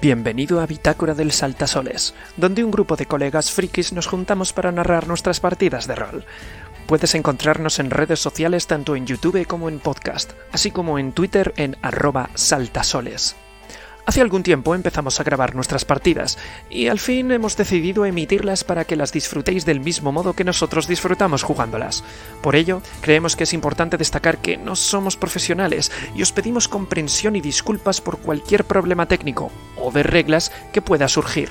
Bienvenido 0.00 0.62
a 0.62 0.66
Bitácora 0.66 1.12
del 1.12 1.30
Saltasoles, 1.30 2.14
donde 2.38 2.64
un 2.64 2.70
grupo 2.70 2.96
de 2.96 3.04
colegas 3.04 3.50
frikis 3.50 3.92
nos 3.92 4.06
juntamos 4.06 4.54
para 4.54 4.72
narrar 4.72 5.06
nuestras 5.06 5.40
partidas 5.40 5.86
de 5.86 5.94
rol. 5.94 6.24
Puedes 6.86 7.14
encontrarnos 7.14 7.78
en 7.78 7.90
redes 7.90 8.18
sociales 8.18 8.66
tanto 8.66 8.96
en 8.96 9.04
YouTube 9.04 9.46
como 9.46 9.68
en 9.68 9.78
podcast, 9.78 10.32
así 10.52 10.70
como 10.70 10.98
en 10.98 11.12
Twitter 11.12 11.52
en 11.58 11.76
arroba 11.82 12.30
saltasoles. 12.34 13.36
Hace 14.06 14.20
algún 14.20 14.42
tiempo 14.42 14.74
empezamos 14.74 15.20
a 15.20 15.24
grabar 15.24 15.54
nuestras 15.54 15.84
partidas 15.84 16.38
y 16.68 16.88
al 16.88 16.98
fin 16.98 17.30
hemos 17.30 17.56
decidido 17.56 18.04
emitirlas 18.04 18.64
para 18.64 18.84
que 18.84 18.96
las 18.96 19.12
disfrutéis 19.12 19.64
del 19.64 19.80
mismo 19.80 20.10
modo 20.12 20.32
que 20.32 20.44
nosotros 20.44 20.88
disfrutamos 20.88 21.42
jugándolas. 21.42 22.02
Por 22.42 22.56
ello, 22.56 22.82
creemos 23.02 23.36
que 23.36 23.44
es 23.44 23.52
importante 23.52 23.96
destacar 23.96 24.38
que 24.38 24.56
no 24.56 24.76
somos 24.76 25.16
profesionales 25.16 25.92
y 26.14 26.22
os 26.22 26.32
pedimos 26.32 26.68
comprensión 26.68 27.36
y 27.36 27.40
disculpas 27.40 28.00
por 28.00 28.18
cualquier 28.18 28.64
problema 28.64 29.06
técnico 29.06 29.50
o 29.76 29.90
de 29.92 30.02
reglas 30.02 30.50
que 30.72 30.82
pueda 30.82 31.08
surgir. 31.08 31.50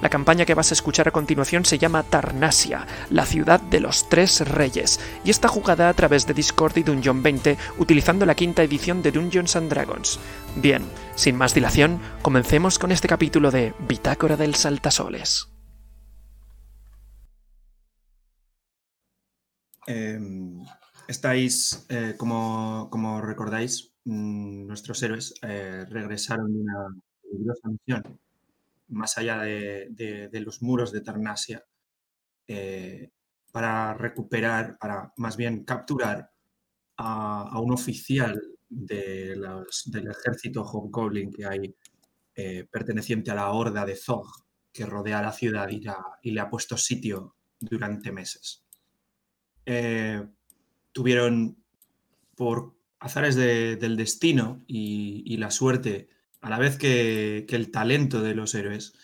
La 0.00 0.10
campaña 0.10 0.44
que 0.44 0.54
vas 0.54 0.70
a 0.70 0.74
escuchar 0.74 1.08
a 1.08 1.10
continuación 1.10 1.64
se 1.64 1.76
llama 1.78 2.04
Tarnasia, 2.04 2.86
la 3.10 3.26
ciudad 3.26 3.60
de 3.60 3.80
los 3.80 4.08
tres 4.08 4.48
reyes, 4.48 5.00
y 5.24 5.30
está 5.30 5.48
jugada 5.48 5.88
a 5.88 5.94
través 5.94 6.24
de 6.26 6.34
Discord 6.34 6.76
y 6.76 6.84
Dungeon 6.84 7.20
20 7.20 7.58
utilizando 7.78 8.24
la 8.24 8.36
quinta 8.36 8.62
edición 8.62 9.02
de 9.02 9.10
Dungeons 9.10 9.58
Dragons. 9.68 10.20
Bien, 10.54 10.84
sin 11.16 11.36
más 11.36 11.52
dilación, 11.52 12.00
comencemos 12.22 12.78
con 12.78 12.92
este 12.92 13.08
capítulo 13.08 13.50
de 13.50 13.74
Bitácora 13.88 14.36
del 14.36 14.54
Saltasoles. 14.54 15.48
Em, 19.88 20.64
estáis, 21.08 21.86
eh, 21.88 22.14
como, 22.16 22.88
como 22.90 23.20
recordáis, 23.20 23.94
mm, 24.04 24.66
nuestros 24.66 25.02
héroes 25.02 25.34
eh, 25.42 25.86
regresaron 25.88 26.52
de 26.52 26.60
una 26.60 26.94
peligrosa 27.22 27.68
misión 27.68 28.20
más 28.88 29.18
allá 29.18 29.38
de, 29.38 30.30
los 30.44 30.62
muros 30.62 30.92
de 30.92 31.00
Tarnasia, 31.00 31.64
eh, 32.46 33.10
para 33.52 33.94
recuperar, 33.94 34.78
para 34.78 35.12
más 35.16 35.36
bien 35.36 35.64
capturar 35.64 36.30
a, 36.96 37.60
un 37.60 37.72
oficial 37.72 38.40
del 38.68 39.44
ejército 40.10 40.62
Hobgoblin 40.64 41.32
que 41.32 41.46
hay 41.46 41.74
eh, 42.34 42.66
perteneciente 42.70 43.30
a 43.30 43.34
la 43.34 43.50
horda 43.50 43.84
de 43.84 43.96
Zog, 43.96 44.26
que 44.72 44.86
rodea 44.86 45.22
la 45.22 45.32
ciudad 45.32 45.68
y, 45.68 46.30
le 46.30 46.40
ha 46.40 46.50
puesto 46.50 46.76
sitio 46.76 47.34
durante 47.58 48.12
meses. 48.12 48.64
Eh, 49.64 50.26
tuvieron, 50.92 51.62
por 52.34 52.74
azares 53.00 53.34
del 53.34 53.96
destino 53.96 54.64
y 54.66 55.36
la 55.36 55.50
suerte, 55.50 56.08
a 56.40 56.50
la 56.50 56.58
vez 56.58 56.76
que, 56.76 57.46
el 57.48 57.70
talento 57.70 58.22
de 58.22 58.34
los 58.34 58.54
héroes, 58.54 58.94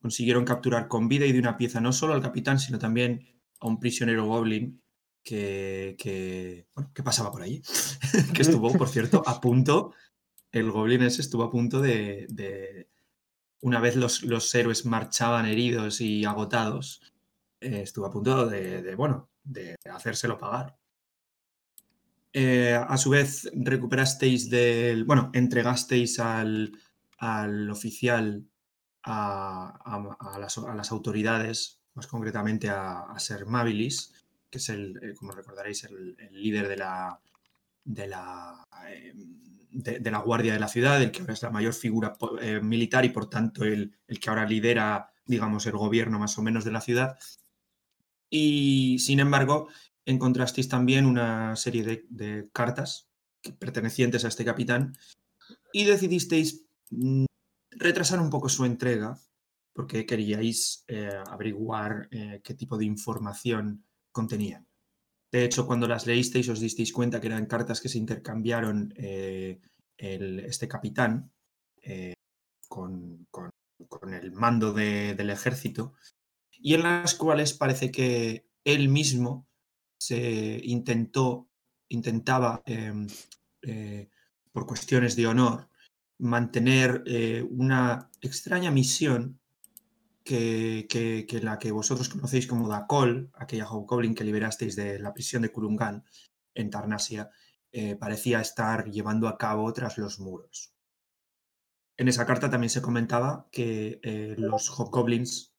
consiguieron 0.00 0.44
capturar 0.44 0.88
con 0.88 1.08
vida 1.08 1.26
y 1.26 1.32
de 1.32 1.38
una 1.38 1.56
pieza 1.56 1.80
no 1.80 1.92
solo 1.92 2.14
al 2.14 2.22
capitán, 2.22 2.58
sino 2.58 2.78
también 2.78 3.26
a 3.60 3.66
un 3.66 3.80
prisionero 3.80 4.26
goblin 4.26 4.82
que, 5.22 5.96
que, 5.98 6.66
pasaba 7.02 7.32
por 7.32 7.42
allí, 7.42 7.62
que 8.34 8.42
estuvo, 8.42 8.72
por 8.74 8.88
cierto, 8.88 9.22
a 9.26 9.40
punto, 9.40 9.94
el 10.52 10.70
goblin 10.70 11.02
ese 11.02 11.22
estuvo 11.22 11.42
a 11.42 11.50
punto 11.50 11.80
de, 11.80 12.88
una 13.62 13.80
vez 13.80 13.96
los, 13.96 14.22
los, 14.22 14.54
héroes 14.54 14.84
marchaban 14.84 15.46
heridos 15.46 16.00
y 16.00 16.24
agotados, 16.24 17.00
eh, 17.60 17.80
estuvo 17.82 18.04
a 18.06 18.12
punto 18.12 18.46
de, 18.46 18.94
bueno, 18.94 19.30
de 19.42 19.76
hacérselo 19.90 20.38
pagar. 20.38 20.76
Eh, 22.36 22.74
a 22.74 22.96
su 22.98 23.10
vez, 23.10 23.48
recuperasteis 23.54 24.50
del. 24.50 25.04
Bueno, 25.04 25.30
entregasteis 25.32 26.18
al, 26.18 26.72
al 27.18 27.70
oficial 27.70 28.46
a, 29.04 30.36
las, 30.38 30.92
autoridades, 30.92 31.80
más 31.94 32.06
concretamente 32.06 32.68
a, 32.70 33.14
Ser 33.18 33.46
Mabilis, 33.46 34.12
que 34.50 34.58
es 34.58 34.68
el, 34.68 34.96
eh, 35.02 35.14
como 35.14 35.32
recordaréis, 35.32 35.84
el, 35.84 36.16
líder 36.30 36.68
de 36.68 36.76
la, 36.76 37.20
de 37.84 38.06
la, 38.06 38.64
em, 38.88 39.40
de, 39.70 40.10
la 40.10 40.18
guardia 40.18 40.52
de 40.52 40.60
la 40.60 40.68
ciudad, 40.68 41.02
el 41.02 41.10
que 41.10 41.20
ahora 41.20 41.34
es 41.34 41.42
la 41.42 41.50
mayor 41.50 41.74
figura 41.74 42.16
eh, 42.40 42.60
militar 42.60 43.04
y 43.04 43.10
por 43.10 43.28
tanto 43.28 43.64
el, 43.64 43.96
el, 44.06 44.20
que 44.20 44.30
ahora 44.30 44.46
lidera, 44.46 45.12
digamos, 45.26 45.66
el 45.66 45.76
gobierno 45.76 46.18
más 46.18 46.38
o 46.38 46.42
menos 46.42 46.64
de 46.64 46.72
la 46.72 46.80
ciudad. 46.80 47.18
Y 48.30 48.98
sin 49.00 49.20
embargo, 49.20 49.68
encontrasteis 50.06 50.68
también 50.68 51.06
una 51.06 51.56
serie 51.56 52.04
de, 52.08 52.48
cartas 52.52 53.08
pertenecientes 53.58 54.24
a 54.24 54.28
este 54.28 54.44
capitán 54.44 54.96
y 55.72 55.84
decidisteis 55.84 56.63
retrasar 57.70 58.20
un 58.20 58.30
poco 58.30 58.48
su 58.48 58.64
entrega 58.64 59.18
porque 59.74 60.06
queríais 60.06 60.84
eh, 60.86 61.10
averiguar 61.26 62.08
eh, 62.10 62.40
qué 62.42 62.54
tipo 62.54 62.78
de 62.78 62.84
información 62.84 63.84
contenían. 64.12 64.66
De 65.30 65.44
hecho, 65.44 65.66
cuando 65.66 65.88
las 65.88 66.06
leísteis 66.06 66.48
os 66.48 66.60
disteis 66.60 66.92
cuenta 66.92 67.20
que 67.20 67.26
eran 67.26 67.46
cartas 67.46 67.80
que 67.80 67.88
se 67.88 67.98
intercambiaron 67.98 68.94
eh, 68.96 69.60
este 69.98 70.68
capitán 70.68 71.32
con, 72.68 73.26
el 74.12 74.32
mando 74.32 74.72
del 74.72 75.30
ejército 75.30 75.94
y 76.52 76.74
en 76.74 76.82
las 76.82 77.14
cuales 77.14 77.52
parece 77.52 77.90
que 77.90 78.48
él 78.64 78.88
mismo 78.88 79.48
se 79.98 80.60
intentó, 80.64 81.48
intentaba, 81.88 82.62
em, 82.66 83.06
por 84.52 84.66
cuestiones 84.66 85.16
de 85.16 85.26
honor, 85.26 85.68
mantener 86.24 87.02
eh, 87.06 87.46
una 87.50 88.10
extraña 88.22 88.70
misión 88.70 89.38
que, 90.24 90.88
la 91.42 91.58
que 91.58 91.70
vosotros 91.70 92.08
conocéis 92.08 92.46
como 92.46 92.66
Dakol, 92.66 93.30
aquella 93.34 93.68
Hobgoblin 93.68 94.14
que 94.14 94.24
liberasteis 94.24 94.74
de 94.74 94.98
la 94.98 95.12
prisión 95.12 95.42
de 95.42 95.52
Kurungan 95.52 96.02
en 96.54 96.70
Tarnasia, 96.70 97.28
eh, 97.72 97.94
parecía 97.96 98.40
estar 98.40 98.90
llevando 98.90 99.28
a 99.28 99.36
cabo 99.36 99.70
tras 99.74 99.98
los 99.98 100.18
muros. 100.18 100.72
En 101.98 102.08
esa 102.08 102.24
carta 102.24 102.48
también 102.48 102.70
se 102.70 102.80
comentaba 102.80 103.46
que 103.52 104.00
eh, 104.02 104.34
los 104.38 104.70
Hobgoblins 104.70 105.52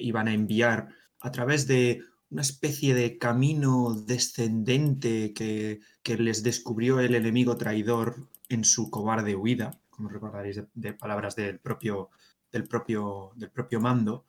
iban 0.00 0.28
a 0.28 0.34
enviar 0.34 0.88
a 1.18 1.30
través 1.30 1.66
de 1.66 2.02
una 2.28 2.42
especie 2.42 2.94
de 2.94 3.16
camino 3.16 3.94
descendente 3.94 5.32
que, 5.32 5.80
que 6.02 6.18
les 6.18 6.42
descubrió 6.42 7.00
el 7.00 7.14
enemigo 7.14 7.56
traidor 7.56 8.28
en 8.50 8.64
su 8.64 8.90
cobarde 8.90 9.34
huida, 9.34 9.81
como 9.92 10.08
recordaréis 10.08 10.62
de, 10.72 10.92
palabras 10.94 11.36
del 11.36 11.60
propio, 11.60 12.10
del, 12.50 12.66
propio, 12.66 13.32
del 13.36 13.50
propio 13.50 13.80
mando, 13.80 14.26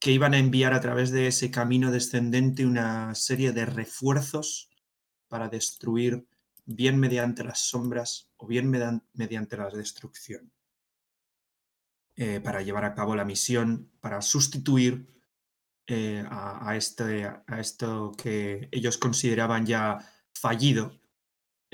que 0.00 0.12
iban 0.12 0.32
a 0.34 0.38
enviar 0.38 0.72
a 0.72 0.80
través 0.80 1.10
de 1.10 1.26
ese 1.26 1.50
camino 1.50 1.90
descendente 1.90 2.64
una 2.64 3.14
serie 3.14 3.52
de 3.52 3.66
refuerzos 3.66 4.70
para 5.28 5.48
destruir 5.48 6.26
bien 6.64 6.98
mediante 6.98 7.44
las 7.44 7.60
sombras 7.60 8.30
o 8.36 8.46
bien 8.46 8.70
mediante 8.70 9.56
la 9.56 9.68
destrucción. 9.70 10.52
Eh, 12.14 12.40
para 12.40 12.62
llevar 12.62 12.84
a 12.84 12.94
cabo 12.94 13.14
la 13.14 13.26
misión, 13.26 13.90
para 14.00 14.22
sustituir 14.22 15.06
eh, 15.86 16.24
a, 16.28 16.74
este, 16.76 17.26
a 17.26 17.60
esto 17.60 18.12
que 18.16 18.68
ellos 18.72 18.96
consideraban 18.96 19.66
ya 19.66 19.98
fallido 20.32 20.98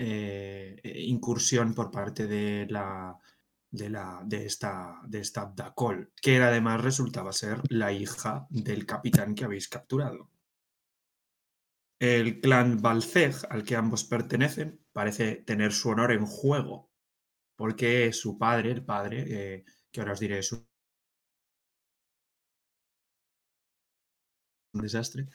eh, 0.05 0.81
eh, 0.83 1.01
incursión 1.03 1.75
por 1.75 1.93
parte 1.93 2.27
de 2.27 2.67
la 2.69 3.17
de, 3.71 4.45
esta, 4.45 5.01
de 5.07 5.21
esta 5.21 5.53
Dacol, 5.55 6.13
que 6.21 6.43
además 6.43 6.81
resultaba 6.83 7.33
ser 7.33 7.61
la 7.71 7.93
hija 7.93 8.47
del 8.51 8.85
capitán 8.85 9.37
que 9.37 9.45
habéis 9.45 9.69
capturado. 9.69 10.29
El 12.01 12.41
clan 12.41 12.83
Balceg, 12.83 13.35
al 13.49 13.63
que 13.63 13.77
ambos 13.77 14.03
pertenecen, 14.03 14.85
parece 14.93 15.37
tener 15.37 15.73
su 15.73 15.91
honor 15.91 16.11
en 16.11 16.27
juego, 16.27 16.91
porque 17.57 18.13
su 18.13 18.37
padre, 18.37 18.73
el 18.73 18.85
padre, 18.85 19.25
eh, 19.29 19.65
que 19.93 20.01
ahora 20.01 20.15
os 20.15 20.21
diré 20.21 20.43
su 20.43 20.67
un 24.75 24.81
desastre, 24.83 25.29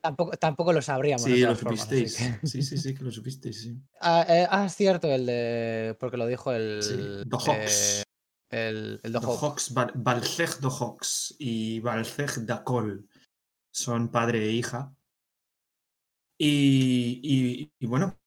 Tampoco, 0.00 0.36
tampoco 0.36 0.72
lo 0.72 0.82
sabríamos. 0.82 1.24
Sí, 1.24 1.40
lo 1.40 1.54
supisteis. 1.54 2.14
sí. 2.42 2.62
sí, 2.62 2.78
sí, 2.78 2.94
que 2.94 3.04
lo 3.04 3.10
supisteis, 3.10 3.60
sí. 3.62 3.76
Ah, 4.00 4.24
eh, 4.28 4.46
ah, 4.50 4.66
es 4.66 4.74
cierto, 4.74 5.08
el 5.12 5.26
de. 5.26 5.96
Porque 5.98 6.16
lo 6.16 6.26
dijo 6.26 6.52
el. 6.52 6.82
Sí. 6.82 6.94
Eh, 6.98 8.02
el, 8.50 9.00
el 9.02 9.12
Dohox. 9.12 9.74
Balceg 9.94 10.60
Dohox 10.60 11.34
y 11.38 11.80
Balceg 11.80 12.46
Dakol 12.46 13.08
son 13.72 14.08
padre 14.08 14.46
e 14.46 14.52
hija. 14.52 14.94
Y, 16.38 17.70
y, 17.78 17.86
bueno, 17.86 18.18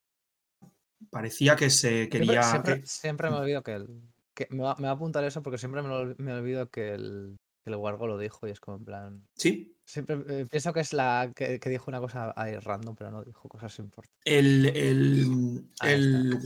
parecía 1.10 1.56
que 1.56 1.70
se 1.70 2.10
quería. 2.10 2.44
Siempre, 2.84 3.30
me 3.30 3.38
he 3.38 3.40
olvidado 3.40 3.64
que, 3.64 3.74
el, 3.74 4.02
que 4.34 4.48
me, 4.50 4.64
va, 4.64 4.76
me, 4.78 4.84
va, 4.84 4.90
a 4.90 4.94
apuntar 4.94 5.24
eso 5.24 5.44
porque 5.44 5.60
siempre 5.60 5.82
me, 5.84 6.16
me 6.18 6.34
olvido 6.34 6.70
que 6.70 6.94
el, 6.94 7.38
que 7.64 7.70
el 7.70 7.76
Wargo 7.76 8.08
lo 8.08 8.18
dijo 8.18 8.48
y 8.48 8.52
es 8.52 8.60
como 8.60 8.78
en 8.78 8.86
plan. 8.86 9.28
Sí, 9.36 9.76
Siempre 9.86 10.18
eh, 10.28 10.46
pienso 10.46 10.72
que 10.72 10.82
es 10.82 10.94
la 10.94 11.32
que, 11.36 11.60
dijo 11.60 11.86
una 11.88 12.00
cosa 12.00 12.32
ahí 12.36 12.56
random, 12.58 12.96
pero 12.96 13.10
no 13.10 13.24
dijo 13.24 13.50
cosas 13.50 13.78
importantes. 13.80 14.22
El, 14.24 14.68
el, 14.68 15.68
el 15.84 16.40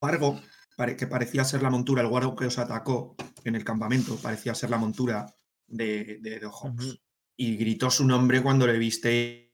Wargo 0.00 0.40
pare- 0.76 0.96
que 0.96 1.06
parecía 1.08 1.44
ser 1.44 1.62
la 1.62 1.70
montura, 1.70 2.02
el 2.02 2.08
guardo 2.08 2.36
que 2.36 2.46
os 2.46 2.58
atacó 2.58 3.16
en 3.44 3.56
el 3.56 3.64
campamento, 3.64 4.16
parecía 4.16 4.54
ser 4.54 4.70
la 4.70 4.78
montura 4.78 5.26
de, 5.66 6.18
de, 6.20 6.38
de 6.38 6.46
Hawks. 6.46 7.00
Y 7.38 7.56
gritó 7.56 7.90
su 7.90 8.06
nombre 8.06 8.42
cuando 8.42 8.66
le 8.66 8.78
viste, 8.78 9.52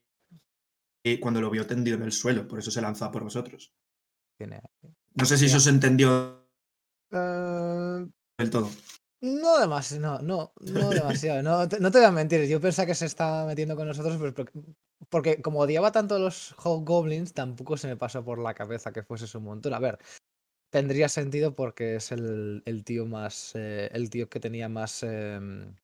eh, 1.03 1.19
cuando 1.19 1.41
lo 1.41 1.49
vio 1.49 1.65
tendido 1.67 1.97
en 1.97 2.03
el 2.03 2.11
suelo, 2.11 2.47
por 2.47 2.59
eso 2.59 2.71
se 2.71 2.81
lanzó 2.81 3.05
a 3.05 3.11
por 3.11 3.23
vosotros. 3.23 3.73
No 5.15 5.25
sé 5.25 5.37
si 5.37 5.45
eso 5.45 5.59
se 5.59 5.69
entendió 5.69 6.47
Eh, 7.11 8.05
del 8.37 8.49
todo. 8.49 8.69
No 9.23 9.59
demasiado, 9.59 10.01
no, 10.21 10.21
no, 10.21 10.53
no 10.61 10.93
demasiado. 10.93 11.41
No 11.43 11.67
te, 11.67 11.79
no 11.79 11.91
te 11.91 11.99
voy 11.99 12.07
a 12.07 12.11
mentir, 12.11 12.45
yo 12.47 12.59
pensaba 12.61 12.85
que 12.87 12.95
se 12.95 13.05
estaba 13.05 13.45
metiendo 13.45 13.75
con 13.75 13.87
nosotros, 13.87 14.17
pero 14.19 14.33
porque, 15.09 15.41
como 15.41 15.59
odiaba 15.59 15.91
tanto 15.91 16.15
a 16.15 16.19
los 16.19 16.53
Hobgoblins, 16.63 17.33
tampoco 17.33 17.77
se 17.77 17.87
me 17.87 17.97
pasó 17.97 18.23
por 18.23 18.39
la 18.39 18.53
cabeza 18.53 18.91
que 18.93 19.03
fuese 19.03 19.27
su 19.27 19.41
montura. 19.41 19.77
A 19.77 19.79
ver, 19.79 19.99
tendría 20.71 21.09
sentido 21.09 21.55
porque 21.55 21.97
es 21.97 22.11
el, 22.13 22.63
el 22.65 22.83
tío 22.85 23.05
más. 23.07 23.53
eh, 23.55 23.89
el 23.93 24.09
tío 24.11 24.29
que 24.29 24.39
tenía 24.41 24.69
más. 24.69 25.03
em, 25.03 25.75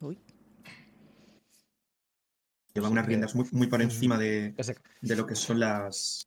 Uy. 0.00 0.18
Lleva 2.74 2.88
unas 2.88 3.06
riendas 3.06 3.34
muy, 3.34 3.46
muy 3.52 3.66
por 3.66 3.82
encima 3.82 4.16
de, 4.18 4.54
de 5.00 5.16
lo 5.16 5.26
que 5.26 5.34
son 5.34 5.60
las. 5.60 6.26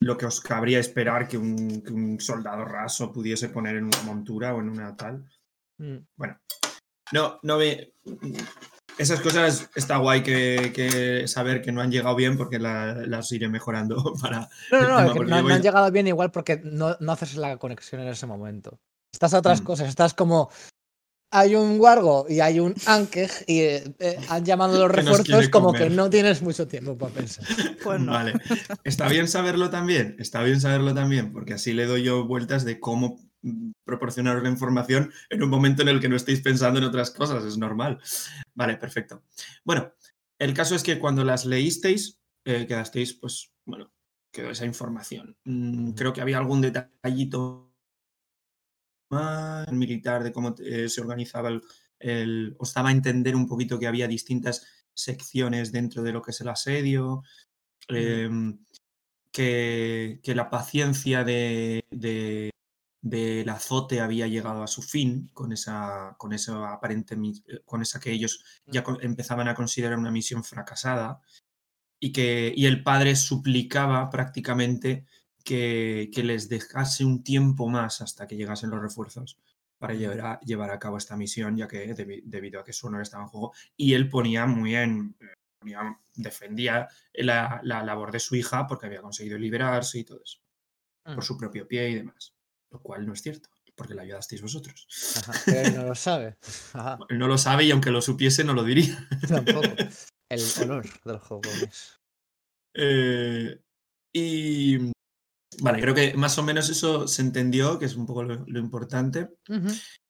Lo 0.00 0.18
que 0.18 0.26
os 0.26 0.40
cabría 0.40 0.78
esperar 0.78 1.26
que 1.26 1.38
un, 1.38 1.80
que 1.82 1.92
un 1.92 2.20
soldado 2.20 2.64
raso 2.64 3.12
pudiese 3.12 3.48
poner 3.48 3.76
en 3.76 3.84
una 3.84 4.02
montura 4.02 4.54
o 4.54 4.60
en 4.60 4.68
una 4.68 4.94
tal. 4.96 5.24
Mm, 5.78 5.96
Bueno, 6.16 6.38
no, 7.12 7.38
no 7.42 7.56
ve. 7.56 7.94
Esas 8.98 9.20
cosas 9.20 9.70
está 9.74 9.98
guay 9.98 10.22
que, 10.22 10.72
que 10.74 11.28
saber 11.28 11.60
que 11.62 11.70
no 11.70 11.80
han 11.82 11.90
llegado 11.90 12.16
bien 12.16 12.36
porque 12.36 12.58
la- 12.58 12.94
las 13.06 13.30
iré 13.32 13.48
mejorando 13.48 13.96
para. 14.20 14.48
No, 14.72 14.80
no, 14.82 15.02
no, 15.04 15.12
que 15.14 15.20
no, 15.20 15.36
han 15.36 15.62
llegado 15.62 15.90
bien 15.90 16.08
igual 16.08 16.30
porque 16.30 16.60
no, 16.64 16.96
no 17.00 17.12
haces 17.12 17.36
la 17.36 17.56
conexión 17.58 18.00
en 18.02 18.08
ese 18.08 18.26
momento. 18.26 18.78
Estás 19.12 19.34
a 19.34 19.38
otras 19.38 19.60
Mm. 19.62 19.64
cosas, 19.64 19.88
estás 19.88 20.14
como. 20.14 20.50
Hay 21.30 21.54
un 21.54 21.80
Wargo 21.80 22.26
y 22.28 22.40
hay 22.40 22.60
un 22.60 22.74
Ankej 22.86 23.44
y 23.46 23.60
eh, 23.60 23.94
eh, 23.98 24.18
han 24.28 24.44
llamado 24.44 24.78
los 24.78 24.90
refuerzos 24.90 25.48
como 25.48 25.68
comer. 25.68 25.88
que 25.88 25.90
no 25.90 26.08
tienes 26.08 26.40
mucho 26.40 26.68
tiempo 26.68 26.96
para 26.96 27.14
pensar. 27.14 27.44
Pues 27.82 28.00
no. 28.00 28.12
Vale. 28.12 28.34
Está 28.84 29.08
bien 29.08 29.28
saberlo 29.28 29.70
también. 29.70 30.16
Está 30.18 30.42
bien 30.42 30.60
saberlo 30.60 30.94
también, 30.94 31.32
porque 31.32 31.54
así 31.54 31.72
le 31.72 31.86
doy 31.86 32.02
yo 32.02 32.24
vueltas 32.26 32.64
de 32.64 32.80
cómo 32.80 33.20
proporcionaros 33.84 34.42
la 34.42 34.48
información 34.48 35.12
en 35.30 35.42
un 35.42 35.50
momento 35.50 35.82
en 35.82 35.88
el 35.88 36.00
que 36.00 36.08
no 36.08 36.16
estéis 36.16 36.40
pensando 36.40 36.78
en 36.78 36.86
otras 36.86 37.10
cosas. 37.10 37.44
Es 37.44 37.58
normal. 37.58 37.98
Vale, 38.54 38.76
perfecto. 38.76 39.22
Bueno, 39.64 39.92
el 40.38 40.54
caso 40.54 40.74
es 40.74 40.82
que 40.82 40.98
cuando 40.98 41.24
las 41.24 41.44
leísteis, 41.44 42.20
eh, 42.44 42.66
quedasteis, 42.66 43.14
pues, 43.14 43.52
bueno, 43.64 43.92
quedó 44.32 44.50
esa 44.50 44.66
información. 44.66 45.36
Mm, 45.44 45.92
creo 45.92 46.12
que 46.12 46.20
había 46.20 46.38
algún 46.38 46.60
detallito 46.60 47.65
militar 49.72 50.22
de 50.24 50.32
cómo 50.32 50.54
eh, 50.58 50.88
se 50.88 51.00
organizaba 51.00 51.48
el, 51.50 51.62
el- 51.98 52.56
Os 52.58 52.74
daba 52.74 52.88
a 52.90 52.92
entender 52.92 53.36
un 53.36 53.46
poquito 53.48 53.78
que 53.78 53.86
había 53.86 54.08
distintas 54.08 54.66
secciones 54.94 55.72
dentro 55.72 56.02
de 56.02 56.12
lo 56.12 56.22
que 56.22 56.30
es 56.32 56.40
el 56.40 56.48
asedio, 56.48 57.22
em, 57.88 58.58
que, 59.32 60.20
que 60.22 60.34
la 60.34 60.50
paciencia 60.50 61.24
de, 61.24 61.84
de- 61.90 62.50
del 63.02 63.48
azote 63.50 64.00
había 64.00 64.26
llegado 64.26 64.62
a 64.62 64.66
su 64.66 64.82
fin 64.82 65.30
con 65.34 65.52
esa, 65.52 66.16
con 66.18 66.32
esa 66.32 66.72
aparente, 66.72 67.16
con 67.64 67.82
esa 67.82 68.00
que 68.00 68.12
ellos 68.12 68.44
ya 68.66 68.84
empezaban 69.02 69.48
a 69.48 69.54
considerar 69.54 69.98
una 69.98 70.10
misión 70.10 70.42
fracasada 70.44 71.20
y 72.00 72.12
que 72.12 72.52
y 72.56 72.66
el 72.66 72.82
padre 72.82 73.16
suplicaba 73.16 74.10
prácticamente 74.10 75.06
que, 75.46 76.10
que 76.12 76.22
les 76.24 76.48
dejase 76.50 77.04
un 77.04 77.22
tiempo 77.22 77.68
más 77.68 78.00
hasta 78.02 78.26
que 78.26 78.36
llegasen 78.36 78.68
los 78.70 78.82
refuerzos 78.82 79.38
para 79.78 79.94
llevar 79.94 80.20
a, 80.20 80.40
llevar 80.40 80.70
a 80.70 80.78
cabo 80.78 80.96
esta 80.98 81.16
misión, 81.16 81.56
ya 81.56 81.68
que 81.68 81.94
debi- 81.94 82.22
debido 82.24 82.60
a 82.60 82.64
que 82.64 82.72
su 82.72 82.86
honor 82.88 83.02
estaba 83.02 83.22
en 83.22 83.28
juego, 83.30 83.52
y 83.76 83.94
él 83.94 84.08
ponía 84.08 84.44
muy 84.46 84.74
en, 84.74 85.14
eh, 85.20 85.34
ponía- 85.60 85.98
defendía 86.14 86.88
la, 87.14 87.60
la 87.62 87.82
labor 87.84 88.10
de 88.10 88.20
su 88.20 88.34
hija 88.36 88.66
porque 88.66 88.86
había 88.86 89.02
conseguido 89.02 89.38
liberarse 89.38 89.98
y 90.00 90.04
todo 90.04 90.20
eso, 90.22 90.38
por 91.04 91.18
Mm. 91.18 91.22
su 91.22 91.36
propio 91.38 91.68
pie 91.68 91.90
y 91.90 91.94
demás, 91.94 92.34
lo 92.72 92.80
cual 92.82 93.06
no 93.06 93.12
es 93.12 93.22
cierto, 93.22 93.48
porque 93.76 93.94
le 93.94 94.00
ayudasteis 94.02 94.40
vosotros. 94.42 94.88
Ajá, 95.18 95.32
pero 95.44 95.70
no 95.82 95.84
lo 95.88 95.94
sabe. 95.94 96.36
Ajá, 96.74 96.98
Él 97.08 97.18
no 97.18 97.28
lo 97.28 97.36
sabe 97.38 97.64
y 97.64 97.70
aunque 97.70 97.90
lo 97.90 98.00
supiese 98.02 98.42
no 98.44 98.54
lo 98.54 98.64
diría. 98.64 99.06
tampoco. 99.28 99.68
El 100.30 100.40
olor 100.62 100.84
del 101.04 101.16
Hobgoblins. 101.28 102.00
Eh, 102.74 103.60
y 104.14 104.90
vale, 105.60 105.80
creo 105.80 105.94
que 105.94 106.14
más 106.14 106.36
o 106.38 106.42
menos 106.42 106.68
eso 106.68 107.06
se 107.08 107.22
entendió, 107.22 107.78
que 107.78 107.86
es 107.86 107.96
un 107.96 108.06
poco 108.06 108.22
lo, 108.22 108.44
lo 108.46 108.58
importante. 108.58 109.28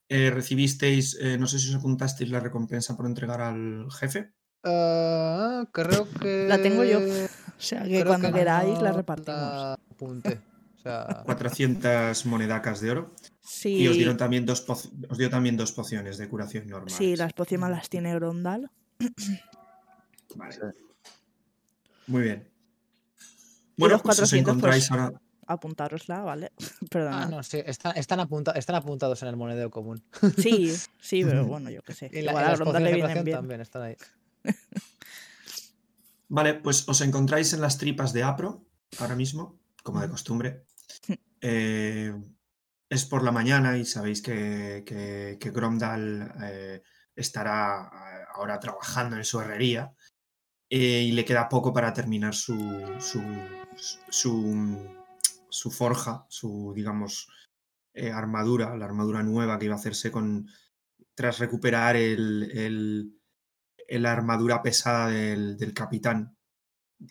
Eh, 0.09 0.31
recibisteis, 0.31 1.17
eh, 1.21 1.37
no 1.38 1.47
sé 1.47 1.59
si 1.59 1.69
os 1.71 1.75
apuntasteis 1.77 2.31
la 2.31 2.38
recompensa 2.41 2.97
por 2.97 3.06
entregar 3.06 3.41
al 3.41 3.87
jefe. 3.93 4.33
Ah, 4.62 5.65
creo 5.73 6.09
que. 6.21 6.47
La 6.49 6.61
tengo 6.62 6.85
yo. 6.85 7.00
O 7.59 7.62
sea 7.62 7.85
que 7.85 7.88
creo 7.88 8.06
cuando 8.09 8.29
que 8.29 8.35
queráis 8.35 8.79
la 8.83 8.93
repartimos. 8.93 9.41
la 9.41 9.73
apunté. 9.73 10.41
O 10.77 10.79
sea, 10.79 11.23
400 11.25 12.27
monedacas 12.27 12.81
de 12.83 12.91
oro. 12.91 13.15
Sí, 13.43 13.77
Y 13.77 13.88
os 13.88 13.97
dieron 13.97 14.19
también 14.19 14.44
dos, 14.44 14.62
os 14.69 15.17
dio 15.19 15.31
también 15.31 15.56
dos 15.56 15.73
pociones 15.73 16.19
de 16.19 16.29
curación 16.29 16.67
normal. 16.67 16.91
sí, 16.91 17.17
las 17.17 17.33
pócimas 17.33 17.71
las 17.71 17.88
tiene 17.88 18.12
Grondal. 18.15 18.71
Vale. 20.35 20.56
Muy 22.09 22.23
bien. 22.23 22.49
Bueno, 23.79 23.94
los 23.94 24.03
pues 24.03 24.19
os 24.21 24.31
400, 24.31 24.38
encontráis 24.50 24.88
pues, 24.88 25.00
ahora. 25.00 25.21
Apuntárosla, 25.47 26.21
¿vale? 26.23 26.53
Perdona. 26.91 27.23
ah, 27.23 27.27
no, 27.27 27.43
sí, 27.43 27.63
están, 27.65 27.97
están, 27.97 28.21
apunta- 28.21 28.53
están 28.53 28.77
apuntados 28.77 29.23
en 29.23 29.29
el 29.29 29.37
monedero 29.37 29.71
común. 29.71 30.03
Sí, 30.39 30.75
sí, 31.01 31.25
pero 31.25 31.47
bueno, 31.47 31.71
yo 31.71 31.83
qué 31.83 31.95
sé. 31.95 32.11
Y, 32.13 32.23
la- 32.23 32.31
Igual 32.33 32.45
a 32.45 32.49
las 32.51 32.59
Grondal 32.61 32.83
pociones 32.83 32.83
le 32.83 32.91
de 32.91 32.95
vienen 32.97 33.07
curación 33.07 33.25
bien. 33.25 33.37
también 33.39 33.61
están 33.61 33.83
ahí. 33.83 33.97
Vale, 36.29 36.55
pues 36.55 36.89
os 36.89 37.01
encontráis 37.03 37.53
en 37.53 37.61
las 37.61 37.79
tripas 37.79 38.13
de 38.13 38.25
Apro 38.25 38.67
ahora 38.99 39.15
mismo, 39.15 39.61
como 39.83 40.01
de 40.01 40.09
costumbre. 40.09 40.65
Eh, 41.41 42.13
es 42.89 43.05
por 43.05 43.23
la 43.23 43.31
mañana 43.31 43.79
y 43.79 43.85
sabéis 43.85 44.23
que, 44.23 44.83
que, 44.85 45.37
que 45.41 45.51
Gromdal 45.51 46.33
eh, 46.43 46.83
estará 47.15 47.91
eh, 47.93 48.25
ahora 48.35 48.59
trabajando 48.59 49.17
en 49.17 49.25
su 49.25 49.41
herrería 49.41 49.93
eh, 50.69 51.03
y 51.03 51.13
le 51.13 51.25
queda 51.25 51.49
poco 51.49 51.73
para 51.73 51.93
terminar 51.93 52.35
su, 52.35 52.57
su, 52.99 53.23
su, 54.09 54.96
su 55.57 55.71
forja, 55.71 56.27
su, 56.29 56.73
digamos, 56.75 57.29
eh, 57.95 58.11
armadura, 58.11 58.77
la 58.77 58.85
armadura 58.85 59.23
nueva 59.23 59.59
que 59.59 59.67
iba 59.67 59.75
a 59.75 59.79
hacerse 59.79 60.11
con 60.11 60.49
tras 61.15 61.39
recuperar 61.39 61.97
el, 61.97 62.51
el- 62.53 63.13
el 63.89 64.05
armadura 64.07 64.63
pesada 64.63 65.09
del, 65.09 65.57
del 65.57 65.73
capitán. 65.73 66.37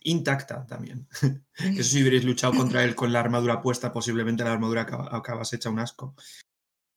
Intacta 0.03 0.65
también. 0.65 1.07
Eso 1.55 1.83
si 1.83 2.01
hubierais 2.01 2.25
luchado 2.25 2.53
contra 2.53 2.83
él 2.83 2.95
con 2.95 3.13
la 3.13 3.19
armadura 3.21 3.61
puesta, 3.61 3.91
posiblemente 3.93 4.43
la 4.43 4.53
armadura 4.53 4.81
acaba, 4.81 5.15
acabas 5.15 5.53
hecha 5.53 5.69
un 5.69 5.79
asco. 5.79 6.15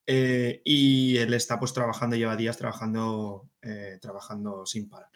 Eh, 0.07 0.63
y 0.65 1.19
él 1.19 1.35
está 1.35 1.59
pues 1.59 1.73
trabajando, 1.75 2.17
lleva 2.17 2.35
días 2.37 2.57
trabajando, 2.57 3.51
eh, 3.63 3.99
trabajando 4.01 4.65
sin 4.67 4.89
parar. 4.89 5.11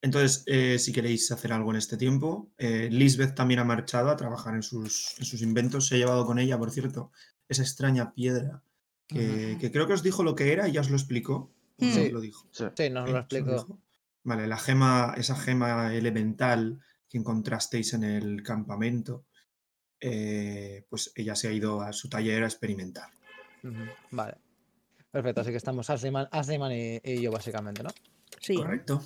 Entonces, 0.00 0.44
eh, 0.46 0.78
si 0.78 0.92
queréis 0.92 1.30
hacer 1.32 1.52
algo 1.52 1.70
en 1.70 1.76
este 1.76 1.96
tiempo, 1.96 2.52
eh, 2.56 2.88
Lisbeth 2.90 3.34
también 3.34 3.60
ha 3.60 3.64
marchado 3.64 4.10
a 4.10 4.16
trabajar 4.16 4.54
en 4.54 4.62
sus, 4.62 5.14
en 5.18 5.24
sus 5.24 5.42
inventos. 5.42 5.88
Se 5.88 5.96
ha 5.96 5.98
llevado 5.98 6.24
con 6.24 6.38
ella, 6.38 6.56
por 6.58 6.70
cierto, 6.70 7.10
esa 7.48 7.62
extraña 7.62 8.14
piedra 8.14 8.62
que, 9.08 9.58
creo 9.72 9.86
que 9.86 9.94
os 9.94 10.02
dijo 10.02 10.22
lo 10.22 10.34
que 10.34 10.52
era 10.52 10.68
y 10.68 10.72
ya 10.72 10.82
os 10.82 10.90
lo 10.90 10.96
explicó. 10.96 11.50
¿O 11.80 11.84
no 11.84 11.92
Sí. 11.94 12.10
lo 12.10 12.20
dijo? 12.20 12.46
Sí, 12.52 12.64
nos 12.64 12.74
Sí, 12.76 13.12
lo 13.12 13.18
explico. 13.18 13.52
dijo. 13.52 13.78
Vale, 14.24 14.46
la 14.46 14.58
gema, 14.58 15.14
esa 15.16 15.34
gema 15.34 15.94
elemental 15.94 16.80
que 17.08 17.18
encontrasteis 17.18 17.94
en 17.94 18.04
el 18.04 18.42
campamento, 18.42 19.24
eh, 20.00 20.84
pues 20.88 21.10
ella 21.16 21.34
se 21.34 21.48
ha 21.48 21.52
ido 21.52 21.80
a 21.80 21.92
su 21.92 22.08
taller 22.08 22.44
a 22.44 22.46
experimentar. 22.46 23.08
Vale. 24.10 24.36
Perfecto, 25.10 25.40
así 25.40 25.50
que 25.50 25.56
estamos 25.56 25.88
Asliman 25.88 26.72
y, 26.72 27.00
y 27.02 27.22
yo, 27.22 27.30
básicamente, 27.32 27.82
¿no? 27.82 27.90
Sí, 28.40 28.54
¿no? 28.56 28.60
¿Correcto? 28.62 29.02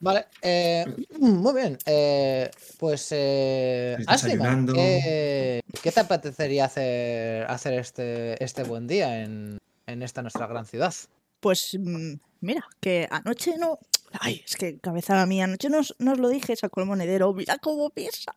Vale, 0.00 0.26
eh, 0.42 0.84
muy 1.18 1.54
bien. 1.54 1.78
eh, 1.86 2.50
pues, 2.78 3.08
eh, 3.10 3.96
desayunando. 4.06 4.72
¿qué, 4.74 5.62
qué 5.82 5.92
te 5.92 6.00
apetecería 6.00 6.66
hacer, 6.66 7.44
hacer 7.50 7.74
este, 7.74 8.42
este 8.42 8.62
buen 8.64 8.86
día 8.86 9.22
en, 9.22 9.58
en 9.86 10.02
esta 10.02 10.22
nuestra 10.22 10.46
gran 10.46 10.66
ciudad? 10.66 10.94
Pues 11.40 11.76
mm, 11.78 12.14
mira, 12.40 12.64
que 12.80 13.06
anoche 13.10 13.56
no. 13.58 13.78
Ay, 14.20 14.42
es 14.46 14.54
que 14.56 14.78
cabeza 14.78 15.16
la 15.16 15.26
mía, 15.26 15.44
anoche 15.44 15.68
no 15.68 15.78
os, 15.80 15.94
no 15.98 16.12
os 16.12 16.18
lo 16.18 16.28
dije, 16.28 16.54
sacó 16.54 16.80
el 16.80 16.86
monedero. 16.86 17.32
Mira 17.34 17.58
cómo 17.58 17.90
pesa. 17.90 18.34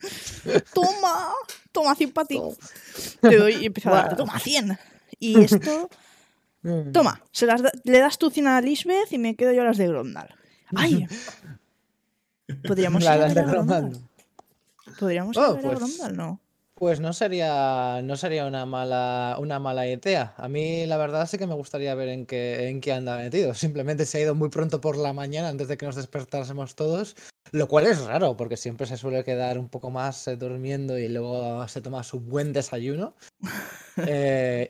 Toma, 0.74 1.32
toma 1.72 1.94
100 1.94 2.12
para 2.12 2.26
ti. 2.26 2.40
Te 3.20 3.36
doy 3.36 3.54
y 3.62 3.66
empiezo 3.66 3.90
a 3.90 3.92
dar, 4.02 4.16
toma 4.16 4.38
100. 4.38 4.78
Y 5.22 5.42
esto, 5.42 5.90
toma, 6.92 7.22
se 7.30 7.44
las 7.44 7.62
da- 7.62 7.72
le 7.84 7.98
das 7.98 8.16
tú 8.16 8.30
100 8.30 8.46
a 8.46 8.60
Lisbeth 8.62 9.12
y 9.12 9.18
me 9.18 9.36
quedo 9.36 9.52
yo 9.52 9.62
las 9.64 9.76
de 9.76 9.86
Grondal. 9.86 10.34
¡Ay! 10.74 11.06
Podríamos 12.66 13.02
La 13.04 13.16
ir 13.16 13.38
a. 13.38 13.42
Gromdal. 13.44 13.92
Podríamos 14.98 15.36
ir 15.36 15.42
Oh, 15.42 15.54
ver 15.54 15.66
a 15.66 15.68
pues- 15.68 15.78
Gromdal, 15.78 16.16
¿no? 16.16 16.40
Pues 16.74 16.98
no 16.98 17.12
sería, 17.12 18.00
no 18.02 18.16
sería 18.16 18.46
una 18.46 18.64
mala, 18.64 19.36
una 19.38 19.58
mala 19.58 19.86
idea. 19.86 20.32
A 20.38 20.48
mí 20.48 20.86
la 20.86 20.96
verdad 20.96 21.26
sí 21.28 21.36
que 21.36 21.46
me 21.46 21.52
gustaría 21.54 21.94
ver 21.94 22.08
en 22.08 22.24
qué, 22.24 22.68
en 22.70 22.80
qué 22.80 22.94
anda 22.94 23.18
metido. 23.18 23.52
Simplemente 23.54 24.06
se 24.06 24.16
ha 24.16 24.20
ido 24.22 24.34
muy 24.34 24.48
pronto 24.48 24.80
por 24.80 24.96
la 24.96 25.12
mañana 25.12 25.48
antes 25.50 25.68
de 25.68 25.76
que 25.76 25.84
nos 25.84 25.96
despertásemos 25.96 26.74
todos, 26.74 27.16
lo 27.52 27.68
cual 27.68 27.86
es 27.86 28.00
raro 28.04 28.36
porque 28.36 28.56
siempre 28.56 28.86
se 28.86 28.96
suele 28.96 29.24
quedar 29.24 29.58
un 29.58 29.68
poco 29.68 29.90
más 29.90 30.26
eh, 30.28 30.36
durmiendo 30.36 30.98
y 30.98 31.08
luego 31.08 31.66
se 31.68 31.80
toma 31.80 32.02
su 32.02 32.20
buen 32.20 32.52
desayuno. 32.52 33.14
Eh, 34.06 34.66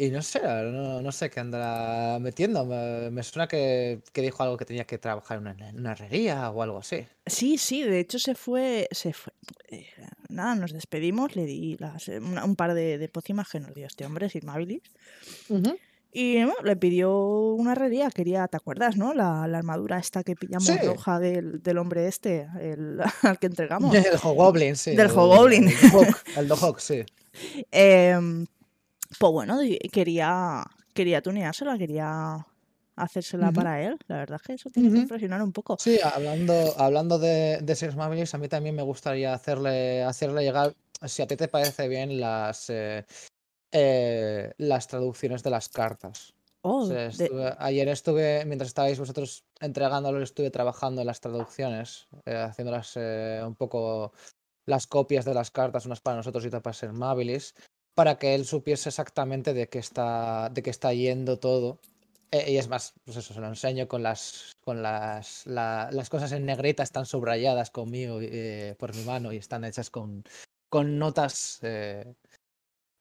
y, 0.00 0.04
y 0.06 0.10
no 0.10 0.20
sé, 0.20 0.40
no, 0.42 1.00
no 1.00 1.12
sé 1.12 1.30
qué 1.30 1.40
andará 1.40 2.18
metiendo. 2.18 2.64
Me, 2.66 3.10
me 3.10 3.22
suena 3.22 3.46
que, 3.48 4.00
que 4.12 4.20
dijo 4.20 4.42
algo 4.42 4.56
que 4.56 4.64
tenía 4.64 4.84
que 4.84 4.98
trabajar 4.98 5.38
en 5.38 5.46
una, 5.46 5.68
en 5.68 5.78
una 5.78 5.92
herrería 5.92 6.50
o 6.50 6.62
algo 6.62 6.78
así. 6.78 7.06
Sí, 7.26 7.56
sí, 7.56 7.82
de 7.82 8.00
hecho 8.00 8.18
se 8.18 8.34
fue. 8.34 8.88
Se 8.90 9.12
fue 9.12 9.32
eh, 9.70 9.86
nada, 10.28 10.54
nos 10.54 10.72
despedimos, 10.72 11.34
le 11.36 11.46
di 11.46 11.76
las, 11.78 12.08
una- 12.08 12.44
un 12.44 12.56
par 12.56 12.74
de, 12.74 12.98
de 12.98 13.08
pócimas 13.08 13.48
que 13.48 13.60
nos 13.60 13.74
dio 13.74 13.86
este 13.86 14.04
hombre, 14.04 14.28
Silmabilis. 14.28 14.82
Y 16.14 16.36
bueno, 16.44 16.54
le 16.62 16.76
pidió 16.76 17.10
una 17.54 17.72
herrería, 17.72 18.10
quería, 18.10 18.46
¿te 18.46 18.58
acuerdas, 18.58 18.98
no? 18.98 19.14
La, 19.14 19.48
la 19.48 19.58
armadura 19.58 19.98
esta 19.98 20.22
que 20.22 20.36
pillamos 20.36 20.66
Sí. 20.66 20.76
roja 20.86 21.18
del, 21.18 21.62
del 21.62 21.78
hombre 21.78 22.06
este, 22.06 22.48
el, 22.60 23.00
al 23.22 23.38
que 23.38 23.46
entregamos. 23.46 23.94
El 23.94 24.16
Hobgoblin, 24.22 24.76
sí. 24.76 24.90
Del 24.90 25.06
el- 25.06 25.12
Hobgoblin. 25.12 25.70
El 26.36 26.48
Dohawk, 26.48 26.78
sí. 26.80 27.02
Em, 27.72 28.46
pues 29.18 29.32
bueno, 29.32 29.58
quería, 29.90 30.62
quería 30.94 31.22
tuneársela, 31.22 31.78
quería 31.78 32.46
hacérsela 32.94 33.46
Ujú. 33.46 33.54
para 33.54 33.82
él. 33.82 33.96
La 34.06 34.18
verdad 34.18 34.38
es 34.40 34.46
que 34.46 34.52
eso 34.52 34.68
tiene 34.70 34.92
que 34.92 34.98
impresionar 34.98 35.42
un 35.42 35.52
poco. 35.52 35.76
Sí, 35.80 35.98
hablando, 36.04 36.74
hablando 36.78 37.18
de, 37.18 37.58
de 37.62 37.74
Six 37.74 37.94
a 37.96 38.38
mí 38.38 38.48
también 38.48 38.74
me 38.76 38.82
gustaría 38.82 39.32
hacerle, 39.32 40.02
hacerle 40.02 40.42
llegar, 40.42 40.74
si 41.06 41.22
a 41.22 41.26
ti 41.26 41.36
te 41.36 41.48
parece 41.48 41.88
bien, 41.88 42.20
las, 42.20 42.68
eh, 42.68 43.04
eh, 43.72 44.52
las 44.58 44.86
traducciones 44.86 45.42
de 45.42 45.50
las 45.50 45.68
cartas. 45.68 46.34
O 46.64 46.82
Oh, 46.82 46.86
sea, 46.86 46.96
de- 46.96 47.06
estuve- 47.08 47.56
ayer 47.58 47.88
estuve, 47.88 48.44
mientras 48.44 48.68
estabais 48.68 48.98
vosotros 48.98 49.44
entregándolo, 49.60 50.22
estuve 50.22 50.50
trabajando 50.50 51.00
en 51.00 51.08
las 51.08 51.20
traducciones, 51.20 52.06
eh, 52.24 52.36
haciéndolas 52.36 52.92
eh, 52.96 53.42
un 53.44 53.56
poco 53.56 54.12
las 54.66 54.86
copias 54.86 55.24
de 55.24 55.34
las 55.34 55.50
cartas, 55.50 55.86
unas 55.86 56.00
para 56.00 56.18
nosotros 56.18 56.44
y 56.44 56.46
otras 56.48 56.62
para 56.62 56.74
Ser 56.74 56.92
Mabilis, 56.92 57.54
para 57.96 58.16
que 58.16 58.34
él 58.36 58.44
supiese 58.44 58.90
exactamente 58.90 59.54
de 59.54 59.68
qué 59.68 59.80
está, 59.80 60.48
de 60.50 60.62
qué 60.62 60.70
está 60.70 60.92
yendo 60.94 61.38
todo. 61.40 61.78
Eh, 62.30 62.52
y 62.52 62.56
es 62.58 62.68
más, 62.68 62.94
pues 63.04 63.16
eso, 63.18 63.34
se 63.34 63.40
lo 63.40 63.48
enseño 63.48 63.88
con 63.88 64.02
las, 64.04 64.52
con 64.64 64.82
las, 64.82 65.44
la- 65.46 65.90
las 65.92 66.08
cosas 66.08 66.30
en 66.32 66.46
negrita, 66.46 66.82
están 66.84 67.06
subrayadas 67.06 67.70
conmigo 67.70 68.20
eh, 68.22 68.76
por 68.78 68.94
mi 68.94 69.02
mano 69.02 69.32
y 69.32 69.36
están 69.36 69.64
hechas 69.64 69.90
con, 69.90 70.22
con 70.70 70.98
notas. 70.98 71.58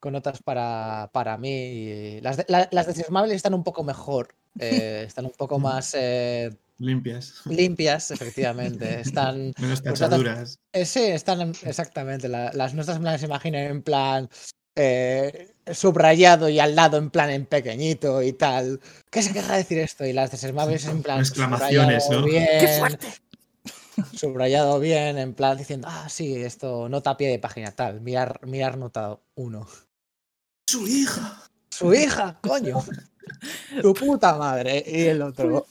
Con 0.01 0.11
notas 0.13 0.41
para, 0.43 1.09
para 1.13 1.37
mí. 1.37 1.49
y 1.49 2.21
las 2.21 2.35
de, 2.35 2.45
la- 2.49 2.67
las 2.71 2.87
están 2.89 3.53
un 3.53 3.63
poco 3.63 3.83
mejor. 3.85 4.35
eh, 4.59 5.05
están 5.07 5.25
un 5.25 5.31
poco 5.31 5.57
más 5.59 5.95
eh, 5.97 6.49
Limpias. 6.79 7.35
limpias, 7.45 8.11
efectivamente. 8.11 8.99
Están. 8.99 9.53
Menos 9.59 9.81
pues, 9.81 9.99
tachaduras. 9.99 10.59
eh, 10.73 10.85
sí, 10.85 11.03
están 11.03 11.39
en- 11.41 11.55
exactamente. 11.63 12.27
la- 12.27 12.51
las 12.53 12.73
nuestras 12.73 12.99
me 12.99 13.05
las 13.05 13.23
imagino 13.23 13.57
en 13.59 13.83
plan 13.83 14.29
eh, 14.75 15.53
subrayado 15.71 16.49
y 16.49 16.59
al 16.59 16.75
lado 16.75 16.97
en 16.97 17.09
plan 17.11 17.29
en 17.29 17.45
pequeñito 17.45 18.21
y 18.23 18.33
tal. 18.33 18.79
¿Qué 19.11 19.21
se 19.21 19.31
queja 19.33 19.55
decir 19.55 19.77
esto? 19.79 20.05
Y 20.05 20.13
las 20.13 20.31
de 20.31 20.37
Sesmables 20.37 20.85
en 20.87 21.03
plan 21.03 21.19
exclamaciones, 21.19 22.03
subrayado 22.05 22.21
¿no? 22.21 22.27
bien, 22.27 22.47
¡Qué 22.59 22.67
fuerte! 22.79 23.07
subrayado 24.13 24.79
bien, 24.79 25.17
en 25.17 25.33
plan 25.33 25.57
diciendo, 25.57 25.87
ah, 25.91 26.07
sí, 26.09 26.35
esto 26.41 26.89
nota 26.89 27.11
a 27.11 27.17
pie 27.17 27.29
de 27.29 27.39
página 27.39 27.71
tal, 27.71 28.01
mirar, 28.01 28.39
mirar 28.47 28.77
nota 28.77 29.19
uno. 29.35 29.67
¡Su 30.71 30.87
hija! 30.87 31.49
Su 31.69 31.93
hija, 31.93 32.39
coño. 32.41 32.77
Tu 33.81 33.93
puta 33.93 34.37
madre. 34.37 34.81
Y 34.87 35.07
el 35.07 35.21
otro. 35.21 35.65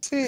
Sí. 0.00 0.24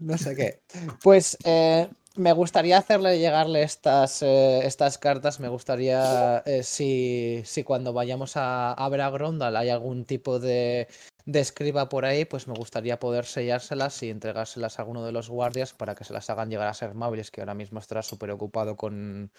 No 0.00 0.18
sé 0.18 0.34
qué. 0.34 0.62
Pues 1.00 1.38
eh, 1.44 1.88
me 2.16 2.32
gustaría 2.32 2.78
hacerle 2.78 3.20
llegarle 3.20 3.62
estas, 3.62 4.20
eh, 4.22 4.66
estas 4.66 4.98
cartas. 4.98 5.38
Me 5.38 5.46
gustaría, 5.46 6.42
eh, 6.44 6.64
si, 6.64 7.42
si 7.44 7.62
cuando 7.62 7.92
vayamos 7.92 8.36
a, 8.36 8.72
a 8.72 8.88
ver 8.88 9.00
a 9.00 9.10
Grondal 9.10 9.56
hay 9.56 9.68
algún 9.68 10.06
tipo 10.06 10.40
de, 10.40 10.88
de 11.24 11.38
escriba 11.40 11.88
por 11.88 12.04
ahí, 12.04 12.24
pues 12.24 12.48
me 12.48 12.54
gustaría 12.54 12.98
poder 12.98 13.26
sellárselas 13.26 14.02
y 14.02 14.10
entregárselas 14.10 14.80
a 14.80 14.82
alguno 14.82 15.04
de 15.04 15.12
los 15.12 15.30
guardias 15.30 15.72
para 15.72 15.94
que 15.94 16.02
se 16.02 16.12
las 16.12 16.28
hagan 16.30 16.50
llegar 16.50 16.66
a 16.66 16.74
ser 16.74 16.94
móviles, 16.94 17.30
que 17.30 17.42
ahora 17.42 17.54
mismo 17.54 17.78
estará 17.78 18.02
súper 18.02 18.32
ocupado 18.32 18.76
con, 18.76 19.30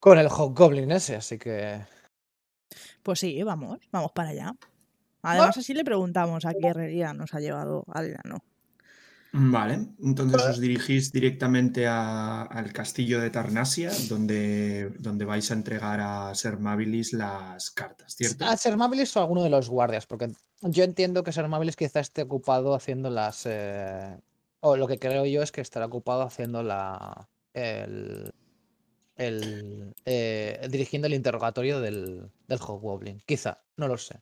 con 0.00 0.18
el 0.18 0.28
Hobgoblin 0.28 0.92
ese. 0.92 1.16
Así 1.16 1.38
que. 1.38 1.80
Pues 3.02 3.20
sí, 3.20 3.42
vamos, 3.42 3.78
vamos 3.90 4.12
para 4.12 4.30
allá. 4.30 4.54
Además, 5.22 5.58
así 5.58 5.74
le 5.74 5.84
preguntamos 5.84 6.44
a 6.44 6.52
qué 6.54 6.68
herrería 6.68 7.12
nos 7.12 7.34
ha 7.34 7.40
llevado 7.40 7.84
Adriano. 7.88 8.38
Vale, 9.30 9.88
entonces 10.02 10.42
os 10.42 10.58
dirigís 10.58 11.12
directamente 11.12 11.86
a- 11.86 12.42
al 12.44 12.72
castillo 12.72 13.20
de 13.20 13.28
Tarnasia, 13.28 13.90
donde, 14.08 14.90
donde 14.98 15.26
vais 15.26 15.50
a 15.50 15.54
entregar 15.54 16.00
a 16.00 16.34
Ser 16.34 16.58
Mabilis 16.58 17.12
las 17.12 17.70
cartas, 17.70 18.14
¿cierto? 18.16 18.46
A 18.46 18.56
Ser 18.56 18.76
Mabilis 18.78 19.14
o 19.16 19.20
alguno 19.20 19.42
de 19.42 19.50
los 19.50 19.68
guardias, 19.68 20.06
porque 20.06 20.32
yo 20.62 20.82
entiendo 20.82 21.22
que 21.22 21.32
Ser 21.32 21.46
Mabilis 21.46 21.76
quizá 21.76 22.00
esté 22.00 22.22
ocupado 22.22 22.74
haciendo 22.74 23.10
las. 23.10 23.42
eh, 23.44 24.18
o 24.60 24.76
lo 24.76 24.86
que 24.88 24.98
creo 24.98 25.26
yo 25.26 25.42
es 25.42 25.52
que 25.52 25.60
estará 25.60 25.86
ocupado 25.86 26.22
haciendo 26.22 26.62
la. 26.62 27.28
El. 27.52 28.32
El 29.18 29.92
eh, 30.06 30.66
dirigiendo 30.70 31.06
el 31.06 31.14
interrogatorio 31.14 31.80
del, 31.80 32.30
del 32.46 32.58
Hobgoblin. 32.60 33.22
Quizá, 33.26 33.62
no 33.76 33.88
lo 33.88 33.98
sé. 33.98 34.20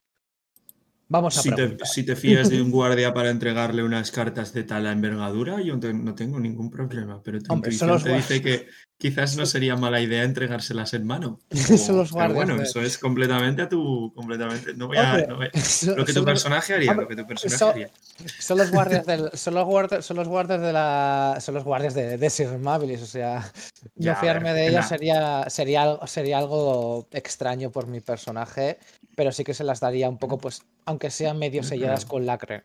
Vamos 1.08 1.36
a 1.36 1.42
Si 1.42 1.50
te, 1.52 1.76
si 1.84 2.04
te 2.04 2.16
fías 2.16 2.48
de 2.50 2.60
un 2.62 2.70
guardia 2.72 3.14
para 3.14 3.30
entregarle 3.30 3.84
unas 3.84 4.10
cartas 4.10 4.52
de 4.52 4.64
tal 4.64 4.86
envergadura, 4.86 5.60
yo 5.60 5.78
te- 5.78 5.94
no 5.94 6.14
tengo 6.14 6.40
ningún 6.40 6.70
problema, 6.70 7.22
pero 7.22 7.40
tu 7.40 7.52
Hombre, 7.52 7.70
intuición 7.70 8.02
te 8.02 8.08
guardias. 8.08 8.28
dice 8.28 8.42
que 8.42 8.66
quizás 8.98 9.36
no 9.36 9.44
sería 9.44 9.76
mala 9.76 10.00
idea 10.00 10.22
entregárselas 10.22 10.94
en 10.94 11.06
mano. 11.06 11.38
Los 11.50 12.12
pero 12.12 12.34
bueno, 12.34 12.60
eso 12.62 12.80
es 12.80 12.96
completamente 12.98 13.62
a 13.62 13.68
tu... 13.68 14.12
Completamente, 14.14 14.74
no 14.74 14.86
voy 14.88 14.96
a... 14.96 15.10
Hombre, 15.12 15.26
no 15.28 15.36
voy- 15.36 15.50
son- 15.60 15.96
lo 15.96 16.04
que 16.04 16.12
tu 16.14 16.24
personaje 16.24 16.74
haría, 16.74 16.94
lo 16.94 17.06
que 17.06 17.16
tu 17.16 17.26
personaje 17.26 17.58
son- 17.58 17.70
haría. 17.70 17.90
Son 18.38 18.56
los 18.58 18.70
guardias 18.70 19.04
del, 19.06 19.30
son 19.34 19.54
los 19.54 19.64
guardias, 19.66 20.04
son 20.04 20.16
los 20.16 20.28
guardias 20.28 20.60
de 20.60 20.72
la, 20.72 21.36
son 21.40 21.54
los 21.54 21.64
guardias 21.64 21.94
de, 21.94 22.16
de 22.16 22.30
Sir 22.30 22.56
Mabilis, 22.58 23.02
o 23.02 23.06
sea, 23.06 23.52
Ya, 23.96 24.14
no 24.14 24.20
fiarme 24.20 24.52
ver, 24.52 24.62
de 24.62 24.68
ellos 24.68 24.86
sería, 24.86 25.44
sería, 25.50 25.82
algo- 25.82 26.06
sería 26.06 26.38
algo 26.38 27.06
extraño 27.12 27.70
por 27.70 27.86
mi 27.86 28.00
personaje, 28.00 28.78
pero 29.14 29.30
sí 29.32 29.44
que 29.44 29.52
se 29.54 29.64
las 29.64 29.80
daría 29.80 30.08
un 30.08 30.18
poco, 30.18 30.38
pues, 30.38 30.62
aunque 30.86 31.10
sean 31.10 31.38
medio 31.38 31.62
selladas 31.62 32.04
Ujú. 32.04 32.10
con 32.12 32.26
lacre. 32.26 32.64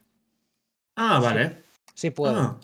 Ah, 0.96 1.20
vale. 1.20 1.64
Sí 1.94 2.10
puedo. 2.12 2.40
Ah. 2.40 2.60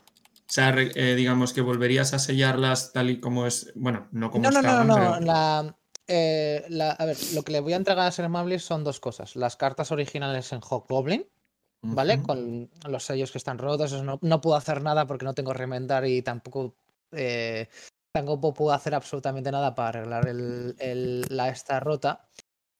O 0.50 0.54
sea, 0.54 0.74
eh, 0.77 1.16
digamos 1.16 1.51
que 1.51 1.60
volverías 1.62 2.13
a 2.13 2.20
sellarlas 2.20 2.94
tal 2.94 3.10
y 3.10 3.20
como 3.20 3.46
es. 3.46 3.72
Bueno, 3.75 4.08
no 4.12 4.32
como 4.32 4.50
no, 4.50 4.62
no, 4.62 4.62
no, 4.62 4.84
no, 4.86 4.96
pero- 4.96 5.20
la, 5.20 5.75
eh, 6.08 6.66
la- 6.70 6.92
a 6.92 7.06
ver, 7.06 7.18
lo 7.34 7.44
que 7.44 7.51
le 7.51 7.60
voy 7.60 7.74
a 7.74 7.75
entregar 7.75 8.13
a 8.18 8.30
Mabilis 8.30 8.63
son 8.63 8.84
dos 8.86 9.00
cosas, 9.01 9.36
las 9.36 9.58
cartas 9.58 9.92
originales 9.92 10.54
en 10.54 10.62
Hobgoblin, 10.62 11.27
¿vale? 11.82 12.22
Con 12.22 12.70
los 12.88 13.04
sellos 13.04 13.32
que 13.34 13.38
están 13.39 13.58
rotos, 13.58 13.92
eso 13.92 14.04
no, 14.04 14.20
no 14.22 14.39
puedo 14.39 14.56
hacer 14.56 14.82
nada 14.82 15.06
porque 15.06 15.25
no 15.25 15.34
tengo 15.34 15.51
remendar 15.54 16.06
y 16.06 16.22
tampoco, 16.22 16.75
eh, 17.12 17.68
tampoco 18.13 18.54
puedo 18.54 18.72
hacer 18.72 18.96
absolutamente 18.96 19.51
nada 19.51 19.75
para 19.75 19.89
arreglar 20.00 20.27
el, 20.30 20.75
el- 20.80 21.25
la 21.30 21.50
esta 21.50 21.82
rota. 21.82 22.25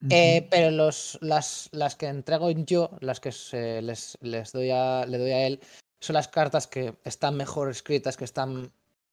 Eh, 0.10 0.48
pero 0.50 0.72
los, 0.72 1.18
las, 1.22 1.68
las 1.74 1.96
que 1.98 2.06
entrego 2.08 2.50
yo, 2.52 2.92
las 3.02 3.20
que 3.20 3.32
se- 3.34 3.82
les, 3.82 4.18
les 4.22 4.52
doy 4.54 4.70
a, 4.72 5.06
le 5.06 5.18
doy 5.18 5.32
a 5.32 5.48
él, 5.48 5.60
son 6.00 6.14
las 6.16 6.28
cartas 6.28 6.68
que 6.68 6.96
están 7.04 7.36
mejor 7.36 7.70
escritas, 7.70 8.18
que 8.18 8.26
están 8.26 8.72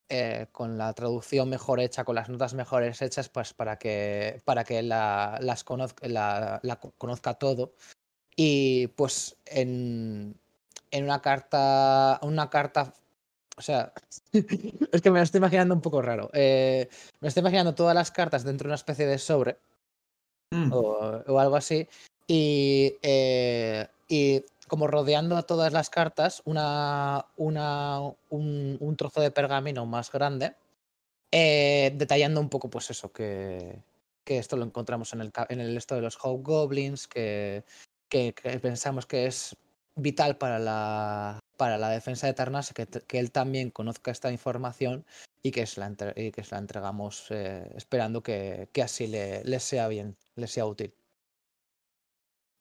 eh, 0.09 0.47
con 0.53 0.77
la 0.77 0.93
traducción 0.93 1.49
mejor 1.49 1.81
hecha, 1.81 2.05
con 2.05 2.15
las 2.15 2.29
notas 2.29 2.55
mejores 2.55 3.01
hechas, 3.01 3.29
pues 3.29 3.55
para 3.55 3.79
que, 3.79 4.41
para 4.45 4.65
que 4.65 4.83
la, 4.83 5.39
las 5.41 5.65
conozca, 5.65 6.07
la, 6.09 6.61
la 6.63 6.77
co- 6.77 6.93
conozca 6.99 7.35
todo. 7.35 7.73
Y 8.37 8.89
pues 8.89 9.37
en, 9.47 10.35
en 10.91 11.05
una 11.05 11.23
carta, 11.23 12.19
una 12.23 12.51
carta, 12.51 12.93
o 13.57 13.63
sea, 13.63 13.93
es 14.33 15.01
que 15.03 15.11
me 15.11 15.19
lo 15.21 15.25
estoy 15.25 15.39
imaginando 15.39 15.75
un 15.75 15.81
poco 15.81 16.03
raro. 16.03 16.29
Eh, 16.33 16.89
me 17.21 17.29
estoy 17.29 17.41
imaginando 17.41 17.75
todas 17.75 17.95
las 17.95 18.11
cartas 18.11 18.45
dentro 18.45 18.65
de 18.67 18.71
una 18.71 18.75
especie 18.77 19.07
de 19.07 19.19
sobre 19.19 19.57
Mm. 20.51 20.73
o, 20.73 21.23
o 21.27 21.39
algo 21.41 21.57
así. 21.57 21.89
Y, 22.27 22.95
eh, 23.03 23.87
y 24.09 24.45
como 24.67 24.87
rodeando 24.87 25.37
a 25.37 25.43
todas 25.43 25.73
las 25.73 25.91
cartas, 25.91 26.43
una, 26.45 27.27
una, 27.37 28.01
un, 28.31 28.95
trozo 28.97 29.21
de 29.21 29.31
pergamino 29.31 29.87
más 29.87 30.11
grande, 30.11 30.55
eh, 31.31 31.93
detallando 31.97 32.41
un 32.41 32.49
poco, 32.49 32.71
pues 32.71 32.91
eso, 32.91 33.13
que, 33.13 33.83
que 34.25 34.39
esto 34.39 34.57
lo 34.57 34.65
encontramos 34.65 35.13
en 35.13 35.21
el, 35.21 35.33
en 35.49 35.61
el 35.61 35.77
esto 35.77 35.95
de 35.95 36.03
los 36.03 36.19
Hobgoblins, 36.23 37.09
que, 37.09 37.65
que, 38.09 38.33
pensamos 38.61 39.07
que 39.07 39.27
es 39.27 39.57
vital 39.97 40.39
para 40.39 40.59
la, 40.59 41.41
para 41.57 41.79
la 41.79 41.91
defensa 41.91 42.27
de 42.27 42.35
Tarnas, 42.35 42.73
que, 42.73 42.87
que 42.87 43.19
él 43.19 43.31
también 43.31 43.71
conozca 43.71 44.11
esta 44.11 44.31
información 44.33 45.05
y 45.43 45.51
que 45.51 45.67
se 45.67 45.81
la, 45.81 45.93
que 45.95 46.43
se 46.43 46.55
la 46.55 46.59
entregamos 46.59 47.27
eh, 47.31 47.71
esperando 47.77 48.23
que, 48.23 48.69
que 48.73 48.83
así 48.83 49.07
le, 49.07 49.45
le, 49.45 49.61
sea 49.61 49.89
bien, 49.89 50.17
le 50.37 50.47
sea 50.47 50.67
útil. 50.67 50.95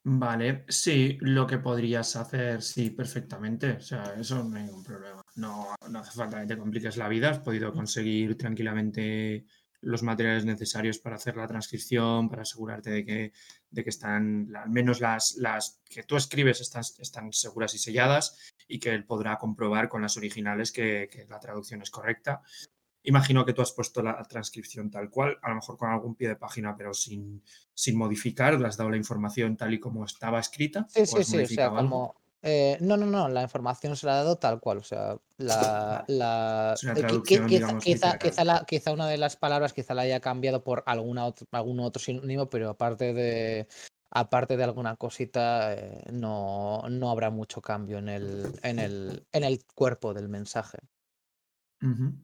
Vale, 0.06 0.66
sí, 0.68 1.16
lo 1.20 1.46
que 1.46 1.56
podrías 1.58 2.14
hacer, 2.16 2.60
sí, 2.60 2.90
perfectamente. 2.90 3.72
O 3.72 3.80
sea, 3.80 4.14
eso 4.18 4.44
no 4.44 4.56
hay 4.56 4.64
ningún 4.64 4.84
problema. 4.84 5.22
No, 5.36 5.74
no 5.88 5.98
hace 5.98 6.12
falta 6.12 6.40
que 6.40 6.46
te 6.46 6.58
compliques 6.58 6.98
la 6.98 7.08
vida. 7.08 7.30
Has 7.30 7.38
podido 7.38 7.72
conseguir 7.72 8.36
tranquilamente 8.36 9.46
los 9.80 10.02
materiales 10.02 10.44
necesarios 10.44 10.98
para 10.98 11.16
hacer 11.16 11.36
la 11.36 11.46
transcripción, 11.46 12.28
para 12.28 12.42
asegurarte 12.42 12.90
de 12.90 13.04
que, 13.04 13.32
de 13.70 13.82
que 13.82 13.90
están, 13.90 14.54
al 14.54 14.70
menos 14.70 15.00
las, 15.00 15.36
las 15.36 15.80
que 15.88 16.02
tú 16.02 16.16
escribes 16.16 16.60
están, 16.60 16.82
están 16.98 17.32
seguras 17.32 17.74
y 17.74 17.78
selladas 17.78 18.52
y 18.68 18.78
que 18.80 18.90
él 18.90 19.06
podrá 19.06 19.38
comprobar 19.38 19.88
con 19.88 20.02
las 20.02 20.18
originales 20.18 20.70
que, 20.70 21.08
que 21.10 21.24
la 21.26 21.40
traducción 21.40 21.80
es 21.80 21.90
correcta. 21.90 22.42
Imagino 23.04 23.44
que 23.44 23.52
tú 23.52 23.60
has 23.60 23.72
puesto 23.72 24.02
la 24.02 24.22
transcripción 24.24 24.90
tal 24.90 25.10
cual, 25.10 25.38
a 25.42 25.50
lo 25.50 25.56
mejor 25.56 25.76
con 25.76 25.90
algún 25.90 26.14
pie 26.14 26.28
de 26.28 26.36
página, 26.36 26.74
pero 26.74 26.94
sin, 26.94 27.42
sin 27.74 27.98
modificar, 27.98 28.58
le 28.58 28.66
has 28.66 28.76
dado 28.78 28.90
la 28.90 28.96
información 28.96 29.56
tal 29.56 29.74
y 29.74 29.78
como 29.78 30.04
estaba 30.04 30.40
escrita. 30.40 30.86
Sí, 30.88 31.04
sí, 31.06 31.22
sí, 31.22 31.42
o 31.42 31.46
sea, 31.46 31.70
como... 31.70 32.16
Eh, 32.46 32.76
no, 32.80 32.98
no, 32.98 33.06
no, 33.06 33.26
la 33.28 33.42
información 33.42 33.96
se 33.96 34.06
la 34.06 34.12
ha 34.12 34.16
dado 34.16 34.36
tal 34.36 34.60
cual, 34.60 34.78
o 34.78 34.82
sea, 34.82 35.16
la... 35.38 36.04
la, 36.08 36.74
eh, 36.82 37.22
quizá, 37.24 37.46
digamos, 37.46 37.82
quizá, 37.82 38.12
literal. 38.12 38.18
quizá, 38.18 38.44
la, 38.44 38.64
quizá 38.66 38.92
una 38.92 39.08
de 39.08 39.16
las 39.16 39.36
palabras 39.36 39.72
quizá 39.72 39.94
la 39.94 40.02
haya 40.02 40.20
cambiado 40.20 40.62
por 40.62 40.82
alguna 40.86 41.24
otro, 41.24 41.46
algún 41.52 41.80
otro 41.80 42.02
sinónimo, 42.02 42.50
pero 42.50 42.68
aparte 42.68 43.14
de, 43.14 43.66
aparte 44.10 44.58
de 44.58 44.64
alguna 44.64 44.96
cosita, 44.96 45.72
eh, 45.72 46.04
no, 46.12 46.82
no 46.90 47.10
habrá 47.10 47.30
mucho 47.30 47.62
cambio 47.62 47.96
en 47.98 48.10
el, 48.10 48.52
en, 48.62 48.78
el, 48.78 49.26
en 49.32 49.44
el 49.44 49.64
cuerpo 49.74 50.12
del 50.12 50.28
mensaje. 50.28 50.78
Ujú. 51.82 52.14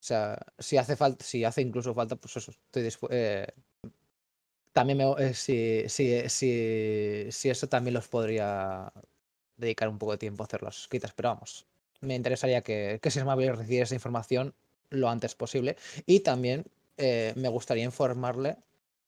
O 0.00 0.02
sea, 0.02 0.38
si 0.58 0.78
hace 0.78 0.96
falta, 0.96 1.24
si 1.24 1.44
hace 1.44 1.60
incluso 1.60 1.92
falta, 1.94 2.16
pues 2.16 2.36
eso, 2.36 2.52
estoy 2.52 2.88
eh, 3.10 3.46
también 4.72 4.98
me, 4.98 5.04
eh, 5.18 5.34
si, 5.34 5.84
si, 5.88 6.28
si, 6.28 7.50
eso 7.50 7.68
también 7.68 7.94
los 7.94 8.08
podría 8.08 8.90
dedicar 9.56 9.88
un 9.88 9.98
poco 9.98 10.12
de 10.12 10.18
tiempo 10.18 10.42
a 10.42 10.46
hacer 10.46 10.62
las 10.62 10.78
escritas, 10.78 11.12
pero 11.14 11.30
vamos, 11.30 11.66
me 12.00 12.14
interesaría 12.14 12.62
que, 12.62 12.98
que 13.02 13.10
Sismabel 13.10 13.56
recibiera 13.56 13.84
esa 13.84 13.94
información 13.94 14.54
lo 14.88 15.10
antes 15.10 15.34
posible 15.34 15.76
y 16.06 16.20
también 16.20 16.64
eh, 16.96 17.32
me 17.36 17.48
gustaría 17.48 17.84
informarle 17.84 18.56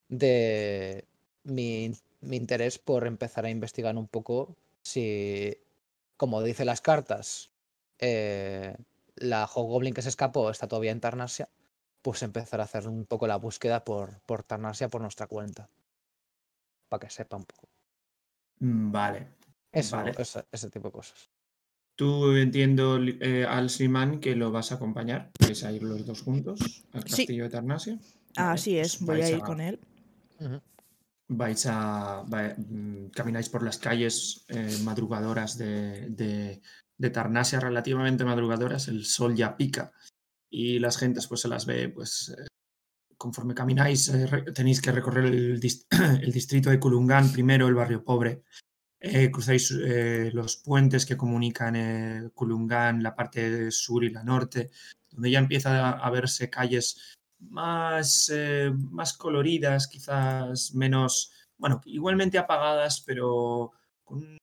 de 0.09 1.07
mi, 1.45 1.93
mi 2.21 2.37
interés 2.37 2.79
por 2.79 3.07
empezar 3.07 3.47
a 3.47 3.51
investigar 3.51 3.97
un 3.97 4.09
poco 4.09 4.57
si, 4.83 5.57
como 6.17 6.43
dice 6.43 6.65
las 6.65 6.81
cartas, 6.81 7.51
eh, 7.99 8.77
la 9.23 9.47
Hobgoblin 9.47 9.95
que 9.95 10.02
se 10.02 10.09
escapó 10.09 10.50
está 10.50 10.67
todavía 10.69 10.91
en 10.93 11.00
Tarnasia, 11.00 11.49
pues 12.02 12.23
empezar 12.23 12.61
a 12.61 12.64
hacer 12.64 12.88
un 12.88 13.07
poco 13.07 13.26
la 13.26 13.37
búsqueda 13.37 13.85
por, 13.85 14.21
por 14.23 14.43
Tarnasia 14.43 14.88
por 14.88 15.00
nuestra 15.00 15.26
cuenta. 15.26 15.69
Para 16.88 17.00
que 17.00 17.11
sepa 17.11 17.37
un 17.37 17.45
poco. 17.45 17.69
Mm, 18.61 18.93
Vale. 18.93 19.29
Eso, 19.71 19.97
Vale. 19.97 20.12
ese, 20.19 20.45
ese 20.52 20.71
tipo 20.71 20.88
de 20.88 20.93
cosas. 20.93 21.31
Tú 21.97 22.33
entiendo, 22.37 22.99
eh, 23.02 23.47
Al 23.49 23.71
Sliman, 23.71 24.19
que 24.21 24.35
lo 24.35 24.50
vas 24.50 24.73
a 24.73 24.75
acompañar. 24.75 25.31
Vais 25.41 25.62
a 25.64 25.73
ir 25.73 25.83
los 25.83 26.05
dos 26.05 26.23
juntos 26.23 26.85
al 26.93 27.02
Sí. 27.05 27.17
castillo 27.17 27.45
de 27.45 27.50
Tarnasia. 27.50 27.95
Vale, 28.37 28.50
Así 28.52 28.79
es, 28.79 28.97
pues 28.97 29.07
voy 29.07 29.23
a 29.23 29.31
ir 29.31 29.41
con 29.43 29.61
él. 29.61 29.81
Vais 31.29 31.64
a 31.67 32.23
va- 32.25 32.55
mm, 32.59 33.11
camináis 33.14 33.49
por 33.49 33.62
las 33.62 33.79
calles 33.79 34.45
eh, 34.49 34.76
madrugadoras 34.83 35.57
de, 35.57 36.11
de- 36.11 36.61
de 36.99 37.11
Tarnasia, 37.11 37.61
relativamente 37.61 38.25
madrugadoras, 38.25 38.89
el 38.89 39.05
sol 39.05 39.35
ya 39.35 39.57
pica 39.57 39.93
y 40.51 40.79
las 40.79 40.99
gentes 40.99 41.27
pues 41.27 41.41
se 41.41 41.49
las 41.49 41.65
ve 41.67 41.89
pues 41.89 42.35
eh, 42.39 42.47
conforme 43.16 43.55
camináis 43.55 44.09
eh, 44.09 44.29
tenéis 44.55 44.81
que 44.83 44.93
recorrer 44.93 45.27
el, 45.27 45.61
dis- 45.61 45.87
el 46.23 46.31
distrito 46.33 46.71
de 46.71 46.79
Kulungan 46.79 47.33
primero, 47.33 47.69
el 47.69 47.75
barrio 47.75 48.05
pobre. 48.05 48.43
Eh, 49.01 49.33
cruzáis 49.33 49.73
eh, 49.73 50.31
los 50.33 50.59
puentes 50.59 51.05
que 51.07 51.16
comunican 51.16 52.31
Kulungan, 52.35 53.03
la 53.03 53.16
parte 53.16 53.71
sur 53.73 54.05
y 54.05 54.11
la 54.11 54.23
norte, 54.23 54.71
donde 55.11 55.31
ya 55.31 55.40
empieza 55.40 55.90
a, 55.90 56.11
verse 56.11 56.49
calles 56.49 57.16
más, 57.40 58.33
más 58.90 59.14
coloridas, 59.14 59.88
quizás 59.88 60.73
menos, 60.75 61.33
bueno, 61.59 61.81
igualmente 61.87 62.38
apagadas, 62.38 63.01
pero 63.01 63.73
con- 64.05 64.38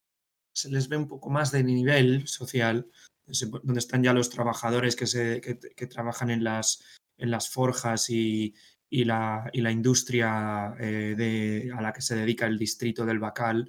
se 0.53 0.69
les 0.69 0.87
ve 0.87 0.97
un 0.97 1.07
poco 1.07 1.29
más 1.29 1.51
de 1.51 1.63
nivel 1.63 2.27
social, 2.27 2.89
donde 3.25 3.79
están 3.79 4.03
ya 4.03 4.13
los 4.13 4.29
trabajadores 4.29 4.95
que, 4.95 5.87
trabajan 5.87 6.29
en 6.29 6.43
las, 6.43 6.79
forjas 7.49 8.09
y, 8.09 8.53
la, 8.89 9.49
industria 9.53 10.75
eh, 10.79 11.69
a 11.75 11.81
la 11.81 11.93
que 11.93 12.01
se 12.01 12.15
dedica 12.15 12.47
el 12.47 12.57
distrito 12.57 13.05
del 13.05 13.19
Bacal. 13.19 13.67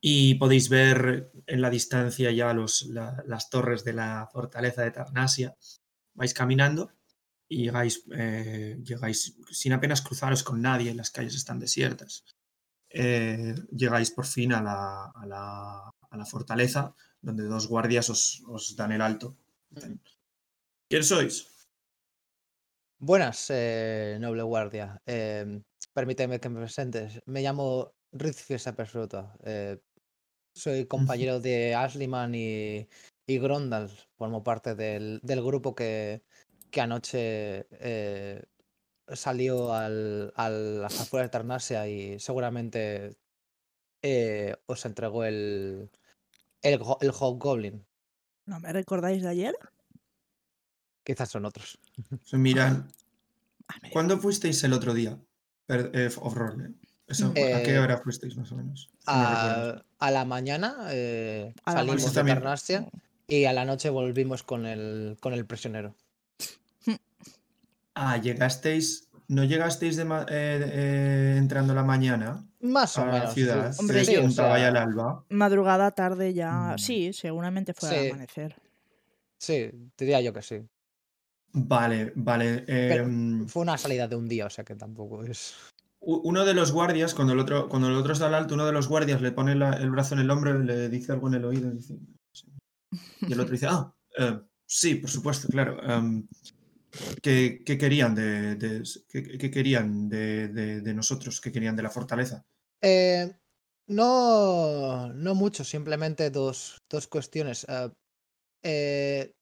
Y 0.00 0.34
podéis 0.34 0.68
ver 0.68 1.32
en 1.46 1.60
la 1.60 1.70
distancia 1.70 2.30
ya 2.30 2.54
las 2.54 3.50
torres 3.50 3.84
de 3.84 3.92
la 3.92 4.28
fortaleza 4.32 4.82
de 4.82 4.90
Tarnasia. 4.90 5.56
Vais 6.14 6.34
caminando 6.34 6.92
y 7.48 7.64
llegáis, 7.64 8.04
eh, 8.12 8.78
llegáis 8.82 9.36
sin 9.50 9.72
apenas 9.72 10.02
cruzaros 10.02 10.42
con 10.42 10.60
nadie, 10.60 10.94
las 10.94 11.10
calles 11.10 11.34
están 11.34 11.58
desiertas. 11.58 12.24
Eh, 12.98 13.54
llegáis 13.72 14.10
por 14.10 14.26
fin 14.26 14.52
a 14.52 14.62
la, 14.62 15.12
a 15.14 15.26
la- 15.26 15.90
a 16.10 16.16
la 16.16 16.24
fortaleza, 16.26 16.94
donde 17.20 17.44
dos 17.44 17.66
guardias 17.68 18.08
os, 18.10 18.42
os 18.48 18.74
dan 18.76 18.92
el 18.92 19.02
alto. 19.02 19.36
Dicen, 19.70 20.00
¿Quién 20.88 21.04
sois? 21.04 21.34
Buenas, 22.98 23.50
eh, 23.50 24.16
noble 24.20 24.42
guardia. 24.42 25.02
Eh, 25.06 25.60
permíteme 25.92 26.40
que 26.40 26.48
me 26.48 26.60
presentes. 26.60 27.20
Me 27.26 27.42
llamo 27.42 27.92
Rizfies 28.12 28.66
Absoluta. 28.66 29.36
Eh, 29.44 29.78
soy 30.54 30.86
compañero 30.88 31.40
de 31.40 31.74
Asliman 31.74 32.34
y, 32.34 32.88
y 33.26 33.38
Grondal. 33.38 33.90
Formo 34.16 34.42
parte 34.42 34.74
del, 34.74 35.20
del 35.22 35.42
grupo 35.44 35.74
que, 35.74 36.22
que 36.70 36.80
anoche 36.80 37.66
eh, 37.70 38.42
salió 39.14 39.72
al, 39.72 40.32
a 40.36 40.48
las 40.48 41.00
afueras 41.00 41.28
de 41.28 41.32
Tarnasia 41.32 41.88
y 41.88 42.18
seguramente 42.18 43.16
eh, 44.02 44.56
os 44.66 44.84
entregó 44.84 45.24
el, 45.24 45.90
el, 46.62 46.80
el 47.00 47.10
Hobgoblin. 47.10 47.84
¿No 48.46 48.60
me 48.60 48.72
recordáis 48.72 49.22
de 49.22 49.28
ayer? 49.28 49.54
Quizás 51.04 51.30
son 51.30 51.44
otros. 51.44 51.78
Se 52.24 52.36
miran. 52.36 52.88
Ah, 53.68 53.74
me 53.82 53.90
¿Cuándo 53.90 54.18
fuisteis 54.18 54.62
el 54.64 54.72
otro 54.72 54.94
día? 54.94 55.18
Per- 55.66 55.90
eh, 55.94 56.06
eh. 56.06 56.72
Eso, 57.08 57.30
¿A 57.30 57.62
qué 57.62 57.78
hora 57.78 57.98
fuisteis 57.98 58.36
más 58.36 58.50
o 58.50 58.56
menos? 58.56 58.90
Si 58.98 59.10
me 59.12 59.26
recuerdas. 59.26 59.84
A, 60.00 60.06
a 60.06 60.10
la 60.10 60.24
mañana 60.24 60.88
eh, 60.90 61.54
A 61.64 61.70
la 61.72 61.78
salimos 61.78 62.12
de. 62.14 62.34
Tarnasia 62.34 62.88
y 63.28 63.44
a 63.44 63.52
la 63.52 63.64
noche 63.64 63.90
volvimos 63.90 64.42
con 64.42 64.66
el, 64.66 65.16
con 65.20 65.32
el 65.32 65.46
prisionero. 65.46 65.94
Ah, 67.98 68.18
llegasteis. 68.18 69.08
¿No 69.28 69.42
llegasteis 69.42 69.96
de 69.96 70.04
ma- 70.04 70.26
eh, 70.28 70.60
eh, 70.72 71.34
entrando 71.38 71.74
la 71.74 71.82
mañana 71.82 72.46
Más 72.60 72.96
o 72.98 73.02
a 73.02 73.06
la 73.06 73.12
menos. 73.14 73.34
ciudad? 73.34 73.72
sí, 73.72 73.80
Hombre, 73.80 73.98
que 73.98 74.04
sí, 74.04 74.10
o 74.12 74.20
despuntaba 74.20 74.50
ya 74.50 74.56
sea, 74.58 74.68
el 74.68 74.76
alba. 74.76 75.24
Madrugada, 75.30 75.90
tarde 75.90 76.32
ya. 76.34 76.74
Mm. 76.74 76.78
Sí, 76.78 77.12
seguramente 77.12 77.74
fue 77.74 77.88
al 77.88 77.94
Sí. 78.04 78.10
amanecer. 78.10 78.54
sí, 79.38 79.70
diría 79.98 80.20
yo 80.20 80.32
que 80.32 80.42
sí. 80.42 80.60
Vale, 81.52 82.12
vale. 82.14 82.62
Pero 82.66 83.04
em, 83.04 83.46
fue 83.48 83.62
una 83.62 83.76
salida 83.78 84.06
de 84.06 84.14
un 84.16 84.28
día, 84.28 84.46
o 84.46 84.50
sea 84.50 84.62
que 84.64 84.74
tampoco 84.76 85.24
es. 85.24 85.54
u- 86.00 86.20
uno 86.28 86.44
de 86.44 86.54
los 86.54 86.70
guardias, 86.70 87.14
cuando 87.14 87.32
el 87.32 87.40
otro, 87.40 87.68
cuando 87.68 87.88
el 87.88 87.94
otro 87.96 88.12
está 88.12 88.26
al 88.28 88.34
alto, 88.34 88.54
uno 88.54 88.66
de 88.66 88.72
los 88.72 88.86
guardias 88.88 89.20
le 89.22 89.32
pone 89.32 89.54
la- 89.56 89.72
el 89.72 89.90
brazo 89.90 90.14
en 90.14 90.20
el 90.20 90.30
hombro 90.30 90.62
y 90.62 90.64
le 90.64 90.88
dice 90.88 91.10
algo 91.12 91.26
en 91.28 91.34
el 91.34 91.44
oído. 91.46 91.68
y 91.70 91.72
dice- 91.78 91.98
Y 93.22 93.32
el 93.32 93.40
otro 93.40 93.52
dice, 93.52 93.66
ah, 93.68 93.92
eh, 94.18 94.38
sí, 94.66 94.94
por 94.96 95.10
supuesto, 95.10 95.48
claro. 95.48 95.82
em, 95.82 96.26
¿qué, 97.22 97.62
qué 97.64 97.78
querían 97.78 98.14
de, 98.14 98.82
qué 99.08 99.50
querían 99.50 100.08
de, 100.08 100.48
de- 100.48 100.80
de 100.80 100.94
nosotros? 100.94 101.40
¿Qué 101.40 101.52
querían 101.52 101.76
de 101.76 101.82
la 101.82 101.90
fortaleza? 101.90 102.44
Eh, 102.82 103.32
no, 103.88 105.12
no 105.12 105.34
mucho, 105.34 105.64
simplemente 105.64 106.30
dos, 106.30 106.82
dos 106.88 107.06
cuestiones. 107.08 107.66
Eh, 107.68 107.90
eh, 108.64 109.34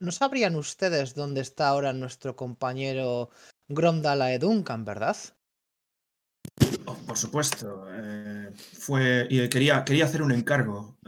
¿no 0.00 0.12
sabrían 0.12 0.56
ustedes 0.56 1.14
dónde 1.14 1.40
está 1.42 1.68
ahora 1.68 1.92
nuestro 1.92 2.36
compañero 2.36 3.30
Gromdala 3.68 4.38
Duncan, 4.38 4.84
verdad? 4.84 5.16
Oh, 6.86 6.94
por 7.06 7.16
supuesto. 7.18 7.84
eh, 7.92 8.50
fue, 8.78 9.26
y 9.30 9.48
quería, 9.48 9.84
quería 9.84 10.04
hacer 10.06 10.22
un 10.22 10.32
encargo, 10.32 10.98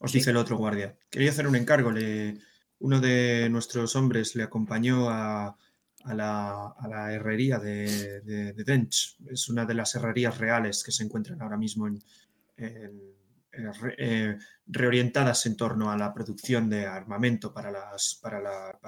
os 0.00 0.12
dice 0.12 0.30
el 0.30 0.36
otro 0.36 0.56
guardia. 0.56 0.96
Quería 1.10 1.30
hacer 1.30 1.46
un 1.46 1.56
encargo. 1.56 1.90
Le, 1.90 2.38
uno 2.82 3.00
de 3.00 3.48
nuestros 3.48 3.94
hombres 3.96 4.34
le 4.34 4.42
acompañó 4.42 5.08
a, 5.08 5.56
la, 6.04 7.12
herrería 7.12 7.58
de, 7.58 8.20
de, 8.22 8.52
de 8.52 8.64
Dench. 8.64 9.16
Es 9.30 9.48
una 9.48 9.64
de 9.64 9.74
las 9.74 9.94
herrerías 9.94 10.38
reales 10.38 10.82
que 10.82 10.90
se 10.90 11.04
encuentran 11.04 11.40
ahora 11.40 11.56
mismo 11.56 11.88
eh, 12.56 12.90
re- 13.52 14.38
reorientadas 14.66 15.46
en 15.46 15.56
torno 15.56 15.90
a 15.92 15.96
la 15.96 16.12
producción 16.12 16.68
de 16.68 16.86
armamento 16.86 17.52
para, 17.52 17.72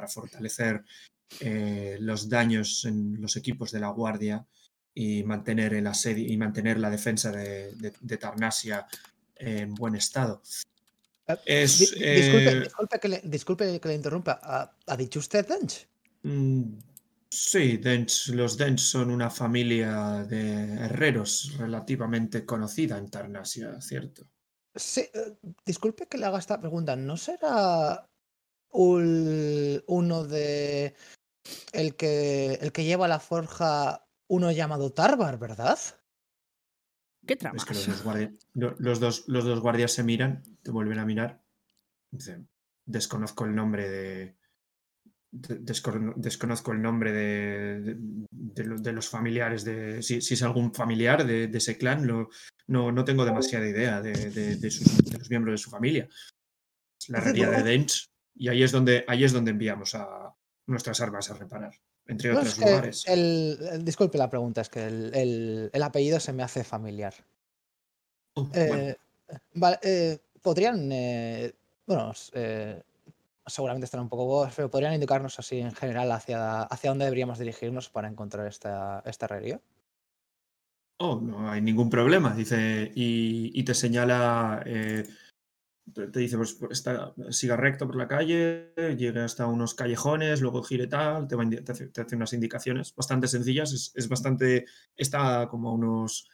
fortalecer 0.09 0.85
eh, 1.41 1.97
los 2.01 2.29
daños 2.29 2.85
en 2.85 3.21
los 3.21 3.37
equipos 3.37 3.71
de 3.71 3.81
la 3.81 3.89
Guardia 3.91 4.45
y 4.93 5.23
mantener 5.23 5.75
el 5.75 5.87
asedio 5.87 6.33
y 6.33 6.37
mantener 6.37 6.79
la 6.79 6.91
defensa 6.91 7.31
de, 7.31 7.75
de- 7.77 7.93
de 8.01 8.17
Tarnasia 8.17 8.87
en 9.37 9.75
buen 9.75 9.95
estado. 9.95 10.43
Disculpe, 11.27 12.51
eh, 12.55 12.61
disculpe 12.63 13.01
que 13.01 13.09
le, 13.09 13.21
disculpe 13.25 13.81
que 13.81 13.89
le 13.89 13.95
interrumpa. 13.95 14.39
¿Ha, 14.43 14.77
ha 14.87 14.97
dicho 14.97 15.19
usted 15.19 15.47
Dench? 15.47 15.87
Mm, 16.23 16.79
Sí, 17.31 17.79
Dench- 17.79 18.33
los 18.33 18.57
Dench 18.57 18.79
son 18.79 19.11
una 19.11 19.29
familia 19.29 20.25
de 20.25 20.75
herreros 20.85 21.57
relativamente 21.59 22.47
conocida 22.47 22.97
en 22.97 23.11
Tarnasia, 23.11 23.81
¿cierto? 23.81 24.29
Sí, 24.77 25.01
eh, 25.13 25.37
disculpe 25.67 26.07
que 26.07 26.17
le 26.17 26.27
haga 26.27 26.39
esta 26.39 26.61
pregunta. 26.61 26.95
¿No 26.95 27.17
será 27.17 28.09
ul- 28.71 29.83
uno 29.89 30.25
de 30.25 30.95
el 31.73 31.97
que 31.97 32.55
el 32.61 32.71
que 32.71 32.85
lleva 32.85 33.09
la 33.09 33.19
forja 33.19 34.07
uno 34.29 34.53
llamado 34.53 34.93
Tarbar, 34.93 35.37
verdad? 35.39 35.79
¿Qué 37.27 37.35
Es 37.35 37.39
tramas? 37.39 37.65
que 37.65 37.75
los 37.75 37.87
dos, 37.87 38.03
guardia- 38.05 38.33
lo- 38.55 38.77
los 38.79 39.01
dos, 39.01 39.25
los 39.29 39.45
dos 39.45 39.61
guardias 39.61 39.93
se 39.93 40.03
miran, 40.05 40.43
te 40.63 40.71
vuelven 40.71 40.99
a 40.99 41.05
mirar. 41.07 41.43
Dicen, 42.11 42.49
desconozco 42.87 43.45
el 43.45 43.55
nombre 43.55 43.89
de... 43.89 44.37
de- 45.33 45.59
descono- 45.61 46.15
desconozco 46.17 46.73
el 46.73 46.81
nombre 46.83 47.13
de, 47.13 47.81
de- 47.81 47.97
de 48.31 48.65
lo- 48.65 48.79
de 48.79 48.93
los 48.93 49.09
familiares 49.09 49.65
de... 49.65 50.03
Si, 50.03 50.21
si 50.21 50.35
es 50.35 50.43
algún 50.43 50.73
familiar 50.75 51.27
de, 51.27 51.45
ese 51.53 51.77
clan, 51.79 52.07
lo- 52.07 52.29
no, 52.69 52.93
no 52.93 53.05
tengo 53.05 53.25
demasiada 53.25 53.67
idea 53.69 54.01
de, 54.01 54.71
sus- 54.71 55.13
los 55.19 55.31
miembros 55.31 55.55
de 55.55 55.59
su 55.59 55.71
familia. 55.71 56.09
Es 57.01 57.09
la 57.09 57.19
herrería 57.19 57.51
de. 57.51 57.63
Dench 57.63 58.07
y 58.37 58.49
ahí 58.49 58.63
es 58.63 58.73
donde, 58.73 59.05
ahí 59.09 59.25
es 59.25 59.33
donde 59.33 59.51
enviamos 59.53 59.95
a 59.95 60.35
nuestras 60.67 61.01
armas 61.01 61.31
a 61.31 61.35
reparar, 61.35 61.73
entre 62.07 62.33
No, 62.33 62.39
otros 62.39 62.53
es 62.53 62.59
que 62.59 62.65
lugares. 62.71 63.05
el, 63.07 63.59
el- 63.73 63.85
disculpe 63.85 64.19
la 64.19 64.31
pregunta, 64.31 64.61
es 64.61 64.69
que 64.69 64.87
el, 64.87 65.15
el- 65.15 65.71
el 65.73 65.83
apellido 65.83 66.21
se 66.21 66.33
me 66.33 66.43
hace 66.43 66.65
familiar. 66.65 67.15
Oh, 68.35 68.45
bueno. 68.45 68.75
Eh, 68.77 68.97
vale, 69.55 69.79
eh, 69.83 70.19
podrían, 70.43 70.91
eh, 70.93 71.53
bueno, 71.87 72.13
seguramente 73.47 73.85
están 73.85 74.01
un 74.01 74.09
poco 74.09 74.27
bobos, 74.27 74.53
pero 74.57 74.71
podrían 74.71 74.95
indicarnos 74.95 75.39
así 75.39 75.59
en 75.61 75.73
general 75.75 76.11
hacia, 76.13 76.63
hacia 76.63 76.91
dónde 76.91 77.05
deberíamos 77.05 77.39
dirigirnos 77.39 77.91
para 77.91 78.09
encontrar 78.09 78.47
esta, 78.47 79.03
esta 79.07 79.27
herrería. 79.27 79.61
Oh, 80.99 81.21
no 81.21 81.51
hay 81.51 81.61
ningún 81.61 81.91
problema, 81.91 82.35
dice, 82.35 82.91
y, 82.95 83.51
y 83.53 83.65
te 83.65 83.75
señala, 83.75 84.63
te 85.93 86.19
dice, 86.19 86.37
pues 86.37 86.55
por 86.55 86.73
esta- 86.73 87.15
siga 87.31 87.57
recto 87.57 87.87
por 87.87 87.97
la 87.97 88.09
calle, 88.09 88.73
llegue 88.97 89.21
hasta 89.21 89.47
unos 89.47 89.75
callejones, 89.75 90.41
luego 90.41 90.63
gire 90.63 90.87
tal, 90.87 91.29
te, 91.29 91.37
va 91.37 91.45
te 91.49 91.73
hace, 91.73 91.89
te 91.89 92.01
hace 92.01 92.17
unas 92.17 92.33
indicaciones 92.33 92.95
bastante 92.95 93.29
sencillas, 93.29 93.73
es, 93.73 93.93
es 93.95 94.09
bastante, 94.09 94.65
está 94.97 95.47
como 95.49 95.69
a 95.69 95.75
unos, 95.75 96.29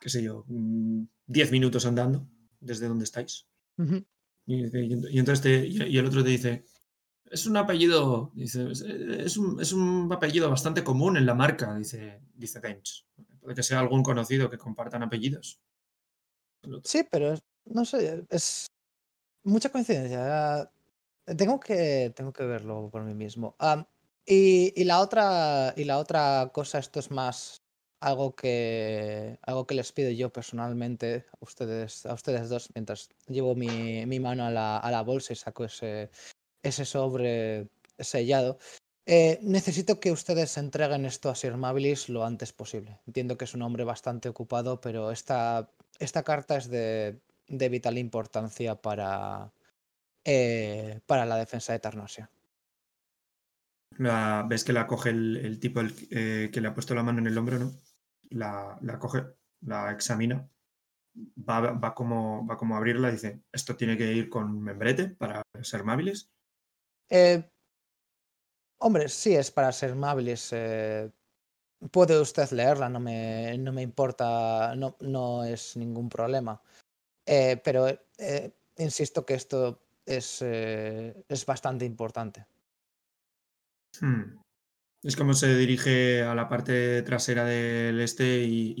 qué 0.00 0.08
sé 0.08 0.22
yo, 0.22 0.44
mm, 0.48 1.02
10 1.26 1.52
minutos 1.52 1.84
andando 1.86 2.26
desde 2.60 2.88
donde 2.88 3.04
estáis. 3.04 3.46
Y, 4.46 5.18
entonces 5.18 5.42
te- 5.42 5.66
y- 5.66 5.82
y 5.82 5.98
el 5.98 6.06
otro 6.06 6.24
te 6.24 6.30
dice, 6.30 6.64
es 7.26 7.46
un 7.46 7.56
apellido, 7.56 8.32
dice, 8.34 8.70
es, 8.70 8.80
es 8.80 9.36
un, 9.36 9.60
es 9.60 9.72
un 9.72 10.08
apellido 10.12 10.48
bastante 10.48 10.82
común 10.82 11.16
en 11.16 11.26
la 11.26 11.34
marca, 11.34 11.76
dice, 11.76 12.22
dice 12.34 12.60
Dench. 12.60 13.06
Puede 13.40 13.54
que 13.56 13.62
sea 13.62 13.80
algún 13.80 14.02
conocido 14.02 14.48
que 14.48 14.58
compartan 14.58 15.02
apellidos. 15.02 15.60
Sí, 16.84 17.06
pero 17.10 17.36
no 17.66 17.84
sé, 17.84 18.24
es 18.30 18.66
mucha 19.44 19.70
coincidencia. 19.70 20.70
Tengo 21.36 21.58
que, 21.60 22.12
tengo 22.14 22.32
que 22.32 22.44
verlo 22.44 22.88
por 22.90 23.02
mí 23.02 23.14
mismo. 23.14 23.56
Y, 24.24 24.72
y 24.80 24.84
la 24.84 25.00
otra, 25.00 25.72
y 25.76 25.84
la 25.84 25.98
otra 25.98 26.50
cosa, 26.52 26.78
esto 26.78 27.00
es 27.00 27.10
más 27.10 27.62
algo 28.00 28.34
que, 28.34 29.38
algo 29.42 29.66
que 29.66 29.74
les 29.74 29.92
pido 29.92 30.10
yo 30.10 30.32
personalmente 30.32 31.24
a 31.32 31.38
ustedes, 31.40 32.06
a 32.06 32.14
ustedes 32.14 32.48
dos, 32.48 32.68
mientras 32.74 33.08
llevo 33.26 33.54
mi, 33.54 34.04
mi 34.06 34.20
mano 34.20 34.44
a 34.46 34.50
la, 34.50 34.78
a 34.78 34.90
la 34.90 35.02
bolsa 35.02 35.32
y 35.32 35.36
saco 35.36 35.64
ese, 35.64 36.10
ese 36.62 36.84
sobre 36.84 37.68
sellado. 37.98 38.58
Eh, 39.06 39.38
necesito 39.42 40.00
que 40.00 40.10
ustedes 40.10 40.56
entreguen 40.56 41.06
esto 41.06 41.30
a 41.30 41.36
Sir 41.36 41.56
Mabilis 41.56 42.08
lo 42.08 42.24
antes 42.24 42.52
posible. 42.52 43.00
Entiendo 43.06 43.36
que 43.36 43.44
es 43.44 43.54
un 43.54 43.62
hombre 43.62 43.84
bastante 43.84 44.28
ocupado, 44.28 44.80
pero 44.80 45.12
esta, 45.12 45.70
esta 46.00 46.24
carta 46.24 46.56
es 46.56 46.68
de, 46.68 47.20
de 47.48 47.68
vital 47.68 47.98
importancia 47.98 48.74
para, 48.76 49.52
eh, 50.24 51.00
para 51.06 51.26
la 51.26 51.36
defensa 51.38 51.72
de 51.74 51.80
Tarnasia. 51.80 52.30
La- 53.98 54.44
ves 54.48 54.64
que 54.64 54.72
la 54.72 54.86
coge 54.86 55.10
el, 55.10 55.36
el 55.36 55.58
tipo 55.60 55.80
el, 55.80 55.94
eh, 56.10 56.50
que 56.52 56.60
le 56.60 56.68
ha 56.68 56.74
puesto 56.74 56.94
la 56.94 57.02
mano 57.02 57.18
en 57.20 57.26
el 57.26 57.38
hombro, 57.38 57.58
¿no? 57.58 57.72
La, 58.30 58.78
la 58.82 58.98
coge, 58.98 59.24
la 59.62 59.90
examina, 59.92 60.48
va, 61.48 61.60
va, 61.72 61.94
como, 61.94 62.46
va 62.46 62.56
como 62.56 62.74
a 62.74 62.78
abrirla 62.78 63.08
y 63.08 63.12
dice, 63.12 63.42
esto 63.52 63.76
tiene 63.76 63.96
que 63.96 64.12
ir 64.12 64.28
con 64.28 64.62
membrete 64.62 65.08
para 65.10 65.42
ser 65.62 65.84
móviles. 65.84 66.30
Eh, 67.08 67.42
hombre, 68.78 69.08
sí 69.08 69.34
es 69.34 69.50
para 69.50 69.72
Sir 69.72 69.94
Mabilis. 69.94 70.50
eh, 70.52 71.10
puede 71.92 72.20
usted 72.20 72.50
leerla, 72.52 72.88
no 72.88 73.00
me, 73.00 73.56
no 73.58 73.72
me 73.72 73.82
importa, 73.82 74.74
no, 74.76 74.96
no 75.00 75.44
es 75.44 75.76
ningún 75.76 76.08
problema. 76.08 76.62
Eh, 77.26 77.60
pero 77.62 77.88
eh, 78.18 78.56
insisto 78.78 79.26
que 79.26 79.34
esto 79.34 79.82
es, 80.04 80.40
eh, 80.42 81.24
es 81.28 81.44
bastante 81.44 81.84
importante. 81.84 82.46
Hmm. 84.00 84.38
Es 85.02 85.16
como 85.16 85.34
se 85.34 85.56
dirige 85.56 86.22
a 86.22 86.34
la 86.34 86.48
parte 86.48 87.02
trasera 87.02 87.44
del 87.44 88.00
este 88.00 88.42
y, 88.44 88.74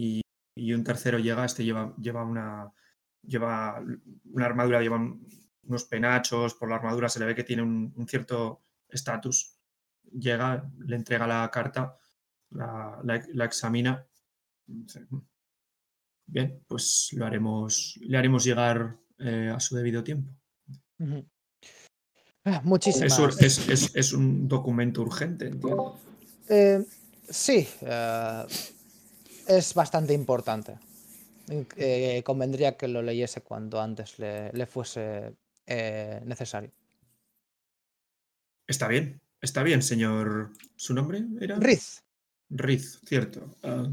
y- 0.56 0.72
un 0.72 0.82
tercero 0.84 1.18
llega, 1.18 1.44
este 1.44 1.64
lleva, 1.64 1.94
lleva 1.98 2.24
una 2.24 2.72
lleva 3.22 3.82
una 4.32 4.46
armadura, 4.46 4.80
lleva 4.80 4.96
un- 4.96 5.26
unos 5.64 5.84
penachos, 5.84 6.54
por 6.54 6.68
la 6.70 6.76
armadura 6.76 7.08
se 7.08 7.18
le 7.20 7.26
ve 7.26 7.34
que 7.34 7.44
tiene 7.44 7.62
un, 7.62 7.92
un 7.96 8.06
cierto 8.08 8.62
estatus. 8.88 9.58
Llega, 10.12 10.70
le 10.78 10.96
entrega 10.96 11.26
la 11.26 11.50
carta, 11.52 11.96
la, 12.50 13.00
la- 13.04 13.24
la 13.34 13.44
examina. 13.44 14.06
Dice, 16.26 16.40
"Hmm. 16.40 16.48
Bien, 16.48 16.64
pues 16.66 17.08
lo 17.12 17.26
haremos, 17.26 17.98
le 18.00 18.18
haremos 18.18 18.44
llegar 18.44 18.96
eh, 19.18 19.50
a 19.54 19.58
su 19.60 19.74
debido 19.76 20.04
tiempo. 20.04 20.30
Ah, 22.44 22.60
Muchísimas. 22.64 23.40
es- 23.40 23.68
es- 23.68 23.96
es 23.96 24.12
un 24.12 24.46
documento 24.46 25.00
urgente, 25.02 25.46
entiendo. 25.46 25.98
Eh, 26.48 26.84
sí, 27.28 27.66
eh, 27.80 28.46
es 29.48 29.72
bastante 29.74 30.12
importante. 30.12 30.78
Convendría 32.24 32.76
que 32.76 32.88
lo 32.88 33.02
leyese 33.02 33.40
cuando 33.40 33.80
antes 33.80 34.18
le, 34.18 34.52
le 34.52 34.66
fuese 34.66 35.34
necesario. 36.24 36.72
Está 38.68 38.88
bien, 38.88 39.20
está 39.40 39.62
bien, 39.62 39.80
señor. 39.82 40.52
¿Su 40.76 40.92
nombre 40.92 41.24
era? 41.40 41.56
Riz, 41.58 42.02
Riz, 42.50 43.00
cierto. 43.06 43.56
Ah, 43.62 43.88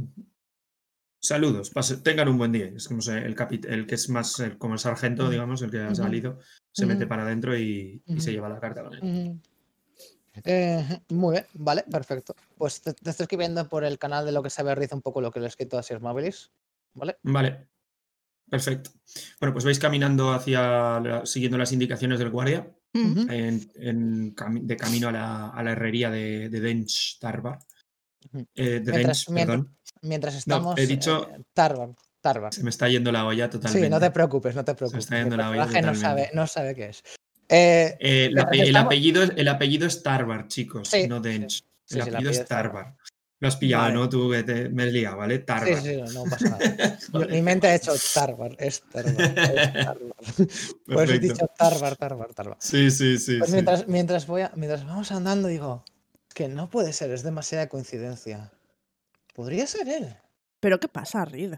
saludos, 1.23 1.69
pase- 1.69 1.97
tengan 1.97 2.27
un 2.27 2.37
buen 2.37 2.51
día. 2.51 2.65
Es 2.75 2.87
como 2.87 2.99
el, 3.09 3.35
el 3.67 3.87
que 3.87 3.95
es 3.95 4.09
más 4.09 4.39
el- 4.41 4.57
como 4.57 4.73
el 4.73 4.79
sargento, 4.79 5.29
digamos, 5.29 5.61
el 5.61 5.71
que 5.71 5.79
ha 5.79 5.95
salido, 5.95 6.39
se 6.71 6.85
mete 6.85 7.07
para 7.07 7.23
adentro 7.23 7.57
y, 7.57 8.01
y 8.05 8.19
se 8.19 8.31
lleva 8.33 8.49
la 8.49 8.59
carta. 8.59 8.83
Ujú. 8.83 9.39
Eh, 10.43 10.99
muy 11.09 11.33
bien, 11.33 11.45
vale, 11.53 11.83
perfecto. 11.89 12.35
Pues 12.57 12.81
te, 12.81 12.93
te 12.93 13.09
estoy 13.11 13.23
escribiendo 13.23 13.67
por 13.69 13.83
el 13.83 13.97
canal 13.99 14.25
de 14.25 14.31
lo 14.31 14.41
que 14.43 14.49
sabe 14.49 14.73
Riz 14.75 14.91
un 14.91 15.01
poco 15.01 15.21
lo 15.21 15.31
que 15.31 15.39
le 15.39 15.45
he 15.45 15.49
escrito 15.49 15.77
a 15.77 15.83
Sir 15.83 15.99
Mabilis. 16.01 16.51
¿Vale? 16.95 17.17
Vale, 17.23 17.67
perfecto. 18.49 18.91
Bueno, 19.39 19.53
pues 19.53 19.63
vais 19.65 19.79
caminando 19.79 20.31
hacia, 20.33 20.99
la- 20.99 21.25
siguiendo 21.25 21.57
las 21.57 21.71
indicaciones 21.71 22.19
del 22.19 22.29
guardia. 22.31 22.67
Ujú. 22.95 23.21
en, 23.31 23.71
en 23.73 24.35
cami- 24.35 24.61
de 24.61 24.77
camino 24.77 25.07
a 25.07 25.11
la, 25.11 25.49
a 25.49 25.63
la 25.63 25.71
herrería 25.71 26.11
de, 26.11 26.47
de 26.49 26.59
Dench 26.61 27.17
Tarbar. 27.19 27.57
Eh, 28.53 28.81
de 28.81 28.91
Mientras- 28.91 29.25
Dench, 29.25 29.29
mientras- 29.29 29.61
Mientras 30.03 30.33
No, 30.35 30.39
estamos. 30.39 30.79
he 30.79 30.85
dicho- 30.87 31.27
eh, 31.29 31.41
Tarbar. 31.53 32.53
Se 32.53 32.63
me 32.63 32.69
está 32.69 32.87
yendo 32.87 33.11
la 33.11 33.25
olla 33.25 33.49
totalmente. 33.49 33.85
Sí, 33.87 33.89
no 33.89 33.99
te 33.99 34.09
preocupes, 34.11 34.55
no 34.55 34.63
te 34.63 34.75
preocupes. 34.75 35.03
está 35.05 35.15
Mi 35.15 35.21
yendo 35.21 35.35
la 35.37 35.49
olla 35.49 35.63
personaje 35.65 35.81
no 35.85 35.93
sabe, 35.95 36.01
totalmente. 36.21 36.35
no 36.35 36.47
sabe 36.47 36.75
qué 36.75 36.85
es. 36.89 37.03
Eh, 37.49 37.97
Eh, 37.99 38.25
el, 38.27 38.37
estamos- 38.37 38.85
apellido, 38.85 39.23
el 39.23 39.47
apellido 39.49 39.87
es 39.87 40.03
Tarbar, 40.03 40.47
chicos, 40.47 40.87
Sí, 40.87 41.07
no 41.07 41.17
sí, 41.17 41.23
Dench. 41.29 41.51
sí, 41.51 41.59
el 41.59 41.63
sí, 41.85 41.95
el 41.95 42.01
apellido 42.01 42.17
apellido 42.29 42.31
es 42.43 42.47
Tarbar. 42.47 42.95
Lo 43.39 43.47
has 43.49 43.57
pillado, 43.57 43.83
Vale. 43.83 43.95
¿no? 43.95 44.07
Tú 44.07 44.31
que 44.31 44.43
te, 44.43 44.69
me 44.69 44.83
has 44.83 44.93
liado, 44.93 45.17
¿vale? 45.17 45.37
sí, 45.39 45.43
Tarbar. 45.43 45.81
sí, 45.81 45.97
no, 45.97 46.11
no 46.13 46.23
pasa 46.29 46.49
nada. 46.49 46.59
Vale. 47.11 47.27
Mi 47.35 47.41
mente 47.41 47.67
ha 47.67 47.75
hecho 47.75 47.91
Tarbar, 48.13 48.55
es 48.57 48.83
Tarbar. 48.89 49.21
es 49.21 49.73
Tarbar. 49.73 49.97
Por 50.85 51.03
eso 51.03 51.13
he 51.13 51.19
dicho 51.19 51.47
Tarbar, 51.57 51.95
Tarbar, 51.97 52.33
Tarbar. 52.33 52.57
Sí, 52.61 52.89
sí, 52.89 53.17
sí. 53.19 53.37
Pues 53.39 53.49
sí. 53.49 53.53
mientras, 53.55 53.87
mientras, 53.89 54.27
voy 54.27 54.43
a- 54.43 54.51
mientras 54.55 54.85
vamos 54.85 55.11
andando, 55.11 55.49
digo, 55.49 55.83
que 56.33 56.47
no 56.47 56.69
puede 56.69 56.93
ser, 56.93 57.11
es 57.11 57.21
demasiada 57.23 57.67
coincidencia. 57.67 58.53
Podría 59.33 59.67
ser 59.67 59.87
él. 59.89 60.15
¿Pero 60.59 60.79
qué 60.79 60.87
pasa, 60.87 61.25
Reed? 61.25 61.55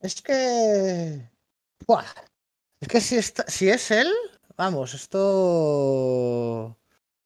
Es 0.00 0.22
que. 0.22 1.28
Buah. 1.86 2.04
Es 2.80 2.88
que 2.88 3.00
si, 3.00 3.16
está- 3.16 3.44
si 3.48 3.68
es 3.68 3.90
él, 3.90 4.08
vamos, 4.56 4.94
esto. 4.94 6.76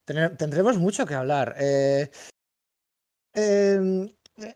tener- 0.04 0.36
tendremos 0.36 0.76
mucho 0.78 1.06
que 1.06 1.14
hablar. 1.14 1.54
Eh, 1.58 2.10
em, 3.34 4.08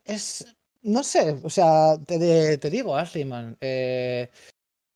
es. 0.05 0.47
No 0.83 1.03
sé, 1.03 1.39
o 1.43 1.51
sea, 1.51 1.99
te, 2.07 2.57
te 2.59 2.71
digo, 2.71 2.97
Ashleyman. 2.97 3.57
eh, 3.61 4.31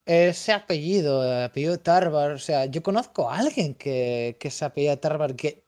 ese 0.06 0.52
apellido, 0.52 1.24
el 1.24 1.44
apellido 1.44 1.78
Tarvar, 1.80 2.32
o 2.32 2.38
sea, 2.38 2.66
yo 2.66 2.82
conozco 2.82 3.30
a 3.30 3.38
alguien 3.38 3.74
que, 3.74 4.36
que 4.40 4.50
se 4.50 4.64
apellida 4.64 4.96
Tarvar, 5.00 5.34
que 5.36 5.64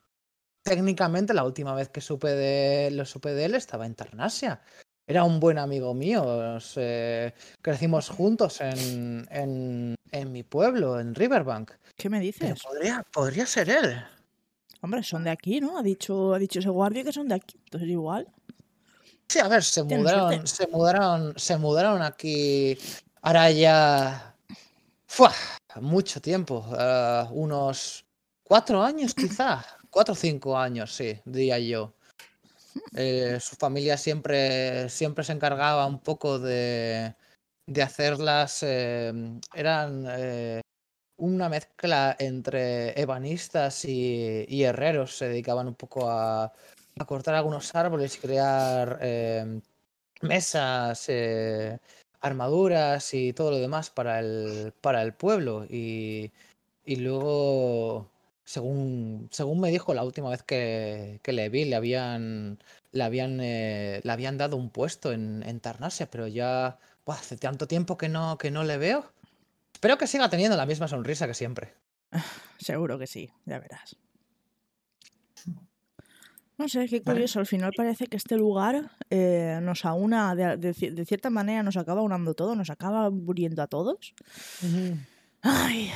técnicamente 0.64 1.32
la 1.34 1.44
última 1.44 1.74
vez 1.74 1.88
que 1.90 2.00
supe 2.00 2.30
de, 2.30 2.90
lo 2.90 3.04
supe 3.04 3.32
de 3.34 3.44
él 3.44 3.54
estaba 3.54 3.86
en 3.86 3.94
Tarnasia. 3.94 4.60
Era 5.06 5.22
un 5.22 5.38
buen 5.38 5.58
amigo 5.58 5.94
mío. 5.94 6.24
nos, 6.24 6.72
eh, 6.76 7.32
crecimos 7.60 8.08
juntos 8.08 8.60
en, 8.60 9.26
en, 9.30 9.94
en 10.10 10.32
mi 10.32 10.42
pueblo, 10.42 10.98
en 10.98 11.14
Riverbank. 11.14 11.72
¿Qué 11.96 12.08
me 12.08 12.16
Pero 12.18 12.24
dices? 12.24 12.62
podría, 12.62 13.04
podría 13.12 13.46
ser 13.46 13.68
él. 13.68 14.02
Hombre, 14.80 15.02
son 15.02 15.24
de 15.24 15.30
aquí, 15.30 15.60
¿no? 15.60 15.78
Ha 15.78 15.82
dicho, 15.82 16.34
ha 16.34 16.38
dicho 16.38 16.58
ese 16.58 16.70
guardia 16.70 17.04
que 17.04 17.12
son 17.12 17.28
de 17.28 17.34
aquí. 17.36 17.56
Entonces 17.64 17.88
igual. 17.88 18.26
Sí, 19.28 19.38
a 19.38 19.48
ver, 19.48 19.62
se 19.62 19.82
mudaron, 19.82 20.30
suerte. 20.32 20.46
se 20.46 20.66
mudaron, 20.68 21.34
se 21.38 21.56
mudaron 21.56 22.02
aquí 22.02 22.78
ahora 23.22 23.50
ya 23.50 24.36
¡fua! 25.06 25.32
mucho 25.80 26.20
tiempo, 26.20 26.64
ah, 26.78 27.28
unos 27.32 28.04
cuatro 28.42 28.82
años 28.82 29.14
quizá, 29.14 29.64
cuatro 29.94 30.14
o 30.14 30.16
cinco 30.16 30.58
años, 30.58 30.92
sí, 30.92 31.20
diría 31.24 31.58
yo. 31.60 31.94
Eh, 32.96 33.38
su 33.40 33.54
familia 33.54 33.96
siempre, 33.96 34.88
siempre 34.88 35.22
se 35.24 35.32
encargaba 35.32 35.86
un 35.86 36.00
poco 36.00 36.40
de, 36.40 37.14
de 37.66 37.82
hacerlas, 37.82 38.64
eh, 38.64 39.12
eran 39.54 40.04
eh, 40.08 40.60
una 41.16 41.48
mezcla 41.48 42.16
entre 42.18 43.00
ebanistas 43.00 43.84
y, 43.84 44.64
herreros, 44.64 45.16
se 45.16 45.28
dedicaban 45.28 45.68
un 45.68 45.76
poco 45.76 46.10
a, 46.10 46.52
a 46.98 47.04
cortar 47.06 47.36
algunos 47.36 47.72
árboles 47.76 48.16
y 48.16 48.20
crear 48.20 48.98
mesas, 50.22 51.08
armaduras 52.20 53.14
y 53.14 53.32
todo 53.32 53.52
lo 53.52 53.58
demás 53.58 53.90
para 53.90 54.18
el, 54.18 54.72
para 54.80 55.02
el 55.02 55.14
pueblo. 55.14 55.66
Y, 55.70 56.32
y 56.84 56.96
luego, 56.96 58.10
según, 58.44 59.28
según 59.30 59.60
me 59.60 59.70
dijo 59.70 59.94
la 59.94 60.04
última 60.04 60.28
vez 60.30 60.42
que, 60.42 61.20
que 61.22 61.32
le 61.32 61.48
vi, 61.48 61.64
le 61.64 61.76
habían, 61.76 62.58
le 62.92 63.02
habían, 63.04 63.40
eh, 63.40 64.00
le 64.02 64.12
habían 64.12 64.38
dado 64.38 64.56
un 64.56 64.70
puesto 64.70 65.12
en, 65.12 65.42
en 65.46 65.60
Tarnasia, 65.60 66.10
pero 66.10 66.26
ya 66.26 66.78
buah, 67.06 67.16
hace 67.16 67.36
tanto 67.36 67.66
tiempo 67.66 67.96
que 67.96 68.08
no, 68.08 68.38
que 68.38 68.50
no 68.50 68.64
le 68.64 68.76
veo. 68.76 69.12
Espero 69.72 69.98
que 69.98 70.06
siga 70.06 70.28
teniendo 70.28 70.56
la 70.56 70.66
misma 70.66 70.88
sonrisa 70.88 71.26
que 71.26 71.34
siempre. 71.34 71.74
Seguro 72.58 72.98
que 72.98 73.06
sí, 73.06 73.30
ya 73.46 73.58
verás. 73.58 73.96
No 76.56 76.68
sé, 76.68 76.86
qué 76.86 77.00
Vale. 77.00 77.16
curioso. 77.16 77.40
Al 77.40 77.46
final 77.46 77.72
parece 77.76 78.06
que 78.06 78.16
este 78.16 78.36
lugar 78.36 78.92
eh, 79.10 79.58
nos 79.60 79.84
aúna, 79.84 80.36
de, 80.36 80.56
de 80.56 81.04
cierta 81.04 81.28
manera 81.28 81.64
nos 81.64 81.76
acaba 81.76 82.02
unando 82.02 82.34
todo, 82.34 82.54
nos 82.54 82.70
acaba 82.70 83.10
muriendo 83.10 83.60
a 83.60 83.66
todos. 83.66 84.14
Ay, 85.42 85.90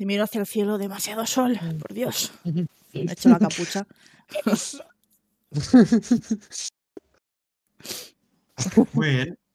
y 0.00 0.06
miro 0.06 0.24
hacia 0.24 0.40
el 0.40 0.46
cielo, 0.46 0.78
demasiado 0.78 1.26
sol, 1.26 1.58
por 1.78 1.92
Dios. 1.92 2.32
Me 2.44 2.66
he 2.92 3.12
hecho 3.12 3.28
la 3.28 3.38
capucha. 3.38 3.86
Muy 8.94 9.08
bien. 9.08 9.36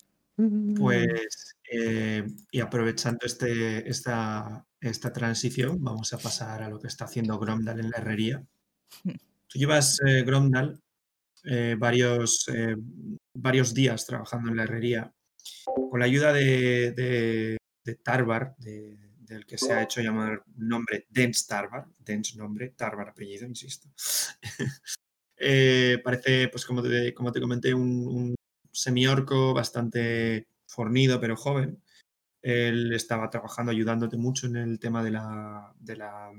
Pues, 0.78 1.56
eh, 1.72 2.28
y 2.52 2.60
aprovechando 2.60 3.20
este, 3.26 3.90
esta, 3.90 4.66
esta 4.82 5.14
transición, 5.14 5.82
vamos 5.82 6.12
a 6.12 6.18
pasar 6.18 6.62
a 6.62 6.68
lo 6.70 6.78
que 6.78 6.90
está 6.90 7.06
haciendo 7.06 7.40
Gromdal 7.40 7.80
en 7.80 7.90
la 7.90 8.00
herrería. 8.00 8.44
Tú 9.06 9.58
llevas, 9.58 9.98
eh, 10.06 10.24
Gromdal, 10.26 10.82
eh, 11.46 11.78
varios, 11.80 12.50
eh, 12.54 12.76
varios 13.34 13.74
días 13.74 14.06
trabajando 14.06 14.50
en 14.50 14.58
la 14.58 14.64
herrería 14.64 15.10
con 15.90 16.02
la 16.02 16.06
ayuda 16.06 16.34
de, 16.34 16.92
de, 16.92 17.58
de 17.86 17.96
Tarvar, 17.96 18.56
de- 18.58 18.98
del 19.36 19.46
que 19.46 19.58
se 19.58 19.74
ha 19.74 19.84
hecho 19.84 20.02
llamar 20.02 20.44
nombre 20.56 21.06
Dens 21.10 21.46
Tarvar, 21.46 21.86
Dens 22.00 22.36
nombre, 22.36 22.70
Tarvar 22.70 23.10
apellido, 23.10 23.48
insisto. 23.48 23.90
Eh, 25.38 26.00
parece, 26.02 26.48
pues 26.48 26.66
como 26.66 26.82
te, 26.82 27.14
como 27.14 27.30
te 27.30 27.42
comenté, 27.42 27.74
un, 27.74 28.08
un 28.08 28.36
semiorco 28.72 29.54
bastante 29.54 30.48
fornido 30.66 31.20
pero 31.20 31.36
joven. 31.36 31.84
Él 32.42 32.94
estaba 32.94 33.30
trabajando, 33.30 33.74
ayudándote 33.74 34.16
mucho 34.16 34.48
en 34.48 34.56
el 34.56 34.80
tema 34.80 35.04
de 35.04 35.12
la, 35.12 35.74
de 35.78 35.98
la 35.98 36.32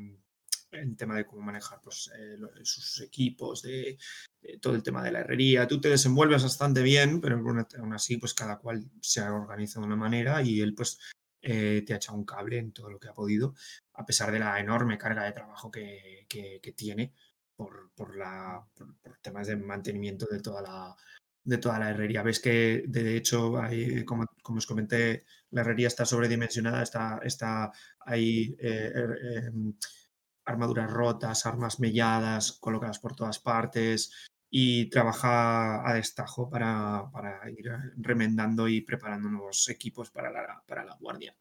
el 0.70 0.96
tema 0.96 1.16
de 1.16 1.26
cómo 1.26 1.42
manejar 1.42 1.80
pues, 1.82 2.10
eh, 2.18 2.36
sus 2.62 3.00
equipos, 3.00 3.62
de, 3.62 3.98
de 4.40 4.58
todo 4.58 4.74
el 4.74 4.82
tema 4.82 5.02
de 5.02 5.12
la 5.12 5.20
herrería. 5.20 5.66
Tú 5.66 5.80
te 5.80 5.88
desenvuelves 5.88 6.42
bastante 6.42 6.82
bien, 6.82 7.20
pero 7.20 7.36
aún 7.36 7.92
así, 7.92 8.16
pues 8.16 8.34
cada 8.34 8.58
cual 8.58 8.90
se 9.00 9.22
organiza 9.22 9.80
de 9.80 9.86
una 9.86 9.96
manera 9.96 10.42
y 10.42 10.60
él, 10.60 10.74
pues, 10.74 10.98
eh, 11.46 11.82
te 11.86 11.92
ha 11.94 11.96
echado 11.96 12.18
un 12.18 12.24
cable 12.26 12.58
en 12.58 12.72
todo 12.72 12.90
lo 12.90 12.98
que 12.98 13.08
ha 13.08 13.14
podido, 13.14 13.54
a 13.94 14.04
pesar 14.04 14.30
de 14.32 14.40
la 14.40 14.58
enorme 14.60 14.98
carga 14.98 15.24
de 15.24 15.32
trabajo 15.32 15.70
que, 15.70 16.26
que- 16.28 16.60
tiene 16.76 17.12
por, 17.56 17.90
por 17.94 18.16
la, 18.16 18.66
por 19.02 19.18
temas 19.22 19.46
de 19.46 19.56
mantenimiento 19.56 20.26
de 20.30 20.40
toda 20.40 20.60
la, 20.62 20.96
de 21.44 21.58
toda 21.58 21.78
la 21.78 21.90
herrería. 21.90 22.22
Ves 22.22 22.40
que, 22.40 22.84
de 22.86 23.16
hecho, 23.16 23.56
hay, 23.58 24.04
como, 24.04 24.26
como 24.42 24.58
os 24.58 24.66
comenté, 24.66 25.24
la 25.50 25.60
herrería 25.62 25.88
está 25.88 26.04
sobredimensionada, 26.04 26.82
está, 26.82 27.20
está 27.24 27.72
hay 28.00 28.56
eh, 28.60 28.92
er- 28.94 29.46
em, 29.48 29.74
armaduras 30.44 30.90
rotas, 30.90 31.46
armas 31.46 31.80
melladas, 31.80 32.52
colocadas 32.60 32.98
por 32.98 33.14
todas 33.16 33.38
partes 33.38 34.10
y 34.50 34.88
trabaja 34.90 35.88
a 35.88 35.94
destajo 35.94 36.48
para, 36.48 37.10
para 37.12 37.50
ir 37.50 37.70
remendando 37.96 38.68
y 38.68 38.80
preparando 38.80 39.28
nuevos 39.28 39.68
equipos 39.68 40.10
para 40.10 40.30
la, 40.30 40.62
para 40.66 40.84
la 40.84 40.96
guardia. 40.96 41.36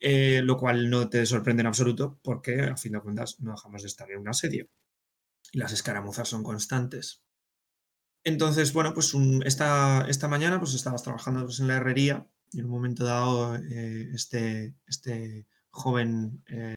Eh, 0.00 0.42
lo 0.42 0.56
cual 0.56 0.88
no 0.90 1.08
te 1.08 1.26
sorprende 1.26 1.62
en 1.62 1.66
absoluto 1.66 2.20
porque, 2.22 2.62
a 2.62 2.76
fin 2.76 2.92
de 2.92 3.00
cuentas, 3.00 3.40
no 3.40 3.50
dejamos 3.52 3.82
de 3.82 3.88
estar 3.88 4.10
en 4.10 4.20
un 4.20 4.28
asedio 4.28 4.68
y 5.52 5.58
las 5.58 5.72
escaramuzas 5.72 6.28
son 6.28 6.42
constantes. 6.42 7.22
Entonces, 8.24 8.72
bueno, 8.72 8.94
pues 8.94 9.12
esta, 9.44 10.06
esta 10.08 10.28
mañana 10.28 10.58
pues 10.58 10.74
estabas 10.74 11.02
trabajando 11.02 11.44
pues, 11.44 11.60
en 11.60 11.68
la 11.68 11.76
herrería 11.76 12.28
y 12.52 12.60
en 12.60 12.66
un 12.66 12.72
momento 12.72 13.04
dado 13.04 13.56
eh, 13.56 14.10
este, 14.14 14.74
este 14.86 15.46
joven 15.70 16.42
eh, 16.46 16.74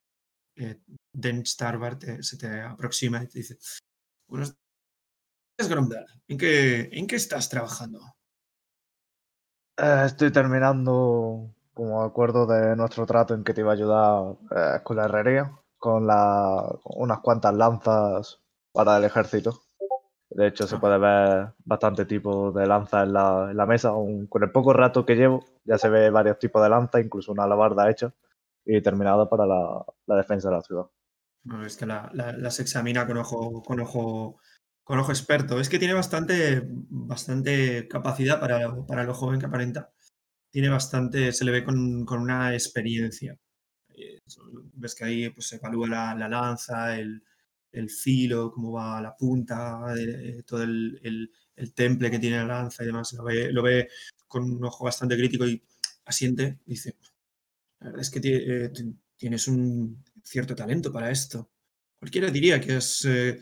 Den 1.13 1.45
Starbar 1.45 1.97
te- 1.99 2.23
se 2.23 2.37
te 2.37 2.61
aproxima 2.61 3.23
y 3.23 3.27
te 3.27 3.39
dice, 3.39 3.57
Gromdal, 5.69 6.05
¿en 6.27 6.37
qué, 6.37 6.89
¿en 6.91 7.07
qué 7.07 7.15
estás 7.17 7.49
trabajando? 7.49 7.99
Eh, 9.77 10.03
estoy 10.05 10.31
terminando 10.31 11.49
como 11.73 12.03
acuerdo 12.03 12.45
de 12.45 12.75
nuestro 12.75 13.05
trato 13.05 13.33
en 13.33 13.43
que 13.43 13.53
te 13.53 13.61
iba 13.61 13.71
a 13.71 13.73
ayudar 13.75 14.35
eh, 14.55 14.79
con 14.83 14.97
la 14.97 15.05
herrería, 15.05 15.51
con, 15.77 16.05
la, 16.07 16.67
unas 16.85 17.19
cuantas 17.19 17.53
lanzas 17.55 18.39
para 18.71 18.97
el 18.97 19.05
ejército. 19.05 19.61
De 20.29 20.47
hecho, 20.47 20.67
se 20.67 20.77
Ah. 20.77 20.79
puede 20.79 20.97
ver 20.99 21.53
bastante 21.65 22.05
tipo 22.05 22.51
de 22.51 22.67
lanza 22.67 23.03
en 23.03 23.13
la, 23.13 23.49
en 23.51 23.57
la 23.57 23.65
mesa. 23.67 23.89
aun 23.89 24.27
con 24.27 24.43
el 24.43 24.51
poco 24.51 24.73
rato 24.73 25.05
que 25.05 25.15
llevo, 25.15 25.45
ya 25.65 25.77
se 25.77 25.89
ve 25.89 26.09
varios 26.11 26.39
tipos 26.39 26.61
de 26.63 26.69
lanza, 26.69 26.99
incluso 27.01 27.31
una 27.33 27.43
alabarda 27.45 27.89
hecha 27.91 28.13
y 28.65 28.81
terminada 28.81 29.29
para 29.29 29.45
la, 29.47 29.85
la 30.07 30.15
defensa 30.17 30.49
de 30.49 30.55
la 30.55 30.61
ciudad. 30.63 30.85
Es 31.65 31.77
que 31.77 31.85
la- 31.85 32.09
la- 32.13 32.31
las 32.33 32.59
examina 32.59 33.05
con 33.05 33.17
ojo, 33.17 33.61
con 33.63 33.79
ojo, 33.79 34.39
con 34.91 34.99
ojo 34.99 35.11
experto. 35.11 35.59
Es 35.59 35.69
que 35.69 35.79
tiene 35.79 35.93
bastante, 35.95 36.63
bastante 36.67 37.87
capacidad 37.87 38.39
para 38.39 38.85
para 38.85 39.03
lo 39.05 39.13
joven 39.13 39.39
que 39.39 39.45
aparenta. 39.47 39.91
Tiene 40.51 40.69
bastante, 40.69 41.31
se 41.33 41.45
le 41.45 41.51
ve 41.51 41.63
con, 41.65 42.05
con 42.05 42.21
una 42.21 42.53
experiencia. 42.53 43.37
Eh, 43.95 44.19
Ves 44.73 44.95
que 44.95 45.05
ahí 45.05 45.29
pues, 45.31 45.47
se 45.47 45.57
evalúa 45.57 45.87
la, 45.89 46.15
la 46.15 46.29
lanza, 46.29 46.97
el, 46.99 47.23
el 47.71 47.89
filo, 47.89 48.51
cómo 48.51 48.73
va 48.73 49.01
la 49.01 49.15
punta, 49.17 49.81
eh, 49.97 50.43
todo 50.45 50.63
el, 50.63 50.99
el- 51.03 51.31
temple 51.75 52.09
que 52.11 52.19
tiene 52.19 52.37
la 52.37 52.45
lanza 52.45 52.83
y 52.83 52.87
demás. 52.87 53.13
Lo 53.13 53.23
ve, 53.25 53.51
lo 53.51 53.61
ve 53.63 53.87
con 54.27 54.43
un 54.43 54.63
ojo 54.65 54.85
bastante 54.85 55.15
crítico 55.17 55.47
y 55.47 55.61
asiente. 56.05 56.59
Dice, 56.65 56.97
la 57.79 57.87
verdad 57.87 58.01
es 58.01 58.09
que 58.11 58.19
eh, 58.23 58.69
ti- 58.69 58.95
tienes 59.17 59.47
un 59.47 60.03
cierto 60.23 60.55
talento 60.55 60.91
para 60.91 61.11
esto. 61.11 61.51
Cualquiera 61.99 62.29
diría 62.31 62.59
que 62.61 62.79
eh, 63.05 63.39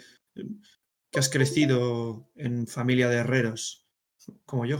que 1.11 1.19
has 1.19 1.29
crecido 1.29 2.29
en 2.35 2.67
familia 2.67 3.09
de 3.09 3.17
herreros, 3.17 3.87
como 4.45 4.65
yo. 4.65 4.77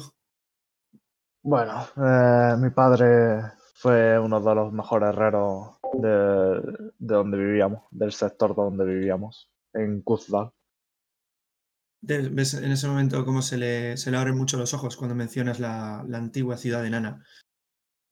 Bueno, 1.41 1.87
eh, 1.97 2.55
mi 2.57 2.69
padre 2.69 3.41
fue 3.75 4.19
uno 4.19 4.39
de 4.41 4.55
los 4.55 4.73
mejores 4.73 5.09
herreros 5.09 5.79
de, 5.93 6.89
de 6.99 7.15
donde 7.15 7.37
vivíamos, 7.37 7.83
del 7.91 8.11
sector 8.11 8.55
donde 8.55 8.85
vivíamos, 8.85 9.49
en 9.73 10.01
Kuzdal. 10.01 10.51
De- 12.01 12.29
¿Ves 12.29 12.53
en 12.53 12.71
ese 12.71 12.87
momento 12.87 13.25
cómo 13.25 13.41
se 13.41 13.57
le, 13.57 13.97
se 13.97 14.11
le 14.11 14.17
abren 14.17 14.37
mucho 14.37 14.57
los 14.57 14.73
ojos 14.73 14.95
cuando 14.97 15.15
mencionas 15.15 15.59
la, 15.59 16.03
la 16.07 16.17
antigua 16.17 16.57
ciudad 16.57 16.85
enana? 16.85 17.25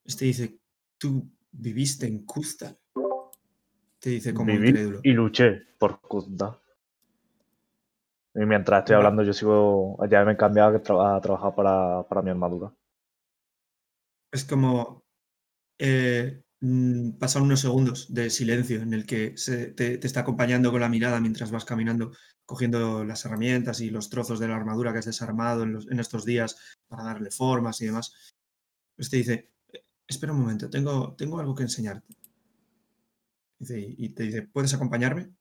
Este 0.03 0.25
dice, 0.25 0.59
tú 0.97 1.29
viviste 1.51 2.07
en 2.07 2.25
Kuzdal. 2.25 2.77
Te 3.99 4.11
dice 4.11 4.33
como 4.33 4.51
Viví 4.53 4.69
incrédulo. 4.69 4.99
y 5.03 5.11
luché 5.11 5.61
por 5.77 5.99
Kunda. 6.01 6.59
Y 8.37 8.45
mientras 8.45 8.79
estoy 8.79 8.95
hablando, 8.95 9.21
yo 9.23 9.33
sigo. 9.33 9.97
Ya 10.09 10.23
me 10.23 10.33
he 10.33 10.37
cambiado 10.37 10.77
a 10.77 10.81
tra- 10.81 11.17
a 11.17 11.21
trabajar 11.21 11.53
para, 11.55 12.03
para 12.07 12.21
mi 12.21 12.29
armadura. 12.29 12.71
Es 14.31 14.43
como 14.45 15.03
eh, 15.79 16.43
mm, 16.61 17.11
pasan 17.19 17.43
unos 17.43 17.61
segundos 17.61 18.13
de 18.13 18.29
silencio 18.29 18.81
en 18.81 18.93
el 18.93 19.05
que 19.05 19.37
se- 19.37 19.67
te, 19.73 19.97
te 19.97 20.07
está 20.07 20.21
acompañando 20.21 20.71
con 20.71 20.81
la 20.81 20.89
mirada 20.89 21.19
mientras 21.21 21.51
vas 21.51 21.65
caminando, 21.65 22.11
cogiendo 22.45 23.03
las 23.05 23.25
herramientas 23.25 23.81
y 23.81 23.89
los 23.89 24.09
trozos 24.09 24.39
de 24.39 24.47
la 24.49 24.55
armadura 24.57 24.91
que 24.93 24.99
has 24.99 25.05
desarmado 25.05 25.63
en, 25.63 25.73
los- 25.73 25.89
en 25.91 25.99
estos 25.99 26.25
días 26.25 26.57
para 26.87 27.03
darle 27.03 27.31
formas 27.31 27.81
y 27.81 27.85
demás. 27.87 28.13
Pues 28.95 29.09
te 29.09 29.17
dice, 29.17 29.51
"Eh, 29.73 29.83
espera 30.07 30.33
un 30.33 30.41
momento, 30.41 30.69
tengo, 30.69 31.15
tengo 31.15 31.39
algo 31.39 31.55
que 31.55 31.63
enseñarte. 31.63 32.15
Y 33.59 34.09
te 34.09 34.23
dice, 34.23 34.43
¿puedes 34.43 34.73
acompañarme? 34.73 35.31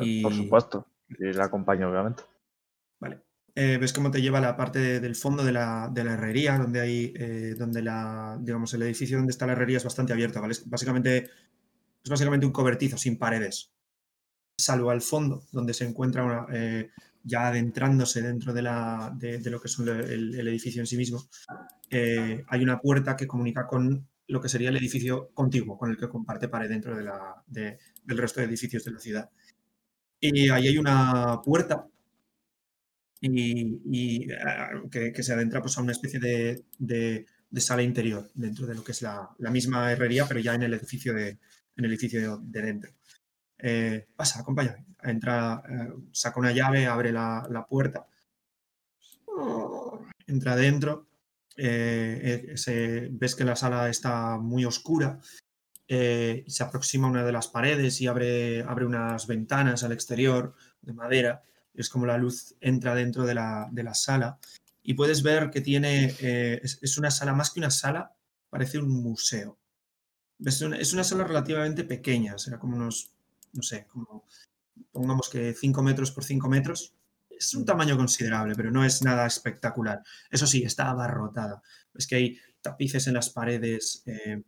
Eh, 0.00 0.22
Por 0.22 0.32
supuesto. 0.32 0.86
Y 1.08 1.32
la 1.32 1.44
acompaño, 1.46 1.88
obviamente. 1.90 2.22
Vale. 3.00 3.22
Eh, 3.54 3.78
ves 3.80 3.92
cómo 3.92 4.10
te 4.10 4.20
lleva 4.20 4.40
la 4.40 4.56
parte 4.56 4.78
de- 4.80 5.00
del 5.00 5.14
fondo 5.14 5.44
de 5.44 5.52
la, 5.52 5.88
de 5.92 6.04
la 6.04 6.14
herrería, 6.14 6.58
donde 6.58 6.80
hay, 6.80 7.12
eh, 7.16 7.54
donde 7.56 7.82
la, 7.82 8.36
digamos, 8.40 8.74
el 8.74 8.82
edificio 8.82 9.16
donde 9.16 9.30
está 9.32 9.46
la 9.46 9.52
herrería 9.52 9.76
es 9.78 9.84
bastante 9.84 10.12
abierto, 10.12 10.40
¿vale? 10.40 10.52
Es 10.52 10.68
básicamente, 10.68 11.30
es 12.04 12.10
básicamente 12.10 12.46
un 12.46 12.52
cobertizo 12.52 12.96
sin 12.98 13.18
paredes. 13.18 13.72
Salvo 14.58 14.90
al 14.90 15.02
fondo, 15.02 15.44
donde 15.52 15.74
se 15.74 15.84
encuentra 15.86 16.24
una, 16.24 16.46
eh, 16.52 16.90
ya 17.22 17.48
adentrándose 17.48 18.22
dentro 18.22 18.52
de, 18.52 18.62
la, 18.62 19.12
de, 19.16 19.40
lo 19.50 19.60
que 19.60 19.68
es 19.68 19.78
el, 19.80 19.88
el- 20.40 20.48
edificio 20.48 20.80
en 20.82 20.86
sí 20.86 20.96
mismo, 20.96 21.28
hay 22.48 22.62
una 22.62 22.80
puerta 22.80 23.16
que 23.16 23.26
comunica 23.26 23.66
con 23.66 24.08
lo 24.26 24.40
que 24.40 24.48
sería 24.48 24.70
el 24.70 24.76
edificio 24.76 25.30
contiguo, 25.34 25.76
con 25.78 25.90
el 25.90 25.96
que 25.96 26.08
comparte 26.08 26.48
pared 26.48 26.68
dentro 26.68 26.96
de 26.96 27.04
la, 27.04 27.42
de- 27.46 27.78
del 28.04 28.18
resto 28.18 28.40
de 28.40 28.46
edificios 28.46 28.84
de 28.84 28.90
la 28.92 28.98
ciudad. 28.98 29.30
Y 30.26 30.48
ahí 30.48 30.68
hay 30.68 30.78
una 30.78 31.42
puerta 31.42 31.86
y, 33.20 34.32
ah, 34.32 34.70
que, 34.90 35.22
se 35.22 35.34
adentra 35.34 35.60
pues, 35.60 35.76
a 35.76 35.82
una 35.82 35.92
especie 35.92 36.18
de, 36.18 37.26
sala 37.56 37.82
interior 37.82 38.30
dentro 38.32 38.66
de 38.66 38.74
lo 38.74 38.82
que 38.82 38.92
es 38.92 39.02
la, 39.02 39.28
misma 39.50 39.92
herrería, 39.92 40.26
pero 40.26 40.40
ya 40.40 40.54
en 40.54 40.62
el 40.62 40.72
edificio 40.72 41.12
de, 41.12 41.28
en 41.76 41.84
el 41.84 41.90
edificio 41.90 42.38
de 42.38 42.62
dentro. 42.62 42.90
Eh, 43.58 44.06
pasa, 44.16 44.40
acompáñame. 44.40 44.86
Entra, 45.02 45.62
eh, 45.68 45.92
saca 46.12 46.40
una 46.40 46.52
llave, 46.52 46.86
abre 46.86 47.12
la, 47.12 47.66
puerta, 47.68 48.06
entra 50.26 50.56
dentro, 50.56 51.06
eh, 51.58 52.54
ves 53.12 53.34
que 53.34 53.44
la 53.44 53.56
sala 53.56 53.90
está 53.90 54.38
muy 54.38 54.64
oscura, 54.64 55.20
eh, 55.88 56.44
y 56.46 56.50
se 56.50 56.62
aproxima 56.62 57.06
a 57.06 57.10
una 57.10 57.24
de 57.24 57.32
las 57.32 57.48
paredes 57.48 58.00
y 58.00 58.06
abre, 58.06 58.62
abre 58.62 58.86
unas 58.86 59.26
ventanas 59.26 59.84
al 59.84 59.92
exterior 59.92 60.54
de 60.82 60.92
madera. 60.92 61.42
Es 61.74 61.88
como 61.88 62.06
la 62.06 62.18
luz 62.18 62.54
entra 62.60 62.94
dentro 62.94 63.24
de 63.24 63.34
la, 63.34 63.68
de 63.70 63.82
la 63.82 63.94
sala 63.94 64.38
y 64.82 64.94
puedes 64.94 65.22
ver 65.22 65.50
que 65.50 65.60
tiene, 65.60 66.14
eh, 66.20 66.60
es, 66.62 66.78
es 66.82 66.98
una 66.98 67.10
sala 67.10 67.32
más 67.32 67.50
que 67.50 67.60
una 67.60 67.70
sala, 67.70 68.14
parece 68.50 68.78
un 68.78 68.90
museo. 68.90 69.58
Es 70.38 70.60
una, 70.60 70.76
es 70.76 70.92
una 70.92 71.04
sala 71.04 71.24
relativamente 71.24 71.84
pequeña, 71.84 72.36
será 72.38 72.58
como 72.58 72.76
unos, 72.76 73.12
no 73.52 73.62
sé, 73.62 73.86
como 73.86 74.26
pongamos 74.92 75.28
que 75.28 75.54
5 75.54 75.82
metros 75.82 76.10
por 76.10 76.24
5 76.24 76.48
metros. 76.48 76.94
Es 77.30 77.54
un 77.54 77.64
tamaño 77.64 77.96
considerable, 77.96 78.54
pero 78.54 78.70
no 78.70 78.84
es 78.84 79.02
nada 79.02 79.26
espectacular. 79.26 80.02
Eso 80.30 80.46
sí, 80.46 80.62
está 80.62 80.90
abarrotada. 80.90 81.62
Es 81.94 82.06
que 82.06 82.16
hay 82.16 82.38
tapices 82.60 83.06
en 83.06 83.14
las 83.14 83.30
paredes, 83.30 84.02
eh, 84.06 84.42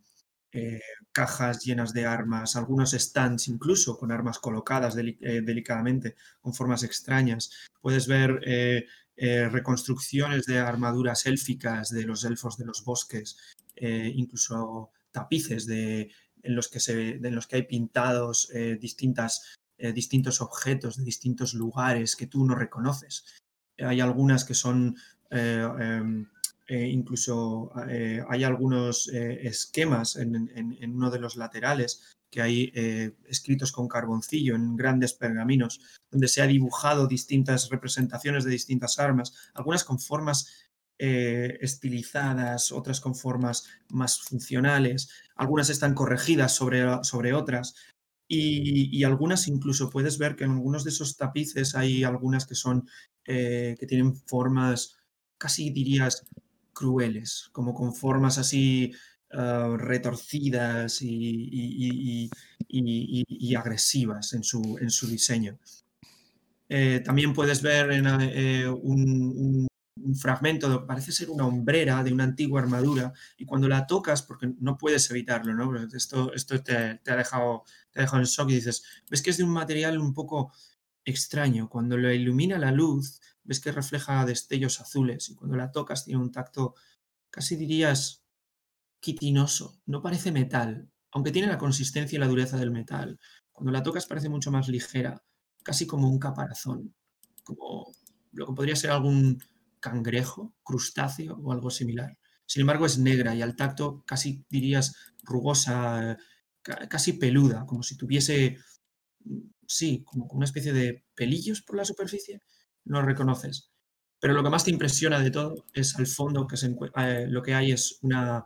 eh, 0.53 0.81
cajas 1.13 1.65
llenas 1.65 1.93
de 1.93 2.07
armas, 2.07 2.57
algunos 2.57 2.93
stands 2.93 3.49
incluso 3.49 3.99
con 3.99 4.13
armas 4.13 4.39
colocadas 4.39 4.97
eh, 4.97 5.43
delicadamente, 5.43 6.17
con 6.41 6.55
formas 6.55 6.83
extrañas. 6.83 7.51
Puedes 7.81 8.07
ver 8.07 8.41
eh, 8.47 8.87
reconstrucciones 9.51 10.47
de 10.47 10.59
armaduras 10.59 11.27
élficas 11.27 11.91
de 11.91 12.05
los 12.05 12.25
elfos 12.25 12.57
de 12.59 12.67
los 12.67 12.85
bosques, 12.85 13.39
incluso 13.79 14.91
tapices 15.11 15.67
de, 15.67 16.11
en, 16.43 16.55
los 16.55 16.69
que 16.69 16.81
se, 16.81 17.11
en 17.11 17.35
los 17.35 17.47
que 17.47 17.57
hay 17.57 17.63
pintados 17.63 18.51
distintas, 18.79 19.57
distintos 19.95 20.43
objetos 20.43 20.97
de 20.97 21.05
distintos 21.05 21.55
lugares 21.55 22.15
que 22.15 22.27
tú 22.27 22.45
no 22.45 22.55
reconoces. 22.55 23.25
Hay 23.79 24.01
algunas 24.01 24.45
que 24.45 24.55
son... 24.55 24.97
eh, 26.69 26.89
incluso 26.89 27.71
eh, 27.89 28.21
hay 28.29 28.43
algunos 28.43 29.09
eh, 29.13 29.47
esquemas 29.47 30.17
en, 30.17 30.75
uno 30.83 31.11
de 31.11 31.21
los 31.21 31.37
laterales 31.37 32.03
que 32.29 32.43
hay 32.43 32.73
escritos 33.29 33.71
con 33.71 33.87
carboncillo 33.87 34.57
en 34.57 34.77
grandes 34.77 35.15
pergaminos, 35.15 35.81
donde 36.11 36.27
se 36.27 36.43
ha 36.43 36.47
dibujado 36.47 37.07
distintas 37.07 37.71
representaciones 37.71 38.45
de 38.45 38.51
distintas 38.51 38.99
armas, 38.99 39.33
algunas 39.55 39.85
con 39.85 40.01
formas 40.01 40.53
estilizadas, 40.99 42.73
otras 42.73 43.01
con 43.01 43.15
formas 43.15 43.69
más 43.91 44.21
funcionales, 44.21 45.09
algunas 45.37 45.71
están 45.71 45.95
corregidas 45.95 46.53
sobre, 46.53 46.85
sobre 47.05 47.33
otras. 47.33 47.75
Y, 48.29 49.05
algunas 49.05 49.47
incluso 49.47 49.89
puedes 49.89 50.19
ver 50.19 50.35
que 50.35 50.45
en 50.45 50.51
algunos 50.51 50.83
de 50.85 50.91
esos 50.91 51.17
tapices 51.17 51.77
hay 51.77 52.03
algunas 52.03 52.45
que 52.45 52.57
son 52.57 52.89
que 53.25 53.87
tienen 53.89 54.17
formas 54.17 54.97
casi 55.39 55.71
dirías 55.71 56.27
crueles, 56.79 57.49
como 57.53 57.73
con 57.75 57.95
formas 57.95 58.37
así 58.39 58.93
ah, 59.33 59.75
retorcidas 59.79 61.01
y, 61.03 61.09
y- 61.09 62.31
y- 62.69 63.25
y- 63.49 63.55
agresivas 63.55 64.33
en 64.35 64.43
su, 64.45 64.61
en 64.81 64.91
su 64.91 65.07
diseño. 65.07 65.59
Eh, 66.69 67.01
también 67.05 67.33
puedes 67.33 67.63
ver 67.63 67.91
en, 67.93 68.07
eh, 68.21 68.69
un, 68.69 69.67
fragmento, 70.21 70.87
parece 70.87 71.11
ser 71.13 71.31
una 71.31 71.47
hombrera 71.47 72.03
de 72.05 72.13
una 72.13 72.25
antigua 72.25 72.61
armadura, 72.61 73.13
y 73.39 73.45
cuando 73.45 73.69
la 73.69 73.87
tocas, 73.87 74.23
porque 74.23 74.53
no 74.61 74.77
puedes 74.77 75.11
evitarlo, 75.11 75.55
¿no? 75.55 75.67
Porque 75.67 75.97
Esto, 75.97 76.33
esto 76.35 76.63
te, 76.63 76.97
te 77.03 77.11
ha 77.13 77.17
dejado, 77.17 77.65
te 77.91 78.01
ha 78.01 78.03
dejado 78.03 78.23
en 78.23 78.27
shock 78.29 78.51
y 78.51 78.55
dices, 78.57 78.83
ves 79.11 79.23
que 79.23 79.31
es 79.31 79.39
de 79.39 79.45
un 79.45 79.51
material 79.51 79.99
un 79.99 80.13
poco 80.15 80.53
extraño. 81.05 81.69
Cuando 81.69 81.97
lo 81.97 82.13
ilumina 82.13 82.59
la 82.59 82.73
luz, 82.73 83.21
ves 83.47 83.61
que 83.61 83.73
refleja 83.73 84.25
destellos 84.27 84.81
azules, 84.81 85.29
y 85.31 85.35
cuando 85.37 85.57
la 85.57 85.73
tocas 85.73 86.05
tiene 86.05 86.21
un 86.23 86.33
tacto, 86.33 86.75
casi 87.31 87.57
dirías, 87.57 88.25
quitinoso. 89.01 89.81
No 89.87 90.03
parece 90.03 90.33
metal, 90.33 90.91
aunque 91.13 91.33
tiene 91.33 91.49
la 91.49 91.59
consistencia 91.59 92.17
y 92.17 92.21
la 92.21 92.29
dureza 92.29 92.57
del 92.57 92.71
metal. 92.71 93.19
Cuando 93.53 93.73
la 93.73 93.83
tocas 93.83 94.07
parece 94.07 94.29
mucho 94.29 94.51
más 94.51 94.69
ligera, 94.69 95.23
casi 95.63 95.87
como 95.87 96.09
un 96.09 96.19
caparazón, 96.19 96.95
como 97.45 97.93
lo 98.33 98.47
que 98.47 98.53
podría 98.55 98.77
ser 98.77 98.91
algún 98.91 99.41
cangrejo, 99.81 100.55
crustáceo 100.63 101.37
o 101.43 101.53
algo 101.53 101.71
similar. 101.71 102.19
Sin 102.47 102.61
embargo, 102.63 102.87
es 102.87 102.99
negra 102.99 103.35
y 103.35 103.43
al 103.43 103.57
tacto 103.57 104.05
casi 104.07 104.45
dirías 104.51 104.95
rugosa, 105.23 106.17
ca- 106.63 106.89
casi 106.89 107.15
peluda, 107.15 107.67
como 107.67 107.83
si 107.83 107.97
tuviese, 107.97 108.59
mm, 109.25 109.41
sí, 109.67 110.05
como 110.05 110.27
una 110.27 110.45
especie 110.47 110.73
de 110.73 111.05
pelillos 111.15 111.63
por 111.63 111.77
la 111.77 111.85
superficie. 111.85 112.43
No 112.87 113.01
lo 113.01 113.07
reconoces. 113.07 113.71
Pero 114.21 114.35
lo 114.35 114.43
que 114.43 114.51
más 114.51 114.65
te 114.65 114.71
impresiona 114.71 115.21
de 115.21 115.31
todo 115.31 115.67
es 115.75 115.97
al 115.97 116.07
fondo 116.07 116.47
que 116.47 116.57
se 116.57 116.75
eh, 116.97 117.27
lo 117.29 117.43
que 117.43 117.55
hay 117.55 117.73
es 117.73 117.99
una, 118.03 118.45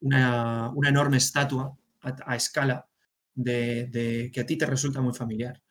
una, 0.00 0.70
una 0.70 0.88
enorme 0.90 1.18
estatua 1.18 1.76
a, 2.02 2.36
escala 2.36 2.88
de, 3.34 3.86
de- 3.88 4.30
que 4.32 4.40
a 4.40 4.46
ti 4.46 4.56
te 4.58 4.66
resulta 4.66 5.00
muy 5.02 5.14
familiar. 5.14 5.62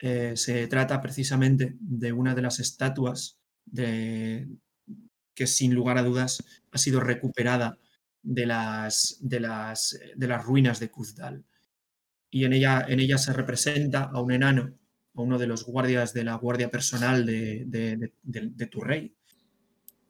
Eh, 0.00 0.34
se 0.36 0.66
trata 0.68 1.00
precisamente 1.00 1.76
de 1.80 2.12
una 2.12 2.34
de 2.34 2.42
las 2.42 2.60
estatuas 2.60 3.40
de, 3.66 4.48
que 5.34 5.46
sin 5.46 5.74
lugar 5.74 5.98
a 5.98 6.02
dudas 6.02 6.44
ha 6.72 6.78
sido 6.78 7.00
recuperada 7.00 7.78
de 8.22 8.46
las, 8.46 9.18
de 9.20 9.40
las, 9.40 9.98
de 10.16 10.28
las 10.28 10.44
ruinas 10.44 10.80
de 10.80 10.90
Kuzdal. 10.90 11.44
Y 12.30 12.44
en 12.44 12.52
ella, 12.52 12.84
en 12.88 13.00
ella 13.00 13.18
se 13.18 13.32
representa 13.32 14.04
a 14.04 14.20
un 14.20 14.32
enano, 14.32 14.74
a 15.14 15.22
uno 15.22 15.38
de 15.38 15.46
los 15.46 15.64
guardias 15.64 16.12
de 16.12 16.24
la 16.24 16.34
guardia 16.36 16.70
personal 16.70 17.24
de, 17.24 18.68
tu 18.70 18.80
rey, 18.80 19.14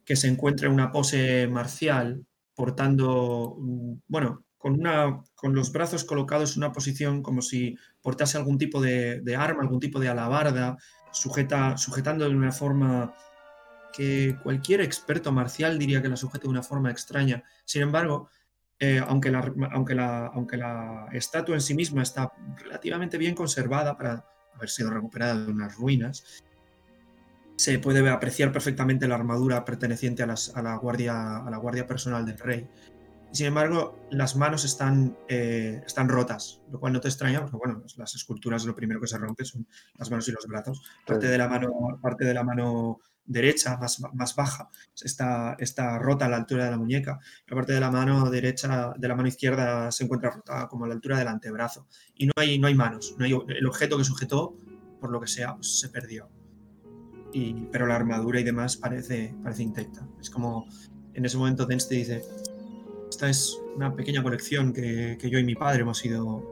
que 0.03 0.15
se 0.15 0.27
encuentra 0.27 0.67
en 0.67 0.73
una 0.73 0.91
pose 0.91 1.47
marcial, 1.47 2.25
portando, 2.55 3.57
mm, 3.59 3.93
bueno, 4.07 4.45
con, 4.57 4.73
una, 4.79 5.21
con 5.35 5.53
los 5.53 5.71
brazos 5.71 6.03
colocados 6.05 6.55
en 6.55 6.63
una 6.63 6.73
posición 6.73 7.21
como 7.21 7.41
si 7.41 7.77
portase 8.01 8.37
algún 8.37 8.57
tipo 8.57 8.81
de, 8.81 9.21
de 9.21 9.35
arma, 9.35 9.61
algún 9.61 9.79
tipo 9.79 9.99
de 9.99 10.09
alabarda, 10.09 10.77
sujeta, 11.11 11.77
sujetando 11.77 12.27
de 12.27 12.35
una 12.35 12.51
forma 12.51 13.13
que 13.93 14.37
cualquier 14.43 14.81
experto 14.81 15.31
marcial 15.31 15.79
diría 15.79 16.01
que 16.01 16.09
la 16.09 16.17
sujeta 16.17 16.43
de 16.43 16.49
una 16.49 16.63
forma 16.63 16.91
extraña. 16.91 17.43
Sin 17.63 17.81
embargo, 17.81 18.29
eh, 18.77 19.01
aunque, 19.07 19.31
la, 19.31 19.53
aunque, 19.71 19.95
la, 19.95 20.27
aunque 20.27 20.57
la 20.57 21.07
estatua 21.13 21.55
en 21.55 21.61
sí 21.61 21.73
misma 21.73 22.03
está 22.03 22.33
relativamente 22.57 23.17
bien 23.17 23.33
conservada 23.33 23.95
para 23.95 24.25
haber 24.55 24.69
sido 24.69 24.89
recuperada 24.89 25.37
de 25.45 25.51
unas 25.51 25.75
ruinas, 25.75 26.23
se 27.57 27.79
puede 27.79 28.07
apreciar 28.09 28.51
perfectamente 28.51 29.07
la 29.07 29.15
armadura 29.15 29.63
perteneciente 29.63 30.23
a, 30.23 30.27
las- 30.27 30.55
a 30.55 30.61
la, 30.61 30.75
guardia, 30.75 31.37
a 31.37 31.49
la 31.49 31.57
guardia 31.57 31.87
personal 31.87 32.25
del 32.25 32.37
rey. 32.37 32.67
Sin 33.31 33.47
embargo, 33.47 33.99
las 34.11 34.35
manos 34.35 34.63
están, 34.65 35.17
eh, 35.27 35.81
están 35.85 36.07
rotas, 36.09 36.61
lo 36.71 36.79
cual 36.79 36.93
no 36.93 37.01
te 37.01 37.07
extraña, 37.09 37.41
porque 37.41 37.57
bueno, 37.57 37.83
las 37.97 38.15
esculturas 38.15 38.65
lo 38.65 38.75
primero 38.75 39.01
que 39.01 39.07
se 39.07 39.17
rompe 39.17 39.43
son 39.45 39.67
las 39.97 40.09
manos 40.09 40.27
y 40.27 40.31
los 40.31 40.45
brazos. 40.47 40.83
Parte 41.05 41.27
de 41.27 41.37
la 41.37 41.47
mano, 41.49 41.99
parte 42.01 42.23
de 42.25 42.33
la 42.33 42.43
mano 42.43 42.99
derecha, 43.25 43.77
más, 43.77 44.01
más 44.13 44.35
baja, 44.35 44.69
está, 45.01 45.55
está 45.59 45.97
rota 45.99 46.25
a 46.25 46.29
la 46.29 46.37
altura 46.37 46.65
de 46.65 46.71
la 46.71 46.77
muñeca. 46.77 47.19
La 47.47 47.55
parte 47.55 47.73
de 47.73 47.79
la 47.79 47.91
mano 47.91 48.29
derecha, 48.29 48.93
de 48.97 49.07
la 49.07 49.15
mano 49.15 49.27
izquierda, 49.27 49.91
se 49.91 50.03
encuentra 50.03 50.31
rota 50.31 50.67
como 50.67 50.85
a 50.85 50.87
la 50.87 50.93
altura 50.93 51.17
del 51.17 51.27
antebrazo. 51.27 51.87
Y 52.15 52.27
no 52.27 52.33
hay, 52.35 52.59
no 52.59 52.67
hay 52.67 52.75
manos, 52.75 53.15
no 53.17 53.25
hay, 53.25 53.31
el 53.31 53.65
objeto 53.65 53.97
que 53.97 54.03
sujetó, 54.03 54.55
por 54.99 55.11
lo 55.11 55.19
que 55.19 55.27
sea, 55.27 55.55
pues, 55.55 55.79
se 55.79 55.89
perdió. 55.89 56.29
Y, 57.33 57.65
pero 57.71 57.85
la 57.85 57.95
armadura 57.95 58.39
y 58.39 58.43
demás 58.43 58.77
parece, 58.77 59.35
parece 59.43 59.63
intacta. 59.63 60.07
Es 60.21 60.29
como 60.29 60.67
en 61.13 61.25
ese 61.25 61.37
momento 61.37 61.65
Dens 61.65 61.87
te 61.87 61.95
dice, 61.95 62.23
esta 63.09 63.29
es 63.29 63.59
una 63.75 63.93
pequeña 63.95 64.23
colección 64.23 64.71
que, 64.71 65.17
que 65.19 65.29
yo 65.29 65.39
y 65.39 65.43
mi 65.43 65.55
padre 65.55 65.81
hemos 65.81 66.03
ido, 66.05 66.43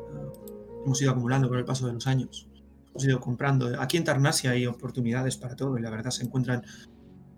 hemos 0.85 1.01
ido 1.01 1.11
acumulando 1.11 1.47
con 1.47 1.57
el 1.57 1.65
paso 1.65 1.87
de 1.87 1.93
los 1.93 2.07
años 2.07 2.49
hemos 2.95 3.19
comprando. 3.19 3.81
Aquí 3.81 3.97
en 3.97 4.03
Tarnasia 4.03 4.51
hay 4.51 4.65
oportunidades 4.65 5.37
para 5.37 5.55
todo 5.55 5.77
y 5.77 5.81
la 5.81 5.89
verdad 5.89 6.11
se 6.11 6.23
encuentran 6.23 6.63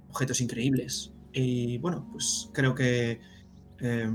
objetos 0.10 0.41
increíbles. 0.41 1.12
Y 1.32 1.78
bueno, 1.80 2.08
pues 2.12 2.49
creo 2.53 2.76
que 2.76 3.20
eh, 3.80 4.10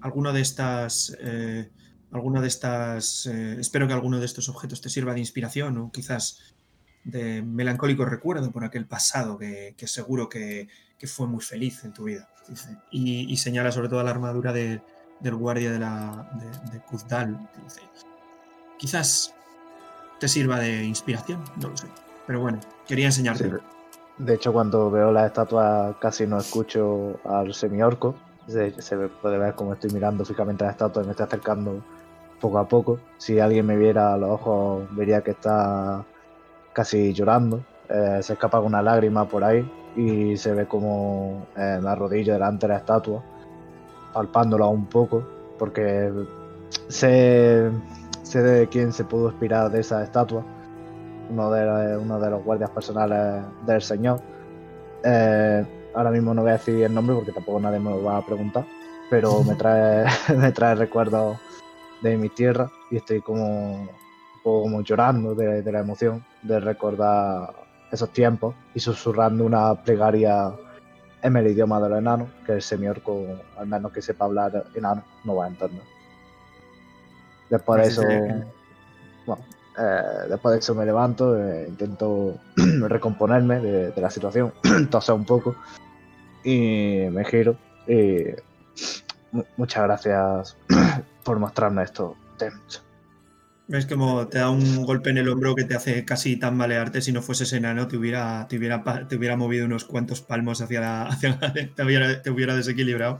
alguno 0.00 0.32
de 0.32 0.40
estas... 0.40 1.16
Eh, 1.20 1.70
alguno 2.10 2.40
de 2.40 2.48
estas... 2.48 3.26
Eh, 3.26 3.56
espero 3.60 3.86
que 3.86 3.92
alguno 3.92 4.18
de 4.18 4.26
estos 4.26 4.48
objetos 4.48 4.80
te 4.80 4.88
sirva 4.88 5.14
de 5.14 5.20
inspiración 5.20 5.78
o 5.78 5.92
quizás 5.92 6.54
de 7.04 7.42
melancólico 7.42 8.04
recuerdo 8.04 8.50
por 8.50 8.64
aquel 8.64 8.86
pasado 8.86 9.38
que, 9.38 9.74
seguro 9.86 10.28
que, 10.28 10.68
fue 11.06 11.28
muy 11.28 11.40
feliz 11.40 11.84
en 11.84 11.92
tu 11.92 12.04
vida. 12.04 12.28
Y, 12.90 13.36
señala 13.36 13.70
sobre 13.70 13.88
todo 13.88 14.02
la 14.02 14.10
armadura 14.10 14.52
del 14.52 14.82
guardia 15.36 15.70
de, 15.70 15.78
la, 15.78 16.28
de, 16.34 16.78
de. 16.78 16.82
Quizás 18.76 19.35
te 20.18 20.28
sirva 20.28 20.58
de 20.58 20.84
inspiración, 20.84 21.42
no 21.60 21.68
lo 21.68 21.76
sé. 21.76 21.86
Pero 22.26 22.40
bueno, 22.40 22.58
quería 22.86 23.06
enseñarte. 23.06 23.50
De 24.18 24.34
hecho, 24.34 24.52
cuando 24.52 24.90
veo 24.90 25.12
la 25.12 25.26
estatua 25.26 25.96
casi 26.00 26.26
no 26.26 26.38
escucho 26.38 27.20
al 27.24 27.52
semiorco. 27.54 28.14
Se, 28.48 28.80
se 28.80 28.96
puede 28.96 29.38
ver 29.38 29.54
como 29.54 29.74
estoy 29.74 29.90
mirando 29.90 30.24
fijamente 30.24 30.64
a 30.64 30.68
la 30.68 30.72
estatua 30.72 31.02
y 31.02 31.06
me 31.06 31.10
estoy 31.10 31.26
acercando 31.26 31.82
poco 32.40 32.58
a 32.58 32.68
poco. 32.68 33.00
Si 33.18 33.38
alguien 33.40 33.66
me 33.66 33.76
viera 33.76 34.14
a 34.14 34.16
los 34.16 34.30
ojos, 34.30 34.84
vería 34.92 35.22
que 35.22 35.32
está 35.32 36.04
casi 36.72 37.12
llorando. 37.12 37.64
Eh, 37.88 38.20
se 38.22 38.32
escapa 38.32 38.60
una 38.60 38.82
lágrima 38.82 39.28
por 39.28 39.44
ahí 39.44 39.68
y 39.96 40.36
se 40.36 40.52
ve 40.52 40.66
como 40.66 41.46
en 41.56 41.84
la 41.84 41.94
rodilla 41.94 42.34
delante 42.34 42.66
de 42.66 42.72
la 42.74 42.78
estatua, 42.78 43.22
palpándola 44.12 44.66
un 44.66 44.86
poco, 44.86 45.26
porque 45.58 46.12
se, 46.88 47.70
sé 48.26 48.42
de 48.42 48.66
quién 48.66 48.92
se 48.92 49.04
pudo 49.04 49.30
inspirar 49.30 49.70
de 49.70 49.80
esa 49.80 50.02
estatua, 50.02 50.44
uno 51.30 51.50
de, 51.50 51.96
uno 51.96 52.18
de 52.18 52.30
los 52.30 52.44
guardias 52.44 52.70
personales 52.70 53.44
del 53.64 53.80
señor. 53.80 54.20
Eh, 55.04 55.64
ahora 55.94 56.10
mismo 56.10 56.34
no 56.34 56.42
voy 56.42 56.50
a 56.50 56.54
decir 56.54 56.82
el 56.82 56.92
nombre 56.92 57.14
porque 57.14 57.32
tampoco 57.32 57.60
nadie 57.60 57.78
me 57.78 57.90
lo 57.90 58.02
va 58.02 58.18
a 58.18 58.26
preguntar, 58.26 58.66
pero 59.10 59.44
me 59.44 59.54
trae, 59.60 60.06
me 60.36 60.50
trae 60.50 60.74
recuerdos 60.74 61.38
de 62.02 62.16
mi 62.16 62.28
tierra 62.28 62.68
y 62.90 62.96
estoy 62.96 63.20
como, 63.20 63.88
como 64.42 64.80
llorando 64.82 65.34
de, 65.34 65.62
la 65.62 65.80
emoción 65.80 66.24
de 66.42 66.58
recordar 66.58 67.54
esos 67.92 68.10
tiempos 68.10 68.56
y 68.74 68.80
susurrando 68.80 69.44
una 69.44 69.72
plegaria 69.74 70.52
en 71.22 71.36
el 71.36 71.46
idioma 71.46 71.80
de 71.80 71.88
los 71.88 71.98
enanos, 71.98 72.28
que 72.44 72.54
el 72.54 72.62
señor, 72.62 73.00
al 73.56 73.66
menos 73.68 73.92
que 73.92 74.02
sepa 74.02 74.24
hablar 74.24 74.64
enano, 74.74 75.02
no 75.24 75.36
va 75.36 75.44
a 75.44 75.48
entender. 75.48 75.95
Después 77.50 77.82
de 77.82 77.88
eso, 77.88 78.02
bueno, 79.26 79.44
eh, 79.78 80.26
después 80.28 80.52
de 80.54 80.58
eso 80.58 80.74
me 80.74 80.84
levanto, 80.84 81.36
e 81.36 81.68
intento 81.68 82.38
recomponerme 82.56 83.60
de, 83.60 84.00
la 84.00 84.10
situación, 84.10 84.52
toser 84.90 85.14
un 85.14 85.24
poco 85.24 85.56
y 86.42 87.06
me 87.10 87.24
giro. 87.24 87.56
Y 87.86 88.24
muchas 89.56 89.84
gracias 89.84 90.56
por 91.24 91.38
mostrarme 91.38 91.82
esto, 91.82 92.16
Ves 93.68 93.86
como 93.86 94.28
te 94.28 94.38
da 94.38 94.48
un 94.48 94.84
golpe 94.84 95.10
en 95.10 95.18
el 95.18 95.28
hombro 95.28 95.56
que 95.56 95.64
te 95.64 95.74
hace 95.74 96.04
casi 96.04 96.36
tambalearte 96.36 97.02
si 97.02 97.10
no 97.10 97.20
fueses 97.20 97.52
enano, 97.52 97.88
te 97.88 97.96
hubiera, 97.96 98.46
te 98.48 98.58
hubiera, 98.58 99.08
te 99.08 99.16
hubiera 99.16 99.36
movido 99.36 99.66
unos 99.66 99.84
cuantos 99.84 100.20
palmos 100.20 100.60
hacia 100.60 100.80
la, 100.80 101.02
hacia 101.08 101.36
te, 101.74 101.82
hubiera, 101.82 102.22
te 102.22 102.30
hubiera 102.30 102.54
desequilibrado. 102.54 103.18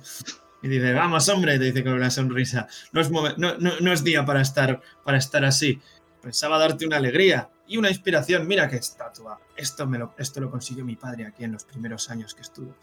Y 0.66 0.68
dice, 0.68 0.92
vamos, 0.92 1.28
hombre, 1.28 1.60
te 1.60 1.66
dice 1.66 1.84
con 1.84 1.92
una 1.92 2.10
sonrisa. 2.10 2.66
No 2.90 3.00
es, 3.00 3.08
no, 3.08 3.92
es 3.92 4.02
día 4.02 4.24
para 4.24 4.40
estar, 4.40 4.80
para 5.04 5.16
estar 5.16 5.44
así. 5.44 5.80
Pensaba 6.20 6.58
darte 6.58 6.84
una 6.84 6.96
alegría 6.96 7.48
y 7.68 7.76
una 7.76 7.88
inspiración. 7.88 8.48
Mira 8.48 8.68
qué 8.68 8.74
estatua. 8.74 9.38
Esto, 9.56 9.86
me 9.86 9.96
lo, 9.96 10.12
esto 10.18 10.40
lo 10.40 10.50
consiguió 10.50 10.84
mi 10.84 10.96
padre 10.96 11.24
aquí 11.24 11.44
en 11.44 11.52
los 11.52 11.62
primeros 11.62 12.10
años 12.10 12.34
que 12.34 12.42
estuvo. 12.42 12.74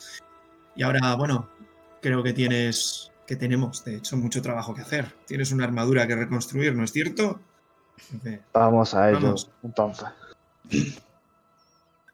Y 0.78 0.84
ahora, 0.84 1.14
bueno, 1.16 1.50
creo 2.02 2.24
que 2.24 2.32
tienes, 2.32 3.12
que 3.28 3.36
tenemos, 3.36 3.84
de 3.84 3.98
hecho, 3.98 4.16
mucho 4.16 4.42
trabajo 4.42 4.74
que 4.74 4.82
hacer. 4.82 5.14
Tienes 5.28 5.52
una 5.52 5.66
armadura 5.66 6.08
que 6.08 6.16
reconstruir, 6.16 6.74
¿no 6.74 6.86
es 6.86 6.94
cierto? 6.94 7.42
vamos 8.54 8.94
a 8.94 9.12
ello, 9.12 9.36
entonces. 9.62 10.08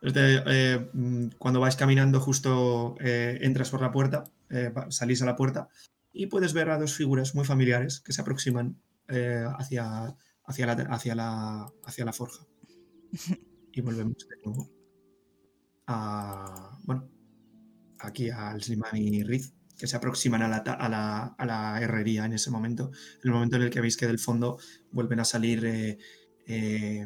Eh, 0.01 0.89
mm, 0.93 1.27
cuando 1.37 1.59
vais 1.59 1.75
caminando, 1.75 2.19
justo 2.19 2.95
eh, 3.01 3.37
entras 3.41 3.69
por 3.69 3.81
la 3.81 3.91
puerta 3.91 4.23
eh, 4.49 4.71
salís 4.89 5.21
a 5.21 5.25
la 5.25 5.35
puerta 5.35 5.69
y 6.11 6.27
puedes 6.27 6.53
ver 6.53 6.69
a 6.69 6.77
dos 6.77 6.93
figuras 6.95 7.35
muy 7.35 7.45
familiares 7.45 8.01
que 8.01 8.13
se 8.13 8.21
aproximan 8.21 8.81
eh, 9.07 9.45
hacia, 9.57 10.15
hacia, 10.45 10.65
la, 10.65 10.73
hacia, 10.73 11.15
la, 11.15 11.71
hacia 11.83 12.05
la 12.05 12.13
forja. 12.13 12.45
Y 13.71 13.81
volvemos 13.81 14.17
de 14.27 14.35
nuevo 14.43 14.67
a, 15.85 16.75
bueno, 16.85 17.07
aquí 17.99 18.31
al 18.31 18.63
Slimani 18.63 19.23
Riz, 19.23 19.53
que 19.77 19.85
se 19.85 19.95
aproximan 19.95 20.41
a 20.41 20.47
la, 20.47 20.57
a, 20.57 20.89
la, 20.89 21.23
a 21.37 21.45
la, 21.45 21.79
herrería 21.79 22.25
en 22.25 22.33
ese 22.33 22.49
momento, 22.49 22.91
en 23.21 23.29
el 23.29 23.31
momento 23.31 23.57
en 23.57 23.61
el 23.61 23.69
que 23.69 23.79
veis 23.79 23.95
que 23.95 24.07
del 24.07 24.19
fondo 24.19 24.57
vuelven 24.91 25.19
a 25.19 25.25
salir... 25.25 25.97
Eh, 26.47 27.05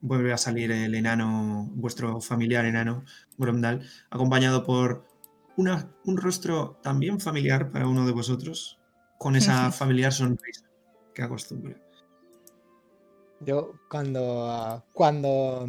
vuelve 0.00 0.32
a 0.32 0.38
salir 0.38 0.70
el 0.70 0.94
enano, 0.94 1.68
vuestro 1.74 2.20
familiar 2.20 2.64
enano, 2.64 3.04
Gromdal, 3.36 3.86
acompañado 4.10 4.64
por 4.64 5.06
un 5.58 6.16
rostro 6.16 6.78
también 6.82 7.20
familiar 7.20 7.70
para 7.70 7.88
uno 7.88 8.06
de 8.06 8.12
vosotros, 8.12 8.78
con 9.18 9.36
esa 9.36 9.70
familiar 9.72 10.12
sonrisa 10.12 10.64
que 11.14 11.22
acostumbra. 11.22 11.76
Yo 13.40 13.72
cuando, 13.90 14.84
cuando, 14.94 15.68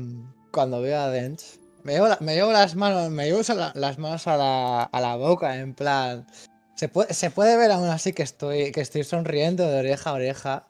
cuando 0.52 0.82
veo 0.82 1.00
a 1.00 1.10
Dents, 1.10 1.60
me 1.84 1.94
llevo, 1.94 2.08
me 2.20 2.36
llevo, 2.36 2.52
las 2.52 2.76
manos, 2.76 3.10
me 3.10 3.26
llevo 3.26 3.42
las 3.74 3.98
manos 4.00 4.28
a 4.28 4.38
la, 4.38 4.84
a 4.84 5.02
la, 5.02 5.16
boca, 5.16 5.56
en 5.58 5.74
plan. 5.74 6.28
Se 6.76 6.90
puede, 6.90 7.14
se 7.14 7.30
puede, 7.32 7.58
ver 7.58 7.72
aún 7.72 7.88
así 7.88 8.14
que 8.14 8.24
estoy, 8.24 8.72
que 8.72 8.82
estoy 8.82 9.04
sonriendo 9.04 9.68
de 9.68 9.80
oreja 9.80 10.10
a 10.10 10.14
oreja. 10.14 10.68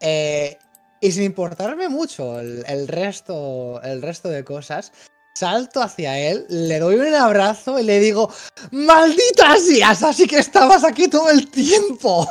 Eh, 0.00 0.58
y 1.00 1.12
sin 1.12 1.24
importarme 1.24 1.88
mucho 1.88 2.40
el, 2.40 2.64
el, 2.66 2.88
resto, 2.88 3.80
el 3.82 4.02
resto 4.02 4.28
de 4.28 4.44
cosas, 4.44 4.92
Salto 5.34 5.80
hacia 5.80 6.18
él, 6.18 6.44
le 6.50 6.78
doy 6.78 6.96
un 6.96 7.14
abrazo 7.14 7.78
y 7.78 7.84
le 7.84 8.00
digo, 8.00 8.32
¡Maldita 8.70 9.56
seas! 9.56 10.02
Así 10.02 10.26
que 10.26 10.38
estabas 10.38 10.84
aquí 10.84 11.08
todo 11.08 11.30
el 11.30 11.48
tiempo. 11.48 12.28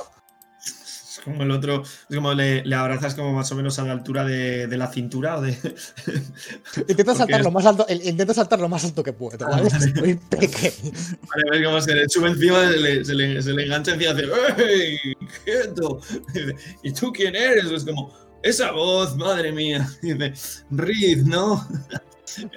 Es 0.64 1.20
como 1.24 1.42
el 1.42 1.52
otro, 1.52 1.82
es 1.82 2.16
como 2.16 2.34
le, 2.34 2.64
abrazas 2.76 3.16
como 3.16 3.34
más 3.34 3.52
o 3.52 3.56
menos 3.56 3.80
a 3.80 3.84
la 3.84 3.94
altura 3.94 4.24
de, 4.24 4.68
la 4.78 4.88
cintura 4.88 5.38
o 5.38 5.42
de... 5.42 5.50
intento, 6.88 7.16
saltar 7.16 7.44
lo 7.44 7.52
más 7.52 7.66
alto, 7.66 7.88
intento 7.90 8.34
saltar 8.36 8.60
lo 8.60 8.70
más 8.70 8.86
alto 8.86 9.04
que 9.04 9.14
puedo, 9.14 9.48
¿vale? 9.48 9.68
Estoy 9.68 10.16
pequeño. 10.16 10.92
Vale, 11.28 11.44
ves 11.52 11.66
cómo 11.66 11.82
se 11.82 11.96
le 11.96 12.08
sube 12.08 12.30
encima, 12.30 12.70
se 12.70 12.78
le, 12.78 13.42
se 13.42 13.54
le, 13.54 13.66
engancha 13.66 13.94
encima 13.94 14.12
y 14.12 14.14
hace 14.14 14.64
¡Ey! 14.64 14.98
¡Quieto! 15.44 16.00
¿Y 16.84 16.94
tú 16.94 17.12
quién 17.12 17.36
eres? 17.36 17.66
Es 17.66 17.84
como, 17.84 18.14
esa 18.44 18.72
voz, 18.72 19.16
madre 19.18 19.52
mía. 19.52 19.90
dice, 20.02 20.34
Reed, 20.70 21.24
¿no? 21.24 21.68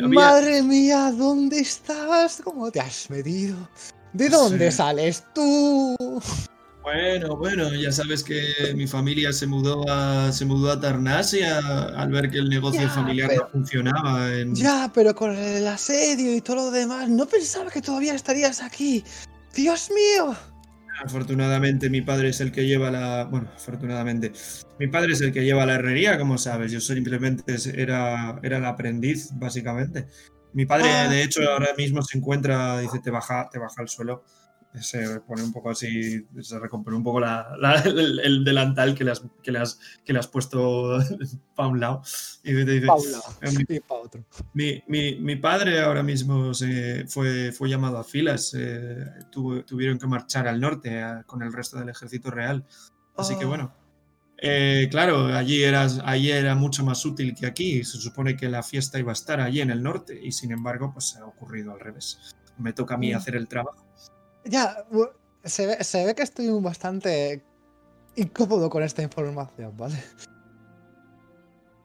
Madre 0.01 0.63
mía, 0.63 1.13
¿dónde 1.17 1.61
estabas? 1.61 2.41
¿Cómo 2.43 2.71
te 2.71 2.81
has 2.81 3.09
metido? 3.11 3.57
¿De 4.13 4.29
dónde 4.29 4.71
sales 4.71 5.25
tú? 5.35 5.97
Bueno, 6.83 7.35
bueno, 7.37 7.75
ya 7.75 7.91
sabes 7.91 8.23
que 8.23 8.75
mi 8.77 8.87
familia 8.87 9.33
se 9.33 9.47
mudó 9.47 9.89
a, 9.89 10.31
se 10.33 10.45
mudó 10.45 10.71
a 10.71 10.79
Tarnasia 10.79 11.59
al 11.97 12.11
ver 12.11 12.31
que 12.31 12.39
el 12.39 12.51
negocio 12.51 12.89
familiar 12.91 13.31
no 13.35 13.49
funcionaba. 13.49 14.29
Ya, 14.53 14.91
pero 14.93 15.15
con 15.15 15.35
el 15.35 15.67
asedio 15.67 16.35
y 16.35 16.43
todo 16.43 16.57
lo 16.57 16.71
demás, 16.71 17.09
no 17.09 17.27
pensaba 17.27 17.71
que 17.71 17.81
todavía 17.81 18.15
estarías 18.15 18.63
aquí. 18.63 19.03
¡Dios 19.55 19.91
mío! 19.91 20.37
Afortunadamente 21.03 21.91
mi 21.91 22.03
padre 22.03 22.29
es 22.29 22.41
el 22.41 22.53
que 22.53 22.67
lleva 22.67 22.91
la... 22.91 23.25
Bueno, 23.25 23.49
afortunadamente. 23.55 24.33
Mi 24.79 24.87
padre 24.89 25.13
es 25.13 25.21
el 25.21 25.33
que 25.33 25.45
lleva 25.45 25.67
la 25.67 25.75
herrería, 25.75 26.19
como 26.19 26.39
sabes. 26.39 26.73
Yo 26.73 26.81
simplemente 26.81 27.57
era, 27.75 28.39
era 28.43 28.59
el 28.59 28.65
aprendiz, 28.65 29.31
básicamente. 29.35 30.07
Mi 30.53 30.67
padre, 30.67 30.89
ah. 30.91 31.09
de 31.09 31.23
hecho, 31.23 31.43
ahora 31.51 31.75
mismo 31.77 32.01
se 32.03 32.17
encuentra, 32.17 32.79
dice, 32.79 33.01
te 33.01 33.11
baja, 33.11 33.49
te 33.51 33.59
baja 33.59 33.83
al 33.83 33.89
suelo. 33.89 34.25
Se 34.81 35.21
pone 35.21 35.43
un 35.43 35.53
poco 35.53 35.71
así, 35.71 36.27
se 36.41 36.59
recompone 36.59 36.97
un 36.97 37.05
poco 37.05 37.21
la- 37.21 37.57
la- 37.61 37.75
el, 37.83 38.19
el 38.21 38.45
delantal 38.45 38.95
que 38.95 39.05
le 39.05 39.13
has, 39.13 39.23
que 39.43 39.53
le 39.53 39.61
has, 39.61 39.79
que 40.05 40.13
le 40.13 40.19
has 40.19 40.27
puesto 40.27 40.99
para 41.55 41.69
un 41.69 41.79
lado. 41.79 42.03
Y 42.43 42.53
te 42.53 42.65
dice, 42.65 42.87
Paula. 42.87 43.19
"Eh, 43.43 43.51
mi, 43.69 43.77
Y 43.77 43.81
pa' 43.81 43.95
otro. 43.95 44.25
mi- 44.53 44.83
mi- 44.89 45.15
mi 45.21 45.37
padre 45.37 45.81
ahora 45.81 46.03
mismo 46.03 46.53
se 46.55 47.07
fue, 47.07 47.53
fue 47.53 47.69
llamado 47.71 47.99
a 47.99 48.05
filas. 48.05 48.53
eh, 48.59 49.05
tuvo- 49.31 49.65
tuvieron 49.65 49.99
que 49.99 50.07
marchar 50.09 50.49
al 50.49 50.61
norte 50.61 51.01
a- 51.03 51.23
con 51.23 51.43
el 51.43 51.53
resto 51.53 51.79
del 51.79 51.89
ejército 51.91 52.31
real. 52.33 52.65
Así 53.17 53.37
que 53.39 53.45
Oh. 53.45 53.49
bueno. 53.49 53.75
eh, 54.47 54.89
claro, 54.91 55.27
allí, 55.27 55.63
eras, 55.63 56.01
allí 56.05 56.31
era 56.33 56.55
mucho 56.57 56.85
más 56.85 57.05
útil 57.07 57.35
que 57.35 57.47
aquí. 57.47 57.85
Se 57.85 57.99
supone 57.99 58.37
que 58.37 58.49
la 58.49 58.63
fiesta 58.65 58.99
iba 58.99 59.13
a 59.13 59.15
estar 59.15 59.41
allí 59.41 59.61
en 59.61 59.71
el 59.71 59.83
norte 59.83 60.19
y 60.23 60.33
sin 60.33 60.51
embargo 60.51 60.91
pues 60.93 61.17
ha 61.17 61.25
ocurrido 61.25 61.73
al 61.73 61.81
revés. 61.81 62.35
Me 62.59 62.73
toca 62.73 62.95
a 62.95 62.99
mí 62.99 63.13
Mm. 63.13 63.17
hacer 63.17 63.37
el 63.37 63.47
trabajo. 63.49 63.84
Ya, 64.45 64.85
se 65.45 65.67
ve, 65.67 65.85
se 65.85 66.05
ve 66.07 66.15
que 66.15 66.23
estoy 66.23 66.49
bastante 66.61 67.43
incómodo 68.17 68.69
con 68.71 68.83
esta 68.83 69.03
información, 69.03 69.77
¿vale? 69.77 70.03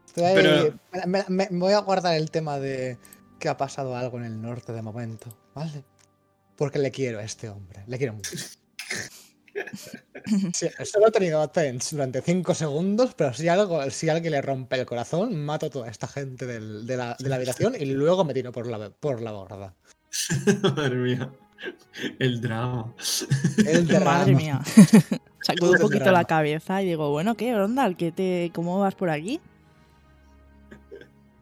Estoy 0.07 0.24
ahí- 0.24 0.36
Pero- 0.36 0.80
me, 1.07 1.24
me- 1.30 1.47
me 1.49 1.60
voy 1.60 1.74
a 1.74 1.80
guardar 1.80 2.16
el 2.16 2.32
tema 2.32 2.60
de 2.60 2.97
que 3.39 3.47
ha 3.49 3.57
pasado 3.57 3.95
algo 3.95 4.18
en 4.18 4.26
el 4.26 4.41
norte 4.41 4.74
de 4.74 4.82
momento, 4.82 5.30
¿vale? 5.55 5.84
Porque 6.57 6.80
le 6.80 6.91
quiero 6.91 7.20
a 7.20 7.24
este 7.24 7.47
hombre, 7.49 7.84
le 7.88 7.97
quiero 7.97 8.14
mucho. 8.14 8.32
Sí, 10.53 10.68
solo 10.86 11.07
he 11.07 11.12
tenido 11.12 11.45
tense 11.49 11.95
durante 11.95 12.22
5 12.22 12.53
segundos, 12.53 13.14
pero 13.16 13.34
si, 13.34 13.47
algo, 13.47 13.89
si 13.89 14.07
alguien 14.10 14.32
le 14.32 14.41
rompe 14.41 14.80
el 14.80 14.86
corazón, 14.86 15.36
mato 15.43 15.66
a 15.66 15.70
toda 15.70 15.89
esta 15.89 16.07
gente 16.07 16.45
del- 16.45 16.86
de, 16.86 16.97
la, 16.97 17.16
de 17.20 17.30
la 17.30 17.36
habitación 17.38 17.76
y 17.76 17.86
luego 17.86 18.24
me 18.24 18.34
tiro 18.34 18.51
por 18.51 18.68
la, 18.68 18.89
por 18.89 19.22
la 19.22 19.32
borda. 19.32 19.76
Madre 20.76 20.95
mía. 20.95 21.32
El 22.20 22.41
drama. 22.41 22.93
El 23.66 23.86
Madre 23.88 23.99
drama. 23.99 24.26
mía. 24.26 24.62
Sacudo 25.41 25.72
un 25.74 25.80
poquito 25.80 26.12
la 26.12 26.24
cabeza 26.26 26.82
y 26.82 26.86
digo, 26.86 27.10
bueno, 27.12 27.36
¿qué, 27.36 27.55
Rondal? 27.55 27.95
¿Qué 27.97 28.12
te, 28.12 28.51
¿Cómo 28.53 28.80
vas 28.80 28.95
por 28.95 29.10
aquí? 29.10 29.39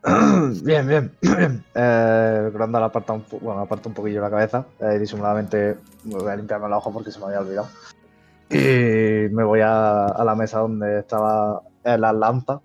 bien, 0.64 0.88
bien. 0.88 1.12
bien. 1.22 1.64
Eh, 1.76 2.50
Grandal 2.54 2.84
aparta 2.84 3.14
un, 3.14 3.26
bueno, 3.42 3.62
aparta 3.62 3.90
un 3.90 3.96
poquillo 3.96 4.22
la 4.22 4.30
cabeza. 4.30 4.66
eh, 4.80 4.98
disimuladamente 5.00 5.78
me 6.06 6.16
voy 6.16 6.32
a 6.32 6.36
limpiarme 6.36 6.70
los 6.70 6.78
ojos 6.78 6.94
porque 6.94 7.12
se 7.12 7.20
me 7.20 7.26
había 7.26 7.40
olvidado. 7.42 7.68
Y 8.50 9.28
me 9.34 9.44
voy 9.44 9.60
a, 9.62 10.06
a 10.06 10.24
la 10.24 10.36
mesa 10.36 10.60
donde 10.60 11.00
estaba 11.00 11.62
las 11.84 12.16
lanzas. 12.16 12.60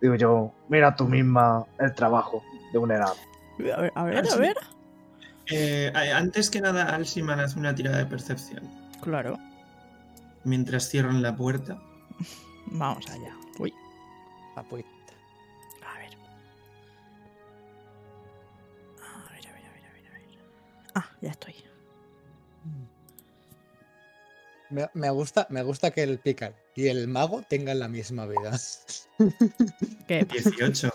Digo 0.00 0.14
yo, 0.14 0.52
mira 0.68 0.94
tú 0.94 1.06
misma 1.06 1.64
el 1.80 1.92
trabajo 1.94 2.42
de 2.72 2.78
un 2.78 2.92
enano. 2.92 3.14
A 3.58 3.62
ver, 3.62 3.92
a 3.94 4.04
ver, 4.04 4.24
Ah, 4.30 4.34
a 4.34 4.36
ver. 4.36 4.54
Eh, 5.50 5.92
antes 6.14 6.50
que 6.50 6.60
nada, 6.60 6.94
Alciman 6.94 7.40
hace 7.40 7.58
una 7.58 7.74
tirada 7.74 7.98
de 7.98 8.06
percepción. 8.06 8.62
Claro. 9.02 9.38
Mientras 10.44 10.88
cierran 10.88 11.22
la 11.22 11.36
puerta. 11.36 11.80
Vamos 12.66 13.08
allá. 13.10 13.34
Uy, 13.58 13.72
Ah, 14.56 14.62
pues, 14.68 14.84
a 15.82 15.98
ver. 15.98 16.16
A 19.02 19.30
ver, 19.32 19.46
a 19.48 19.52
ver, 19.52 19.64
a 19.66 19.72
ver, 19.72 19.84
a 19.84 19.92
ver, 19.92 20.06
a 20.06 20.12
ver. 20.12 20.38
Ah, 20.94 21.10
ya 21.20 21.30
estoy. 21.30 21.54
Me, 24.70 24.88
me 24.94 25.10
gusta, 25.10 25.46
me 25.50 25.62
gusta 25.62 25.90
que 25.90 26.02
el 26.02 26.18
Picar 26.18 26.54
y 26.74 26.86
el 26.88 27.06
mago 27.06 27.42
tengan 27.48 27.78
la 27.80 27.88
misma 27.88 28.26
vida. 28.26 28.58
¿Qué? 30.08 30.24
18. 30.24 30.90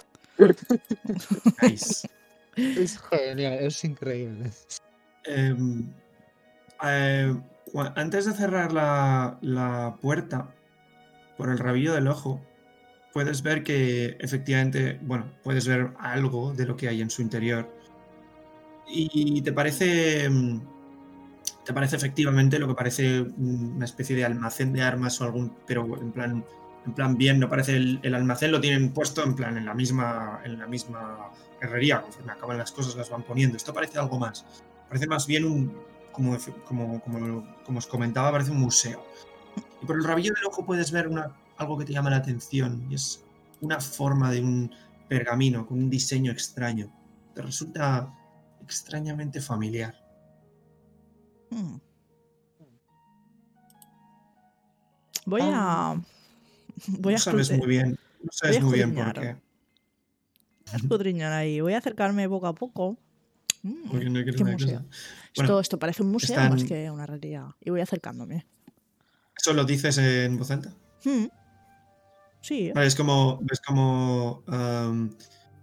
Nice. 1.62 2.10
Es 2.56 3.00
genial, 3.00 3.60
es 3.60 3.84
increíble. 3.84 4.52
Em, 5.26 5.92
eh, 6.84 7.36
antes 7.96 8.26
de 8.26 8.34
cerrar 8.34 8.74
la, 8.74 9.38
la 9.42 9.98
puerta, 10.02 10.54
por 11.38 11.50
el 11.50 11.58
rabillo 11.60 11.94
del 11.94 12.08
ojo, 12.08 12.42
puedes 13.14 13.42
ver 13.44 13.64
que 13.64 14.18
efectivamente, 14.20 15.00
bueno, 15.02 15.32
puedes 15.44 15.68
ver 15.68 15.94
algo 16.00 16.54
de 16.54 16.66
lo 16.66 16.76
que 16.76 16.88
hay 16.90 17.02
en 17.02 17.10
su 17.10 17.22
interior. 17.22 17.70
Y 18.88 19.42
te 19.42 19.54
parece. 19.54 20.26
em, 20.26 20.62
Te 21.64 21.74
parece 21.74 21.96
efectivamente 21.96 22.58
lo 22.58 22.68
que 22.68 22.74
parece 22.74 23.22
una 23.22 23.86
especie 23.86 24.16
de 24.16 24.26
almacén 24.26 24.74
de 24.74 24.82
armas 24.82 25.22
o 25.22 25.26
algún. 25.26 25.56
Pero 25.68 25.86
en 26.02 26.12
plan. 26.12 26.46
En 26.86 26.94
plan 26.94 27.18
bien, 27.18 27.40
no 27.40 27.50
parece 27.50 27.76
el, 27.76 28.00
el 28.04 28.16
almacén 28.16 28.52
lo 28.52 28.62
tienen 28.62 28.92
puesto 28.92 29.24
en 29.24 29.36
plan 29.36 29.58
en 29.58 29.66
la 29.66 29.74
misma. 29.74 30.42
en 30.44 30.58
la 30.60 30.68
misma 30.68 31.32
herrería. 31.62 32.02
Conforme 32.02 32.32
acaban 32.32 32.58
las 32.58 32.72
cosas 32.72 32.96
las 32.96 33.10
van 33.10 33.24
poniendo. 33.24 33.58
Esto 33.58 33.74
parece 33.74 34.00
algo 34.00 34.20
más. 34.20 34.46
Parece 34.88 35.08
más 35.08 35.28
bien 35.28 35.46
un. 35.46 35.90
Como, 36.12 36.38
como, 36.66 37.00
como, 37.02 37.48
como 37.64 37.78
os 37.78 37.88
comentaba, 37.88 38.32
parece 38.32 38.52
un 38.52 38.60
museo. 38.60 39.06
Y 39.82 39.86
por 39.86 39.96
el 39.96 40.04
rabillo 40.04 40.34
del 40.34 40.46
ojo 40.46 40.66
puedes 40.66 40.92
ver 40.92 41.08
una, 41.08 41.34
algo 41.58 41.78
que 41.78 41.86
te 41.86 41.94
llama 41.94 42.10
la 42.10 42.18
atención. 42.18 42.86
Y 42.90 42.96
es 42.96 43.24
una 43.62 43.80
forma 43.80 44.32
de 44.32 44.42
un 44.42 44.72
pergamino 45.08 45.66
con 45.66 45.78
un 45.78 45.90
diseño 45.90 46.32
extraño. 46.32 46.92
Te 47.34 47.42
resulta 47.42 48.14
extrañamente 48.62 49.40
familiar. 49.40 49.96
Hmm. 51.52 51.78
Voy 55.26 55.42
a. 55.44 56.02
Voy 57.00 57.14
a 57.14 57.18
no 57.18 57.22
sabes 57.22 57.52
muy 57.58 57.68
bien. 57.68 57.98
No 58.22 58.30
sabes 58.32 58.62
muy 58.62 58.74
bien 58.76 58.94
por 58.94 59.14
qué. 59.14 59.20
voy 59.20 59.28
a 60.74 60.76
escudriñar 60.78 61.32
ahí. 61.34 61.62
Voy 61.62 61.74
a 61.74 61.78
acercarme 61.80 62.28
poco 62.30 62.48
a 62.48 62.54
poco. 62.56 62.98
Mm, 63.64 63.90
Porque 63.90 64.06
no 64.10 64.22
quiero 64.24 64.38
qué 64.38 64.44
una 64.44 64.52
museo. 64.54 64.80
cosa. 64.80 65.60
esto, 65.62 65.80
parece 65.80 66.04
un 66.04 66.12
museo 66.12 66.36
están- 66.36 66.52
más 66.52 66.64
que 66.64 66.90
una 66.92 67.04
herrería. 67.04 67.56
Y 67.62 67.70
voy 67.72 67.82
acercándome. 67.82 68.46
¿Eso 69.38 69.54
lo 69.54 69.64
dices 69.66 69.98
en 69.98 70.38
voz 70.38 70.52
alta? 70.52 70.74
Hmm. 71.04 71.26
Sí, 72.42 72.72
Vale, 72.74 72.88
es 72.88 72.96
como. 72.96 73.40
Ves 73.42 73.60
como. 73.60 74.44
am, 74.48 75.14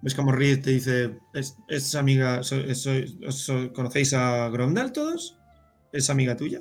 ves 0.03 0.15
como 0.15 0.33
Reed 0.33 0.63
te 0.63 0.71
dice. 0.71 1.19
¿Es, 1.35 1.57
es 1.69 1.95
amiga. 1.95 2.43
so- 2.43 3.73
¿Conocéis 3.73 4.13
a 4.13 4.49
Grondal 4.51 4.93
todos? 4.93 5.39
¿Es 5.93 6.11
amiga 6.11 6.37
tuya? 6.37 6.61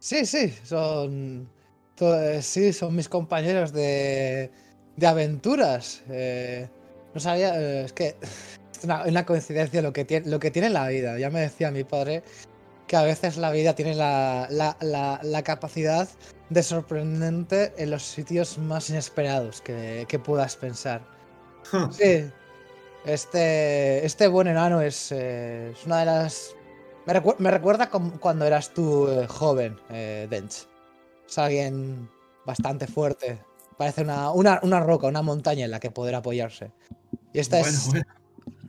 Sí, 0.00 0.26
sí, 0.26 0.52
son. 0.64 1.48
Eh, 2.02 2.42
sí, 2.42 2.72
son 2.72 2.94
mis 2.96 3.08
compañeros 3.08 3.72
de. 3.72 4.50
de 4.96 5.06
aventuras. 5.06 6.02
eh, 6.10 6.68
no 7.14 7.20
sabía. 7.20 7.58
eh, 7.60 7.84
es 7.84 7.92
que. 7.92 8.16
Es 8.80 8.84
una, 8.84 9.02
una 9.04 9.26
coincidencia 9.26 9.82
lo 9.82 9.92
que, 9.92 10.06
tiene, 10.06 10.26
lo 10.30 10.40
que 10.40 10.50
tiene 10.50 10.70
la 10.70 10.88
vida. 10.88 11.18
Ya 11.18 11.28
me 11.28 11.40
decía 11.40 11.70
mi 11.70 11.84
padre 11.84 12.22
que 12.86 12.96
a 12.96 13.02
veces 13.02 13.36
la 13.36 13.50
vida 13.50 13.74
tiene 13.74 13.94
la, 13.94 14.46
la- 14.48 14.74
la- 14.80 15.20
la 15.22 15.42
capacidad 15.42 16.08
de 16.48 16.62
sorprendente 16.62 17.74
en 17.76 17.90
los 17.90 18.02
sitios 18.02 18.56
más 18.56 18.88
inesperados 18.88 19.60
que, 19.60 20.06
que 20.08 20.18
puedas 20.18 20.56
pensar. 20.56 21.02
Sí. 21.92 22.24
Este, 23.04 24.06
este 24.06 24.28
buen 24.28 24.46
enano 24.48 24.80
es, 24.80 25.12
eh, 25.12 25.72
es 25.78 25.84
una 25.84 25.98
de 26.00 26.06
las. 26.06 26.54
Me, 27.06 27.12
recu- 27.12 27.36
me 27.38 27.50
recuerda 27.50 27.90
cuando 27.90 28.46
eras 28.46 28.72
tú 28.72 29.08
joven, 29.28 29.76
Dench. 29.90 30.66
Es 31.30 31.38
alguien 31.38 32.10
bastante 32.44 32.86
fuerte. 32.88 33.38
Parece 33.78 34.02
una, 34.02 34.30
una, 34.32 34.58
una 34.64 34.80
roca, 34.80 35.06
una 35.06 35.22
montaña 35.22 35.64
en 35.64 35.70
la 35.70 35.78
que 35.80 35.90
poder 35.90 36.14
apoyarse. 36.16 36.72
Y 37.32 37.38
esta 37.38 37.60
Bueno, 37.60 37.78
es. 37.78 37.86
bueno. 37.86 38.04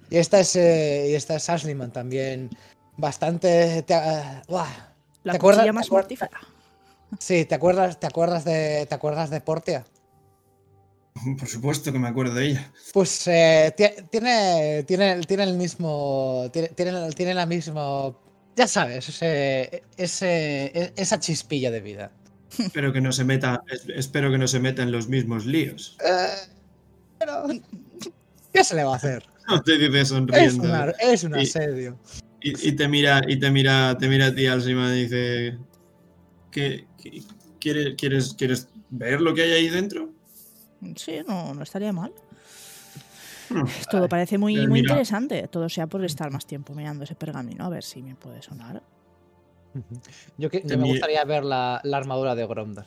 Y 0.09 0.17
esta 0.17 0.39
es. 0.39 0.55
eh, 0.55 1.07
y 1.09 1.15
esta 1.15 1.35
es 1.35 1.49
Ashleyman 1.49 1.91
también. 1.91 2.49
Bastante. 2.97 3.81
te- 3.83 3.93
ah, 3.95 4.43
buah. 4.47 4.67
la 5.23 5.33
¿te 5.33 5.37
acuerdas- 5.37 5.65
te 5.65 5.71
más 5.71 5.89
mortífera. 5.91 6.39
Sí, 7.19 7.45
¿te 7.45 7.55
acuerdas, 7.55 7.99
te 7.99 8.07
acuerdas 8.07 8.45
de. 8.45 8.85
¿Te 8.87 8.95
acuerdas 8.95 9.29
de 9.31 9.41
Portia? 9.41 9.83
Por 11.39 11.47
supuesto 11.47 11.91
que 11.91 11.99
me 11.99 12.07
acuerdo 12.07 12.35
de 12.35 12.45
ella. 12.45 12.71
Pues 12.93 13.27
eh, 13.27 13.73
ti- 13.75 14.03
tiene, 14.11 14.83
tiene, 14.83 15.19
tiene 15.21 15.43
el 15.43 15.55
mismo. 15.55 16.45
Tiene, 16.53 16.69
tiene, 16.69 17.09
tiene 17.11 17.33
la 17.33 17.45
misma. 17.45 18.15
Ya 18.55 18.67
sabes, 18.67 19.07
ese, 19.09 19.83
ese, 19.97 20.65
e- 20.65 20.93
esa 20.95 21.19
chispilla 21.19 21.71
de 21.71 21.79
vida. 21.81 22.11
Espero 22.59 22.91
que 22.93 23.01
no 23.01 23.11
se 23.11 23.23
meta. 23.23 23.63
es- 23.69 23.85
Espero 23.95 24.31
que 24.31 24.37
no 24.37 24.47
se 24.47 24.59
meta 24.59 24.83
en 24.83 24.91
los 24.91 25.07
mismos 25.07 25.45
líos. 25.45 25.97
Eh, 26.05 26.49
pero. 27.19 27.47
¿Qué 28.53 28.63
se 28.63 28.75
le 28.75 28.83
va 28.83 28.93
a 28.93 28.95
hacer? 28.97 29.23
Te 29.65 29.77
dice 29.77 30.01
Es, 30.01 30.07
sonriendo. 30.09 30.63
una- 30.63 30.91
es 30.99 31.23
un 31.23 31.35
asedio. 31.35 31.97
Y, 32.41 32.69
y 32.69 32.71
te 32.75 32.87
mira, 32.87 33.21
y 33.27 33.37
te 33.37 33.51
mira, 33.51 33.95
te 33.97 34.07
mira 34.07 34.27
a 34.27 34.35
ti, 34.35 34.47
Alcima, 34.47 34.93
y 34.95 35.03
dice. 35.03 35.57
¿qué, 36.51 36.87
qué- 37.01 37.23
quieres, 37.59 37.93
quieres, 37.97 38.33
¿Quieres 38.37 38.67
ver 38.89 39.21
lo 39.21 39.33
que 39.33 39.43
hay 39.43 39.51
ahí 39.51 39.69
dentro? 39.69 40.09
Sí, 40.95 41.19
no, 41.27 41.53
no 41.53 41.63
estaría 41.63 41.93
mal. 41.93 42.11
Hmm. 43.49 43.63
Todo 43.91 44.07
parece 44.09 44.37
muy, 44.37 44.65
muy 44.67 44.79
interesante. 44.79 45.47
Todo 45.47 45.69
sea 45.69 45.85
por 45.87 46.03
estar 46.03 46.31
más 46.31 46.45
tiempo 46.45 46.73
mirando 46.73 47.03
ese 47.03 47.15
pergamino, 47.15 47.65
a 47.65 47.69
ver 47.69 47.83
si 47.83 48.01
me 48.01 48.15
puede 48.15 48.41
sonar. 48.41 48.81
Yo, 50.37 50.49
que- 50.49 50.63
yo 50.65 50.77
me 50.77 50.87
gustaría 50.87 51.23
ver 51.25 51.43
la, 51.43 51.79
la 51.83 51.97
armadura 51.97 52.35
de 52.35 52.45
Gromdal. 52.47 52.85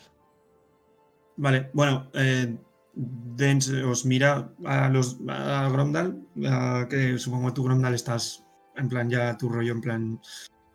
Vale, 1.37 1.71
bueno, 1.73 2.09
eh, 2.15 2.57
Dens 2.97 3.69
os 3.71 4.05
mira 4.07 4.51
a 4.65 4.89
los 4.89 5.19
a 5.29 5.69
Gromdal, 5.69 6.23
a 6.47 6.87
que 6.89 7.19
supongo 7.19 7.49
que 7.49 7.55
tú 7.55 7.65
Gromdal 7.65 7.93
estás 7.95 8.45
en 8.77 8.89
plan 8.89 9.11
ya 9.11 9.37
tu 9.37 9.49
rollo, 9.49 9.73
en 9.73 9.81
plan 9.81 10.21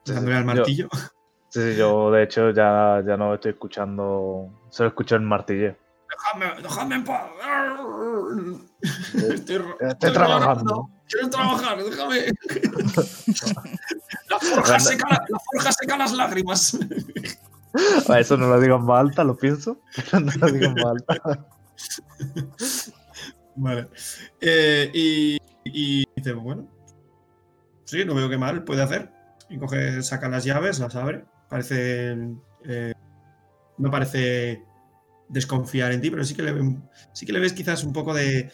Sí, 0.04 0.14
dándole 0.14 0.36
al 0.36 0.42
yo- 0.44 0.46
martillo. 0.48 0.90
Sí, 0.92 1.00
sí, 1.72 1.76
yo 1.78 2.12
de 2.12 2.24
hecho 2.24 2.50
ya, 2.52 3.02
ya 3.08 3.16
no 3.16 3.34
estoy 3.36 3.52
escuchando. 3.52 4.50
Solo 4.70 4.90
escucho 4.90 5.16
el 5.16 5.22
martilleo. 5.22 5.78
Déjame, 6.10 6.62
déjame 6.62 6.96
en 6.96 7.04
paz. 7.06 7.30
Estoy, 9.14 9.62
Estoy 9.80 10.12
trabajando. 10.14 10.90
Quiero 11.10 11.30
trabajar, 11.30 11.84
déjame. 11.84 12.26
La 14.30 14.40
forja, 14.40 14.80
seca, 14.80 15.08
la, 15.10 15.40
forja 15.52 15.72
seca 15.72 15.98
las 15.98 16.12
lágrimas. 16.14 16.78
A 18.08 18.20
eso 18.20 18.38
no 18.38 18.48
lo 18.48 18.60
digo 18.60 18.76
en 18.78 18.86
voz 18.86 19.00
alta, 19.00 19.24
lo 19.24 19.36
pienso, 19.38 19.80
no 20.14 20.32
lo 20.40 20.48
digo 20.52 20.66
en 20.66 20.76
voz 20.76 20.86
alta. 20.86 21.48
Vale. 23.56 23.90
Eh, 24.40 24.92
y, 24.94 25.38
y 25.66 26.06
dice, 26.16 26.34
bueno, 26.34 26.68
sí, 27.86 28.06
no 28.06 28.16
veo 28.16 28.30
qué 28.30 28.38
mal 28.38 28.64
puede 28.64 28.84
hacer. 28.84 29.12
Y 29.50 29.58
coge, 29.58 30.02
saca 30.04 30.30
las 30.30 30.44
llaves, 30.46 30.80
las 30.80 30.96
abre. 30.96 31.26
Parece. 31.50 32.16
eh, 32.66 32.94
no 33.78 33.90
parece 33.90 34.64
desconfiar 35.30 35.92
en 35.92 36.02
ti, 36.02 36.10
pero 36.12 36.24
sí 36.24 36.36
que 36.36 36.44
le, 36.44 36.78
sí 37.14 37.26
que 37.26 37.34
le 37.34 37.40
ves 37.40 37.54
quizás 37.54 37.84
un 37.84 37.94
poco 37.94 38.14
de. 38.14 38.52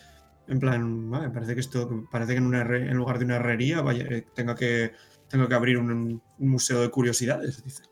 En 0.47 0.59
plan, 0.59 1.09
vale, 1.09 1.29
parece 1.29 1.53
que 1.53 1.59
esto. 1.59 2.07
Parece 2.11 2.33
que 2.33 2.37
en, 2.37 2.45
una 2.45 2.61
en 2.61 2.95
lugar 2.95 3.19
de 3.19 3.25
una 3.25 3.37
herrería 3.37 3.81
vaya, 3.81 4.05
eh, 4.05 4.25
tenga 4.33 4.55
que, 4.55 4.93
tengo 5.27 5.47
que 5.47 5.55
abrir 5.55 5.77
un, 5.77 5.91
un 5.91 6.49
museo 6.49 6.81
de 6.81 6.89
curiosidades. 6.89 7.63
Dice. 7.63 7.83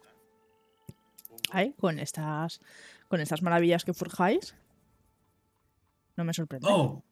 Ay, 1.52 1.74
con 1.80 2.00
estas, 2.00 2.62
con 3.08 3.22
estas 3.22 3.42
maravillas 3.42 3.86
que 3.86 3.94
forjáis. 3.94 4.56
No 6.16 6.24
me 6.24 6.34
sorprende. 6.34 6.68
Oh, 6.70 7.04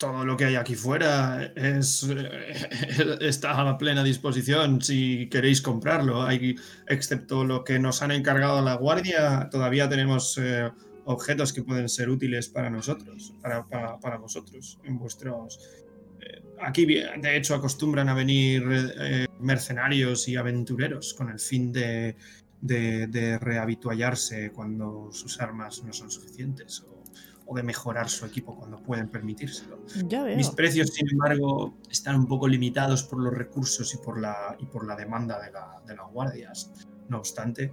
todo 0.00 0.24
lo 0.24 0.34
que 0.34 0.46
hay 0.46 0.56
aquí 0.56 0.74
fuera 0.74 1.52
es, 1.54 2.04
eh, 2.08 3.18
está 3.20 3.60
a 3.60 3.76
plena 3.76 4.02
disposición 4.02 4.80
si 4.80 5.28
queréis 5.28 5.60
comprarlo. 5.60 6.22
Hay, 6.22 6.56
excepto 6.88 7.44
lo 7.44 7.62
que 7.64 7.78
nos 7.78 8.00
han 8.00 8.10
encargado 8.10 8.62
la 8.62 8.74
guardia, 8.74 9.48
todavía 9.50 9.88
tenemos 9.90 10.38
eh, 10.38 10.70
objetos 11.04 11.52
que 11.52 11.62
pueden 11.62 11.88
ser 11.88 12.08
útiles 12.10 12.48
para 12.48 12.70
nosotros, 12.70 13.34
para, 13.42 13.66
para, 13.66 13.98
para 13.98 14.16
vosotros, 14.18 14.78
en 14.84 14.98
vuestros... 14.98 15.58
eh, 16.20 16.42
Aquí, 16.62 16.84
de 16.86 17.36
hecho, 17.36 17.54
acostumbran 17.54 18.08
a 18.08 18.14
venir 18.14 18.62
eh, 19.00 19.26
mercenarios 19.40 20.28
y 20.28 20.36
aventureros 20.36 21.14
con 21.14 21.30
el 21.30 21.38
fin 21.40 21.72
de, 21.72 22.16
de, 22.60 23.06
de 23.06 23.38
rehabituallarse 23.38 24.50
cuando 24.52 25.08
sus 25.12 25.40
armas 25.40 25.82
no 25.84 25.92
son 25.94 26.10
suficientes 26.10 26.82
o, 26.82 27.02
o 27.46 27.56
de 27.56 27.62
mejorar 27.62 28.08
su 28.10 28.26
equipo 28.26 28.54
cuando 28.56 28.82
pueden 28.82 29.08
permitírselo. 29.08 29.82
ya 30.06 30.22
veo. 30.22 30.36
Mis 30.36 30.50
precios, 30.50 30.90
sin 30.90 31.08
embargo, 31.10 31.78
están 31.90 32.16
un 32.16 32.26
poco 32.26 32.46
limitados 32.46 33.02
por 33.04 33.20
los 33.22 33.32
recursos 33.32 33.94
y 33.94 33.96
por 33.96 34.20
la, 34.20 34.54
y 34.58 34.66
por 34.66 34.86
la 34.86 34.96
demanda 34.96 35.40
de, 35.42 35.50
la- 35.52 35.80
de 35.86 35.96
las 35.96 36.10
guardias. 36.12 36.70
No 37.08 37.18
obstante, 37.18 37.72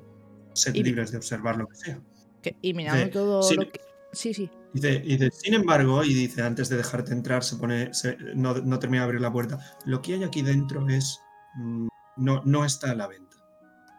sed 0.54 0.74
Y- 0.76 0.84
libres 0.84 1.12
de 1.12 1.18
observar 1.18 1.58
lo 1.58 1.68
que 1.68 1.76
sea. 1.76 2.02
Que- 2.50 2.58
y 2.62 2.74
mirando 2.74 3.00
Dice, 3.00 3.12
todo 3.12 3.44
sí, 3.44 3.56
lo 3.56 3.64
que. 3.72 3.82
Sí, 4.12 4.34
sí. 4.34 4.50
Dice, 4.74 5.30
sin 5.32 5.54
embargo, 5.54 6.04
y 6.04 6.14
dice, 6.14 6.42
antes 6.44 6.70
de 6.70 6.78
dejarte 6.78 7.12
entrar, 7.14 7.44
se 7.44 7.56
pone, 7.58 7.94
se- 7.94 8.18
no, 8.36 8.54
no 8.56 8.80
termina 8.80 9.02
de 9.02 9.06
abrir 9.06 9.22
la 9.22 9.32
puerta, 9.32 9.60
lo 9.86 10.02
que 10.02 10.14
hay 10.14 10.24
aquí 10.24 10.42
dentro 10.42 10.88
es, 10.88 11.20
mm, 11.56 11.88
no, 12.18 12.42
no 12.46 12.66
está 12.66 12.92
a 12.92 12.96
la 12.96 13.08
venta. 13.08 13.36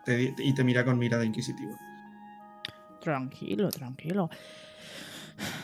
Te 0.04 0.34
y 0.38 0.54
te 0.54 0.64
mira 0.64 0.84
con 0.84 0.98
mirada 0.98 1.24
inquisitiva. 1.24 1.74
Tranquilo, 3.00 3.68
tranquilo. 3.70 4.28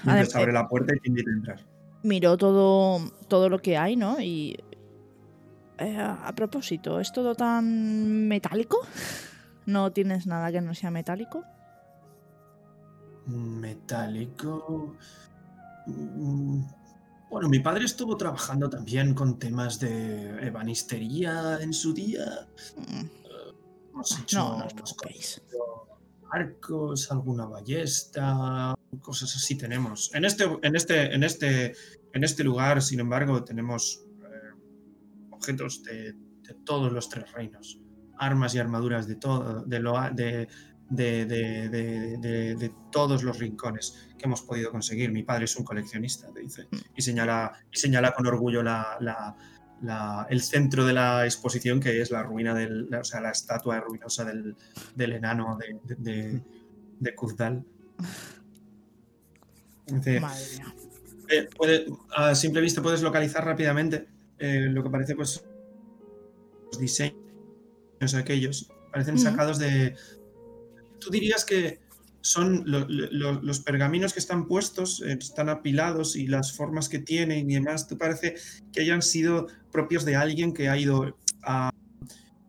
Entonces 0.07 0.35
abre 0.37 0.51
eh, 0.51 0.55
la 0.55 0.69
puerta 0.69 0.95
y 0.95 1.01
te 1.01 1.09
invita 1.09 1.31
a 1.31 1.35
entrar. 1.35 1.61
miró 2.03 2.37
todo, 2.37 3.01
todo 3.29 3.49
lo 3.49 3.59
que 3.61 3.77
hay, 3.77 3.97
¿no? 3.97 4.21
Y. 4.21 4.57
eh, 5.79 5.97
a 5.99 6.33
propósito, 6.35 7.01
¿es 7.01 7.13
todo 7.13 7.35
tan 7.35 8.29
metálico? 8.29 8.79
¿No 9.67 9.91
tienes 9.93 10.27
nada 10.27 10.53
que 10.53 10.61
no 10.61 10.75
sea 10.75 10.91
metálico? 10.91 11.45
Metálico. 13.27 14.97
Mm, 15.87 16.63
Bueno, 17.31 17.49
mi 17.49 17.59
padre 17.59 17.85
estuvo 17.85 18.17
trabajando 18.17 18.71
también 18.71 19.13
con 19.13 19.39
temas 19.39 19.81
de 19.81 20.47
ebanistería 20.47 21.59
en 21.61 21.73
su 21.73 21.93
día. 21.93 22.47
Mm, 22.77 23.25
Hemos 23.93 24.19
hecho, 24.21 24.39
No, 24.39 24.59
no 24.59 24.83
os 24.83 24.97
arcos, 26.35 27.11
alguna 27.13 27.47
ballesta, 27.47 28.75
cosas 29.01 29.35
así 29.37 29.57
tenemos. 29.57 30.13
En 30.15 30.25
este, 30.25 30.45
en 30.63 30.75
este, 30.77 31.15
en 31.15 31.23
este, 31.23 31.75
en 32.13 32.25
este 32.25 32.45
lugar, 32.45 32.83
sin 32.83 33.01
embargo, 33.01 33.45
tenemos 33.45 34.05
eh, 34.21 35.31
objetos 35.31 35.83
de, 35.85 36.13
de 36.13 36.55
todos 36.65 36.93
los 36.93 37.09
tres 37.09 37.31
reinos. 37.33 37.79
Armas 38.19 38.55
y 38.55 38.59
armaduras 38.59 39.07
de 39.07 39.17
todo, 39.17 39.63
de, 39.65 39.79
lo, 39.81 39.95
de, 40.13 40.49
de, 40.91 41.25
de- 41.27 41.69
de- 41.69 42.17
de- 42.19 42.55
de 42.57 42.73
todos 42.93 43.23
los 43.23 43.39
rincones 43.39 44.09
que 44.19 44.25
hemos 44.27 44.43
podido 44.43 44.71
conseguir. 44.71 45.11
Mi 45.11 45.23
padre 45.23 45.45
es 45.47 45.57
un 45.57 45.65
coleccionista, 45.65 46.31
te 46.33 46.41
dice. 46.41 46.69
Y 46.97 47.03
señala, 47.03 47.53
y 47.73 47.77
señala 47.79 48.13
con 48.13 48.27
orgullo 48.27 48.63
la, 48.63 48.97
la- 49.01 49.37
la- 49.83 50.27
el 50.31 50.41
centro 50.43 50.85
de 50.87 50.93
la 50.93 51.25
exposición, 51.25 51.81
que 51.81 52.01
es 52.01 52.11
la 52.11 52.23
ruina 52.23 52.55
del, 52.55 52.89
la- 52.91 53.01
o 53.01 53.05
sea, 53.05 53.21
la 53.21 53.31
estatua 53.31 53.81
ruinosa 53.81 54.25
del, 54.25 54.57
del 54.95 55.13
enano 55.13 55.57
de, 55.59 55.79
de, 55.97 56.13
de, 56.13 56.43
de 57.01 57.15
Kuzdal. 57.15 57.65
Dice, 59.87 60.21
Madre 60.21 60.43
mía. 60.57 60.75
eh, 61.29 61.49
puede- 61.57 61.87
a 62.17 62.35
simple 62.35 62.61
vista 62.61 62.83
puedes 62.83 63.03
localizar 63.03 63.45
rápidamente 63.45 64.07
eh, 64.39 64.69
lo 64.71 64.83
que 64.83 64.91
parece 64.91 65.15
pues 65.15 65.45
los 66.71 66.79
diseños 66.79 67.15
aquellos 68.17 68.71
parecen 68.91 69.19
sacados 69.19 69.59
de 69.59 69.95
tú 71.01 71.11
dirías 71.11 71.45
que 71.45 71.81
son 72.21 72.63
lo- 72.67 72.87
lo- 72.89 73.43
los 73.43 73.61
pergaminos 73.61 74.13
que 74.15 74.19
están 74.21 74.47
puestos 74.47 75.03
eh, 75.03 75.19
están 75.21 75.49
apilados 75.51 76.17
y 76.17 76.27
las 76.27 76.57
formas 76.57 76.89
que 76.89 76.99
tienen 76.99 77.51
y 77.51 77.55
demás 77.55 77.87
tú 77.87 77.99
parece 77.99 78.35
que 78.73 78.81
hayan 78.81 79.03
sido 79.03 79.47
propios 79.71 80.05
de 80.07 80.17
alguien 80.17 80.55
que 80.55 80.69
ha 80.71 80.79
ido 80.79 81.19
a, 81.43 81.71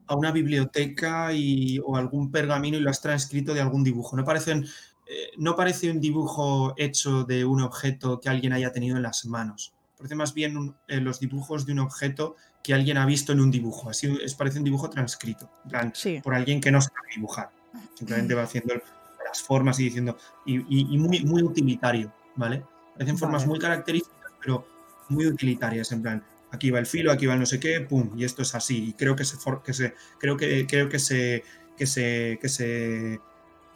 a 0.08 0.16
una 0.16 0.32
biblioteca 0.32 1.34
y, 1.34 1.80
o 1.84 1.98
algún 1.98 2.32
pergamino 2.32 2.78
y 2.78 2.80
lo 2.82 2.90
has 2.90 3.02
transcrito 3.02 3.54
de 3.54 3.60
algún 3.62 3.84
dibujo 3.84 4.16
no 4.16 4.24
parecen 4.24 4.66
eh, 5.08 5.32
no 5.38 5.56
parece 5.56 5.92
un 5.92 6.00
dibujo 6.00 6.74
hecho 6.78 7.26
de 7.26 7.44
un 7.46 7.62
objeto 7.62 8.20
que 8.22 8.30
alguien 8.30 8.54
haya 8.54 8.72
tenido 8.72 8.96
en 8.98 9.04
las 9.04 9.24
manos. 9.26 9.72
Parece 9.98 10.16
más 10.16 10.34
bien 10.34 10.58
un- 10.58 10.76
eh, 10.88 11.00
los 11.00 11.20
dibujos 11.20 11.66
de 11.68 11.74
un 11.74 11.80
objeto 11.80 12.36
que 12.64 12.74
alguien 12.74 12.98
ha 12.98 13.06
visto 13.06 13.32
en 13.32 13.40
un 13.40 13.52
dibujo. 13.52 13.92
Así 13.92 14.12
es, 14.24 14.34
parece 14.34 14.58
un 14.58 14.64
dibujo 14.64 14.90
transcrito, 14.90 15.48
en 15.66 15.70
plan, 15.70 15.92
Sí. 15.94 16.22
por 16.24 16.34
alguien 16.34 16.60
que 16.60 16.72
no 16.72 16.82
sabe 16.82 16.96
dibujar. 17.16 17.52
Simplemente 17.94 18.34
va 18.34 18.44
haciendo 18.44 18.74
las 18.76 19.42
formas 19.42 19.80
y 19.80 19.86
diciendo. 19.86 20.18
Y, 20.46 20.58
y- 20.60 20.94
y 20.94 20.98
muy, 20.98 21.24
muy 21.26 21.44
utilitario, 21.44 22.12
¿vale? 22.36 22.64
Parecen 22.94 23.18
formas 23.18 23.42
Vale. 23.44 23.50
muy 23.50 23.60
características, 23.60 24.32
pero 24.42 24.66
muy 25.10 25.28
utilitarias. 25.28 25.92
En 25.92 26.02
plan, 26.02 26.24
aquí 26.52 26.72
va 26.72 26.80
el 26.80 26.86
filo, 26.86 27.12
aquí 27.12 27.26
va 27.26 27.34
el 27.34 27.40
no 27.42 27.46
sé 27.46 27.60
qué, 27.60 27.82
pum, 27.82 28.12
y 28.18 28.24
esto 28.24 28.42
es 28.42 28.56
así. 28.56 28.90
Y 28.90 28.94
creo 28.94 29.16
que 29.16 29.26
se, 29.26 29.38
que 29.64 29.74
se 29.74 29.94
creo 30.20 30.38
que 30.38 30.66
creo 30.68 30.90
que 30.90 31.00
se 31.00 31.44
que 31.78 31.86
se 31.88 32.38
que 32.42 32.48
se 32.50 33.20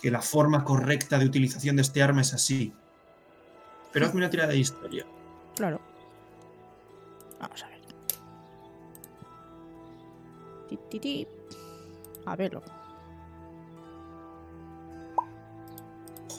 que 0.02 0.10
la 0.12 0.22
forma 0.22 0.64
correcta 0.64 1.18
de 1.20 1.26
utilización 1.26 1.76
de 1.76 1.82
este 1.82 2.02
arma 2.02 2.22
es 2.22 2.34
así. 2.34 2.74
Pero 3.92 4.06
hazme 4.06 4.20
una 4.20 4.30
tirada 4.30 4.52
de 4.52 4.58
historia. 4.60 5.06
Claro. 5.56 5.82
Vamos 7.42 7.62
a 7.64 7.68
ver. 7.68 7.80
Ti, 10.70 10.78
ti, 10.90 11.00
ti. 11.00 11.28
A 12.26 12.36
verlo. 12.36 12.62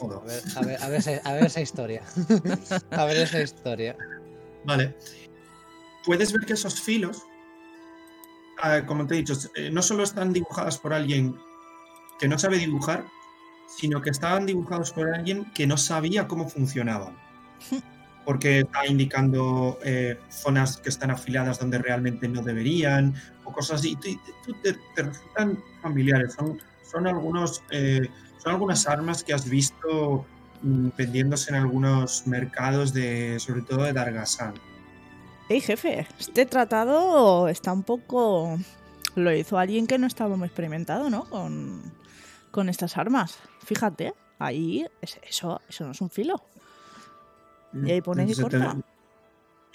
A 0.03 0.25
ver, 0.25 0.43
a 0.57 0.61
ver, 0.63 0.83
a 0.83 0.89
ver, 0.89 0.99
esa- 1.01 1.21
a 1.25 1.33
ver 1.35 1.45
esa 1.45 1.61
historia. 1.61 2.03
a 2.91 3.05
ver 3.05 3.17
esa 3.19 3.41
historia. 3.41 3.97
Vale. 4.65 4.95
Puedes 6.05 6.33
ver 6.33 6.47
que 6.47 6.55
esos 6.55 6.81
filos, 6.81 7.23
ah, 8.63 8.83
como 8.87 9.07
te 9.07 9.15
he 9.15 9.19
dicho, 9.19 9.35
eh, 9.55 9.71
no 9.71 9.83
solo 9.83 10.03
están 10.03 10.33
dibujadas 10.33 10.79
por 10.79 10.93
alguien 10.95 11.37
que 12.19 12.29
no 12.29 12.39
sabe 12.39 12.59
dibujar, 12.59 13.05
sino 13.69 14.01
que 14.03 14.11
estaban 14.11 14.47
dibujados 14.47 14.93
por 14.93 15.13
alguien 15.15 15.51
que 15.55 15.67
no 15.67 15.77
sabía 15.77 16.27
cómo 16.29 16.49
funcionaban. 16.49 17.17
Porque 18.25 18.61
está 18.61 18.87
indicando 18.87 19.79
eh, 19.83 20.19
zonas 20.31 20.77
que 20.77 20.91
están 20.91 21.11
afiladas 21.11 21.59
donde 21.59 21.79
realmente 21.79 22.29
no 22.29 22.43
deberían, 22.43 23.15
o 23.45 23.53
cosas 23.53 23.81
así. 23.81 23.93
Y 23.93 23.97
tú- 23.97 24.21
tú 24.45 24.53
te, 24.63 24.75
te 24.95 25.03
resultan 25.03 25.63
familiares. 25.81 26.35
Son, 26.35 26.61
son, 26.89 27.07
algunos, 27.07 27.63
eh, 27.71 28.09
son 28.43 28.53
algunas 28.53 28.87
armas 28.87 29.23
que 29.25 29.33
has 29.35 29.49
visto 29.49 30.25
mm, 30.63 30.89
vendiéndose 30.97 31.51
en 31.51 31.57
algunos 31.57 32.27
mercados, 32.27 32.93
de, 32.93 33.39
sobre 33.41 33.63
todo 33.63 33.83
de 33.85 33.93
Dargasan. 33.93 34.55
Ey, 35.49 35.61
jefe, 35.61 36.07
este 36.19 36.47
tratado 36.47 37.49
está 37.49 37.73
un 37.73 37.83
poco... 37.83 38.57
Lo 39.17 39.33
hizo 39.35 39.59
alguien 39.59 39.89
que 39.89 39.99
no 39.99 40.07
estaba 40.07 40.37
muy 40.37 40.47
experimentado, 40.47 41.11
¿no? 41.11 41.25
Con, 41.25 41.83
con 42.53 42.69
estas 42.69 42.97
armas. 42.97 43.37
Fíjate, 43.65 44.15
ahí 44.39 44.87
es- 45.03 45.19
eso, 45.29 45.61
eso 45.69 45.85
no 45.85 45.91
es 45.91 46.01
un 46.01 46.11
filo. 46.11 46.41
Y 47.73 47.91
ahí 47.91 48.01
pone 48.01 48.25
que 48.27 48.33
Entonces, 48.33 48.37
te- 48.61 48.65
corta. 48.65 48.81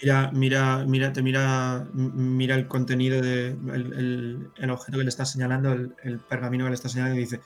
Mira, 0.02 0.30
mira, 0.32 0.84
mira, 0.86 1.12
te 1.12 1.22
mira, 1.22 1.86
mira 1.92 2.54
el 2.54 2.66
contenido 2.68 3.20
de 3.20 3.48
el, 3.48 3.92
el- 3.92 4.50
el 4.56 4.70
objeto 4.70 4.96
que 4.98 5.04
le 5.04 5.08
está 5.10 5.24
señalando, 5.26 5.72
el, 5.72 5.94
el 6.04 6.18
pergamino 6.18 6.64
que 6.64 6.70
le 6.70 6.74
está 6.74 6.88
señalando 6.88 7.18
y 7.18 7.24
dice. 7.24 7.40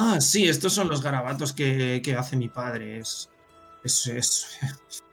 Ah, 0.00 0.20
sí, 0.20 0.48
estos 0.48 0.74
son 0.74 0.88
los 0.88 1.02
garabatos 1.02 1.52
que, 1.52 2.16
hace 2.16 2.36
mi 2.36 2.48
padre. 2.48 3.02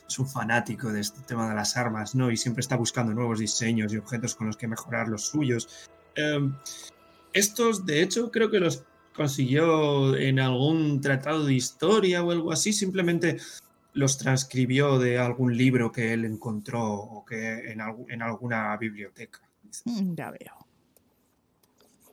Es, 0.08 0.20
un 0.20 0.28
fanático 0.28 0.94
de 0.94 1.02
este 1.02 1.20
tema 1.22 1.50
de 1.50 1.56
las 1.56 1.76
armas, 1.76 2.14
¿no? 2.14 2.30
Y 2.30 2.38
siempre 2.38 2.62
está 2.62 2.76
buscando 2.76 3.14
nuevos 3.14 3.40
diseños 3.40 3.92
y 3.92 3.98
objetos 3.98 4.36
con 4.36 4.48
los 4.48 4.58
que 4.58 4.68
mejorar 4.68 5.08
los 5.08 5.26
suyos. 5.26 5.90
Em, 6.16 6.56
estos, 7.34 7.86
de 7.86 8.04
hecho, 8.04 8.30
creo 8.32 8.52
que 8.52 8.60
los 8.60 8.84
consiguió 9.16 10.16
en 10.16 10.40
algún 10.40 11.02
tratado 11.02 11.46
de 11.46 11.56
historia 11.56 12.24
o 12.24 12.32
algo 12.32 12.52
así. 12.52 12.72
Simplemente 12.72 13.40
los 13.94 14.18
transcribió 14.20 15.00
de 15.00 15.18
algún 15.18 15.58
libro 15.58 15.92
que 15.92 16.14
él 16.14 16.26
encontró 16.26 16.94
o 16.94 17.26
que 17.26 17.72
en, 17.72 17.82
en 18.10 18.22
alguna 18.22 18.78
biblioteca. 18.78 19.42
Mm, 19.86 20.14
Ya 20.16 20.32
veo. 20.32 20.65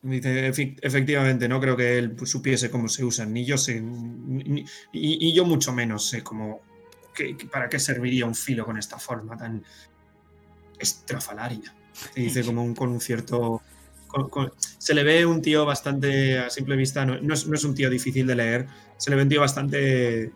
Dice, 0.03 0.49
"Efi- 0.53 0.77
efectivamente, 0.83 1.49
no 1.49 1.61
creo 1.61 1.77
que 1.77 1.97
él 1.97 2.17
supiese 2.25 2.71
cómo 2.71 2.89
se 2.89 3.05
usan, 3.05 3.33
ni 3.33 3.45
yo 3.45 3.57
sé, 3.57 3.81
ni- 3.81 4.65
y, 4.93 5.29
y 5.29 5.33
yo 5.33 5.45
mucho 5.45 5.73
menos 5.73 6.09
sé 6.09 6.23
cómo, 6.25 6.61
qué- 7.15 7.37
para 7.51 7.69
qué 7.69 7.79
serviría 7.79 8.27
un 8.27 8.35
filo 8.35 8.65
con 8.65 8.77
esta 8.79 8.99
forma 8.99 9.37
tan 9.37 9.63
estrafalaria. 10.79 11.73
Se 12.15 12.21
dice 12.21 12.43
como 12.47 12.65
un, 12.65 12.75
con 12.75 12.89
un 12.91 13.01
cierto... 13.01 13.63
con- 14.09 14.29
con- 14.29 14.53
se 14.59 14.93
le 14.95 15.05
ve 15.05 15.25
un 15.25 15.41
tío 15.41 15.65
bastante, 15.65 16.39
a 16.39 16.51
simple 16.51 16.75
vista, 16.77 17.07
no, 17.07 17.21
no 17.21 17.35
es, 17.35 17.47
no 17.47 17.55
es 17.55 17.63
un 17.65 17.75
tío 17.75 17.89
difícil 17.89 18.27
de 18.27 18.35
leer, 18.35 18.67
se 18.99 19.09
le 19.11 19.17
ve 19.17 19.23
un 19.23 19.29
tío 19.29 19.41
bastante... 19.41 20.33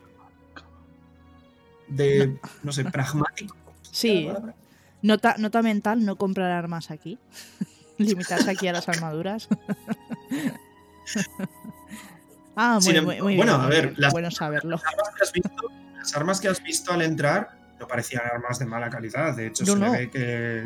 de, 1.89 2.37
no 2.63 2.73
sé, 2.73 2.85
pragmático. 2.85 3.57
Sí, 3.91 4.29
nota, 5.03 5.37
nota 5.39 5.63
mental, 5.63 6.05
no 6.05 6.17
comprar 6.17 6.51
armas 6.53 6.91
aquí. 6.91 7.19
Limitarse 7.99 8.51
aquí 8.51 8.69
a 8.69 8.73
las 8.73 8.89
armaduras. 8.89 9.49
ah, 12.57 12.75
muy, 12.75 12.83
Sin 12.83 12.97
em- 12.97 13.05
muy, 13.05 13.21
muy 13.23 13.37
bueno, 13.37 13.53
bien, 13.59 13.65
a 13.65 13.69
ver, 13.69 13.95
las- 13.99 14.13
bueno 14.13 14.31
saberlo. 14.31 14.77
Las 14.77 14.85
armas 14.87 15.11
que 15.17 15.23
has 15.23 15.33
visto, 15.33 15.71
las 15.99 16.17
armas 16.17 16.41
que 16.41 16.49
has 16.49 16.63
visto 16.63 16.93
al 16.93 17.03
entrar 17.03 17.59
no 17.79 17.87
parecían 17.87 18.23
armas 18.33 18.59
de 18.59 18.67
mala 18.67 18.91
calidad. 18.91 19.37
De 19.37 19.49
hecho, 19.49 19.65
No, 19.65 19.73
se 19.75 19.79
no. 19.79 19.93
le 19.93 19.99
ve 19.99 20.11
que 20.11 20.65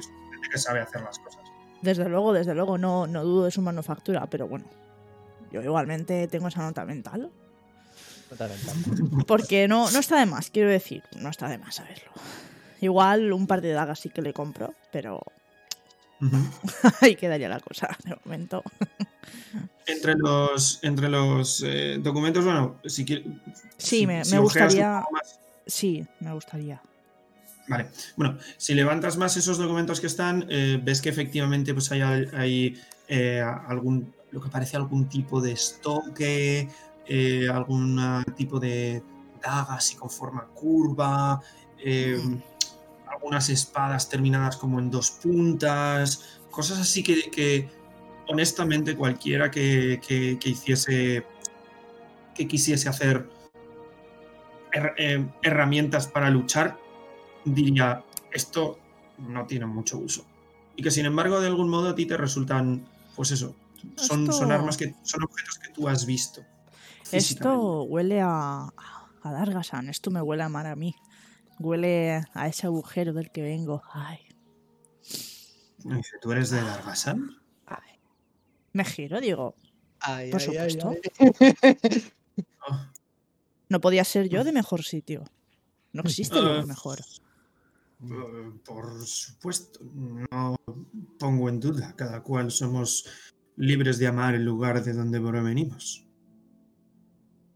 sabe 0.59 0.81
hacer 0.81 1.03
las 1.03 1.18
cosas. 1.18 1.41
Desde 1.83 2.09
luego, 2.09 2.33
desde 2.33 2.55
luego, 2.55 2.78
no, 2.78 3.07
no 3.07 3.24
dudo 3.24 3.45
de 3.47 3.51
su 3.51 3.62
manufactura, 3.62 4.26
pero 4.26 4.47
bueno. 4.49 4.66
Yo 5.51 5.62
igualmente 5.62 6.28
tengo 6.28 6.49
esa 6.49 6.62
nota 6.62 6.85
mental. 6.85 7.31
Porque 9.26 9.66
no, 9.66 9.91
no 9.91 9.99
está 9.99 10.20
de 10.20 10.26
más, 10.26 10.51
quiero 10.51 10.70
decir, 10.70 11.03
no 11.16 11.31
está 11.31 11.49
de 11.49 11.59
más 11.59 11.74
saberlo. 11.76 12.12
Igual 12.81 13.33
un 13.33 13.49
par 13.49 13.61
de 13.61 13.72
dagas 13.72 13.99
sí 13.99 14.09
que 14.09 14.22
le 14.22 14.33
compro, 14.33 14.72
pero 14.93 15.20
ahí 17.00 17.16
quedaría 17.16 17.48
la 17.48 17.60
cosa 17.60 17.88
de 18.04 18.16
momento. 18.24 18.62
Entre 19.86 20.14
los, 20.14 20.78
entre 20.82 21.08
los 21.08 21.62
eh, 21.66 21.98
documentos, 22.00 22.44
bueno, 22.44 22.76
si 22.84 23.04
quieres. 23.04 23.26
Sí, 23.76 24.06
me, 24.06 24.24
si 24.24 24.32
me 24.34 24.40
gustaría. 24.40 25.04
más- 25.10 25.38
Sí, 25.66 26.06
me 26.20 26.32
gustaría. 26.32 26.80
Vale, 27.68 27.88
bueno, 28.16 28.36
si 28.56 28.74
levantas 28.74 29.16
más 29.16 29.36
esos 29.36 29.56
documentos 29.58 30.00
que 30.00 30.08
están, 30.08 30.46
eh, 30.48 30.80
ves 30.82 31.00
que 31.00 31.08
efectivamente 31.08 31.72
pues 31.72 31.90
hay, 31.92 32.00
hay 32.02 32.80
eh, 33.06 33.40
algún, 33.68 34.12
lo 34.32 34.40
que 34.40 34.48
parece 34.48 34.76
algún 34.76 35.08
tipo 35.08 35.40
de 35.40 35.52
estoque, 35.52 36.68
algún 37.52 38.24
tipo 38.36 38.58
de 38.58 39.02
daga 39.40 39.74
así 39.74 39.94
con 39.96 40.10
forma 40.10 40.46
curva, 40.48 41.40
algunas 43.20 43.50
espadas 43.50 44.08
terminadas 44.08 44.56
como 44.56 44.78
en 44.78 44.90
dos 44.90 45.10
puntas, 45.10 46.40
cosas 46.50 46.78
así 46.80 47.02
que, 47.02 47.30
que, 47.30 47.68
honestamente 48.28 48.96
cualquiera 48.96 49.50
que, 49.50 50.00
que- 50.06 50.38
que 50.38 50.48
hiciese, 50.48 51.26
que 52.34 52.48
quisiese 52.48 52.88
hacer 52.88 53.28
her- 54.72 54.94
eh, 54.96 55.28
herramientas 55.42 56.06
para 56.06 56.30
luchar, 56.30 56.78
diría, 57.44 58.02
esto 58.32 58.78
no 59.18 59.46
tiene 59.46 59.66
mucho 59.66 59.98
uso. 59.98 60.24
Y 60.76 60.82
que 60.82 60.90
sin 60.90 61.04
embargo, 61.06 61.40
de 61.40 61.48
algún 61.48 61.68
modo 61.68 61.90
a 61.90 61.94
ti 61.94 62.06
te 62.06 62.16
resultan, 62.16 62.86
pues 63.16 63.32
eso, 63.32 63.54
son, 63.96 64.32
son 64.32 64.52
armas 64.52 64.76
que 64.76 64.94
son 65.02 65.24
objetos 65.24 65.58
que 65.58 65.72
tú 65.72 65.88
has 65.88 66.06
visto. 66.06 66.42
Esto 67.12 67.82
huele 67.82 68.20
a, 68.22 68.68
a 69.22 69.32
Dargasan, 69.32 69.88
esto 69.88 70.10
me 70.10 70.22
huele 70.22 70.42
a 70.44 70.48
mar 70.48 70.66
a 70.66 70.76
mí. 70.76 70.94
Huele 71.61 72.22
a 72.32 72.48
ese 72.48 72.66
agujero 72.66 73.12
del 73.12 73.30
que 73.30 73.42
vengo. 73.42 73.82
Ay, 73.92 74.18
dice, 75.84 76.16
¿tú 76.22 76.32
eres 76.32 76.48
de 76.50 76.62
Dargasan? 76.62 77.36
ay. 77.66 77.98
Me 78.72 78.84
giro, 78.84 79.20
digo, 79.20 79.54
Ay, 80.00 80.30
Por 80.30 80.40
ay, 80.40 80.46
supuesto. 80.46 80.88
ay. 80.88 82.02
No 83.68 83.80
podía 83.80 84.02
ser 84.04 84.28
yo 84.30 84.42
de 84.44 84.52
mejor 84.52 84.82
sitio. 84.82 85.24
No 85.92 86.02
existe 86.02 86.38
Ah. 86.38 86.42
lugar 86.42 86.66
mejor. 86.66 86.98
eh, 88.02 88.52
por 88.64 89.04
supuesto, 89.06 89.80
no 89.84 90.56
pongo 91.18 91.50
en 91.50 91.61
duda. 91.61 91.94
Cada 91.96 92.22
cual 92.22 92.50
somos 92.50 93.04
libres 93.56 93.98
de 93.98 94.06
amar 94.06 94.34
el 94.34 94.44
lugar 94.44 94.82
de 94.82 94.94
donde 94.94 95.20
provenimos. 95.20 96.06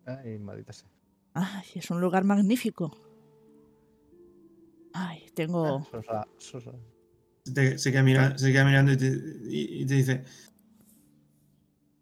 Ay, 0.04 0.38
maldita 0.38 0.74
sea. 0.74 0.88
Ay, 1.32 1.64
es 1.76 1.90
un 1.90 2.00
lugar 2.02 2.24
magnífico. 2.24 2.94
Ay, 4.94 5.26
tengo. 5.34 5.84
Sosa, 5.90 6.26
sosa. 6.38 6.70
Te- 7.52 7.76
se, 7.78 7.90
queda 7.92 8.02
mira- 8.02 8.38
se 8.38 8.50
queda 8.52 8.64
mirando 8.64 8.92
y 8.92 8.96
te, 8.96 9.06
y- 9.08 9.82
y 9.82 9.86
te 9.86 9.94
dice, 9.94 10.24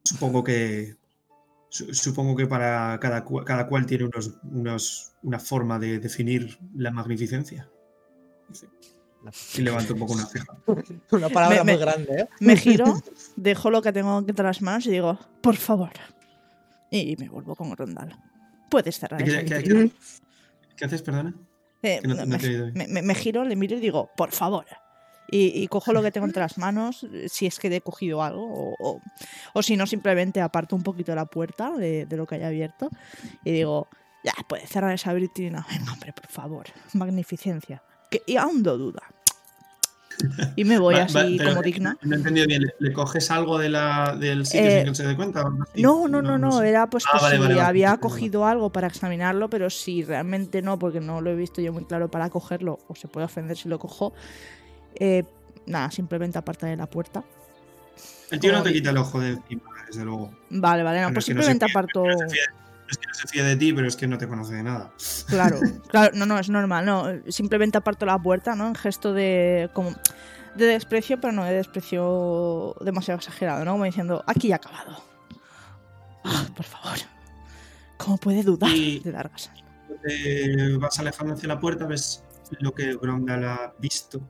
supongo 0.04 0.44
que 0.44 0.96
su- 1.68 1.92
supongo 1.94 2.36
que 2.36 2.46
para 2.46 2.98
cada, 3.00 3.24
cada 3.44 3.66
cual 3.66 3.86
tiene 3.86 4.04
unos, 4.04 4.34
unos- 4.44 5.14
una 5.22 5.38
forma 5.38 5.78
de 5.78 5.98
definir 5.98 6.58
la 6.76 6.90
magnificencia. 6.90 7.68
Dice, 8.48 8.68
Y 9.56 9.62
levanta 9.62 9.92
un 9.94 10.00
poco 10.00 10.12
una 10.14 10.26
ceja. 10.26 10.46
Una 11.12 11.28
palabra 11.28 11.64
Me- 11.64 11.72
muy 11.72 11.78
me- 11.78 11.78
grande, 11.78 12.12
¿eh? 12.22 12.28
Me 12.40 12.56
giro, 12.56 13.02
dejo 13.36 13.70
lo 13.70 13.80
que 13.80 13.92
tengo 13.92 14.18
entre 14.18 14.44
las 14.44 14.60
manos 14.62 14.86
y 14.86 14.90
digo, 14.90 15.18
por 15.40 15.56
favor. 15.56 15.92
Y 16.90 17.16
me 17.16 17.28
vuelvo 17.28 17.56
con 17.56 17.74
Rondal. 17.76 18.14
Puedes 18.68 18.98
cerrar 18.98 19.22
¿Qué, 19.22 19.30
esa 19.30 19.44
qué- 19.44 19.58
vitrina. 19.58 19.80
qué- 19.88 19.92
qué 20.76 20.84
haces, 20.84 21.02
perdona? 21.02 21.34
Eh, 21.82 22.00
no 22.04 22.14
no 22.14 22.26
me, 22.74 23.02
me- 23.02 23.14
giro, 23.14 23.44
le 23.44 23.56
miro 23.56 23.76
y 23.76 23.80
digo, 23.80 24.10
por 24.16 24.30
favor. 24.32 24.66
Y, 25.30 25.62
y 25.62 25.66
cojo 25.68 25.92
lo 25.92 26.02
que 26.02 26.10
tengo 26.12 26.26
entre 26.26 26.42
las 26.42 26.58
manos, 26.58 27.04
eh, 27.12 27.26
si 27.28 27.46
es 27.46 27.58
que 27.58 27.74
he 27.74 27.80
cogido 27.80 28.22
algo, 28.22 28.44
o, 28.44 28.74
o- 28.78 29.00
o 29.54 29.62
si 29.62 29.76
no, 29.76 29.86
simplemente 29.86 30.40
aparto 30.40 30.76
un 30.76 30.82
poquito 30.82 31.14
la 31.14 31.24
puerta 31.26 31.70
de, 31.72 32.04
de 32.06 32.16
lo 32.16 32.26
que 32.26 32.34
haya 32.34 32.48
abierto 32.48 32.90
y 33.44 33.52
digo, 33.52 33.88
ya, 34.24 34.32
puedes 34.48 34.68
cerrar 34.68 34.92
esa 34.92 35.12
vitrina. 35.14 35.66
Venga, 35.70 35.92
hombre, 35.92 36.12
por 36.12 36.26
favor. 36.28 36.66
Magnificencia. 36.92 37.82
Que, 38.10 38.22
y 38.26 38.36
aún 38.36 38.62
no 38.62 38.76
duda. 38.76 39.02
Y 40.56 40.64
me 40.64 40.78
voy 40.78 40.96
así 40.96 41.38
como 41.38 41.62
digna. 41.62 41.96
No 42.02 42.14
he 42.14 42.18
entendido 42.18 42.46
bien. 42.46 42.64
¿Le, 42.78 42.92
coges 42.92 43.30
algo 43.30 43.58
de 43.58 43.68
la, 43.68 44.16
del 44.18 44.46
sitio 44.46 44.60
Eh, 44.60 44.70
sin 44.70 44.82
que 44.82 44.88
él 44.90 44.96
se 44.96 45.06
dé 45.06 45.16
cuenta? 45.16 45.44
No, 45.76 46.08
no, 46.08 46.22
no, 46.22 46.38
no, 46.38 46.62
era 46.62 46.88
pues 46.88 47.04
Ah, 47.12 47.30
que 47.30 47.60
había 47.60 47.96
cogido 47.98 48.46
algo 48.46 48.70
para 48.70 48.86
examinarlo, 48.86 49.48
pero 49.48 49.70
si 49.70 50.02
realmente 50.02 50.62
no, 50.62 50.78
porque 50.78 51.00
no 51.00 51.20
lo 51.20 51.30
he 51.30 51.36
visto 51.36 51.60
yo 51.60 51.72
muy 51.72 51.84
claro 51.84 52.10
para 52.10 52.30
cogerlo, 52.30 52.78
o 52.88 52.94
se 52.94 53.08
puede 53.08 53.26
ofender 53.26 53.56
si 53.56 53.68
lo 53.68 53.78
cojo, 53.78 54.12
eh, 54.94 55.24
nada, 55.66 55.90
simplemente 55.90 56.38
apartaré 56.38 56.76
la 56.76 56.86
puerta. 56.86 57.24
El 58.30 58.40
tío 58.40 58.52
no 58.52 58.62
te 58.62 58.72
quita 58.72 58.90
el 58.90 58.96
ojo 58.96 59.20
de 59.20 59.30
encima, 59.30 59.62
desde 59.86 60.04
luego. 60.04 60.32
Vale, 60.50 60.82
vale, 60.82 61.02
no, 61.02 61.12
pues 61.12 61.26
que 61.26 61.32
simplemente 61.32 61.66
aparto. 61.66 62.04
Fía- 62.92 62.98
es 62.98 62.98
que 62.98 63.06
no 63.08 63.14
se 63.14 63.28
fíe 63.28 63.42
de 63.42 63.56
ti, 63.56 63.72
pero 63.72 63.88
es 63.88 63.96
que 63.96 64.06
no 64.06 64.18
te 64.18 64.28
conoce 64.28 64.54
de 64.54 64.62
nada. 64.62 64.92
Claro, 65.26 65.58
claro, 65.88 66.12
no, 66.14 66.26
no, 66.26 66.38
es 66.38 66.48
normal, 66.48 66.84
no. 66.86 67.04
Simplemente 67.28 67.78
aparto 67.78 68.06
la 68.06 68.18
puerta, 68.18 68.54
¿no? 68.54 68.68
En 68.68 68.74
gesto 68.74 69.12
de. 69.12 69.70
como. 69.72 69.90
de 70.54 70.66
desprecio, 70.66 71.20
pero 71.20 71.32
no 71.32 71.44
de 71.44 71.54
desprecio 71.54 72.74
demasiado 72.80 73.18
exagerado, 73.18 73.64
¿no? 73.64 73.72
Como 73.72 73.84
diciendo, 73.84 74.22
aquí 74.26 74.48
ya 74.48 74.56
acabado. 74.56 75.02
Ah, 76.24 76.46
por 76.54 76.64
favor. 76.64 76.98
¿Cómo 77.96 78.16
puede 78.18 78.42
dudar 78.42 78.70
Y- 78.70 79.00
de 79.00 79.12
Dargasan? 79.12 79.54
Te 80.02 80.76
vas 80.78 80.98
alejando 80.98 81.34
hacia 81.34 81.48
la 81.48 81.60
puerta, 81.60 81.86
ves 81.86 82.24
lo 82.60 82.72
que 82.74 82.94
Grondal 82.96 83.44
ha 83.44 83.74
visto. 83.78 84.20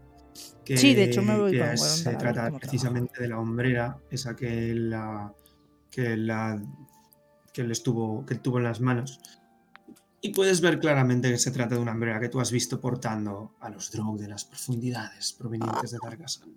Que, 0.64 0.76
Sí, 0.76 0.94
de 0.94 1.04
hecho 1.04 1.22
me 1.22 1.36
voy 1.36 1.52
que 1.52 1.58
con 1.58 1.68
es- 1.70 1.80
Grondal 2.04 2.12
Se 2.12 2.18
trata 2.18 2.58
precisamente 2.58 3.20
de 3.22 3.28
la 3.28 3.38
hombrera, 3.38 3.98
esa 4.10 4.36
que 4.36 4.74
la 4.74 5.32
que 5.90 6.16
la 6.16 6.60
que 7.53 7.61
él 7.62 7.70
estuvo 7.70 8.24
que 8.26 8.34
él 8.34 8.40
tuvo 8.40 8.59
en 8.59 8.64
las 8.64 8.80
manos. 8.80 9.20
Y 10.20 10.30
puedes 10.32 10.61
ver 10.61 10.78
claramente 10.78 11.30
que 11.30 11.38
se 11.38 11.50
trata 11.50 11.74
de 11.74 11.80
una 11.80 11.92
hombrera 11.92 12.20
que 12.20 12.28
tú 12.28 12.40
has 12.40 12.53
visto 12.53 12.80
portando 12.80 13.55
a 13.61 13.68
los 13.70 13.90
Drow 13.90 14.16
de 14.16 14.28
las 14.28 14.44
profundidades 14.44 15.32
provenientes 15.32 15.90
de 15.90 15.98
Dargasan. 16.03 16.55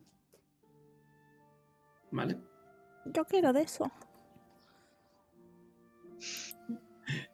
¿Vale? 2.11 2.37
Yo 3.05 3.25
quiero 3.25 3.53
de 3.53 3.61
eso. 3.63 3.91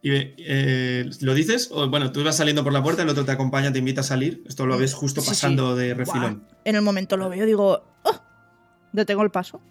Y, 0.01 0.09
eh, 0.13 1.09
¿Lo 1.21 1.33
dices? 1.33 1.69
O 1.71 1.89
bueno, 1.89 2.11
tú 2.11 2.23
vas 2.23 2.35
saliendo 2.37 2.63
por 2.63 2.73
la 2.73 2.81
puerta, 2.83 3.03
el 3.03 3.09
otro 3.09 3.23
te 3.25 3.31
acompaña, 3.31 3.71
te 3.71 3.79
invita 3.79 4.01
a 4.01 4.03
salir. 4.03 4.43
Esto 4.47 4.65
lo 4.65 4.77
ves 4.77 4.93
justo 4.93 5.21
Sí, 5.21 5.25
sí. 5.27 5.31
pasando 5.31 5.75
de 5.75 5.93
refilón. 5.93 6.39
Buah. 6.47 6.57
En 6.65 6.75
el 6.75 6.81
momento 6.81 7.15
lo 7.17 7.29
veo, 7.29 7.45
digo, 7.45 7.83
"Oh", 8.03 8.21
detengo 8.91 9.23
el 9.23 9.31
paso. 9.31 9.61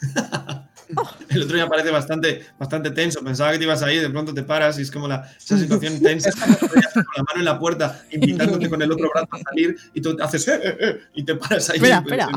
El 1.28 1.42
otro 1.42 1.56
ya 1.56 1.68
parece 1.68 1.90
bastante, 1.90 2.46
bastante 2.58 2.90
tenso. 2.90 3.22
Pensaba 3.22 3.52
que 3.52 3.58
te 3.58 3.64
ibas 3.64 3.82
a 3.82 3.92
ir, 3.92 4.02
de 4.02 4.10
pronto 4.10 4.32
te 4.34 4.42
paras 4.42 4.78
y 4.78 4.82
es 4.82 4.90
como 4.90 5.08
la, 5.08 5.30
esa 5.36 5.58
situación 5.58 6.00
tensa. 6.02 6.30
con 6.32 6.70
la 7.16 7.22
mano 7.22 7.38
en 7.38 7.44
la 7.44 7.58
puerta, 7.58 8.04
invitándote 8.10 8.68
con 8.68 8.82
el 8.82 8.92
otro 8.92 9.08
brazo 9.10 9.28
a 9.32 9.38
salir 9.38 9.76
y 9.94 10.00
tú 10.00 10.16
haces 10.20 10.46
"Eh, 10.48 10.60
eh, 10.62 10.76
eh", 10.80 11.00
y 11.14 11.24
te 11.24 11.34
paras 11.36 11.70
ahí. 11.70 11.76
Espera, 11.76 11.98
espera. 11.98 12.28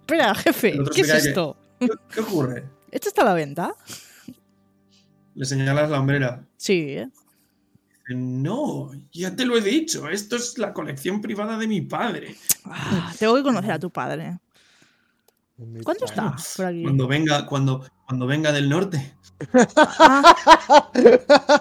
Espera, 0.00 0.34
jefe, 0.34 0.78
¿qué 0.94 1.00
es 1.02 1.12
que- 1.12 1.18
esto? 1.18 1.56
¿Qué, 1.78 1.88
qué 2.12 2.20
ocurre? 2.20 2.64
¿Esto 2.90 3.08
está 3.08 3.22
a 3.22 3.26
la 3.26 3.34
venta? 3.34 3.72
Le 5.34 5.44
señalas 5.44 5.88
la 5.90 6.00
hombrera. 6.00 6.44
Sí, 6.56 6.96
¿eh? 6.98 7.08
No, 8.08 8.90
ya 9.12 9.36
te 9.36 9.44
lo 9.44 9.56
he 9.56 9.60
dicho. 9.60 10.08
Esto 10.08 10.34
es 10.34 10.58
la 10.58 10.72
colección 10.72 11.20
privada 11.22 11.56
de 11.56 11.68
mi 11.68 11.80
padre. 11.82 12.34
Ah, 12.64 13.12
tengo 13.18 13.36
que 13.36 13.42
conocer 13.44 13.70
a 13.70 13.78
tu 13.78 13.90
padre. 13.90 14.38
¿Cuándo 15.84 16.04
está 16.06 16.36
por 16.56 16.66
aquí? 16.66 16.82
Cuando 16.82 17.06
venga, 17.06 17.46
cuando, 17.46 17.84
cuando 18.06 18.26
venga 18.26 18.52
del 18.52 18.68
norte. 18.68 19.14
Ah, 19.76 20.34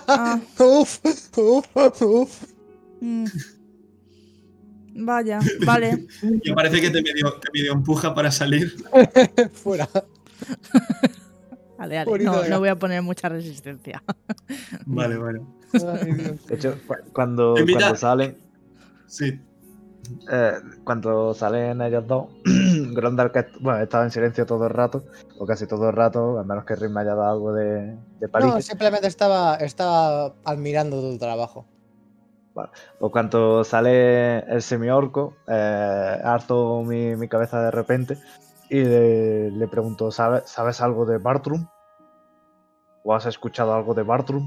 ah, 0.08 0.40
Uf, 0.60 1.00
uf, 1.38 2.02
uf. 2.02 2.44
mm. 3.02 3.26
Vaya, 5.02 5.40
vale. 5.66 6.08
Y 6.44 6.54
parece 6.54 6.82
que 6.82 6.90
te 6.90 7.02
medio, 7.02 7.34
te 7.34 7.48
medio 7.54 7.74
empuja 7.74 8.14
para 8.14 8.32
salir. 8.32 8.74
Fuera. 9.54 9.88
Vale, 11.78 12.04
vale. 12.06 12.50
No, 12.50 12.60
voy 12.60 12.70
a 12.70 12.76
poner 12.78 13.02
mucha 13.02 13.30
resistencia. 13.30 14.04
Vale, 14.86 15.16
vale. 15.18 15.42
Ay. 15.74 16.38
De 16.48 16.56
hecho, 16.56 16.78
cu- 16.86 16.96
cuando, 17.14 17.56
cuando 17.56 17.96
salen, 17.96 18.38
Sí. 19.08 19.40
eh, 20.32 20.54
cuando 20.84 21.34
salen 21.34 21.82
ellos 21.82 22.06
dos, 22.06 22.26
Grondal 22.94 23.32
que 23.32 23.48
bueno, 23.60 23.80
estaba 23.82 24.04
en 24.04 24.12
silencio 24.12 24.46
todo 24.46 24.68
el 24.68 24.74
rato, 24.74 25.06
o 25.38 25.46
casi 25.46 25.68
todo 25.68 25.90
el 25.90 25.96
rato, 25.96 26.40
a 26.40 26.44
menos 26.44 26.66
que 26.66 26.76
Rim 26.76 26.94
me 26.94 27.02
haya 27.02 27.16
dado 27.16 27.32
algo 27.32 27.54
de, 27.54 27.98
de 28.20 28.28
palique. 28.28 28.54
No, 28.54 28.62
simplemente 28.62 29.08
estaba, 29.08 29.56
estaba 29.56 30.34
admirando 30.44 31.02
tu 31.02 31.18
trabajo. 31.18 31.66
O 33.00 33.10
cuando 33.10 33.64
sale 33.64 34.40
el 34.40 34.62
semiorco, 34.62 35.38
eh, 35.48 36.22
harto 36.24 36.84
mi, 36.84 37.16
mi 37.16 37.30
cabeza 37.30 37.62
de 37.62 37.72
repente 37.72 38.18
y 38.70 38.84
le, 38.84 39.52
le 39.52 39.68
pregunto, 39.68 40.12
¿sabes, 40.12 40.44
¿sabes 40.46 40.82
algo 40.82 41.06
de 41.06 41.20
Bartrum? 41.20 41.68
¿O 43.06 43.16
has 43.16 43.26
escuchado 43.28 43.74
algo 43.74 43.94
de 43.94 44.04
Bartrum? 44.04 44.44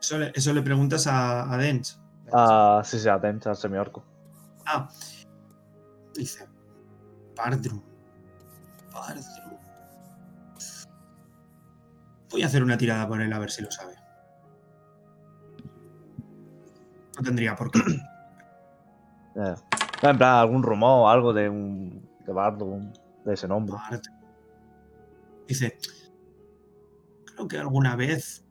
Eso 0.00 0.18
le, 0.18 0.32
eso 0.34 0.52
le 0.52 0.62
preguntas 0.62 1.06
a, 1.06 1.52
a 1.52 1.56
Dens. 1.58 2.00
Ah, 2.32 2.82
sí, 2.84 2.98
sí, 2.98 3.08
atento 3.08 3.50
al 3.50 3.56
semiorco. 3.56 4.02
Ah. 4.66 4.88
Dice. 6.14 6.48
Bardrum. 7.36 7.82
Bardrum. 8.92 9.58
Voy 12.30 12.42
a 12.42 12.46
hacer 12.46 12.62
una 12.62 12.76
tirada 12.76 13.06
por 13.06 13.20
él 13.20 13.32
a 13.32 13.38
ver 13.38 13.50
si 13.50 13.62
lo 13.62 13.70
sabe. 13.70 13.94
No 17.16 17.22
tendría 17.22 17.54
por 17.54 17.70
qué. 17.70 17.80
Eh, 19.36 19.54
en 20.02 20.16
plan, 20.16 20.36
algún 20.36 20.62
rumor 20.62 21.00
o 21.00 21.08
algo 21.08 21.32
de 21.32 21.48
un 21.48 22.08
de 22.24 22.32
Bartrum, 22.32 22.92
de 23.24 23.34
ese 23.34 23.48
nombre. 23.48 23.74
Bardrum. 23.74 24.14
Dice. 25.48 25.76
Creo 27.24 27.48
que 27.48 27.58
alguna 27.58 27.96
vez 27.96 28.44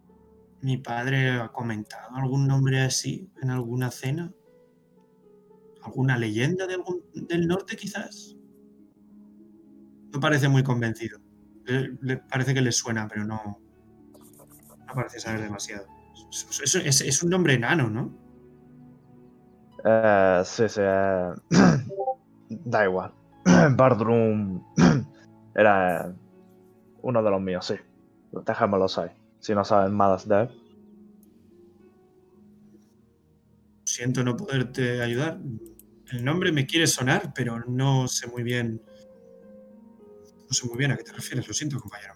mi 0.59 0.76
padre 0.76 1.39
ha 1.39 1.47
comentado 1.53 2.18
algún 2.18 2.47
nombre 2.47 2.82
así 2.82 3.32
en 3.41 3.49
alguna 3.49 3.91
cena. 3.91 4.34
¿Alguna 5.86 6.17
leyenda 6.17 6.65
de 6.67 6.75
algún- 6.75 7.03
del 7.13 7.47
norte, 7.47 7.75
quizás? 7.75 8.36
No 10.13 10.19
parece 10.19 10.47
muy 10.47 10.63
convencido. 10.63 11.19
Le, 11.65 11.97
le 12.01 12.17
parece 12.17 12.53
que 12.53 12.61
le 12.61 12.71
suena, 12.71 13.07
pero 13.07 13.25
no. 13.25 13.59
No 14.88 14.93
parece 14.93 15.19
saber 15.19 15.41
demasiado. 15.41 15.86
Es, 16.63 17.01
es- 17.01 17.23
un 17.23 17.29
nombre 17.29 17.53
enano, 17.55 17.89
¿no? 17.89 18.13
Eh, 19.86 20.41
sí, 20.45 20.69
sí. 20.69 20.81
eh, 20.84 21.34
da 22.49 22.86
igual. 22.86 23.13
Bardrum 23.75 24.63
era 25.55 26.07
eh, 26.09 26.13
uno 27.01 27.23
de 27.23 27.29
los 27.31 27.41
míos, 27.41 27.65
sí. 27.65 27.75
Dejémoslo 28.45 29.03
ahí. 29.03 29.09
Si 29.39 29.53
no 29.53 29.63
saben 29.65 29.93
más 29.93 30.27
de 30.27 30.41
él. 30.43 30.49
Siento 33.86 34.23
no 34.23 34.36
poderte 34.38 35.01
ayudar. 35.01 35.39
El 36.14 36.24
nombre 36.24 36.51
me 36.51 36.68
quiere 36.68 36.86
sonar, 36.86 37.34
pero 37.34 37.59
no 37.66 38.07
sé 38.07 38.28
muy 38.28 38.43
bien. 38.43 38.80
No 40.47 40.53
sé 40.53 40.68
muy 40.68 40.78
bien 40.78 40.91
a 40.91 40.97
qué 40.97 41.03
te 41.03 41.11
refieres, 41.11 41.47
lo 41.47 41.53
siento, 41.55 41.80
compañero. 41.80 42.14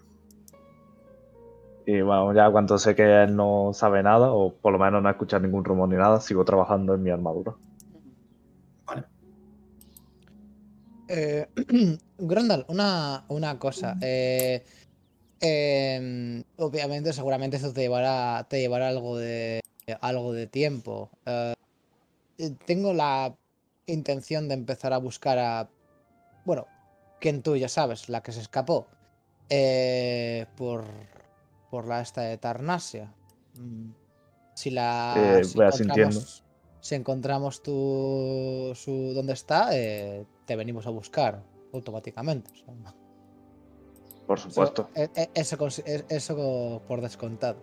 Y 1.84 2.00
bueno, 2.02 2.32
ya 2.32 2.48
cuando 2.48 2.78
sé 2.78 2.94
que 2.94 3.24
él 3.24 3.34
no 3.34 3.72
sabe 3.74 4.04
nada, 4.04 4.30
o 4.30 4.54
por 4.54 4.72
lo 4.72 4.78
menos 4.78 5.02
no 5.02 5.08
ha 5.08 5.12
escuchado 5.12 5.42
ningún 5.42 5.64
rumor 5.64 5.88
ni 5.88 5.96
nada, 5.96 6.20
sigo 6.20 6.44
trabajando 6.44 6.94
en 6.94 7.02
mi 7.02 7.10
armadura. 7.10 7.56
Vale. 8.86 9.04
Eh, 11.08 11.48
Grondal, 12.18 12.66
una, 12.68 13.24
una 13.28 13.58
cosa. 13.58 13.96
eh, 14.00 14.64
em, 15.40 16.44
obviamente, 16.56 17.12
seguramente 17.12 17.56
esto 17.56 17.72
te 17.72 17.80
llevará, 17.80 18.46
te 18.48 18.60
llevará 18.60 18.88
algo 18.88 19.16
de, 19.16 19.60
algo 20.00 20.32
de 20.32 20.46
tiempo. 20.46 21.10
Eh, 21.26 21.54
tengo 22.64 22.92
la 22.92 23.34
intención 23.92 24.48
de 24.48 24.54
empezar 24.54 24.92
a 24.92 24.98
buscar 24.98 25.38
a. 25.38 25.68
Bueno, 26.44 26.66
quien 27.20 27.42
tú 27.42 27.56
ya 27.56 27.68
sabes, 27.68 28.08
la 28.08 28.22
que 28.22 28.32
se 28.32 28.40
escapó. 28.40 28.86
eh, 29.50 30.44
por, 30.58 30.84
por 31.70 31.86
la 31.86 32.02
esta 32.02 32.20
de 32.20 32.36
Tarnasia. 32.36 33.14
Mm, 33.58 33.90
Si 34.54 34.70
la. 34.70 35.38
Eh, 35.40 35.44
si 35.44 35.58
encontramos- 35.58 36.44
si 36.80 36.94
encontramos 36.94 37.62
tu, 37.62 38.72
su 38.74 39.12
dónde 39.14 39.32
está, 39.32 39.68
eh, 39.72 40.26
te 40.44 40.54
venimos 40.54 40.86
a 40.86 40.90
buscar 40.90 41.42
automáticamente. 41.72 42.50
o 42.52 42.54
sea, 42.54 42.94
Por 44.26 44.38
supuesto, 44.38 44.90
e- 44.94 45.08
e- 45.14 45.30
eso, 45.34 45.56
eso 46.10 46.82
por 46.86 47.00
descontado. 47.00 47.56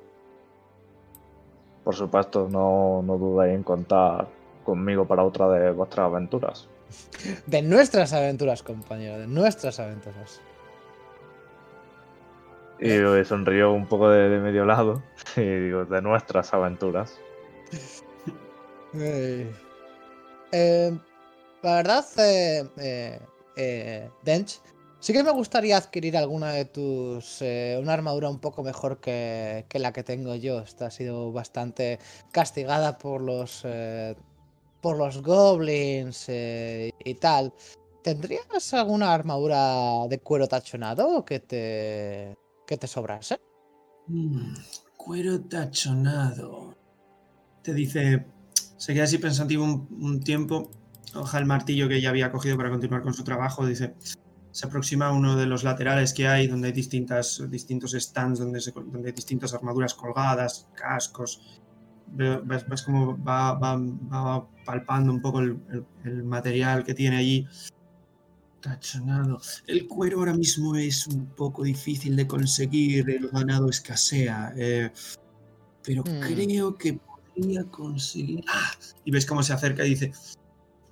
por 1.84 1.94
supuesto, 1.96 2.50
no, 2.50 3.04
no 3.04 3.18
dudéis 3.20 3.56
en 3.56 3.64
contar 3.64 4.28
conmigo 4.66 5.08
para 5.08 5.24
otra 5.24 5.48
de 5.48 5.72
vuestras 5.72 6.08
aventuras. 6.08 6.68
De 7.46 7.62
nuestras 7.62 8.12
aventuras, 8.12 8.64
compañero, 8.64 9.18
de 9.20 9.28
nuestras 9.28 9.80
aventuras. 9.80 10.42
Y 12.80 12.98
sonrió 13.26 13.72
un 13.72 13.88
poco 13.88 14.10
de, 14.10 14.28
de 14.28 14.40
medio 14.40 14.66
lado 14.66 15.02
y 15.38 15.42
digo, 15.42 15.86
de 15.86 16.02
nuestras 16.02 16.54
aventuras. 16.54 17.18
Eh, 20.52 20.98
la 21.62 21.76
verdad, 21.76 22.06
eh, 22.18 22.70
eh, 22.78 23.20
eh, 23.56 24.10
Dench, 24.24 24.60
sí 25.00 25.14
que 25.14 25.24
me 25.24 25.32
gustaría 25.32 25.78
adquirir 25.78 26.16
alguna 26.18 26.52
de 26.52 26.66
tus. 26.66 27.42
eh, 27.42 27.78
una 27.82 27.94
armadura 27.94 28.30
un 28.30 28.40
poco 28.40 28.62
mejor 28.64 29.00
que, 29.00 29.66
que 29.68 29.80
la 29.80 29.92
que 29.92 30.04
tengo 30.04 30.36
yo. 30.36 30.60
Esta 30.60 30.88
ha 30.88 30.92
sido 30.92 31.32
bastante 31.32 32.00
castigada 32.32 32.98
por 32.98 33.22
los. 33.22 33.66
Por 34.86 34.98
los 35.00 35.24
goblins 35.24 36.26
eh, 36.28 36.92
y 37.04 37.16
tal. 37.16 37.52
¿Tendrías 38.04 38.72
alguna 38.76 39.16
armadura 39.16 40.06
de 40.08 40.20
cuero 40.20 40.48
tachonado 40.48 41.26
que 41.26 41.40
te. 41.40 42.38
que 42.68 42.78
te 42.78 42.86
sobrase? 42.86 43.40
Mm, 44.06 44.54
cuero 44.96 45.42
tachonado. 45.42 46.76
Te 47.64 47.74
dice. 47.74 48.28
Se 48.78 48.94
queda 48.94 49.06
así 49.06 49.18
pensativo 49.18 49.64
un, 49.64 49.88
un 50.00 50.20
tiempo. 50.20 50.70
Hoja 51.16 51.40
el 51.40 51.46
martillo 51.48 51.90
que 51.90 52.00
ya 52.00 52.10
había 52.10 52.32
cogido 52.32 52.56
para 52.56 52.70
continuar 52.70 53.02
con 53.02 53.16
su 53.16 53.24
trabajo. 53.24 53.66
Dice. 53.66 53.96
Se 54.52 54.68
aproxima 54.68 55.08
a 55.08 55.12
uno 55.12 55.36
de 55.36 55.48
los 55.48 55.64
laterales 55.64 56.14
que 56.14 56.28
hay, 56.28 56.46
donde 56.46 56.68
hay 56.68 56.74
distintas, 56.74 57.42
distintos 57.50 57.92
stands, 57.94 58.38
donde, 58.40 58.62
se- 58.62 58.72
donde 58.72 59.10
hay 59.10 59.14
distintas 59.16 59.52
armaduras 59.56 59.96
colgadas, 59.96 60.68
cascos. 60.76 61.60
Ve- 62.08 62.42
Ves, 62.44 62.68
ves 62.68 62.82
cómo 62.84 63.18
va, 63.24 63.54
va- 63.54 63.78
va 63.78 64.48
palpando 64.66 65.12
un 65.12 65.22
poco 65.22 65.40
el, 65.40 65.58
el- 65.72 65.86
el 66.06 66.24
material 66.24 66.84
que 66.84 66.94
tiene 66.94 67.18
allí. 67.18 67.48
Tachonado. 68.62 69.40
El 69.68 69.88
cuero 69.88 70.20
ahora 70.20 70.34
mismo 70.34 70.76
es 70.76 71.06
un 71.08 71.28
poco 71.28 71.64
difícil 71.64 72.16
de 72.16 72.26
conseguir, 72.28 73.10
el 73.10 73.28
ganado 73.30 73.70
escasea, 73.70 74.54
eh, 74.58 74.92
pero 75.84 76.04
Hmm. 76.04 76.20
creo 76.20 76.76
que 76.76 76.94
podría 77.34 77.64
conseguir... 77.66 78.44
¡Ah! 78.48 78.72
Y 79.04 79.12
ves 79.12 79.26
cómo 79.28 79.44
se 79.44 79.54
acerca 79.54 79.86
y 79.86 79.90
dice, 79.90 80.12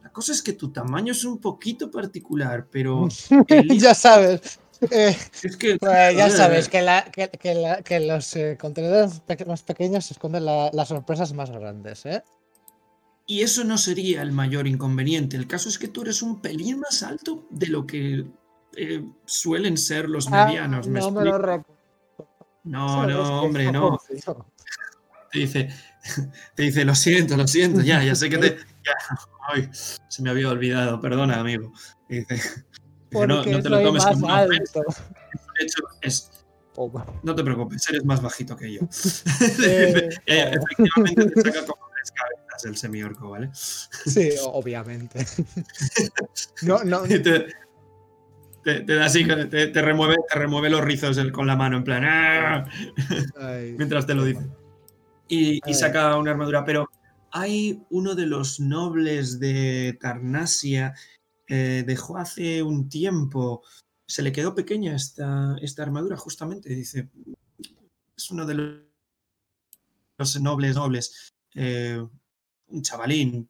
la 0.04 0.12
cosa 0.12 0.34
es 0.34 0.44
que 0.44 0.54
tu 0.54 0.72
tamaño 0.72 1.14
es 1.14 1.26
un 1.26 1.40
poquito 1.40 1.90
particular, 1.90 2.68
pero... 2.72 3.08
ya 3.90 3.96
sabes. 3.96 4.60
Eh, 4.92 5.16
Es 5.44 5.58
que. 5.58 5.78
pues 5.78 6.16
ya 6.18 6.30
sabes 6.30 6.70
que, 6.70 6.82
la- 6.82 7.06
que, 7.06 7.30
que 7.30 7.54
la- 7.56 7.82
que 7.82 7.96
en 7.96 8.08
los 8.08 8.36
eh, 8.36 8.58
contenedores 8.60 9.20
pe- 9.22 9.46
más 9.46 9.64
pequeños 9.64 10.10
esconden 10.12 10.46
la- 10.46 10.70
las 10.74 10.88
sorpresas 10.90 11.34
más 11.34 11.50
grandes, 11.52 12.06
¿eh? 12.06 12.24
Y 13.26 13.42
eso 13.42 13.64
no 13.64 13.78
sería 13.78 14.22
el 14.22 14.32
mayor 14.34 14.68
inconveniente. 14.68 15.38
El 15.38 15.48
caso 15.48 15.70
es 15.70 15.78
que 15.80 15.88
tú 15.88 16.02
eres 16.02 16.22
un 16.22 16.42
pelín 16.42 16.80
más 16.82 17.04
alto 17.04 17.46
de 17.50 17.68
lo 17.68 17.88
que 17.88 18.26
eh, 18.76 19.06
suelen 19.26 19.78
ser 19.78 20.10
los 20.10 20.30
medianos. 20.30 20.88
¿me 20.88 21.00
Ah, 21.00 21.04
no 21.04 21.12
me 21.12 21.22
lo 21.26 21.30
explico? 21.30 21.38
recuerdo. 21.38 21.66
no, 22.66 23.08
no, 23.08 23.42
hombre, 23.44 23.72
no. 23.72 23.98
Te 25.32 25.40
dice, 25.40 25.70
te 26.56 26.64
dice, 26.64 26.84
lo 26.86 26.94
siento, 26.96 27.38
lo 27.38 27.48
siento, 27.48 27.82
ya, 27.82 28.04
ya 28.04 28.14
sé 28.16 28.30
que 28.30 28.38
te. 28.38 28.58
ya, 28.86 28.94
ay, 29.48 29.70
se 29.74 30.22
me 30.22 30.30
había 30.30 30.50
olvidado, 30.50 31.00
perdona, 31.00 31.40
amigo. 31.40 31.72
Y 32.10 32.20
dice, 32.20 32.66
no, 33.14 33.42
te 33.42 33.70
lo 33.70 33.82
tomes 33.84 34.06
como 34.06 34.26
una 34.26 34.44
ofensa. 34.44 34.80
alto. 34.80 34.82
De 35.60 35.66
hecho, 35.66 35.84
es, 36.02 36.32
no 37.22 37.36
te 37.36 37.44
preocupes, 37.44 37.88
eres 37.90 38.04
más 38.06 38.22
bajito 38.22 38.56
que 38.58 38.74
yo. 38.74 38.82
Eh. 40.26 40.52
Efectivamente 40.56 41.26
te 41.26 41.42
saca 41.42 41.66
como 41.66 41.88
tres 41.96 42.12
cabezas 42.12 42.66
el 42.66 42.78
semiorco, 42.78 43.30
¿vale? 43.30 43.50
Sí, 43.54 44.30
obviamente. 44.44 45.26
No, 46.64 46.84
no, 46.84 47.02
te, 47.04 47.20
te- 47.20 47.48
te 48.82 48.96
da 48.96 49.06
así, 49.06 49.26
te, 49.28 49.68
te 49.68 49.82
remueve, 49.82 50.16
te 50.32 50.40
remueve 50.40 50.70
los 50.70 50.82
rizos 50.82 51.20
con 51.32 51.46
la 51.48 51.56
mano, 51.56 51.78
en 51.78 51.84
plan, 51.84 52.04
"Ah", 52.06 52.66
ay, 53.40 53.76
mientras 53.78 54.06
te 54.08 54.14
lo 54.16 54.24
dice. 54.24 54.48
Y, 55.28 55.60
y 55.70 55.74
saca 55.74 56.16
una 56.18 56.32
armadura, 56.32 56.64
pero 56.66 56.90
hay 57.32 57.84
uno 57.90 58.16
de 58.16 58.26
los 58.28 58.60
nobles 58.60 59.40
de 59.40 59.98
Tarnasia, 60.00 60.94
eh, 61.56 61.84
dejó 61.86 62.18
hace 62.18 62.64
un 62.64 62.90
tiempo, 62.90 63.62
se 64.08 64.24
le 64.24 64.32
quedó 64.32 64.56
pequeña 64.56 64.96
esta, 64.96 65.56
esta 65.62 65.84
armadura, 65.84 66.18
justamente, 66.18 66.70
dice, 66.70 67.12
es 68.18 68.32
uno 68.32 68.48
de 68.48 68.56
los, 70.18 70.42
nobles 70.42 70.76
nobles, 70.76 71.32
eh, 71.54 72.04
un 72.70 72.82
chavalín 72.82 73.48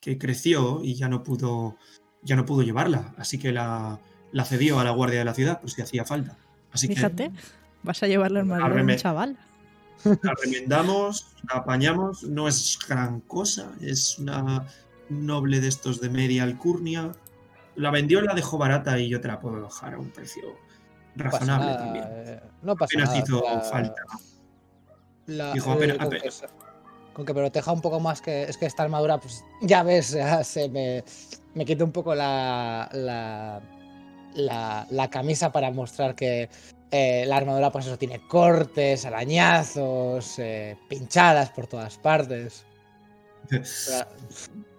que 0.00 0.18
creció 0.18 0.84
y 0.84 0.94
ya 0.94 1.08
no 1.08 1.24
pudo, 1.24 1.78
ya 2.22 2.36
no 2.36 2.46
pudo 2.46 2.62
llevarla, 2.62 3.12
así 3.18 3.40
que 3.40 3.50
la, 3.50 3.98
la 4.30 4.44
cedió 4.44 4.78
a 4.78 4.84
la 4.84 4.92
guardia 4.92 5.18
de 5.18 5.24
la 5.24 5.34
ciudad, 5.34 5.60
por 5.60 5.68
si 5.68 5.82
hacía 5.82 6.04
falta. 6.04 6.38
Así 6.70 6.86
que 6.86 6.94
Fíjate, 6.94 7.32
vas 7.82 8.00
a 8.04 8.06
llevar 8.06 8.30
la 8.30 8.40
armadura 8.40 8.72
de 8.72 8.82
un 8.92 8.96
chaval. 8.98 9.36
la 10.04 10.34
remendamos, 10.44 11.26
la 11.50 11.58
apañamos, 11.58 12.22
no 12.22 12.46
es 12.46 12.78
gran 12.86 13.20
cosa, 13.22 13.72
es 13.80 14.16
una 14.20 14.64
noble 15.08 15.60
de 15.60 15.66
estos 15.66 16.00
de 16.00 16.08
media 16.08 16.44
alcurnia. 16.44 17.12
La 17.76 17.90
vendió, 17.90 18.20
la 18.20 18.34
dejó 18.34 18.58
barata 18.58 18.98
y 18.98 19.08
yo 19.08 19.20
te 19.20 19.28
la 19.28 19.38
puedo 19.40 19.62
dejar 19.62 19.94
a 19.94 19.98
un 19.98 20.10
precio 20.10 20.42
razonable 21.16 21.74
también. 21.74 22.04
eh, 22.08 22.40
No 22.62 22.76
pasa 22.76 22.92
Apenas 22.94 23.08
nada. 23.10 23.18
hizo 23.24 23.42
la- 23.42 23.60
falta. 23.60 24.02
la- 25.26 25.52
Dijo, 25.52 25.70
eh, 25.70 25.74
apenas- 25.74 25.96
con, 25.98 26.06
apenas- 26.06 26.40
que, 26.40 26.48
con 27.14 27.26
que 27.26 27.34
proteja 27.34 27.72
un 27.72 27.80
poco 27.80 28.00
más 28.00 28.20
que 28.20 28.42
es 28.44 28.56
que 28.56 28.66
esta 28.66 28.82
armadura, 28.82 29.18
pues 29.18 29.44
ya 29.62 29.82
ves, 29.82 30.10
ya 30.12 30.42
se 30.44 30.68
me, 30.68 31.04
me 31.54 31.64
quita 31.64 31.84
un 31.84 31.92
poco 31.92 32.14
la, 32.14 32.88
la, 32.92 33.60
la, 34.34 34.86
la 34.90 35.10
camisa 35.10 35.50
para 35.52 35.70
mostrar 35.70 36.14
que 36.14 36.48
eh, 36.90 37.24
la 37.26 37.36
armadura, 37.38 37.70
pues 37.70 37.86
eso, 37.86 37.96
tiene 37.98 38.26
cortes, 38.28 39.06
arañazos, 39.06 40.38
eh, 40.38 40.76
pinchadas 40.88 41.50
por 41.50 41.66
todas 41.66 41.96
partes. 41.98 42.64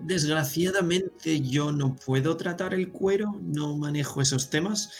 Desgraciadamente 0.00 1.40
yo 1.40 1.72
no 1.72 1.96
puedo 1.96 2.36
tratar 2.36 2.74
el 2.74 2.90
cuero, 2.90 3.36
no 3.42 3.76
manejo 3.76 4.20
esos 4.20 4.50
temas. 4.50 4.90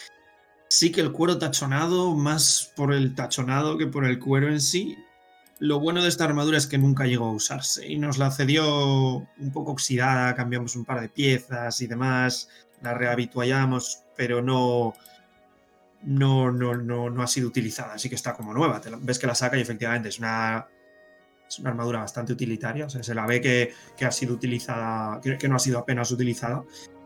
Sí 0.69 0.91
que 0.91 1.01
el 1.01 1.11
cuero 1.11 1.37
tachonado, 1.37 2.15
más 2.15 2.71
por 2.75 2.93
el 2.93 3.15
tachonado 3.15 3.77
que 3.77 3.87
por 3.87 4.05
el 4.05 4.19
cuero 4.19 4.49
en 4.49 4.61
sí. 4.61 4.97
Lo 5.59 5.79
bueno 5.79 6.03
de 6.03 6.09
esta 6.09 6.25
armadura 6.25 6.57
es 6.57 6.67
que 6.67 6.77
nunca 6.77 7.05
llegó 7.05 7.25
a 7.25 7.31
usarse 7.31 7.87
y 7.87 7.97
nos 7.97 8.17
la 8.17 8.31
cedió 8.31 9.17
un 9.17 9.51
poco 9.51 9.71
oxidada, 9.71 10.35
cambiamos 10.35 10.75
un 10.75 10.85
par 10.85 11.01
de 11.01 11.09
piezas 11.09 11.81
y 11.81 11.87
demás, 11.87 12.47
la 12.81 12.93
rehabituallamos, 12.93 14.03
pero 14.15 14.41
no, 14.41 14.93
no, 16.03 16.51
no, 16.51 16.75
no, 16.75 17.09
no 17.09 17.23
ha 17.23 17.27
sido 17.27 17.47
utilizada, 17.47 17.93
así 17.93 18.07
que 18.07 18.15
está 18.15 18.33
como 18.33 18.53
nueva. 18.53 18.81
Ves 19.01 19.17
que 19.17 19.27
la 19.27 19.35
saca 19.35 19.57
y 19.57 19.61
efectivamente 19.61 20.09
es 20.09 20.19
una, 20.19 20.67
es 21.47 21.59
una 21.59 21.69
armadura 21.69 21.99
bastante 21.99 22.33
utilitaria, 22.33 22.85
o 22.85 22.89
sea, 22.89 23.03
se 23.03 23.15
la 23.15 23.25
ve 23.25 23.39
que, 23.41 23.73
que 23.95 24.05
ha 24.05 24.11
sido 24.11 24.33
utilizada, 24.33 25.21
que, 25.21 25.37
que 25.37 25.47
no 25.47 25.55
ha 25.55 25.59
sido 25.59 25.79
apenas 25.79 26.11
utilizada. 26.11 26.63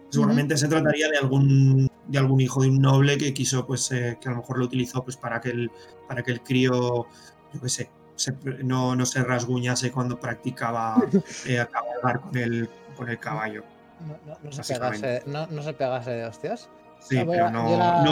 Seguramente 0.10 0.58
se 0.58 0.68
trataría 0.68 1.10
de 1.10 1.18
algún, 1.18 1.90
de 2.08 2.18
algún 2.18 2.42
hijo 2.42 2.62
de 2.62 2.70
un 2.70 2.80
noble 2.82 3.18
que 3.18 3.34
quiso, 3.34 3.66
pues, 3.66 3.92
eh, 3.92 4.18
que 4.20 4.28
a 4.28 4.32
lo 4.32 4.38
mejor 4.40 4.58
lo 4.58 4.66
utilizó 4.66 5.04
pues, 5.04 5.16
para, 5.16 5.40
que 5.40 5.50
el, 5.50 5.72
para 6.08 6.22
que 6.24 6.32
el 6.32 6.42
crío, 6.42 7.06
yo 7.54 7.62
qué 7.62 7.70
sé, 7.70 7.90
se- 8.16 8.36
no, 8.64 8.96
no 8.96 9.06
se 9.06 9.24
rasguñase 9.24 9.92
cuando 9.92 10.20
practicaba 10.20 10.98
eh, 11.46 11.60
a 11.60 11.68
cabalgar 11.68 12.22
con 12.22 12.38
el, 12.38 12.70
con 12.98 13.10
el 13.10 13.20
caballo. 13.20 13.64
No, 14.06 14.18
no- 14.26 14.38
no 14.44 14.52
se 14.52 14.74
pegase, 14.74 15.24
no, 15.28 15.64
se 15.64 15.74
pegase 15.74 16.12
de 16.12 16.26
hostias. 16.26 16.70
Sí, 17.00 17.18
Ah, 17.18 17.24
voy 17.24 17.36
pero 17.38 17.48
a- 17.48 17.52
no, 17.52 17.78
la- 17.78 18.04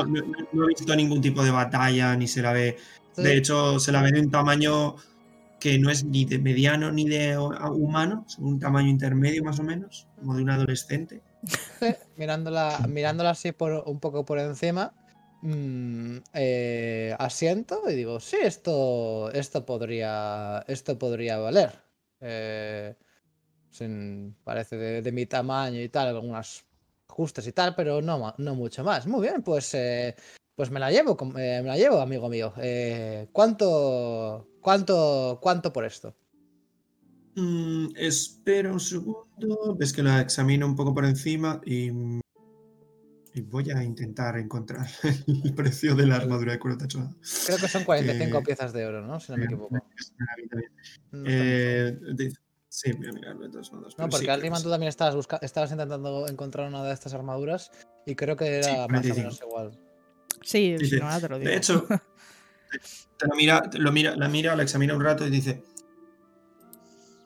no 0.53 0.63
he 0.63 0.67
visto 0.67 0.95
ningún 0.95 1.21
tipo 1.21 1.43
de 1.43 1.51
batalla, 1.51 2.15
ni 2.15 2.27
se 2.27 2.41
la 2.41 2.53
ve 2.53 2.77
Sí. 3.11 3.23
De 3.23 3.35
hecho, 3.35 3.79
se 3.79 3.91
la 3.91 4.01
ve 4.03 4.11
de 4.11 4.21
un 4.21 4.29
tamaño 4.31 4.95
que 5.59 5.77
no 5.77 5.89
es 5.89 6.03
ni 6.03 6.25
de 6.25 6.39
mediano 6.39 6.91
ni 6.91 7.07
de 7.07 7.37
hu- 7.37 7.75
humano, 7.75 8.25
es 8.27 8.37
un 8.37 8.59
tamaño 8.59 8.89
intermedio 8.89 9.43
más 9.43 9.59
o 9.59 9.63
menos, 9.63 10.07
como 10.17 10.35
de 10.35 10.43
un 10.43 10.49
adolescente. 10.49 11.21
Mirándola, 12.17 12.85
mirándola 12.89 13.31
así 13.31 13.51
por, 13.51 13.83
un 13.85 13.99
poco 13.99 14.25
por 14.25 14.39
encima, 14.39 14.93
mm, 15.41 16.17
eh, 16.33 17.15
asiento 17.17 17.81
y 17.89 17.95
digo, 17.95 18.19
sí, 18.19 18.37
esto, 18.41 19.31
esto 19.31 19.65
podría, 19.65 20.63
esto 20.67 20.97
podría 20.97 21.37
valer. 21.37 21.71
Eh, 22.21 22.95
parece 24.43 24.77
de, 24.77 25.11
mi 25.11 25.25
tamaño 25.25 25.81
y 25.81 25.89
tal, 25.89 26.09
algunos 26.09 26.65
ajustes 27.07 27.47
y 27.47 27.53
tal, 27.53 27.75
pero 27.75 28.01
no, 28.01 28.33
no 28.37 28.55
mucho 28.55 28.83
más. 28.83 29.07
Muy 29.07 29.21
bien, 29.27 29.41
pues, 29.41 29.73
eh, 29.73 30.15
pues 30.55 30.69
me 30.71 30.79
la 30.79 30.91
llevo, 30.91 31.15
me 31.33 31.61
la 31.61 31.77
llevo, 31.77 31.99
amigo 32.01 32.27
mío. 32.27 32.53
¿cuánto, 33.31 34.48
cuánto, 34.61 35.39
cuánto 35.41 35.71
por 35.73 35.85
esto? 35.85 36.15
Mm, 37.35 37.89
espera 37.95 38.71
un 38.71 38.79
segundo, 38.79 39.75
ves 39.77 39.93
que 39.93 40.03
la 40.03 40.21
examino 40.21 40.65
un 40.65 40.75
poco 40.75 40.93
por 40.93 41.05
encima 41.05 41.61
y, 41.65 41.89
y 43.33 43.41
voy 43.41 43.69
a 43.71 43.83
intentar 43.83 44.37
encontrar 44.37 44.87
el 45.43 45.53
precio 45.53 45.95
de 45.95 46.07
la 46.07 46.17
armadura 46.17 46.53
de 46.53 46.59
cuero 46.59 46.77
tachonado. 46.77 47.15
Creo 47.45 47.57
que 47.59 47.67
son 47.67 47.83
45 47.83 48.39
Eh, 48.39 48.41
piezas 48.45 48.73
de 48.73 48.85
oro, 48.85 49.05
¿no? 49.05 49.19
Si 49.19 49.31
no 49.31 49.37
me 49.37 49.45
equivoco. 49.45 49.73
No 49.73 49.81
está 49.81 51.21
muy 51.21 51.23
Eh, 51.33 51.99
dice- 52.15 52.39
sí, 52.67 52.91
voy 52.93 53.07
a 53.07 53.13
mirarlo 53.13 53.41
de 53.45 53.49
todos 53.51 53.71
modos. 53.73 53.97
No, 53.97 54.05
sí, 54.05 54.11
porque 54.11 54.25
que 54.41 54.49
tú 54.49 54.63
sí. 54.63 54.69
también 54.69 54.89
estabas, 54.89 55.15
busca- 55.15 55.39
estabas 55.41 55.71
intentando 55.71 56.27
encontrar 56.27 56.67
una 56.67 56.83
de 56.83 56.93
estas 56.93 57.13
armaduras 57.13 57.71
y 58.05 58.15
creo 58.15 58.35
que 58.35 58.57
era 58.57 58.63
Sí, 58.63 58.71
más 58.71 58.81
o 58.81 58.87
45. 58.87 59.17
menos 59.17 59.41
igual. 59.41 59.79
Sí, 60.41 60.75
no, 60.99 61.19
te 61.21 61.29
lo 61.29 61.39
digo. 61.39 61.51
De 61.51 61.57
hecho, 61.57 61.85
te, 63.17 63.27
lo 63.27 63.35
mira, 63.35 63.61
lo 63.73 63.91
mira, 63.91 64.15
la 64.15 64.27
mira, 64.29 64.55
la 64.55 64.63
examina 64.63 64.95
un 64.95 65.03
rato 65.03 65.25
y 65.25 65.29
dice: 65.29 65.63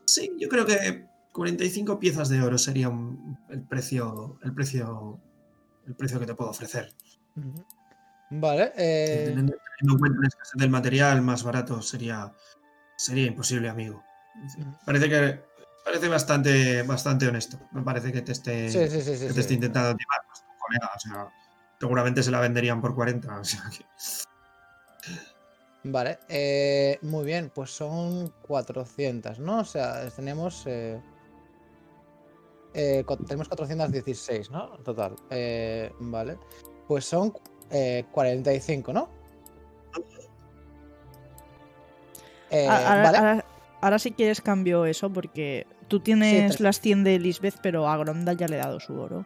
Sí, 0.05 0.31
yo 0.37 0.49
creo 0.49 0.65
que 0.65 1.07
45 1.31 1.99
piezas 1.99 2.29
de 2.29 2.41
oro 2.41 2.57
sería 2.57 2.89
un- 2.89 3.37
el 3.49 3.63
precio, 3.63 4.37
el 4.43 4.53
precio, 4.53 5.19
el 5.87 5.95
precio 5.95 6.19
que 6.19 6.25
te 6.25 6.35
puedo 6.35 6.49
ofrecer. 6.51 6.93
Vale, 8.29 8.71
eh, 8.77 9.23
Teniendo, 9.25 9.53
teniendo 9.53 9.93
en 9.93 9.99
cuenta 9.99 10.19
la 10.21 10.27
escasez 10.27 10.53
del 10.55 10.69
material, 10.69 11.21
más 11.21 11.43
barato 11.43 11.81
sería, 11.81 12.31
sería 12.95 13.27
imposible, 13.27 13.69
amigo. 13.69 14.03
Parece 14.85 15.09
que 15.09 15.43
parece 15.85 16.07
bastante, 16.07 16.83
bastante 16.83 17.27
honesto. 17.27 17.59
Me 17.71 17.81
parece 17.83 18.11
que 18.11 18.21
te 18.21 18.31
esté, 18.31 18.69
sí, 18.69 18.87
sí, 18.89 19.01
sí, 19.01 19.15
sí, 19.17 19.27
que 19.27 19.33
te 19.33 19.39
esté 19.41 19.53
intentando 19.53 19.95
timar, 19.95 20.19
pues, 20.27 20.43
colega. 20.59 20.89
O 20.95 20.99
sea, 20.99 21.27
seguramente 21.79 22.23
se 22.23 22.31
la 22.31 22.39
venderían 22.39 22.81
por 22.81 22.95
40. 22.95 23.39
O 23.39 23.43
sea 23.43 23.61
que. 23.69 23.85
Vale, 25.85 26.19
eh, 26.29 26.97
muy 27.01 27.25
bien, 27.25 27.51
pues 27.53 27.71
son 27.71 28.33
400, 28.47 29.39
¿no? 29.39 29.59
O 29.59 29.65
sea, 29.65 30.09
tenemos... 30.11 30.63
eh, 30.65 30.99
eh, 32.73 33.03
tenemos 33.27 33.49
416, 33.49 34.49
¿no? 34.49 34.69
Total. 34.77 35.15
Eh, 35.29 35.91
vale. 35.99 36.37
Pues 36.87 37.05
son 37.05 37.33
eh, 37.69 38.05
45, 38.11 38.93
¿no? 38.93 39.09
Ahora, 42.51 43.03
vale. 43.03 43.17
ahora- 43.17 43.45
ahora 43.81 43.99
si 43.99 44.11
quieres 44.11 44.39
cambio 44.41 44.85
eso 44.85 45.09
porque 45.11 45.65
tú 45.87 45.99
tienes 45.99 46.59
las 46.59 46.79
100 46.79 47.03
de 47.03 47.19
Lisbeth, 47.19 47.55
pero 47.61 47.87
a 47.89 47.97
Grondal 47.97 48.37
ya 48.37 48.47
le 48.47 48.55
he 48.55 48.59
dado 48.59 48.79
su 48.79 48.97
oro. 48.99 49.25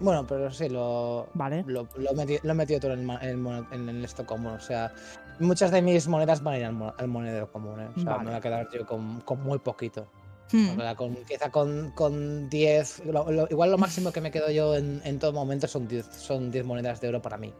Bueno, 0.00 0.26
pero 0.26 0.50
sí, 0.50 0.68
lo, 0.68 1.28
Vale. 1.32 1.64
lo, 1.66 1.88
lo, 1.96 2.10
he 2.10 2.14
meti- 2.14 2.40
lo 2.42 2.50
he 2.50 2.54
metido 2.54 2.80
todo 2.80 2.92
en 2.92 3.08
el, 3.08 3.22
en 3.22 3.46
el 3.46 3.66
en 3.72 3.88
el 3.88 4.04
esto 4.04 4.26
común. 4.26 4.52
O 4.52 4.60
sea, 4.60 4.92
muchas 5.40 5.70
de 5.70 5.82
mis 5.82 6.06
monedas 6.08 6.42
van 6.42 6.54
a 6.54 6.58
ir 6.58 6.64
al, 6.64 6.94
al 6.98 7.08
monedero 7.08 7.50
común. 7.50 7.80
¿eh? 7.80 7.88
O 7.96 8.00
sea, 8.00 8.12
Vale. 8.12 8.24
me 8.24 8.30
voy 8.30 8.38
a 8.38 8.40
quedar 8.40 8.68
yo 8.72 8.86
con, 8.86 9.20
con 9.20 9.42
muy 9.42 9.58
poquito. 9.58 10.10
Hmm. 10.52 10.78
Con, 10.96 11.16
quizá 11.24 11.50
con, 11.50 11.90
con 11.90 12.48
10. 12.48 13.06
lo- 13.06 13.30
lo- 13.32 13.48
igual 13.50 13.70
lo 13.72 13.78
máximo 13.78 14.12
que 14.12 14.20
me 14.20 14.30
quedo 14.30 14.48
yo 14.50 14.76
en, 14.76 15.00
en 15.04 15.18
todo 15.18 15.32
momento 15.32 15.66
son 15.66 15.88
10, 15.88 16.06
son 16.06 16.52
10 16.52 16.64
monedas 16.64 17.00
de 17.00 17.08
oro 17.08 17.20
para 17.20 17.36
mí. 17.36 17.52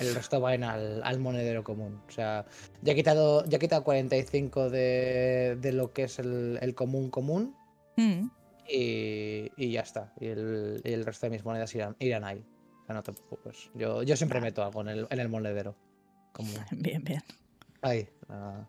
El 0.00 0.12
resto 0.14 0.40
van 0.40 0.64
al, 0.64 1.02
al 1.04 1.20
monedero 1.20 1.62
común. 1.62 2.00
O 2.08 2.10
sea, 2.10 2.44
ya 2.82 2.92
he 2.92 2.96
quitado, 2.96 3.44
ya 3.44 3.56
he 3.58 3.60
quitado 3.60 3.84
45 3.84 4.70
de, 4.70 5.56
de 5.60 5.72
lo 5.72 5.92
que 5.92 6.04
es 6.04 6.18
el, 6.18 6.58
el 6.60 6.74
común 6.74 7.10
común. 7.10 7.54
Hmm. 7.96 8.28
Y, 8.68 9.52
y 9.56 9.70
ya 9.70 9.82
está. 9.82 10.12
Y 10.18 10.26
el, 10.26 10.80
y 10.84 10.92
el 10.92 11.04
resto 11.04 11.26
de 11.26 11.30
mis 11.30 11.44
monedas 11.44 11.72
irán, 11.74 11.94
irán 12.00 12.24
ahí. 12.24 12.44
O 12.82 12.86
sea, 12.86 12.94
no 12.96 13.02
te 13.02 13.12
preocupes. 13.12 13.70
Yo, 13.74 14.02
yo 14.02 14.16
siempre 14.16 14.40
meto 14.40 14.64
algo 14.64 14.80
en 14.80 14.88
el, 14.88 15.06
en 15.10 15.20
el 15.20 15.28
monedero. 15.28 15.76
Como, 16.36 16.50
Bien, 16.72 17.02
bien. 17.02 17.22
Ahí. 17.82 18.08
ah. 18.28 18.64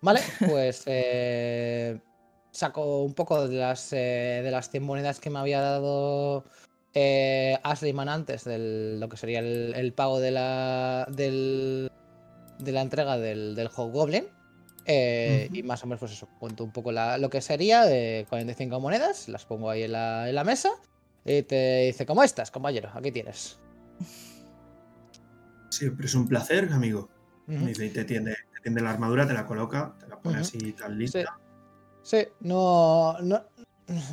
Vale, 0.00 0.20
pues 0.46 0.82
eh, 0.86 2.00
saco 2.50 3.02
un 3.02 3.12
poco 3.14 3.46
de 3.46 3.56
las, 3.56 3.92
eh, 3.92 4.40
de 4.42 4.50
las 4.50 4.70
100 4.70 4.82
monedas 4.82 5.20
que 5.20 5.28
me 5.28 5.38
había 5.38 5.60
dado 5.60 6.44
eh, 6.94 7.58
Ashleyman 7.62 8.08
antes 8.08 8.44
de 8.44 8.96
lo 8.98 9.08
que 9.10 9.18
sería 9.18 9.40
el, 9.40 9.74
el 9.76 9.92
pago 9.92 10.18
de 10.20 10.30
la, 10.30 11.06
del, 11.10 11.90
de 12.58 12.72
la 12.72 12.80
entrega 12.80 13.18
del, 13.18 13.54
del 13.54 13.68
Hobgoblin. 13.68 14.24
eh, 14.86 15.50
Y 15.52 15.62
más 15.62 15.82
o 15.84 15.86
menos, 15.86 16.00
pues 16.00 16.12
eso, 16.12 16.28
cuento 16.38 16.64
un 16.64 16.72
poco 16.72 16.90
la- 16.92 17.18
lo 17.18 17.28
que 17.28 17.42
sería, 17.42 17.84
eh, 17.90 18.24
45 18.28 18.80
monedas, 18.80 19.28
las 19.28 19.44
pongo 19.44 19.68
ahí 19.68 19.82
en 19.82 19.92
la, 19.92 20.28
en 20.28 20.34
la 20.34 20.44
mesa. 20.44 20.70
Y 21.26 21.42
te 21.42 21.82
dice, 21.86 22.06
¿cómo 22.06 22.22
estás, 22.24 22.50
compañero? 22.50 22.90
Aquí 22.94 23.12
tienes. 23.12 23.58
Siempre 25.70 26.06
es 26.06 26.14
un 26.14 26.28
placer, 26.28 26.68
amigo. 26.72 27.08
Ujú. 27.48 27.66
Dice, 27.66 27.86
y 27.86 27.90
te 27.90 28.04
tiende, 28.04 28.36
te 28.54 28.60
tiende 28.62 28.80
la 28.82 28.90
armadura, 28.90 29.26
te 29.26 29.32
la 29.32 29.46
coloca, 29.46 29.94
te 29.98 30.06
la 30.08 30.20
pone 30.20 30.38
así 30.38 30.72
tan 30.72 30.98
lista. 30.98 31.38
Sí, 32.02 32.18
no, 32.40 33.18
no. 33.20 33.42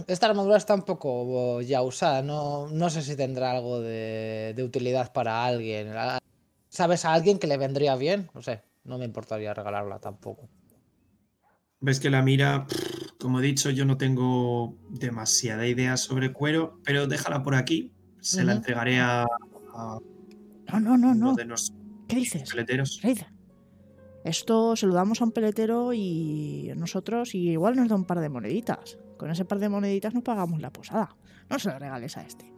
Esta 0.07 0.27
armadura 0.27 0.57
está 0.57 0.73
un 0.73 0.83
poco 0.83 1.61
ya 1.61 1.81
usada. 1.81 2.21
No, 2.21 2.67
no 2.67 2.89
sé 2.89 3.01
si 3.01 3.15
tendrá 3.15 3.51
algo 3.51 3.79
de, 3.79 4.53
de 4.55 4.63
utilidad 4.63 5.11
para 5.13 5.45
alguien. 5.45 5.93
¿Sabes 6.69 7.05
a 7.05 7.13
alguien 7.13 7.39
que 7.39 7.47
le 7.47 7.57
vendría 7.57 7.95
bien? 7.95 8.29
No 8.33 8.41
sé, 8.41 8.63
no 8.85 8.97
me 8.97 9.05
importaría 9.05 9.53
regalarla 9.53 9.99
tampoco. 9.99 10.49
Ves 11.79 11.99
que 11.99 12.09
la 12.09 12.23
mira, 12.23 12.65
como 13.19 13.39
he 13.39 13.43
dicho, 13.43 13.69
yo 13.69 13.85
no 13.85 13.97
tengo 13.97 14.75
demasiada 14.89 15.67
idea 15.67 15.95
sobre 15.95 16.33
cuero, 16.33 16.79
pero 16.83 17.05
déjala 17.05 17.43
por 17.43 17.53
aquí. 17.53 17.93
Se 18.19 18.43
la 18.43 18.53
entregaré 18.53 18.99
a, 18.99 19.25
a 19.75 19.99
No, 20.71 20.79
no, 20.79 20.97
no, 20.97 21.13
no. 21.13 21.35
¿Qué 22.07 22.15
dices? 22.15 22.49
peleteros. 22.49 23.01
Reid, 23.01 23.19
Esto 24.23 24.75
se 24.75 24.87
lo 24.87 24.93
damos 24.93 25.21
a 25.21 25.25
un 25.25 25.31
peletero 25.31 25.93
y 25.93 26.71
nosotros 26.75 27.35
y 27.35 27.51
igual 27.51 27.75
nos 27.75 27.89
da 27.89 27.95
un 27.95 28.05
par 28.05 28.19
de 28.19 28.29
moneditas. 28.29 28.97
Con 29.17 29.31
ese 29.31 29.45
par 29.45 29.59
de 29.59 29.69
moneditas 29.69 30.13
nos 30.13 30.23
pagamos 30.23 30.61
la 30.61 30.71
posada. 30.71 31.15
No 31.49 31.59
se 31.59 31.69
lo 31.69 31.79
regales 31.79 32.15
a 32.17 32.23
este. 32.23 32.51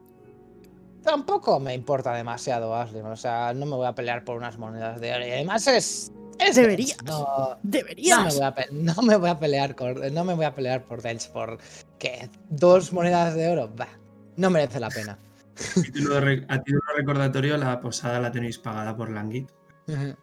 Tampoco 1.03 1.59
me 1.59 1.73
importa 1.73 2.13
demasiado, 2.13 2.75
Ashley. 2.75 3.01
O 3.01 3.15
sea, 3.15 3.53
no 3.53 3.65
me 3.65 3.75
voy 3.75 3.87
a 3.87 3.95
pelear 3.95 4.23
por 4.23 4.37
unas 4.37 4.57
monedas 4.57 4.99
de 4.99 5.13
oro. 5.13 5.25
Y 5.25 5.31
además 5.31 5.67
es. 5.67 6.11
es 6.37 6.55
Deberías. 6.55 6.97
No, 7.05 7.19
no 7.19 7.49
me, 7.49 7.57
¡Deberías! 7.63 8.35
voy 8.35 8.43
a 8.43 8.55
no 8.71 9.01
me 9.01 9.15
voy 9.15 9.29
a 9.29 9.39
pelear 9.39 9.75
con, 9.75 10.13
no 10.13 10.23
me 10.25 10.33
voy 10.33 10.45
a 10.45 10.53
pelear 10.53 10.83
por 10.83 11.01
Dens 11.01 11.27
por 11.27 11.57
que 11.97 12.29
dos 12.49 12.91
monedas 12.91 13.35
de 13.35 13.47
oro. 13.47 13.69
Bah, 13.75 13.87
no 14.35 14.49
merece 14.49 14.79
la 14.79 14.89
pena. 14.89 15.17
A 15.77 15.81
título 15.81 16.21
de 16.21 16.45
a 16.47 16.61
título 16.61 16.81
recordatorio, 16.95 17.57
la 17.57 17.79
posada 17.79 18.19
la 18.19 18.31
tenéis 18.31 18.57
pagada 18.59 18.95
por 18.95 19.09
Langit. 19.11 19.51
Eh, 19.87 20.15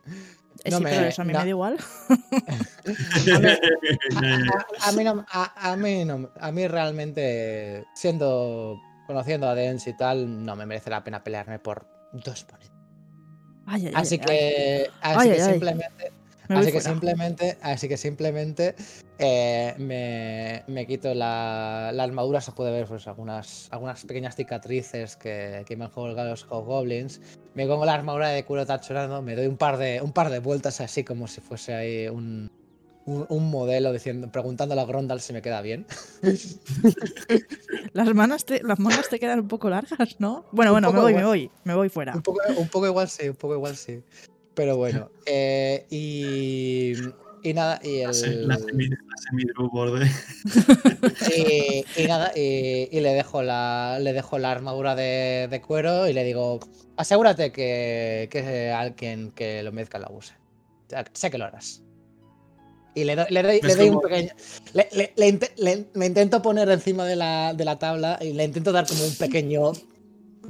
no 0.71 0.79
sí, 0.79 0.85
me- 0.85 0.91
pero 0.91 1.07
eso 1.07 1.23
a 1.23 1.25
mí 1.25 1.33
no. 1.33 1.39
me 1.41 1.45
da 1.45 1.49
igual. 1.49 1.77
A, 4.83 4.89
a 4.89 4.93
mí 4.93 5.05
no, 5.05 5.25
a, 5.31 5.73
a 5.73 5.77
mí 5.77 6.05
no, 6.05 6.31
a 6.41 6.53
mí 6.53 6.69
realmente, 6.69 7.85
siendo, 7.95 8.81
conociendo 9.07 9.49
a 9.49 9.55
Dens 9.55 9.87
y 9.87 9.93
tal, 9.95 10.45
no 10.45 10.57
me 10.57 10.67
merece 10.67 10.91
la 10.91 11.03
pena 11.05 11.23
pelearme 11.23 11.59
por 11.59 11.87
dos 12.13 12.47
ay, 13.67 13.91
Así 13.95 14.15
ay, 14.15 14.21
ay. 14.21 14.27
que, 14.27 14.91
así 15.03 15.29
Ay, 15.29 15.37
que 15.37 15.41
simplemente, 15.43 16.13
así 16.49 16.73
que 16.73 16.81
simplemente, 16.81 17.59
así 17.63 17.89
que 17.89 17.97
simplemente 17.97 18.75
eh, 19.19 19.75
me, 19.79 20.63
me 20.73 20.87
quito 20.87 21.15
la, 21.15 21.91
la 21.93 22.03
armadura, 22.03 22.41
se 22.41 22.53
puede 22.53 22.71
ver 22.71 22.87
pues 22.87 23.07
algunas, 23.07 23.69
algunas 23.71 24.05
pequeñas 24.05 24.37
cicatrices 24.37 25.17
que, 25.17 25.65
que 25.67 25.77
me 25.77 25.85
han 25.87 25.91
colgado 25.91 26.31
los 26.31 26.47
goblins. 26.47 27.21
Me 27.55 27.67
pongo 27.67 27.85
la 27.85 27.95
armadura 27.95 28.29
de 28.29 28.45
cuero 28.45 28.67
tachonado, 28.67 29.23
me 29.23 29.35
doy 29.35 29.47
un 29.47 29.57
par 29.57 29.79
de, 29.79 30.01
un 30.03 30.13
par 30.13 30.31
de 30.31 30.39
vueltas 30.41 30.81
así 30.81 31.05
como 31.05 31.27
si 31.27 31.41
fuese 31.41 31.75
ahí 31.75 32.09
un, 32.09 32.51
un, 33.07 33.25
un 33.29 33.51
modelo 33.51 33.93
diciendo, 33.93 34.31
preguntando 34.31 34.79
a 34.79 34.85
Grondal 34.85 35.21
si 35.21 35.33
me 35.33 35.41
queda 35.41 35.63
bien. 35.63 35.87
Las 37.93 38.13
manos 38.15 38.45
te, 38.45 38.63
las 38.63 38.79
manos 38.79 39.09
te 39.09 39.19
quedan 39.19 39.41
un 39.41 39.49
poco 39.49 39.71
largas, 39.71 40.17
¿no? 40.19 40.45
Bueno, 40.53 40.73
bueno, 40.73 40.93
me 40.93 41.01
voy, 41.01 41.15
me 41.15 41.25
voy, 41.25 41.51
me 41.65 41.75
voy 41.75 41.89
fuera. 41.89 42.15
Un 42.15 42.23
poco, 42.23 42.41
un 42.55 42.69
poco 42.69 42.87
igual 42.87 43.09
sí, 43.09 43.29
un 43.29 43.37
poco 43.37 43.55
igual 43.55 43.75
sí. 43.75 44.03
Pero 44.57 44.77
bueno, 44.79 45.11
eh, 45.27 45.85
y, 45.91 46.95
y 47.43 47.53
nada, 47.53 47.79
y 47.85 48.01
el... 48.01 48.49
la 48.49 48.57
semi- 48.57 48.89
la 48.89 49.69
borde. 49.69 50.11
Y, 51.37 51.85
y 52.03 52.07
nada, 52.07 52.33
y, 52.35 52.89
y 52.91 53.01
le 53.01 53.13
dejo 53.13 53.43
la 53.43 53.99
le 54.01 54.15
dejo 54.15 54.39
la 54.39 54.53
armadura 54.53 54.95
de, 54.95 55.47
de 55.51 55.61
cuero 55.61 56.09
y 56.09 56.15
le 56.15 56.25
digo, 56.25 56.59
asegúrate 56.97 57.53
que, 57.53 58.29
que 58.31 58.71
alguien 58.71 59.31
que 59.33 59.63
lo 59.63 59.73
mezcla 59.73 60.01
la 60.01 60.09
use. 60.11 60.33
Sé 61.13 61.31
que 61.31 61.37
lo 61.37 61.45
harás. 61.45 61.83
Y 62.95 63.05
le, 63.05 63.15
doy- 63.15 63.27
le 63.29 63.43
doy, 63.43 63.61
le 63.61 63.91
un 63.91 64.01
pequeño. 64.01 64.31
Le- 64.73 64.89
me 65.93 66.07
intento 66.07 66.41
poner 66.41 66.71
encima 66.71 67.05
de 67.05 67.17
la, 67.17 67.53
de 67.53 67.65
la 67.67 67.79
tabla 67.79 68.19
y 68.23 68.33
le 68.33 68.45
intento 68.45 68.73
dar 68.73 68.87
como 68.87 69.05
un 69.05 69.15
pequeño. 69.17 69.73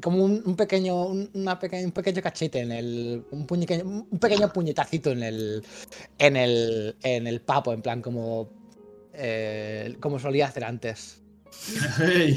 Como 0.02 0.24
un, 0.24 0.42
un 0.44 0.56
pequeño. 0.56 1.06
un- 1.06 1.30
Una 1.34 1.58
peque- 1.58 1.84
un 1.84 1.92
pequeño 1.92 2.22
cachete 2.22 2.60
en 2.60 2.72
el. 2.72 3.24
Un, 3.30 3.46
puñeque- 3.46 3.82
un 3.84 4.18
pequeño 4.18 4.52
puñetacito 4.52 5.10
en 5.12 5.22
el. 5.22 5.64
En 6.18 6.36
el. 6.36 6.96
En 7.02 7.26
el 7.26 7.40
papo, 7.40 7.72
en 7.72 7.82
plan 7.82 8.02
como. 8.02 8.48
eh, 9.14 9.96
como 10.00 10.18
solía 10.18 10.46
hacer 10.46 10.64
antes. 10.64 11.22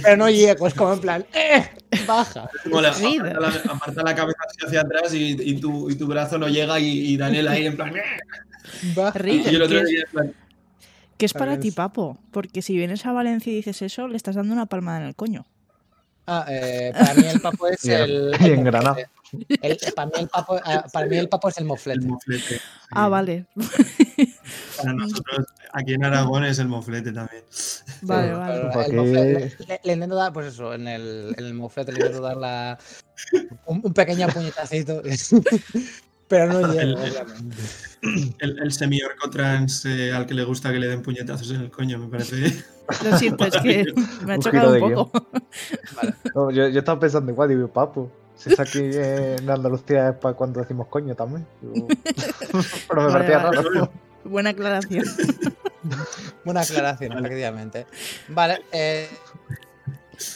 Pero 0.02 0.16
no 0.18 0.30
llego, 0.30 0.68
es 0.68 0.74
como 0.74 0.94
en 0.94 1.00
plan. 1.02 1.26
¡Eh! 1.34 1.66
Baja. 2.08 2.50
como 2.64 2.80
la- 2.82 2.94
Sí, 2.94 3.18
aparta, 3.20 3.40
la, 3.42 3.74
aparta 3.74 4.04
la 4.04 4.16
cabeza 4.16 4.38
así 4.48 4.66
hacia 4.66 4.82
atrás 4.82 5.14
y, 5.14 5.36
y 5.42 5.60
tu, 5.60 5.90
y 5.90 5.96
tu 5.96 6.08
brazo 6.08 6.38
no 6.38 6.48
llega 6.48 6.80
y, 6.80 6.88
y 7.14 7.18
Daniel 7.18 7.48
ahí 7.50 7.66
en 7.66 7.76
plan. 7.76 7.96
"Eh". 7.98 8.02
Baja. 8.96 9.20
Y 9.28 9.46
el 9.56 9.62
otro 9.62 9.78
¿qué 9.78 9.84
es- 9.84 9.90
día 9.90 10.00
en 10.06 10.12
plan. 10.12 10.34
¿Qué 11.18 11.26
es 11.26 11.34
para 11.34 11.60
ti, 11.60 11.72
papo? 11.72 12.18
Porque 12.32 12.62
si 12.62 12.78
vienes 12.78 13.06
a 13.06 13.12
Valencia 13.12 13.52
y 13.52 13.58
dices 13.58 13.82
eso, 13.82 14.08
le 14.08 14.16
estás 14.16 14.36
dando 14.36 14.54
una 14.54 14.68
palmada 14.68 15.02
en 15.02 15.08
el 15.08 15.16
coño. 15.16 15.46
Ah, 16.32 16.46
eh, 16.48 16.92
para 16.94 17.14
mí 17.16 17.24
el 17.26 17.42
papo 17.42 17.68
es 17.68 17.84
el. 17.86 18.36
y 18.40 18.46
en 18.52 18.64
Granada. 18.64 18.96
para, 19.96 20.06
mí 20.08 20.12
el 20.20 20.28
papo, 20.30 20.60
ah, 20.64 20.86
para 20.94 21.06
mí 21.08 21.18
el 21.18 21.28
papo 21.28 21.50
es 21.50 21.58
el 21.58 21.64
El 21.64 21.68
moflete. 21.68 22.62
Ah, 22.92 23.08
vale. 23.10 23.46
Para 24.78 24.94
nosotros, 24.94 25.46
aquí 25.74 25.94
en 25.94 26.04
Aragón 26.06 26.44
es 26.46 26.60
el 26.60 26.68
moflete 26.68 27.12
también. 27.12 27.44
Vale, 28.02 28.28
Pero 28.28 28.40
vale. 28.40 28.56
el 28.62 28.70
Porque- 28.72 28.92
moflete- 28.96 29.58
le, 29.60 29.66
le- 29.68 29.82
le 29.84 29.94
intento 29.94 30.16
dar, 30.16 30.34
pues 30.34 30.48
eso, 30.48 30.74
en 30.74 30.88
el, 30.88 31.34
en 31.38 31.46
el 31.46 31.54
moflete 31.54 31.92
le 31.92 32.00
intento 32.00 32.22
dar 32.22 32.38
la, 32.38 32.78
un, 33.66 33.82
un 33.84 33.94
pequeño 33.94 34.28
puñetacito. 34.30 35.02
Pero 36.30 36.48
no 36.54 36.60
El- 36.72 36.96
llego, 36.96 37.04
el-. 38.02 38.36
El, 38.40 38.60
el 38.60 38.72
semi-orco 38.72 39.30
trans 39.30 39.84
eh, 39.86 40.14
al 40.14 40.26
que 40.26 40.34
le 40.34 40.46
gusta 40.46 40.72
que 40.72 40.80
le 40.80 40.88
den 40.88 41.02
puñetazos 41.02 41.52
en 41.52 41.62
el 41.62 41.70
coño, 41.72 41.98
me 42.00 42.08
parece. 42.08 42.64
Lo 43.04 43.18
siento, 43.18 43.46
es 43.46 43.58
que 43.58 43.86
me 44.26 44.34
ha 44.34 44.36
Un 44.38 44.42
chocado 44.42 44.68
un 44.70 44.74
de 44.76 44.80
poco. 44.96 45.12
No, 46.34 46.50
yo, 46.52 46.70
yo 46.70 46.80
estaba 46.80 47.00
pensando 47.00 47.32
igual, 47.32 47.50
digo, 47.50 47.68
papu. 47.68 48.10
Si 48.38 48.54
es 48.54 48.60
aquí 48.60 48.80
en 48.94 49.50
Andalucía 49.50 50.10
es 50.10 50.16
para 50.16 50.34
cuando 50.34 50.62
decimos 50.62 50.88
coño 50.88 51.14
también. 51.14 51.46
Digo, 51.62 51.88
Pero 52.88 53.02
me 53.02 53.08
Vale, 53.08 53.12
parecía 53.12 53.38
vale. 53.40 53.58
raro. 53.62 53.92
Buena 54.24 54.50
aclaración. 54.52 55.06
Buena 56.46 56.62
aclaración, 56.62 57.10
Vale. 57.16 57.28
efectivamente. 57.28 57.86
Vale, 58.30 58.62
eh, 58.72 59.10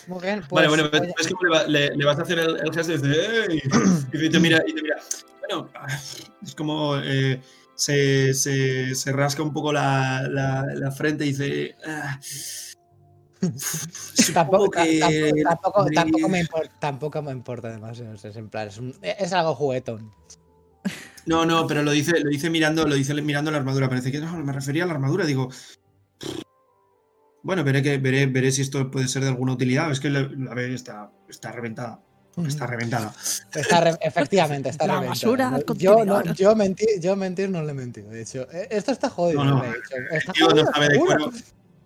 muy 0.07 0.21
bien. 0.21 0.39
Pues, 0.49 0.51
vale, 0.51 0.67
bueno, 0.67 0.83
oye, 0.91 1.13
ves 1.17 1.27
cómo 1.29 1.43
le, 1.43 1.49
va- 1.49 1.63
le- 1.67 1.95
le 1.95 2.05
vas 2.05 2.19
a 2.19 2.23
hacer 2.23 2.39
el, 2.39 2.57
el 2.57 2.73
gesto 2.73 2.93
y 2.93 2.97
dice, 2.97 3.45
"Ey", 3.49 3.61
y 4.13 4.29
te 4.29 4.39
mira, 4.39 4.61
y 4.67 4.73
te 4.73 4.81
mira. 4.81 4.95
Bueno, 5.47 5.69
es 6.41 6.55
como 6.55 6.97
eh, 6.97 7.41
se, 7.75 8.33
se, 8.33 8.95
se 8.95 9.11
rasca 9.11 9.43
un 9.43 9.53
poco 9.53 9.73
la, 9.73 10.23
la, 10.29 10.65
la 10.73 10.91
frente 10.91 11.25
y 11.25 11.29
dice. 11.29 11.75
"Ah, 11.85 12.19
Tampoco, 14.33 14.69
que 14.71 14.99
tampoco, 15.43 15.85
tampoco, 15.93 16.29
me 16.29 16.39
importa, 16.39 16.79
tampoco 16.79 17.21
me 17.21 17.31
importa 17.33 17.69
demasiado. 17.71 18.13
Es, 18.13 18.23
en 18.37 18.49
plan, 18.49 18.69
es, 18.69 18.77
un- 18.77 18.95
es 19.01 19.33
algo 19.33 19.53
juguetón. 19.53 20.11
No, 21.25 21.45
no, 21.45 21.67
pero 21.67 21.83
lo 21.83 21.91
dice, 21.91 22.19
lo 22.21 22.29
dice 22.29 22.49
mirando, 22.49 22.85
lo 22.87 22.95
dice 22.95 23.13
mirando 23.21 23.51
la 23.51 23.57
armadura. 23.57 23.89
Parece 23.89 24.11
que 24.11 24.19
no, 24.19 24.31
me 24.37 24.53
refería 24.53 24.83
a 24.83 24.87
la 24.87 24.93
armadura. 24.93 25.25
Digo. 25.25 25.49
Bueno, 27.43 27.65
veré 27.65 27.81
que 27.83 27.97
veré, 27.97 28.25
veré 28.27 28.51
si 28.51 28.61
esto 28.61 28.89
puede 28.89 29.09
ser 29.09 29.23
de 29.23 29.29
alguna 29.29 29.53
utilidad. 29.53 29.91
Es 29.91 29.99
que 29.99 30.09
la, 30.09 30.21
la 30.21 30.53
ve 30.53 30.73
está, 30.73 31.11
está 31.27 31.51
reventada. 31.51 32.01
Está 32.47 32.65
reventada. 32.65 33.13
Está 33.53 33.79
re- 33.81 33.97
efectivamente, 34.01 34.69
está 34.69 34.87
La 34.87 34.93
reventada. 34.93 35.09
basura 35.13 35.49
No, 35.51 35.73
yo, 35.75 36.03
no, 36.05 36.23
yo, 36.33 36.55
mentir, 36.55 36.87
yo 36.99 37.15
mentir 37.15 37.49
no 37.49 37.61
le 37.61 37.71
he 37.71 37.75
mentido. 37.75 38.09
De 38.09 38.21
hecho, 38.23 38.47
eh, 38.51 38.67
esto 38.71 38.91
está 38.91 39.09
jodido. 39.09 39.43
No, 39.43 39.57
no. 39.57 39.61
le 39.63 39.69
he 39.69 39.73
dicho. 39.73 39.95
Está 40.11 40.33
Tío, 40.33 40.45
no 40.47 40.51
jodido, 40.51 40.71
sabe 40.73 40.85
de 40.87 40.93
seguro. 40.93 41.15
cuero. 41.25 41.31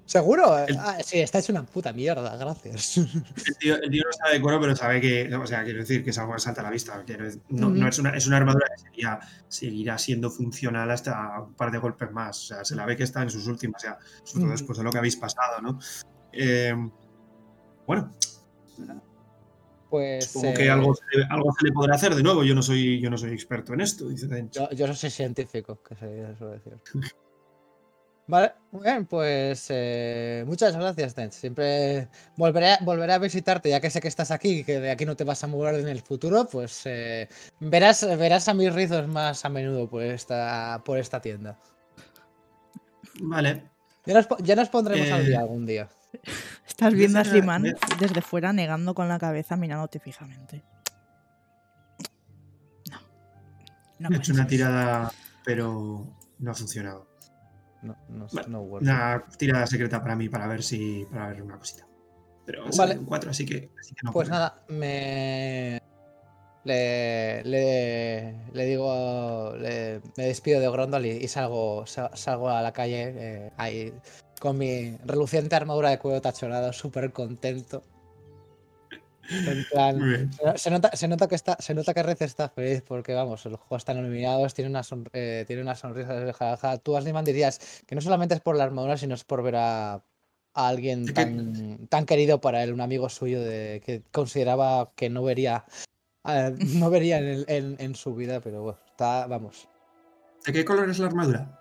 ¿Seguro? 0.05 0.57
El- 0.59 0.77
Ah, 0.77 0.97
sí, 1.03 1.19
está 1.19 1.39
hecho 1.39 1.51
una 1.51 1.63
puta 1.65 1.91
mierda, 1.91 2.37
gracias. 2.37 2.95
El 2.97 3.57
tío, 3.59 3.75
el 3.75 3.89
tío 3.91 4.03
no 4.05 4.13
sabe 4.13 4.35
de 4.35 4.41
cuero, 4.41 4.61
pero 4.61 4.73
sabe 4.73 5.01
que, 5.01 5.35
o 5.35 5.45
sea, 5.45 5.65
quiero 5.65 5.79
decir 5.79 6.01
que 6.01 6.11
es 6.11 6.17
algo 6.17 6.33
que 6.33 6.39
salta 6.39 6.61
a 6.61 6.63
la 6.63 6.69
vista. 6.69 6.97
decir, 7.05 7.41
no, 7.49 7.67
no 7.67 7.79
Ujú. 7.79 7.87
es, 7.89 7.99
una, 7.99 8.09
es 8.15 8.25
una 8.25 8.37
armadura 8.37 8.67
que 8.73 8.83
seguirá, 8.83 9.19
seguirá 9.49 9.97
siendo 9.97 10.31
funcional 10.31 10.89
hasta 10.91 11.41
un 11.41 11.53
par 11.55 11.71
de 11.71 11.79
golpes 11.79 12.09
más. 12.13 12.37
O 12.41 12.45
sea, 12.47 12.63
se 12.63 12.73
la 12.77 12.85
ve 12.85 12.95
que 12.95 13.03
está 13.03 13.21
en 13.21 13.29
sus 13.29 13.47
últimas, 13.47 13.83
ya, 13.83 13.97
sobre 14.19 14.31
todo 14.35 14.43
Ujú. 14.43 14.51
después 14.53 14.77
de 14.77 14.83
lo 14.85 14.91
que 14.93 14.97
habéis 14.97 15.17
pasado, 15.17 15.59
¿no? 15.61 15.77
Eh, 16.31 16.73
bueno, 17.85 18.13
Pues. 19.89 20.25
supongo 20.25 20.53
eh, 20.53 20.57
que 20.57 20.69
algo, 20.69 20.93
se 20.95 21.17
le- 21.17 21.25
algo 21.29 21.51
se 21.57 21.65
le 21.65 21.71
podrá 21.71 21.95
hacer 21.95 22.13
de 22.15 22.23
nuevo. 22.23 22.43
Yo 22.43 22.53
no 22.55 22.61
soy, 22.61 22.99
yo 22.99 23.09
no 23.09 23.17
soy 23.17 23.31
experto 23.33 23.73
en 23.73 23.81
esto, 23.81 24.07
dice. 24.09 24.27
Yo, 24.51 24.69
yo 24.71 24.87
no 24.87 24.93
soy 24.93 25.09
científico, 25.09 25.81
que 25.81 25.95
se 25.95 26.35
suele 26.37 26.53
decir. 26.55 26.73
Vale, 28.29 28.51
muy 28.71 28.83
bien, 28.83 29.05
pues 29.05 29.67
eh, 29.69 30.43
muchas 30.45 30.75
gracias, 30.75 31.15
Tench. 31.15 31.31
Siempre 31.31 32.09
volveré, 32.35 32.71
a- 32.73 32.79
volveré 32.81 33.13
a 33.13 33.19
visitarte, 33.19 33.69
ya 33.69 33.79
que 33.79 33.89
sé 33.89 34.01
que 34.01 34.09
estás 34.09 34.31
aquí 34.31 34.49
y 34.49 34.63
que 34.65 34.81
de 34.81 34.91
aquí 34.91 35.05
no 35.05 35.15
te 35.15 35.23
vas 35.23 35.41
a 35.45 35.47
mover 35.47 35.75
en 35.75 35.87
el 35.87 36.01
futuro, 36.01 36.45
pues 36.51 36.81
eh, 36.83 37.29
verás, 37.61 38.05
verás 38.17 38.49
a 38.49 38.53
mis 38.53 38.73
rizos 38.73 39.07
más 39.07 39.45
a 39.45 39.49
menudo 39.49 39.89
por 39.89 40.03
esta, 40.03 40.81
por 40.83 40.97
esta 40.97 41.21
tienda. 41.21 41.57
Vale. 43.21 43.63
Ya 44.05 44.13
nos, 44.15 44.27
po- 44.27 44.37
ya 44.43 44.55
nos 44.57 44.67
pondremos 44.69 45.09
al 45.09 45.21
Eh, 45.21 45.27
día 45.29 45.39
algún 45.39 45.65
día. 45.65 45.87
Estás 46.67 46.93
viendo 46.93 47.19
a 47.19 47.23
Sliman 47.23 47.65
empieza- 47.65 47.95
desde 47.99 48.21
fuera 48.21 48.53
negando 48.53 48.93
con 48.93 49.07
la 49.07 49.17
cabeza 49.19 49.55
mirándote 49.57 49.99
fijamente. 49.99 50.63
No. 52.91 52.99
No 54.09 54.15
He 54.15 54.17
hecho 54.17 54.33
una 54.33 54.47
tirada, 54.47 55.11
pero 55.43 56.07
no 56.39 56.51
ha 56.51 56.53
funcionado. 56.53 57.07
No, 57.81 57.95
no, 58.09 58.27
Vale, 58.31 58.47
no. 58.49 58.61
Una 58.61 59.23
tirada 59.37 59.65
secreta 59.67 60.01
para 60.01 60.15
mí, 60.15 60.29
para 60.29 60.47
ver 60.47 60.63
si. 60.63 61.05
para 61.11 61.27
ver 61.29 61.41
una 61.43 61.57
cosita. 61.57 61.85
Pero 62.45 62.65
Vale. 62.77 62.97
4, 63.05 63.31
así 63.31 63.45
que, 63.45 63.69
así 63.79 63.93
que 63.93 64.01
no 64.03 64.11
Pues 64.11 64.29
nada, 64.29 64.63
me. 64.69 65.81
Le, 66.63 67.43
le, 67.43 68.45
le 68.51 68.65
digo. 68.65 69.53
le- 69.57 70.01
me 70.17 70.25
despido 70.25 70.59
de 70.59 70.69
Grondal 70.69 71.05
y, 71.05 71.09
y 71.11 71.27
salgo, 71.27 71.85
sa- 71.85 72.15
salgo 72.15 72.49
a 72.49 72.61
la 72.61 72.73
calle 72.73 73.13
eh, 73.15 73.51
ahí 73.57 73.93
con 74.47 74.57
mi 74.57 74.95
reluciente 75.03 75.57
armadura 75.57 75.89
de 75.89 75.99
cuero 75.99 76.21
tachonado, 76.21 76.71
súper 76.71 77.11
contento. 77.11 77.83
En 79.29 79.65
plan, 79.65 80.29
se, 80.55 80.71
nota, 80.71 80.89
se, 80.95 81.07
nota 81.09 81.27
que 81.27 81.35
está, 81.35 81.57
se 81.59 81.73
nota 81.73 81.93
que 81.93 82.01
Rez 82.01 82.21
está 82.21 82.47
feliz 82.47 82.81
porque, 82.87 83.13
vamos, 83.13 83.43
los 83.43 83.59
juegos 83.59 83.81
están 83.81 84.01
nominados, 84.01 84.53
tiene 84.53 84.69
una, 84.69 84.83
son- 84.83 85.09
eh, 85.11 85.43
tiene 85.47 85.61
una 85.61 85.75
sonrisa 85.75 86.13
de 86.13 86.31
jaja. 86.31 86.77
Tú, 86.77 86.95
Asliman, 86.95 87.25
dirías 87.25 87.59
que 87.85 87.93
no 87.93 87.99
solamente 87.99 88.35
es 88.35 88.39
por 88.41 88.55
la 88.55 88.63
armadura, 88.63 88.95
sino 88.95 89.15
es 89.15 89.25
por 89.25 89.43
ver 89.43 89.57
a, 89.57 89.95
a 89.95 90.01
alguien 90.53 91.07
que- 91.07 91.11
tan, 91.11 91.87
tan 91.89 92.05
querido 92.05 92.39
para 92.39 92.63
él, 92.63 92.71
un 92.71 92.79
amigo 92.79 93.09
suyo 93.09 93.41
de, 93.41 93.81
que 93.85 94.01
consideraba 94.13 94.93
que 94.95 95.09
no 95.09 95.23
vería, 95.23 95.65
eh, 96.25 96.55
no 96.57 96.89
vería 96.89 97.17
en, 97.17 97.25
el- 97.25 97.45
en- 97.49 97.75
en 97.79 97.95
su 97.95 98.15
vida, 98.15 98.39
pero 98.39 98.61
bueno, 98.63 98.79
está, 98.91 99.27
vamos. 99.27 99.67
¿De 100.45 100.53
qué 100.53 100.63
color 100.63 100.89
es 100.89 100.99
la 100.99 101.07
armadura? 101.07 101.56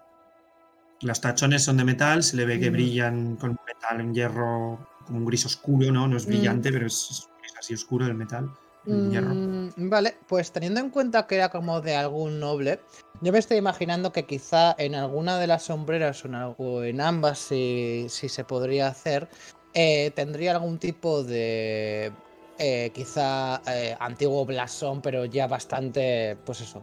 Los 1.03 1.21
tachones 1.21 1.63
son 1.65 1.77
de 1.77 1.85
metal, 1.85 2.23
se 2.23 2.37
le 2.37 2.47
ve 2.47 2.59
que 2.59 2.71
Mm. 2.71 2.73
brillan 2.73 3.37
con 3.37 3.57
metal 3.67 4.01
en 4.01 4.15
hierro, 4.15 4.87
como 5.05 5.19
un 5.19 5.25
gris 5.27 5.45
oscuro, 5.47 5.93
¿no? 5.93 6.09
No 6.09 6.17
es 6.17 6.25
Mm. 6.27 6.29
brillante, 6.31 6.73
pero 6.73 6.87
es 6.87 7.29
gris 7.39 7.53
así 7.59 7.75
oscuro 7.75 8.07
el 8.07 8.15
metal, 8.15 8.51
el 8.87 9.11
hierro. 9.11 9.35
Mm, 9.35 9.91
vale, 9.91 10.17
pues 10.27 10.53
teniendo 10.53 10.81
en 10.81 10.91
cuenta 10.91 11.27
que 11.27 11.35
era 11.35 11.51
como 11.51 11.81
de 11.83 11.97
algún 11.97 12.41
noble, 12.41 12.81
yo 13.21 13.33
me 13.33 13.39
estoy 13.39 13.59
imaginando 13.59 14.13
que 14.13 14.25
quizá 14.25 14.75
en 14.79 14.95
alguna 14.95 15.39
de 15.39 15.47
las 15.47 15.65
sombreras 15.65 16.25
o 16.25 16.29
en, 16.29 16.35
algo- 16.35 16.85
en 16.85 17.01
ambas, 17.01 17.39
si, 17.41 18.07
si 18.09 18.29
se 18.29 18.45
podría 18.45 18.89
hacer, 18.89 19.29
eh, 19.75 20.13
tendría 20.15 20.53
algún 20.53 20.79
tipo 20.79 21.23
de 21.25 22.11
eh, 22.59 22.91
quizá 22.95 23.61
eh, 23.67 23.95
antiguo 24.01 24.47
blasón, 24.47 25.03
pero 25.03 25.27
ya 25.27 25.47
bastante, 25.47 26.37
pues 26.47 26.63
eso, 26.63 26.83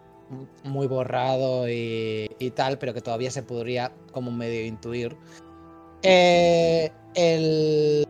muy 0.64 0.88
borrado 0.88 1.70
y, 1.70 2.30
y 2.40 2.52
tal, 2.52 2.78
pero 2.78 2.94
que 2.94 3.02
todavía 3.02 3.32
se 3.32 3.44
podría 3.44 3.92
como 4.12 4.32
medio 4.32 4.66
intuir. 4.66 5.16
Eh, 6.04 6.92
el, 7.16 8.06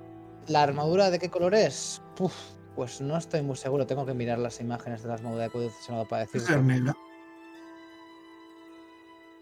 la 0.47 0.63
armadura 0.63 1.11
de 1.11 1.19
qué 1.19 1.29
color 1.29 1.55
es? 1.55 2.01
Pues 2.75 3.01
no 3.01 3.17
estoy 3.17 3.41
muy 3.41 3.55
seguro, 3.55 3.85
tengo 3.85 4.05
que 4.05 4.13
mirar 4.13 4.39
las 4.39 4.59
imágenes 4.59 5.03
de 5.03 5.09
la 5.09 5.13
armadura 5.15 5.47
de 5.47 5.69
tachonado 5.69 6.07
para 6.07 6.25
decir. 6.25 6.41
Es 6.41 6.49
negra, 6.63 6.95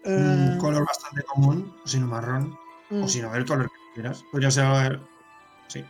Eh, 0.04 0.50
un 0.52 0.58
color 0.58 0.84
bastante 0.84 1.22
común, 1.22 1.74
o 1.84 1.88
si 1.88 1.98
no 2.00 2.08
marrón, 2.08 2.58
mm, 2.90 3.04
o 3.04 3.08
si 3.08 3.22
no, 3.22 3.34
el 3.34 3.46
color 3.46 3.70
que 3.70 3.94
quieras. 3.94 4.24
Podría 4.30 4.50
ser. 4.50 5.00
Sí. 5.68 5.84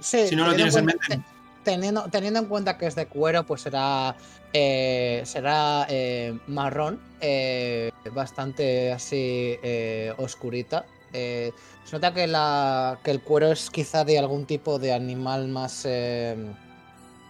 sí, 0.00 0.28
si 0.28 0.36
no 0.36 0.46
lo 0.46 0.54
tienes 0.54 0.76
en 0.76 0.84
mente. 0.84 1.24
Te- 1.64 1.70
Teniendo, 1.72 2.04
teniendo 2.10 2.38
en 2.40 2.46
cuenta 2.46 2.78
que 2.78 2.86
es 2.86 2.94
de 2.94 3.06
cuero, 3.06 3.44
pues 3.44 3.62
será 3.62 4.14
eh, 4.52 5.22
será 5.24 5.86
eh, 5.88 6.38
marrón, 6.46 7.00
eh, 7.20 7.90
bastante 8.12 8.92
así 8.92 9.58
eh, 9.62 10.12
oscurita. 10.18 10.84
Se 11.12 11.52
nota 11.92 12.12
que, 12.14 12.26
la, 12.26 12.98
que 13.04 13.10
el 13.10 13.20
cuero 13.20 13.50
es 13.52 13.70
quizá 13.70 14.04
de 14.04 14.18
algún 14.18 14.46
tipo 14.46 14.78
de 14.78 14.92
animal 14.92 15.48
más. 15.48 15.86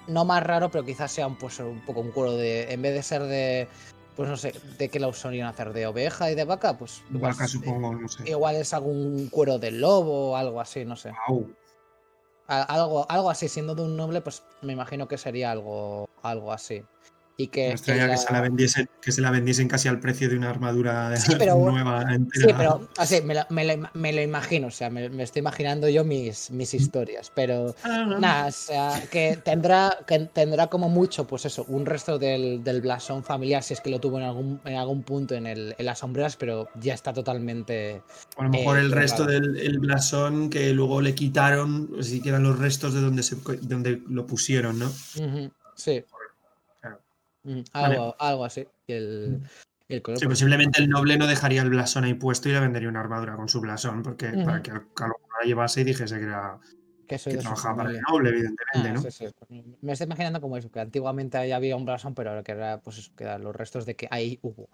no 0.07 0.25
más 0.25 0.43
raro, 0.43 0.71
pero 0.71 0.85
quizás 0.85 1.11
sea 1.13 1.27
un, 1.27 1.37
pues, 1.37 1.59
un 1.61 1.81
poco 1.81 2.01
un 2.01 2.11
cuero 2.11 2.37
de. 2.37 2.73
En 2.73 2.83
vez 2.83 2.95
de 2.95 3.03
ser 3.03 3.23
de. 3.23 3.69
Pues 4.17 4.29
no 4.29 4.37
sé, 4.37 4.55
¿de 4.79 4.89
qué 4.91 5.01
lo 5.01 5.13
solían 5.13 5.49
hacer? 5.49 5.73
¿De 5.73 5.87
oveja 5.87 6.31
y 6.31 6.35
de 6.37 6.45
vaca? 6.45 6.79
Pues 6.79 7.03
igual, 7.13 7.33
Vaca, 7.33 7.49
supongo, 7.49 7.95
no 7.95 8.09
sé. 8.09 8.31
igual 8.31 8.55
es 8.57 8.73
algún 8.73 9.29
cuero 9.29 9.59
de 9.59 9.73
lobo 9.73 10.31
o 10.31 10.37
algo 10.37 10.61
así, 10.61 10.85
no 10.85 10.95
sé. 10.95 11.11
Au. 11.27 11.47
Algo, 12.47 13.07
algo 13.11 13.31
así, 13.31 13.49
siendo 13.49 13.75
de 13.75 13.83
un 13.83 13.97
noble, 13.97 14.21
pues 14.21 14.45
me 14.61 14.73
imagino 14.75 15.09
que 15.09 15.17
sería 15.19 15.51
algo, 15.51 16.09
algo 16.23 16.53
así. 16.53 16.85
Y 17.37 17.49
que. 17.49 17.67
Me 17.67 17.73
extraña 17.73 18.09
que 18.09 18.17
se 18.17 18.33
la 18.33 18.41
vendiesen, 18.41 18.89
que 19.03 19.11
se 19.11 19.21
la 19.21 19.31
vendiesen 19.33 19.67
casi 19.67 19.89
al 19.89 19.99
precio 19.99 20.29
de 20.29 20.37
una 20.37 20.51
armadura 20.51 21.17
Sí, 21.17 21.35
pero 21.37 21.57
nueva 21.57 22.03
entera. 22.15 22.47
Sí, 22.49 22.55
pero 22.57 22.89
así, 22.97 23.23
me 23.23 23.35
lo, 23.35 23.41
me 23.51 23.65
lo 23.65 23.73
ima- 23.73 23.91
me 23.95 24.13
lo 24.13 24.23
imagino, 24.23 24.69
o 24.69 24.71
sea, 24.71 24.89
me, 24.89 25.09
me 25.09 25.25
estoy 25.25 25.41
imaginando 25.41 25.89
yo 25.89 26.05
mis, 26.05 26.53
mis 26.53 26.73
historias, 26.75 27.33
pero 27.35 27.75
Ah, 27.83 28.17
nada, 28.21 28.47
o 28.47 28.53
sea, 28.53 29.03
que 29.11 29.37
tendrá, 29.45 29.99
que 30.07 30.21
tendrá 30.33 30.69
como 30.69 30.89
mucho, 30.89 31.27
pues 31.27 31.45
eso, 31.47 31.65
un 31.67 31.87
resto 31.87 32.21
del, 32.21 32.63
del 32.63 32.81
blasón 32.81 33.25
familiar, 33.25 33.65
si 33.65 33.75
es 33.75 33.81
que 33.81 33.91
lo 33.91 33.99
tuvo 33.99 34.19
en 34.19 34.25
algún, 34.27 34.61
en 34.65 34.77
algún 34.77 35.03
punto 35.03 35.35
en, 35.35 35.47
el, 35.49 35.75
en 35.77 35.87
las 35.87 35.99
sombreras, 35.99 36.37
pero 36.37 36.69
ya 36.81 36.95
está 36.95 37.13
totalmente... 37.13 38.01
A 38.37 38.45
lo 38.45 38.51
mejor 38.51 38.79
eh, 38.79 38.83
el 38.83 38.93
resto 38.93 39.25
del 39.25 39.57
el 39.57 39.81
blasón 39.81 40.51
que 40.51 40.73
luego 40.73 41.01
le 41.01 41.17
quitaron, 41.17 41.91
si 42.01 42.21
quedan 42.21 42.45
los 42.45 42.59
restos 42.61 42.95
de 42.95 43.01
donde, 43.01 43.25
se, 43.25 43.35
de 43.35 43.57
donde 43.67 44.03
lo 44.09 44.25
pusieron, 44.25 44.79
¿no? 44.79 44.93
Sí. 45.77 46.05
Vale. 47.45 47.65
algo, 47.73 48.17
algo 48.19 48.45
así. 48.45 48.67
El, 48.87 49.41
y 49.89 49.95
el 49.95 50.03
color, 50.03 50.19
Sí, 50.19 50.27
pues, 50.27 50.39
posiblemente 50.39 50.81
el 50.81 50.89
noble 50.89 51.19
no 51.19 51.27
dejaría 51.27 51.63
el 51.63 51.71
blasón 51.71 52.05
ahí 52.05 52.15
puesto 52.15 52.49
y 52.49 52.53
le 52.53 52.61
vendería 52.61 52.89
una 52.89 53.01
armadura 53.01 53.37
con 53.37 53.49
su 53.49 53.61
blasón, 53.61 54.03
porque 54.03 54.33
para 54.45 54.63
que 54.63 54.71
a 54.71 54.75
lo 54.75 54.85
la 55.41 55.47
llevase 55.47 55.83
y 55.83 55.85
dijese 55.85 56.19
que, 56.19 56.25
era, 56.25 56.59
que 57.07 57.19
soy 57.19 57.35
que 57.35 57.39
trabajaba 57.41 57.77
para 57.77 57.91
el 57.91 58.01
noble, 58.01 58.31
evidentemente, 58.31 58.89
Ah, 58.89 58.93
¿no? 58.93 59.01
sí, 59.03 59.11
sí. 59.11 59.27
Me 59.81 59.93
estoy 59.93 60.07
imaginando 60.07 60.41
como 60.41 60.57
eso, 60.57 60.71
que 60.71 60.81
antiguamente 60.81 61.53
había 61.53 61.77
un 61.77 61.85
blasón, 61.85 62.15
pero 62.15 62.31
ahora 62.31 62.43
que 62.43 62.53
era, 62.53 62.81
pues 62.81 62.99
eso, 62.99 63.13
que 63.17 63.25
eran 63.25 63.43
los 63.43 63.55
restos 63.55 63.85
de 63.87 63.95
que 63.97 64.09
ahí 64.11 64.39
hubo. 64.43 64.69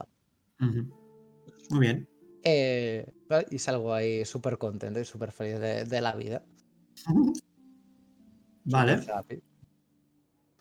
Muy 0.58 1.80
bien. 1.80 2.08
Eh, 2.42 3.06
y 3.50 3.58
salgo 3.58 3.92
ahí 3.92 4.24
súper 4.24 4.58
contento 4.58 5.00
y 5.00 5.04
súper 5.04 5.32
feliz 5.32 5.58
de, 5.58 5.84
de 5.84 6.00
la 6.00 6.14
vida. 6.14 6.42
Vale. 8.64 9.00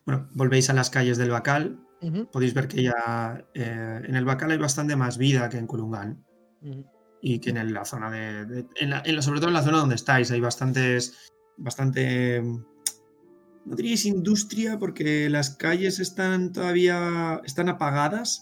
Bueno, 0.06 0.30
volvéis 0.34 0.70
a 0.70 0.74
las 0.74 0.90
calles 0.90 1.18
del 1.18 1.30
Bacal. 1.32 1.80
Ujú, 2.02 2.28
Podéis 2.32 2.54
ver 2.54 2.68
que 2.68 2.84
ya 2.84 3.44
eh, 3.54 4.02
en 4.08 4.16
el 4.16 4.26
Bacal 4.26 4.52
hay 4.52 4.58
bastante 4.58 4.96
más 4.96 5.18
vida 5.18 5.50
que 5.50 5.58
en 5.58 5.68
Kulungan. 5.68 6.24
ujú. 6.62 6.86
y 7.22 7.40
que 7.40 7.50
en 7.50 7.74
la 7.74 7.84
zona 7.84 8.10
de, 8.10 8.46
de- 8.46 8.66
en 8.78 8.90
la- 8.92 9.02
en 9.06 9.16
la- 9.18 9.22
sobre 9.22 9.40
todo 9.42 9.50
en 9.50 9.54
la 9.56 9.62
zona 9.64 9.80
donde 9.80 9.96
estáis 9.96 10.32
hay 10.32 10.40
bastantes 10.40 11.30
bastante 11.58 12.42
no 12.42 13.76
diríais 13.76 14.06
industria 14.06 14.80
porque 14.80 15.30
las 15.30 15.50
calles 15.58 16.00
están 16.00 16.54
todavía 16.54 17.42
están 17.44 17.68
apagadas 17.70 18.42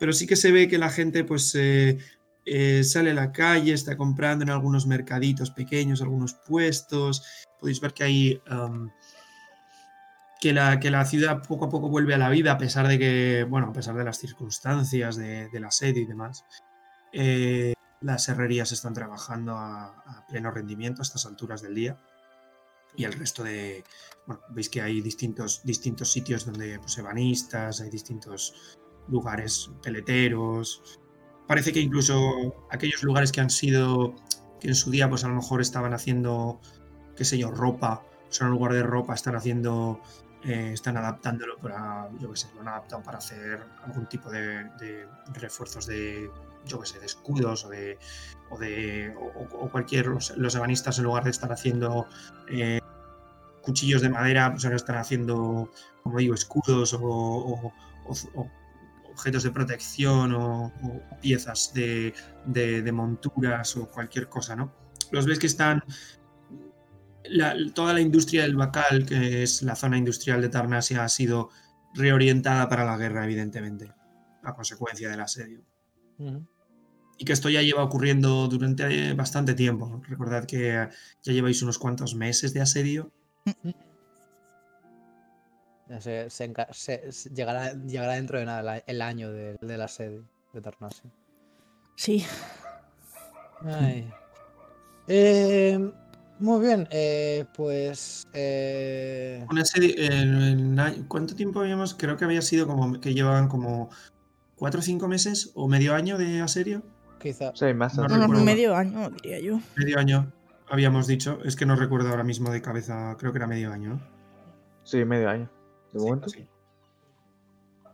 pero 0.00 0.12
sí 0.12 0.26
que 0.26 0.34
se 0.36 0.50
ve 0.50 0.66
que 0.66 0.76
la 0.78 0.90
gente 0.90 1.22
pues 1.22 1.54
eh, 1.54 1.98
eh, 2.46 2.82
sale 2.82 3.10
a 3.12 3.14
la 3.14 3.30
calle 3.30 3.72
está 3.72 3.96
comprando 3.96 4.42
en 4.42 4.50
algunos 4.50 4.86
mercaditos 4.88 5.52
pequeños 5.52 6.02
algunos 6.02 6.34
puestos 6.34 7.22
podéis 7.60 7.80
ver 7.80 7.94
que 7.94 8.02
hay 8.04 8.40
um, 8.50 8.90
que 10.46 10.52
la, 10.52 10.78
que 10.78 10.92
la 10.92 11.04
ciudad 11.04 11.42
poco 11.42 11.64
a 11.64 11.68
poco 11.68 11.88
vuelve 11.88 12.14
a 12.14 12.18
la 12.18 12.28
vida 12.28 12.52
a 12.52 12.58
pesar 12.58 12.86
de 12.86 13.00
que 13.00 13.44
bueno 13.50 13.66
a 13.66 13.72
pesar 13.72 13.96
de 13.96 14.04
las 14.04 14.18
circunstancias 14.18 15.16
de, 15.16 15.48
del 15.48 15.64
asedio 15.64 16.02
y 16.02 16.06
demás 16.06 16.44
Eh, 17.12 17.72
las 18.00 18.28
herrerías 18.28 18.70
están 18.72 18.94
trabajando 18.94 19.56
a, 19.56 20.24
pleno 20.28 20.50
rendimiento 20.50 21.00
a 21.00 21.04
estas 21.04 21.24
alturas 21.24 21.62
del 21.62 21.74
día. 21.74 21.96
Y 22.94 23.04
el 23.04 23.12
resto 23.14 23.42
de. 23.42 23.84
Bueno, 24.26 24.42
veis 24.50 24.68
que 24.68 24.82
hay 24.82 25.00
distintos, 25.00 25.62
distintos 25.64 26.12
sitios 26.12 26.44
donde 26.44 26.78
pues, 26.78 26.98
ebanistas, 26.98 27.80
hay 27.80 27.90
distintos 27.90 28.78
lugares 29.08 29.70
peleteros. 29.82 31.00
Parece 31.48 31.72
que 31.72 31.80
incluso 31.80 32.66
aquellos 32.70 33.02
lugares 33.02 33.32
que 33.32 33.40
han 33.40 33.50
sido 33.50 34.14
que 34.60 34.68
en 34.68 34.74
su 34.74 34.90
día 34.90 35.08
pues 35.08 35.24
a 35.24 35.28
lo 35.28 35.34
mejor 35.34 35.60
estaban 35.60 35.94
haciendo, 35.94 36.60
qué 37.16 37.24
sé 37.24 37.38
yo, 37.38 37.50
ropa, 37.50 38.04
sea, 38.36 38.46
en 38.46 38.52
lugar 38.52 38.72
de 38.72 38.82
ropa 38.82 39.14
están 39.14 39.36
haciendo, 39.36 40.00
eh, 40.46 40.72
están 40.72 40.96
adaptándolo 40.96 41.56
para, 41.58 42.08
yo 42.20 42.30
qué 42.30 42.36
sé, 42.36 42.48
lo 42.54 42.60
han 42.60 42.68
adaptado 42.68 43.02
para 43.02 43.18
hacer 43.18 43.60
algún 43.84 44.06
tipo 44.06 44.30
de, 44.30 44.70
refuerzos 45.34 45.86
de, 45.86 46.30
yo 46.64 46.80
qué 46.80 46.86
sé, 46.86 47.04
escudos 47.04 47.64
o 47.64 47.68
de, 47.68 47.98
o 48.50 48.58
de 48.58 49.12
o, 49.18 49.68
cualquier, 49.70 50.06
los, 50.06 50.36
los 50.36 50.54
ebanistas 50.54 50.98
en 50.98 51.04
lugar 51.04 51.24
de 51.24 51.30
estar 51.30 51.50
haciendo 51.52 52.06
eh, 52.48 52.80
cuchillos 53.62 54.02
de 54.02 54.08
madera, 54.08 54.52
pues 54.52 54.64
ahora 54.64 54.76
están 54.76 54.96
haciendo, 54.96 55.70
como 56.02 56.18
digo, 56.18 56.34
escudos 56.34 56.96
o, 56.98 57.72
objetos 59.10 59.42
de 59.42 59.50
protección 59.50 60.32
o, 60.34 60.72
piezas 61.20 61.72
de, 61.74 62.14
de- 62.44 62.82
de 62.82 62.92
monturas 62.92 63.76
o 63.76 63.88
cualquier 63.90 64.28
cosa, 64.28 64.54
¿no? 64.54 64.72
Los 65.10 65.26
ves 65.26 65.38
que 65.38 65.46
están... 65.48 65.82
la- 67.30 67.54
toda 67.74 67.92
la 67.92 68.00
industria 68.00 68.42
del 68.42 68.56
Bacal, 68.56 69.06
que 69.06 69.42
es 69.42 69.62
la 69.62 69.76
zona 69.76 69.98
industrial 69.98 70.40
de 70.42 70.48
Tarnasia, 70.48 71.04
ha 71.04 71.08
sido 71.08 71.50
reorientada 71.94 72.68
para 72.68 72.84
la 72.84 72.96
guerra, 72.96 73.24
evidentemente, 73.24 73.92
a 74.42 74.54
consecuencia 74.54 75.08
del 75.10 75.20
asedio. 75.20 75.62
Y 77.18 77.24
que 77.24 77.32
esto 77.32 77.48
ya 77.48 77.62
lleva 77.62 77.82
ocurriendo 77.82 78.46
durante 78.48 79.12
bastante 79.14 79.54
tiempo. 79.54 80.02
Recordad 80.08 80.44
que 80.44 80.88
ya 81.22 81.32
lleváis 81.32 81.62
unos 81.62 81.78
cuantos 81.78 82.14
meses 82.14 82.52
de 82.52 82.60
asedio. 82.60 83.10
Ya 85.88 86.00
Se, 86.00 86.28
se 86.30 86.52
enca- 86.52 86.68
se- 86.72 87.12
se- 87.12 87.30
llegará, 87.30 87.72
llegará 87.74 88.14
dentro 88.14 88.38
de 88.38 88.44
nada 88.44 88.78
el 88.86 89.00
año 89.02 89.32
del- 89.32 89.56
de, 89.60 89.78
la 89.78 89.88
sede 89.88 90.22
de 90.52 90.60
Tarnasia. 90.60 91.10
Sí. 91.94 92.24
Ay. 93.64 94.10
Eh, 95.08 95.90
muy 96.38 96.60
bien, 96.66 96.88
eh, 96.90 97.44
pues. 97.54 98.26
eh, 98.32 99.44
¿Cuánto 101.08 101.34
tiempo 101.34 101.60
habíamos? 101.60 101.94
Creo 101.94 102.16
que 102.16 102.24
había 102.24 102.42
sido 102.42 102.66
como 102.66 103.00
que 103.00 103.14
llevaban 103.14 103.48
como 103.48 103.90
cuatro 104.56 104.80
o 104.80 104.82
cinco 104.82 105.08
meses 105.08 105.52
o 105.54 105.68
medio 105.68 105.94
año 105.94 106.18
de 106.18 106.40
asedio. 106.40 106.82
quizá. 107.20 107.52
Seis 107.54 107.74
meses. 107.74 107.98
No 107.98 108.04
Unos 108.04 108.20
recuerdo. 108.20 108.44
medio 108.44 108.76
año, 108.76 109.10
diría 109.10 109.40
yo. 109.40 109.60
Medio 109.76 109.98
año 109.98 110.32
habíamos 110.68 111.06
dicho. 111.06 111.38
Es 111.44 111.56
que 111.56 111.66
no 111.66 111.76
recuerdo 111.76 112.08
ahora 112.10 112.24
mismo 112.24 112.50
de 112.50 112.60
cabeza. 112.62 113.16
Creo 113.18 113.32
que 113.32 113.38
era 113.38 113.46
medio 113.46 113.72
año. 113.72 113.90
¿no? 113.94 114.00
Sí, 114.84 115.04
medio 115.04 115.28
año. 115.28 115.50
De 115.92 115.98
Sí, 116.00 116.04
momento. 116.06 116.28
sí. 116.28 116.46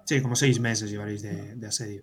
Sí, 0.04 0.20
como 0.20 0.34
seis 0.36 0.58
meses 0.60 0.90
llevaréis 0.90 1.22
de, 1.22 1.54
de 1.54 1.66
asedio. 1.66 2.02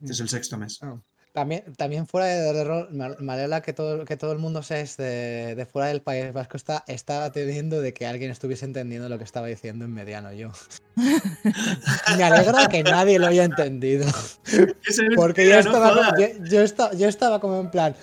Este 0.00 0.12
es 0.12 0.20
el 0.20 0.28
sexto 0.28 0.56
mes. 0.58 0.78
Ah. 0.82 0.98
También, 1.36 1.64
también 1.76 2.06
fuera 2.06 2.28
de, 2.28 2.50
de 2.50 2.64
rol, 2.64 2.88
me 2.90 3.32
alegra 3.34 3.60
que 3.60 3.74
todo, 3.74 4.06
que 4.06 4.16
todo 4.16 4.32
el 4.32 4.38
mundo 4.38 4.62
sea 4.62 4.78
de, 4.78 5.54
de 5.54 5.66
fuera 5.66 5.88
del 5.88 6.00
País 6.00 6.32
Vasco 6.32 6.56
está, 6.56 6.82
estaba 6.86 7.30
teniendo 7.30 7.82
de 7.82 7.92
que 7.92 8.06
alguien 8.06 8.30
estuviese 8.30 8.64
entendiendo 8.64 9.10
lo 9.10 9.18
que 9.18 9.24
estaba 9.24 9.46
diciendo 9.46 9.84
en 9.84 9.92
mediano 9.92 10.32
yo. 10.32 10.50
me 12.16 12.24
alegra 12.24 12.68
que 12.68 12.82
nadie 12.82 13.18
lo 13.18 13.26
haya 13.26 13.44
entendido. 13.44 14.06
Porque 15.14 15.46
yo 15.46 15.58
estaba, 15.58 16.14
yo 16.48 16.62
estaba, 16.62 16.94
yo 16.94 17.06
estaba 17.06 17.38
como 17.38 17.60
en 17.60 17.70
plan. 17.70 17.94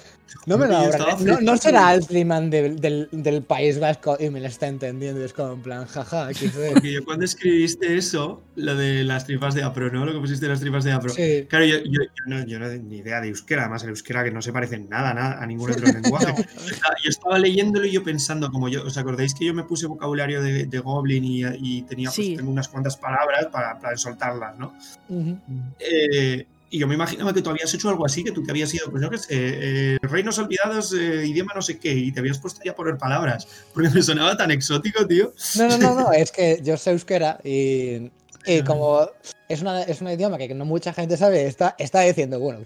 No 0.45 0.57
me 0.57 0.67
lo 0.67 0.81
estaba 0.81 1.15
no, 1.19 1.39
no 1.41 1.57
será 1.57 1.89
Altliman 1.89 2.49
del, 2.49 2.79
del, 2.79 3.07
del 3.11 3.43
País 3.43 3.79
Vasco 3.79 4.17
y 4.19 4.29
me 4.29 4.39
lo 4.41 4.47
está 4.47 4.67
entendiendo. 4.67 5.21
y 5.21 5.23
es 5.25 5.33
como 5.33 5.53
en 5.53 5.61
plan, 5.61 5.85
jaja, 5.85 6.29
Porque 6.73 6.91
yo 6.93 7.05
cuando 7.05 7.23
escribiste 7.25 7.95
eso, 7.95 8.41
lo 8.55 8.75
de 8.75 9.03
las 9.03 9.25
tripas 9.25 9.53
de 9.53 9.63
Apro, 9.63 9.91
¿no? 9.91 10.05
Lo 10.05 10.11
que 10.13 10.19
pusiste 10.19 10.45
de 10.45 10.51
las 10.51 10.59
tripas 10.59 10.83
de 10.83 10.91
Apro. 10.91 11.09
Sí. 11.13 11.45
Claro, 11.47 11.65
yo, 11.65 11.77
yo, 11.85 12.01
yo 12.03 12.23
no, 12.27 12.45
yo 12.45 12.59
no 12.59 12.67
tengo 12.67 12.83
ni 12.89 12.97
idea 12.97 13.21
de 13.21 13.27
euskera, 13.29 13.61
además 13.63 13.83
el 13.83 13.89
euskera 13.89 14.23
que 14.23 14.31
no 14.31 14.41
se 14.41 14.51
parece 14.51 14.75
en 14.75 14.89
nada, 14.89 15.13
nada 15.13 15.41
a 15.41 15.45
ningún 15.45 15.71
otro 15.71 15.85
lenguaje. 15.93 16.33
Yo 16.35 16.71
estaba- 16.73 16.95
Yo 17.03 17.09
estaba 17.09 17.39
leyéndolo 17.39 17.85
y 17.85 17.91
yo 17.91 18.03
pensando, 18.03 18.49
como 18.51 18.69
yo, 18.69 18.83
¿os 18.83 18.97
acordáis 18.97 19.33
que 19.35 19.45
yo 19.45 19.53
me 19.53 19.63
puse 19.63 19.85
vocabulario 19.87 20.41
de, 20.41 20.65
de 20.65 20.79
Goblin 20.79 21.23
y, 21.23 21.41
y 21.59 21.81
tenía, 21.83 22.07
pues, 22.09 22.15
Sí. 22.15 22.35
tengo 22.37 22.49
unas 22.51 22.67
cuantas 22.69 22.97
palabras 22.97 23.47
para, 23.51 23.77
para 23.79 23.95
soltarlas, 23.97 24.57
¿no? 24.57 24.73
Ujú. 25.09 25.37
Eh, 25.79 26.47
y 26.73 26.79
yo 26.79 26.87
me 26.87 26.95
imaginaba 26.95 27.31
que 27.33 27.43
tú 27.43 27.51
habías 27.51 27.71
hecho 27.71 27.87
algo 27.87 28.03
así, 28.03 28.23
que 28.23 28.31
tú 28.31 28.41
te 28.41 28.49
habías 28.49 28.73
ido, 28.73 28.89
pues 28.89 29.03
yo 29.03 29.09
qué 29.11 29.19
sé, 29.19 29.27
eh, 29.29 29.97
Reinos 30.01 30.39
Olvidados, 30.39 30.91
eh, 30.93 31.23
idioma 31.27 31.53
no 31.53 31.61
sé 31.61 31.77
qué, 31.77 31.93
y 31.93 32.11
te 32.11 32.19
habías 32.19 32.39
puesto 32.39 32.61
ya 32.65 32.71
a 32.71 32.75
poner 32.75 32.97
palabras, 32.97 33.47
porque 33.75 33.91
me 33.91 34.01
sonaba 34.01 34.35
tan 34.35 34.49
exótico, 34.49 35.05
tío. 35.05 35.35
No, 35.55 35.67
no, 35.67 35.77
no, 35.77 35.93
no, 35.93 36.11
es 36.13 36.31
que 36.31 36.59
yo 36.63 36.75
sé 36.75 36.89
euskera 36.89 37.39
y, 37.43 38.11
y 38.47 38.63
como 38.65 39.07
es, 39.47 39.61
una, 39.61 39.83
es 39.83 40.01
un 40.01 40.09
idioma 40.09 40.39
que 40.39 40.51
no 40.55 40.65
mucha 40.65 40.93
gente 40.93 41.15
sabe, 41.15 41.45
está, 41.45 41.75
está 41.77 42.01
diciendo, 42.01 42.39
bueno, 42.39 42.61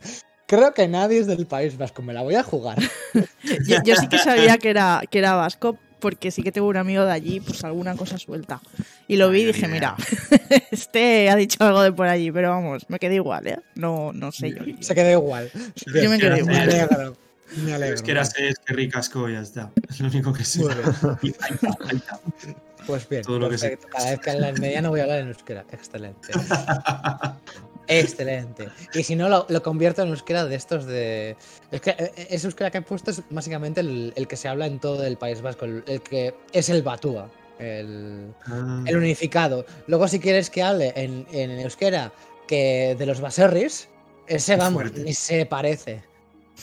creo 0.45 0.73
que 0.73 0.87
nadie 0.87 1.19
es 1.19 1.27
del 1.27 1.45
País 1.45 1.77
Vasco, 1.77 2.01
me 2.01 2.13
la 2.13 2.21
voy 2.21 2.35
a 2.35 2.43
jugar. 2.43 2.77
Yo, 3.67 3.77
yo 3.83 3.95
sí 3.97 4.07
que 4.07 4.19
sabía 4.19 4.57
que 4.57 4.69
era, 4.69 5.01
que 5.09 5.19
era 5.19 5.33
vasco, 5.33 5.77
porque 5.99 6.31
sí 6.31 6.43
que 6.43 6.51
tengo 6.51 6.67
un 6.67 6.77
amigo 6.77 7.05
de 7.05 7.11
allí, 7.11 7.39
pues 7.39 7.63
alguna 7.63 7.95
cosa 7.95 8.17
suelta. 8.17 8.61
Y 9.07 9.17
lo 9.17 9.29
vi 9.29 9.41
y 9.41 9.45
dije, 9.45 9.67
mira. 9.67 9.95
este 10.71 11.29
ha 11.29 11.35
dicho 11.35 11.63
algo 11.63 11.81
de 11.81 11.91
por 11.91 12.07
allí, 12.07 12.31
pero 12.31 12.49
vamos, 12.49 12.85
me 12.89 12.99
quedé 12.99 13.15
igual, 13.15 13.47
¿eh? 13.47 13.59
No, 13.75 14.11
no 14.13 14.31
sé 14.31 14.51
yo. 14.51 14.63
Se 14.79 14.95
quedó 14.95 15.11
igual. 15.11 15.51
Yo 15.53 16.09
me 16.09 16.17
quedé 16.19 16.31
Me 16.31 16.39
igual. 16.39 16.55
alegro. 16.55 17.17
Me 17.63 17.73
alegro. 17.73 17.95
Es 17.95 18.01
que 18.01 18.11
era 18.11 18.21
es 18.21 18.31
que 18.33 18.73
ricasco, 18.73 19.29
ya 19.29 19.41
está. 19.41 19.71
Es 19.89 19.99
lo 19.99 20.07
único 20.07 20.33
que 20.33 20.43
sé. 20.43 20.63
Pues 22.87 23.09
bien, 23.09 23.21
Todo 23.21 23.39
lo 23.39 23.49
que. 23.49 23.57
Cada 23.91 24.11
vez 24.11 24.19
que 24.21 24.29
en 24.29 24.61
mediano 24.61 24.89
voy 24.89 25.01
a 25.01 25.03
hablar 25.03 25.19
en 25.19 25.27
euskera. 25.27 25.65
Excelente. 25.71 26.31
Excelente. 27.87 28.67
Y 28.93 29.03
si 29.03 29.15
no, 29.15 29.29
lo, 29.29 29.45
lo 29.49 29.63
convierto 29.63 30.01
en 30.01 30.09
euskera 30.09 30.45
de 30.45 30.55
estos 30.55 30.85
de. 30.85 31.35
Es 31.71 31.81
que 31.81 31.91
eh, 31.91 32.11
ese 32.29 32.47
euskera 32.47 32.71
que 32.71 32.79
he 32.79 32.81
puesto 32.81 33.11
es 33.11 33.21
básicamente 33.29 33.81
el, 33.81 34.13
el 34.15 34.27
que 34.27 34.35
se 34.35 34.47
habla 34.47 34.65
en 34.67 34.79
todo 34.79 35.03
el 35.05 35.17
País 35.17 35.41
Vasco, 35.41 35.65
el, 35.65 35.83
el 35.87 36.01
que 36.01 36.33
es 36.51 36.69
el 36.69 36.83
Batúa. 36.83 37.29
El, 37.59 38.33
Ah, 38.45 38.83
el 38.85 38.97
unificado. 38.97 39.65
Luego, 39.87 40.07
si 40.07 40.19
quieres 40.19 40.49
que 40.49 40.61
hable 40.61 40.93
en, 40.95 41.25
en 41.31 41.51
euskera 41.59 42.11
que 42.47 42.95
de 42.97 43.05
los 43.05 43.19
baserris, 43.19 43.89
ese 44.27 44.55
vamos, 44.55 44.93
ni 44.93 45.13
se 45.13 45.45
parece. 45.45 46.03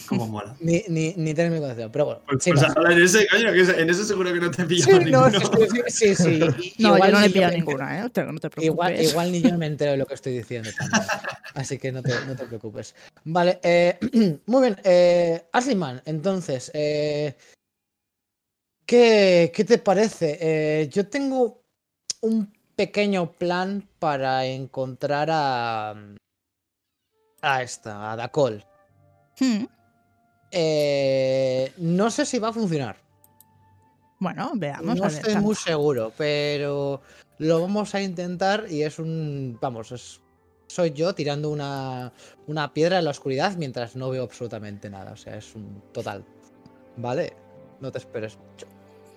Cómo 0.06 0.26
mola. 0.26 0.56
Ni, 0.60 0.82
ni, 0.88 1.14
ni 1.16 1.34
tiene 1.34 1.50
mi 1.50 1.58
concepción. 1.58 1.90
Pero 1.92 2.04
bueno, 2.06 2.20
Pues, 2.26 2.42
sí, 2.44 2.50
pues 2.52 2.62
no. 2.76 2.90
en 2.90 3.02
ese, 3.02 3.26
coño, 3.28 3.52
que 3.52 3.60
en 3.82 3.90
ese 3.90 4.04
seguro 4.04 4.32
que 4.32 4.40
no 4.40 4.50
te 4.50 4.62
Sí, 4.62 4.68
pillamos 4.68 5.10
no, 5.10 5.28
ninguno. 5.30 5.40
sí, 5.40 5.68
sí, 5.68 5.82
sí, 5.88 6.14
sí. 6.14 6.38
No, 6.78 6.88
yo 6.90 6.94
igual 6.96 7.12
no 7.12 7.20
le 7.20 7.30
pido 7.30 7.48
me- 7.48 7.54
ninguna, 7.56 7.98
¿eh? 7.98 8.02
No 8.02 8.10
te, 8.10 8.24
no 8.24 8.32
te 8.40 8.50
preocupes. 8.50 8.64
Igual, 8.64 9.00
igual 9.00 9.32
ni 9.32 9.40
yo 9.42 9.56
me 9.56 9.66
entero 9.66 9.92
de 9.92 9.96
lo 9.98 10.06
que 10.06 10.14
estoy 10.14 10.34
diciendo 10.36 10.70
también. 10.76 11.02
Así 11.54 11.78
que 11.78 11.92
no 11.92 12.02
te, 12.02 12.20
no 12.26 12.34
te 12.34 12.44
preocupes. 12.46 12.94
Vale, 13.24 13.60
eh, 13.62 13.98
muy 14.46 14.62
bien. 14.62 14.76
Eh, 14.84 15.44
Asliman, 15.52 16.02
entonces, 16.04 16.70
eh, 16.74 17.36
¿qué, 18.86 19.52
qué 19.54 19.64
te 19.64 19.78
parece? 19.78 20.38
Eh, 20.40 20.88
yo 20.88 21.08
tengo 21.08 21.62
un 22.20 22.52
pequeño 22.76 23.30
plan 23.32 23.88
para 23.98 24.44
encontrar 24.46 25.28
a. 25.30 25.94
a 27.42 27.62
esta, 27.62 28.12
a 28.12 28.16
Dacol. 28.16 28.64
Hmm, 29.38 29.64
Eh, 30.56 31.72
no 31.78 32.10
sé 32.10 32.24
si 32.24 32.38
va 32.38 32.48
a 32.48 32.52
funcionar. 32.52 32.96
Bueno, 34.20 34.52
veamos. 34.54 34.96
No 34.96 35.04
a 35.04 35.08
ver, 35.08 35.16
estoy 35.16 35.32
tanto. 35.32 35.46
muy 35.46 35.56
seguro, 35.56 36.12
pero 36.16 37.00
lo 37.38 37.60
vamos 37.60 37.94
a 37.94 38.00
intentar 38.00 38.66
y 38.70 38.82
es 38.82 38.98
un. 39.00 39.58
Vamos, 39.60 39.90
es, 39.90 40.20
soy 40.68 40.92
yo 40.92 41.12
tirando 41.14 41.50
una, 41.50 42.12
una 42.46 42.72
piedra 42.72 43.00
en 43.00 43.04
la 43.04 43.10
oscuridad 43.10 43.56
mientras 43.56 43.96
no 43.96 44.10
veo 44.10 44.22
absolutamente 44.22 44.88
nada. 44.88 45.12
O 45.12 45.16
sea, 45.16 45.36
es 45.36 45.54
un 45.56 45.82
total. 45.92 46.24
¿Vale? 46.96 47.34
No 47.80 47.90
te 47.90 47.98
esperes 47.98 48.38
mucho. 48.38 48.66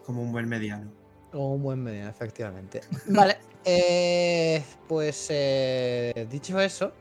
Como 0.05 0.23
un 0.23 0.31
buen 0.31 0.49
mediano. 0.49 0.91
Como 1.31 1.53
un 1.53 1.61
buen 1.61 1.84
medio, 1.84 2.07
efectivamente. 2.09 2.81
Vale, 3.07 3.38
eh, 3.64 4.64
pues 4.88 5.27
eh, 5.30 6.27
dicho 6.31 6.59
eso, 6.59 6.91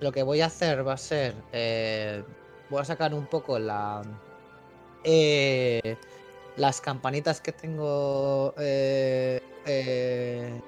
lo 0.00 0.10
que 0.10 0.24
voy 0.24 0.40
a 0.40 0.46
hacer 0.46 0.86
va 0.86 0.94
a 0.94 0.98
ser. 0.98 1.34
eh, 1.52 2.24
voy 2.70 2.80
a 2.80 2.84
sacar 2.84 3.14
un 3.14 3.26
poco 3.26 3.58
la. 3.58 4.02
eh, 5.04 5.96
las 6.56 6.80
campanitas 6.80 7.40
que 7.40 7.52
tengo. 7.52 8.54
eh, 8.58 9.40
eh, 9.66 10.60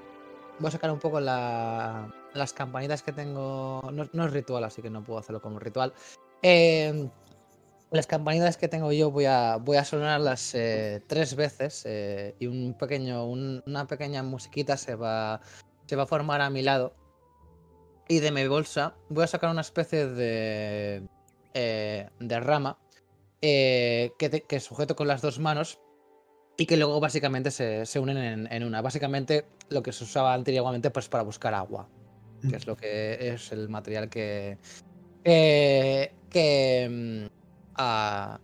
voy 0.59 0.69
a 0.69 0.73
sacar 0.73 0.91
un 0.91 0.99
poco 0.99 1.21
la, 1.21 2.09
las 2.35 2.53
campanitas 2.53 3.03
que 3.03 3.13
tengo. 3.13 3.81
No, 4.13 4.25
es 4.27 4.33
ritual, 4.33 4.65
así 4.65 4.83
que 4.83 4.91
no 4.91 5.03
puedo 5.03 5.19
hacerlo 5.21 5.41
como 5.41 5.59
ritual. 5.59 5.93
Eh, 6.43 7.09
las 7.91 8.07
campanitas 8.07 8.57
que 8.59 8.69
tengo 8.69 8.93
yo 8.93 9.11
voy 9.11 9.25
a, 9.25 9.57
voy 9.57 9.79
a 9.79 9.85
sonarlas 9.85 10.55
eh, 10.55 11.03
tres 11.07 11.35
veces 11.35 11.83
eh, 11.87 12.35
y 12.39 12.47
un 12.47 12.75
pequeño, 12.75 13.25
un- 13.25 13.63
una 13.67 13.87
pequeña 13.87 14.23
musiquita 14.23 14.77
se 14.77 14.95
va, 14.95 15.41
se 15.87 15.97
va 15.97 16.03
a 16.03 16.07
formar 16.07 16.43
a 16.43 16.51
mi 16.51 16.61
lado. 16.63 16.93
Y 18.07 18.21
de 18.21 18.31
mi 18.31 18.47
bolsa 18.47 18.95
voy 19.09 19.25
a 19.25 19.27
sacar 19.27 19.51
una 19.51 19.63
especie 19.63 20.07
de, 20.07 21.07
eh, 21.61 22.09
de 22.21 22.39
rama 22.39 22.79
eh, 23.43 24.13
que, 24.17 24.31
que 24.31 24.61
sujeto 24.61 24.95
con 24.95 25.09
las 25.09 25.23
dos 25.23 25.41
manos 25.41 25.81
y 26.57 26.67
que 26.67 26.77
luego 26.77 27.01
básicamente 27.01 27.51
se, 27.51 27.85
se 27.85 27.99
unen 27.99 28.17
en, 28.17 28.53
en 28.53 28.63
una. 28.63 28.81
Básicamente 28.81 29.47
lo 29.69 29.83
que 29.83 29.91
se 29.91 30.05
usaba 30.05 30.35
antiguamente 30.35 30.91
pues 30.91 31.09
para 31.09 31.25
buscar 31.25 31.55
agua, 31.55 31.89
que 32.49 32.55
es 32.55 32.67
lo 32.69 32.77
que 32.77 33.33
es 33.33 33.51
el 33.51 33.69
material 33.69 34.09
que, 34.09 34.59
que, 35.25 36.15
que, 36.31 36.89
mm, 37.29 37.73
ah, 37.75 38.39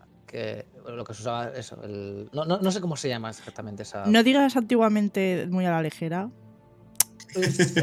lo 0.89 1.05
que 1.05 1.15
se 1.15 1.23
usaba 1.23 1.51
eso. 1.51 1.77
no, 2.32 2.45
no, 2.45 2.59
no 2.59 2.70
sé 2.73 2.81
cómo 2.81 2.97
se 2.97 3.09
llama 3.09 3.31
exactamente 3.31 3.85
esa. 3.85 4.07
No 4.07 4.24
digas 4.24 4.57
antiguamente 4.57 5.47
muy 5.49 5.66
a 5.66 5.70
la 5.70 5.82
ligera. 5.82 6.31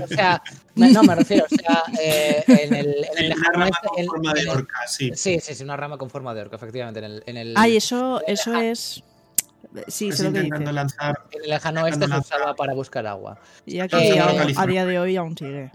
O 0.04 0.08
sea, 0.08 0.42
no 0.76 1.04
me 1.04 1.16
refiero, 1.16 1.46
o 1.46 1.50
sea, 1.56 1.84
eh, 2.02 2.44
en 2.48 2.74
el, 2.76 2.88
en 3.18 3.26
el 3.26 3.26
Una 3.26 3.36
lejano 3.36 3.52
rama 3.54 3.68
este- 3.68 3.88
con 3.88 4.00
en- 4.00 4.06
forma 4.08 4.34
de 4.34 4.50
orca, 4.50 4.88
sí. 4.88 5.12
Sí, 5.16 5.40
sí, 5.40 5.56
sí, 5.56 5.64
una 5.64 5.78
rama 5.78 5.98
con 5.98 6.10
forma 6.10 6.34
de 6.34 6.42
orca, 6.42 6.56
efectivamente. 6.56 7.00
En 7.00 7.06
el, 7.06 7.24
en 7.26 7.38
el, 7.38 7.54
Ay, 7.58 7.78
eso, 7.78 8.22
eso 8.28 8.56
es. 8.56 9.04
Sí, 9.88 10.12
sé 10.12 10.24
lo 10.24 10.34
que 10.34 10.44
lanzar. 10.72 11.20
en 11.32 11.44
el 11.44 11.50
lejano 11.50 11.84
oeste 11.84 12.08
se 12.08 12.18
usaba 12.18 12.56
para 12.56 12.74
buscar 12.74 13.06
agua. 13.08 13.40
Y 13.66 13.80
aquí 13.80 13.96
Eh, 13.96 14.20
a, 14.20 14.62
a 14.62 14.66
día 14.66 14.86
de 14.86 15.00
hoy 15.00 15.16
aún 15.16 15.38
sigue. 15.38 15.72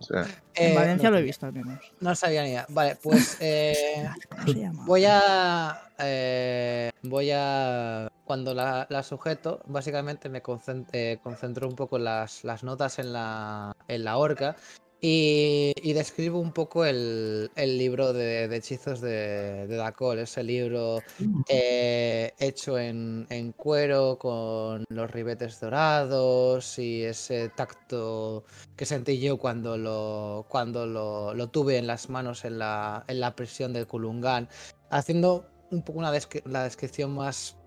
Sí. 0.00 0.14
En 0.56 0.72
Eh, 0.72 0.74
Valencia 0.74 1.10
no, 1.10 1.16
lo 1.16 1.18
he 1.20 1.22
visto 1.22 1.46
al 1.46 1.52
menos. 1.52 1.80
No 2.00 2.14
sabía 2.14 2.42
ni 2.42 2.50
idea. 2.50 2.66
Vale, 2.68 2.96
pues 3.02 3.36
eh, 3.40 4.08
¿Cómo 4.28 4.42
se 4.46 4.54
llama? 4.54 4.84
voy 4.86 5.04
a. 5.06 5.90
eh, 5.98 6.90
voy 7.02 7.30
a. 7.32 8.08
Cuando 8.24 8.54
la, 8.54 8.86
la 8.88 9.02
sujeto, 9.02 9.60
básicamente 9.66 10.28
me 10.28 10.42
concent- 10.42 10.88
eh, 10.92 11.18
concentro 11.22 11.68
un 11.68 11.74
poco 11.76 11.98
las, 11.98 12.42
las 12.44 12.62
notas 12.64 12.98
en 12.98 13.12
la, 13.12 13.72
en 13.88 14.04
la 14.04 14.16
horca 14.16 14.56
y, 15.06 15.74
y 15.82 15.92
describo 15.92 16.40
un 16.40 16.52
poco 16.52 16.86
el, 16.86 17.50
el 17.56 17.76
libro 17.76 18.14
de, 18.14 18.48
de 18.48 18.56
hechizos 18.56 19.02
de, 19.02 19.66
de 19.66 19.76
Dacol. 19.76 20.18
Ese 20.18 20.42
libro 20.42 21.02
eh, 21.46 22.32
hecho 22.38 22.78
en, 22.78 23.26
en 23.28 23.52
cuero 23.52 24.18
con 24.18 24.86
los 24.88 25.10
ribetes 25.10 25.60
dorados 25.60 26.78
y 26.78 27.04
ese 27.04 27.50
tacto 27.50 28.44
que 28.76 28.86
sentí 28.86 29.18
yo 29.20 29.36
cuando 29.36 29.76
lo, 29.76 30.46
cuando 30.48 30.86
lo, 30.86 31.34
lo 31.34 31.48
tuve 31.48 31.76
en 31.76 31.86
las 31.86 32.08
manos 32.08 32.46
en 32.46 32.58
la, 32.58 33.04
en 33.06 33.20
la 33.20 33.36
prisión 33.36 33.74
de 33.74 33.84
Kulungan, 33.84 34.48
haciendo 34.88 35.44
un 35.70 35.82
poco 35.82 35.98
una 35.98 36.14
descri- 36.14 36.46
la 36.46 36.64
descripción 36.64 37.14
más, 37.14 37.58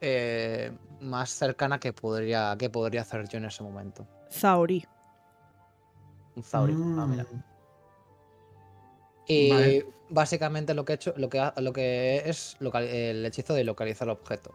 eh, 0.00 0.70
más 1.00 1.30
cercana 1.30 1.80
que 1.80 1.92
podría, 1.92 2.54
que 2.56 2.70
podría 2.70 3.00
hacer 3.00 3.28
yo 3.28 3.38
en 3.38 3.46
ese 3.46 3.64
momento. 3.64 4.06
Zaori. 4.30 4.86
Un 6.36 6.42
Zauri. 6.42 6.72
Ah, 6.74 7.06
mira. 7.06 7.24
Mm, 7.24 7.42
Y 9.26 9.50
Vale. 9.50 9.86
básicamente 10.10 10.74
lo 10.74 10.84
que 10.84 10.92
he 10.92 10.96
hecho, 10.96 11.14
lo 11.16 11.28
que, 11.30 11.50
lo 11.56 11.72
que 11.72 12.22
es 12.26 12.56
local- 12.60 12.84
el 12.88 13.24
hechizo 13.24 13.54
de 13.54 13.64
localizar 13.64 14.08
objeto. 14.10 14.52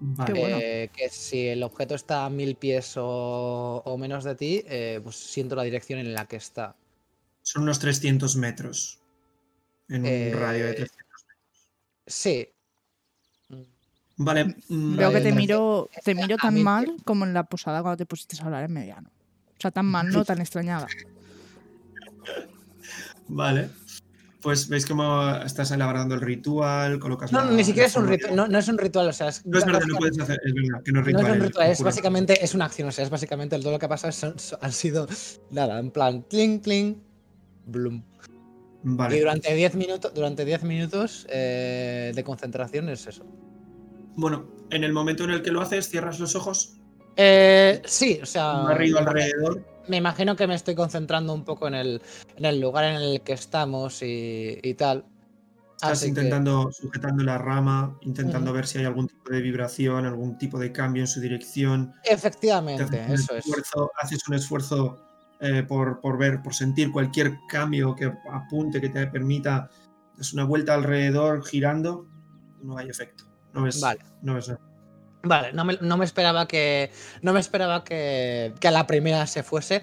Vale. 0.00 0.32
Qué 0.32 0.40
bueno. 0.40 0.56
Eh, 0.60 0.90
que 0.92 1.08
si 1.10 1.46
el 1.48 1.62
objeto 1.62 1.94
está 1.94 2.24
a 2.24 2.30
mil 2.30 2.56
pies 2.56 2.94
o, 2.96 3.82
o 3.84 3.98
menos 3.98 4.24
de 4.24 4.34
ti, 4.34 4.64
eh, 4.66 4.98
pues 5.02 5.16
siento 5.16 5.54
la 5.54 5.62
dirección 5.62 5.98
en 6.00 6.12
la 6.14 6.26
que 6.26 6.36
está. 6.36 6.74
Son 7.42 7.62
unos 7.62 7.78
300 7.78 8.34
metros. 8.36 8.98
En 9.88 10.02
un 10.02 10.08
Eh, 10.08 10.32
radio 10.34 10.66
de 10.66 10.74
300. 10.74 11.26
Sí. 12.06 12.48
Vale. 14.16 14.56
Veo 14.68 15.10
mm, 15.10 15.14
que 15.14 15.20
te 15.20 15.32
miro, 15.32 15.88
te 16.04 16.14
miro 16.14 16.36
tan 16.36 16.62
mal 16.62 16.96
como 17.04 17.24
en 17.24 17.32
la 17.34 17.44
posada 17.44 17.80
cuando 17.82 17.96
te 17.98 18.06
pusiste 18.06 18.36
a 18.40 18.44
hablar 18.46 18.64
en 18.64 18.72
mediano. 18.72 19.10
O 19.60 19.62
sea, 19.62 19.70
tan 19.70 19.84
mal, 19.84 20.08
no 20.08 20.24
tan 20.24 20.40
extrañada. 20.40 20.86
Vale. 23.28 23.68
Pues 24.40 24.70
veis 24.70 24.86
cómo 24.86 25.34
estás 25.44 25.70
elaborando 25.70 26.14
el 26.14 26.22
ritual, 26.22 26.98
colocas 26.98 27.30
No, 27.30 27.44
la- 27.44 27.50
ni 27.50 27.62
siquiera 27.62 27.86
es 27.88 27.94
un 27.96 28.08
ritual. 28.08 28.34
No, 28.34 28.48
no 28.48 28.58
es 28.58 28.68
un 28.68 28.78
ritual, 28.78 29.08
o 29.08 29.12
sea, 29.12 29.28
es, 29.28 29.44
No 29.44 29.58
es 29.58 29.66
verdad, 29.66 29.80
no 29.86 29.98
básicamente- 29.98 29.98
puedes 29.98 30.18
hacer. 30.20 30.38
Es 30.46 30.54
verdad, 30.54 30.82
que 30.82 30.92
no 30.92 31.00
es 31.00 31.04
no 31.04 31.10
ritual. 31.12 31.24
es 31.26 31.30
un 31.30 31.36
el 31.36 31.46
ritual, 31.48 31.70
es 31.70 31.82
básicamente 31.82 32.42
es 32.44 32.54
una 32.54 32.64
acción, 32.64 32.88
o 32.88 32.92
sea, 32.92 33.04
es 33.04 33.10
básicamente 33.10 33.58
todo 33.58 33.70
lo 33.72 33.78
que 33.78 33.84
ha 33.84 33.88
pasado 33.90 34.12
son- 34.14 34.38
son- 34.38 34.58
han 34.62 34.72
sido 34.72 35.06
nada, 35.50 35.78
en 35.78 35.90
plan 35.90 36.22
cling 36.22 36.60
cling 36.60 37.02
blum. 37.66 37.96
Y 37.96 38.02
Vale. 38.82 39.20
durante 39.20 39.54
10 39.54 39.74
minutos, 39.74 40.14
durante 40.14 40.46
10 40.46 40.62
minutos 40.62 41.26
eh, 41.28 42.12
de 42.14 42.24
concentración 42.24 42.88
es 42.88 43.06
eso. 43.06 43.26
Bueno, 44.16 44.48
en 44.70 44.84
el 44.84 44.94
momento 44.94 45.24
en 45.24 45.30
el 45.32 45.42
que 45.42 45.50
lo 45.50 45.60
haces, 45.60 45.90
cierras 45.90 46.18
los 46.18 46.34
ojos, 46.34 46.79
Eh, 47.22 47.82
sí, 47.84 48.18
o 48.22 48.26
sea, 48.26 48.52
barrido 48.62 48.96
me 48.96 49.02
imagino- 49.02 49.10
alrededor. 49.10 49.64
me 49.88 49.96
imagino 49.98 50.36
que 50.36 50.46
me 50.46 50.54
estoy 50.54 50.74
concentrando 50.74 51.34
un 51.34 51.44
poco 51.44 51.68
en 51.68 51.74
el, 51.74 52.02
en 52.36 52.44
el 52.46 52.60
lugar 52.60 52.84
en 52.84 52.94
el 52.96 53.20
que 53.20 53.34
estamos 53.34 54.02
y, 54.02 54.58
y 54.62 54.74
tal. 54.74 55.04
Estás 55.76 55.92
Así 55.92 56.04
que- 56.04 56.08
intentando, 56.20 56.70
sujetando 56.72 57.22
la 57.24 57.36
rama, 57.38 57.98
intentando 58.02 58.52
ver 58.52 58.66
si 58.66 58.78
hay 58.78 58.84
algún 58.86 59.06
tipo 59.08 59.30
de 59.30 59.40
vibración, 59.42 60.06
algún 60.06 60.38
tipo 60.38 60.58
de 60.58 60.72
cambio 60.72 61.02
en 61.02 61.06
su 61.06 61.20
dirección. 61.20 61.92
Te 62.04 62.12
efectivamente, 62.14 62.84
eso 63.12 63.34
es. 63.36 63.44
haces 64.02 64.26
un 64.28 64.34
esfuerzo 64.34 64.98
eh, 65.40 65.62
por, 65.62 66.00
por 66.00 66.18
ver, 66.18 66.42
por 66.42 66.54
sentir 66.54 66.90
cualquier 66.92 67.38
cambio 67.48 67.94
que 67.94 68.12
apunte, 68.30 68.80
que 68.80 68.88
te 68.90 69.06
permita. 69.06 69.70
Es 70.18 70.32
una 70.34 70.44
vuelta 70.44 70.74
alrededor, 70.74 71.44
girando. 71.46 72.06
No 72.62 72.76
hay 72.76 72.88
efecto. 72.90 73.24
No 73.54 73.62
ves, 73.62 73.80
Vale. 73.80 74.00
no 74.22 74.34
ves 74.34 74.48
nada. 74.48 74.60
Vale, 75.22 75.52
no 75.52 75.64
me, 75.64 75.78
no 75.80 75.96
me 75.96 76.04
esperaba 76.04 76.46
que. 76.46 76.90
No 77.22 77.32
me 77.32 77.40
esperaba 77.40 77.84
que, 77.84 78.54
que 78.60 78.68
a 78.68 78.70
la 78.70 78.86
primera 78.86 79.26
se 79.26 79.42
fuese. 79.42 79.82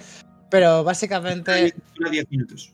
Pero 0.50 0.84
básicamente. 0.84 1.74
Dura 1.96 2.10
10 2.10 2.30
minutos. 2.30 2.74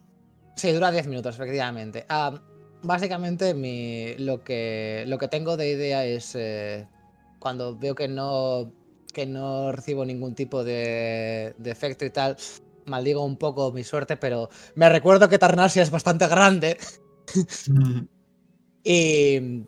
Sí, 0.56 0.72
dura 0.72 0.92
10 0.92 1.08
minutos, 1.08 1.36
efectivamente. 1.36 2.06
Ah, 2.08 2.40
básicamente 2.84 3.54
mi, 3.54 4.16
lo, 4.18 4.44
que, 4.44 5.04
lo 5.08 5.18
que 5.18 5.28
tengo 5.28 5.58
de 5.58 5.72
idea 5.72 6.06
es 6.06 6.36
eh, 6.36 6.88
cuando 7.40 7.76
veo 7.78 7.96
que 7.96 8.08
no, 8.08 8.72
que 9.14 9.26
no 9.26 9.72
recibo 9.72 10.06
ningún 10.06 10.36
tipo 10.36 10.64
de, 10.64 11.56
de 11.58 11.72
efecto 11.72 12.06
y 12.06 12.12
tal, 12.12 12.38
maldigo 12.86 13.26
un 13.26 13.38
poco 13.38 13.72
mi 13.72 13.84
suerte, 13.84 14.16
pero 14.16 14.50
me 14.76 14.88
recuerdo 14.90 15.28
que 15.28 15.40
Tarnasia 15.40 15.82
es 15.82 15.90
bastante 15.90 16.28
grande 16.28 16.78
Mm, 17.68 18.00
y, 18.84 19.66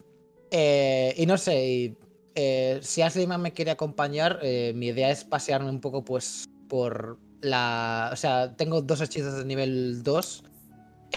eh, 0.51 1.13
y 1.17 1.25
no 1.25 1.37
sé, 1.37 1.67
y, 1.67 1.97
eh, 2.35 2.79
si 2.81 3.01
Asliman 3.01 3.41
me 3.41 3.53
quiere 3.53 3.71
acompañar, 3.71 4.39
eh, 4.43 4.73
mi 4.75 4.87
idea 4.87 5.09
es 5.09 5.23
pasearme 5.23 5.69
un 5.69 5.79
poco 5.79 6.03
pues 6.03 6.49
por 6.67 7.17
la... 7.41 8.09
O 8.11 8.15
sea, 8.17 8.55
tengo 8.55 8.81
dos 8.81 9.01
hechizos 9.01 9.37
de 9.37 9.45
nivel 9.45 10.03
2 10.03 10.43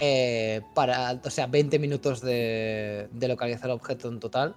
eh, 0.01 0.61
para, 0.73 1.19
o 1.23 1.29
sea, 1.29 1.47
20 1.47 1.77
minutos 1.77 2.21
de, 2.21 3.09
de 3.11 3.27
localizar 3.27 3.69
objeto 3.69 4.07
en 4.07 4.19
total 4.19 4.55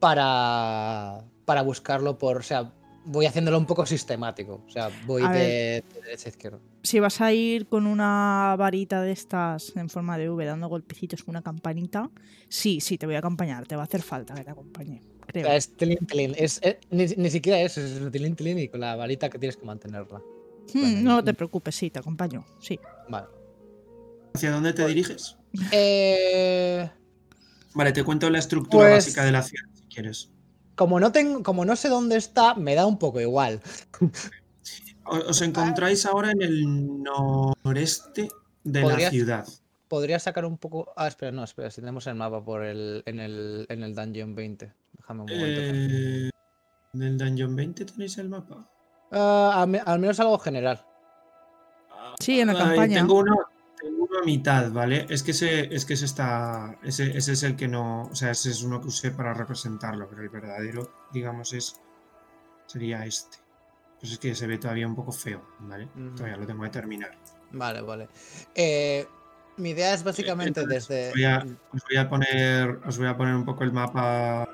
para, 0.00 1.22
para 1.44 1.62
buscarlo 1.62 2.18
por, 2.18 2.38
o 2.38 2.42
sea, 2.42 2.72
voy 3.04 3.26
haciéndolo 3.26 3.58
un 3.58 3.66
poco 3.66 3.86
sistemático, 3.86 4.64
o 4.66 4.70
sea, 4.70 4.90
voy 5.06 5.22
de, 5.22 5.28
ver. 5.28 5.84
de 5.84 6.00
derecha 6.02 6.28
a 6.28 6.30
izquierda. 6.30 6.58
Si 6.82 6.98
vas 6.98 7.20
a 7.20 7.32
ir 7.32 7.68
con 7.68 7.86
una 7.86 8.56
varita 8.58 9.00
de 9.02 9.12
estas 9.12 9.76
en 9.76 9.88
forma 9.88 10.18
de 10.18 10.30
V 10.30 10.44
dando 10.44 10.68
golpecitos 10.68 11.22
con 11.22 11.34
una 11.34 11.42
campanita, 11.42 12.10
sí, 12.48 12.80
sí, 12.80 12.98
te 12.98 13.06
voy 13.06 13.14
a 13.14 13.18
acompañar. 13.18 13.68
Te 13.68 13.76
va 13.76 13.82
a 13.82 13.84
hacer 13.84 14.02
falta 14.02 14.34
que 14.34 14.42
te 14.42 14.50
acompañe. 14.50 15.11
O 15.22 15.26
Creo. 15.26 15.46
sea, 15.46 15.56
es 15.56 15.74
tilín, 15.76 15.98
tilín, 16.06 16.34
es, 16.36 16.58
eh, 16.62 16.78
ni, 16.90 17.06
ni 17.06 17.30
siquiera 17.30 17.60
es, 17.60 17.78
es 17.78 18.10
tilín, 18.12 18.36
tilín 18.36 18.58
y 18.58 18.68
con 18.68 18.80
la 18.80 18.96
varita 18.96 19.30
que 19.30 19.38
tienes 19.38 19.56
que 19.56 19.64
mantenerla. 19.64 20.20
Hmm, 20.74 21.02
no 21.02 21.22
te 21.24 21.34
preocupes, 21.34 21.74
sí, 21.74 21.90
te 21.90 21.98
acompaño. 22.00 22.44
Sí. 22.60 22.78
Vale. 23.08 23.26
¿Hacia 24.34 24.50
dónde 24.50 24.72
te 24.72 24.86
diriges? 24.86 25.36
Eh, 25.72 26.88
Vale, 27.74 27.92
te 27.92 28.04
cuento 28.04 28.28
la 28.30 28.38
estructura 28.38 28.84
Pues- 28.90 29.04
básica 29.06 29.24
de 29.24 29.32
la 29.32 29.42
ciudad, 29.42 29.68
si 29.74 29.82
quieres. 29.86 30.30
como, 30.74 30.98
no 31.00 31.12
tengo, 31.12 31.42
como 31.42 31.64
no 31.64 31.76
sé 31.76 31.88
dónde 31.88 32.16
está, 32.16 32.54
me 32.54 32.74
da 32.74 32.86
un 32.86 32.98
poco 32.98 33.20
igual. 33.20 33.60
Os 35.04 35.42
encontráis 35.42 36.06
ahora 36.06 36.30
en 36.30 36.42
el 36.42 37.02
noreste 37.64 38.28
de 38.64 38.82
la 38.82 39.10
ciudad. 39.10 39.46
Podría 39.88 40.18
sacar 40.18 40.44
un 40.46 40.56
poco. 40.58 40.92
Ah, 40.96 41.06
espera, 41.08 41.32
no, 41.32 41.44
espera, 41.44 41.70
si 41.70 41.80
tenemos 41.80 42.06
el 42.06 42.14
mapa 42.14 42.42
por 42.44 42.64
el, 42.64 43.02
en, 43.04 43.18
el, 43.20 43.66
en 43.68 43.82
el 43.82 43.94
Dungeon 43.94 44.34
20. 44.34 44.72
Déjame 45.02 45.22
un 45.22 45.26
momento. 45.26 45.60
Eh, 45.60 46.30
¿En 46.94 47.02
el 47.02 47.18
Dungeon 47.18 47.56
20 47.56 47.84
tenéis 47.86 48.18
el 48.18 48.28
mapa? 48.28 48.68
Ah, 49.10 49.60
al, 49.62 49.68
me- 49.68 49.80
al 49.84 49.98
menos 49.98 50.20
algo 50.20 50.38
general. 50.38 50.84
Sí, 52.20 52.40
en 52.40 52.48
la 52.48 52.52
Ay, 52.52 52.58
campaña. 52.58 53.00
Tengo 53.00 53.18
uno, 53.18 53.36
tengo 53.80 54.04
uno 54.04 54.18
a 54.20 54.24
mitad, 54.24 54.70
¿vale? 54.70 55.06
Es 55.08 55.22
que 55.22 55.32
ese, 55.32 55.74
es 55.74 55.84
que 55.84 55.94
ese 55.94 56.04
está. 56.04 56.76
Ese, 56.82 57.16
ese 57.16 57.32
es 57.32 57.42
el 57.42 57.56
que 57.56 57.66
no. 57.68 58.02
O 58.04 58.14
sea, 58.14 58.30
ese 58.30 58.50
es 58.50 58.62
uno 58.62 58.80
que 58.80 58.88
usé 58.88 59.10
para 59.10 59.34
representarlo, 59.34 60.08
pero 60.08 60.22
el 60.22 60.28
verdadero, 60.28 60.90
digamos, 61.12 61.52
es. 61.52 61.80
Sería 62.66 63.04
este. 63.04 63.38
Pues 64.00 64.12
es 64.12 64.18
que 64.18 64.34
se 64.34 64.46
ve 64.46 64.58
todavía 64.58 64.86
un 64.86 64.94
poco 64.96 65.12
feo, 65.12 65.42
¿vale? 65.60 65.88
Todavía 66.16 66.36
lo 66.36 66.46
tengo 66.46 66.62
que 66.64 66.70
terminar. 66.70 67.12
Vale, 67.52 67.80
vale. 67.82 68.08
Eh, 68.54 69.06
mi 69.58 69.70
idea 69.70 69.94
es 69.94 70.02
básicamente 70.04 70.60
entonces, 70.60 70.88
desde. 70.88 71.10
voy 71.12 71.24
a- 71.24 71.46
Os 71.72 71.82
voy 71.88 71.96
a 71.96 72.08
poner. 72.08 72.80
Os 72.86 72.98
voy 72.98 73.06
a 73.08 73.16
poner 73.16 73.34
un 73.34 73.44
poco 73.44 73.64
el 73.64 73.72
mapa. 73.72 74.48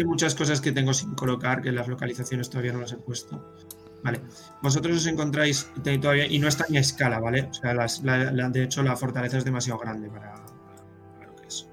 Que 0.00 0.04
hay 0.04 0.08
muchas 0.08 0.34
cosas 0.34 0.60
que 0.62 0.72
tengo 0.72 0.94
sin 0.94 1.14
colocar, 1.14 1.60
que 1.60 1.70
las 1.72 1.86
localizaciones 1.86 2.48
todavía 2.48 2.72
no 2.72 2.80
las 2.80 2.92
he 2.92 2.96
puesto. 2.96 3.54
Vale. 4.02 4.20
Vosotros 4.62 4.96
os 4.96 5.06
encontráis 5.06 5.70
todavía. 6.00 6.26
Y 6.26 6.38
no 6.38 6.48
está 6.48 6.64
ni 6.70 6.78
a 6.78 6.80
escala, 6.80 7.20
¿vale? 7.20 7.48
O 7.50 7.54
sea, 7.54 7.74
las- 7.74 8.02
la- 8.02 8.32
la- 8.32 8.48
de 8.48 8.64
hecho, 8.64 8.82
la 8.82 8.96
fortaleza 8.96 9.36
es 9.36 9.44
demasiado 9.44 9.78
grande 9.78 10.08
para, 10.08 10.34
para 11.18 11.26
lo 11.26 11.36
que 11.36 11.46
es. 11.46 11.68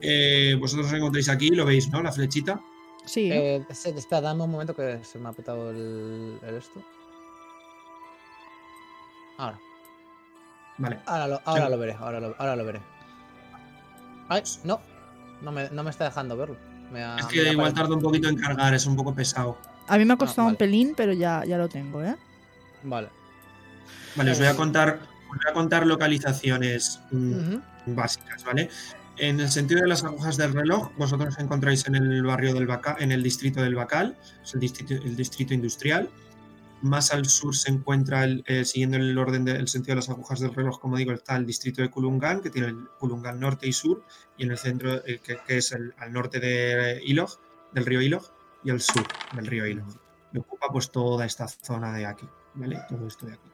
Eh, 0.00 0.56
vosotros 0.58 0.88
os 0.88 0.92
encontráis 0.92 1.28
aquí, 1.28 1.50
lo 1.50 1.64
veis, 1.64 1.88
¿no? 1.90 2.02
La 2.02 2.10
flechita. 2.10 2.60
Sí. 3.06 3.30
Eh, 3.30 3.64
espera, 3.70 4.20
dame 4.20 4.42
un 4.42 4.50
momento 4.50 4.74
que 4.74 5.04
se 5.04 5.18
me 5.20 5.28
ha 5.28 5.32
petado 5.32 5.70
el, 5.70 6.38
el 6.42 6.54
esto. 6.56 6.82
Ahora, 9.38 9.58
Vale. 10.78 10.98
ahora 11.06 11.28
lo, 11.28 11.40
ahora 11.44 11.64
Sí. 11.66 11.70
lo 11.70 11.78
veré, 11.78 11.92
ahora 11.92 12.20
lo, 12.20 12.34
ahora 12.38 12.56
lo 12.56 12.64
veré. 12.64 12.80
Ay, 14.28 14.42
no. 14.64 14.80
No 15.42 15.50
me, 15.52 15.68
no 15.70 15.82
me 15.84 15.90
está 15.90 16.04
dejando 16.04 16.36
verlo. 16.36 16.56
Me 16.92 17.02
ha- 17.02 17.16
Es 17.16 17.26
que 17.26 17.50
igual 17.52 17.72
tarda 17.72 17.94
un 17.94 18.02
poquito 18.02 18.28
en 18.28 18.36
cargar, 18.36 18.74
es 18.74 18.84
un 18.86 18.96
poco 18.96 19.14
pesado. 19.14 19.56
A 19.88 19.96
mí 19.98 20.04
me 20.04 20.12
ha 20.14 20.16
costado 20.16 20.42
un 20.46 20.54
vale. 20.54 20.58
pelín, 20.58 20.94
pero 20.96 21.12
ya, 21.12 21.44
ya 21.44 21.56
lo 21.58 21.68
tengo, 21.68 22.02
¿eh? 22.02 22.14
Vale. 22.82 23.08
Vale, 24.14 24.30
os 24.30 24.38
voy 24.38 24.46
a 24.46 24.50
Eh. 24.52 24.56
contar, 24.56 24.98
os 25.30 25.36
voy 25.38 25.50
a 25.50 25.52
contar 25.54 25.86
localizaciones 25.86 27.00
mm, 27.10 27.56
básicas, 27.86 28.44
¿vale? 28.44 28.68
En 29.16 29.40
el 29.40 29.50
sentido 29.50 29.80
de 29.82 29.88
las 29.88 30.04
agujas 30.04 30.36
del 30.36 30.52
reloj, 30.52 30.90
vosotros 30.96 31.34
os 31.34 31.38
encontráis 31.38 31.86
en 31.86 31.94
el 31.96 32.22
barrio 32.22 32.54
del 32.54 32.66
Bacal, 32.66 32.96
en 32.98 33.12
el 33.12 33.22
distrito 33.22 33.62
del 33.62 33.74
Bacal, 33.74 34.16
es 34.42 34.54
el 34.54 34.60
distrito, 34.60 34.94
el 34.94 35.16
distrito 35.16 35.54
industrial. 35.54 36.08
Más 36.82 37.12
al 37.12 37.26
sur 37.26 37.54
se 37.56 37.70
encuentra, 37.70 38.24
el, 38.24 38.42
eh, 38.46 38.64
siguiendo 38.64 38.96
el 38.96 39.16
orden 39.16 39.44
del 39.44 39.68
sentido 39.68 39.92
de 39.92 40.00
las 40.00 40.10
agujas 40.10 40.40
del 40.40 40.52
reloj, 40.52 40.80
como 40.80 40.96
digo, 40.96 41.12
está 41.12 41.36
el 41.36 41.46
distrito 41.46 41.80
de 41.80 41.90
Kulungan, 41.90 42.40
que 42.40 42.50
tiene 42.50 42.68
el 42.68 42.88
Kulungan 42.98 43.38
norte 43.38 43.68
y 43.68 43.72
sur, 43.72 44.04
y 44.36 44.42
en 44.44 44.50
el 44.50 44.58
centro, 44.58 44.94
eh, 45.06 45.20
que, 45.22 45.38
es 45.56 45.70
el, 45.72 45.94
al 45.98 46.12
norte 46.12 46.40
de 46.40 47.00
Ilog, 47.04 47.38
del 47.72 47.86
río 47.86 48.02
Ilog, 48.02 48.24
y 48.64 48.70
al 48.70 48.80
sur 48.80 49.06
del 49.34 49.46
río 49.46 49.64
Ilog. 49.66 49.86
Y 50.32 50.38
ocupa 50.38 50.66
pues 50.72 50.90
toda 50.90 51.24
esta 51.24 51.46
zona 51.46 51.96
de 51.96 52.04
aquí, 52.04 52.26
¿vale? 52.54 52.80
Todo 52.88 53.06
esto 53.06 53.26
de 53.26 53.34
aquí. 53.34 53.50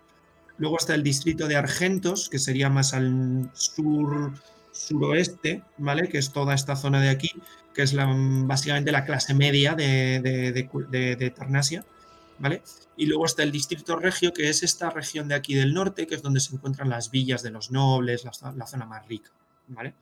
Luego 0.56 0.78
está 0.78 0.94
el 0.94 1.02
distrito 1.02 1.46
de 1.48 1.56
Argentos, 1.56 2.30
que 2.30 2.38
sería 2.38 2.70
más 2.70 2.94
al 2.94 3.50
sur 3.52 4.32
suroeste, 4.72 5.62
¿vale? 5.76 6.08
Que 6.08 6.18
es 6.18 6.32
toda 6.32 6.54
esta 6.54 6.76
zona 6.76 7.00
de 7.00 7.10
aquí, 7.10 7.30
que 7.74 7.82
es 7.82 7.92
la, 7.92 8.06
básicamente 8.10 8.90
la 8.90 9.04
clase 9.04 9.34
media 9.34 9.74
de- 9.74 10.20
de 10.22 11.30
Tarnasia, 11.30 11.84
¿vale? 12.38 12.62
Y 12.96 13.06
luego 13.06 13.26
está 13.26 13.42
el 13.42 13.52
distrito 13.52 13.96
regio, 13.96 14.32
que 14.32 14.48
es 14.48 14.62
esta 14.62 14.90
región 14.90 15.28
de 15.28 15.34
aquí 15.34 15.54
del 15.54 15.74
norte, 15.74 16.06
que 16.06 16.14
es 16.14 16.22
donde 16.22 16.40
se 16.40 16.54
encuentran 16.54 16.88
las 16.88 17.10
villas 17.10 17.42
de 17.42 17.50
los 17.50 17.70
nobles, 17.70 18.24
la, 18.24 18.32
zo- 18.32 18.54
la 18.54 18.66
zona 18.66 18.86
más 18.86 19.06
rica, 19.06 19.30
¿vale? 19.68 19.94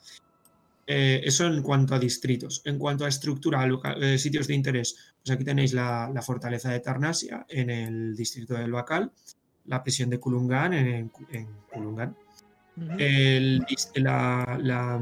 Eh, 0.89 1.21
eso 1.25 1.47
en 1.47 1.63
cuanto 1.63 1.95
a 1.95 1.99
distritos. 1.99 2.63
En 2.65 2.79
cuanto 2.79 3.05
a 3.05 3.09
estructura, 3.09 3.69
eh, 4.01 4.19
sitios 4.19 4.47
de 4.47 4.55
interés, 4.55 4.97
pues 5.23 5.35
aquí 5.35 5.45
tenéis 5.45 5.73
la, 5.73 6.09
la 6.15 6.23
fortaleza 6.23 6.71
de 6.71 6.79
Tarnasia 6.81 7.45
en 7.49 7.71
el 7.71 8.15
distrito 8.15 8.55
del 8.55 8.71
Bacal, 8.71 9.11
la 9.65 9.83
prisión 9.83 10.11
de 10.11 10.21
Kulungan 10.21 10.73
en, 10.75 11.11
en 11.33 11.49
Kulungan, 11.73 12.17
el 12.99 13.65
la, 13.97 14.59
la, 14.63 15.01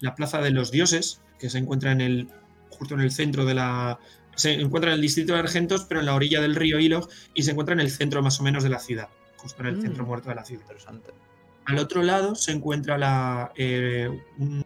la 0.00 0.14
Plaza 0.14 0.42
de 0.42 0.50
los 0.50 0.70
Dioses, 0.70 1.22
que 1.38 1.48
se 1.48 1.56
encuentra 1.58 1.92
en 1.92 2.02
el, 2.02 2.28
justo 2.68 2.94
en 2.94 3.00
el 3.00 3.10
centro 3.10 3.46
de 3.46 3.54
la... 3.54 3.98
Se 4.40 4.54
encuentra 4.54 4.90
en 4.92 4.94
el 4.96 5.02
distrito 5.02 5.34
de 5.34 5.40
Argentos, 5.40 5.84
pero 5.84 6.00
en 6.00 6.06
la 6.06 6.14
orilla 6.14 6.40
del 6.40 6.54
río 6.54 6.78
Ilog, 6.78 7.08
y 7.34 7.42
se 7.42 7.50
encuentra 7.50 7.74
en 7.74 7.80
el 7.80 7.90
centro 7.90 8.22
más 8.22 8.40
o 8.40 8.42
menos 8.42 8.62
de 8.64 8.70
la 8.70 8.78
ciudad, 8.78 9.08
justo 9.36 9.60
en 9.62 9.68
el 9.68 9.76
Mm. 9.76 9.82
centro 9.82 10.06
muerto 10.06 10.30
de 10.30 10.34
la 10.36 10.44
ciudad. 10.44 10.62
Interesante. 10.62 11.10
Al 11.66 11.78
otro 11.78 12.02
lado 12.02 12.34
se 12.34 12.52
encuentra 12.52 12.96
la, 12.96 13.52
eh, 13.54 14.08
un- 14.38 14.64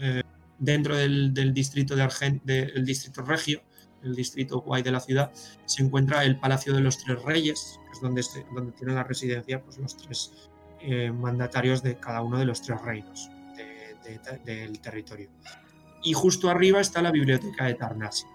eh, 0.00 0.22
dentro 0.58 0.96
del, 0.96 1.34
del 1.34 1.52
distrito 1.52 1.94
de 1.94 2.02
Argen- 2.02 2.40
del 2.44 2.84
distrito 2.86 3.20
regio, 3.22 3.62
el 4.02 4.14
distrito 4.14 4.60
guay 4.62 4.82
de 4.82 4.90
la 4.92 5.00
ciudad, 5.00 5.30
se 5.66 5.82
encuentra 5.82 6.24
el 6.24 6.38
Palacio 6.38 6.72
de 6.74 6.80
los 6.80 6.96
Tres 7.04 7.22
Reyes, 7.22 7.78
que 7.86 7.92
es 7.92 8.00
donde, 8.00 8.22
se- 8.22 8.44
donde 8.54 8.72
tienen 8.72 8.94
la 8.96 9.04
residencia 9.04 9.62
pues, 9.62 9.76
los 9.78 9.96
tres 9.96 10.32
eh, 10.86 11.10
mandatarios 11.10 11.82
de 11.82 11.98
cada 11.98 12.20
uno 12.22 12.38
de 12.38 12.44
los 12.44 12.60
tres 12.62 12.80
reinos 12.82 13.30
de- 13.56 13.96
de- 14.10 14.18
de- 14.18 14.38
del 14.44 14.80
territorio. 14.80 15.30
Y 16.02 16.12
justo 16.12 16.50
arriba 16.50 16.80
está 16.80 17.00
la 17.00 17.10
biblioteca 17.10 17.64
de 17.64 17.74
Tarnasia. 17.74 18.28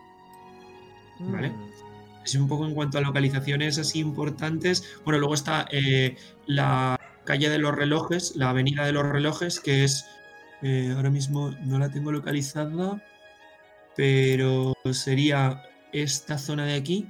Vale. 1.19 1.49
Mm. 1.49 1.69
Es 2.23 2.35
un 2.35 2.47
poco 2.47 2.65
en 2.65 2.73
cuanto 2.73 2.97
a 2.97 3.01
localizaciones 3.01 3.77
así 3.77 3.99
importantes. 3.99 4.83
Bueno, 5.03 5.19
luego 5.19 5.33
está 5.33 5.67
eh, 5.71 6.15
la 6.47 6.99
calle 7.25 7.49
de 7.49 7.59
los 7.59 7.75
relojes, 7.75 8.35
la 8.35 8.49
avenida 8.49 8.85
de 8.85 8.91
los 8.91 9.05
relojes, 9.05 9.59
que 9.59 9.83
es. 9.83 10.05
eh, 10.61 10.93
ahora 10.95 11.09
mismo 11.09 11.51
no 11.63 11.79
la 11.79 11.89
tengo 11.89 12.11
localizada, 12.11 13.01
pero 13.95 14.73
sería 14.91 15.63
esta 15.93 16.37
zona 16.37 16.65
de 16.65 16.75
aquí. 16.75 17.07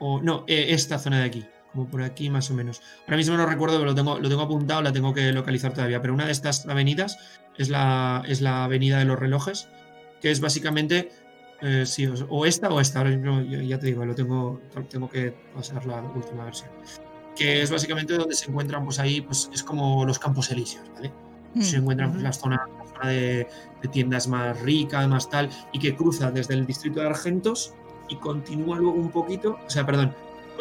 O 0.00 0.20
no, 0.22 0.44
eh, 0.46 0.66
esta 0.70 0.98
zona 0.98 1.18
de 1.18 1.24
aquí, 1.24 1.44
como 1.72 1.88
por 1.88 2.02
aquí 2.02 2.30
más 2.30 2.50
o 2.50 2.54
menos. 2.54 2.80
Ahora 3.06 3.16
mismo 3.16 3.36
no 3.36 3.46
recuerdo, 3.46 3.78
pero 3.78 3.90
lo 3.90 3.94
tengo, 3.96 4.18
lo 4.20 4.28
tengo 4.28 4.42
apuntado, 4.42 4.80
la 4.82 4.92
tengo 4.92 5.12
que 5.12 5.32
localizar 5.32 5.74
todavía. 5.74 6.00
Pero 6.00 6.14
una 6.14 6.26
de 6.26 6.32
estas 6.32 6.66
avenidas 6.66 7.18
es 7.56 7.68
la, 7.68 8.22
es 8.28 8.40
la 8.40 8.64
avenida 8.64 8.98
de 8.98 9.04
los 9.06 9.18
relojes, 9.18 9.68
que 10.20 10.30
es 10.30 10.40
básicamente 10.40 11.10
eh, 11.60 11.84
sí, 11.86 12.06
o, 12.28 12.46
esta 12.46 12.68
o 12.68 12.80
esta. 12.80 13.00
Ahora 13.00 13.10
mismo 13.10 13.40
ya, 13.42 13.78
te 13.78 13.86
digo, 13.86 14.04
lo 14.04 14.14
tengo, 14.14 14.60
tengo 14.88 15.08
que 15.08 15.34
pasar 15.54 15.84
la 15.86 16.02
última 16.02 16.44
versión. 16.44 16.70
Que 17.36 17.62
es 17.62 17.70
básicamente 17.70 18.14
donde 18.14 18.34
se 18.34 18.50
encuentran, 18.50 18.84
pues 18.84 18.98
ahí, 18.98 19.20
pues 19.20 19.50
es 19.52 19.62
como 19.62 20.04
los 20.04 20.18
campos 20.18 20.50
elíseos, 20.50 20.84
¿vale? 20.94 21.12
Mm. 21.54 21.62
Se 21.62 21.76
encuentran 21.76 22.10
pues, 22.10 22.18
Ujú. 22.18 22.26
las 22.26 22.38
zonas 22.38 22.60
la 22.78 22.84
zona 22.86 23.08
de, 23.10 23.48
de 23.82 23.88
tiendas 23.88 24.28
más 24.28 24.60
ricas, 24.60 25.06
más 25.08 25.28
tal, 25.30 25.48
y 25.72 25.78
que 25.78 25.94
cruza 25.94 26.30
desde 26.30 26.54
el 26.54 26.66
distrito 26.66 27.00
de 27.00 27.06
Argentos 27.06 27.74
y 28.08 28.16
continúa 28.16 28.78
luego 28.78 28.98
un 28.98 29.10
poquito, 29.10 29.58
o 29.64 29.70
sea, 29.70 29.84
perdón, 29.84 30.14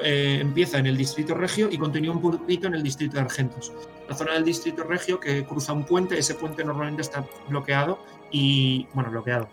eh, 0.03 0.37
empieza 0.41 0.77
en 0.77 0.85
el 0.85 0.97
distrito 0.97 1.33
regio 1.33 1.69
y 1.71 1.77
continúa 1.77 2.13
un 2.13 2.21
poquito 2.21 2.67
en 2.67 2.75
el 2.75 2.83
distrito 2.83 3.15
de 3.15 3.21
Argentos. 3.21 3.73
La 4.07 4.15
zona 4.15 4.33
del 4.33 4.45
distrito 4.45 4.83
regio 4.83 5.19
que 5.19 5.43
cruza 5.45 5.73
un 5.73 5.85
puente, 5.85 6.17
ese 6.17 6.35
puente 6.35 6.63
normalmente 6.63 7.01
está 7.01 7.25
bloqueado 7.49 7.99
y, 8.31 8.87
bueno, 8.93 9.09
bloqueado. 9.09 9.49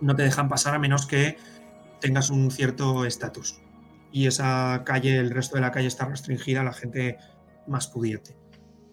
No 0.00 0.14
te 0.14 0.22
dejan 0.22 0.48
pasar 0.48 0.74
a 0.74 0.78
menos 0.78 1.06
que 1.06 1.36
tengas 2.00 2.30
un 2.30 2.50
cierto 2.50 3.04
estatus. 3.04 3.60
Y 4.12 4.26
esa 4.26 4.82
calle, 4.84 5.18
el 5.18 5.30
resto 5.30 5.56
de 5.56 5.62
la 5.62 5.72
calle 5.72 5.88
está 5.88 6.06
restringida 6.06 6.60
a 6.62 6.64
la 6.64 6.72
gente 6.72 7.18
más 7.66 7.88
pudiente. 7.88 8.36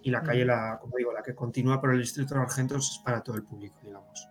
Y 0.02 0.11
la 0.11 0.22
calle, 0.22 0.45
la, 0.45 0.77
como 0.80 0.98
digo, 0.98 1.11
la 1.14 1.23
que 1.23 1.34
continúa 1.34 1.82
por 1.82 1.94
el 1.94 1.99
distrito 1.99 2.36
de 2.36 2.41
Argentos 2.41 2.91
es 2.91 2.99
para 2.99 3.23
todo 3.23 3.36
el 3.38 3.44
público, 3.44 3.80
digamos. 3.84 4.30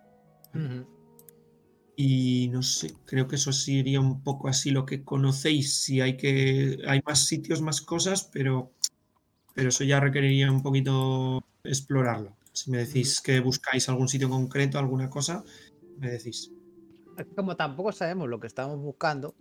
Y 1.97 2.49
no 2.49 2.61
sé, 2.61 2.93
creo 3.05 3.27
que 3.27 3.35
eso 3.35 3.51
sería 3.51 3.99
un 3.99 4.21
poco 4.23 4.47
así 4.47 4.71
lo 4.71 4.85
que 4.85 5.03
conocéis. 5.03 5.75
Si 5.75 6.01
hay 6.01 6.15
que. 6.17 6.77
Hay 6.87 7.01
más 7.05 7.25
sitios, 7.25 7.61
más 7.61 7.81
cosas, 7.81 8.29
pero. 8.31 8.71
Pero 9.53 9.69
eso 9.69 9.83
ya 9.83 9.99
requeriría 9.99 10.51
un 10.51 10.61
poquito 10.61 11.43
explorarlo. 11.63 12.37
Si 12.51 12.71
me 12.71 12.77
decís 12.79 13.21
que 13.21 13.39
buscáis 13.39 13.89
algún 13.89 14.07
sitio 14.07 14.29
concreto, 14.29 14.79
alguna 14.79 15.09
cosa, 15.09 15.43
me 15.97 16.09
decís. 16.09 16.51
Es 17.17 17.25
Como 17.35 17.55
tampoco 17.55 17.91
sabemos 17.91 18.27
lo 18.29 18.39
que 18.39 18.47
estamos 18.47 18.79
buscando, 18.79 19.35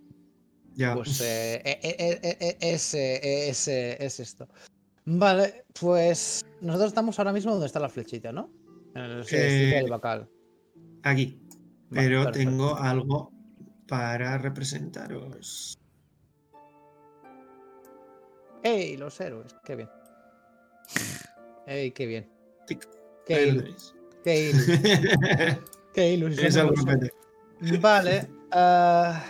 Ya. 0.75 0.95
pues 0.95 1.21
eh, 1.21 1.61
eh, 1.65 2.57
es, 2.61 2.95
eh, 2.95 3.49
es, 3.51 3.69
eh, 3.69 3.97
es 4.05 4.21
esto. 4.21 4.49
Vale, 5.07 5.65
pues 5.79 6.45
nosotros 6.61 6.89
estamos 6.89 7.19
ahora 7.19 7.33
mismo 7.33 7.53
donde 7.53 7.67
está 7.67 7.79
la 7.81 7.89
flechita, 7.89 8.33
¿no? 8.33 8.51
En 8.95 9.03
el 9.03 9.25
del 9.25 9.91
Bacal. 9.91 10.29
Aquí. 11.03 11.39
Vale, 11.91 12.09
Pero 12.09 12.25
perfecto. 12.25 12.51
tengo 12.51 12.77
algo 12.77 13.31
para 13.87 14.39
representaros. 14.39 15.75
¡Ey, 18.63 18.97
los 18.97 19.21
héroes! 19.21 19.55
¡Qué 19.65 19.77
bien! 19.77 19.91
¡Ey, 21.67 21.91
qué 21.91 22.07
bien! 22.07 22.31
Tic. 22.67 22.89
¡Qué, 23.27 23.49
ilu- 23.53 23.77
qué, 24.23 24.51
ilu- 24.53 25.65
qué 25.93 26.13
ilusión! 26.15 26.47
es 26.47 26.57
me 26.57 27.11
Vale. 27.81 28.31
ah, 28.53 29.23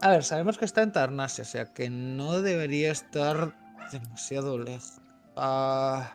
a 0.00 0.10
ver, 0.10 0.24
sabemos 0.24 0.58
que 0.58 0.64
está 0.64 0.82
en 0.82 0.92
Tarnasia, 0.92 1.42
o 1.42 1.46
sea 1.46 1.72
que 1.72 1.88
no 1.88 2.42
debería 2.42 2.92
estar 2.92 3.54
demasiado 3.90 4.58
lejos. 4.58 5.00
Ah, 5.36 6.14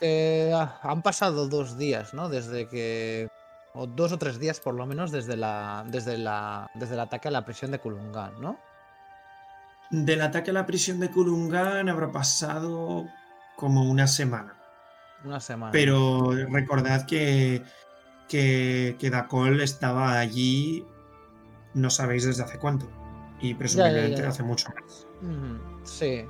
eh, 0.00 0.52
ah, 0.54 0.78
han 0.82 1.02
pasado 1.02 1.48
dos 1.48 1.78
días, 1.78 2.14
¿no? 2.14 2.28
Desde 2.28 2.68
que. 2.68 3.28
O 3.74 3.86
dos 3.86 4.12
o 4.12 4.18
tres 4.18 4.38
días 4.38 4.60
por 4.60 4.74
lo 4.74 4.86
menos 4.86 5.10
desde 5.10 5.36
la. 5.36 5.84
desde 5.88 6.18
la. 6.18 6.70
desde 6.74 6.94
el 6.94 7.00
ataque 7.00 7.28
a 7.28 7.30
la 7.30 7.44
prisión 7.44 7.70
de 7.70 7.78
Kulungan, 7.78 8.40
¿no? 8.40 8.58
Del 9.90 10.20
ataque 10.22 10.50
a 10.50 10.54
la 10.54 10.66
prisión 10.66 10.98
de 10.98 11.10
Kulungan 11.10 11.88
habrá 11.88 12.10
pasado 12.10 13.06
como 13.56 13.82
una 13.82 14.06
semana. 14.06 14.54
Una 15.24 15.40
semana. 15.40 15.72
Pero 15.72 16.32
recordad 16.50 17.06
que, 17.06 17.62
que, 18.28 18.96
que 18.98 19.10
Dacol 19.10 19.60
estaba 19.60 20.18
allí, 20.18 20.84
no 21.74 21.90
sabéis 21.90 22.24
desde 22.24 22.42
hace 22.42 22.58
cuánto. 22.58 22.88
Y 23.40 23.54
presumiblemente 23.54 24.22
ya. 24.22 24.28
hace 24.28 24.42
mucho 24.42 24.68
más. 24.74 25.06
Sí. 25.84 26.24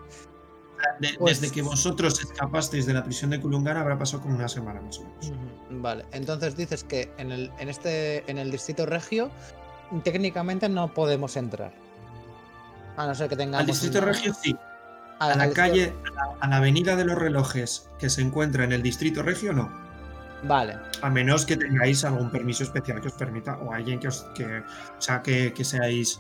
De- 1.01 1.15
Pues- 1.19 1.41
Desde 1.41 1.55
que 1.55 1.63
vosotros 1.63 2.21
escapasteis 2.21 2.85
de 2.87 2.95
la 2.95 3.03
prisión 3.05 3.31
de 3.31 3.41
Kulungan 3.41 3.77
habrá 3.77 3.97
pasado 3.99 4.23
como 4.23 4.35
una 4.37 4.49
semana 4.49 4.81
más 4.81 4.99
o 4.99 5.05
menos. 5.05 5.33
Vale, 5.71 6.05
entonces 6.13 6.57
dices 6.57 6.85
que 6.85 7.11
en 7.19 7.33
el, 7.33 7.51
en 7.59 7.69
este, 7.69 8.29
en 8.31 8.39
el 8.39 8.51
distrito 8.51 8.85
regio, 8.87 9.31
técnicamente 10.05 10.69
no 10.69 10.93
podemos 10.93 11.37
entrar. 11.37 11.73
A 12.97 13.07
no 13.07 13.15
ser 13.15 13.29
que 13.29 13.37
tengamos. 13.37 13.61
Al 13.61 13.67
distrito 13.67 13.99
una- 13.99 14.07
regio 14.09 14.35
sí. 14.35 14.55
A 15.19 15.35
la 15.35 15.51
calle, 15.51 15.95
a 16.11 16.15
la, 16.15 16.37
a 16.41 16.49
la 16.49 16.57
avenida 16.59 16.95
de 16.95 17.05
los 17.07 17.17
relojes 17.17 17.89
que 17.99 18.11
se 18.11 18.21
encuentra 18.21 18.65
en 18.65 18.73
el 18.73 18.83
distrito 18.83 19.23
regio 19.23 19.55
no. 19.55 19.71
Vale, 20.43 20.77
A 21.03 21.11
menos 21.11 21.45
que 21.47 21.57
tengáis 21.57 22.05
algún 22.05 22.31
permiso 22.31 22.63
especial 22.63 23.01
que 23.01 23.09
os 23.09 23.15
permita, 23.15 23.57
o 23.59 23.73
alguien 23.73 23.99
que 23.99 24.09
os. 24.09 24.23
Que, 24.35 24.45
o 24.45 25.01
sea, 25.01 25.23
que, 25.23 25.53
que 25.53 25.65
seáis. 25.65 26.19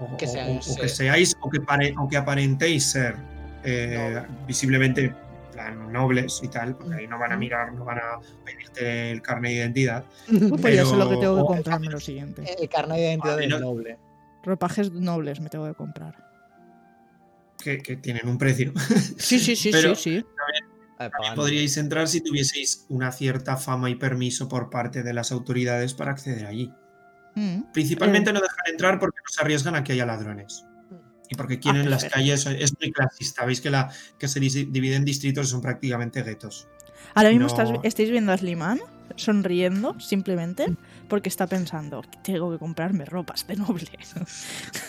O 0.00 0.16
Que 0.16 0.26
o- 0.26 0.28
seáis, 0.28 0.68
o- 0.68 0.72
o 0.72 0.76
que 0.76 0.86
eh, 0.86 0.88
seáis, 0.88 1.36
o 1.40 1.48
que, 1.50 1.60
pare- 1.60 1.94
o 1.98 2.08
que 2.08 2.16
aparentéis 2.16 2.90
ser 2.90 3.16
eh, 3.64 4.22
visiblemente 4.46 5.14
plan 5.52 5.92
nobles 5.92 6.40
y 6.42 6.48
tal, 6.48 6.76
porque 6.76 6.94
ahí 6.96 7.06
no 7.08 7.18
van 7.18 7.32
a 7.32 7.36
mirar, 7.36 7.72
no 7.72 7.84
van 7.84 7.98
a 7.98 8.18
pedirte 8.44 9.10
el 9.10 9.22
carnet 9.22 9.50
de 9.52 9.56
identidad. 9.58 10.04
Pues 10.60 10.74
ya 10.76 10.84
sé 10.84 10.96
lo 10.96 11.08
que 11.08 11.16
Pero- 11.16 11.20
tengo 11.20 11.36
que 11.48 11.54
comprarme 11.54 11.86
lo 11.88 12.00
siguiente. 12.10 12.44
El 12.60 12.68
carnet 12.68 12.96
de 12.98 13.02
identidad 13.08 13.34
Vale, 13.34 13.46
del 13.48 13.50
no- 13.50 13.60
noble. 13.60 13.98
Ropajes 14.44 14.92
nobles 14.92 15.40
me 15.40 15.48
tengo 15.50 15.66
que 15.66 15.74
comprar. 15.74 16.14
Que, 17.62 17.78
que 17.78 17.96
tienen 17.96 18.28
un 18.28 18.38
precio. 18.38 18.72
Sí, 19.18 19.38
sí, 19.40 19.56
sí, 19.56 19.70
Pero- 19.72 19.94
sí, 19.96 20.18
sí. 20.20 20.26
Pagando. 20.98 21.42
Podríais 21.42 21.76
entrar 21.76 22.08
si 22.08 22.20
tuvieseis 22.20 22.84
una 22.88 23.12
cierta 23.12 23.56
fama 23.56 23.88
y 23.88 23.94
permiso 23.94 24.48
por 24.48 24.68
parte 24.68 25.02
de 25.04 25.12
las 25.12 25.30
autoridades 25.30 25.94
para 25.94 26.10
acceder 26.10 26.46
allí. 26.46 26.72
Mm. 27.36 27.70
Principalmente 27.72 28.32
no 28.32 28.40
dejan 28.40 28.64
entrar 28.68 28.98
porque 28.98 29.18
no 29.18 29.30
se 29.32 29.40
arriesgan 29.42 29.76
a 29.76 29.84
que 29.84 29.92
haya 29.92 30.06
ladrones. 30.06 30.64
Y 31.30 31.34
porque 31.36 31.60
quieren 31.60 31.86
Ah, 31.86 31.90
las 31.90 32.04
calles, 32.06 32.46
es 32.46 32.72
muy 32.80 32.90
clasista. 32.90 33.44
Veis 33.44 33.60
que, 33.60 33.70
la, 33.70 33.92
que 34.18 34.26
se 34.28 34.40
divide 34.40 34.96
en 34.96 35.04
distritos 35.04 35.46
y 35.46 35.50
son 35.50 35.60
prácticamente 35.60 36.22
guetos. 36.22 36.66
Ahora 37.14 37.28
mismo 37.28 37.46
No. 37.46 37.48
estás, 37.48 37.70
estáis 37.84 38.10
viendo 38.10 38.32
a 38.32 38.38
Sliman 38.38 38.80
sonriendo 39.14 39.98
simplemente 40.00 40.66
porque 41.08 41.28
está 41.28 41.46
pensando, 41.46 42.02
tengo 42.22 42.50
que 42.50 42.58
comprarme 42.58 43.04
ropas 43.04 43.46
de 43.46 43.56
noble. 43.56 43.90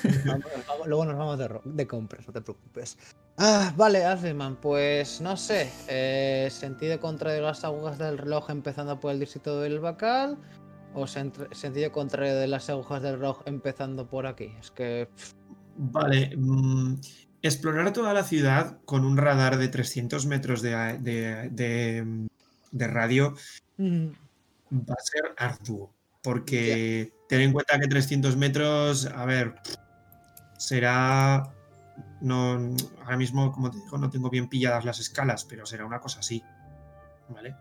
Luego 0.85 1.05
nos 1.05 1.17
vamos 1.17 1.39
de, 1.65 1.87
compras, 1.87 2.27
no 2.27 2.33
te 2.33 2.41
preocupes. 2.41 2.97
Ah, 3.37 3.73
vale, 3.75 4.05
Asliman, 4.05 4.57
pues 4.57 5.21
no 5.21 5.37
sé. 5.37 5.71
eh, 5.87 6.47
¿Sentido 6.51 6.99
contrario 6.99 7.37
de 7.41 7.47
las 7.47 7.63
agujas 7.63 7.97
del 7.97 8.17
reloj 8.17 8.49
empezando 8.49 8.99
por 8.99 9.11
el 9.11 9.19
distrito 9.19 9.59
del 9.61 9.79
Bacal? 9.79 10.37
¿O 10.93 11.03
sent- 11.03 11.53
sentido 11.53 11.91
contrario 11.91 12.35
de 12.35 12.47
las 12.47 12.69
agujas 12.69 13.01
del 13.01 13.15
reloj 13.15 13.41
empezando 13.45 14.07
por 14.07 14.25
aquí? 14.27 14.53
Es 14.59 14.71
que. 14.71 15.07
pff, 15.15 15.33
Vale. 15.77 16.35
mm, 16.35 16.95
explorar 17.41 17.93
toda 17.93 18.13
la 18.13 18.23
ciudad 18.23 18.79
con 18.85 19.05
un 19.05 19.15
radar 19.15 19.57
de 19.57 19.67
300 19.69 20.25
metros 20.25 20.61
de, 20.61 20.97
de- 20.99 21.49
de- 21.51 22.27
de 22.71 22.87
radio 22.87 23.35
mm, 23.77 24.07
va 24.73 24.93
a 24.97 25.01
ser 25.01 25.33
arduo. 25.37 25.93
Porque 26.21 27.13
ten 27.29 27.41
en 27.41 27.53
cuenta 27.53 27.79
que 27.79 27.87
300 27.87 28.35
metros, 28.35 29.05
a 29.05 29.25
ver, 29.25 29.55
será. 30.57 31.53
No, 32.21 32.59
ahora 33.03 33.17
mismo, 33.17 33.51
como 33.51 33.71
te 33.71 33.77
digo, 33.77 33.97
no 33.97 34.09
tengo 34.09 34.29
bien 34.29 34.49
pilladas 34.49 34.83
las 34.85 34.99
escalas, 34.99 35.45
pero 35.45 35.65
será 35.65 35.85
una 35.85 35.99
cosa 35.99 36.19
así. 36.19 36.43
¿Vale? 37.29 37.55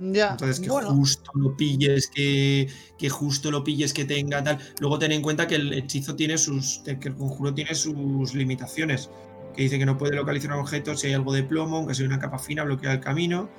Ya, 0.00 0.30
Entonces, 0.30 0.60
que 0.60 0.70
bueno, 0.70 0.88
justo 0.94 1.30
lo 1.34 1.56
pilles, 1.56 2.08
que, 2.12 2.66
que 2.98 3.10
justo 3.10 3.50
lo 3.50 3.62
pilles, 3.62 3.92
que 3.92 4.04
tenga 4.06 4.42
tal. 4.42 4.58
Luego 4.80 4.98
ten 4.98 5.12
en 5.12 5.20
cuenta 5.22 5.46
que 5.46 5.56
el 5.56 5.72
hechizo 5.74 6.16
tiene 6.16 6.38
sus. 6.38 6.80
que 6.84 7.08
el 7.08 7.14
conjuro 7.16 7.52
tiene 7.54 7.74
sus 7.74 8.34
limitaciones. 8.34 9.10
Que 9.54 9.62
dice 9.62 9.78
que 9.78 9.86
no 9.86 9.98
puede 9.98 10.16
localizar 10.16 10.52
un 10.52 10.60
objeto 10.60 10.96
si 10.96 11.08
hay 11.08 11.12
algo 11.12 11.32
de 11.32 11.42
plomo, 11.42 11.76
aunque 11.78 11.94
sea 11.94 12.06
una 12.06 12.18
capa 12.18 12.38
fina, 12.38 12.64
bloquea 12.64 12.92
el 12.94 13.00
camino. 13.00 13.50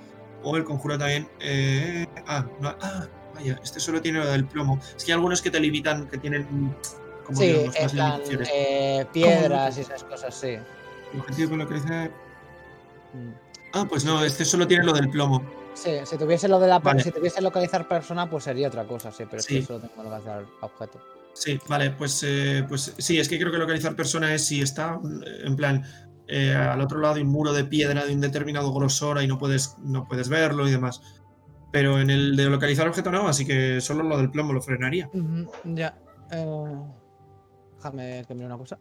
O 0.43 0.57
el 0.57 0.63
conjuro 0.63 0.97
también. 0.97 1.27
eh, 1.39 2.05
ah, 2.27 2.45
no- 2.59 2.75
ah, 2.81 3.07
vaya, 3.33 3.59
este 3.63 3.79
solo 3.79 4.01
tiene 4.01 4.19
lo 4.19 4.27
del 4.31 4.45
plomo. 4.45 4.79
Es 4.95 5.03
que 5.03 5.11
hay 5.11 5.15
algunos 5.15 5.41
que 5.41 5.51
te 5.51 5.59
limitan, 5.59 6.07
que 6.07 6.17
tienen. 6.17 6.45
Como 7.25 7.37
sí, 7.39 7.47
digamos, 7.47 7.75
más 7.81 7.91
plan, 7.91 8.11
limitaciones. 8.13 8.49
eh, 8.53 9.05
piedras 9.13 9.77
y 9.77 9.81
esas 9.81 10.03
cosas, 10.03 10.33
sí. 10.35 10.57
Objetivo 11.17 11.55
localizar. 11.55 12.09
Mm. 13.13 13.31
Ah, 13.73 13.85
pues 13.87 14.03
no, 14.05 14.23
este 14.23 14.43
solo 14.45 14.67
tiene 14.67 14.83
lo 14.83 14.93
del 14.93 15.09
plomo. 15.09 15.41
Sí, 15.73 15.91
si 16.03 16.17
tuviese 16.17 16.47
lo 16.49 16.59
de 16.59 16.67
la 16.67 16.79
Vale. 16.79 17.01
si 17.01 17.11
tuviese 17.11 17.41
localizar 17.41 17.87
persona, 17.87 18.29
pues 18.29 18.43
sería 18.43 18.67
otra 18.67 18.83
cosa, 18.85 19.11
sí, 19.11 19.23
pero 19.25 19.37
es 19.39 19.45
Sí. 19.45 19.59
que 19.59 19.65
solo 19.65 19.79
tengo 19.79 20.03
localizar 20.03 20.45
objeto. 20.61 20.99
Sí, 21.33 21.57
vale, 21.69 21.91
pues, 21.91 22.21
eh, 22.27 22.65
pues 22.67 22.93
sí, 22.97 23.17
es 23.17 23.29
que 23.29 23.39
creo 23.39 23.51
que 23.51 23.57
localizar 23.57 23.95
persona 23.95 24.33
es 24.33 24.45
si 24.45 24.61
está 24.61 24.99
eh, 25.25 25.43
en 25.45 25.55
plan 25.55 25.83
eh, 26.27 26.53
al 26.53 26.81
otro 26.81 26.99
lado 26.99 27.15
de 27.15 27.21
un 27.21 27.29
muro 27.29 27.53
de 27.53 27.63
piedra 27.63 28.05
de 28.05 28.13
un 28.13 28.19
determinado 28.21 28.73
grosor 28.73 29.21
y 29.23 29.27
no 29.27 29.37
puedes, 29.37 29.75
no 29.79 30.07
puedes 30.07 30.27
verlo 30.27 30.67
y 30.67 30.71
demás. 30.71 31.01
Pero 31.71 31.99
en 31.99 32.09
el 32.09 32.35
de 32.35 32.45
localizar 32.49 32.87
objeto 32.87 33.11
no, 33.11 33.27
así 33.27 33.45
que 33.45 33.79
solo 33.81 34.03
lo 34.03 34.17
del 34.17 34.29
plomo 34.29 34.51
lo 34.53 34.61
frenaría. 34.61 35.09
Ya. 35.63 35.97
eh, 36.31 36.65
déjame 37.77 38.25
que 38.27 38.33
mire 38.33 38.45
una 38.47 38.57
cosa. 38.57 38.77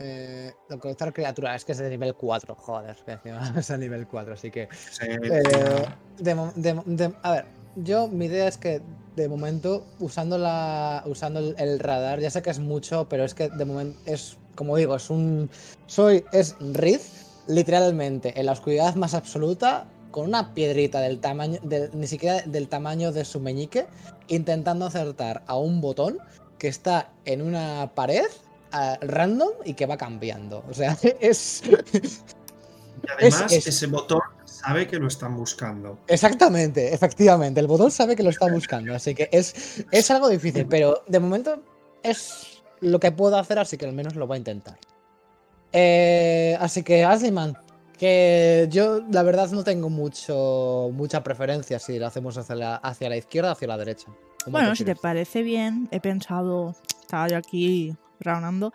Eh, 0.00 0.52
localizar 0.68 1.12
criatura, 1.12 1.56
es 1.56 1.64
que 1.64 1.72
es 1.72 1.78
de 1.78 1.90
nivel 1.90 2.14
4, 2.14 2.54
joder, 2.54 2.96
que 3.04 3.12
encima 3.12 3.40
es 3.58 3.66
de 3.68 3.78
nivel 3.78 4.06
4, 4.06 4.34
así 4.34 4.50
que. 4.50 4.68
Eh, 5.02 5.88
de 6.18 6.34
mo- 6.34 6.52
de 6.54 6.74
mo- 6.74 6.84
de- 6.86 7.12
a 7.22 7.32
ver, 7.32 7.44
yo 7.76 8.06
mi 8.08 8.26
idea 8.26 8.46
es 8.46 8.56
que 8.58 8.80
de 9.16 9.28
momento, 9.28 9.84
usando 9.98 10.38
la. 10.38 11.02
usando 11.06 11.40
el, 11.40 11.54
el 11.58 11.80
radar, 11.80 12.20
ya 12.20 12.30
sé 12.30 12.42
que 12.42 12.50
es 12.50 12.60
mucho, 12.60 13.08
pero 13.08 13.24
es 13.24 13.34
que 13.34 13.48
de 13.48 13.64
momento 13.64 13.98
es. 14.06 14.38
Como 14.54 14.76
digo, 14.76 14.94
es 14.94 15.10
un. 15.10 15.50
Soy. 15.86 16.24
es 16.32 16.54
Riz, 16.60 17.26
literalmente, 17.48 18.38
en 18.38 18.46
la 18.46 18.52
oscuridad 18.52 18.94
más 18.94 19.14
absoluta, 19.14 19.86
con 20.10 20.24
una 20.26 20.54
piedrita 20.54 21.00
del 21.00 21.20
tamaño. 21.20 21.58
ni 21.92 22.06
siquiera 22.06 22.42
del 22.42 22.68
tamaño 22.68 23.12
de 23.12 23.24
su 23.24 23.40
meñique, 23.40 23.86
intentando 24.28 24.86
acertar 24.86 25.42
a 25.46 25.56
un 25.56 25.80
botón 25.80 26.18
que 26.58 26.68
está 26.68 27.10
en 27.24 27.42
una 27.42 27.92
pared 27.94 28.24
ah, 28.72 28.98
random 29.00 29.50
y 29.64 29.74
que 29.74 29.86
va 29.86 29.96
cambiando. 29.96 30.64
O 30.68 30.74
sea, 30.74 30.96
es. 31.20 31.62
y 31.64 33.10
además, 33.18 33.52
es- 33.52 33.66
ese 33.66 33.86
botón 33.86 34.20
sabe 34.44 34.86
que 34.88 34.98
lo 34.98 35.06
están 35.06 35.36
buscando. 35.36 35.98
Exactamente, 36.08 36.92
efectivamente. 36.92 37.60
El 37.60 37.66
botón 37.68 37.90
sabe 37.90 38.16
que 38.16 38.22
lo 38.22 38.30
está 38.30 38.50
buscando, 38.50 38.94
así 38.94 39.14
que 39.14 39.28
es, 39.30 39.84
es 39.92 40.10
algo 40.10 40.28
difícil, 40.28 40.66
pero 40.66 41.02
de 41.06 41.20
momento 41.20 41.62
es 42.02 42.62
lo 42.80 42.98
que 42.98 43.12
puedo 43.12 43.36
hacer, 43.36 43.58
así 43.58 43.76
que 43.76 43.86
al 43.86 43.92
menos 43.92 44.16
lo 44.16 44.26
voy 44.26 44.36
a 44.36 44.38
intentar. 44.38 44.78
Eh, 45.72 46.56
así 46.60 46.82
que, 46.82 47.04
Asliman, 47.04 47.56
que 47.98 48.68
yo 48.70 49.02
la 49.10 49.22
verdad 49.22 49.50
no 49.50 49.64
tengo 49.64 49.90
mucho 49.90 50.90
mucha 50.94 51.22
preferencia 51.22 51.78
si 51.78 51.98
lo 51.98 52.06
hacemos 52.06 52.38
hacia 52.38 52.54
la, 52.54 52.76
hacia 52.76 53.08
la 53.08 53.16
izquierda 53.16 53.50
o 53.50 53.52
hacia 53.52 53.68
la 53.68 53.76
derecha. 53.76 54.06
¿Cómo 54.44 54.52
Bueno, 54.52 54.74
si 54.76 54.84
te 54.84 54.94
parece 54.96 55.42
bien, 55.42 55.88
he 55.90 56.00
pensado, 56.00 56.74
estaba 57.00 57.28
yo 57.28 57.36
aquí 57.36 57.94
raonando, 58.20 58.72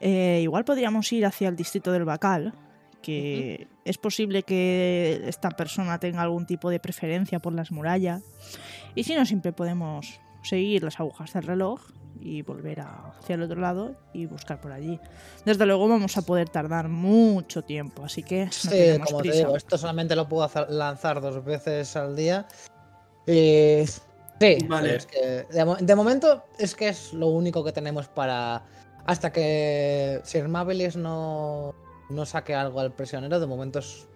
eh, 0.00 0.40
igual 0.42 0.64
podríamos 0.64 1.10
ir 1.12 1.24
hacia 1.24 1.48
el 1.48 1.56
distrito 1.56 1.92
del 1.92 2.04
Bacal, 2.04 2.52
que 3.00 3.68
es 3.84 3.98
posible 3.98 4.42
que 4.42 5.22
esta 5.26 5.50
persona 5.50 5.98
tenga 5.98 6.22
algún 6.22 6.46
tipo 6.46 6.70
de 6.70 6.80
preferencia 6.80 7.38
por 7.38 7.52
las 7.52 7.70
murallas. 7.70 8.22
Y 8.94 9.04
si 9.04 9.14
no, 9.14 9.24
siempre 9.24 9.52
podemos 9.52 10.20
seguir 10.42 10.82
las 10.82 10.98
agujas 11.00 11.32
del 11.32 11.44
reloj 11.44 11.80
y 12.20 12.42
volver 12.42 12.80
a- 12.80 13.12
hacia 13.18 13.34
el 13.34 13.42
otro 13.42 13.60
lado 13.60 13.94
y 14.12 14.26
buscar 14.26 14.60
por 14.60 14.72
allí. 14.72 14.98
Desde 15.44 15.66
luego 15.66 15.88
vamos 15.88 16.16
a 16.16 16.22
poder 16.22 16.48
tardar 16.48 16.88
mucho 16.88 17.62
tiempo, 17.62 18.04
así 18.04 18.22
que 18.22 18.46
no 18.46 18.52
Sí, 18.52 18.98
como 19.04 19.22
te 19.22 19.32
digo, 19.32 19.56
esto 19.56 19.76
solamente 19.78 20.14
lo 20.16 20.28
puedo 20.28 20.44
hacer- 20.44 20.70
lanzar 20.70 21.20
dos 21.20 21.44
veces 21.44 21.94
al 21.96 22.16
día. 22.16 22.46
Y 23.26 23.84
sí, 24.40 24.58
Vale. 24.68 24.88
pero 24.88 24.96
es 24.96 25.06
que 25.06 25.46
de, 25.50 25.64
mo- 25.64 25.76
de 25.76 25.94
momento 25.94 26.44
es 26.58 26.74
que 26.74 26.88
es 26.88 27.12
lo 27.12 27.28
único 27.28 27.64
que 27.64 27.72
tenemos 27.72 28.08
para. 28.08 28.62
Hasta 29.06 29.30
que 29.32 30.20
Sir 30.24 30.48
Mabelis 30.48 30.96
no, 30.96 31.74
no 32.10 32.24
saque 32.26 32.54
algo 32.54 32.80
al 32.80 32.92
prisionero, 32.92 33.38
de 33.38 33.46
momento 33.46 33.80
es 33.80 34.08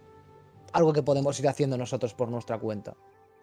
algo 0.72 0.92
que 0.92 1.02
podemos 1.02 1.38
ir 1.40 1.48
haciendo 1.48 1.76
nosotros 1.76 2.14
por 2.14 2.28
nuestra 2.30 2.58
cuenta. 2.58 2.94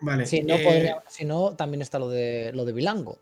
Vale. 0.01 0.25
Si 0.25 0.41
no, 0.41 0.55
eh, 0.55 0.63
podría- 0.63 1.03
si 1.07 1.23
no 1.25 1.55
también 1.55 1.81
está 1.81 1.99
lo 1.99 2.09
de 2.09 2.51
lo 2.53 2.65
de 2.65 2.73
Bilango. 2.73 3.19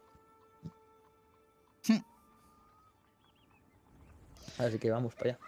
Así 4.57 4.77
que 4.79 4.89
vamos 4.91 5.13
para 5.15 5.31
allá. 5.31 5.39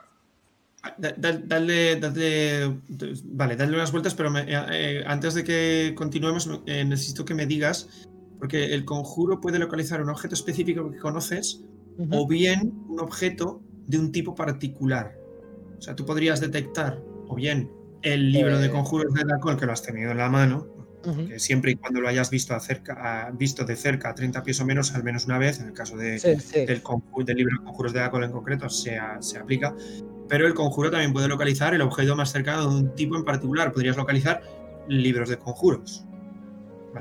Da- 0.97 1.13
da- 1.17 1.31
Dale, 1.43 1.95
dale- 1.99 2.77
vale, 3.25 3.55
dale 3.55 3.75
unas 3.75 3.91
vueltas, 3.91 4.13
pero 4.13 4.29
me- 4.29 4.41
eh, 4.41 4.65
eh, 4.71 5.03
antes 5.07 5.33
de 5.33 5.43
que 5.43 5.93
continuemos, 5.95 6.47
eh, 6.67 6.85
necesito 6.85 7.25
que 7.25 7.33
me 7.33 7.47
digas, 7.47 8.05
porque 8.39 8.73
el 8.73 8.85
conjuro 8.85 9.41
puede 9.41 9.57
localizar 9.57 10.01
un 10.01 10.09
objeto 10.09 10.35
específico 10.35 10.91
que 10.91 10.99
conoces 10.99 11.61
o 12.11 12.27
bien 12.27 12.73
un 12.89 12.99
objeto 12.99 13.61
de 13.87 13.97
un 13.97 14.11
tipo 14.11 14.35
particular. 14.35 15.15
O 15.77 15.81
sea, 15.81 15.95
tú 15.95 16.05
podrías 16.05 16.39
detectar 16.41 17.01
o 17.27 17.35
bien 17.35 17.71
el 18.03 18.31
libro 18.31 18.59
de 18.59 18.69
conjuros 18.69 19.13
de 19.13 19.23
Dacol 19.23 19.57
que 19.57 19.65
lo 19.65 19.71
has 19.71 19.81
tenido 19.81 20.11
en 20.11 20.17
la 20.17 20.29
mano, 20.29 20.67
Que 21.27 21.39
siempre 21.39 21.71
y 21.71 21.75
cuando 21.75 22.01
lo 22.01 22.07
hayas 22.07 22.29
visto, 22.29 22.53
acerca, 22.55 23.27
a- 23.27 23.31
visto 23.31 23.63
de 23.65 23.75
cerca 23.75 24.09
a 24.09 24.15
30 24.15 24.41
pies 24.43 24.59
o 24.61 24.65
menos, 24.65 24.93
al 24.95 25.03
menos 25.03 25.25
una 25.25 25.37
vez, 25.37 25.59
en 25.59 25.67
el 25.67 25.73
caso 25.73 25.95
de, 25.97 26.17
Sí, 26.19 26.35
sí. 26.39 26.65
del, 26.65 26.81
del 27.25 27.37
libro 27.37 27.57
de 27.59 27.65
conjuros 27.65 27.93
de 27.93 27.99
Dacol 27.99 28.23
en 28.23 28.31
concreto 28.31 28.69
se, 28.69 28.97
aplica, 28.97 29.75
pero 30.27 30.47
el 30.47 30.53
conjuro 30.53 30.89
también 30.89 31.13
puede 31.13 31.27
localizar 31.27 31.73
el 31.75 31.81
objeto 31.81 32.15
más 32.15 32.31
cercano 32.31 32.61
de 32.69 32.75
un 32.75 32.95
tipo 32.95 33.15
en 33.15 33.23
particular. 33.23 33.71
Podrías 33.71 33.95
localizar 33.97 34.41
libros 34.87 35.29
de 35.29 35.37
conjuros. 35.37 36.03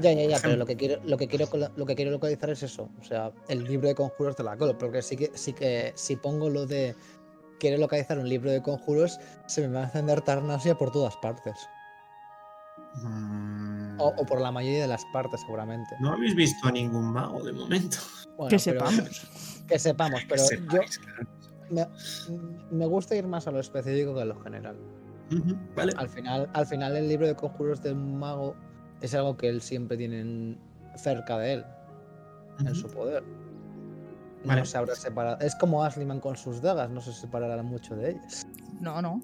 Ya, 0.00 0.12
ya, 0.12 0.26
ya, 0.28 0.38
pero 0.42 0.56
lo 0.56 0.66
que 0.66 0.76
quiero, 0.76 1.00
lo 1.04 1.16
que 1.16 1.28
quiero, 1.28 1.46
colo- 1.46 1.70
lo 1.76 1.86
que 1.86 1.94
quiero 1.94 2.10
localizar 2.10 2.50
es 2.50 2.62
eso. 2.64 2.90
O 3.00 3.04
sea, 3.04 3.30
el 3.48 3.62
libro 3.64 3.86
de 3.88 3.94
conjuros 3.94 4.36
de 4.36 4.42
la. 4.42 4.56
Porque 4.56 5.02
sí 5.02 5.16
que, 5.16 5.30
sí 5.34 5.52
que 5.52 5.92
si 5.94 6.16
pongo 6.16 6.50
lo 6.50 6.66
de 6.66 6.96
quiero 7.60 7.78
localizar 7.78 8.18
un 8.18 8.28
libro 8.28 8.50
de 8.50 8.60
conjuros, 8.60 9.20
se 9.46 9.60
me 9.66 9.68
va 9.74 9.82
a 9.82 9.84
encender 9.84 10.20
Tarnasia 10.20 10.74
por 10.76 10.90
todas 10.90 11.16
partes. 11.18 11.54
Mm, 13.02 14.00
O, 14.00 14.08
o 14.08 14.26
por 14.26 14.40
la 14.40 14.50
mayoría 14.52 14.82
de 14.82 14.88
las 14.88 15.04
partes, 15.12 15.40
seguramente. 15.40 15.94
No 16.00 16.12
habéis 16.12 16.34
visto 16.34 16.66
a 16.68 16.72
ningún 16.72 17.12
mago 17.12 17.42
de 17.42 17.52
momento. 17.52 17.96
Bueno, 18.36 18.48
que 18.50 18.56
pero- 18.64 18.84
sepamos. 18.90 19.28
Que 19.68 19.78
sepamos, 19.78 20.20
Que 20.22 20.26
pero 20.26 20.42
yo 20.50 20.66
claro. 20.66 20.84
me, 21.70 21.86
me 22.76 22.86
gusta 22.86 23.14
ir 23.14 23.28
más 23.28 23.46
a 23.46 23.52
lo 23.52 23.60
específico 23.60 24.12
que 24.12 24.22
a 24.22 24.24
lo 24.24 24.40
general. 24.40 24.76
Vale. 25.76 25.92
Al 25.96 26.08
final, 26.08 26.50
al 26.52 26.66
final 26.66 26.96
el 26.96 27.08
libro 27.08 27.28
de 27.28 27.36
conjuros 27.36 27.80
del 27.80 27.94
mago 27.94 28.56
es 29.00 29.14
algo 29.14 29.36
que 29.36 29.48
él 29.48 29.62
siempre 29.62 29.96
tiene 29.96 30.20
en- 30.20 30.58
cerca 30.96 31.38
de 31.38 31.52
él, 31.54 31.64
en 32.58 32.74
su 32.74 32.88
poder. 32.88 33.22
Vale. 34.44 34.60
No 34.62 34.66
se 34.66 34.78
habrá 34.78 34.96
separado. 34.96 35.38
Es 35.38 35.54
como 35.54 35.84
Asliman 35.84 36.18
con 36.18 36.36
sus 36.36 36.60
dagas, 36.60 36.90
no 36.90 37.00
se 37.00 37.12
separará 37.12 37.62
mucho 37.62 37.94
de 37.94 38.10
ellas. 38.10 38.46
No, 38.80 39.00
no. 39.00 39.22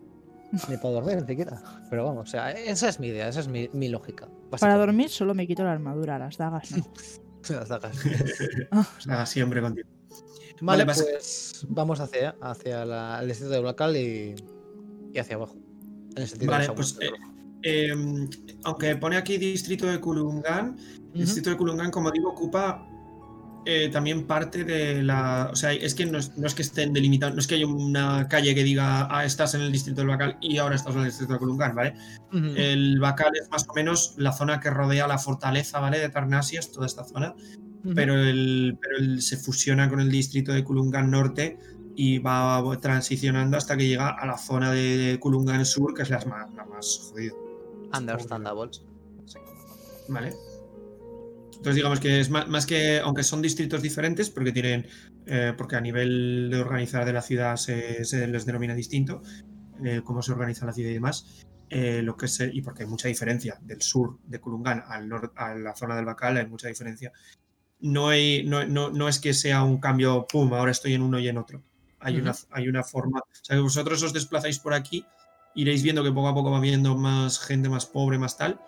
Ni 0.69 0.77
para 0.77 0.95
dormir, 0.95 1.17
ni 1.23 1.27
siquiera. 1.27 1.63
Pero 1.89 2.05
vamos, 2.05 2.29
o 2.29 2.31
sea, 2.31 2.51
esa 2.51 2.89
es 2.89 2.99
mi 3.01 3.09
idea, 3.09 3.29
esa 3.29 3.41
es 3.41 3.49
mi, 3.49 3.69
mi 3.73 3.89
lógica. 3.89 4.29
Para 4.59 4.77
dormir 4.77 5.09
solo 5.11 5.35
me 5.35 5.47
quito 5.47 5.63
la 5.65 5.73
armadura, 5.73 6.19
las 6.19 6.37
dagas. 6.37 6.71
no. 6.73 6.85
Las 7.49 7.69
dagas. 7.71 7.97
Nada, 9.07 9.25
siempre 9.25 9.63
contigo. 9.63 9.89
Vale, 10.61 10.85
Vale, 10.85 11.01
pues 11.03 11.65
vamos 11.71 11.99
hacia, 12.01 12.37
hacia 12.43 12.85
la- 12.85 13.19
el 13.23 13.29
distrito 13.29 13.53
de 13.55 13.61
Blackal 13.61 13.97
y, 13.97 14.35
y 15.15 15.19
hacia 15.19 15.37
abajo. 15.37 15.57
En 16.17 16.23
el 16.23 16.29
sentido 16.29 16.51
Vale, 16.53 16.67
de 16.67 16.73
pues 16.75 16.99
eh, 17.01 17.09
eh, 17.63 18.29
aunque 18.65 18.95
pone 18.97 19.17
aquí 19.17 19.39
distrito 19.39 19.87
de 19.87 19.99
Kulungan, 20.01 20.77
el 21.15 21.21
distrito 21.21 21.49
de 21.49 21.57
Kulungan, 21.57 21.91
como 21.91 22.11
digo, 22.11 22.29
ocupa 22.31 22.87
eh, 23.67 23.89
también 23.93 24.27
parte 24.27 24.65
de 24.65 25.03
la. 25.03 25.51
O 25.53 25.57
sea, 25.57 25.73
es 25.73 25.95
que 25.95 26.07
no 26.07 26.19
es, 26.19 26.37
no 26.39 26.47
es 26.47 26.55
que 26.55 26.63
estén 26.63 26.93
delimitados, 26.93 27.35
no 27.35 27.41
es 27.41 27.47
que 27.47 27.57
haya 27.57 27.67
una 27.67 28.27
calle 28.29 28.55
que 28.55 28.65
diga, 28.65 29.07
ah, 29.11 29.25
estás 29.25 29.55
en 29.55 29.61
el 29.63 29.71
distrito 29.73 30.01
del 30.01 30.09
Bacal 30.09 30.39
y 30.41 30.59
ahora 30.59 30.77
estás 30.77 30.95
en 30.95 31.01
el 31.01 31.07
distrito 31.07 31.33
de 31.35 31.39
Kulungan, 31.39 31.75
¿vale? 31.75 31.95
El 32.33 32.99
Bacal 33.01 33.33
es 33.41 33.51
más 33.51 33.67
o 33.69 33.75
menos 33.75 34.15
la 34.17 34.33
zona 34.33 34.61
que 34.61 34.71
rodea 34.71 35.07
la 35.07 35.19
fortaleza, 35.19 35.79
¿vale? 35.81 35.99
De 35.99 36.09
Tarnasias, 36.09 36.73
toda 36.73 36.87
esta 36.87 37.05
zona. 37.05 37.35
Pero, 37.95 38.15
el, 38.15 38.77
pero 38.81 38.99
el- 38.99 39.23
se 39.23 39.37
fusiona 39.39 39.89
con 39.89 40.01
el 40.01 40.11
distrito 40.11 40.53
de 40.53 40.63
Kulungan 40.63 41.11
Norte 41.11 41.59
y 41.97 42.19
va 42.19 42.63
transicionando 42.81 43.57
hasta 43.57 43.77
que 43.77 43.87
llega 43.89 44.09
a 44.11 44.27
la 44.27 44.37
zona 44.37 44.71
de 44.71 45.17
Kulungan 45.21 45.65
Sur, 45.65 45.95
que 45.95 46.03
es 46.03 46.11
la 46.11 46.19
más, 46.27 46.53
la 46.55 46.65
más 46.67 47.11
jodida. 47.11 47.33
Understandable. 47.97 48.71
Sí. 49.25 49.39
Vale. 50.09 50.35
Entonces 51.61 51.77
digamos 51.77 52.01
que 52.01 52.21
es 52.21 52.31
más, 52.31 52.49
más 52.49 52.65
que, 52.65 53.01
aunque 53.01 53.23
son 53.23 53.43
distritos 53.43 53.83
diferentes, 53.83 54.31
porque 54.31 54.51
tienen, 54.51 54.87
eh, 55.27 55.53
porque 55.59 55.77
a 55.77 55.81
nivel 55.83 56.49
de 56.51 56.59
organizar 56.59 57.05
de 57.05 57.13
la 57.13 57.21
ciudad 57.21 57.57
se, 57.57 58.03
se 58.07 58.27
les 58.27 58.47
denomina 58.47 58.75
distinto, 58.75 59.21
eh, 59.85 60.01
cómo 60.03 60.23
se 60.23 60.33
organiza 60.33 60.65
la 60.65 60.73
ciudad 60.73 60.89
y 60.89 60.95
demás, 60.95 61.45
eh, 61.69 62.01
lo 62.03 62.17
que 62.17 62.29
se, 62.29 62.51
y 62.51 62.63
porque 62.63 62.85
hay 62.85 62.89
mucha 62.89 63.09
diferencia 63.09 63.59
del 63.61 63.83
sur 63.83 64.19
de 64.25 64.41
Kulungan 64.41 64.85
al 64.89 65.07
nor- 65.07 65.33
a 65.37 65.55
la 65.55 65.77
zona 65.77 65.97
del 65.97 66.07
Bacal, 66.07 66.39
hay 66.39 66.47
mucha 66.47 66.69
diferencia. 66.69 67.13
No, 67.81 68.09
hay, 68.09 68.43
no, 68.47 68.65
no, 68.65 68.89
no 68.89 69.07
es 69.07 69.19
que 69.19 69.35
sea 69.35 69.63
un 69.63 69.81
cambio, 69.81 70.27
pum, 70.27 70.51
ahora 70.55 70.71
estoy 70.71 70.95
en 70.95 71.03
uno 71.03 71.19
y 71.19 71.29
en 71.29 71.37
otro. 71.37 71.63
Hay, 71.99 72.17
una, 72.17 72.35
hay 72.53 72.69
una 72.69 72.83
forma. 72.83 73.21
O 73.21 73.45
sea, 73.45 73.57
que 73.57 73.63
vosotros 73.63 74.03
os 74.03 74.15
desplazáis 74.15 74.59
por 74.59 74.73
aquí, 74.73 75.05
iréis 75.55 75.83
viendo 75.83 76.03
que 76.03 76.11
poco 76.11 76.29
a 76.29 76.35
poco 76.35 76.51
va 76.51 76.61
viendo 76.61 76.97
más 76.97 77.39
gente 77.39 77.69
más 77.69 77.85
pobre, 77.85 78.19
más 78.19 78.39
tal, 78.39 78.59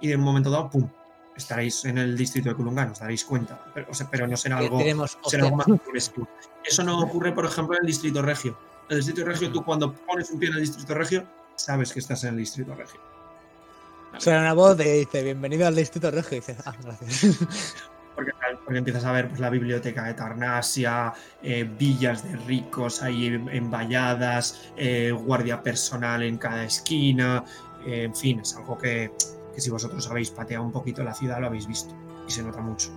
y 0.00 0.08
de 0.08 0.16
un 0.16 0.22
momento 0.22 0.50
dado, 0.50 0.68
pum, 0.68 0.90
estaréis 1.36 1.84
en 1.84 1.98
el 1.98 2.16
distrito 2.16 2.50
de 2.50 2.54
Kulungan, 2.54 2.90
os 2.90 2.98
daréis 3.00 3.24
cuenta. 3.24 3.64
Pero, 3.74 3.86
o 3.90 3.94
sea, 3.94 4.08
pero 4.10 4.26
no 4.26 4.36
será 4.36 4.58
Que 4.58 4.64
algo, 4.64 5.06
será 5.26 5.44
algo 5.44 5.56
más 5.56 5.66
progresivo. 5.66 6.28
Eso 6.64 6.82
no 6.84 7.00
ocurre, 7.00 7.32
por 7.32 7.44
ejemplo, 7.46 7.76
en 7.76 7.82
el 7.82 7.86
distrito 7.86 8.22
regio. 8.22 8.56
En 8.88 8.96
el 8.96 9.04
distrito 9.04 9.24
regio, 9.28 9.50
tú 9.50 9.64
cuando 9.64 9.92
pones 9.92 10.30
un 10.30 10.38
pie 10.38 10.48
en 10.48 10.54
el 10.56 10.60
distrito 10.60 10.94
regio, 10.94 11.24
sabes 11.56 11.92
que 11.92 11.98
estás 12.00 12.22
en 12.24 12.30
el 12.30 12.36
distrito 12.38 12.74
regio. 12.74 13.00
Suena 14.18 14.40
una 14.40 14.52
voz 14.52 14.78
y 14.80 14.84
dice, 14.84 15.22
bienvenido 15.22 15.66
al 15.66 15.74
distrito 15.74 16.10
regio. 16.10 16.36
Y 16.36 16.40
dice, 16.40 16.56
ah, 16.66 16.74
gracias. 16.82 17.38
Porque, 18.14 18.30
porque 18.66 18.76
empiezas 18.78 19.06
a 19.06 19.12
ver 19.12 19.26
pues, 19.28 19.40
la 19.40 19.48
biblioteca 19.48 20.04
de 20.04 20.12
Tarnasia, 20.12 21.14
eh, 21.42 21.64
villas 21.78 22.22
de 22.22 22.36
ricos 22.36 23.02
ahí 23.02 23.28
en- 23.28 23.48
envalladas, 23.48 24.70
eh, 24.76 25.12
guardia 25.12 25.62
personal 25.62 26.22
en 26.22 26.36
cada 26.36 26.62
esquina, 26.62 27.42
eh, 27.86 28.02
en 28.02 28.14
fin, 28.14 28.40
es 28.40 28.54
algo 28.54 28.76
que, 28.76 29.10
que 29.54 29.60
si 29.60 29.70
vosotros 29.70 30.08
habéis 30.10 30.30
pateado 30.30 30.64
un 30.64 30.72
poquito 30.72 31.02
la 31.02 31.14
ciudad 31.14 31.40
lo 31.40 31.46
habéis 31.46 31.66
visto 31.66 31.94
y 32.26 32.32
se 32.32 32.42
nota 32.42 32.60
mucho. 32.60 32.90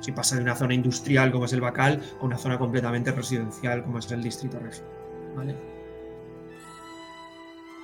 Si 0.00 0.12
pasa 0.12 0.36
de 0.36 0.42
una 0.42 0.54
zona 0.54 0.74
industrial 0.74 1.32
como 1.32 1.46
es 1.46 1.52
el 1.52 1.60
Bacal 1.60 2.02
a 2.20 2.24
una 2.24 2.38
zona 2.38 2.58
completamente 2.58 3.12
residencial 3.12 3.82
como 3.82 3.98
es 3.98 4.10
el 4.10 4.22
Distrito 4.22 4.58
Regio. 4.58 4.84
¿Vale? 5.34 5.54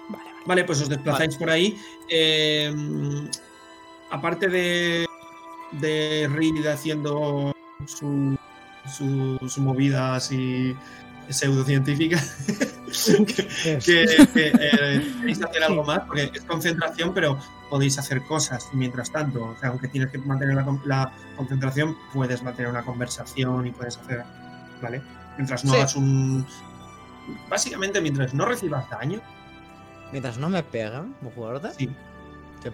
Vale, 0.08 0.24
vale. 0.24 0.46
Vale, 0.46 0.64
pues 0.64 0.80
os 0.80 0.88
desplazáis 0.88 1.36
por 1.36 1.50
ahí. 1.50 1.76
Eh, 2.08 2.72
aparte 4.10 4.48
de, 4.48 5.06
de 5.72 6.28
Reed 6.32 6.66
haciendo 6.66 7.54
su, 7.86 8.36
su, 8.86 9.38
su 9.48 9.60
movida 9.60 10.16
así 10.16 10.76
pseudocientífica, 11.28 12.22
que, 13.26 13.46
que, 13.78 13.78
que, 14.34 14.46
eh, 14.48 15.12
queréis 15.20 15.42
hacer 15.42 15.62
algo 15.64 15.84
más, 15.84 16.00
porque 16.00 16.30
es 16.34 16.42
concentración, 16.44 17.12
pero 17.14 17.38
podéis 17.70 17.98
hacer 17.98 18.22
cosas 18.24 18.68
mientras 18.72 19.10
tanto. 19.10 19.42
O 19.44 19.56
sea, 19.58 19.70
aunque 19.70 19.88
tienes 19.88 20.10
que 20.10 20.18
mantener 20.18 20.54
la, 20.56 20.64
con- 20.64 20.82
la 20.84 21.12
concentración, 21.36 21.96
puedes 22.12 22.42
mantener 22.42 22.70
una 22.70 22.82
conversación 22.84 23.66
y 23.66 23.70
puedes 23.72 23.96
hacer, 23.98 24.22
¿vale? 24.82 25.02
Mientras 25.36 25.64
no 25.64 25.72
Sí. 25.72 25.78
hagas 25.78 25.96
un... 25.96 26.46
Básicamente, 27.48 28.00
mientras 28.00 28.34
no 28.34 28.44
recibas 28.46 28.88
daño, 28.90 29.20
Mientras 30.10 30.36
no 30.36 30.50
me 30.50 30.62
pegan, 30.62 31.14
muy 31.22 31.32
fuerte. 31.32 31.70
sí, 31.78 31.88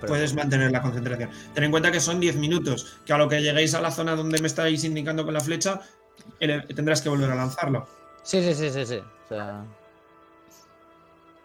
puedes 0.07 0.35
mantener 0.35 0.73
la 0.73 0.83
concentración. 0.83 1.31
Ten 1.55 1.63
en 1.65 1.71
cuenta 1.71 1.93
que 1.93 2.01
son 2.01 2.19
10 2.19 2.35
minutos, 2.37 2.99
que 3.07 3.13
a 3.13 3.19
lo 3.19 3.29
que 3.29 3.41
lleguéis 3.41 3.75
a 3.75 3.81
la 3.81 3.93
zona 3.93 4.17
donde 4.17 4.41
me 4.41 4.49
estáis 4.49 4.83
indicando 4.83 5.25
con 5.25 5.35
la 5.35 5.41
flecha, 5.41 5.81
tendrás 6.41 7.01
que 7.01 7.09
volver 7.09 7.31
a 7.31 7.37
lanzarlo. 7.37 7.87
Sí, 8.25 8.43
sí, 8.43 8.55
sí, 8.55 8.71
sí, 8.71 8.85
sí. 8.87 8.97
O 8.97 9.29
sea, 9.29 9.65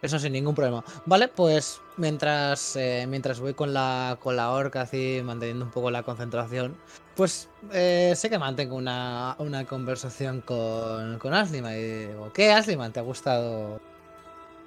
eso 0.04 0.20
sin 0.20 0.34
ningún 0.34 0.54
problema. 0.54 0.84
Vale, 1.06 1.30
pues 1.30 1.82
mientras, 1.98 2.76
eh, 2.76 3.06
mientras 3.08 3.40
voy 3.40 3.54
con 3.54 3.74
la, 3.74 4.18
con 4.22 4.36
la 4.36 4.52
orca 4.52 4.82
así, 4.82 5.22
manteniendo 5.24 5.66
un 5.66 5.72
poco 5.72 5.90
la 5.90 6.04
concentración, 6.04 6.76
pues 7.16 7.48
eh, 7.72 8.14
sé 8.16 8.30
que 8.30 8.38
mantengo 8.38 8.76
una, 8.76 9.36
una 9.40 9.66
conversación 9.66 10.42
con, 10.42 11.18
con 11.20 11.34
Asliman 11.34 11.74
y 11.74 11.82
digo, 12.08 12.32
¿qué 12.34 12.52
Asliman? 12.52 12.92
¿Te 12.92 13.00
ha 13.00 13.04
gustado? 13.04 13.80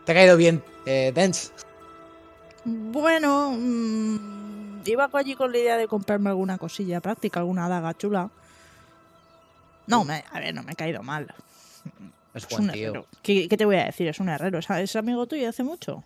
¿Te 0.07 0.13
ha 0.13 0.15
caído 0.15 0.37
bien 0.37 0.63
eh? 0.87 1.13
Bueno, 2.65 3.53
mm, 3.53 4.81
iba 4.87 5.11
allí 5.13 5.35
con 5.35 5.53
la 5.53 5.59
idea 5.59 5.77
de 5.77 5.87
comprarme 5.87 6.31
alguna 6.31 6.57
cosilla 6.57 7.01
práctica, 7.01 7.41
alguna 7.41 7.69
daga 7.69 7.93
chula. 7.95 8.31
No, 9.87 10.05
me- 10.05 10.25
a 10.33 10.41
ver, 10.41 10.55
no 10.55 10.63
me 10.63 10.73
ha 10.73 10.77
caído 10.77 11.03
mal. 11.03 11.33
Es 12.37 12.49
buen 12.49 12.65
un 12.65 12.71
tío. 12.71 13.07
¿Qué, 13.23 13.49
qué 13.49 13.57
te 13.57 13.65
voy 13.65 13.77
a 13.77 13.87
decir? 13.87 14.09
Es 14.09 14.21
un 14.21 14.29
herrero. 14.29 14.59
¿Es, 14.59 14.69
es 14.71 14.97
amigo 14.97 15.27
tuyo 15.27 15.49
hace 15.49 15.63
mucho? 15.63 16.05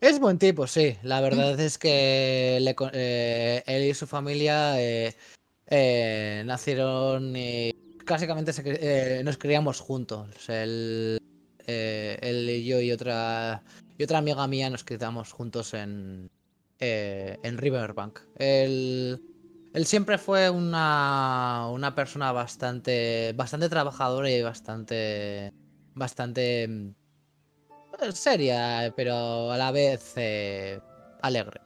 Es 0.00 0.18
buen 0.18 0.38
tipo, 0.38 0.66
sí. 0.66 0.96
La 1.02 1.20
verdad 1.20 1.58
es 1.60 1.78
que 1.78 2.58
le 2.60 2.74
eh, 2.92 3.62
él 3.66 3.84
y 3.84 3.94
su 3.94 4.06
familia 4.06 4.80
eh, 4.80 5.14
eh, 5.66 6.42
nacieron 6.46 7.36
y 7.36 7.70
básicamente 8.06 8.52
se 8.52 9.22
nos 9.22 9.36
criamos 9.36 9.80
juntos. 9.80 10.48
Él, 10.48 11.18
él 11.66 12.50
y 12.50 12.64
yo 12.64 12.80
y 12.80 12.92
otra 12.92 13.62
y 13.98 14.02
otra 14.02 14.18
amiga 14.18 14.46
mía 14.46 14.70
nos 14.70 14.82
criamos 14.82 15.32
juntos 15.32 15.74
en, 15.74 16.30
en 16.78 17.58
Riverbank. 17.58 18.20
Él, 18.36 19.20
él 19.74 19.86
siempre 19.86 20.16
fue 20.16 20.48
una, 20.48 21.68
una 21.70 21.94
persona 21.94 22.32
bastante, 22.32 23.34
bastante 23.36 23.68
trabajadora 23.68 24.30
y 24.30 24.40
bastante, 24.42 25.52
bastante 26.00 26.66
mm, 26.66 26.94
seria, 28.12 28.92
pero 28.96 29.52
a 29.52 29.56
la 29.58 29.70
vez 29.70 30.12
eh, 30.16 30.80
alegre. 31.22 31.60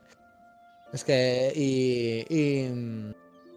Es 0.93 1.05
que. 1.05 1.52
Y, 1.56 2.27
y, 2.28 3.12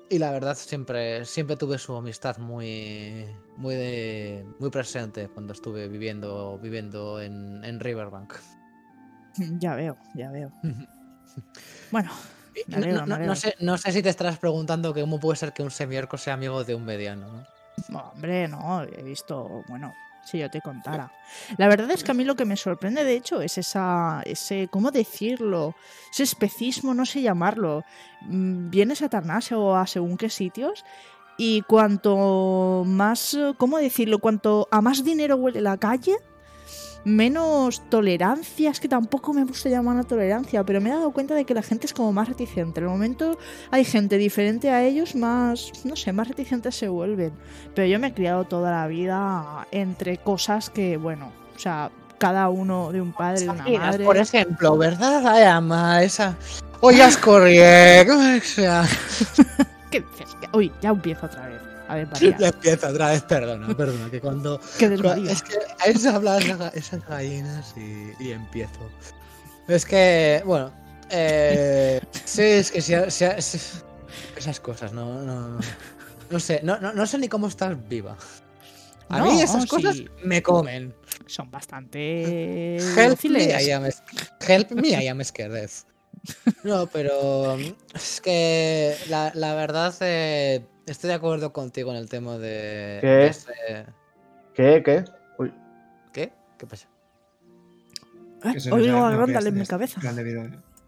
y 0.10 0.20
la 0.20 0.32
verdad, 0.32 0.56
siempre, 0.56 1.26
siempre 1.26 1.58
tuve 1.58 1.78
su 1.78 1.96
amistad 1.96 2.38
muy. 2.38 3.26
Muy, 3.58 3.76
de- 3.76 4.46
muy 4.60 4.70
presente 4.70 5.28
cuando 5.34 5.54
estuve 5.54 5.88
viviendo, 5.88 6.58
viviendo 6.60 7.20
en, 7.22 7.64
en 7.66 7.80
Riverbank. 7.80 8.34
Ya 9.60 9.76
veo, 9.76 9.98
ya 10.16 10.32
veo. 10.32 10.52
Bueno, 11.92 12.10
no- 12.68 12.78
alegro, 12.78 13.06
no, 13.06 13.36
sé, 13.36 13.54
no 13.60 13.78
sé 13.78 13.92
si 13.92 14.02
te 14.02 14.10
estarás 14.10 14.40
preguntando 14.40 14.94
que 14.94 15.02
cómo 15.02 15.20
puede 15.20 15.38
ser 15.38 15.54
que 15.54 15.62
un 15.62 15.70
semiorco 15.72 16.18
sea 16.18 16.34
amigo 16.34 16.64
de 16.64 16.74
un 16.76 16.84
mediano, 16.86 17.28
¿no? 17.32 17.44
no, 17.90 18.00
hombre, 18.12 18.48
no, 18.48 18.84
he 18.84 19.04
visto, 19.04 19.64
bueno, 19.68 19.94
si 20.28 20.40
yo 20.40 20.50
te 20.50 20.62
contara. 20.62 21.12
La 21.58 21.68
verdad 21.68 21.90
es 21.92 22.04
que 22.04 22.12
a 22.12 22.14
mí 22.14 22.24
lo 22.24 22.36
que 22.36 22.46
me 22.46 22.58
sorprende, 22.58 23.04
de 23.04 23.16
hecho, 23.16 23.42
es 23.42 23.58
esa, 23.58 24.22
ese, 24.26 24.68
¿cómo 24.70 24.92
decirlo? 24.92 25.76
Ese 26.12 26.24
especismo, 26.24 26.94
no 26.94 27.06
sé 27.06 27.22
llamarlo. 27.22 27.84
Mm, 28.22 28.70
Vienes 28.70 29.02
a 29.02 29.10
Tarnasia 29.10 29.58
o 29.58 29.76
a 29.76 29.88
según 29.88 30.18
qué 30.18 30.30
sitios 30.30 30.84
y 31.38 31.62
cuanto 31.62 32.84
más, 32.86 33.38
¿cómo 33.58 33.78
decirlo? 33.78 34.20
Cuanto 34.20 34.68
a 34.72 34.82
más 34.82 35.04
dinero 35.04 35.36
huele 35.38 35.62
la 35.62 35.78
calle, 35.78 36.18
menos 37.08 37.82
tolerancia, 37.90 38.70
es 38.70 38.80
que 38.80 38.90
tampoco 38.90 39.34
me 39.34 39.46
gusta 39.46 39.70
llamar 39.70 39.98
a 39.98 40.04
tolerancia, 40.04 40.64
pero 40.66 40.82
me 40.82 40.90
he 40.90 40.94
dado 40.94 41.12
cuenta 41.12 41.34
de 41.36 41.46
que 41.46 41.54
la 41.54 41.64
gente 41.64 41.88
es 41.88 41.94
como 41.94 42.12
más 42.12 42.28
reticente. 42.28 42.82
En 42.82 42.86
el 42.86 42.92
momento 42.92 43.38
hay 43.72 43.86
gente 43.86 44.18
diferente 44.18 44.70
a 44.70 44.84
ellos, 44.84 45.16
más, 45.16 45.72
no 45.86 45.96
sé, 45.96 46.12
más 46.12 46.28
reticentes 46.28 46.76
se 46.76 46.90
vuelven. 46.90 47.32
Pero 47.74 47.88
yo 47.88 47.98
me 47.98 48.08
he 48.08 48.14
criado 48.14 48.44
toda 48.44 48.72
la 48.72 48.88
vida 48.88 49.66
entre 49.72 50.18
cosas 50.18 50.70
que, 50.70 50.98
bueno, 50.98 51.32
o 51.56 51.60
sea, 51.60 51.90
cada 52.18 52.50
uno 52.50 52.92
de 52.92 53.02
un 53.02 53.14
padre, 53.14 53.42
de 53.42 53.50
una 53.50 53.64
madre. 53.64 54.04
Por 54.04 54.18
ejemplo, 54.18 54.78
¿verdad? 54.78 55.26
Ay, 55.26 55.44
ama, 55.44 56.04
esa. 56.04 56.36
Corrie, 57.22 58.06
¿cómo 58.06 58.40
sea? 58.42 58.86
¿Qué 59.92 60.02
dices? 60.02 60.36
Uy, 60.52 60.72
ya 60.82 60.90
empiezo 60.90 61.26
otra 61.26 61.48
vez. 61.48 61.67
A 61.88 61.96
ver, 61.96 62.08
María, 62.08 62.38
Ya 62.38 62.48
empieza 62.50 62.90
otra 62.90 63.12
vez, 63.12 63.22
perdona, 63.24 63.68
perdona, 63.78 64.10
que 64.12 64.20
cuando. 64.22 64.60
Es 64.60 65.42
que 65.44 65.58
a 65.80 65.86
eso 65.86 66.10
hablan 66.12 66.42
esas 66.42 66.60
ga- 66.60 66.72
esas 66.74 67.08
gallinas 67.08 67.74
y, 67.78 68.12
y 68.24 68.32
empiezo. 68.32 68.90
Es 69.68 69.86
que, 69.86 70.42
bueno. 70.46 70.72
Eh, 71.10 72.02
sí, 72.26 72.42
es 72.42 72.72
que 72.72 72.82
si, 72.82 72.94
si- 73.10 73.42
si- 73.42 73.80
esas 74.36 74.60
cosas, 74.60 74.92
no, 74.94 75.22
no, 75.24 75.58
no 76.30 76.40
sé, 76.40 76.60
no, 76.64 76.78
no, 76.80 76.92
no 76.94 77.06
sé 77.08 77.18
ni 77.18 77.28
cómo 77.30 77.48
estás 77.48 77.76
viva. 77.88 78.18
A 79.10 79.22
mí 79.24 79.42
esas 79.42 79.66
cosas 79.68 79.96
sí. 79.96 80.08
me 80.24 80.44
comen. 80.44 80.94
Son 81.28 81.50
bastante 81.50 82.76
Help 82.76 83.24
me. 83.24 83.46
I 83.64 83.72
am, 83.72 83.86
help 84.46 84.72
me, 84.72 84.90
I 84.90 85.08
am 85.08 85.24
scared. 85.24 85.70
No, 86.64 86.88
pero 86.88 87.58
es 87.94 88.20
que 88.20 88.98
la, 89.08 89.32
la 89.34 89.54
verdad 89.56 89.96
eh, 90.02 90.66
estoy 90.88 91.10
de 91.10 91.14
acuerdo 91.14 91.54
contigo 91.54 91.92
en 91.92 91.98
el 91.98 92.10
tema 92.10 92.38
de... 92.38 92.98
¿Qué? 93.02 93.08
de 93.08 93.28
ese- 93.28 93.86
¿Qué? 94.54 94.82
¿Qué? 94.84 95.06
Uy, 95.38 95.54
¿Qué? 96.12 96.34
¿Qué 96.58 96.66
pasa? 96.66 96.88
Ay, 98.42 98.54
Que 98.54 98.60
se 98.60 98.70
nos 98.70 98.80
Oigo 98.80 98.98
a 99.06 99.10
que 99.26 99.48
en 99.50 99.56
mi 99.56 99.66
cabeza. 99.66 100.02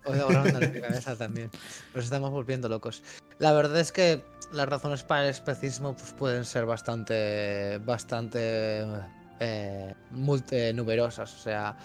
Oigo 0.06 0.28
grabando 0.30 0.60
en 0.60 0.74
mi 0.74 0.82
cabeza 0.82 1.16
también. 1.16 1.52
Nos 1.94 2.04
estamos 2.06 2.32
volviendo 2.32 2.70
locos. 2.70 3.04
La 3.38 3.54
verdad 3.54 3.80
es 3.80 3.92
que 3.92 4.24
las 4.52 4.68
razones 4.68 5.04
para 5.04 5.24
el 5.24 5.30
especismo 5.30 5.94
pues, 5.94 6.14
pueden 6.14 6.46
ser 6.46 6.66
bastante, 6.66 7.78
bastante 7.80 8.86
eh, 9.40 9.94
multi- 10.12 10.74
numerosas. 10.74 11.34
O 11.34 11.38
sea, 11.38 11.78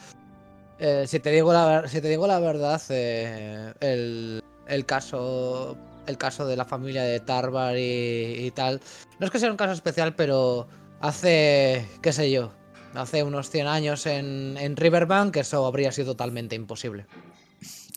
eh, 0.79 1.05
si, 1.07 1.21
te 1.21 1.31
digo 1.31 1.53
la, 1.53 1.87
si 1.89 2.01
te 2.01 2.09
digo 2.09 2.27
la 2.27 2.39
verdad, 2.41 2.81
eh, 2.89 3.75
el, 3.81 4.43
el 4.67 4.87
caso, 4.87 5.77
el 6.07 6.19
caso 6.19 6.47
de 6.47 6.57
la 6.57 6.65
familia 6.65 7.03
de 7.03 7.21
Tarvar 7.21 7.77
y, 7.77 8.47
y 8.47 8.51
tal, 8.51 8.81
no 9.19 9.27
es 9.27 9.33
que 9.33 9.39
sea 9.39 9.51
un 9.51 9.57
caso 9.57 9.73
especial, 9.73 10.15
pero 10.15 10.69
hace, 11.01 11.87
qué 12.03 12.13
sé 12.13 12.31
yo, 12.31 12.53
hace 12.95 13.23
unos 13.23 13.51
100 13.51 13.67
años 13.67 14.07
en, 14.07 14.57
en 14.59 14.77
Riverbank 14.77 15.37
eso 15.37 15.67
habría 15.67 15.93
sido 15.93 16.13
totalmente 16.13 16.55
imposible. 16.55 17.07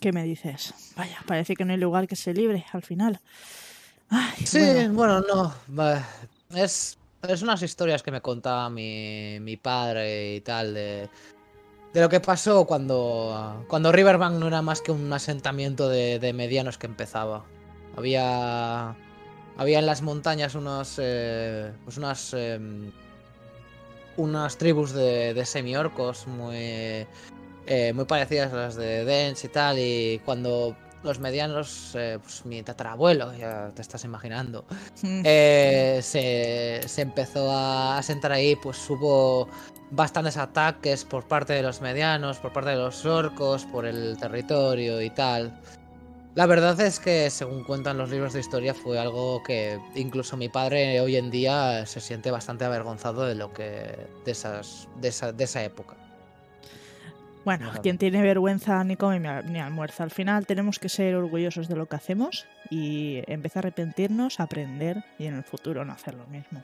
¿Qué 0.00 0.12
me 0.12 0.22
dices? 0.22 0.74
Vaya, 0.96 1.18
parece 1.26 1.56
que 1.56 1.64
no 1.64 1.72
hay 1.72 1.78
lugar 1.78 2.06
que 2.06 2.16
se 2.16 2.32
libre 2.32 2.64
al 2.72 2.82
final. 2.82 3.20
Ay, 4.10 4.46
Sí, 4.46 4.58
bueno, 4.90 5.22
bueno, 5.22 5.54
no. 5.68 6.02
Es, 6.54 6.98
es 7.22 7.42
unas 7.42 7.62
historias 7.62 8.02
que 8.02 8.10
me 8.10 8.20
contaba 8.20 8.70
mi, 8.70 9.38
mi 9.40 9.56
padre 9.56 10.36
y 10.36 10.40
tal 10.40 10.72
de, 10.72 11.08
de 11.92 12.00
lo 12.00 12.08
que 12.08 12.20
pasó 12.20 12.64
cuando, 12.64 13.64
cuando 13.68 13.90
Riverbank 13.92 14.36
no 14.36 14.46
era 14.46 14.62
más 14.62 14.80
que 14.80 14.92
un 14.92 15.12
asentamiento 15.12 15.88
de, 15.88 16.18
de 16.18 16.32
medianos 16.32 16.78
que 16.78 16.86
empezaba. 16.86 17.44
Había, 17.96 18.94
había 19.56 19.78
en 19.78 19.86
las 19.86 20.02
montañas 20.02 20.54
unos, 20.54 20.96
eh, 20.98 21.72
pues 21.84 21.96
unas, 21.98 22.34
em, 22.34 22.90
unas 24.16 24.56
tribus 24.58 24.92
de, 24.92 25.34
de 25.34 25.46
semiorcos 25.46 26.26
muy, 26.26 27.06
eh, 27.66 27.92
muy 27.94 28.04
parecidas 28.04 28.52
a 28.52 28.56
las 28.56 28.76
de 28.76 29.04
Dens 29.04 29.44
y 29.44 29.48
tal. 29.48 29.78
Y 29.78 30.20
cuando 30.24 30.76
los 31.02 31.20
medianos, 31.20 31.92
eh, 31.94 32.18
pues 32.22 32.44
mi 32.44 32.62
tatarabuelo, 32.62 33.34
ya 33.34 33.70
te 33.74 33.82
estás 33.82 34.04
imaginando, 34.04 34.64
mm, 35.02 35.22
eh, 35.24 36.00
se, 36.02 36.80
se 36.86 37.02
empezó 37.02 37.50
a 37.50 37.98
asentar 37.98 38.32
ahí, 38.32 38.56
pues 38.56 38.88
hubo 38.90 39.48
bastantes 39.90 40.36
ataques 40.36 41.04
por 41.04 41.26
parte 41.26 41.52
de 41.52 41.62
los 41.62 41.80
medianos, 41.80 42.38
por 42.38 42.52
parte 42.52 42.70
de 42.70 42.76
los 42.76 43.04
orcos, 43.06 43.64
por 43.66 43.86
el 43.86 44.16
territorio 44.18 45.00
y 45.00 45.10
tal. 45.10 45.60
La 46.38 46.46
verdad 46.46 46.80
es 46.80 47.00
que, 47.00 47.30
según 47.30 47.64
cuentan 47.64 47.98
los 47.98 48.10
libros 48.10 48.32
de 48.32 48.38
historia, 48.38 48.72
fue 48.72 48.96
algo 48.96 49.42
que 49.42 49.80
incluso 49.96 50.36
mi 50.36 50.48
padre 50.48 51.00
hoy 51.00 51.16
en 51.16 51.32
día 51.32 51.84
se 51.84 52.00
siente 52.00 52.30
bastante 52.30 52.64
avergonzado 52.64 53.26
de 53.26 53.34
lo 53.34 53.52
que. 53.52 54.06
de 54.24 54.30
esas. 54.30 54.86
de 55.00 55.08
esa, 55.08 55.32
de 55.32 55.42
esa 55.42 55.64
época. 55.64 55.96
Bueno, 57.44 57.66
Nada. 57.66 57.80
quien 57.80 57.98
tiene 57.98 58.22
vergüenza 58.22 58.84
ni 58.84 58.94
come 58.94 59.18
ni 59.18 59.26
al- 59.26 59.52
ni 59.52 59.58
almuerza. 59.58 60.04
Al 60.04 60.12
final 60.12 60.46
tenemos 60.46 60.78
que 60.78 60.88
ser 60.88 61.16
orgullosos 61.16 61.66
de 61.66 61.74
lo 61.74 61.86
que 61.86 61.96
hacemos 61.96 62.46
y 62.70 63.20
empezar 63.26 63.64
a 63.64 63.68
arrepentirnos, 63.68 64.38
aprender 64.38 65.02
y 65.18 65.26
en 65.26 65.34
el 65.34 65.42
futuro 65.42 65.84
no 65.84 65.92
hacer 65.92 66.14
lo 66.14 66.26
mismo. 66.28 66.62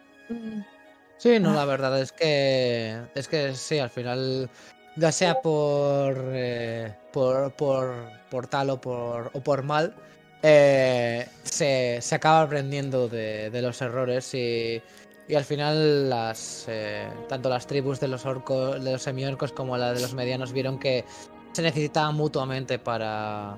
Sí, 1.17 1.41
no, 1.41 1.51
Ah. 1.51 1.55
la 1.57 1.65
verdad 1.65 2.01
es 2.01 2.13
que. 2.13 2.97
Es 3.17 3.27
que 3.27 3.55
sí, 3.55 3.79
al 3.81 3.91
final. 3.91 4.49
Ya 4.97 5.11
sea 5.13 5.41
por. 5.43 6.17
eh, 6.33 6.95
por, 7.13 7.53
por, 7.55 7.95
por 8.31 8.47
tal 8.47 8.71
o 8.71 8.81
por, 8.81 9.31
o 9.33 9.41
por 9.43 9.63
mal. 9.63 9.95
eh, 10.43 11.27
se, 11.43 11.99
se 12.01 12.15
acaba 12.15 12.43
aprendiendo 12.43 13.09
de, 13.09 13.51
de 13.51 13.63
los 13.63 13.81
errores 13.83 14.33
y. 14.35 14.83
Y 15.27 15.35
al 15.37 15.45
final 15.45 16.11
las. 16.11 16.67
eh, 16.69 17.09
tanto 17.29 17.49
las 17.49 17.67
tribus 17.67 17.99
de 18.01 18.09
los 18.09 18.25
orcos. 18.27 18.83
de 18.83 18.93
los 18.93 19.03
semiorcos 19.03 19.53
como 19.53 19.77
la 19.77 19.93
de 19.95 20.01
los 20.01 20.15
medianos 20.15 20.53
vieron 20.53 20.79
que 20.79 21.05
se 21.53 21.63
necesitaban 21.63 22.15
mutuamente 22.15 22.79
para. 22.79 23.57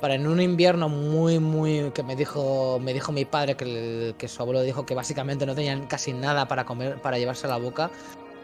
Para 0.00 0.14
en 0.14 0.26
un 0.26 0.40
invierno 0.42 0.88
muy, 0.90 1.38
muy. 1.40 1.90
que 1.92 2.02
me 2.02 2.14
dijo. 2.16 2.78
Me 2.80 2.92
dijo 2.94 3.12
mi 3.12 3.24
padre 3.24 3.56
que, 3.56 4.14
que 4.18 4.28
su 4.28 4.42
abuelo 4.42 4.62
dijo 4.62 4.84
que 4.86 4.94
básicamente 4.94 5.46
no 5.46 5.54
tenían 5.54 5.86
casi 5.86 6.12
nada 6.12 6.46
para 6.48 6.64
comer, 6.66 7.00
para 7.00 7.18
llevarse 7.18 7.46
a 7.46 7.50
la 7.50 7.56
boca. 7.58 7.90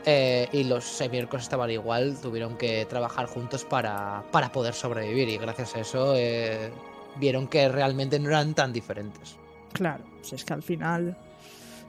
Eh, 0.06 0.48
y 0.52 0.64
los 0.64 0.84
semiorcos 0.84 1.42
estaban 1.42 1.70
igual, 1.70 2.16
tuvieron 2.20 2.56
que 2.56 2.84
trabajar 2.86 3.26
juntos 3.26 3.64
para, 3.64 4.22
para 4.30 4.50
poder 4.52 4.74
sobrevivir. 4.74 5.28
Y 5.28 5.38
gracias 5.38 5.76
a 5.76 5.80
eso 5.80 6.14
eh, 6.16 6.70
vieron 7.16 7.46
que 7.48 7.68
realmente 7.68 8.18
no 8.18 8.28
eran 8.28 8.54
tan 8.54 8.72
diferentes. 8.72 9.36
Claro, 9.72 10.04
pues 10.20 10.32
es 10.34 10.44
que 10.44 10.52
al 10.54 10.62
final 10.62 11.16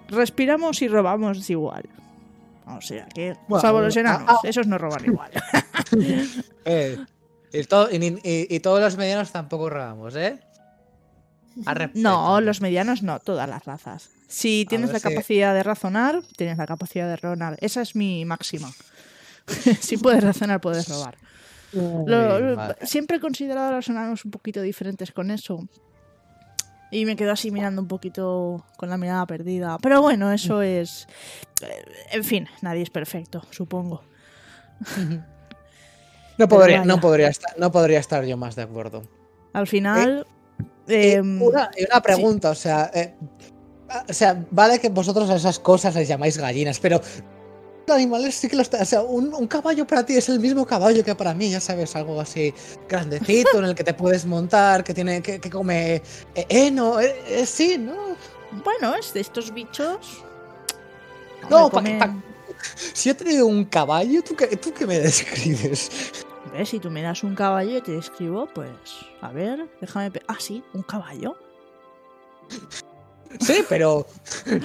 respiramos 0.10 0.81
y 0.81 0.88
robamos 0.88 1.49
igual. 1.49 1.84
O 2.68 2.80
sea 2.81 3.06
que, 3.07 3.35
Bueno, 3.48 3.61
salvo 3.61 3.81
los 3.81 3.98
ah, 3.98 3.99
enanos, 3.99 4.30
ah. 4.30 4.40
esos 4.44 4.68
no 4.68 4.77
roban 4.77 5.03
igual. 5.06 5.31
Eh, 6.65 6.98
y, 7.52 7.64
to- 7.65 7.91
y 7.91 7.99
ni- 7.99 8.19
y- 8.23 8.56
y 8.56 8.60
todos 8.61 8.80
los 8.80 8.95
medianos 8.98 9.31
tampoco 9.31 9.69
robamos, 9.69 10.15
¿eh? 10.15 10.40
No, 11.94 12.42
los 12.42 12.62
medianos 12.62 13.04
no, 13.04 13.20
todas 13.20 13.48
las 13.50 13.66
razas. 13.66 14.10
Si 14.28 14.66
tienes 14.68 14.92
la 14.92 15.00
si- 15.00 15.10
capacidad 15.10 15.54
de 15.54 15.64
razonar, 15.64 16.22
tienes 16.36 16.58
la 16.58 16.66
capacidad 16.66 17.08
de 17.08 17.16
robar. 17.18 17.58
Esa 17.62 17.82
es 17.82 17.96
mi 17.96 18.26
máxima. 18.26 18.72
si 19.80 19.98
puedes 19.98 20.24
razonar, 20.24 20.60
puedes 20.62 20.88
robar. 20.90 21.18
Uy, 21.74 22.04
Lo- 22.10 22.40
lo- 22.40 22.56
madre. 22.56 22.86
siempre 22.88 23.18
he 23.18 23.20
considerado 23.20 23.70
a 23.70 23.72
los 23.78 23.88
enanos 23.90 24.26
un 24.26 24.32
poquito 24.32 24.62
diferentes 24.62 25.12
con 25.12 25.32
eso. 25.32 25.68
Y 26.92 27.06
me 27.06 27.16
quedo 27.16 27.32
así 27.32 27.50
mirando 27.50 27.82
un 27.82 27.88
poquito 27.88 28.64
con 28.78 28.90
la 28.90 28.98
mirada 28.98 29.26
perdida. 29.26 29.78
Pero 29.82 30.02
bueno, 30.04 30.32
eso 30.32 30.62
es... 30.62 31.08
eh, 31.62 31.84
En 32.12 32.24
fin, 32.24 32.48
nadie 32.62 32.84
es 32.84 32.90
perfecto, 32.92 33.44
supongo. 33.52 34.04
No 36.38 36.48
podría, 36.48 36.84
no, 36.84 37.00
podría 37.00 37.28
estar, 37.28 37.54
no 37.60 37.72
podría 37.72 38.00
estar 38.00 38.26
yo 38.26 38.38
más 38.38 38.56
de 38.56 38.64
acuerdo. 38.64 39.04
Al 39.54 39.68
final... 39.68 40.26
Em, 40.88 41.42
una, 41.42 41.70
pregunta, 42.02 42.50
o 42.52 42.56
sea, 42.56 42.92
eh, 42.94 43.14
ah, 43.90 44.04
o 44.10 44.14
sea, 44.14 44.46
vale 44.52 44.80
que 44.80 44.90
vosotros 44.90 45.30
a 45.30 45.36
esas 45.36 45.60
cosas 45.60 45.96
les 45.96 46.08
llamáis 46.08 46.38
gallinas, 46.38 46.80
pero 46.80 47.00
los 47.88 47.96
animales 47.98 48.36
sí 48.36 48.48
que 48.50 48.56
los, 48.56 48.70
o 48.74 48.86
sea, 48.86 49.02
un, 49.02 49.34
un 49.34 49.48
caballo 49.48 49.86
para 49.88 50.06
ti 50.06 50.16
es 50.16 50.28
el 50.30 50.40
mismo 50.40 50.66
caballo 50.66 51.04
que 51.04 51.16
para 51.16 51.34
mí, 51.34 51.50
ya 51.50 51.60
sabes, 51.60 51.96
algo 51.96 52.20
así 52.20 52.54
grandecito 52.90 53.60
en 53.60 53.66
el 53.66 53.76
que 53.76 53.84
te 53.84 53.94
puedes 53.94 54.26
montar, 54.26 54.84
que 54.84 54.94
tiene, 54.94 55.22
que, 55.22 55.40
que 55.40 55.50
come 55.50 55.96
eh, 56.36 56.46
heno, 56.50 57.00
eh, 57.00 57.16
eh, 57.28 57.46
sí, 57.46 57.78
¿no? 57.78 58.16
Bueno, 58.64 58.96
es 58.96 59.14
de 59.14 59.22
estos 59.22 59.54
bichos... 59.54 60.24
No, 61.50 61.70
pa- 61.70 61.82
comen- 61.82 62.22
Si 62.94 63.10
he 63.10 63.14
tenido 63.14 63.46
un 63.48 63.66
caballo, 63.66 64.22
¿tú 64.24 64.36
qué, 64.36 64.48
tú 64.56 64.74
qué 64.74 64.86
me 64.86 65.00
describes? 65.00 65.92
Hombre, 66.54 66.66
Si 66.68 66.80
tú 66.80 66.92
me 66.92 67.02
das 67.02 67.24
un 67.24 67.34
caballo 67.34 67.78
y 67.78 67.82
te 67.82 67.94
describo, 67.94 68.48
pues... 68.54 68.70
A 69.22 69.32
ver, 69.32 69.68
déjame... 69.82 70.12
Ah, 70.28 70.38
sí, 70.40 70.64
un 70.74 70.84
caballo. 70.84 71.36
Sí, 73.40 73.64
pero 73.68 74.06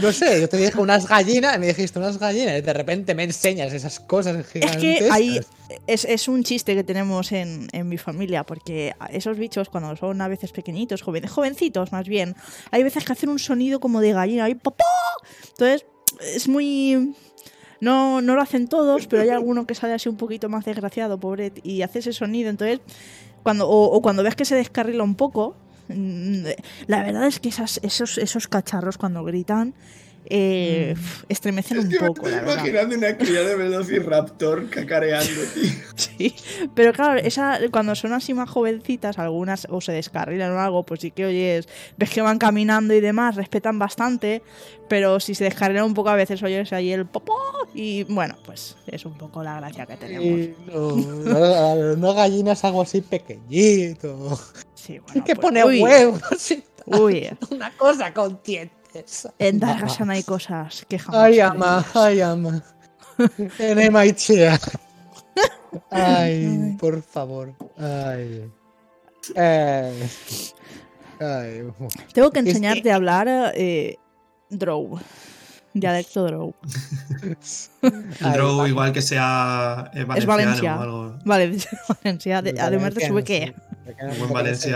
no 0.02 0.12
sé, 0.12 0.43
yo 0.43 0.47
te 0.51 0.59
dije 0.59 0.78
unas 0.78 1.09
gallinas, 1.09 1.59
me 1.59 1.69
dijiste 1.69 1.98
unas 1.98 2.19
gallinas, 2.19 2.59
y 2.59 2.60
de 2.60 2.73
repente 2.74 3.15
me 3.15 3.23
enseñas 3.24 3.73
esas 3.73 3.98
cosas 3.98 4.36
Es 4.36 4.47
gigantes. 4.52 4.81
que 4.98 5.09
ahí 5.10 5.40
es, 5.86 6.05
es 6.05 6.28
un 6.28 6.44
chiste 6.44 6.74
que 6.74 6.85
tenemos 6.85 7.32
en, 7.32 7.69
en 7.73 7.89
mi 7.89 7.97
familia, 7.97 8.44
porque 8.44 8.94
esos 9.10 9.39
bichos 9.39 9.70
cuando 9.70 9.97
son 9.97 10.20
a 10.20 10.28
veces 10.28 10.52
pequeñitos, 10.52 11.01
jóvenes, 11.01 11.31
jovencitos 11.31 11.93
más 11.93 12.06
bien, 12.06 12.36
hay 12.70 12.82
veces 12.82 13.06
que 13.06 13.12
hacen 13.15 13.31
un 13.31 13.39
sonido 13.39 13.81
como 13.81 14.02
de 14.02 14.12
gallina, 14.12 14.44
ahí 14.44 14.55
papá. 14.55 14.85
Entonces 15.48 15.86
es 16.35 16.47
muy... 16.47 17.15
No, 17.80 18.20
no 18.20 18.34
lo 18.34 18.42
hacen 18.42 18.66
todos, 18.68 19.06
pero 19.06 19.22
hay 19.22 19.28
alguno 19.28 19.66
que 19.66 19.74
sale 19.74 19.94
así 19.94 20.09
un 20.09 20.16
poquito 20.16 20.48
más 20.48 20.64
desgraciado, 20.64 21.18
pobre, 21.18 21.52
y 21.62 21.82
hace 21.82 22.00
ese 22.00 22.12
sonido. 22.12 22.50
Entonces, 22.50 22.80
cuando, 23.42 23.68
o, 23.68 23.84
o 23.84 24.02
cuando 24.02 24.22
ves 24.22 24.34
que 24.34 24.44
se 24.44 24.56
descarrila 24.56 25.05
un 25.05 25.14
poco, 25.14 25.55
mm, 25.88 26.44
la 26.86 27.02
verdad 27.02 27.26
es 27.26 27.38
que 27.38 27.50
esas, 27.50 27.78
esos, 27.82 28.18
esos 28.18 28.48
cacharros 28.48 28.98
cuando 28.98 29.22
gritan 29.24 29.74
eh, 30.30 30.94
estremecen 31.28 31.78
un 31.78 31.90
poco, 31.90 32.28
la 32.28 32.42
verdad. 32.42 32.92
una 32.92 33.16
cría 33.16 33.42
de 33.42 33.56
Velociraptor 33.56 34.68
cacareando, 34.68 35.42
tío. 35.55 35.70
Sí, 36.18 36.34
pero 36.74 36.92
claro, 36.92 37.20
esa, 37.20 37.60
cuando 37.70 37.94
son 37.94 38.12
así 38.12 38.34
más 38.34 38.50
jovencitas, 38.50 39.18
algunas 39.18 39.68
o 39.70 39.80
se 39.80 39.92
descarrilan 39.92 40.52
o 40.52 40.60
algo, 40.60 40.84
pues 40.84 41.00
sí 41.00 41.12
que 41.12 41.26
oyes, 41.26 41.68
ves 41.96 42.10
que 42.10 42.20
van 42.20 42.38
caminando 42.38 42.92
y 42.92 43.00
demás, 43.00 43.36
respetan 43.36 43.78
bastante, 43.78 44.42
pero 44.88 45.20
si 45.20 45.34
se 45.34 45.44
descarrilan 45.44 45.84
un 45.84 45.94
poco 45.94 46.09
a 46.09 46.16
veces 46.16 46.42
oyes 46.42 46.72
ahí 46.72 46.92
el 46.92 47.06
popó 47.06 47.36
y 47.72 48.02
bueno, 48.05 48.36
pues 48.44 48.76
es 48.86 49.05
un 49.05 49.16
poco 49.16 49.42
la 49.42 49.56
gracia 49.60 49.86
que 49.86 49.96
tenemos. 49.96 50.26
Y 50.26 50.55
no, 50.66 50.96
no, 50.96 51.96
no 51.96 52.14
gallinas 52.14 52.64
algo 52.64 52.82
así 52.82 53.00
pequeñito. 53.00 54.38
Sí, 54.74 54.98
bueno, 54.98 55.24
que 55.24 55.34
pues, 55.34 55.38
pone 55.38 55.64
uy, 55.64 55.82
huevos. 55.82 56.50
y 56.50 56.56
tal. 56.56 57.00
Uy, 57.00 57.28
Una 57.50 57.76
cosa 57.76 58.12
con 58.12 58.40
dientes. 58.44 58.77
En 59.39 59.59
Dargasan 59.60 60.10
hay 60.10 60.23
cosas 60.23 60.85
que 60.89 60.98
jamás. 60.98 61.20
Ay, 61.24 61.40
ama, 61.40 61.85
ay, 61.94 62.20
ama. 62.20 62.62
En 63.59 64.15
chair. 64.16 64.59
Ay, 65.90 66.77
por 66.81 67.02
favor. 67.02 67.52
Ay. 67.78 68.51
Eh, 69.35 70.09
ay. 71.20 71.62
Tengo 72.12 72.31
que 72.31 72.40
enseñarte 72.40 72.90
a 72.93 72.97
hablar 72.97 73.28
eh, 73.55 73.97
Drow. 74.51 74.98
Dialecto 75.74 76.24
Drow. 76.24 76.55
Drow, 78.32 78.66
igual 78.66 78.93
que 78.93 79.02
sea 79.02 79.90
eh, 79.94 80.06
Es 80.16 80.27
Valencia. 80.27 80.77
o 80.77 80.82
algo. 80.82 81.19
Vale, 81.24 81.56
Valencia. 82.02 82.43
de- 82.43 82.60
además 82.60 82.94
de 82.94 83.06
sube 83.06 83.23
que. 83.24 83.55
sí. 84.56 84.70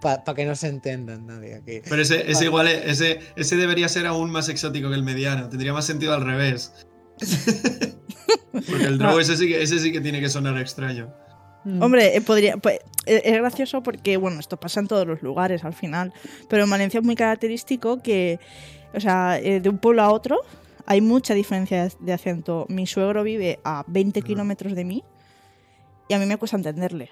Para 0.00 0.16
que 0.16 0.16
no- 0.16 0.16
se- 0.16 0.18
pa- 0.18 0.24
Para 0.24 0.36
que 0.36 0.44
no 0.44 0.54
se 0.54 0.68
entendan 0.68 1.26
nadie 1.26 1.54
aquí. 1.54 1.80
Pero 1.88 2.02
ese, 2.02 2.30
ese 2.30 2.44
igual, 2.44 2.68
es- 2.68 2.84
ese, 3.00 3.20
ese 3.36 3.56
debería 3.56 3.88
ser 3.88 4.06
aún 4.06 4.30
más 4.30 4.48
exótico 4.48 4.88
que 4.88 4.94
el 4.94 5.02
mediano. 5.02 5.48
Tendría 5.48 5.72
más 5.72 5.84
sentido 5.86 6.14
al 6.14 6.24
revés. 6.24 6.72
Porque 8.52 8.84
el 8.84 8.98
Drow 8.98 9.18
ese 9.18 9.36
sí, 9.36 9.48
que, 9.48 9.62
ese 9.62 9.78
sí 9.78 9.92
que 9.92 10.00
tiene 10.00 10.20
que 10.20 10.28
sonar 10.28 10.58
extraño. 10.58 11.12
Mm. 11.64 11.82
Hombre, 11.82 12.16
eh, 12.16 12.20
podría, 12.20 12.56
pues, 12.56 12.78
eh, 13.06 13.22
es 13.24 13.34
gracioso 13.38 13.82
porque, 13.82 14.16
bueno, 14.16 14.38
esto 14.40 14.58
pasa 14.58 14.80
en 14.80 14.86
todos 14.88 15.06
los 15.06 15.22
lugares 15.22 15.64
al 15.64 15.74
final, 15.74 16.12
pero 16.48 16.64
en 16.64 16.70
Valencia 16.70 16.98
es 17.00 17.04
muy 17.04 17.14
característico 17.16 18.00
que, 18.02 18.38
o 18.94 19.00
sea, 19.00 19.38
eh, 19.38 19.60
de 19.60 19.68
un 19.68 19.78
pueblo 19.78 20.02
a 20.02 20.10
otro 20.12 20.38
hay 20.86 21.00
mucha 21.00 21.34
diferencia 21.34 21.84
de- 21.84 21.92
de 22.00 22.12
acento. 22.12 22.66
Mi 22.68 22.86
suegro 22.86 23.22
vive 23.22 23.58
a 23.64 23.84
20 23.88 24.22
kilómetros 24.22 24.74
de 24.74 24.84
mí 24.84 25.04
y 26.08 26.14
a 26.14 26.18
mí 26.18 26.26
me 26.26 26.36
cuesta 26.36 26.56
entenderle. 26.56 27.10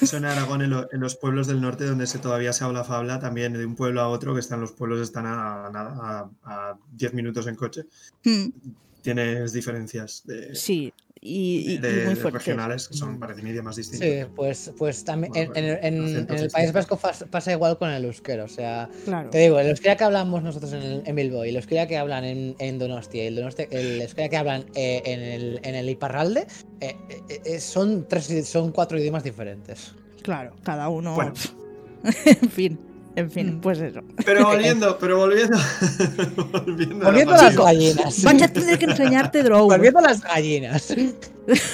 Eso 0.00 0.16
en 0.16 0.24
Aragón, 0.24 0.62
en, 0.62 0.70
lo- 0.70 0.92
en 0.92 1.00
los 1.00 1.16
pueblos 1.16 1.46
del 1.46 1.60
norte 1.60 1.84
donde 1.86 2.06
se 2.06 2.18
todavía 2.18 2.52
se 2.52 2.64
habla 2.64 2.84
fabla, 2.84 3.18
también 3.18 3.52
de 3.54 3.64
un 3.66 3.74
pueblo 3.76 4.00
a 4.00 4.08
otro, 4.08 4.34
que 4.34 4.40
están 4.40 4.60
los 4.60 4.72
pueblos 4.72 5.00
están 5.00 5.24
a 5.26 6.78
10 6.92 7.14
minutos 7.14 7.46
en 7.46 7.54
coche. 7.56 7.84
Hmm, 8.24 8.48
Tienes 9.02 9.52
diferencias 9.52 10.22
de, 10.26 10.54
sí, 10.56 10.92
y, 11.26 11.70
y- 11.70 11.72
y 11.74 11.78
de- 11.78 12.04
muy 12.04 12.14
de 12.14 12.16
fuertes. 12.16 12.32
regionales 12.32 12.88
que 12.88 12.94
son 12.96 13.18
para 13.18 13.34
media 13.34 13.62
más 13.62 13.76
distintas. 13.76 14.08
Sí, 14.08 14.24
pues, 14.34 14.72
pues 14.78 15.04
también 15.04 15.32
en, 15.36 15.48
Bueno, 15.48 15.68
en- 15.68 15.94
en- 15.94 16.04
acentos 16.04 16.36
en 16.38 16.44
el 16.44 16.50
País 16.50 16.72
distintos. 16.72 17.00
Vasco 17.00 17.26
pasa 17.30 17.52
igual 17.52 17.78
con 17.78 17.90
el 17.90 18.04
euskera. 18.04 18.44
O 18.44 18.48
sea, 18.48 18.88
Claro. 19.04 19.30
te 19.30 19.38
digo, 19.38 19.58
el 19.58 19.68
euskera 19.68 19.96
que 19.96 20.04
hablamos 20.04 20.42
nosotros 20.42 20.72
en, 20.72 20.82
el, 20.82 21.02
en 21.04 21.14
Bilbao 21.16 21.44
y 21.44 21.48
el 21.50 21.56
euskera 21.56 21.86
que 21.86 21.96
hablan 21.96 22.24
en, 22.24 22.54
en 22.58 22.78
Donostia 22.78 23.24
y 23.24 23.26
el, 23.28 23.36
Donostia- 23.36 23.68
el 23.70 24.00
euskera 24.02 24.28
que 24.28 24.36
hablan 24.36 24.64
eh, 24.74 25.02
en, 25.04 25.20
el, 25.20 25.60
en 25.62 25.74
el 25.74 25.88
Iparralde 25.90 26.46
eh, 26.80 26.94
eh, 27.28 27.40
eh, 27.44 27.60
son, 27.60 28.06
tres, 28.08 28.48
son 28.48 28.72
cuatro 28.72 28.98
idiomas 28.98 29.24
diferentes. 29.24 29.92
Claro, 30.22 30.54
cada 30.62 30.88
uno. 30.88 31.14
Bueno. 31.14 31.32
en 32.42 32.50
fin, 32.50 32.78
en 33.16 33.30
fin, 33.30 33.56
Mm. 33.56 33.60
pues 33.60 33.80
eso. 33.80 34.00
Pero 34.24 34.44
volviendo, 34.48 34.98
pero 34.98 35.16
volviendo. 35.18 35.56
volviendo, 36.52 36.94
a 36.96 36.98
la 36.98 37.04
Volviendo 37.06 37.32
a 37.32 37.36
las 37.36 37.44
pasión. 37.56 37.64
gallinas. 37.64 38.22
Vas 38.22 38.42
a 38.42 38.48
tener 38.48 38.78
que 38.78 38.84
enseñarte 38.84 39.42
Drow. 39.42 39.64
Volviendo 39.68 39.98
a 39.98 40.02
las 40.02 40.22
gallinas. 40.22 40.94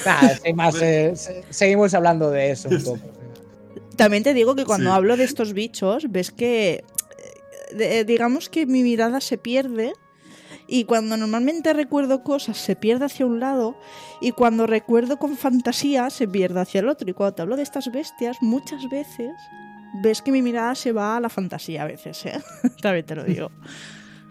Nada, 0.05 0.37
sin 0.43 0.55
más, 0.55 0.75
eh, 0.81 1.13
se- 1.15 1.43
seguimos 1.49 1.93
hablando 1.93 2.31
de 2.31 2.51
eso 2.51 2.69
un 2.69 2.83
poco. 2.83 2.99
También 3.95 4.23
te 4.23 4.33
digo 4.33 4.55
que 4.55 4.65
cuando 4.65 4.89
Sí. 4.89 4.95
hablo 4.95 5.17
de 5.17 5.23
estos 5.23 5.53
bichos, 5.53 6.05
ves 6.11 6.31
que, 6.31 6.83
eh, 7.77 8.03
digamos 8.05 8.49
que 8.49 8.65
mi 8.65 8.81
mirada 8.83 9.21
se 9.21 9.37
pierde 9.37 9.93
y 10.67 10.85
cuando 10.85 11.17
normalmente 11.17 11.73
recuerdo 11.73 12.23
cosas 12.23 12.57
se 12.57 12.75
pierde 12.75 13.05
hacia 13.05 13.25
un 13.25 13.39
lado 13.39 13.75
y 14.21 14.31
cuando 14.31 14.65
recuerdo 14.65 15.17
con 15.17 15.35
fantasía 15.37 16.09
se 16.09 16.27
pierde 16.27 16.61
hacia 16.61 16.79
el 16.79 16.87
otro. 16.89 17.07
Y 17.09 17.13
cuando 17.13 17.35
te 17.35 17.41
hablo 17.43 17.55
de 17.55 17.63
estas 17.63 17.91
bestias, 17.91 18.37
muchas 18.41 18.89
veces 18.89 19.29
ves 20.01 20.21
que 20.21 20.31
mi 20.31 20.41
mirada 20.41 20.75
se 20.75 20.91
va 20.91 21.17
a 21.17 21.19
la 21.19 21.29
fantasía 21.29 21.83
a 21.83 21.85
veces, 21.85 22.25
¿eh? 22.25 22.41
También 22.81 23.05
te 23.05 23.15
lo 23.15 23.23
digo. 23.23 23.51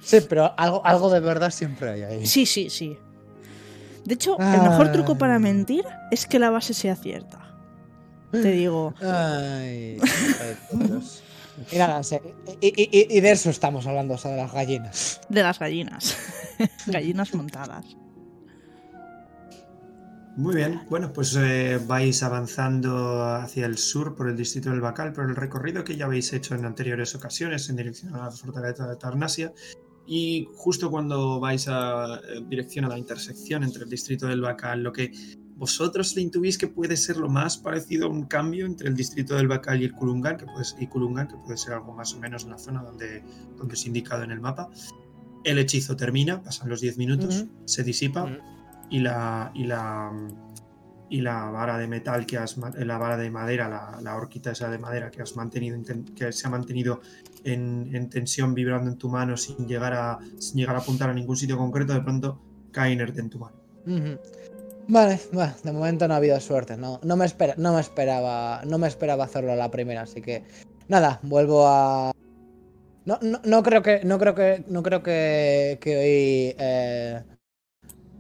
Sí, 0.02 0.18
pero 0.28 0.52
algo, 0.58 0.84
algo 0.84 1.10
de 1.10 1.20
verdad 1.20 1.50
siempre 1.50 1.90
hay 1.90 2.02
ahí. 2.02 2.26
Sí, 2.26 2.46
sí, 2.46 2.68
sí. 2.70 2.96
De 4.04 4.14
hecho, 4.14 4.36
el 4.38 4.62
mejor 4.62 4.90
truco 4.90 5.16
para 5.16 5.38
mentir 5.38 5.84
es 6.10 6.26
que 6.26 6.38
la 6.40 6.50
base 6.50 6.74
sea 6.74 6.96
cierta. 6.96 7.38
Te 8.32 8.50
digo, 8.50 8.94
Ay. 9.00 9.98
Y 11.70 11.76
nada, 11.76 12.00
y, 12.60 12.66
y- 12.66 12.88
y- 12.90 13.18
y 13.18 13.20
de 13.20 13.30
eso 13.30 13.50
estamos 13.50 13.86
hablando, 13.86 14.14
o 14.14 14.18
sea, 14.18 14.30
de 14.30 14.38
las 14.38 14.52
gallinas. 14.52 15.20
de 15.28 15.42
las 15.42 15.58
gallinas. 15.58 16.16
gallinas 16.86 17.34
montadas. 17.34 17.84
Muy 20.36 20.54
bien, 20.54 20.80
bueno, 20.88 21.12
pues 21.12 21.36
eh, 21.36 21.78
vais 21.86 22.22
avanzando 22.22 23.22
hacia 23.22 23.66
el 23.66 23.76
sur 23.76 24.14
por 24.14 24.30
el 24.30 24.36
distrito 24.36 24.70
del 24.70 24.80
Bacal, 24.80 25.12
por 25.12 25.26
el 25.28 25.36
recorrido 25.36 25.84
que 25.84 25.94
ya 25.94 26.06
habéis 26.06 26.32
hecho 26.32 26.54
en 26.54 26.64
anteriores 26.64 27.14
ocasiones 27.14 27.68
en 27.68 27.76
dirección 27.76 28.14
a 28.14 28.24
la 28.24 28.30
fortaleza 28.30 28.88
de 28.88 28.96
Tarnasia. 28.96 29.52
Y 30.06 30.48
justo 30.54 30.90
cuando 30.90 31.38
vais 31.38 31.68
a 31.68 32.18
en 32.34 32.48
dirección 32.48 32.86
a 32.86 32.88
la 32.88 32.98
intersección 32.98 33.62
entre 33.62 33.84
el 33.84 33.90
distrito 33.90 34.26
del 34.26 34.40
Bacal, 34.40 34.82
lo 34.82 34.90
que 34.90 35.12
vosotros 35.54 36.16
le 36.16 36.22
intuís 36.22 36.56
que 36.56 36.66
puede 36.66 36.96
ser 36.96 37.18
lo 37.18 37.28
más 37.28 37.58
parecido 37.58 38.06
a 38.06 38.10
un 38.10 38.24
cambio 38.24 38.64
entre 38.64 38.88
el 38.88 38.96
distrito 38.96 39.36
del 39.36 39.48
Bacal 39.48 39.82
y 39.82 39.84
el 39.84 39.92
Kulungan, 39.92 40.38
que 40.38 40.46
puede, 40.46 40.64
y 40.80 40.86
Kulungan, 40.86 41.28
que 41.28 41.36
puede 41.36 41.58
ser 41.58 41.74
algo 41.74 41.92
más 41.92 42.14
o 42.14 42.18
menos 42.18 42.44
en 42.44 42.50
la 42.50 42.58
zona 42.58 42.82
donde, 42.82 43.22
donde 43.58 43.74
es 43.74 43.86
indicado 43.86 44.22
en 44.22 44.30
el 44.30 44.40
mapa. 44.40 44.70
El 45.44 45.58
hechizo 45.58 45.94
termina, 45.94 46.42
pasan 46.42 46.70
los 46.70 46.80
10 46.80 46.96
minutos, 46.96 47.44
se 47.66 47.84
disipa. 47.84 48.30
Y 48.92 48.98
la 49.00 49.50
y 49.54 49.64
la 49.64 50.12
y 51.08 51.20
la 51.20 51.50
vara 51.50 51.76
de 51.78 51.88
metal 51.88 52.24
que 52.24 52.38
has 52.38 52.56
ma- 52.58 52.70
la 52.76 52.98
vara 52.98 53.16
de 53.16 53.30
madera 53.30 53.68
la, 53.68 54.00
la 54.02 54.16
horquita 54.16 54.52
esa 54.52 54.70
de 54.70 54.78
madera 54.78 55.10
que 55.10 55.22
has 55.22 55.34
mantenido 55.34 55.78
que 56.14 56.32
se 56.32 56.46
ha 56.46 56.50
mantenido 56.50 57.00
en, 57.44 57.90
en 57.94 58.08
tensión 58.08 58.54
vibrando 58.54 58.90
en 58.90 58.98
tu 58.98 59.08
mano 59.08 59.36
sin 59.36 59.66
llegar 59.66 59.94
a 59.94 60.18
sin 60.38 60.58
llegar 60.60 60.76
a 60.76 60.80
apuntar 60.80 61.10
a 61.10 61.14
ningún 61.14 61.36
sitio 61.36 61.56
concreto 61.56 61.92
de 61.94 62.02
pronto 62.02 62.38
cae 62.70 62.92
inerte 62.92 63.20
en 63.20 63.30
tu 63.30 63.38
mano. 63.38 63.56
Vale, 64.88 65.20
de 65.62 65.72
momento 65.72 66.06
no 66.06 66.14
ha 66.14 66.16
habido 66.18 66.38
suerte, 66.40 66.76
no, 66.76 66.98
no, 67.02 67.16
me 67.16 67.24
espera, 67.24 67.54
no 67.56 67.72
me 67.72 67.80
esperaba, 67.80 68.62
no 68.66 68.78
me 68.78 68.88
esperaba 68.88 69.24
hacerlo 69.24 69.52
a 69.52 69.56
la 69.56 69.70
primera, 69.70 70.02
así 70.02 70.20
que 70.20 70.44
nada, 70.88 71.20
vuelvo 71.22 71.66
a 71.66 72.12
no, 73.04 73.18
no, 73.22 73.40
no 73.44 73.62
creo 73.62 73.82
que 73.82 74.04
no 74.04 74.18
creo 74.18 74.34
que 74.34 74.64
no 74.68 74.82
creo 74.82 75.02
que, 75.02 75.78
que 75.80 75.96
hoy 75.96 76.56
eh, 76.58 77.22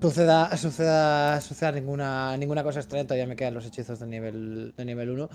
suceda 0.02 0.56
suceda 0.56 1.40
suceda 1.40 1.72
ninguna 1.72 2.36
ninguna 2.36 2.62
cosa 2.62 2.80
extraña, 2.80 3.04
todavía 3.04 3.26
me 3.26 3.36
quedan 3.36 3.54
los 3.54 3.64
hechizos 3.66 4.00
de 4.00 4.06
nivel 4.06 4.74
de 4.76 4.84
nivel 4.84 5.10
1. 5.10 5.28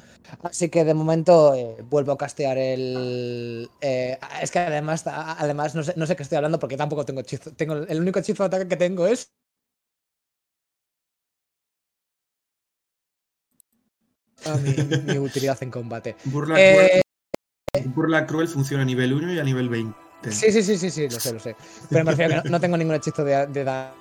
Así 0.43 0.69
que 0.69 0.83
de 0.83 0.93
momento 0.93 1.55
eh, 1.55 1.77
vuelvo 1.89 2.11
a 2.11 2.17
castear 2.17 2.57
el 2.57 3.69
eh, 3.81 4.17
es 4.41 4.51
que 4.51 4.59
además 4.59 5.05
además 5.07 5.73
no 5.75 5.83
sé, 5.83 5.93
no 5.95 6.05
sé 6.05 6.15
qué 6.15 6.23
estoy 6.23 6.35
hablando 6.35 6.59
porque 6.59 6.77
tampoco 6.77 7.05
tengo 7.05 7.21
hechizo, 7.21 7.51
tengo 7.53 7.73
el 7.75 7.99
único 8.01 8.19
hechizo 8.19 8.43
de 8.43 8.47
ataque 8.47 8.67
que 8.67 8.75
tengo 8.77 9.07
es 9.07 9.31
Ah, 14.45 14.55
mi, 14.57 14.71
mi 15.11 15.17
utilidad 15.19 15.57
en 15.61 15.71
combate. 15.71 16.15
burla, 16.25 16.57
Eh, 16.59 17.01
cruel, 17.73 17.93
burla 17.95 18.25
cruel 18.27 18.47
funciona 18.47 18.83
a 18.83 18.85
nivel 18.85 19.13
1 19.13 19.33
y 19.33 19.39
a 19.39 19.43
nivel 19.43 19.67
20 19.67 19.97
sí, 20.31 20.51
sí, 20.51 20.61
sí, 20.63 20.77
sí, 20.77 20.89
sí, 20.89 21.09
lo 21.09 21.19
sé, 21.19 21.33
lo 21.33 21.39
sé. 21.39 21.55
Pero 21.89 22.05
me 22.05 22.11
refiero 22.11 22.35
a 22.35 22.43
que 22.43 22.49
no, 22.49 22.55
no 22.55 22.59
tengo 22.61 22.77
ningún 22.77 22.95
hechizo 22.95 23.23
de, 23.23 23.47
de, 23.47 23.63
da- 23.63 23.93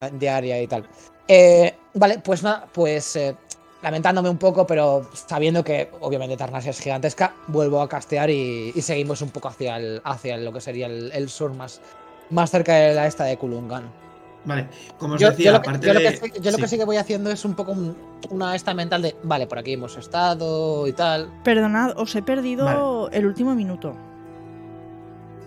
de 0.00 0.28
área 0.28 0.60
y 0.60 0.66
tal. 0.66 0.84
Eh, 1.26 1.74
vale, 1.94 2.18
pues 2.18 2.42
nada, 2.42 2.66
pues 2.72 3.16
eh, 3.16 3.34
lamentándome 3.82 4.28
un 4.28 4.36
poco, 4.38 4.66
pero 4.66 5.08
sabiendo 5.14 5.64
que 5.64 5.90
obviamente 6.00 6.36
Tarnasia 6.36 6.70
es 6.70 6.80
gigantesca, 6.80 7.34
vuelvo 7.48 7.80
a 7.80 7.88
castear 7.88 8.30
y, 8.30 8.72
y 8.74 8.82
seguimos 8.82 9.22
un 9.22 9.30
poco 9.30 9.48
hacia, 9.48 9.76
el, 9.78 10.00
hacia 10.04 10.36
lo 10.36 10.52
que 10.52 10.60
sería 10.60 10.86
el, 10.86 11.10
el 11.12 11.28
sur 11.28 11.52
más, 11.54 11.80
más 12.30 12.50
cerca 12.50 12.74
de 12.74 12.94
la 12.94 13.06
esta 13.06 13.24
de 13.24 13.36
Kulungan. 13.38 13.90
vale 14.44 14.68
como 14.98 15.14
os 15.14 15.20
Yo, 15.20 15.30
decía 15.30 15.46
yo 15.46 15.52
lo, 15.52 15.62
que, 15.62 15.68
aparte 15.70 15.86
yo 15.86 15.94
lo 15.94 16.00
de 16.00 16.04
que 16.04 16.16
sí- 16.16 16.32
yo 16.40 16.50
lo 16.50 16.56
que 16.58 16.64
sí. 16.64 16.68
sí 16.70 16.78
que 16.78 16.84
voy 16.84 16.96
haciendo 16.98 17.30
es 17.30 17.44
un 17.44 17.54
poco 17.54 17.72
un- 17.72 17.96
una 18.30 18.54
esta 18.54 18.74
mental 18.74 19.00
de, 19.02 19.16
vale, 19.22 19.46
por 19.46 19.58
aquí 19.58 19.72
hemos 19.72 19.96
estado 19.96 20.86
y 20.86 20.92
tal. 20.92 21.30
Perdonad, 21.42 21.98
os 21.98 22.14
he 22.14 22.22
perdido 22.22 23.08
el 23.10 23.26
último 23.26 23.54
minuto. 23.54 23.96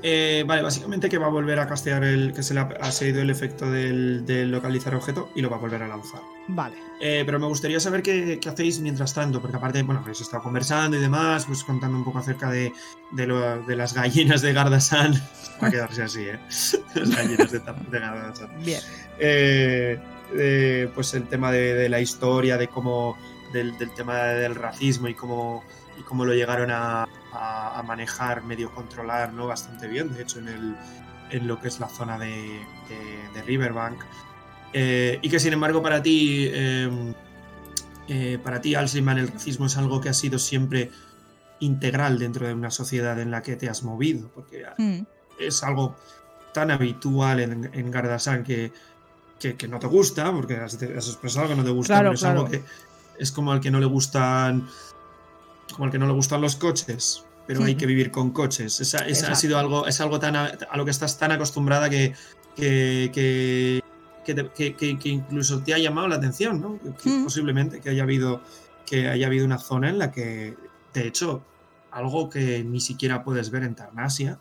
Eh, 0.02 0.46
vale, 0.48 0.62
básicamente 0.62 1.10
que 1.10 1.18
va 1.18 1.26
a 1.28 1.30
volver 1.30 1.60
a 1.60 1.68
castear 1.68 2.04
el. 2.06 2.32
que 2.34 2.42
se 2.42 2.54
le 2.54 2.62
ha, 2.62 2.70
ha 2.80 2.92
seguido 2.92 3.22
el 3.22 3.30
efecto 3.30 3.70
del, 3.70 4.26
del 4.26 4.50
localizar 4.50 4.96
objeto 4.96 5.30
y 5.36 5.42
lo 5.42 5.50
va 5.50 5.58
a 5.58 5.60
volver 5.60 5.84
a 5.84 5.88
lanzar. 5.90 6.22
Vale. 6.48 6.76
Eh, 7.02 7.24
pero 7.26 7.38
me 7.40 7.48
gustaría 7.48 7.80
saber 7.82 8.02
qué, 8.02 8.40
qué 8.42 8.50
hacéis 8.50 8.80
mientras 8.80 9.14
tanto, 9.14 9.42
porque 9.42 9.58
aparte, 9.58 9.84
bueno, 9.84 10.00
habéis 10.02 10.22
estado 10.22 10.42
conversando 10.44 10.96
y 10.98 11.02
demás, 11.02 11.46
pues 11.46 11.64
contando 11.66 11.98
un 11.98 12.04
poco 12.06 12.20
acerca 12.20 12.50
de, 12.50 12.72
de, 13.12 13.28
lo- 13.28 13.62
de 13.64 13.76
las 13.76 13.94
gallinas 13.94 14.42
de 14.42 14.54
Gardasan. 14.54 15.14
Va 15.62 15.68
a 15.68 15.72
quedarse 15.72 16.04
así, 16.04 16.22
¿eh? 16.24 16.40
Las 16.96 17.10
gallinas 17.16 17.52
de, 17.52 17.60
de 17.60 18.00
Gardasan. 18.00 18.50
Bien. 18.64 18.82
Eh, 19.20 20.90
pues 20.96 21.14
el 21.14 21.28
tema 21.28 21.52
de, 21.52 21.74
de 21.74 21.90
la 21.90 22.00
historia, 22.00 22.58
de 22.58 22.68
cómo. 22.68 23.18
Del, 23.54 23.76
del 23.80 23.92
tema 23.96 24.16
del 24.26 24.54
racismo 24.54 25.08
y 25.08 25.16
cómo, 25.16 25.64
y 26.00 26.04
cómo 26.04 26.24
lo 26.24 26.36
llegaron 26.36 26.70
a, 26.70 27.08
a- 27.34 27.80
a 27.80 27.84
manejar, 27.84 28.44
medio 28.44 28.74
controlar, 28.74 29.34
¿no? 29.34 29.48
Bastante 29.48 29.88
bien, 29.88 30.14
de 30.14 30.22
hecho, 30.24 30.40
en, 30.40 30.48
el, 30.48 30.76
en 31.32 31.48
lo 31.48 31.60
que 31.60 31.68
es 31.68 31.80
la 31.80 31.88
zona 31.90 32.18
de, 32.18 32.28
de- 32.90 33.30
de 33.34 33.42
Riverbank. 33.44 34.02
Eh, 34.74 35.20
y 35.22 35.30
que 35.30 35.40
sin 35.40 35.54
embargo 35.54 35.82
para 35.82 36.02
ti, 36.02 36.48
eh, 36.52 37.14
eh, 38.08 38.40
para 38.44 38.62
ti, 38.62 38.76
Alzheimer, 38.76 39.18
el 39.20 39.28
racismo 39.28 39.66
es 39.68 39.78
algo 39.78 40.02
que 40.02 40.10
ha 40.10 40.14
sido 40.14 40.40
siempre 40.40 40.92
integral 41.60 42.18
dentro 42.20 42.48
de 42.48 42.54
una 42.54 42.72
sociedad 42.72 43.20
en 43.20 43.32
la 43.32 43.42
que 43.42 43.56
te 43.56 43.70
has 43.70 43.84
movido, 43.84 44.30
porque 44.34 44.66
Mm, 44.78 45.02
es 45.40 45.64
algo 45.64 45.96
tan 46.54 46.72
habitual 46.72 47.40
en, 47.42 47.70
en 47.74 47.92
Gardasan 47.92 48.44
que, 48.44 48.72
que, 49.40 49.56
que 49.56 49.68
no 49.68 49.78
te 49.80 49.88
gusta, 49.88 50.32
porque 50.32 50.56
has, 50.58 50.76
has 50.76 51.08
expresado 51.08 51.48
que 51.50 51.56
no 51.56 51.64
te 51.64 51.70
gusta, 51.70 51.94
Claro, 51.96 52.10
pero 52.10 52.14
es 52.16 52.20
claro. 52.22 52.40
algo 52.40 52.52
que 52.52 52.64
es 53.20 53.32
como 53.32 53.52
al 53.52 53.60
que 53.60 53.70
no 53.72 53.80
le 53.80 53.86
gustan 53.86 54.68
como 55.80 55.86
al 55.86 55.92
que 55.94 55.98
no 55.98 56.08
le 56.08 56.12
gustan 56.12 56.42
los 56.42 56.58
coches, 56.58 57.24
pero 57.48 57.64
hay 57.64 57.76
que 57.76 57.86
vivir 57.86 58.12
con 58.12 58.32
coches. 58.32 58.82
Esa, 58.82 59.08
esa 59.08 59.32
ha 59.32 59.36
sido 59.36 59.58
algo, 59.58 59.88
es 59.88 60.02
algo 60.02 60.20
tan 60.20 60.36
a, 60.36 60.48
a 60.70 60.76
lo 60.76 60.84
que 60.84 60.92
estás 60.92 61.18
tan 61.18 61.32
acostumbrada 61.32 61.90
que, 61.90 62.14
que, 62.54 63.10
que, 63.14 63.82
que 64.26 64.34
te- 64.36 65.10
incluso 65.10 65.64
te 65.64 65.74
ha 65.74 65.78
llamado 65.78 66.10
la 66.10 66.16
atención, 66.18 66.60
¿no? 66.60 66.80
Mm. 67.06 67.24
Posiblemente 67.24 67.80
que 67.80 67.92
haya 67.92 68.04
habido 68.04 68.42
que 68.86 69.08
haya 69.08 69.28
habido 69.28 69.46
una 69.46 69.58
zona 69.58 69.88
en 69.90 70.00
la 70.00 70.12
que, 70.12 70.58
de 70.94 71.08
hecho, 71.08 71.46
algo 71.92 72.30
que 72.30 72.62
ni 72.66 72.82
siquiera 72.82 73.24
puedes 73.24 73.50
ver 73.50 73.64
en 73.64 73.74
Tarnasia, 73.76 74.38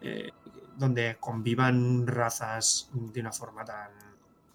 eh, 0.00 0.30
donde 0.78 1.18
convivan 1.20 2.06
razas 2.06 2.88
de 2.94 3.20
una 3.20 3.32
forma 3.32 3.62
tan, 3.66 3.90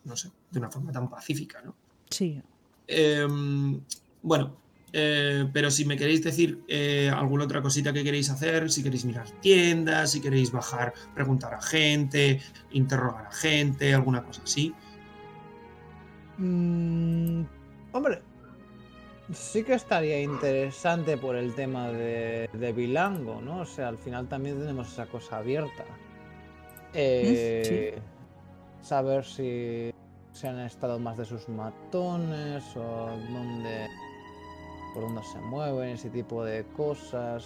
no 0.04 0.16
sé, 0.16 0.32
de 0.50 0.58
una 0.58 0.72
forma 0.72 0.92
tan 0.92 1.10
pacífica, 1.12 1.62
¿no? 1.62 1.76
sí. 2.10 2.42
Em, 2.88 3.80
bueno, 4.24 4.56
eh, 5.00 5.48
pero 5.54 5.70
si 5.70 5.86
me 5.86 5.96
queréis 5.96 6.24
decir 6.24 6.64
eh, 6.68 7.12
alguna 7.16 7.44
otra 7.44 7.62
cosita 7.62 7.94
que 7.94 8.04
queréis 8.04 8.32
hacer, 8.32 8.72
si 8.72 8.82
queréis 8.82 9.06
mirar 9.06 9.30
tiendas, 9.42 10.10
si 10.12 10.22
queréis 10.22 10.52
bajar, 10.52 10.92
preguntar 11.14 11.54
a 11.54 11.62
gente, 11.62 12.42
interrogar 12.72 13.28
a 13.28 13.32
gente, 13.32 13.94
alguna 13.94 14.24
cosa 14.24 14.42
así. 14.44 14.74
Mm, 16.40 17.44
hombre, 17.92 18.24
sí 19.32 19.64
que 19.64 19.76
estaría 19.76 20.20
interesante 20.20 21.16
por 21.16 21.36
el 21.36 21.54
tema 21.54 21.90
de, 21.92 22.50
de 22.52 22.74
Bilango, 22.74 23.40
¿no? 23.40 23.60
O 23.60 23.66
sea, 23.66 23.90
al 23.90 24.00
final 24.00 24.28
también 24.28 24.58
tenemos 24.58 24.92
esa 24.92 25.06
cosa 25.06 25.38
abierta. 25.38 25.86
Eh, 26.96 28.00
Saber 28.82 29.24
si 29.26 29.92
se 30.32 30.48
han 30.48 30.60
estado 30.62 30.98
más 30.98 31.18
de 31.18 31.26
sus 31.26 31.50
matones 31.50 32.64
o 32.76 33.10
dónde, 33.32 33.88
por 34.94 35.04
dónde 35.04 35.24
se 35.24 35.40
mueven, 35.40 35.90
ese 35.90 36.10
tipo 36.10 36.44
de 36.44 36.66
cosas. 36.76 37.44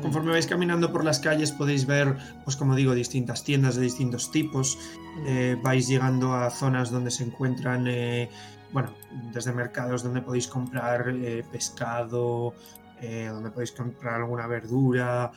Conforme 0.00 0.32
vais 0.32 0.46
caminando 0.46 0.90
por 0.90 1.04
las 1.04 1.20
calles 1.20 1.52
podéis 1.52 1.86
ver, 1.86 2.16
pues 2.44 2.56
como 2.56 2.74
digo, 2.74 2.94
distintas 2.94 3.44
tiendas 3.44 3.76
de 3.76 3.82
distintos 3.82 4.30
tipos. 4.30 4.78
Eh, 5.26 5.56
vais 5.62 5.86
llegando 5.86 6.34
a 6.34 6.50
zonas 6.50 6.90
donde 6.90 7.10
se 7.10 7.24
encuentran, 7.24 7.86
eh, 7.86 8.30
bueno, 8.72 8.94
desde 9.32 9.52
mercados 9.52 10.02
donde 10.02 10.22
podéis 10.22 10.48
comprar 10.48 11.10
eh, 11.10 11.44
pescado, 11.50 12.54
donde 13.02 13.50
podéis 13.50 13.72
comprar 13.72 14.20
alguna 14.22 14.46
verdura, 14.46 15.32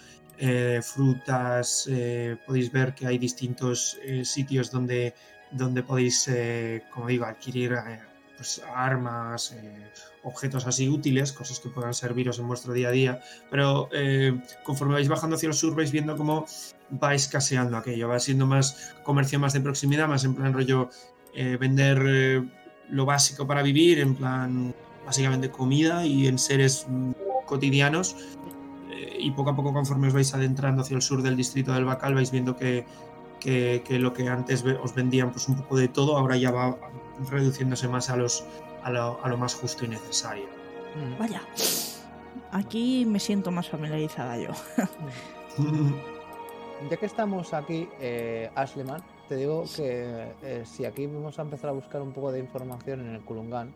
frutas. 0.84 1.90
podéis 2.46 2.72
ver 2.72 2.94
que 2.94 3.08
hay 3.08 3.18
distintos 3.18 3.98
sitios 4.22 4.70
donde, 4.70 5.16
donde 5.50 5.82
podéis, 5.82 6.30
como 6.94 7.08
digo, 7.08 7.26
adquirir 7.26 7.76
pues, 8.38 8.62
armas, 8.74 9.52
eh, 9.54 9.92
objetos 10.24 10.66
así 10.68 10.90
útiles, 10.90 11.32
cosas 11.34 11.60
que 11.60 11.70
puedan 11.70 11.94
serviros 11.94 12.40
en 12.40 12.48
vuestro 12.48 12.74
día 12.74 12.90
a 12.90 12.92
día. 12.92 13.20
Pero 13.50 13.90
eh, 13.92 14.40
conforme 14.64 14.94
vais 14.96 15.08
bajando 15.08 15.36
hacia 15.36 15.48
el 15.48 15.54
sur, 15.54 15.76
vais 15.76 15.92
viendo 15.92 16.16
cómo 16.18 16.46
va 17.04 17.14
escaseando 17.14 17.78
aquello, 17.78 18.08
va 18.10 18.20
siendo 18.20 18.46
más 18.46 18.94
comercio 19.04 19.40
más 19.40 19.54
de 19.54 19.62
proximidad, 19.62 20.08
más 20.08 20.24
en 20.26 20.36
plan 20.36 20.54
rollo 20.54 20.90
eh, 21.34 21.58
vender 21.60 22.44
lo 22.90 23.06
básico 23.06 23.46
para 23.48 23.62
vivir, 23.64 24.00
en 24.00 24.16
plan 24.16 24.74
básicamente 25.06 25.50
comida 25.50 26.06
y 26.06 26.28
en 26.28 26.38
seres 26.40 26.86
mm, 26.88 27.12
cotidianos. 27.46 28.16
Y 29.18 29.32
poco 29.32 29.50
a 29.52 29.56
poco, 29.56 29.74
conforme 29.74 30.08
os 30.08 30.14
vais 30.14 30.34
adentrando 30.34 30.82
hacia 30.84 30.96
el 30.96 31.02
sur 31.02 31.22
del 31.24 31.36
distrito 31.36 31.74
del 31.74 31.86
Bacal, 31.86 32.14
vais 32.14 32.30
viendo 32.32 32.56
que, 32.56 32.86
que- 33.40 33.82
lo 34.00 34.14
que 34.14 34.28
antes 34.30 34.64
os 34.64 34.94
vendían 34.94 35.32
pues 35.32 35.48
un 35.50 35.56
poco 35.56 35.78
de 35.78 35.88
todo, 35.88 36.18
ahora 36.18 36.38
ya 36.38 36.52
va 36.52 36.78
reduciéndose 37.30 37.88
más 37.88 38.10
a, 38.10 38.18
los, 38.18 38.44
a, 38.84 38.92
lo, 38.92 39.24
a 39.24 39.30
lo 39.30 39.38
más 39.38 39.56
justo 39.56 39.86
y 39.86 39.90
necesario. 39.90 40.46
Mm. 40.96 41.20
Vaya. 41.20 41.42
Aquí 42.52 43.06
me 43.06 43.20
siento 43.20 43.52
más 43.52 43.70
familiarizada 43.70 44.38
yo. 44.38 44.50
Ya 46.90 46.98
que 46.98 47.06
estamos 47.06 47.54
aquí, 47.54 47.88
eh, 48.02 48.52
Ashleyman, 48.54 49.02
te 49.30 49.38
digo 49.38 49.64
que 49.76 50.34
eh, 50.44 50.64
si 50.66 50.84
aquí 50.84 51.08
vamos 51.08 51.40
a 51.40 51.44
empezar 51.44 51.70
a 51.70 51.74
buscar 51.74 52.02
un 52.02 52.12
poco 52.12 52.32
de 52.34 52.40
información 52.40 53.00
en 53.00 53.16
el 53.16 53.24
Kulungan, 53.24 53.74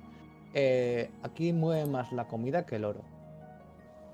eh, 0.54 1.10
aquí 1.24 1.54
mueve 1.54 1.90
más 1.90 2.12
la 2.12 2.28
comida 2.28 2.66
que 2.66 2.76
el 2.76 2.84
oro. 2.86 3.02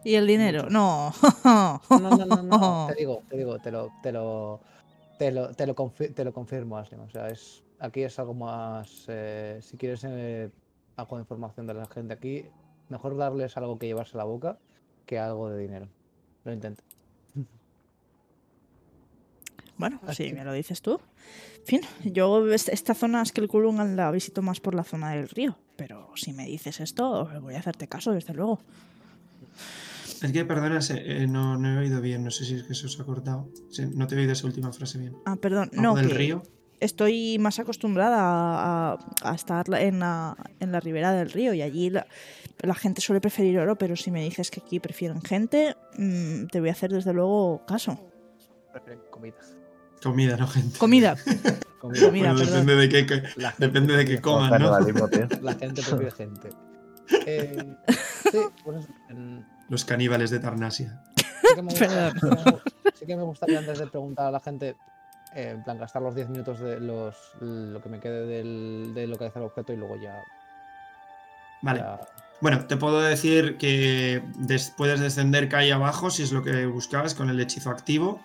¿Y 0.03 0.13
el 0.15 0.27
dinero? 0.27 0.67
No. 0.69 1.11
No, 1.43 1.81
no, 1.89 2.25
no, 2.25 2.43
no, 2.43 2.87
te 2.93 2.95
digo, 2.95 3.23
te 3.27 3.37
digo, 3.37 3.57
te 3.59 3.71
lo, 3.71 3.91
te 4.03 4.11
lo, 4.11 4.61
te 5.17 5.31
lo, 5.31 5.49
te 5.49 5.65
lo, 5.65 5.75
confi- 5.75 6.13
te 6.13 6.23
lo 6.23 6.31
confirmo, 6.31 6.77
Ashleyman. 6.77 7.07
O 7.07 7.11
sea, 7.11 7.27
es, 7.29 7.63
aquí 7.85 8.03
es 8.03 8.17
algo 8.19 8.33
más, 8.33 9.05
eh, 9.07 9.59
si 9.61 9.77
quieres 9.77 10.03
eh, 10.05 10.49
algo 10.97 11.15
de 11.17 11.21
información 11.23 11.67
de 11.67 11.73
la 11.73 11.85
gente 11.87 12.13
aquí, 12.13 12.45
mejor 12.89 13.15
darles 13.17 13.55
algo 13.57 13.77
que 13.79 13.87
llevarse 13.87 14.15
a 14.15 14.19
la 14.19 14.23
boca 14.25 14.57
que 15.05 15.19
algo 15.19 15.49
de 15.49 15.61
dinero. 15.61 15.87
Lo 16.43 16.53
intento. 16.53 16.83
Bueno, 19.77 19.99
Así 20.07 20.27
si 20.27 20.33
me 20.33 20.45
lo 20.45 20.53
dices 20.53 20.81
tú. 20.81 21.01
En 21.59 21.65
fin, 21.65 21.81
yo 22.13 22.47
est- 22.53 22.69
esta 22.69 22.93
zona 22.93 23.21
es 23.21 23.33
que 23.33 23.41
el 23.41 23.49
Kulungan 23.49 23.97
la 23.97 24.09
visito 24.09 24.41
más 24.41 24.61
por 24.61 24.73
la 24.73 24.85
zona 24.85 25.11
del 25.11 25.27
río. 25.27 25.57
Pero 25.75 26.11
si 26.15 26.31
me 26.31 26.45
dices 26.45 26.79
esto, 26.79 27.27
voy 27.41 27.55
a 27.55 27.59
hacerte 27.59 27.87
caso, 27.87 28.13
desde 28.13 28.33
luego. 28.33 28.59
Es 30.21 30.31
que, 30.31 30.45
perdona, 30.45 30.79
eh, 30.91 31.27
no, 31.27 31.57
no 31.57 31.67
he 31.73 31.77
oído 31.77 31.99
bien, 31.99 32.23
no 32.23 32.31
sé 32.31 32.45
si 32.45 32.55
es 32.55 32.63
que 32.63 32.73
se 32.73 32.85
os 32.85 32.97
ha 33.01 33.03
cortado. 33.03 33.49
Sí, 33.69 33.85
no 33.93 34.07
te 34.07 34.15
he 34.15 34.19
oído 34.19 34.31
esa 34.31 34.47
última 34.47 34.71
frase 34.71 34.97
bien. 34.97 35.17
Ah, 35.25 35.35
perdón, 35.35 35.69
¿Algo 35.73 35.81
no, 35.81 35.95
del 35.95 36.07
que 36.07 36.13
río? 36.13 36.43
Estoy 36.79 37.37
más 37.39 37.59
acostumbrada 37.59 38.17
a, 38.19 38.93
a- 38.93 38.97
a 39.31 39.35
estar 39.35 39.65
en 39.73 39.99
la, 39.99 40.35
en 40.59 40.71
la 40.71 40.79
ribera 40.79 41.11
del 41.13 41.31
río 41.31 41.53
y 41.53 41.61
allí 41.61 41.89
la, 41.89 42.05
la 42.59 42.75
gente 42.75 43.01
suele 43.01 43.21
preferir 43.21 43.57
oro, 43.59 43.77
pero 43.77 43.95
si 43.95 44.11
me 44.11 44.23
dices 44.23 44.51
que 44.51 44.61
aquí 44.61 44.79
prefieren 44.79 45.21
gente, 45.21 45.75
mm, 45.97 46.45
te 46.47 46.59
voy 46.59 46.69
a 46.69 46.73
hacer 46.73 46.91
desde 46.91 47.13
luego 47.13 47.65
caso. 47.65 47.99
Prefieren 48.71 49.01
comida. 49.09 49.35
Comida, 50.03 50.37
no 50.37 50.47
gente. 50.47 50.77
Comida, 50.77 51.15
Comida. 51.79 52.07
Comida, 52.07 52.09
Bueno, 52.33 52.35
perdón. 52.39 52.65
depende 52.65 52.75
de 52.75 52.89
qué, 52.89 53.05
qué- 53.05 53.23
La 53.41 53.51
gente 53.51 53.65
depende 53.67 53.93
de 53.97 54.05
qué 54.05 54.17
prefiere 54.17 54.21
coman, 54.21 54.61
¿no? 54.61 55.41
La 55.41 55.53
gente 55.55 55.81
prefiere 55.81 56.11
gente. 56.11 56.49
Eh, 57.27 57.75
sí, 58.31 58.39
pues 58.63 58.87
en- 59.09 59.45
Los 59.69 59.85
caníbales 59.85 60.31
de 60.31 60.39
Tarnasia. 60.39 61.03
que 61.55 61.61
me 61.61 61.69
gusta- 61.71 62.13
sí 62.95 63.05
que 63.05 63.15
me 63.15 63.21
gustaría 63.21 63.59
antes 63.59 63.77
de 63.77 63.85
preguntar 63.85 64.25
a 64.25 64.31
la 64.31 64.39
gente, 64.39 64.75
eh, 65.35 65.49
en 65.51 65.63
plan, 65.63 65.77
gastar 65.77 66.01
los 66.01 66.15
10 66.15 66.29
minutos 66.29 66.59
de 66.59 66.79
los 66.79 67.33
lo 67.41 67.81
que 67.81 67.89
me 67.89 67.99
quede 67.99 68.25
del, 68.25 68.93
de 68.95 69.05
localizar 69.07 69.41
el 69.43 69.47
objeto 69.47 69.73
y 69.73 69.77
luego 69.77 69.95
ya. 69.97 70.15
Vale. 71.61 71.79
ya- 71.79 71.99
Bueno, 72.41 72.65
te 72.67 72.75
puedo 72.77 73.01
decir 73.01 73.57
que 73.57 74.21
des- 74.37 74.73
puedes 74.77 74.99
descender 74.99 75.47
calle 75.49 75.71
abajo 75.73 76.09
si 76.09 76.23
es 76.23 76.31
lo 76.31 76.43
que 76.43 76.65
buscabas 76.65 77.15
con 77.15 77.29
el 77.29 77.39
hechizo 77.39 77.69
activo 77.69 78.19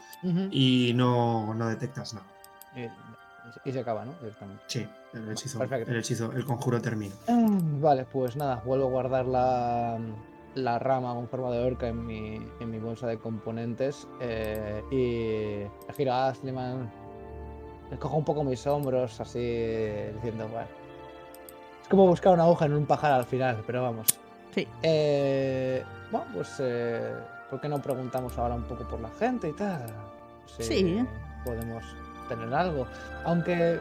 y 0.50 0.92
no, 0.94 1.54
no 1.54 1.68
detectas 1.68 2.14
nada. 2.14 2.26
y, 2.74 3.68
y 3.68 3.72
se 3.72 3.80
acaba, 3.80 4.04
¿no? 4.04 4.12
Directamente. 4.20 4.62
Sí, 4.66 4.86
el 5.14 5.30
hechizo, 5.30 5.58
Perfecto. 5.60 5.90
el 5.90 5.98
hechizo, 5.98 6.32
el 6.32 6.44
conjuro 6.44 6.80
termina. 6.82 7.14
Mm, 7.28 7.80
Vale, 7.80 8.04
pues 8.04 8.36
nada, 8.36 8.56
vuelvo 8.64 8.86
a 8.86 8.90
guardar 8.90 9.26
la, 9.26 9.98
la 10.54 10.78
rama 10.80 11.14
con 11.14 11.28
forma 11.28 11.50
de 11.50 11.64
orca 11.64 11.86
en 11.88 12.04
mi, 12.04 12.36
en 12.60 12.70
mi 12.70 12.78
bolsa 12.78 13.06
de 13.06 13.18
componentes 13.18 14.06
eh, 14.20 14.82
y 14.90 15.86
me 15.88 15.94
giro 15.94 16.12
a 16.12 16.28
Asliman, 16.28 16.90
le 17.90 17.98
cojo 17.98 18.16
un 18.16 18.24
poco 18.24 18.44
mis 18.44 18.66
hombros 18.66 19.20
así 19.20 19.38
diciendo, 20.14 20.48
bueno, 20.48 20.68
es 21.82 21.88
como 21.88 22.06
buscar 22.06 22.32
una 22.34 22.44
aguja 22.44 22.66
en 22.66 22.74
un 22.74 22.86
pajar 22.86 23.12
al 23.12 23.24
final, 23.24 23.62
pero 23.66 23.82
vamos. 23.82 24.06
Sí. 24.54 24.66
Eh, 24.82 25.84
bueno, 26.10 26.26
pues 26.34 26.56
eh, 26.60 27.14
¿por 27.50 27.60
qué 27.60 27.68
no 27.68 27.80
preguntamos 27.80 28.36
ahora 28.38 28.54
un 28.54 28.64
poco 28.64 28.86
por 28.88 29.00
la 29.00 29.10
gente 29.10 29.48
y 29.48 29.52
tal? 29.52 29.86
Si 30.46 30.62
Sí. 30.62 31.06
Podemos 31.44 31.82
tener 32.28 32.52
algo. 32.52 32.86
Aunque 33.24 33.80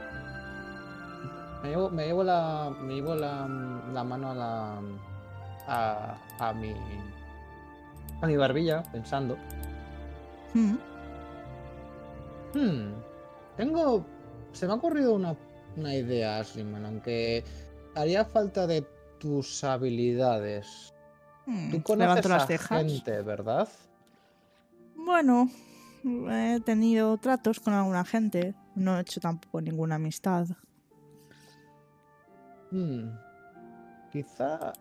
me 1.64 1.70
llevo, 1.70 1.90
me 1.90 2.06
llevo 2.06 2.24
la. 2.24 2.72
Me 2.82 2.96
llevo 2.96 3.16
la, 3.16 3.48
la 3.94 4.04
mano 4.04 4.32
a 4.32 4.34
la. 4.36 4.80
A, 5.68 6.16
a 6.40 6.54
mi. 6.54 6.74
A 8.22 8.28
mi 8.28 8.38
barbilla, 8.38 8.84
pensando. 8.92 9.38
Mm. 10.54 10.76
Hmm, 12.54 12.94
tengo. 13.64 14.06
Se 14.54 14.66
me 14.66 14.72
ha 14.74 14.76
ocurrido 14.76 15.14
una, 15.16 15.36
una 15.76 15.94
idea, 15.96 16.40
Asliman, 16.40 16.86
aunque 16.86 17.44
haría 17.96 18.26
falta 18.26 18.66
de 18.66 18.86
tus 19.20 19.64
habilidades. 19.64 20.94
Mm, 21.46 21.72
Tú 21.72 21.84
conoces 21.84 22.26
las 22.30 22.44
a 22.44 22.48
cejas. 22.48 22.82
gente, 22.84 23.22
¿verdad? 23.22 23.68
Bueno, 24.96 25.50
he 26.04 26.60
tenido 26.66 27.18
tratos 27.18 27.60
con 27.60 27.74
alguna 27.74 28.06
gente. 28.06 28.56
No 28.76 28.98
he 28.98 29.02
hecho 29.02 29.20
tampoco 29.20 29.62
ninguna 29.62 29.96
amistad. 29.96 30.48
Hmm, 32.72 33.10
Quizá. 34.12 34.74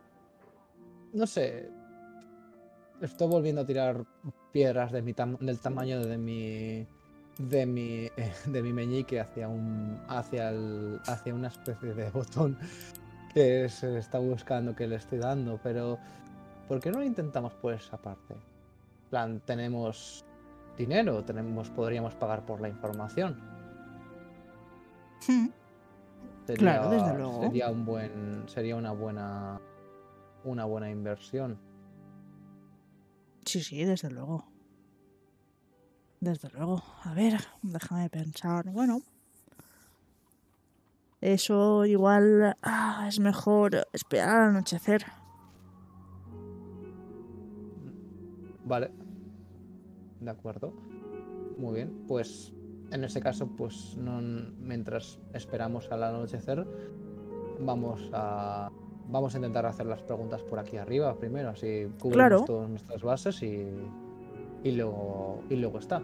No 1.12 1.26
sé. 1.26 1.68
Estoy 3.00 3.28
volviendo 3.28 3.62
a 3.62 3.66
tirar 3.66 4.04
piedras 4.52 4.92
de 4.92 5.02
mi 5.02 5.14
tam- 5.14 5.38
del 5.38 5.58
tamaño 5.60 6.00
de 6.04 6.18
mi. 6.18 6.86
De 7.38 7.66
mi, 7.66 8.08
de 8.46 8.62
mi 8.62 8.72
meñique 8.72 9.20
hacia 9.20 9.48
un. 9.48 9.98
hacia 10.08 10.50
el. 10.50 11.00
hacia 11.06 11.34
una 11.34 11.48
especie 11.48 11.94
de 11.94 12.10
botón 12.12 12.58
que 13.32 13.68
se 13.68 13.98
está 13.98 14.18
buscando 14.18 14.74
que 14.74 14.86
le 14.86 14.96
estoy 14.96 15.18
dando, 15.18 15.58
pero. 15.62 15.98
¿Por 16.66 16.80
qué 16.80 16.90
no 16.90 16.98
lo 16.98 17.04
intentamos 17.04 17.54
por 17.54 17.72
esa 17.72 17.96
parte? 17.96 18.34
Plan, 19.08 19.40
tenemos 19.46 20.24
dinero, 20.76 21.24
tenemos, 21.24 21.70
podríamos 21.70 22.14
pagar 22.14 22.44
por 22.44 22.60
la 22.60 22.68
información. 22.68 23.40
Mm. 25.26 25.48
Sería, 26.46 26.58
Claro, 26.58 26.90
desde 26.90 27.16
luego. 27.16 27.42
Sería 27.42 27.70
un 27.70 27.84
buen. 27.84 28.48
Sería 28.48 28.76
una 28.76 28.92
buena. 28.92 29.60
Una 30.44 30.64
buena 30.64 30.90
inversión. 30.90 31.58
Sí, 33.44 33.62
sí, 33.62 33.84
desde 33.84 34.10
luego. 34.10 34.44
Desde 36.20 36.48
luego. 36.50 36.82
A 37.04 37.14
ver, 37.14 37.40
déjame 37.62 38.08
pensar. 38.10 38.70
Bueno. 38.70 39.00
Eso 41.20 41.84
igual 41.84 42.56
ah, 42.62 43.06
es 43.08 43.18
mejor 43.18 43.86
esperar 43.92 44.28
al 44.28 44.48
anochecer. 44.50 45.04
Vale. 48.64 48.90
De 50.20 50.30
acuerdo. 50.30 50.72
Muy 51.56 51.74
bien. 51.74 52.04
Pues 52.06 52.52
en 52.90 53.04
ese 53.04 53.20
caso, 53.20 53.48
pues 53.48 53.96
no, 53.96 54.20
mientras 54.60 55.18
esperamos 55.32 55.90
al 55.90 56.02
anochecer, 56.04 56.66
vamos 57.60 58.08
a. 58.12 58.70
Vamos 59.10 59.34
a 59.34 59.38
intentar 59.38 59.64
hacer 59.64 59.86
las 59.86 60.02
preguntas 60.02 60.42
por 60.42 60.58
aquí 60.58 60.76
arriba 60.76 61.16
primero, 61.18 61.48
así 61.48 61.86
cubrimos 61.98 62.12
Claro. 62.14 62.44
todas 62.44 62.68
nuestras 62.68 63.02
bases 63.02 63.42
y, 63.42 63.66
y 64.64 64.72
luego 64.72 65.42
y 65.50 65.56
luego 65.56 65.78
está. 65.78 66.02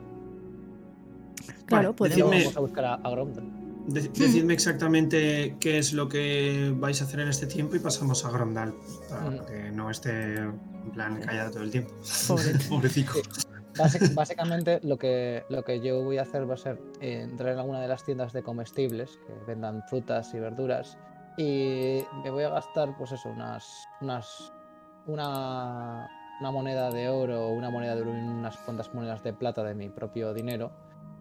Claro, 1.67 1.95
Vale, 1.99 2.11
podemos. 2.15 2.31
Vamos 2.31 2.57
a 2.57 2.61
buscar 2.61 2.85
a, 2.85 2.95
a 2.95 3.11
Gromda. 3.11 3.43
De- 3.89 4.01
decidme 4.09 4.55
exactamente 4.55 5.57
qué 5.61 5.79
es 5.79 5.93
lo 5.93 6.09
que 6.09 6.73
vais 6.77 7.01
a 7.03 7.05
hacer 7.05 7.21
en 7.21 7.29
este 7.29 7.47
tiempo 7.47 7.77
y 7.77 7.79
pasamos 7.81 8.25
a 8.25 8.31
Grondal 8.31 8.75
para 9.11 9.31
Mm. 9.31 9.47
que 9.47 9.71
no 9.73 9.91
esté 9.91 10.37
en 10.37 10.91
plan 10.93 11.21
callado 11.21 11.51
todo 11.51 11.63
el 11.65 11.71
tiempo. 11.71 11.93
Pobre. 12.27 12.45
Pobrecito. 12.69 13.13
Básicamente 14.15 14.79
lo 14.85 14.97
que, 14.97 15.43
lo 15.51 15.65
que 15.65 15.81
yo 15.81 16.03
voy 16.05 16.19
a 16.19 16.23
hacer 16.23 16.49
va 16.49 16.55
a 16.55 16.57
ser 16.57 16.81
eh, 17.01 17.23
entrar 17.23 17.53
en 17.55 17.59
alguna 17.59 17.81
de 17.81 17.89
las 17.89 18.05
tiendas 18.05 18.33
de 18.33 18.43
comestibles 18.45 19.19
que 19.27 19.33
vendan 19.49 19.83
frutas 19.89 20.33
y 20.33 20.39
verduras 20.39 20.97
y 21.37 22.03
me 22.23 22.31
voy 22.31 22.45
a 22.45 22.51
gastar 22.51 22.97
pues 22.97 23.11
eso, 23.11 23.29
unas, 23.31 23.67
unas 24.01 24.53
una, 25.07 26.09
una 26.41 26.51
moneda 26.51 26.91
de 26.91 27.09
oro, 27.09 27.51
una 27.51 27.71
moneda 27.71 27.95
de 27.95 28.03
oro 28.03 28.17
y 28.17 28.21
unas 28.21 28.57
cuantas 28.59 28.93
monedas 28.95 29.23
de 29.23 29.33
plata 29.33 29.63
de 29.63 29.75
mi 29.75 29.89
propio 29.89 30.35
dinero 30.35 30.73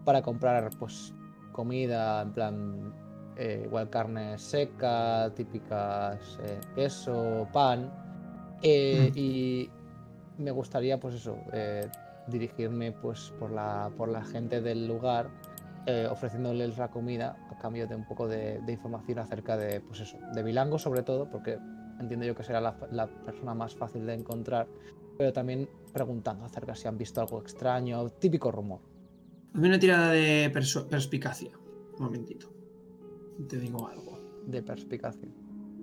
para 0.04 0.22
comprar 0.22 0.70
pues 0.78 1.14
comida 1.52 2.22
en 2.22 2.32
plan 2.32 2.94
eh, 3.36 3.62
igual 3.64 3.90
carne 3.90 4.38
seca, 4.38 5.30
típicas 5.34 6.38
eh, 6.42 6.60
queso, 6.74 7.48
pan 7.52 7.90
eh, 8.62 9.10
Mm. 9.10 9.18
y 9.18 9.70
me 10.38 10.50
gustaría 10.50 10.98
pues 10.98 11.14
eso 11.14 11.36
dirigirme 12.26 12.92
pues 12.92 13.32
por 13.38 13.50
la 13.50 13.90
por 13.96 14.08
la 14.08 14.24
gente 14.24 14.60
del 14.60 14.86
lugar 14.86 15.28
ofreciéndoles 16.10 16.78
la 16.78 16.88
comida 16.88 17.36
a 17.50 17.58
cambio 17.58 17.86
de 17.86 17.94
un 17.94 18.04
poco 18.06 18.26
de, 18.26 18.58
de 18.60 18.72
información 18.72 19.18
acerca 19.18 19.56
de 19.56 19.80
pues 19.82 20.00
eso 20.00 20.16
de 20.32 20.42
Bilango 20.42 20.78
sobre 20.78 21.02
todo 21.02 21.28
porque 21.30 21.58
entiendo 22.00 22.24
yo 22.24 22.34
que 22.34 22.42
será 22.42 22.60
la, 22.60 22.74
la 22.90 23.06
persona 23.06 23.54
más 23.54 23.74
fácil 23.74 24.06
de 24.06 24.14
encontrar 24.14 24.66
pero 25.16 25.32
también 25.32 25.68
preguntando 25.92 26.44
acerca 26.44 26.74
si 26.74 26.88
han 26.88 26.98
visto 26.98 27.20
algo 27.20 27.40
extraño 27.40 28.08
típico 28.10 28.50
rumor 28.50 28.80
Hazme 29.54 29.68
una 29.68 29.78
tirada 29.78 30.10
de 30.10 30.50
perspicacia. 30.50 31.52
Un 31.96 32.04
momentito. 32.04 32.52
Te 33.48 33.56
digo 33.56 33.86
algo. 33.86 34.18
de 34.46 34.62
perspicacia 34.62 35.28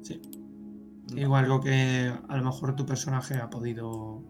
Sí. 0.02 0.20
Digo 1.08 1.36
algo 1.38 1.62
que 1.62 2.12
a 2.28 2.38
lo 2.38 2.44
mejor 2.44 2.76
tu 2.76 2.86
personaje 2.86 3.36
ha 3.36 3.50
podido 3.50 4.22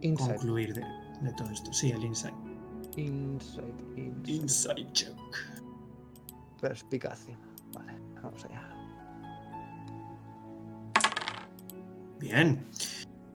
Insight 0.00 0.30
concluir 0.30 0.74
de, 0.74 0.82
de 1.20 1.32
todo 1.34 1.50
esto. 1.50 1.72
Sí, 1.72 1.90
el 1.92 2.04
insight. 2.04 2.34
Insight, 2.96 3.80
insight. 3.96 4.28
Insight 4.28 4.92
check. 4.92 5.16
perspicacia 6.60 7.38
vale 7.72 7.92
vamos 8.20 8.44
allá 8.44 8.64
Bien. 12.18 12.66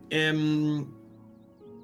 Em, 0.09 0.85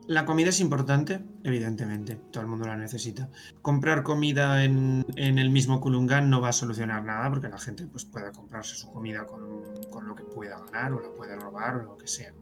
la 0.10 0.26
comida 0.26 0.50
es 0.50 0.60
importante, 0.60 1.24
evidentemente. 1.44 2.16
Todo 2.32 2.42
el 2.42 2.50
mundo 2.50 2.66
la 2.66 2.76
necesita. 2.76 3.30
Comprar 3.62 4.02
comida 4.02 4.64
en, 4.64 5.06
en 5.16 5.38
el 5.38 5.52
mismo 5.52 5.80
Kulungan 5.80 6.32
no 6.32 6.42
va 6.42 6.50
a 6.50 6.54
solucionar 6.54 7.04
nada 7.04 7.30
porque 7.30 7.48
la 7.48 7.60
gente 7.60 7.86
pues, 7.86 8.06
pueda 8.06 8.32
comprarse 8.32 8.76
su 8.76 8.92
comida 8.92 9.28
con, 9.28 9.64
con 9.92 10.08
lo 10.08 10.16
que 10.16 10.24
pueda 10.24 10.60
ganar 10.66 10.94
o 10.94 11.00
la 11.00 11.12
puede 11.12 11.36
robar 11.36 11.76
o 11.76 11.84
lo 11.84 11.98
que 11.98 12.08
sea. 12.08 12.34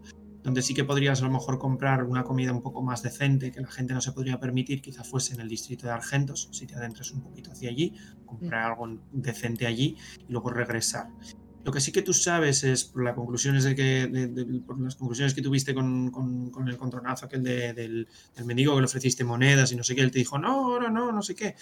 Donde 0.44 0.62
sí 0.62 0.74
que 0.74 0.86
podrías 0.86 1.22
a 1.22 1.26
lo 1.26 1.32
mejor 1.32 1.60
comprar 1.60 2.06
una 2.06 2.24
comida 2.24 2.54
un 2.54 2.62
poco 2.62 2.82
más 2.82 3.04
decente 3.04 3.52
que 3.52 3.60
la 3.60 3.68
gente 3.68 3.94
no 3.94 4.00
se 4.00 4.14
podría 4.14 4.40
permitir, 4.40 4.82
quizá 4.82 5.04
fuese 5.04 5.34
en 5.34 5.42
el 5.42 5.50
distrito 5.50 5.88
de 5.88 5.92
Argentos, 5.92 6.48
si 6.54 6.68
te 6.68 6.76
adentras 6.76 7.12
un 7.12 7.22
poquito 7.22 7.52
hacia 7.52 7.70
allí, 7.70 7.94
comprar 8.26 8.72
algo 8.72 8.98
decente 9.12 9.68
allí 9.68 9.98
y 10.26 10.32
luego 10.32 10.52
regresar. 10.52 11.10
Lo 11.68 11.74
que 11.74 11.82
sí 11.82 11.92
que 11.92 12.02
tú 12.02 12.14
sabes 12.14 12.64
es 12.64 12.86
por 12.86 13.04
las 13.04 13.14
conclusiones 13.14 13.66
de 13.66 13.76
que 13.76 14.08
de- 14.08 14.28
de- 14.28 14.62
por 14.62 14.80
las 14.80 14.96
conclusiones 14.96 15.34
que 15.34 15.42
tuviste 15.42 15.74
con, 15.76 16.12
con- 16.12 16.50
con 16.50 16.66
el 16.70 16.78
contronazo 16.78 17.26
aquel 17.26 17.44
de- 17.44 17.74
del, 17.74 18.08
del 18.38 18.46
mendigo 18.46 18.74
que 18.74 18.80
le 18.80 18.86
ofreciste 18.86 19.26
monedas 19.26 19.74
y 19.74 19.76
no 19.76 19.84
sé 19.84 19.94
qué, 19.94 20.00
él 20.00 20.10
te 20.10 20.20
dijo, 20.20 20.40
no, 20.40 20.74
ahora 20.76 20.90
no, 20.90 21.12
no 21.12 21.22
sé 21.22 21.36
qué. 21.36 21.56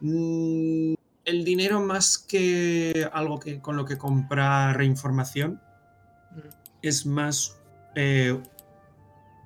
Mm, 0.00 0.94
el 1.26 1.44
dinero 1.44 1.80
más 1.80 2.18
que 2.18 3.08
algo 3.12 3.38
que 3.38 3.60
con 3.60 3.76
lo 3.76 3.84
que 3.84 3.96
comprar 3.96 4.82
información 4.82 5.60
es 6.82 7.06
más 7.06 7.56
eh, 7.94 8.36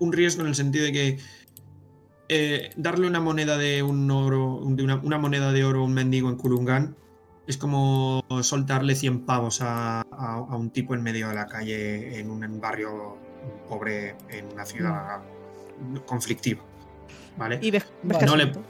un 0.00 0.12
riesgo 0.14 0.40
en 0.40 0.48
el 0.48 0.54
sentido 0.54 0.86
de 0.86 0.92
que 0.92 1.18
eh, 2.30 2.70
darle 2.78 3.06
una 3.06 3.20
moneda 3.20 3.58
de 3.58 3.82
un 3.82 4.10
oro, 4.10 4.62
de 4.64 4.82
una, 4.82 4.96
una 4.96 5.18
moneda 5.18 5.52
de 5.52 5.62
oro 5.66 5.80
a 5.80 5.84
un 5.84 5.92
mendigo 5.92 6.30
en 6.30 6.36
Kurungan 6.36 6.96
es 7.48 7.56
como 7.56 8.22
soltarle 8.42 8.94
100 8.94 9.20
pavos 9.26 9.60
a, 9.62 10.02
a- 10.02 10.04
a 10.36 10.56
un 10.56 10.70
tipo 10.70 10.94
en 10.94 11.02
medio 11.02 11.28
de 11.30 11.34
la 11.34 11.46
calle 11.46 12.20
en 12.20 12.30
un 12.30 12.60
barrio 12.60 13.16
pobre 13.68 14.14
en 14.28 14.52
una 14.52 14.64
ciudad 14.64 15.20
conflictiva. 16.06 16.60
¿Vale? 17.36 17.58
Y 17.62 17.70
ves, 17.70 17.86
ves 18.02 18.22
No 18.22 18.36
le-. 18.36 18.52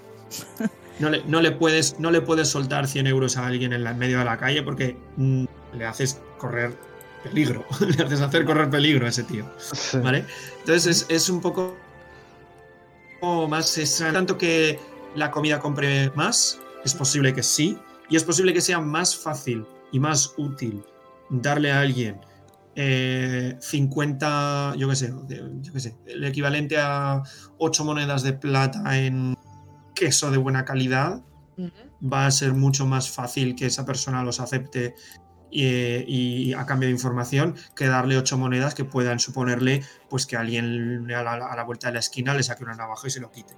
No 1.01 1.11
le, 1.11 1.23
no 1.27 1.41
le 1.41 1.53
puedes, 1.53 2.01
no 2.01 2.11
le 2.11 2.21
puedes 2.23 2.49
soltar 2.49 2.89
100 2.89 3.07
euros 3.07 3.37
a 3.37 3.47
alguien 3.47 3.73
en, 3.73 3.85
la- 3.85 3.93
en 3.93 3.99
medio 3.99 4.19
de 4.19 4.25
la 4.25 4.37
calle 4.37 4.65
porque 4.65 4.97
mm, 5.17 5.45
le 5.75 5.85
haces 5.87 6.21
correr 6.39 6.77
peligro. 7.23 7.65
le 7.97 8.03
haces 8.05 8.21
hacer 8.21 8.45
correr 8.45 8.69
peligro 8.69 9.07
a 9.07 9.11
ese 9.11 9.23
tío. 9.23 9.45
¿Vale? 10.03 10.25
Entonces 10.61 10.87
es, 10.87 11.07
es 11.09 11.29
un 11.31 11.41
poco 11.41 11.77
más 13.49 13.79
es 13.79 13.99
tanto 14.13 14.37
que 14.39 14.79
la 15.15 15.31
comida 15.31 15.59
compre 15.61 16.11
más, 16.15 16.61
es 16.85 16.95
posible 16.95 17.33
que 17.33 17.43
sí, 17.43 17.79
y 18.09 18.17
es 18.17 18.25
posible 18.25 18.53
que 18.53 18.61
sea 18.61 18.81
más 18.81 19.17
fácil 19.17 19.67
y 19.93 20.01
más 20.01 20.35
útil 20.37 20.83
darle 21.31 21.73
a 21.73 21.81
alguien 21.81 22.21
eh, 22.75 23.57
50, 23.61 24.75
yo 24.77 24.89
qué 24.89 24.97
sé, 24.97 25.13
yo 25.29 25.73
qué 25.73 25.81
sé, 25.81 25.97
el 26.07 26.23
equivalente 26.25 26.79
a 26.79 27.23
8 27.59 27.85
monedas 27.85 28.23
de 28.23 28.35
plata 28.35 28.97
en 28.97 29.35
queso 29.95 30.31
de 30.31 30.37
buena 30.39 30.65
calidad, 30.65 31.23
va 32.01 32.27
a 32.27 32.31
ser 32.31 32.55
mucho 32.55 32.87
más 32.87 33.11
fácil 33.11 33.57
que 33.57 33.67
esa 33.67 33.85
persona 33.85 34.23
los 34.23 34.39
acepte 34.39 34.95
y, 35.51 35.67
y 36.07 36.53
a 36.53 36.67
cambio 36.67 36.87
de 36.87 36.93
información 36.93 37.57
que 37.75 37.89
darle 37.89 38.17
ocho 38.17 38.39
monedas 38.39 38.77
que 38.77 38.85
puedan 38.85 39.19
suponerle 39.19 39.83
pues 40.09 40.27
que 40.27 40.37
alguien 40.37 41.11
a 41.11 41.23
la, 41.25 41.33
a 41.33 41.57
la 41.57 41.65
vuelta 41.65 41.89
de 41.89 41.95
la 41.95 42.01
esquina 42.01 42.35
le 42.35 42.45
saque 42.45 42.63
una 42.63 42.77
navaja 42.77 43.09
y 43.09 43.11
se 43.11 43.19
lo 43.19 43.33
quite. 43.33 43.57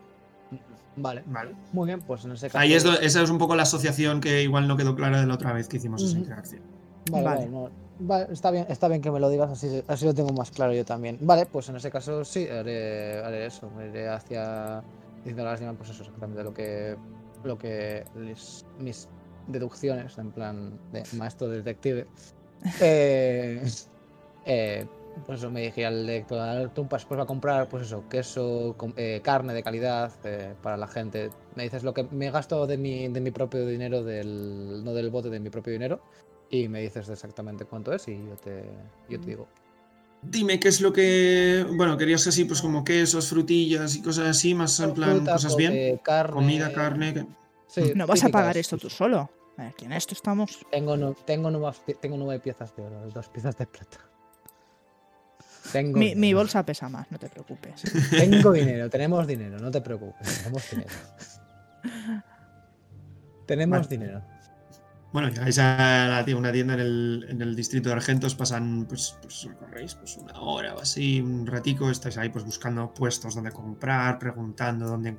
Vale. 1.02 1.22
Vale. 1.26 1.54
Muy 1.72 1.86
bien, 1.86 2.00
pues 2.00 2.24
en 2.24 2.32
ese 2.32 2.46
caso. 2.48 2.58
Ahí 2.58 2.74
es, 2.74 2.84
do- 2.84 2.98
esa 3.00 3.22
es 3.22 3.30
un 3.30 3.38
poco 3.38 3.54
la 3.56 3.62
asociación 3.64 4.20
que 4.20 4.42
igual 4.42 4.66
no 4.68 4.76
quedó 4.76 4.94
clara 4.94 5.20
de 5.20 5.26
la 5.26 5.34
otra 5.34 5.52
vez 5.52 5.68
que 5.68 5.76
hicimos 5.78 6.02
esa 6.02 6.18
interacción. 6.18 6.62
Vale, 7.10 7.24
Vale. 7.24 7.38
vale, 7.40 7.50
no, 7.50 7.70
vale, 8.00 8.26
está 8.32 8.50
bien, 8.50 8.66
está 8.68 8.86
bien 8.88 9.00
que 9.00 9.10
me 9.10 9.18
lo 9.20 9.28
digas, 9.30 9.50
así, 9.50 9.82
así 9.88 10.04
lo 10.04 10.14
tengo 10.14 10.32
más 10.32 10.50
claro 10.50 10.72
yo 10.72 10.84
también. 10.84 11.18
Vale, 11.20 11.46
pues 11.46 11.68
en 11.70 11.76
ese 11.76 11.90
caso 11.90 12.24
sí, 12.24 12.46
haré, 12.46 13.18
haré 13.24 13.46
eso, 13.46 13.70
me 13.70 13.88
iré 13.88 14.08
hacia 14.08 14.82
diciendo 15.18 15.42
a 15.42 15.52
las 15.52 15.60
demás, 15.60 15.76
pues 15.78 15.90
eso, 15.90 16.02
exactamente 16.02 16.42
lo 16.44 16.52
que, 16.54 16.96
lo 17.44 17.58
que 17.58 18.04
les- 18.16 18.64
mis 18.78 19.08
deducciones, 19.48 20.16
en 20.18 20.30
plan 20.30 20.78
de 20.92 21.02
maestro 21.16 21.48
detective. 21.48 22.06
eh, 22.80 23.62
eh, 24.44 24.86
pues 25.26 25.38
eso, 25.38 25.50
me 25.50 25.62
dije 25.62 25.84
al 25.86 26.06
lector, 26.06 26.70
Tumpas, 26.70 27.04
pues 27.04 27.18
va 27.18 27.24
a 27.24 27.26
comprar, 27.26 27.68
pues 27.68 27.84
eso, 27.86 28.04
queso, 28.08 28.74
com- 28.76 28.92
eh, 28.96 29.20
carne 29.22 29.52
de 29.54 29.62
calidad 29.62 30.12
eh, 30.24 30.54
para 30.62 30.76
la 30.76 30.86
gente. 30.86 31.30
Me 31.54 31.64
dices 31.64 31.82
lo 31.82 31.92
que 31.94 32.04
me 32.04 32.30
gasto 32.30 32.66
de 32.66 32.76
mi, 32.76 33.08
de 33.08 33.20
mi 33.20 33.30
propio 33.30 33.66
dinero, 33.66 34.02
del, 34.02 34.82
no 34.84 34.92
del 34.94 35.10
bote, 35.10 35.30
de 35.30 35.40
mi 35.40 35.50
propio 35.50 35.72
dinero. 35.72 36.00
Y 36.48 36.68
me 36.68 36.80
dices 36.80 37.08
exactamente 37.08 37.64
cuánto 37.64 37.92
es 37.92 38.08
y 38.08 38.16
yo 38.16 38.34
te, 38.36 38.64
yo 39.08 39.20
te 39.20 39.26
digo. 39.26 39.46
Dime 40.22 40.58
qué 40.60 40.68
es 40.68 40.80
lo 40.80 40.92
que. 40.92 41.64
Bueno, 41.76 41.96
querías 41.96 42.26
así, 42.26 42.44
pues 42.44 42.60
como 42.60 42.84
quesos, 42.84 43.28
frutillas 43.28 43.94
y 43.96 44.02
cosas 44.02 44.26
así, 44.28 44.54
más 44.54 44.78
en 44.80 44.92
plan 44.92 45.16
Fruta, 45.16 45.32
cosas 45.32 45.52
co- 45.52 45.58
bien. 45.58 45.72
eh, 45.72 46.00
carne, 46.02 46.34
Comida, 46.34 46.72
carne. 46.72 47.14
que- 47.14 47.26
sí, 47.68 47.92
No 47.94 48.06
vas 48.06 48.22
a 48.24 48.28
pagar 48.28 48.56
esto 48.56 48.76
tú 48.78 48.90
solo. 48.90 49.30
Aquí 49.56 49.84
en 49.84 49.92
esto 49.92 50.14
estamos. 50.14 50.58
Tengo, 50.70 50.96
no- 50.96 51.14
tengo, 51.24 51.50
nuevas 51.50 51.80
tengo 52.00 52.16
nueve 52.16 52.40
piezas 52.40 52.74
de 52.76 52.82
oro, 52.82 53.08
dos 53.14 53.28
piezas 53.28 53.56
de 53.56 53.66
plata. 53.66 53.98
Tengo 55.72 55.98
Mi, 55.98 56.34
bolsa 56.34 56.64
pesa 56.64 56.88
más, 56.88 57.10
no 57.10 57.18
te 57.18 57.28
preocupes. 57.28 57.82
Tengo 58.10 58.52
dinero, 58.52 58.88
tenemos 58.90 59.26
dinero, 59.26 59.58
no 59.58 59.70
te 59.70 59.80
preocupes, 59.80 60.38
tenemos 60.38 60.70
dinero. 60.70 60.90
Tenemos 63.46 63.78
Vale. 63.78 63.88
dinero. 63.88 64.22
Bueno, 65.12 65.28
llegáis 65.28 65.58
a 65.58 66.24
la 66.24 66.36
una 66.36 66.52
tienda 66.52 66.74
en 66.74 66.80
el, 66.80 67.26
en 67.28 67.42
el 67.42 67.56
distrito 67.56 67.88
de 67.88 67.96
Argentos, 67.96 68.36
pasan, 68.36 68.86
pues, 68.86 69.16
pues 69.20 69.42
recorréis 69.42 69.96
pues, 69.96 70.16
una 70.16 70.40
hora 70.40 70.74
o 70.76 70.80
así, 70.80 71.20
un 71.20 71.46
ratico, 71.48 71.90
estáis 71.90 72.16
ahí 72.16 72.28
pues 72.28 72.44
buscando 72.44 72.94
puestos 72.94 73.34
donde 73.34 73.50
comprar, 73.50 74.20
preguntando 74.20 74.86
dónde, 74.86 75.16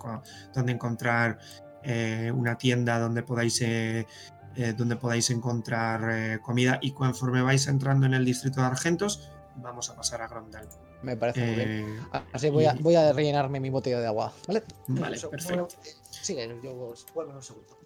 dónde 0.54 0.72
encontrar 0.72 1.40
eh, 1.84 2.32
una 2.34 2.58
tienda 2.58 3.00
donde 3.00 3.22
podáis, 3.24 3.62
eh, 3.62 4.08
eh, 4.56 4.74
donde 4.78 4.96
podáis 4.96 5.30
encontrar 5.30 6.10
eh, 6.10 6.40
comida 6.42 6.80
y 6.82 6.92
conforme 6.92 7.42
vais 7.42 7.68
entrando 7.68 8.06
en 8.06 8.14
el 8.14 8.24
distrito 8.24 8.62
de 8.62 8.68
Argentos, 8.68 9.30
vamos 9.56 9.90
a 9.90 9.96
pasar 9.96 10.22
a 10.22 10.28
Grondal. 10.28 10.68
Me 11.02 11.18
parece 11.18 11.46
muy 11.46 11.56
bien. 11.56 11.70
Eh, 11.70 12.00
Así 12.34 12.50
voy 12.50 12.66
a, 12.66 12.76
y- 12.76 12.82
voy 12.82 12.96
a 12.96 13.12
rellenarme 13.14 13.60
mi 13.60 13.70
botella 13.70 14.00
de 14.00 14.08
agua, 14.08 14.34
¿vale? 14.48 14.64
Vale, 14.88 15.16
Eso, 15.16 15.30
perfecto. 15.30 15.54
bueno, 15.56 15.68
sigue, 16.10 16.48
yo 16.64 16.76
vuelvo 17.14 17.32
en 17.32 17.38
un 17.38 17.44
segundo. 17.44 17.78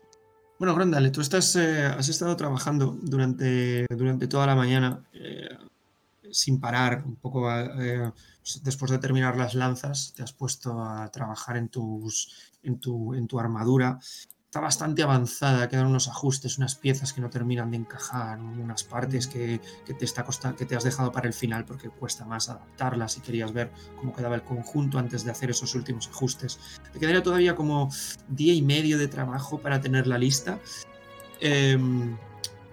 Bueno, 0.57 0.73
Grondale, 0.75 1.11
tú 1.11 1.19
estás, 1.21 1.55
eh, 1.57 1.85
has 1.85 2.07
estado 2.07 2.35
trabajando 2.37 2.97
durante, 3.01 3.85
durante 3.89 4.27
toda 4.27 4.47
la 4.47 4.55
mañana 4.55 5.03
eh, 5.11 5.49
sin 6.31 6.59
parar, 6.61 7.03
un 7.05 7.17
poco 7.17 7.51
eh, 7.51 8.11
después 8.63 8.89
de 8.91 8.97
terminar 8.99 9.35
las 9.37 9.53
lanzas, 9.53 10.13
te 10.15 10.23
has 10.23 10.31
puesto 10.33 10.81
a 10.81 11.09
trabajar 11.11 11.57
en, 11.57 11.67
tus, 11.69 12.51
en, 12.63 12.79
tu, 12.79 13.13
en 13.13 13.27
tu 13.27 13.39
armadura. 13.39 13.99
Está 14.55 14.63
bastante 14.63 15.03
avanzada, 15.03 15.67
quedan 15.67 15.87
unos 15.87 16.07
ajustes, 16.07 16.57
unas 16.57 16.75
piezas 16.75 17.11
que 17.11 17.19
no 17.19 17.29
terminan 17.29 17.71
de 17.71 17.75
encajar, 17.75 18.39
unas 18.39 18.85
partes 18.85 19.27
que, 19.27 19.59
te 19.85 20.05
está 20.05 20.23
costa- 20.23 20.55
que 20.55 20.65
te 20.65 20.77
has 20.77 20.85
dejado 20.85 21.11
para 21.11 21.27
el 21.27 21.33
final 21.33 21.65
porque 21.65 21.89
cuesta 21.89 22.23
más 22.23 22.47
adaptarlas 22.47 23.17
y 23.17 23.19
querías 23.19 23.51
ver 23.51 23.69
cómo 23.99 24.13
quedaba 24.15 24.35
el 24.35 24.43
conjunto 24.43 24.97
antes 24.97 25.25
de 25.25 25.31
hacer 25.31 25.49
esos 25.49 25.75
últimos 25.75 26.07
ajustes. 26.07 26.57
Te 26.93 26.99
quedaría 26.99 27.21
todavía 27.21 27.53
como 27.53 27.91
día 28.29 28.53
y 28.53 28.61
medio 28.61 28.97
de 28.97 29.09
trabajo 29.09 29.59
para 29.59 29.81
tener 29.81 30.07
la 30.07 30.17
lista. 30.17 30.57
Em, 31.41 32.15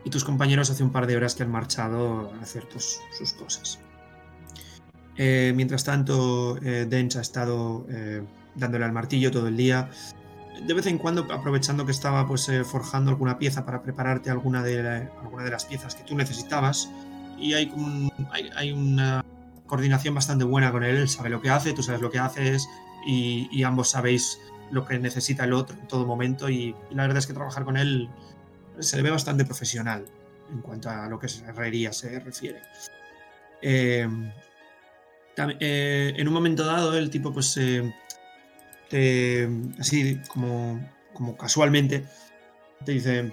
y 0.04 0.10
tus 0.10 0.22
compañeros 0.22 0.70
hace 0.70 0.84
un 0.84 0.92
par 0.92 1.08
de 1.08 1.16
horas 1.16 1.34
que 1.34 1.42
han 1.42 1.50
marchado 1.50 2.32
a 2.38 2.42
hacer 2.44 2.68
sus 3.18 3.32
cosas. 3.32 3.80
Eh, 5.16 5.52
mientras 5.56 5.82
tanto, 5.82 6.58
eh, 6.62 6.86
Dench 6.88 7.16
ha 7.16 7.22
estado 7.22 7.86
eh, 7.90 8.22
dándole 8.54 8.84
al 8.84 8.92
martillo 8.92 9.32
todo 9.32 9.48
el 9.48 9.56
día. 9.56 9.90
De 10.60 10.74
vez 10.74 10.86
en 10.86 10.98
cuando, 10.98 11.26
aprovechando 11.32 11.84
que 11.86 11.92
estaba 11.92 12.26
pues, 12.26 12.48
eh, 12.48 12.64
forjando 12.64 13.10
alguna 13.10 13.38
pieza 13.38 13.64
para 13.64 13.82
prepararte 13.82 14.30
alguna 14.30 14.62
de, 14.62 15.08
alguna 15.20 15.44
de 15.44 15.50
las 15.50 15.64
piezas 15.64 15.94
que 15.94 16.04
tú 16.04 16.14
necesitabas. 16.14 16.90
Y 17.38 17.54
hay, 17.54 17.72
hay, 18.54 18.70
una 18.70 19.24
coordinación 19.66 20.14
bastante 20.14 20.44
buena 20.44 20.70
con 20.70 20.84
él. 20.84 20.96
Él 20.96 21.08
sabe 21.08 21.30
lo 21.30 21.40
que 21.40 21.50
hace, 21.50 21.72
tú 21.72 21.82
sabes 21.82 22.00
lo 22.00 22.10
que 22.10 22.18
haces 22.18 22.68
y, 23.06 23.62
ambos 23.64 23.90
sabéis 23.90 24.38
lo 24.70 24.84
que 24.84 24.98
necesita 24.98 25.44
el 25.44 25.52
otro 25.52 25.76
en 25.80 25.88
todo 25.88 26.06
momento. 26.06 26.48
Y, 26.48 26.76
la 26.90 27.02
verdad 27.02 27.18
es 27.18 27.26
que 27.26 27.32
trabajar 27.32 27.64
con 27.64 27.76
él 27.76 28.08
se 28.78 28.96
le 28.96 29.02
ve 29.02 29.10
bastante 29.10 29.44
profesional 29.44 30.04
en 30.52 30.60
cuanto 30.60 30.90
a 30.90 31.08
lo 31.08 31.18
que 31.18 31.26
es 31.26 31.42
herrería 31.42 31.92
se 31.92 32.20
refiere. 32.20 32.62
Eh, 33.60 34.06
eh, 35.36 36.12
en 36.16 36.28
un 36.28 36.34
momento 36.34 36.64
dado, 36.64 36.96
el 36.96 37.10
tipo, 37.10 37.32
pues, 37.32 37.58
te- 38.92 39.48
así 39.80 40.20
como, 40.28 40.78
como 41.14 41.34
casualmente, 41.34 42.04
te 42.84 42.92
dice, 42.92 43.32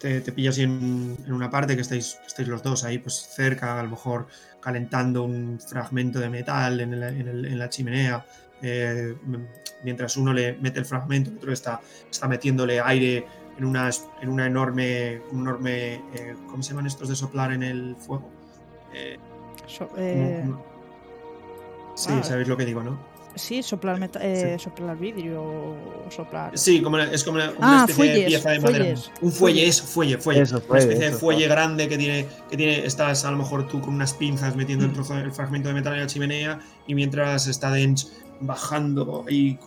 te, 0.00 0.20
te 0.20 0.32
pilla 0.32 0.50
así 0.50 0.62
en, 0.64 1.16
en 1.24 1.32
una 1.32 1.48
parte 1.48 1.76
que 1.76 1.82
estáis, 1.82 2.16
que 2.16 2.26
estáis 2.26 2.48
los 2.48 2.60
dos 2.64 2.82
ahí, 2.82 2.98
pues 2.98 3.14
cerca, 3.34 3.78
a 3.78 3.82
lo 3.84 3.90
mejor 3.90 4.26
calentando 4.60 5.22
un 5.22 5.60
fragmento 5.60 6.18
de 6.18 6.28
metal 6.28 6.80
en, 6.80 6.92
el- 6.94 7.02
en 7.20 7.28
el- 7.28 7.44
en 7.46 7.58
la 7.58 7.68
chimenea. 7.68 8.26
eh, 8.62 9.14
mientras 9.82 10.16
uno 10.16 10.32
le 10.32 10.54
mete 10.54 10.78
el 10.80 10.86
fragmento, 10.86 11.30
el 11.30 11.36
otro 11.36 11.52
está, 11.52 11.80
está 12.10 12.26
metiéndole 12.28 12.80
aire 12.80 13.26
en 13.58 13.64
una, 13.66 13.90
en 14.22 14.28
una 14.28 14.46
enorme, 14.46 15.20
un 15.32 15.42
enorme 15.42 15.94
eh, 16.14 16.34
¿cómo 16.48 16.62
se 16.62 16.70
llaman 16.70 16.86
estos 16.86 17.08
de 17.10 17.14
soplar 17.16 17.52
en 17.52 17.62
el 17.62 17.94
fuego? 17.96 18.28
Eh, 18.94 19.18
So- 19.68 19.88
eh, 19.98 20.42
Sí, 21.94 22.08
ah, 22.10 22.24
sabéis 22.24 22.48
lo 22.48 22.56
que 22.56 22.64
digo, 22.64 22.82
¿no? 22.82 22.98
Sí, 23.34 23.62
soplar, 23.62 23.98
meta- 23.98 24.20
eh, 24.22 24.58
soplar 24.58 24.96
vidrio 24.98 25.42
o 25.42 26.06
soplar. 26.10 26.56
Sí, 26.56 26.80
como, 26.82 26.98
es 26.98 27.24
como 27.24 27.36
una, 27.36 27.50
una 27.52 27.82
Ah, 27.82 27.84
especie 27.88 28.04
de 28.04 28.10
fuelles, 28.12 28.26
pieza 28.26 28.50
de 28.50 28.60
madera. 28.60 28.78
fuelles, 28.84 29.10
Un 29.20 29.32
fuelle, 29.32 29.66
eso, 29.68 29.84
fuelle, 29.84 30.18
fuelle. 30.18 30.42
Eso, 30.42 30.56
una 30.56 30.64
fuelle, 30.66 30.82
especie 30.82 31.00
de 31.04 31.10
eso, 31.10 31.18
fuelle 31.18 31.38
fuelle. 31.40 31.48
grande 31.54 31.88
que 31.88 31.98
tiene, 31.98 32.26
que 32.50 32.56
tiene, 32.56 32.84
estás 32.86 33.24
a 33.24 33.30
lo 33.30 33.36
mejor 33.38 33.66
tú 33.68 33.80
con 33.80 33.94
unas 33.94 34.14
pinzas 34.14 34.54
metiendo 34.56 34.84
el 34.84 34.90
Mm. 34.90 34.94
trozo, 34.94 35.18
el 35.18 35.32
fragmento 35.32 35.68
de 35.68 35.74
metal 35.74 35.94
en 35.94 36.00
la 36.00 36.06
chimenea 36.06 36.60
y 36.86 36.94
mientras 36.94 37.46
está 37.46 37.70
Dench 37.70 38.06
bajando 38.40 39.24
y 39.28 39.58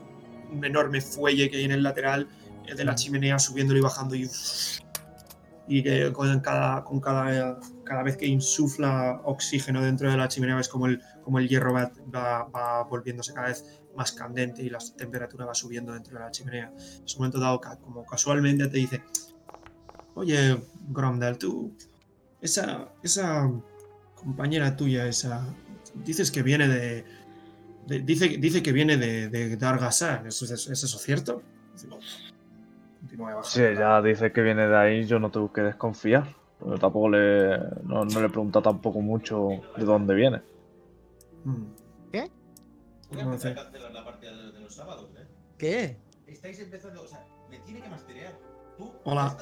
un 0.51 0.63
enorme 0.63 1.01
fuelle 1.01 1.49
que 1.49 1.57
hay 1.57 1.63
en 1.65 1.71
el 1.71 1.83
lateral 1.83 2.27
eh, 2.67 2.75
de 2.75 2.83
la 2.85 2.95
chimenea 2.95 3.39
subiéndolo 3.39 3.79
y 3.79 3.81
bajando 3.81 4.15
y 4.15 4.29
y 5.69 5.83
que 5.83 6.13
con 6.13 6.39
cada, 6.39 6.81
con 6.85 7.01
cada, 7.01 7.59
cada 7.83 8.01
vez 8.03 8.15
que 8.15 8.25
insufla 8.25 9.19
oxígeno 9.25 9.81
dentro 9.81 10.09
de 10.09 10.15
la 10.15 10.29
chimenea 10.29 10.55
ves 10.55 10.69
como 10.69 10.85
el, 10.85 11.01
como 11.27 11.39
el 11.39 11.49
hierro 11.49 11.73
va, 11.73 12.83
volviéndose 12.89 13.33
cada 13.33 13.47
vez 13.47 13.81
más 13.97 14.13
candente 14.13 14.63
y 14.63 14.69
la 14.69 14.77
temperatura 14.95 15.45
va 15.45 15.53
subiendo 15.53 15.91
dentro 15.91 16.13
de 16.17 16.23
la 16.23 16.31
chimenea. 16.31 16.67
En 16.69 17.03
un 17.03 17.17
momento 17.17 17.37
dado, 17.37 17.59
como 17.81 18.05
casualmente 18.05 18.65
te 18.69 18.77
dice, 18.77 19.03
oye, 20.15 20.57
Gromdal, 20.87 21.37
tú, 21.37 21.73
esa, 22.39 22.87
esa 23.03 23.51
compañera 24.15 24.77
tuya, 24.77 25.05
esa, 25.05 25.45
dices 25.95 26.31
que 26.31 26.43
viene 26.43 26.69
de... 26.69 27.03
de- 27.87 27.99
dice, 27.99 28.29
dice 28.37 28.63
que 28.63 28.71
viene 28.71 28.95
de, 28.95 29.27
de 29.27 29.57
Dargasan, 29.57 30.27
¿es, 30.27 30.41
es, 30.43 30.51
¿es 30.69 30.83
eso 30.85 30.97
cierto? 30.97 31.43
La- 33.57 33.71
ella 33.73 34.01
dice 34.01 34.31
que 34.31 34.41
viene 34.41 34.65
de 34.65 34.77
ahí, 34.77 35.05
yo 35.05 35.19
no 35.19 35.29
tengo 35.29 35.51
que 35.51 35.59
desconfiar. 35.59 36.33
Pero 36.59 36.79
tampoco 36.79 37.07
le. 37.09 37.55
No, 37.83 38.03
no 38.03 38.19
le 38.19 38.29
pregunta 38.29 38.63
tampoco 38.63 38.99
mucho 38.99 39.49
de 39.77 39.85
dónde 39.85 40.15
viene. 40.15 40.41
Mm. 41.47 42.11
¿Qué? 42.11 42.31
No 43.11 43.37
sé. 43.39 43.53
cancelar 43.55 43.91
la 43.93 44.03
partida 44.03 44.35
de, 44.35 44.51
de 44.51 44.59
los 44.59 44.75
sábados, 44.75 45.09
¿eh? 45.17 45.25
¿Qué? 45.57 45.97
Estáis 46.27 46.59
empezando, 46.59 47.03
o 47.03 47.07
sea, 47.07 47.23
me 47.49 47.59
tiene 47.59 47.81
que 47.81 47.89
masterear. 47.89 48.33
Tú 48.77 48.91
Hola. 49.05 49.37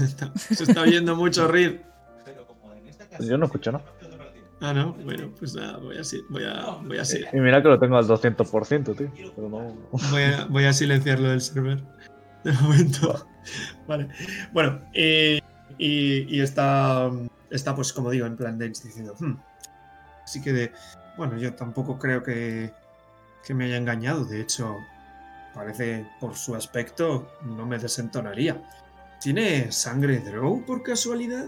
estás 0.00 0.32
Se 0.56 0.64
está 0.64 0.80
oyendo 0.82 1.14
mucho 1.14 1.46
Reed. 1.46 1.80
pero 2.24 2.46
como 2.46 2.72
en 2.72 2.88
esta 2.88 3.06
casa. 3.08 3.22
Yo 3.22 3.36
no 3.36 3.44
escucho 3.46 3.72
nada. 3.72 3.84
Ah, 4.62 4.74
no. 4.74 4.92
Bueno, 4.94 5.30
pues 5.38 5.54
nada, 5.54 5.78
voy 5.78 5.96
a, 5.96 6.02
voy 6.28 6.44
a, 6.44 6.64
voy 6.86 6.98
a, 6.98 7.04
si- 7.04 7.22
Y 7.32 7.40
mira 7.40 7.62
que 7.62 7.68
lo 7.68 7.78
tengo 7.78 7.96
al 7.96 8.06
200%, 8.06 8.94
tío. 8.96 9.32
Pero 9.34 9.48
no. 9.48 9.74
voy 10.10 10.22
a, 10.22 10.44
voy 10.46 10.64
a 10.66 10.72
silenciarlo 10.72 11.28
del 11.30 11.40
server. 11.40 11.82
De 12.44 12.52
momento. 12.52 13.26
Vale. 13.86 14.08
Bueno, 14.52 14.80
eh, 14.94 15.40
y, 15.78 16.36
y 16.36 16.40
está, 16.42 17.10
está, 17.50 17.74
pues 17.74 17.92
como 17.92 18.10
digo, 18.10 18.26
en 18.26 18.36
plan 18.36 18.58
Dance 18.58 18.86
diciendo, 18.86 19.14
"Hmm, 19.18 19.34
así 20.24 20.42
que 20.42 20.52
de, 20.52 20.72
bueno, 21.20 21.36
yo 21.36 21.54
tampoco 21.54 21.98
creo 21.98 22.22
que, 22.22 22.72
que 23.44 23.52
me 23.52 23.66
haya 23.66 23.76
engañado. 23.76 24.24
De 24.24 24.40
hecho, 24.40 24.74
parece 25.54 26.06
por 26.18 26.34
su 26.34 26.54
aspecto 26.54 27.30
no 27.42 27.66
me 27.66 27.78
desentonaría. 27.78 28.62
¿Tiene 29.20 29.70
sangre 29.70 30.20
Drow 30.20 30.64
por 30.64 30.82
casualidad? 30.82 31.46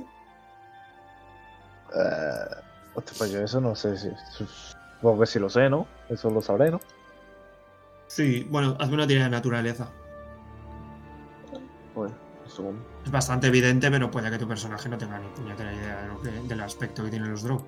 Hostia, 2.95 3.15
pues 3.17 3.31
yo 3.31 3.41
eso 3.41 3.63
no 3.63 3.75
sé 3.75 3.97
si. 3.97 4.11
Supongo 4.31 5.21
que 5.21 5.27
sí 5.27 5.39
lo 5.39 5.49
sé, 5.49 5.71
¿no? 5.71 5.87
Eso 6.11 6.29
lo 6.29 6.43
sabré, 6.43 6.71
¿no? 6.71 6.81
Sí, 8.09 8.47
bueno, 8.51 8.77
hazme 8.79 8.93
una 8.95 9.07
tirada 9.07 9.25
de 9.25 9.31
naturaleza. 9.31 9.89
Pues, 11.95 12.13
un 12.45 12.51
segundo. 12.51 12.85
Es 13.07 13.11
bastante 13.11 13.47
evidente, 13.47 13.91
pero 13.91 14.11
puede 14.11 14.31
que 14.31 14.37
tu 14.37 14.47
personaje 14.47 14.91
no 14.91 14.99
tenga 14.99 15.19
ni 15.19 15.29
puñetera 15.29 15.73
idea 15.73 16.03
de 16.03 16.09
lo 16.09 16.21
que- 16.21 16.31
del 16.31 16.61
aspecto 16.61 17.03
que 17.05 17.11
tienen 17.11 17.31
los 17.31 17.43
drow. 17.43 17.65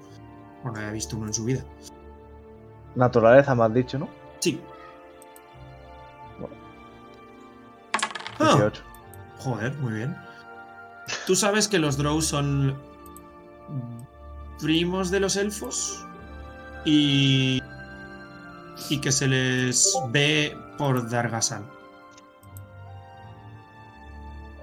O 0.65 0.71
no 0.71 0.79
haya 0.79 0.91
visto 0.91 1.17
uno 1.17 1.29
en 1.29 1.35
su 1.35 1.45
vida. 1.45 1.63
Naturaleza 2.95 3.55
me 3.55 3.65
has 3.65 3.75
dicho, 3.75 3.99
¿no? 3.99 4.09
Sí. 4.41 4.61
Bueno. 6.39 6.55
Ah, 8.39 8.55
18. 8.57 8.83
joder, 9.39 9.73
muy 9.75 9.93
bien. 9.95 10.17
¿Tú 11.27 11.35
sabes 11.35 11.69
que 11.69 11.79
los 11.79 11.97
drow 11.97 12.21
son 12.21 12.77
primos 14.61 15.11
de 15.11 15.21
los 15.21 15.37
elfos? 15.37 16.07
Y. 16.85 17.61
Y 18.91 19.01
que 19.01 19.13
se 19.13 19.27
les 19.27 19.99
ve 20.11 20.57
por 20.77 21.09
Dargasan. 21.09 21.65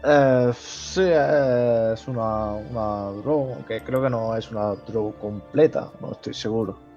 Eh, 0.03 0.51
sí, 0.57 1.01
eh, 1.03 1.91
es 1.93 2.07
una, 2.07 2.53
una 2.53 3.11
draw, 3.21 3.53
aunque 3.53 3.83
creo 3.83 4.01
que 4.01 4.09
no 4.09 4.35
es 4.35 4.49
una 4.51 4.73
draw 4.75 5.13
completa, 5.19 5.91
no 5.99 6.11
estoy 6.11 6.33
seguro. 6.33 6.90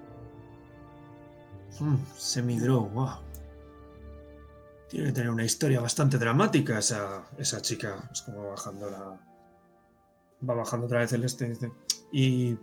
Mm, 1.79 1.97
Semidrow, 2.15 2.89
wow. 2.89 3.09
Tiene 4.89 5.07
que 5.07 5.13
tener 5.13 5.29
una 5.29 5.43
historia 5.43 5.81
bastante 5.81 6.17
dramática 6.17 6.79
esa, 6.79 7.23
esa 7.37 7.61
chica. 7.61 8.09
Es 8.11 8.21
como 8.21 8.49
bajando 8.49 8.89
la. 8.89 9.19
Va 10.47 10.53
bajando 10.53 10.85
otra 10.85 10.99
vez 10.99 11.13
el 11.13 11.23
este. 11.23 11.53
Y. 12.11 12.57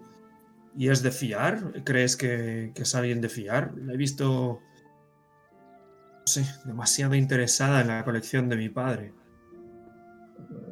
¿Y 0.75 0.89
es 0.89 1.03
de 1.03 1.11
fiar? 1.11 1.85
¿Crees 1.85 2.17
que, 2.17 2.73
que 2.75 2.83
es 2.83 2.95
alguien 2.95 3.21
de 3.21 3.29
fiar? 3.29 3.73
La 3.77 3.93
he 3.93 3.97
visto. 3.97 4.61
No 6.21 6.27
sé, 6.27 6.47
demasiado 6.65 7.15
interesada 7.15 7.81
en 7.81 7.89
la 7.89 8.05
colección 8.05 8.49
de 8.49 8.57
mi 8.57 8.69
padre. 8.69 9.13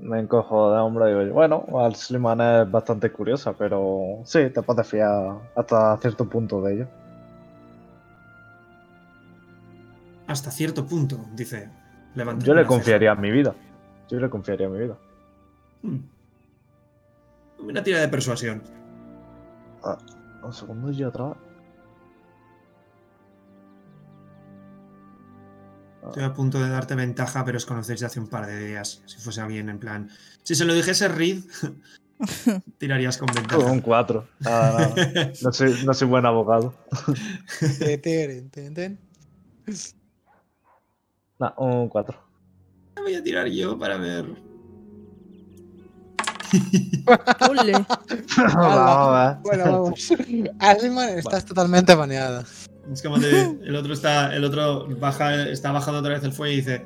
Me 0.01 0.21
encojo 0.21 0.73
de 0.73 0.81
hombro 0.81 1.09
y 1.09 1.25
digo, 1.25 1.35
bueno, 1.35 1.67
al 1.75 1.95
Sliman 1.95 2.41
es 2.41 2.71
bastante 2.71 3.13
curiosa, 3.13 3.53
pero 3.53 4.23
sí, 4.25 4.49
te 4.51 4.63
puedes 4.63 4.87
fiar 4.87 5.41
hasta 5.55 5.99
cierto 5.99 6.29
punto 6.29 6.63
de 6.63 6.75
ella. 6.75 7.00
Hasta 10.31 10.53
cierto 10.53 10.87
punto, 10.87 11.27
dice. 11.35 11.69
levantando 12.15 12.47
Yo 12.47 12.55
le 12.55 12.65
confiaría 12.65 13.11
en 13.13 13.21
mi 13.21 13.33
vida. 13.33 13.53
Yo 14.09 14.21
le 14.21 14.31
confiaría 14.31 14.67
en 14.67 14.73
mi 14.73 14.79
vida. 14.79 14.97
Hmm. 15.83 15.99
Una 17.59 17.83
tira 17.83 17.99
de 17.99 18.07
persuasión. 18.07 18.63
Un 20.41 20.53
segundo 20.53 20.93
y 20.93 21.03
otra 21.03 21.31
vez. 21.31 21.37
Estoy 26.07 26.23
a 26.23 26.33
punto 26.33 26.63
de 26.63 26.71
darte 26.71 26.95
ventaja, 26.95 27.45
pero 27.45 27.57
os 27.57 27.67
conocéis 27.67 27.99
de 27.99 28.07
hace 28.07 28.21
un 28.21 28.29
par 28.29 28.47
de 28.47 28.69
días. 28.69 29.03
Si 29.07 29.19
fuese 29.19 29.41
alguien 29.41 29.69
en 29.69 29.81
plan. 29.81 30.11
Si 30.45 30.55
se 30.55 30.65
lo 30.65 30.75
dijese 30.75 31.09
Reed, 31.09 31.43
tirarías 32.79 33.19
con 33.19 33.29
ventaja. 33.35 33.59
Un 33.59 33.81
4. 33.81 34.29
Nada, 34.39 34.95
nada. 34.95 35.33
No 35.43 35.53
soy, 35.53 35.85
no 35.85 35.93
soy 35.93 36.07
buen 36.07 36.25
abogado. 36.25 36.73
Nah, 41.41 41.55
un 41.57 41.89
4. 41.89 42.19
Voy 43.03 43.15
a 43.15 43.23
tirar 43.23 43.47
yo 43.49 43.79
para 43.79 43.97
ver. 43.97 44.27
Ole. 47.49 47.73
Vamos 48.37 49.13
ver. 49.15 49.37
Bueno, 49.43 49.65
vamos. 49.73 50.13
Asliman, 50.59 51.09
estás 51.19 51.45
totalmente 51.47 51.95
baneada. 51.95 52.45
Es 52.93 53.03
como 53.03 53.19
de- 53.19 53.59
el 53.63 53.75
otro 53.75 53.95
está. 53.95 54.35
El 54.35 54.45
otro 54.45 54.87
baja, 54.99 55.49
está 55.49 55.73
bajando 55.73 56.01
otra 56.01 56.13
vez 56.15 56.25
el 56.25 56.33
fuego 56.33 56.53
y 56.53 56.57
dice. 56.57 56.85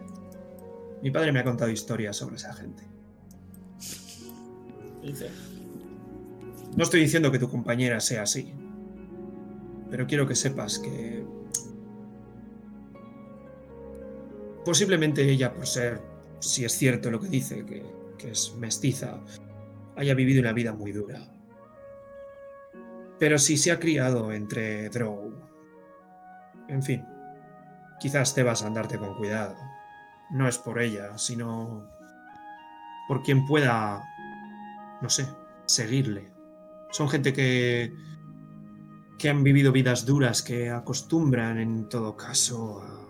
Mi 1.02 1.10
padre 1.10 1.32
me 1.32 1.40
ha 1.40 1.44
contado 1.44 1.70
historias 1.70 2.16
sobre 2.16 2.36
esa 2.36 2.54
gente. 2.54 2.84
Y 5.02 5.08
Dice. 5.08 5.30
No 6.76 6.84
estoy 6.84 7.00
diciendo 7.00 7.30
que 7.32 7.38
tu 7.38 7.48
compañera 7.50 8.00
sea 8.00 8.22
así. 8.22 8.54
Pero 9.90 10.06
quiero 10.06 10.28
que 10.28 10.36
sepas 10.36 10.78
que. 10.78 11.24
Posiblemente 14.64 15.28
ella, 15.28 15.52
por 15.52 15.66
ser, 15.66 16.00
si 16.40 16.64
es 16.64 16.72
cierto 16.76 17.10
lo 17.10 17.20
que 17.20 17.28
dice, 17.28 17.64
que, 17.64 17.84
es 18.30 18.54
mestiza, 18.56 19.20
haya 19.96 20.14
vivido 20.14 20.40
una 20.40 20.54
vida 20.54 20.72
muy 20.72 20.92
dura. 20.92 21.20
Pero 23.18 23.38
si 23.38 23.58
se 23.58 23.70
ha 23.70 23.78
criado 23.78 24.32
entre 24.32 24.88
Drow. 24.88 25.34
En 26.68 26.82
fin, 26.82 27.04
quizás 28.00 28.34
debas 28.34 28.62
andarte 28.62 28.98
con 28.98 29.14
cuidado. 29.16 29.56
No 30.30 30.48
es 30.48 30.56
por 30.56 30.80
ella, 30.80 31.18
sino 31.18 31.86
por 33.06 33.22
quien 33.22 33.44
pueda, 33.44 34.02
no 35.02 35.10
sé, 35.10 35.26
seguirle. 35.66 36.32
Son 36.90 37.10
gente 37.10 37.34
que 37.34 37.92
que 39.18 39.28
han 39.28 39.42
vivido 39.42 39.72
vidas 39.72 40.04
duras, 40.04 40.42
que 40.42 40.70
acostumbran 40.70 41.58
en 41.58 41.88
todo 41.88 42.16
caso 42.16 42.82
a 42.82 43.03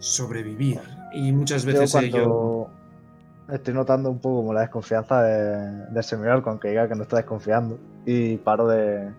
sobrevivir. 0.00 0.80
Y 1.14 1.32
muchas 1.32 1.64
Yo 1.64 1.72
veces 1.72 1.92
cuando 1.92 2.16
ello... 2.18 3.54
estoy 3.54 3.74
notando 3.74 4.10
un 4.10 4.18
poco 4.18 4.36
como 4.38 4.52
la 4.52 4.62
desconfianza 4.62 5.22
de, 5.22 5.86
de 5.92 6.02
Semiorco, 6.02 6.50
aunque 6.50 6.68
diga 6.70 6.88
que 6.88 6.94
no 6.96 7.02
está 7.04 7.16
desconfiando, 7.18 7.78
y 8.04 8.36
paro 8.38 8.66
de, 8.68 9.10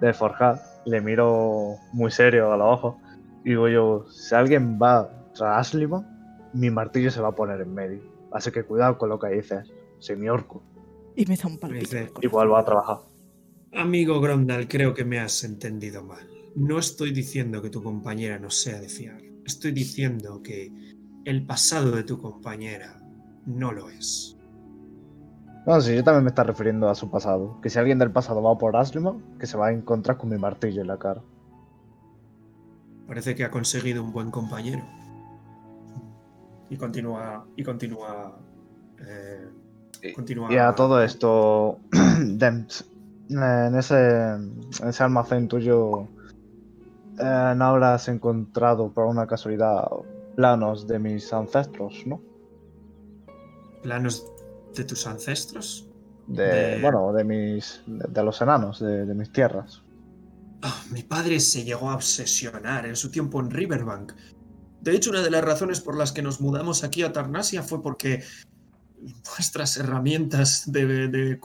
de 0.00 0.12
forjar, 0.12 0.60
le 0.86 1.00
miro 1.00 1.76
muy 1.92 2.10
serio 2.10 2.52
a 2.52 2.56
los 2.56 2.66
ojos, 2.66 2.96
y 3.44 3.50
digo 3.50 3.68
yo, 3.68 4.06
si 4.10 4.34
alguien 4.34 4.78
va 4.82 5.08
tras 5.34 5.68
Asliman, 5.68 6.50
mi 6.52 6.70
martillo 6.70 7.10
se 7.10 7.20
va 7.20 7.28
a 7.28 7.32
poner 7.36 7.60
en 7.60 7.72
medio. 7.72 8.02
Así 8.32 8.50
que 8.50 8.64
cuidado 8.64 8.98
con 8.98 9.08
lo 9.08 9.18
que 9.18 9.28
dices, 9.28 9.68
Semiorco, 9.98 10.62
Y 11.16 11.26
me 11.26 11.36
da 11.36 11.46
un 11.48 11.58
palpito. 11.58 11.96
el 11.96 12.10
y 12.22 12.28
corazón. 12.28 12.30
vuelvo 12.30 12.56
a 12.56 12.64
trabajar. 12.64 12.98
Amigo 13.72 14.20
Grondal, 14.20 14.66
creo 14.68 14.94
que 14.94 15.04
me 15.04 15.20
has 15.20 15.44
entendido 15.44 16.02
mal. 16.02 16.26
No 16.56 16.78
estoy 16.78 17.12
diciendo 17.12 17.62
que 17.62 17.70
tu 17.70 17.82
compañera 17.82 18.38
no 18.38 18.50
sea 18.50 18.80
de 18.80 18.88
fiar. 18.88 19.20
Estoy 19.50 19.72
diciendo 19.72 20.42
que 20.44 20.72
el 21.24 21.44
pasado 21.44 21.90
de 21.90 22.04
tu 22.04 22.20
compañera 22.20 23.00
no 23.46 23.72
lo 23.72 23.90
es. 23.90 24.36
No, 25.66 25.80
sí, 25.80 25.96
yo 25.96 26.04
también 26.04 26.22
me 26.22 26.30
está 26.30 26.44
refiriendo 26.44 26.88
a 26.88 26.94
su 26.94 27.10
pasado. 27.10 27.60
Que 27.60 27.68
si 27.68 27.78
alguien 27.78 27.98
del 27.98 28.12
pasado 28.12 28.40
va 28.42 28.56
por 28.56 28.76
Asliman, 28.76 29.38
que 29.40 29.48
se 29.48 29.58
va 29.58 29.66
a 29.66 29.72
encontrar 29.72 30.16
con 30.18 30.30
mi 30.30 30.38
martillo 30.38 30.82
en 30.82 30.86
la 30.86 30.98
cara. 30.98 31.20
Parece 33.08 33.34
que 33.34 33.42
ha 33.44 33.50
conseguido 33.50 34.04
un 34.04 34.12
buen 34.12 34.30
compañero. 34.30 34.84
Y 36.70 36.76
continúa. 36.76 37.44
Y 37.56 37.64
continúa. 37.64 38.38
eh, 39.00 40.12
continúa. 40.14 40.52
Y 40.52 40.58
a 40.58 40.72
todo 40.76 41.02
esto, 41.02 41.80
Dems, 42.24 42.88
en 43.28 43.74
ese, 43.74 43.98
en 43.98 44.88
ese 44.88 45.02
almacén 45.02 45.48
tuyo, 45.48 46.06
eh, 47.18 47.54
no 47.56 47.64
habrás 47.64 48.08
encontrado 48.08 48.90
por 48.92 49.06
una 49.06 49.26
casualidad 49.26 49.84
planos 50.36 50.86
de 50.86 50.98
mis 50.98 51.32
ancestros, 51.32 52.02
¿no? 52.06 52.22
¿Planos 53.82 54.26
de 54.74 54.84
tus 54.84 55.06
ancestros? 55.06 55.88
De, 56.26 56.44
De- 56.76 56.80
Bueno, 56.82 57.12
de 57.12 57.24
mis. 57.24 57.82
de, 57.86 58.06
de 58.08 58.22
los 58.24 58.40
enanos, 58.40 58.80
de, 58.80 59.06
de 59.06 59.14
mis 59.14 59.32
tierras. 59.32 59.82
Ah, 60.62 60.82
mi 60.92 61.02
padre 61.02 61.40
se 61.40 61.64
llegó 61.64 61.90
a 61.90 61.94
obsesionar 61.94 62.86
en 62.86 62.94
su 62.96 63.10
tiempo 63.10 63.40
en 63.40 63.50
Riverbank. 63.50 64.12
De 64.82 64.94
hecho, 64.94 65.10
una 65.10 65.22
de 65.22 65.30
las 65.30 65.42
razones 65.44 65.80
por 65.80 65.96
las 65.96 66.12
que 66.12 66.22
nos 66.22 66.40
mudamos 66.40 66.84
aquí 66.84 67.02
a 67.02 67.12
Tarnasia 67.12 67.62
fue 67.62 67.82
porque 67.82 68.22
vuestras 69.24 69.76
herramientas 69.76 70.70
de, 70.70 71.08
de 71.08 71.40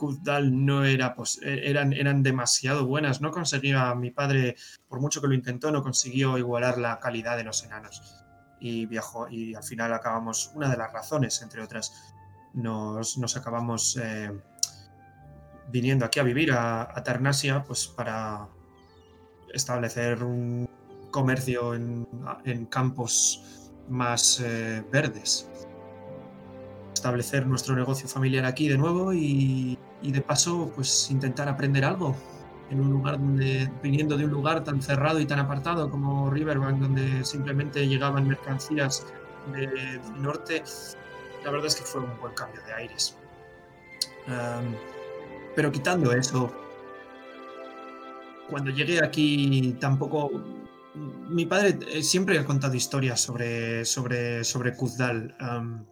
no 0.50 0.84
era 0.84 1.14
eh, 1.42 1.62
eran, 1.64 1.92
eran 1.92 2.22
demasiado 2.22 2.86
buenas. 2.86 3.20
No 3.20 3.30
conseguía, 3.30 3.94
mi 3.94 4.10
padre, 4.10 4.56
por 4.88 5.00
mucho 5.00 5.20
que 5.20 5.28
lo 5.28 5.34
intentó, 5.34 5.70
no 5.70 5.82
consiguió 5.82 6.38
igualar 6.38 6.78
la 6.78 6.98
calidad 7.00 7.36
de 7.36 7.44
los 7.44 7.64
enanos. 7.64 8.24
Y 8.60 8.86
viajó, 8.86 9.28
y 9.28 9.54
al 9.54 9.62
final 9.62 9.92
acabamos, 9.92 10.50
una 10.54 10.70
de 10.70 10.76
las 10.76 10.92
razones, 10.92 11.42
entre 11.42 11.62
otras, 11.62 11.92
nos, 12.54 13.18
nos 13.18 13.36
acabamos 13.36 13.98
eh, 14.02 14.32
viniendo 15.70 16.04
aquí 16.04 16.20
a 16.20 16.22
vivir 16.22 16.52
a, 16.52 16.82
a 16.82 17.02
Tarnasia, 17.02 17.64
pues 17.64 17.86
para 17.86 18.48
establecer 19.52 20.22
un 20.22 20.68
comercio 21.10 21.74
en, 21.74 22.06
en 22.44 22.66
campos 22.66 23.70
más 23.88 24.40
eh, 24.40 24.84
verdes. 24.90 25.48
Establecer 26.96 27.46
nuestro 27.46 27.76
negocio 27.76 28.08
familiar 28.08 28.44
aquí 28.46 28.68
de 28.68 28.78
nuevo 28.78 29.12
y, 29.12 29.78
y 30.02 30.10
de 30.12 30.20
paso, 30.22 30.72
pues 30.74 31.10
intentar 31.10 31.46
aprender 31.48 31.84
algo 31.84 32.16
en 32.70 32.80
un 32.80 32.90
lugar 32.90 33.18
donde, 33.18 33.70
viniendo 33.82 34.16
de 34.16 34.24
un 34.24 34.30
lugar 34.30 34.64
tan 34.64 34.80
cerrado 34.80 35.20
y 35.20 35.26
tan 35.26 35.38
apartado 35.38 35.90
como 35.90 36.30
Riverbank, 36.30 36.78
donde 36.80 37.22
simplemente 37.24 37.86
llegaban 37.86 38.26
mercancías 38.26 39.06
de- 39.52 39.66
del 39.68 40.22
norte, 40.22 40.62
la 41.44 41.50
verdad 41.52 41.66
es 41.66 41.76
que 41.76 41.84
fue 41.84 42.00
un 42.00 42.18
buen 42.20 42.32
cambio 42.34 42.60
de 42.66 42.72
aires. 42.72 43.16
Am, 44.28 44.74
pero 45.54 45.70
quitando 45.70 46.10
eso, 46.12 46.50
cuando 48.50 48.70
llegué 48.70 49.02
aquí 49.04 49.76
tampoco... 49.80 50.30
Mi 51.28 51.44
padre 51.44 51.78
eh, 51.92 52.02
siempre 52.02 52.38
ha 52.38 52.44
contado 52.46 52.74
historias 52.74 53.20
sobre, 53.20 53.84
sobre, 53.84 54.42
sobre 54.44 54.74
Kuzdal. 54.74 55.36
am, 55.38 55.84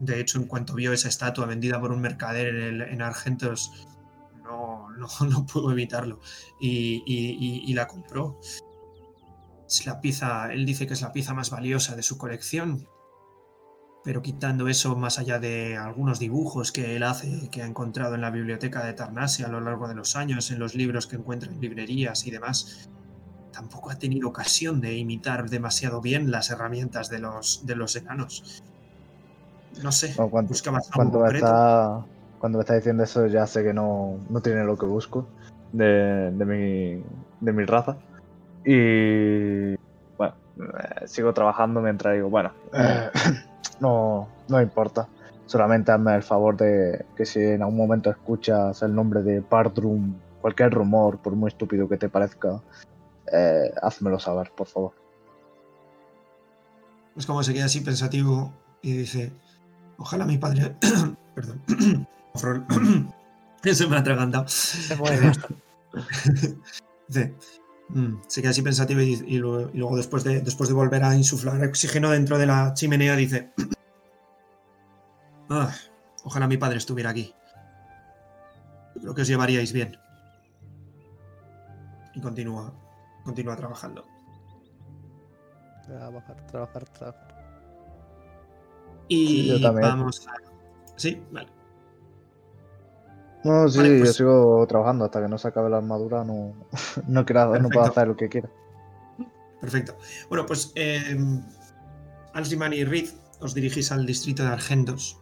de 0.00 0.20
hecho, 0.20 0.38
en 0.38 0.46
cuanto 0.46 0.74
vio 0.74 0.92
esa 0.92 1.08
estatua 1.08 1.46
vendida 1.46 1.80
por 1.80 1.92
un 1.92 2.00
mercader 2.00 2.48
en, 2.48 2.62
el- 2.62 2.82
en 2.82 3.02
Argentos, 3.02 3.86
no, 4.44 4.90
no, 4.90 5.08
no 5.28 5.46
pudo 5.46 5.72
evitarlo 5.72 6.20
y, 6.60 7.72
la 7.74 7.86
compró. 7.86 8.38
Es 9.66 9.84
la 9.86 10.00
pieza, 10.00 10.52
él 10.52 10.64
dice 10.64 10.86
que 10.86 10.94
es 10.94 11.02
la 11.02 11.12
pieza 11.12 11.34
más 11.34 11.50
valiosa 11.50 11.94
de 11.94 12.02
su 12.02 12.16
colección, 12.16 12.88
pero 14.02 14.22
quitando 14.22 14.68
eso, 14.68 14.96
más 14.96 15.18
allá 15.18 15.38
de 15.38 15.76
algunos 15.76 16.18
dibujos 16.18 16.72
que 16.72 16.96
él 16.96 17.02
hace, 17.02 17.50
que 17.50 17.62
ha 17.62 17.66
encontrado 17.66 18.14
en 18.14 18.22
la 18.22 18.30
biblioteca 18.30 18.82
de 18.84 18.94
Tarnasia 18.94 19.46
a 19.46 19.50
lo 19.50 19.60
largo 19.60 19.86
de 19.86 19.94
los 19.94 20.16
años, 20.16 20.50
en 20.50 20.58
los 20.58 20.74
libros 20.74 21.06
que 21.06 21.16
encuentra 21.16 21.50
en 21.50 21.60
librerías 21.60 22.26
y 22.26 22.30
demás, 22.30 22.88
tampoco 23.52 23.90
ha 23.90 23.98
tenido 23.98 24.28
ocasión 24.28 24.80
de 24.80 24.96
imitar 24.96 25.50
demasiado 25.50 26.00
bien 26.00 26.30
las 26.30 26.48
herramientas 26.50 27.10
de 27.10 27.18
los, 27.18 27.66
de 27.66 27.76
los 27.76 27.96
enanos. 27.96 28.62
No 29.82 29.92
sé, 29.92 30.14
No, 30.18 30.28
cuando- 30.28 30.48
buscabas 30.48 30.86
algo 30.92 30.96
Cuando 30.96 31.20
me, 31.20 31.38
está, 31.38 32.04
cuando 32.38 32.58
me 32.58 32.62
está 32.62 32.74
diciendo 32.74 33.02
eso 33.04 33.26
ya 33.26 33.46
sé 33.46 33.62
que 33.62 33.72
no, 33.72 34.18
no 34.28 34.40
tiene 34.40 34.64
lo 34.64 34.76
que 34.76 34.86
busco 34.86 35.26
de, 35.72 36.30
de, 36.32 36.44
mi, 36.44 37.04
de 37.40 37.52
mi 37.52 37.64
raza. 37.64 37.96
Y 38.64 39.74
bueno, 40.16 40.34
eh, 40.56 41.06
sigo 41.06 41.32
trabajando 41.32 41.80
mientras 41.80 42.14
digo, 42.14 42.28
bueno, 42.28 42.52
eh, 42.72 43.10
no, 43.80 44.28
no 44.48 44.60
importa. 44.60 45.08
Solamente 45.46 45.92
hazme 45.92 46.14
el 46.14 46.22
favor 46.22 46.56
de 46.56 47.06
que 47.16 47.24
si 47.24 47.40
en 47.40 47.62
algún 47.62 47.76
momento 47.78 48.10
escuchas 48.10 48.82
el 48.82 48.94
nombre 48.94 49.22
de 49.22 49.40
Pardrum, 49.40 50.14
cualquier 50.42 50.72
rumor, 50.74 51.18
por 51.18 51.34
muy 51.34 51.48
estúpido 51.48 51.88
que 51.88 51.96
te 51.96 52.08
parezca, 52.10 52.60
eh, 53.32 53.72
házmelo 53.80 54.18
saber, 54.18 54.50
por 54.54 54.66
favor. 54.66 54.92
Es 57.16 57.26
como 57.26 57.42
se 57.42 57.54
queda 57.54 57.64
así 57.64 57.80
pensativo 57.80 58.52
y 58.82 58.92
dice, 58.92 59.32
ojalá 59.98 60.24
mi 60.24 60.38
padre... 60.38 60.76
Perdón. 61.34 61.62
Se 63.74 63.86
me 63.86 63.96
ha 63.96 64.00
atragantado. 64.00 64.48
Se 64.48 64.96
mueve. 64.96 65.32
Dice, 67.08 67.34
mm, 67.88 68.14
se 68.26 68.40
queda 68.40 68.50
así 68.50 68.62
pensativo 68.62 69.00
y, 69.00 69.22
y 69.26 69.38
luego, 69.38 69.70
y 69.72 69.78
luego 69.78 69.96
después, 69.96 70.24
de, 70.24 70.40
después 70.40 70.68
de 70.68 70.74
volver 70.74 71.02
a 71.04 71.14
insuflar 71.16 71.62
oxígeno 71.64 72.10
dentro 72.10 72.38
de 72.38 72.46
la 72.46 72.72
chimenea 72.74 73.16
dice, 73.16 73.50
"Ah, 75.50 75.72
ojalá 76.24 76.46
mi 76.46 76.56
padre 76.56 76.78
estuviera 76.78 77.10
aquí. 77.10 77.34
Creo 79.00 79.14
que 79.14 79.22
os 79.22 79.28
llevaríais 79.28 79.72
bien. 79.72 79.96
Y 82.14 82.20
continúa, 82.20 82.72
continúa 83.24 83.56
trabajando. 83.56 84.04
Trabajar, 85.84 86.46
trabajar, 86.46 86.84
trabajar. 86.90 87.37
Y 89.08 89.26
Sí, 89.26 89.46
yo 89.48 89.60
también. 89.60 89.88
vamos 89.88 90.26
a... 90.28 90.32
Sí, 90.96 91.20
vale. 91.30 91.48
No, 93.44 93.68
sí, 93.68 93.78
Vale, 93.78 93.98
yo 93.98 94.04
pues- 94.04 94.16
sigo 94.16 94.66
trabajando 94.66 95.04
hasta 95.04 95.22
que 95.22 95.28
no 95.28 95.38
se 95.38 95.48
acabe 95.48 95.70
la 95.70 95.78
armadura, 95.78 96.24
no, 96.24 96.54
no, 97.08 97.24
quiero, 97.24 97.46
no 97.46 97.68
puedo 97.68 97.84
Perfecto. 97.84 97.90
hacer 97.90 98.08
lo 98.08 98.16
que 98.16 98.28
quiera. 98.28 98.50
Perfecto. 99.60 99.96
Bueno, 100.28 100.46
pues 100.46 100.72
eh, 100.74 101.16
y 102.72 102.84
Reed 102.84 103.08
os 103.40 103.54
dirigís 103.54 103.90
al 103.92 104.06
distrito 104.06 104.42
de 104.42 104.50
Argentos. 104.50 105.18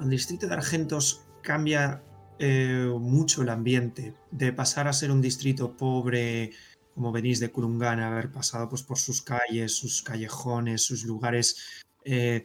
El 0.00 0.10
distrito 0.10 0.46
de 0.46 0.54
Argentos 0.54 1.24
cambia 1.42 2.02
eh, 2.38 2.88
mucho 3.00 3.42
el 3.42 3.48
ambiente. 3.48 4.14
De 4.30 4.52
pasar 4.52 4.86
a 4.88 4.92
ser 4.92 5.10
un 5.10 5.20
distrito 5.20 5.76
pobre, 5.76 6.50
como 6.94 7.10
venís 7.12 7.40
de 7.40 7.50
Kurungan, 7.50 8.00
haber 8.00 8.30
pasado 8.30 8.68
pues, 8.68 8.82
por 8.82 8.98
sus 8.98 9.22
calles, 9.22 9.72
sus 9.76 10.02
callejones, 10.02 10.82
sus 10.84 11.04
lugares 11.04 11.82
eh, 12.04 12.44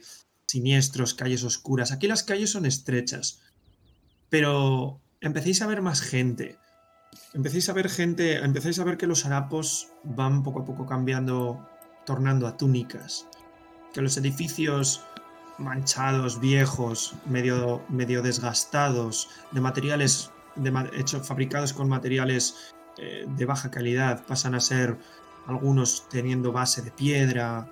siniestros, 0.54 1.14
calles 1.14 1.42
oscuras. 1.42 1.90
Aquí 1.90 2.06
las 2.06 2.22
calles 2.22 2.50
son 2.50 2.64
estrechas, 2.64 3.42
pero 4.28 5.00
empecéis 5.20 5.62
a 5.62 5.66
ver 5.66 5.82
más 5.82 6.00
gente. 6.00 6.58
Empecéis 7.32 7.68
a 7.68 7.72
ver 7.72 7.88
gente, 7.88 8.36
empezáis 8.36 8.78
a 8.78 8.84
ver 8.84 8.96
que 8.96 9.08
los 9.08 9.26
harapos 9.26 9.88
van 10.04 10.44
poco 10.44 10.60
a 10.60 10.64
poco 10.64 10.86
cambiando, 10.86 11.68
tornando 12.06 12.46
a 12.46 12.56
túnicas. 12.56 13.26
Que 13.92 14.00
los 14.00 14.16
edificios 14.16 15.02
manchados, 15.58 16.38
viejos, 16.38 17.14
medio, 17.26 17.82
medio 17.88 18.22
desgastados, 18.22 19.28
de 19.50 19.60
materiales 19.60 20.30
de, 20.54 20.70
fabricados 21.22 21.72
con 21.72 21.88
materiales 21.88 22.72
eh, 22.98 23.24
de 23.26 23.44
baja 23.44 23.72
calidad, 23.72 24.24
pasan 24.24 24.54
a 24.54 24.60
ser 24.60 24.96
algunos 25.48 26.08
teniendo 26.08 26.52
base 26.52 26.80
de 26.82 26.92
piedra. 26.92 27.68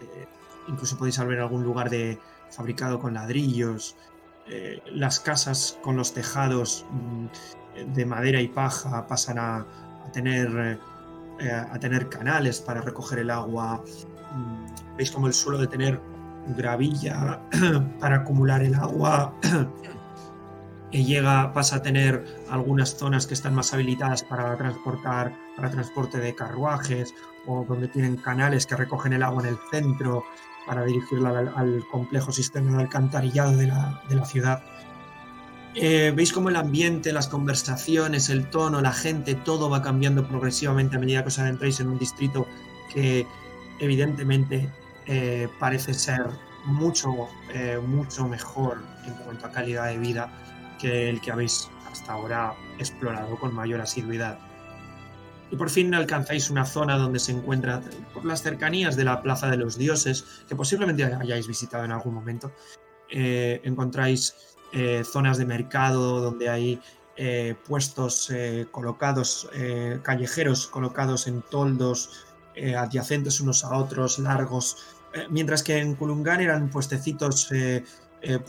eh, 0.00 0.26
incluso 0.68 0.96
podéis 0.96 1.18
ver 1.26 1.40
algún 1.40 1.62
lugar 1.62 1.90
de 1.90 2.18
fabricado 2.50 2.98
con 2.98 3.14
ladrillos. 3.14 3.96
eh, 4.48 4.80
las 4.92 5.18
casas 5.18 5.78
con 5.82 5.96
los 5.96 6.14
tejados 6.14 6.86
mm, 6.90 7.92
de 7.94 8.06
madera 8.06 8.40
y 8.40 8.48
paja 8.48 9.06
pasan 9.06 9.38
a, 9.38 9.66
tener 10.12 10.48
eh, 10.56 10.78
eh, 11.40 11.50
a 11.50 11.78
tener 11.78 12.08
canales 12.08 12.60
para 12.60 12.80
recoger 12.80 13.18
el 13.20 13.30
agua. 13.30 13.82
Mm, 14.32 14.96
Veis 14.96 15.10
como 15.10 15.26
el 15.26 15.34
suelo 15.34 15.58
de 15.58 15.66
tener 15.66 16.00
gravilla 16.56 17.40
para 18.00 18.16
acumular 18.16 18.62
el 18.62 18.74
agua. 18.74 19.34
y 20.90 21.04
llega, 21.04 21.52
pasa 21.52 21.76
a 21.76 21.82
tener 21.82 22.24
algunas 22.48 22.96
zonas 22.96 23.26
que 23.26 23.34
están 23.34 23.54
más 23.54 23.74
habilitadas 23.74 24.22
para 24.22 24.56
transportar, 24.56 25.34
para 25.56 25.70
transporte 25.70 26.18
de 26.18 26.34
carruajes, 26.34 27.12
o 27.46 27.64
donde 27.68 27.88
tienen 27.88 28.16
canales 28.16 28.66
que 28.66 28.76
recogen 28.76 29.12
el 29.12 29.22
agua 29.22 29.42
en 29.42 29.48
el 29.48 29.58
centro 29.70 30.24
para 30.66 30.84
dirigirla 30.84 31.52
al, 31.54 31.86
complejo 31.90 32.32
sistema 32.32 32.76
de 32.76 32.82
alcantarillado 32.82 33.56
de 33.56 33.66
la, 33.66 34.24
ciudad. 34.26 34.62
Eh, 35.74 36.12
Veis 36.14 36.32
cómo 36.32 36.48
el 36.48 36.56
ambiente, 36.56 37.12
las 37.12 37.28
conversaciones, 37.28 38.30
el 38.30 38.48
tono, 38.50 38.80
la 38.80 38.92
gente, 38.92 39.34
todo 39.34 39.68
va 39.70 39.82
cambiando 39.82 40.26
progresivamente 40.26 40.96
a 40.96 40.98
medida 40.98 41.22
que 41.22 41.28
os 41.28 41.38
adentráis 41.38 41.80
en 41.80 41.88
un 41.88 41.98
distrito 41.98 42.46
que 42.92 43.26
evidentemente 43.78 44.70
eh, 45.06 45.48
parece 45.58 45.94
ser 45.94 46.26
mucho, 46.64 47.28
eh, 47.52 47.78
mucho 47.84 48.26
mejor 48.26 48.82
en 49.06 49.14
cuanto 49.14 49.46
a 49.46 49.52
calidad 49.52 49.86
de 49.86 49.98
vida 49.98 50.32
que 50.80 51.08
el 51.08 51.20
que 51.20 51.30
habéis 51.30 51.68
hasta 51.90 52.12
ahora 52.12 52.54
explorado 52.78 53.36
con 53.38 53.54
mayor 53.54 53.80
asiduidad. 53.80 54.38
Y 55.50 55.56
por 55.56 55.70
fin 55.70 55.94
alcanzáis 55.94 56.50
una 56.50 56.64
zona 56.64 56.96
donde 56.96 57.18
se 57.18 57.32
encuentra, 57.32 57.80
por 58.12 58.24
las 58.24 58.42
cercanías 58.42 58.96
de 58.96 59.04
la 59.04 59.22
Plaza 59.22 59.48
de 59.48 59.56
los 59.56 59.78
Dioses, 59.78 60.24
que 60.48 60.56
posiblemente 60.56 61.04
hayáis 61.04 61.46
visitado 61.46 61.84
en 61.84 61.92
algún 61.92 62.14
momento, 62.14 62.52
eh, 63.08 63.60
encontráis 63.62 64.34
eh, 64.72 65.04
zonas 65.04 65.38
de 65.38 65.44
mercado 65.44 66.20
donde 66.20 66.48
hay 66.48 66.80
eh, 67.16 67.54
puestos 67.66 68.30
colocados, 68.70 69.48
callejeros 70.02 70.66
colocados 70.66 71.28
en 71.28 71.42
toldos 71.42 72.26
adyacentes 72.76 73.40
unos 73.40 73.64
a 73.64 73.76
otros, 73.76 74.18
largos, 74.18 74.96
mientras 75.30 75.62
que 75.62 75.78
en 75.78 75.94
Kulungan 75.94 76.40
eran 76.40 76.68
puestecitos 76.68 77.50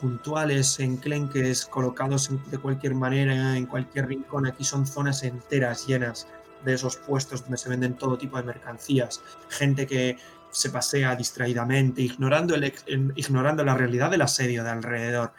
puntuales, 0.02 0.80
enclenques, 0.80 1.66
colocados 1.66 2.30
de 2.50 2.58
cualquier 2.58 2.96
manera, 2.96 3.56
en 3.56 3.68
cualquier 3.68 4.08
rincón. 4.08 4.48
Aquí 4.48 4.64
son 4.64 4.88
zonas 4.88 5.24
enteras 5.24 5.88
llenas 5.88 6.28
de 6.64 6.74
esos 6.74 6.98
puestos 6.98 7.42
donde 7.42 7.58
se 7.58 7.70
venden 7.70 7.96
todo 7.96 8.18
tipo 8.18 8.38
de 8.38 8.44
mercancías, 8.44 9.22
gente 9.50 9.88
que 9.88 10.18
se 10.52 10.70
pasea 10.70 11.16
distraídamente, 11.16 12.02
ignorando, 12.02 12.56
el, 12.56 12.74
ignorando 13.16 13.64
la 13.64 13.76
realidad 13.76 14.12
del 14.12 14.22
asedio 14.22 14.64
de 14.64 14.70
alrededor. 14.70 15.34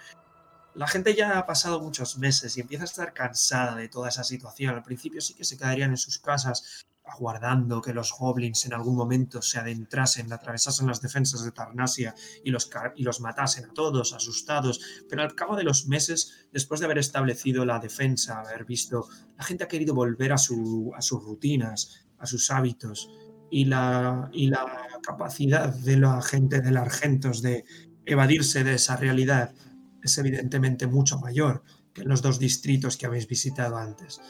La 0.75 0.87
gente 0.87 1.15
ya 1.15 1.39
ha 1.39 1.47
pasado 1.47 1.81
muchos 1.81 2.19
meses 2.19 2.57
y 2.57 2.61
empieza 2.61 2.85
a 2.85 2.87
estar 2.87 3.13
cansada 3.13 3.75
de 3.75 3.89
toda 3.89 4.11
esa 4.11 4.23
situación. 4.23 4.75
Al 4.75 4.83
principio 4.83 5.21
sí 5.21 5.35
que 5.35 5.45
se 5.45 5.57
quedarían 5.57 5.91
en 5.91 5.97
sus 5.97 6.19
casas 6.19 6.87
aguardando 7.11 7.81
que 7.81 7.93
los 7.95 8.13
goblins 8.19 8.67
en 8.67 8.75
algún 8.75 8.97
momento 8.97 9.43
se 9.43 9.59
adentrasen, 9.59 10.33
atravesasen 10.33 10.87
las 10.87 11.01
defensas 11.01 11.45
de 11.45 11.53
Tarnasia 11.53 12.15
y 12.45 12.51
los, 12.51 12.71
y 12.97 13.03
los 13.03 13.21
matasen 13.21 13.67
a 13.67 13.73
todos, 13.73 14.13
asustados. 14.13 14.81
Pero 15.09 15.23
al 15.23 15.35
cabo 15.35 15.57
de 15.57 15.65
los 15.65 15.87
meses, 15.87 16.49
después 16.53 16.81
de 16.81 16.87
haber 16.87 16.99
establecido 16.99 17.65
la 17.65 17.79
defensa, 17.79 18.41
haber 18.41 18.65
visto, 18.65 19.09
la 19.37 19.45
gente 19.45 19.65
ha 19.65 19.69
querido 19.69 19.95
volver 19.95 20.33
a, 20.33 20.39
su- 20.39 20.93
a 20.97 21.03
sus 21.03 21.23
rutinas, 21.25 22.07
a 22.19 22.27
sus 22.27 22.51
hábitos. 22.51 23.09
Y 23.51 23.65
la, 23.65 24.29
y 24.33 24.49
la 24.49 24.67
capacidad 25.03 25.73
de 25.75 25.97
la 25.97 26.21
gente 26.21 26.61
del 26.61 26.77
Argentos 26.77 27.41
de 27.41 27.65
evadirse 28.05 28.63
de 28.65 28.75
esa 28.75 28.97
realidad 28.97 29.55
es 30.03 30.19
evidentemente 30.19 30.87
mucho 30.87 31.19
mayor 31.19 31.63
que 31.95 32.03
en 32.03 32.09
los 32.09 32.21
dos 32.23 32.39
distritos 32.39 32.97
que 32.97 33.07
habéis 33.07 33.27
visitado 33.27 33.77
antes. 33.79 34.21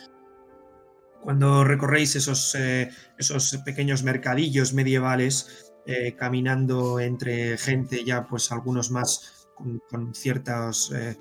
Cuando 1.23 1.65
recorréis 1.65 2.16
esos, 2.16 2.55
eh, 2.55 2.90
esos 3.19 3.57
pequeños 3.65 4.03
mercadillos 4.03 4.73
medievales, 4.73 5.73
eh, 5.86 6.15
caminando 6.16 7.01
entre 7.01 7.57
gente 7.59 8.05
ya, 8.05 8.27
pues 8.27 8.51
algunos 8.53 8.90
más 8.90 9.49
con, 9.55 10.15
ciertos, 10.15 10.93
eh, 10.95 11.16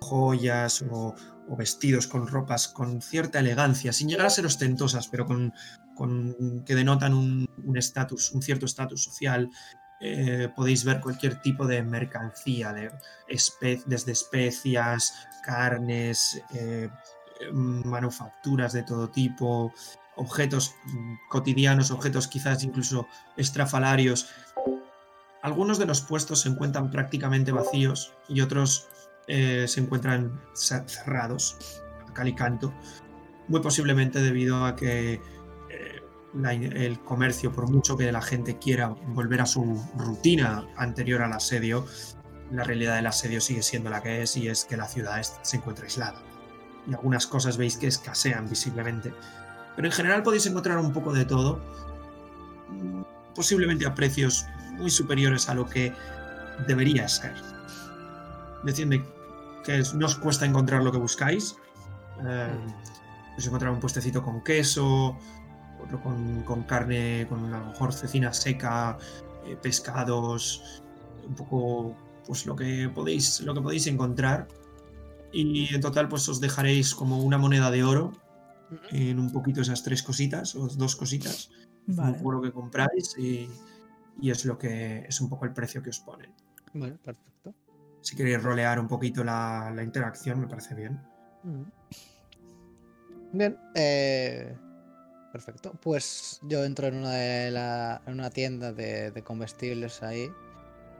joyas 0.00 0.84
o, 0.90 1.14
vestidos 1.56 2.06
con 2.08 2.26
ropas 2.26 2.66
con 2.68 3.00
cierta 3.00 3.38
elegancia, 3.38 3.92
sin 3.92 4.08
llegar 4.08 4.26
a 4.26 4.30
ser 4.30 4.46
ostentosas, 4.46 5.08
pero 5.08 5.26
con, 5.26 5.52
con- 5.94 6.64
que 6.66 6.74
denotan 6.74 7.14
un 7.14 7.46
un 7.64 7.76
estatus, 7.76 8.32
un 8.32 8.42
cierto 8.42 8.66
estatus 8.66 9.02
social. 9.02 9.50
Eh, 10.00 10.50
podéis 10.54 10.84
ver 10.84 11.00
cualquier 11.00 11.40
tipo 11.40 11.66
de 11.66 11.82
mercancía, 11.82 12.72
de 12.72 12.90
espe- 13.28 13.82
desde 13.86 14.12
especias, 14.12 15.12
carnes, 15.42 16.42
eh, 16.54 16.90
manufacturas 17.52 18.72
de 18.72 18.82
todo 18.82 19.10
tipo, 19.10 19.72
objetos 20.16 20.74
cotidianos, 21.28 21.90
objetos 21.90 22.28
quizás 22.28 22.64
incluso 22.64 23.06
estrafalarios. 23.36 24.28
Algunos 25.42 25.78
de 25.78 25.86
los 25.86 26.00
puestos 26.00 26.40
se 26.40 26.48
encuentran 26.48 26.90
prácticamente 26.90 27.52
vacíos 27.52 28.14
y 28.28 28.40
otros 28.40 28.88
eh, 29.28 29.66
se 29.68 29.80
encuentran 29.80 30.40
cer- 30.54 30.88
cerrados 30.88 31.82
a 32.08 32.12
cal 32.12 32.28
y 32.28 32.34
canto, 32.34 32.72
muy 33.48 33.60
posiblemente 33.60 34.20
debido 34.20 34.64
a 34.64 34.74
que 34.74 35.20
eh, 35.70 36.02
el 36.42 37.00
comercio, 37.00 37.52
por 37.52 37.70
mucho 37.70 37.96
que 37.96 38.10
la 38.10 38.22
gente 38.22 38.58
quiera 38.58 38.88
volver 38.88 39.40
a 39.40 39.46
su 39.46 39.82
rutina 39.96 40.66
anterior 40.76 41.22
al 41.22 41.32
asedio, 41.32 41.86
la 42.50 42.64
realidad 42.64 42.96
del 42.96 43.06
asedio 43.06 43.40
sigue 43.40 43.62
siendo 43.62 43.90
la 43.90 44.02
que 44.02 44.22
es 44.22 44.36
y 44.36 44.48
es 44.48 44.64
que 44.64 44.76
la 44.76 44.86
ciudad 44.86 45.22
se 45.42 45.56
encuentra 45.56 45.84
aislada. 45.84 46.22
Y 46.86 46.94
algunas 46.94 47.26
cosas 47.26 47.56
veis 47.56 47.76
que 47.76 47.86
escasean 47.86 48.48
visiblemente. 48.48 49.12
Pero 49.74 49.88
en 49.88 49.92
general 49.92 50.22
podéis 50.22 50.46
encontrar 50.46 50.78
un 50.78 50.92
poco 50.92 51.12
de 51.12 51.24
todo, 51.24 51.60
mm, 52.68 53.02
posiblemente 53.34 53.86
a 53.86 53.94
precios 53.94 54.46
muy 54.78 54.90
superiores 54.90 55.48
a 55.48 55.54
lo 55.54 55.66
que 55.66 55.92
debería 56.66 57.08
ser. 57.08 57.34
Decidme 58.64 59.04
que 59.64 59.82
no 59.94 60.06
os 60.06 60.16
cuesta 60.16 60.46
encontrar 60.46 60.82
lo 60.82 60.92
que 60.92 60.98
buscáis. 60.98 61.56
Eh, 62.24 62.56
podéis 63.30 63.46
encontrar 63.46 63.72
un 63.72 63.80
puestecito 63.80 64.22
con 64.22 64.42
queso, 64.42 65.18
otro 65.82 66.00
con, 66.02 66.42
con 66.44 66.62
carne, 66.62 67.26
con 67.28 67.52
a 67.52 67.58
lo 67.58 67.66
mejor 67.66 67.92
cecina 67.92 68.32
seca, 68.32 68.96
eh, 69.44 69.56
pescados, 69.60 70.82
un 71.26 71.34
poco 71.34 71.96
pues 72.26 72.46
lo 72.46 72.56
que 72.56 72.90
podéis, 72.92 73.40
lo 73.40 73.54
que 73.54 73.60
podéis 73.60 73.86
encontrar. 73.86 74.48
Y 75.38 75.74
en 75.74 75.80
total, 75.82 76.08
pues 76.08 76.26
os 76.30 76.40
dejaréis 76.40 76.94
como 76.94 77.22
una 77.22 77.36
moneda 77.36 77.70
de 77.70 77.84
oro 77.84 78.12
en 78.90 79.18
un 79.18 79.30
poquito 79.32 79.60
esas 79.60 79.82
tres 79.82 80.02
cositas, 80.02 80.54
o 80.54 80.66
dos 80.68 80.96
cositas, 80.96 81.50
Vale. 81.86 82.18
por 82.22 82.34
lo 82.34 82.40
que 82.42 82.52
compráis, 82.52 83.14
y, 83.18 83.48
y 84.20 84.30
es 84.30 84.44
lo 84.46 84.56
que 84.56 85.04
es 85.06 85.20
un 85.20 85.28
poco 85.28 85.44
el 85.44 85.52
precio 85.52 85.82
que 85.82 85.90
os 85.90 86.00
ponen. 86.00 86.32
Bueno, 86.72 86.96
perfecto. 87.04 87.54
Si 88.00 88.16
queréis 88.16 88.42
rolear 88.42 88.80
un 88.80 88.88
poquito 88.88 89.22
la, 89.24 89.70
la 89.74 89.82
interacción, 89.82 90.40
me 90.40 90.46
parece 90.48 90.74
bien. 90.74 91.00
Bien, 93.32 93.58
eh, 93.74 94.56
perfecto. 95.32 95.72
Pues 95.82 96.40
yo 96.44 96.64
entro 96.64 96.86
en 96.86 96.96
una, 96.96 97.10
de 97.12 97.50
la- 97.50 98.00
en 98.06 98.14
una 98.14 98.30
tienda 98.30 98.72
de, 98.72 99.10
de 99.10 99.22
comestibles 99.22 100.02
ahí 100.02 100.28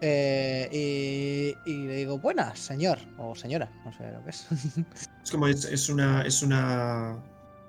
eh, 0.01 1.55
y, 1.65 1.71
y 1.71 1.87
le 1.87 1.97
digo, 1.97 2.19
buenas, 2.19 2.59
señor 2.59 2.99
o 3.19 3.35
señora, 3.35 3.71
no 3.85 3.93
sé 3.93 4.11
lo 4.13 4.23
que 4.25 4.31
es. 4.31 4.47
Es 5.25 5.31
como 5.33 5.49
es, 5.49 5.65
es 5.65 5.89
una. 5.89 6.23
Es 6.23 6.43
una 6.43 7.17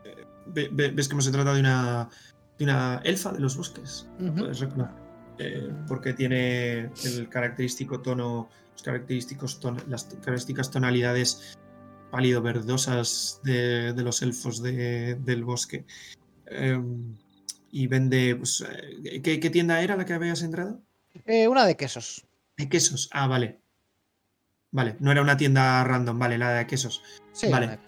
eh, 0.06 0.26
ve- 0.46 0.70
ve- 0.72 0.92
ves 0.92 1.10
cómo 1.10 1.22
se 1.22 1.32
trata 1.32 1.54
de 1.56 1.60
una. 1.60 2.08
de 2.60 2.66
una 2.66 3.02
elfa 3.04 3.32
de 3.34 3.40
los 3.40 3.58
bosques. 3.58 4.08
Puedes 4.38 4.60
reconocer. 4.60 4.94
Eh, 5.40 5.70
porque 5.88 6.14
tiene 6.14 6.92
el 7.04 7.30
característico 7.30 8.02
tono. 8.02 8.50
Los 8.74 8.84
característicos 8.84 9.60
ton- 9.60 9.82
las 9.88 10.04
características 10.04 10.70
tonalidades 10.70 11.58
pálido 12.12 12.42
verdosas 12.44 13.40
de, 13.44 13.92
de 13.94 14.04
los 14.04 14.22
elfos 14.22 14.62
de- 14.62 15.16
del 15.16 15.44
bosque. 15.44 15.86
Em, 16.46 17.18
y 17.72 17.88
vende. 17.88 18.36
Pues, 18.36 18.64
¿qué, 19.24 19.40
qué 19.40 19.50
tienda 19.50 19.82
era 19.82 19.96
la 19.98 20.06
que 20.06 20.14
habías 20.14 20.44
entrado? 20.44 20.80
Eh, 21.26 21.48
una 21.48 21.66
de 21.66 21.76
quesos. 21.76 22.26
De 22.58 22.68
quesos. 22.70 23.10
Ah, 23.12 23.28
vale. 23.28 23.60
Vale, 24.72 24.96
no 25.00 25.12
era 25.12 25.22
una 25.22 25.38
tienda 25.38 25.84
random, 25.84 26.20
vale, 26.20 26.38
la 26.38 26.52
de 26.54 26.68
quesos. 26.68 27.02
Sí, 27.32 27.50
Vale. 27.50 27.80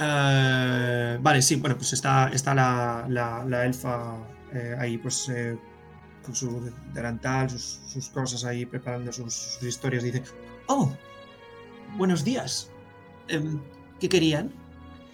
Eh, 0.00 1.18
vale, 1.20 1.42
sí, 1.42 1.56
bueno, 1.56 1.76
pues 1.76 1.92
está, 1.92 2.28
está 2.28 2.54
la, 2.54 3.04
la- 3.08 3.44
la 3.44 3.64
elfa 3.66 4.16
eh, 4.52 4.74
ahí, 4.78 4.96
pues 4.98 5.28
eh, 5.28 5.58
con 6.24 6.34
su 6.34 6.72
delantal, 6.94 7.50
sus, 7.50 7.80
sus 7.88 8.08
cosas 8.08 8.44
ahí, 8.44 8.64
preparando 8.64 9.12
sus, 9.12 9.34
sus 9.34 9.62
historias. 9.64 10.02
Dice: 10.02 10.22
Oh, 10.68 10.90
buenos 11.96 12.24
días. 12.24 12.70
Em, 13.28 13.60
¿Qué 14.00 14.08
querían? 14.08 14.50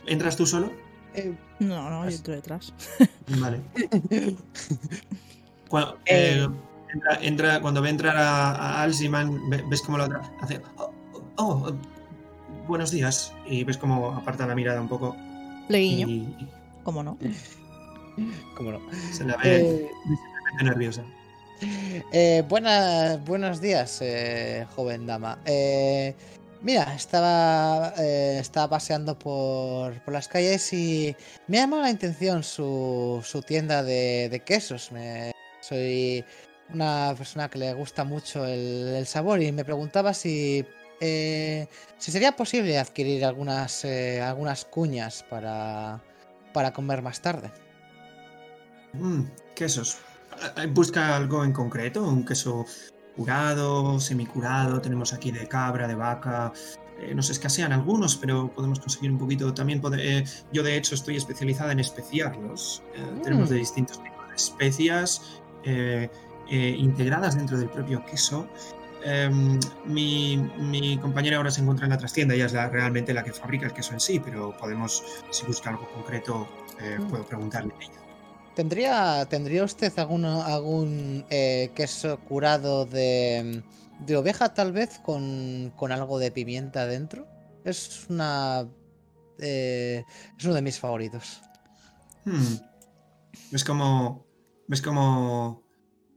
¿Entras 0.07 0.37
tú 0.37 0.47
solo? 0.47 0.73
Eh, 1.15 1.35
No, 1.59 1.91
no, 1.91 2.09
yo 2.09 2.17
entro 2.17 2.35
detrás. 2.35 2.73
Vale. 3.41 3.61
Cuando, 5.69 5.95
Eh. 6.07 6.47
eh, 6.47 6.49
entra, 6.95 7.19
entra- 7.23 7.61
cuando 7.61 7.83
ve 7.83 7.91
entrar 7.91 8.17
a, 8.17 8.51
a 8.53 8.83
Alziman, 8.83 9.49
ve- 9.51 9.65
ves 9.69 9.83
como 9.83 9.99
la 9.99 10.05
otra 10.05 10.23
hace: 10.41 10.61
Oh, 10.77 10.91
oh, 11.37 11.45
oh, 11.69 11.73
buenos 12.67 12.91
días. 12.91 13.33
Y 13.47 13.65
ves 13.65 13.77
como 13.79 14.13
aparta 14.13 14.47
la 14.47 14.55
mirada 14.55 14.81
un 14.81 14.89
poco. 14.89 15.17
Le 15.69 15.83
Y, 15.83 15.97
guiño, 15.97 16.09
y 16.09 16.49
¿cómo 16.85 17.03
no? 17.03 17.19
¿Cómo 18.57 18.73
no? 18.73 18.81
se 19.13 19.25
la 19.25 19.37
ve 19.37 19.61
Eh, 19.61 19.91
nerviosa. 20.65 21.03
Eh, 22.13 22.45
buenas, 22.49 23.23
buenos 23.25 23.61
días, 23.61 23.99
eh, 24.01 24.65
joven 24.77 25.07
dama. 25.07 25.39
Eh, 25.45 26.15
mira, 26.63 26.95
estaba, 26.95 27.93
eh, 27.99 28.39
estaba 28.41 28.71
paseando 28.71 29.19
por, 29.19 29.93
por 30.03 30.15
las 30.15 30.29
calles 30.29 30.73
y 30.73 31.15
me 31.49 31.59
ha 31.59 31.63
llamado 31.63 31.83
la 31.83 31.89
atención 31.89 32.43
su, 32.45 33.21
su 33.25 33.43
tienda 33.43 33.83
de, 33.83 34.29
de 34.31 34.41
quesos. 34.41 34.91
Me- 34.93 35.33
soy 35.69 36.25
una 36.73 37.15
persona 37.17 37.49
que 37.49 37.59
le 37.59 37.73
gusta 37.75 38.05
mucho 38.05 38.45
el, 38.45 38.95
el 38.97 39.07
sabor 39.07 39.41
y 39.43 39.51
me 39.53 39.65
preguntaba 39.65 40.13
si, 40.15 40.65
eh, 41.01 41.67
si 41.97 42.13
sería 42.13 42.33
posible 42.37 42.79
adquirir 42.79 43.25
algunas, 43.25 43.85
eh, 43.85 44.21
algunas 44.21 44.65
cuñas 44.65 45.25
para, 45.31 46.01
para 46.53 46.73
comer 46.73 47.03
más 47.03 47.21
tarde. 47.21 47.51
Mm, 48.93 49.23
quesos. 49.55 49.99
Ah, 50.57 50.67
¿Busca 50.69 51.17
algo 51.17 51.45
en 51.45 51.53
concreto? 51.53 52.03
¿Un 52.07 52.25
queso 52.25 52.67
curado, 53.17 53.99
semicurado? 54.01 54.81
Tenemos 54.81 55.13
aquí 55.13 55.31
de 55.31 55.47
cabra, 55.49 55.89
de 55.89 55.95
vaca. 55.95 56.53
Eh, 57.01 57.15
nos 57.15 57.31
escasean 57.31 57.73
algunos, 57.73 58.17
pero 58.17 58.51
podemos 58.53 58.81
conseguir 58.81 59.11
un 59.11 59.19
poquito. 59.19 59.53
También 59.55 59.81
eh, 59.99 60.25
yo, 60.53 60.63
de 60.63 60.77
hecho, 60.77 60.95
estoy 60.95 61.17
especializada 61.17 61.73
en 61.73 61.81
especiarlos. 61.81 62.83
Eh, 62.95 63.21
Tenemos 63.23 63.49
de 63.49 63.57
Mm. 63.57 63.59
distintos 63.59 64.03
tipos 64.03 64.29
de 64.29 64.35
especias 64.37 65.23
eh, 65.65 66.09
eh, 66.51 66.75
integradas 66.79 67.37
dentro 67.37 67.59
del 67.59 67.69
propio 67.69 68.05
queso. 68.05 68.49
Em, 69.05 69.59
mi, 69.85 70.37
mi 70.59 70.99
compañera 70.99 71.37
ahora 71.37 71.51
se 71.51 71.61
encuentra 71.61 71.87
en 71.87 71.91
la 71.91 71.99
trastienda, 71.99 72.35
ella 72.35 72.47
es 72.47 72.53
la- 72.53 72.69
realmente 72.69 73.15
la 73.15 73.23
que 73.23 73.33
fabrica 73.33 73.67
el 73.67 73.73
queso 73.73 73.93
en 73.95 74.01
sí, 74.01 74.19
pero 74.19 74.57
podemos, 74.59 75.05
si 75.31 75.47
busca 75.47 75.71
algo 75.71 75.89
concreto, 75.93 76.49
eh, 76.81 76.99
Mm. 76.99 77.09
puedo 77.09 77.25
preguntarle 77.25 77.73
a 77.75 77.85
ella. 77.85 77.93
¿Tendría, 78.57 79.25
¿tendría 79.27 79.63
usted 79.63 79.97
algún 79.99 81.25
queso 81.29 82.19
curado 82.29 82.87
de, 82.87 83.63
de 84.01 84.17
oveja 84.17 84.53
tal 84.53 84.73
vez 84.73 84.99
con, 85.05 85.73
con 85.77 85.93
algo 85.93 86.19
de 86.19 86.33
pimienta 86.33 86.85
dentro? 86.87 87.25
Es 87.65 88.07
una... 88.09 88.67
eh, 89.39 90.03
es 90.37 90.45
uno 90.45 90.55
de 90.55 90.63
mis 90.63 90.81
favoritos. 90.81 91.41
Hmm. 92.25 92.57
¿Ves 93.53 93.63
cómo. 93.63 94.27
¿Ves 94.69 94.83
cómo. 94.83 95.65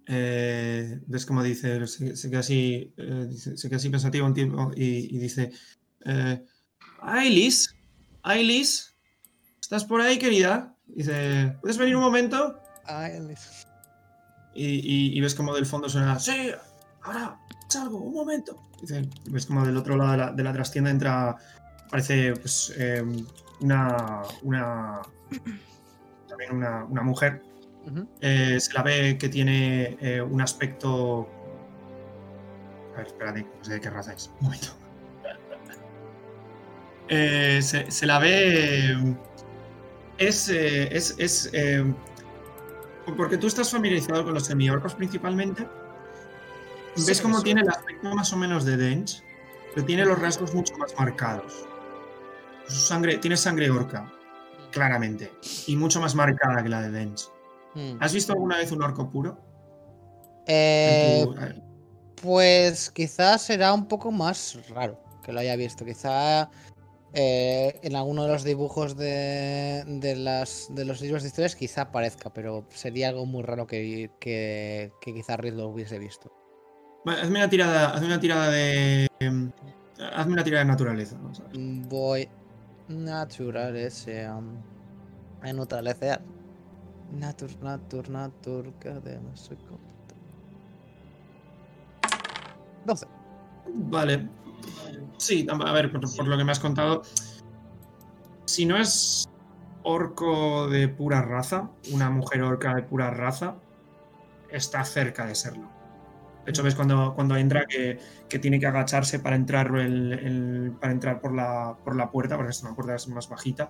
eh, 0.07 0.99
¿Ves 1.07 1.25
cómo 1.25 1.41
dice? 1.41 1.87
Se, 1.87 2.15
se 2.15 2.29
queda 2.29 2.39
así. 2.41 2.93
eh, 2.97 3.29
se 3.31 3.67
queda 3.69 3.77
así 3.77 3.89
pensativo 3.89 4.25
un 4.27 4.33
tiempo 4.33 4.71
y, 4.75 5.15
y 5.15 5.17
dice. 5.19 5.51
Eh, 6.05 6.45
Ailis. 7.01 7.75
Ailis. 8.23 8.95
¿Estás 9.59 9.85
por 9.85 10.01
ahí, 10.01 10.19
querida? 10.19 10.75
Dice. 10.87 11.57
¿Puedes 11.61 11.77
venir 11.77 11.95
un 11.95 12.03
momento? 12.03 12.59
Y, 14.53 14.65
y- 14.65 15.17
y 15.17 15.21
ves 15.21 15.33
como 15.33 15.55
del 15.55 15.65
fondo 15.65 15.87
suena. 15.87 16.19
¡Sí! 16.19 16.51
Ahora, 17.03 17.39
salgo, 17.69 17.99
un 17.99 18.13
momento. 18.13 18.67
Dice, 18.81 19.07
ves 19.29 19.45
como 19.45 19.65
del 19.65 19.77
otro 19.77 19.95
lado 19.95 20.11
de 20.11 20.17
la, 20.17 20.31
de 20.33 20.43
la 20.43 20.51
trastienda 20.53 20.89
entra. 20.91 21.37
Parece 21.89 22.33
pues 22.33 22.73
eh, 22.77 23.01
una. 23.61 24.21
una. 24.43 25.01
También 26.27 26.55
una, 26.55 26.83
una 26.85 27.01
mujer. 27.01 27.41
Eh, 28.21 28.59
se 28.59 28.73
la 28.73 28.83
ve 28.83 29.17
que 29.17 29.29
tiene 29.29 29.97
eh, 30.01 30.21
un 30.21 30.41
aspecto. 30.41 31.27
A 32.93 32.97
ver, 32.97 33.07
espérate, 33.07 33.41
no 33.43 33.63
sé 33.63 33.73
de 33.73 33.81
qué 33.81 33.89
raza 33.89 34.13
es. 34.13 34.31
Un 34.39 34.45
momento. 34.45 34.67
Eh, 37.13 37.59
se, 37.61 37.91
se 37.91 38.05
la 38.05 38.19
ve. 38.19 39.17
Es. 40.17 40.47
es, 40.47 41.15
es 41.17 41.51
porque 43.17 43.37
tú 43.37 43.47
estás 43.47 43.69
familiarizado 43.69 44.23
con 44.23 44.33
los 44.33 44.45
semiorcos 44.45 44.95
principalmente. 44.95 45.67
Sí, 46.95 47.03
¿Ves 47.05 47.19
cómo 47.19 47.41
tiene 47.41 47.61
el 47.61 47.69
aspecto 47.69 48.15
más 48.15 48.31
o 48.31 48.37
menos 48.37 48.63
de 48.63 48.77
Dench? 48.77 49.21
pero 49.73 49.85
tiene 49.85 50.05
los 50.05 50.19
rasgos 50.19 50.53
mucho 50.53 50.77
más 50.77 50.93
marcados. 50.97 51.65
Su 52.67 52.75
sangre, 52.75 53.17
tiene 53.17 53.37
sangre 53.37 53.69
orca, 53.69 54.11
claramente, 54.71 55.31
y 55.67 55.75
mucho 55.75 55.99
más 55.99 56.15
marcada 56.15 56.63
que 56.63 56.69
la 56.69 56.81
de 56.81 56.91
Dens. 56.91 57.31
Mm. 57.75 57.97
¿Has 57.99 58.13
visto 58.13 58.33
alguna 58.33 58.57
vez 58.57 58.71
un 58.71 58.81
orco 58.83 59.09
puro? 59.09 59.39
Eh, 60.47 61.21
En 61.25 61.25
tu- 61.33 61.39
eh, 61.41 61.61
Pues 62.21 62.91
quizás 62.91 63.41
será 63.41 63.73
un 63.73 63.87
poco 63.87 64.11
más 64.11 64.57
raro 64.69 64.99
que 65.23 65.31
lo 65.31 65.39
haya 65.39 65.55
visto. 65.55 65.85
Quizá 65.85 66.49
eh, 67.13 67.79
en 67.83 67.95
alguno 67.95 68.23
de 68.23 68.29
los 68.31 68.43
dibujos 68.43 68.95
de, 68.95 69.83
de, 69.87 70.15
las, 70.15 70.67
de 70.69 70.85
los 70.85 71.01
libros 71.01 71.23
de 71.23 71.29
historias 71.29 71.55
quizá 71.55 71.81
aparezca, 71.83 72.31
pero 72.31 72.65
sería 72.69 73.09
algo 73.09 73.25
muy 73.25 73.43
raro 73.43 73.65
que, 73.67 74.11
que, 74.19 74.91
que 75.01 75.13
quizá 75.13 75.35
Reed 75.37 75.53
lo 75.55 75.67
hubiese 75.67 75.97
visto. 75.99 76.31
Vale, 77.03 77.21
hazme 77.21 77.39
una 77.39 77.49
tirada, 77.49 77.89
hazme 77.89 78.05
una 78.07 78.19
tirada 78.19 78.49
de. 78.51 79.07
em, 79.19 79.51
hazme 80.13 80.33
una 80.33 80.43
tirada 80.43 80.63
de 80.63 80.69
naturaleza. 80.69 81.15
vamos 81.19 81.39
a 81.39 81.43
ver. 81.43 81.51
Voy 81.87 82.29
naturaleza. 82.87 84.39
A 85.41 85.53
neutralizar. 85.53 86.21
Natur, 87.11 87.49
natur, 87.61 88.09
natur. 88.09 88.73
cadena, 88.79 89.31
computa. 89.67 90.15
12. 92.85 93.07
Vale. 93.67 94.29
Sí, 95.17 95.45
a 95.49 95.71
ver, 95.73 95.91
por, 95.91 96.27
lo 96.27 96.37
que 96.37 96.43
me 96.43 96.51
has 96.51 96.59
contado. 96.59 97.01
Si 98.45 98.65
no 98.65 98.77
es 98.77 99.29
orco 99.83 100.67
de 100.67 100.87
pura 100.87 101.21
raza, 101.21 101.69
una 101.93 102.09
mujer 102.09 102.43
orca 102.43 102.73
de 102.75 102.83
pura 102.83 103.11
raza, 103.11 103.55
está 104.49 104.83
cerca 104.83 105.25
de 105.25 105.35
serlo. 105.35 105.69
De 106.45 106.51
hecho, 106.51 106.63
ves 106.63 106.75
cuando, 106.75 107.13
cuando 107.13 107.35
entra 107.37 107.65
que, 107.67 107.99
que 108.27 108.39
tiene 108.39 108.59
que 108.59 108.65
agacharse 108.65 109.19
para 109.19 109.35
entrar, 109.35 109.67
el- 109.75 110.75
para 110.79 110.91
entrar 110.91 111.21
por, 111.21 111.33
la, 111.35 111.77
por 111.83 111.95
la 111.95 112.09
puerta, 112.09 112.35
porque 112.35 112.51
es 112.51 112.63
una 112.63 112.73
puerta 112.73 112.95
más 113.09 113.29
bajita. 113.29 113.69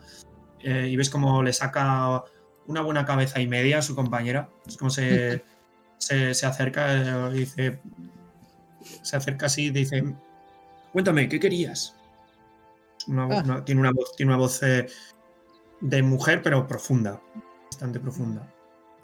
eh, 0.60 0.88
y 0.88 0.96
ves 0.96 1.10
como 1.10 1.42
le 1.44 1.54
saca 1.54 2.24
una 2.68 2.82
buena 2.82 3.06
cabeza 3.06 3.40
y 3.42 3.48
media 3.48 3.80
a 3.80 3.82
su 3.82 3.96
compañera. 3.96 4.50
Es 4.68 4.78
como 4.78 4.90
se, 4.92 5.44
se, 5.98 6.34
se 6.34 6.46
acerca 6.46 6.94
eh, 6.94 7.30
y 7.36 7.40
dice. 7.40 7.80
Se 9.04 9.16
acerca 9.18 9.46
así 9.48 9.66
y 9.66 9.70
dice. 9.72 10.04
Cuéntame, 10.94 11.30
¿qué 11.30 11.40
querías? 11.40 11.96
Una 13.08 13.24
Ah. 13.24 13.42
una- 13.44 13.66
tiene 13.66 13.82
una 13.82 13.92
voz, 13.92 14.16
tiene 14.16 14.32
una 14.32 14.40
voz 14.40 14.62
eh, 14.64 14.88
de 15.82 16.04
mujer, 16.04 16.42
pero 16.44 16.68
profunda. 16.68 17.22
Bastante 17.72 18.00
profunda. 18.00 18.48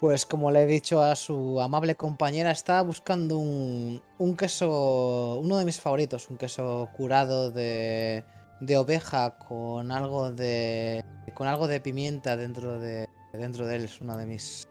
Pues 0.00 0.24
como 0.26 0.52
le 0.52 0.62
he 0.62 0.66
dicho 0.66 1.02
a 1.02 1.16
su 1.16 1.60
amable 1.60 1.96
compañera, 1.96 2.52
estaba 2.52 2.82
buscando 2.82 3.38
un, 3.38 4.00
un 4.18 4.36
queso, 4.36 5.40
uno 5.40 5.58
de 5.58 5.64
mis 5.64 5.80
favoritos, 5.80 6.30
un 6.30 6.36
queso 6.38 6.88
curado 6.96 7.50
de, 7.50 8.22
de 8.60 8.76
oveja 8.76 9.36
con 9.38 9.90
algo 9.90 10.30
de 10.30 11.04
con 11.34 11.48
algo 11.48 11.66
de 11.66 11.80
pimienta 11.80 12.36
dentro 12.36 12.78
de 12.78 13.08
dentro 13.32 13.66
de 13.66 13.76
él. 13.76 13.84
Es 13.84 14.00
una 14.00 14.16
de 14.16 14.26
mis 14.26 14.66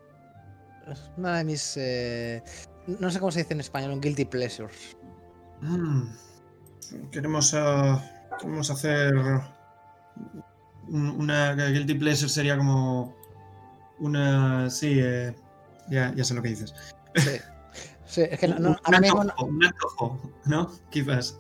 es 0.87 1.11
una 1.17 1.37
de 1.37 1.43
mis 1.43 1.75
eh, 1.77 2.41
no 2.87 3.11
sé 3.11 3.19
cómo 3.19 3.31
se 3.31 3.39
dice 3.39 3.53
en 3.53 3.59
español, 3.59 3.91
un 3.91 4.01
guilty 4.01 4.25
pleasures. 4.25 4.95
Mm. 5.61 6.03
Queremos, 7.11 7.53
ah, 7.53 8.01
queremos 8.39 8.69
hacer 8.71 9.13
un- 10.87 11.09
una 11.19 11.53
guilty 11.53 11.95
pleasure 11.95 12.29
sería 12.29 12.57
como 12.57 13.13
una 13.99 14.69
sí 14.69 14.99
eh, 15.01 15.35
ya, 15.89 16.13
ya 16.15 16.23
sé 16.23 16.33
lo 16.33 16.41
que 16.41 16.49
dices 16.49 16.73
Sí, 17.15 17.31
Sí, 18.05 18.21
es 18.21 18.39
que 18.39 18.47
no, 18.47 18.57
no, 18.59 18.69
un, 18.69 19.01
mismo 19.01 19.23
no- 19.23 19.31
antojo, 19.31 19.45
un 19.45 19.65
antojo, 19.65 20.19
¿no? 20.45 20.71
Quizás 20.89 21.39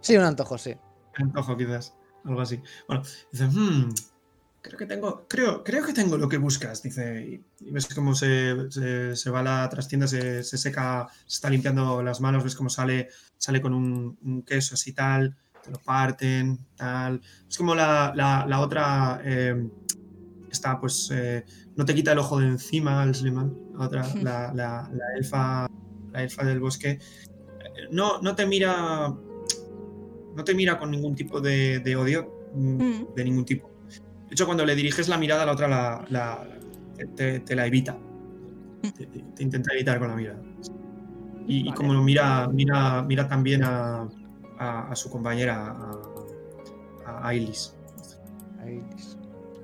sí, 0.00 0.16
un 0.16 0.24
antojo, 0.24 0.56
sí. 0.58 0.76
un 1.18 1.24
antojo 1.26 1.56
quizás 1.56 1.94
algo 2.24 2.40
así 2.42 2.62
bueno 2.86 3.02
dice 3.32 3.44
"Hmm, 3.46 3.88
creo 4.68 4.78
que 4.78 4.86
tengo 4.86 5.26
creo 5.26 5.64
creo 5.64 5.84
que 5.84 5.94
tengo 5.94 6.18
lo 6.18 6.28
que 6.28 6.36
buscas 6.36 6.82
dice 6.82 7.42
y, 7.60 7.66
y 7.66 7.70
ves 7.70 7.88
cómo 7.94 8.14
se, 8.14 8.70
se, 8.70 9.16
se 9.16 9.30
va 9.30 9.40
a 9.40 9.42
la 9.42 9.68
trastienda 9.68 10.06
se, 10.06 10.42
se 10.44 10.58
seca 10.58 11.08
se 11.26 11.36
está 11.36 11.48
limpiando 11.48 12.02
las 12.02 12.20
manos 12.20 12.44
ves 12.44 12.54
cómo 12.54 12.68
sale 12.68 13.08
sale 13.38 13.60
con 13.62 13.72
un, 13.72 14.18
un 14.22 14.42
queso 14.42 14.74
así 14.74 14.92
tal 14.92 15.34
te 15.62 15.70
lo 15.70 15.78
parten 15.78 16.58
tal. 16.76 17.20
Es 17.48 17.56
como 17.58 17.74
la, 17.74 18.12
la, 18.14 18.46
la 18.46 18.60
otra 18.60 19.20
eh, 19.24 19.68
está 20.50 20.78
pues 20.78 21.10
eh, 21.12 21.44
no 21.76 21.84
te 21.84 21.94
quita 21.94 22.12
el 22.12 22.18
ojo 22.18 22.38
de 22.38 22.46
encima 22.46 23.02
el 23.02 23.14
Sliman 23.14 23.56
la 23.76 23.86
otra 23.86 24.14
la, 24.22 24.52
la, 24.54 24.90
la 24.92 25.04
elfa 25.16 25.68
la 26.12 26.22
elfa 26.22 26.44
del 26.44 26.60
bosque. 26.60 26.98
No 27.90 28.20
no 28.20 28.34
te 28.34 28.46
mira 28.46 29.08
no 30.36 30.44
te 30.44 30.54
mira 30.54 30.78
con 30.78 30.90
ningún 30.90 31.14
tipo 31.16 31.40
de, 31.40 31.80
de 31.80 31.96
odio 31.96 32.50
mm, 32.54 32.82
Mm. 32.82 33.14
de 33.14 33.24
ningún 33.24 33.44
tipo 33.44 33.67
de 34.28 34.32
hecho 34.34 34.46
cuando 34.46 34.64
le 34.64 34.74
diriges 34.74 35.08
la 35.08 35.16
mirada 35.18 35.44
la 35.46 35.52
otra 35.52 35.68
la, 35.68 36.04
la- 36.10 36.46
te, 37.16 37.40
te 37.40 37.54
la 37.56 37.66
evita. 37.66 37.96
Te, 38.82 39.06
te- 39.06 39.22
te 39.34 39.42
intenta 39.42 39.72
evitar 39.74 39.98
con 39.98 40.08
la 40.08 40.16
mirada. 40.16 40.40
Y, 41.46 41.72
como 41.72 41.94
mira 42.02 42.46
mira 42.48 43.02
mira 43.02 43.26
también 43.26 43.64
a, 43.64 44.06
a, 44.58 44.90
a 44.90 44.94
su 44.96 45.08
compañera 45.10 45.70
a, 45.70 46.00
a 47.06 47.28
Ailis 47.28 47.74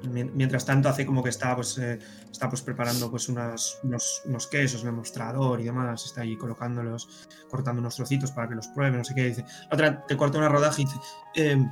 Mientras 0.03 0.67
tanto 0.67 0.89
hace 0.91 1.07
como 1.07 1.23
que 1.23 1.31
está 1.31 1.55
pues 1.57 1.79
eh, 1.79 1.99
está 2.31 2.49
pues 2.51 2.61
preparando 2.61 3.11
pues 3.11 3.29
unas- 3.31 3.79
unos, 3.85 4.23
unos 4.27 4.47
quesos 4.49 4.83
en 4.83 4.89
el 4.89 4.95
mostrador 4.95 5.61
y 5.61 5.65
demás, 5.65 6.05
está 6.05 6.21
ahí 6.21 6.37
colocándolos, 6.37 7.27
cortando 7.51 7.81
unos 7.81 7.97
trocitos 7.97 8.31
para 8.31 8.49
que 8.49 8.55
los 8.55 8.69
pruebe, 8.69 8.99
no 8.99 9.05
sé 9.05 9.15
qué, 9.15 9.25
dice. 9.25 9.45
La 9.71 9.75
otra 9.75 10.07
te 10.07 10.15
corta 10.17 10.37
una 10.37 10.49
rodaja 10.51 10.79
y 10.83 10.85
dice, 10.85 10.97
"Em, 11.35 11.71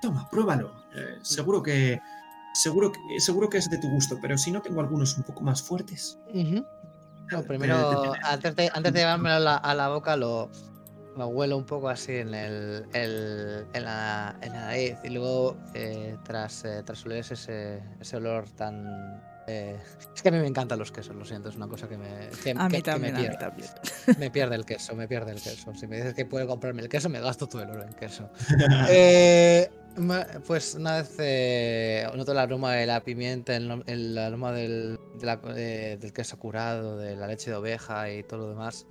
toma, 0.00 0.28
pruébalo. 0.30 0.72
eh, 0.94 1.18
seguro 1.22 1.60
que 1.62 2.00
seguro 2.52 2.92
que 2.92 3.20
seguro 3.20 3.48
que 3.48 3.58
es 3.58 3.68
de 3.70 3.78
tu 3.78 3.88
gusto, 3.90 4.18
pero 4.20 4.36
si 4.38 4.50
no 4.52 4.60
tengo 4.60 4.80
algunos 4.80 5.16
un 5.16 5.24
poco 5.24 5.42
más 5.42 5.62
fuertes. 5.62 6.18
No, 7.30 7.42
primero, 7.44 7.88
te- 7.88 8.18
te- 8.20 8.26
antes 8.26 8.56
de, 8.56 8.70
antes 8.74 8.92
de 8.92 8.98
llevármelo 9.00 9.34
a 9.36 9.40
la, 9.40 9.56
a 9.56 9.74
la 9.74 9.88
boca, 9.88 10.16
lo, 10.16 10.50
lo 11.16 11.26
huelo 11.28 11.56
un 11.56 11.64
poco 11.64 11.88
así 11.88 12.12
en, 12.16 12.34
el, 12.34 12.84
el- 12.92 13.66
en, 13.72 13.84
la, 13.84 14.36
en 14.42 14.52
la 14.52 14.60
nariz. 14.66 14.96
Y 15.04 15.08
luego, 15.10 15.56
eh, 15.74 16.16
tras, 16.24 16.64
eh, 16.64 16.82
tras 16.84 17.04
oler 17.06 17.18
ese, 17.20 17.82
ese 18.00 18.16
olor 18.16 18.50
tan. 18.50 19.22
eh, 19.46 19.78
es 20.14 20.20
que 20.20 20.28
a 20.28 20.32
mí 20.32 20.38
me 20.38 20.46
encantan 20.46 20.78
los 20.78 20.92
quesos, 20.92 21.16
lo 21.16 21.24
siento, 21.24 21.48
es 21.48 21.56
una 21.56 21.68
cosa 21.68 21.88
que 21.88 21.96
me, 21.96 22.28
que, 22.44 22.50
A 22.50 22.68
mí 22.68 22.76
que 22.76 22.82
también, 22.82 23.14
me, 23.14 23.20
a 23.20 23.22
mí 23.22 23.28
pierde, 23.28 23.38
también. 23.38 23.70
me 24.18 24.30
pierde 24.30 24.54
el 24.56 24.66
queso, 24.66 24.94
me 24.94 25.08
pierde 25.08 25.32
el 25.32 25.40
queso. 25.40 25.72
Si 25.74 25.86
me 25.86 25.96
dices 25.96 26.12
que 26.12 26.26
puedo 26.26 26.46
comprarme 26.46 26.82
el 26.82 26.88
queso, 26.90 27.08
me 27.08 27.20
gasto 27.20 27.46
todo 27.48 27.62
el 27.62 27.70
oro 27.70 27.82
en 27.82 27.94
queso. 27.94 28.28
Eh, 28.90 29.70
pues 30.46 30.74
una 30.74 30.96
vez 30.96 31.14
eh, 31.18 32.06
noto 32.16 32.32
el 32.32 32.38
aroma 32.38 32.72
de 32.72 32.86
la 32.86 33.02
pimienta, 33.04 33.54
el, 33.56 33.82
el 33.86 34.18
aroma 34.18 34.52
del, 34.52 34.98
de 35.18 35.26
la- 35.26 35.40
eh, 35.56 35.98
del 36.00 36.12
queso 36.12 36.38
curado, 36.38 36.96
de 36.96 37.16
la 37.16 37.26
leche 37.26 37.50
de 37.50 37.56
oveja 37.56 38.10
y 38.10 38.22
todo 38.22 38.40
lo 38.40 38.48
demás. 38.50 38.86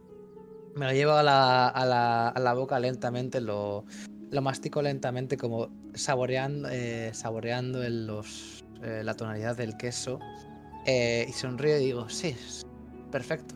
Me 0.75 0.85
lo 0.85 0.91
llevo 0.93 1.13
a 1.13 1.23
la, 1.23 1.67
a 1.67 1.85
la- 1.85 2.29
a 2.29 2.39
la 2.39 2.53
boca 2.53 2.79
lentamente, 2.79 3.41
lo, 3.41 3.83
lo 4.29 4.41
mastico 4.41 4.81
lentamente, 4.81 5.37
como 5.37 5.69
saboreando, 5.93 6.69
eh, 6.71 7.11
saboreando 7.13 7.83
el- 7.83 8.07
los, 8.07 8.63
eh, 8.83 9.01
la 9.03 9.15
tonalidad 9.15 9.55
del 9.57 9.75
queso. 9.77 10.19
eh, 10.87 11.25
y 11.29 11.31
sonrío 11.33 11.77
y 11.77 11.85
digo, 11.85 12.09
sí, 12.09 12.35
perfecto. 13.11 13.53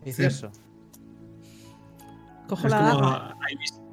Delicioso. 0.00 0.50
Cojo 2.48 2.66
Es 2.66 2.70
la 2.72 2.80
daga. 2.80 3.36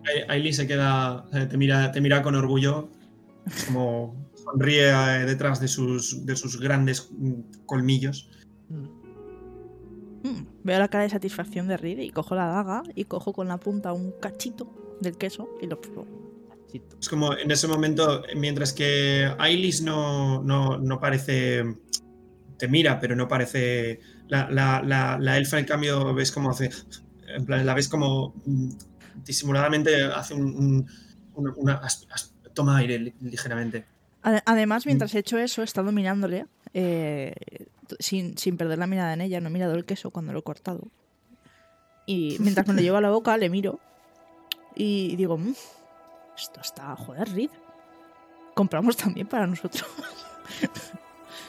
Ailis, 0.05 0.29
Ailis 0.29 0.55
se 0.57 0.67
queda, 0.67 1.25
te 1.49 1.57
mira, 1.57 1.91
te 1.91 2.01
mira 2.01 2.21
con 2.21 2.35
orgullo, 2.35 2.89
como 3.65 4.15
sonríe 4.43 4.89
eh, 4.89 5.25
detrás 5.25 5.59
de 5.59 5.67
sus, 5.67 6.25
de 6.25 6.35
sus 6.35 6.59
grandes 6.59 7.09
mm, 7.11 7.65
colmillos. 7.65 8.29
Mm. 8.69 9.01
Mm, 10.23 10.47
Veo 10.63 10.79
la 10.79 10.87
cara 10.87 11.03
de 11.03 11.09
satisfacción 11.09 11.67
de 11.67 11.77
Reed 11.77 11.99
y 11.99 12.11
cojo 12.11 12.35
la 12.35 12.45
daga 12.45 12.83
y 12.95 13.05
cojo 13.05 13.33
con 13.33 13.47
la 13.47 13.57
punta 13.57 13.93
un 13.93 14.11
cachito 14.19 14.71
del 15.01 15.17
queso 15.17 15.49
y 15.61 15.67
lo 15.67 15.81
pruebo. 15.81 16.05
Es 16.99 17.09
como 17.09 17.35
en 17.35 17.51
ese 17.51 17.67
momento, 17.67 18.23
mientras 18.35 18.71
que 18.71 19.29
Ailis 19.39 19.81
no, 19.81 20.41
no, 20.43 20.77
no 20.77 20.99
parece. 20.99 21.63
Te 22.57 22.67
mira, 22.67 22.99
pero 22.99 23.15
no 23.15 23.27
parece. 23.27 23.99
La, 24.29 24.49
la, 24.49 24.81
la, 24.81 25.17
la 25.19 25.37
elfa, 25.37 25.59
en 25.59 25.65
cambio, 25.65 26.13
ves 26.13 26.31
como 26.31 26.51
hace. 26.51 26.69
En 27.35 27.45
plan, 27.45 27.65
la 27.65 27.73
ves 27.73 27.89
como 27.89 28.35
disimuladamente 29.15 30.03
hace 30.05 30.33
un. 30.33 30.43
un- 30.55 30.87
una, 31.33 31.53
una- 31.55 31.73
as- 31.75 32.05
as- 32.11 32.33
toma 32.53 32.77
aire 32.77 32.99
li- 32.99 33.13
ligeramente. 33.21 33.85
Ade- 34.23 34.43
Además, 34.45 34.85
mientras 34.85 35.15
he 35.15 35.19
hecho 35.19 35.37
eso, 35.37 35.61
he 35.61 35.65
estado 35.65 35.91
mirándole 35.91 36.45
eh, 36.73 37.33
sin, 37.99 38.37
sin 38.37 38.57
perder 38.57 38.77
la 38.77 38.87
mirada 38.87 39.13
en 39.13 39.21
ella. 39.21 39.39
No 39.41 39.47
he 39.47 39.51
mirado 39.51 39.73
el 39.75 39.85
queso 39.85 40.11
cuando 40.11 40.33
lo 40.33 40.39
he 40.39 40.43
cortado. 40.43 40.87
Y 42.05 42.35
mientras 42.39 42.67
me 42.67 42.73
lo 42.73 42.81
llevo 42.81 42.97
a 42.97 43.01
la 43.01 43.09
boca, 43.11 43.37
le 43.37 43.49
miro 43.49 43.79
y 44.75 45.15
digo, 45.15 45.37
"Mm, 45.37 45.53
esto 46.37 46.59
está, 46.61 46.95
joder, 46.95 47.29
Reed. 47.31 47.49
Compramos 48.55 48.97
también 48.97 49.27
para 49.27 49.47
nosotros. 49.47 49.85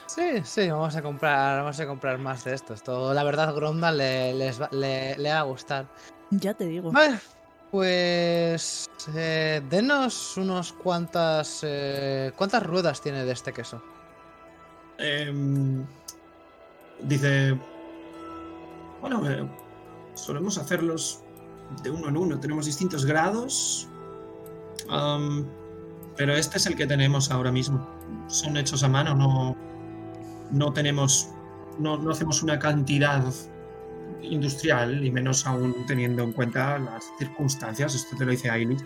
Sí, 0.07 0.43
sí, 0.45 0.69
vamos 0.69 0.95
a 0.95 1.03
comprar, 1.03 1.61
vamos 1.63 1.81
a 1.81 1.87
comprar 1.87 2.19
más 2.19 2.45
de 2.45 2.55
esto. 2.55 2.75
Esto, 2.75 3.15
la 3.15 3.25
verdad, 3.25 3.55
Gronda 3.55 3.91
le, 3.91 4.35
les 4.35 4.59
le, 4.71 5.17
le 5.17 5.31
va 5.31 5.39
a 5.41 5.43
gustar. 5.43 5.87
ya 6.31 6.53
te 6.55 6.67
digo. 6.67 6.93
Vale, 6.93 7.19
Pues. 7.73 8.91
eh, 9.17 9.63
denos 9.71 10.37
unos 10.37 10.75
cuantas. 10.75 11.61
eh, 11.63 12.31
¿Cuántas 12.37 12.63
ruedas 12.63 13.01
tiene 13.01 13.25
de 13.25 13.33
este 13.33 13.51
queso? 13.55 13.83
Em, 14.99 15.83
dice, 17.01 17.59
bueno, 19.01 19.29
eh, 19.29 19.49
solemos 20.15 20.59
hacerlos 20.59 21.23
de 21.83 21.91
uno 21.91 22.11
en 22.11 22.17
uno, 22.19 22.39
tenemos 22.39 22.67
distintos 22.67 23.07
grados, 23.07 23.89
pero 26.19 26.35
este 26.35 26.59
es 26.59 26.67
el 26.67 26.77
que 26.77 26.87
tenemos 26.87 27.31
ahora 27.31 27.51
mismo. 27.51 27.89
Son 28.27 28.59
hechos 28.59 28.83
a 28.83 28.89
mano, 28.89 29.15
no, 29.15 29.57
no 30.51 30.73
tenemos, 30.75 31.31
no, 31.79 31.97
no 31.97 32.11
hacemos 32.11 32.43
una 32.43 32.59
cantidad 32.59 33.25
industrial 34.23 35.05
y 35.05 35.11
menos 35.11 35.47
aún 35.47 35.85
teniendo 35.87 36.23
en 36.23 36.33
cuenta 36.33 36.79
las 36.79 37.05
circunstancias. 37.19 37.95
Esto 37.95 38.17
te 38.17 38.25
lo 38.25 38.31
dice 38.31 38.51
Aileen. 38.51 38.79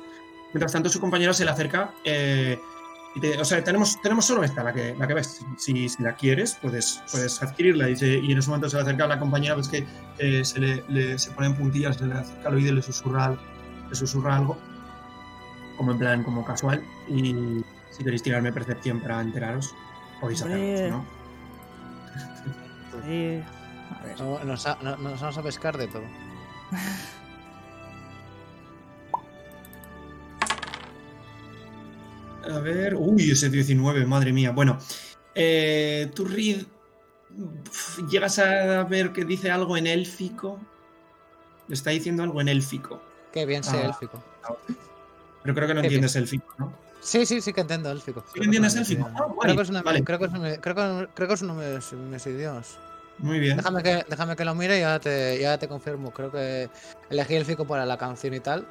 Mientras 0.53 0.73
tanto, 0.73 0.89
su 0.89 1.01
compañero 1.01 1.33
se 1.35 1.45
le 1.45 1.51
acerca. 1.51 1.93
eh, 2.05 2.59
y 3.15 3.21
te- 3.21 3.39
o 3.41 3.45
sea, 3.47 3.65
tenemos, 3.65 3.99
tenemos 4.03 4.27
solo 4.27 4.45
esta, 4.45 4.63
la 4.63 4.75
que, 4.75 4.95
la 4.95 5.07
que 5.07 5.15
ves. 5.15 5.41
Si, 5.57 5.89
si 5.89 6.03
la 6.03 6.15
quieres, 6.15 6.59
puedes, 6.61 7.01
puedes 7.11 7.43
adquirirla. 7.43 7.89
Y, 7.89 7.97
se- 7.97 8.19
y 8.19 8.31
en 8.33 8.39
ese 8.39 8.49
momento 8.51 8.69
se 8.69 8.77
le 8.77 8.83
acerca 8.83 9.05
a 9.05 9.09
la 9.09 9.19
compañera, 9.19 9.55
ves 9.55 9.69
que 9.69 9.87
eh, 10.19 10.45
se 10.45 10.61
le, 10.61 10.85
le- 10.89 11.19
se 11.19 11.31
pone 11.31 11.47
en 11.47 11.57
puntillas, 11.57 11.97
se 11.97 12.07
le 12.07 12.13
acerca 12.15 12.49
al 12.49 12.55
oído 12.57 12.73
y 12.73 12.77
le 12.77 12.83
susurra, 12.83 13.35
le 13.89 13.95
susurra 13.95 14.37
algo. 14.37 14.59
Como 15.79 15.93
en 15.93 15.99
plan, 15.99 16.23
como 16.25 16.45
casual. 16.45 16.83
Y 17.09 17.35
si 17.91 18.05
queréis 18.05 18.23
tirarme 18.23 18.53
percepción 18.53 19.01
para 19.01 19.21
enteraros, 19.23 19.75
podéis 20.21 20.43
hacerlo. 20.43 20.63
¿no? 20.91 21.05
Sí. 23.07 23.43
A 23.91 24.03
ver. 24.05 24.21
No, 24.21 24.43
nos, 24.45 24.67
ha- 24.67 24.79
no- 24.83 24.97
nos 24.97 25.21
vamos 25.21 25.39
a 25.39 25.43
pescar 25.43 25.77
de 25.79 25.87
todo. 25.89 26.05
A 32.51 32.59
ver, 32.61 32.95
uy, 32.95 33.31
ese 33.31 33.51
19, 33.51 34.07
madre 34.07 34.33
mía. 34.33 34.53
Bueno, 34.53 34.79
eh, 35.35 36.11
tú, 36.15 36.25
Reed, 36.25 36.63
llegas 38.09 38.39
a 38.39 38.85
ver 38.85 39.13
que 39.13 39.25
dice 39.25 39.51
algo 39.51 39.77
en 39.77 39.87
élfico. 39.89 40.61
Le 41.67 41.75
está 41.75 41.91
diciendo 41.91 42.23
algo 42.23 42.41
en 42.41 42.49
élfico. 42.49 43.03
Qué 43.33 43.45
bien 43.47 43.65
sé 43.65 43.77
Ah. 43.79 43.87
élfico. 43.87 44.23
Pero 45.43 45.55
creo 45.55 45.69
que 45.69 45.75
no 45.75 45.81
Qué 45.81 45.87
entiendes 45.89 46.15
élfico, 46.17 46.47
¿no? 46.59 46.73
Sí, 47.01 47.27
sí, 47.27 47.41
sí 47.41 47.53
que 47.53 47.61
entiendo 47.63 47.91
élfico. 47.91 48.25
¿Sí 48.33 48.39
que 48.41 48.45
entiendes 48.47 48.77
élfico? 48.77 49.09
Creo 49.41 49.57
que 49.57 49.63
es 51.35 51.43
uno 51.43 51.59
de 51.61 51.81
mis 52.11 52.27
idiomas. 52.27 52.79
Muy 53.19 53.39
bien. 53.39 53.57
Déjame 53.57 53.83
que, 53.83 54.05
déjame 54.09 54.37
que 54.37 54.45
lo 54.45 54.55
mire 54.55 54.77
y 54.77 54.81
ya 54.81 54.99
te, 55.01 55.39
ya 55.41 55.59
te 55.59 55.69
confirmo. 55.69 56.11
Creo 56.13 56.31
que 56.31 56.69
elegí 57.11 57.35
élfico 57.35 57.67
para 57.67 57.87
la 57.87 57.97
canción 57.97 58.35
y 58.35 58.41
tal. 58.41 58.67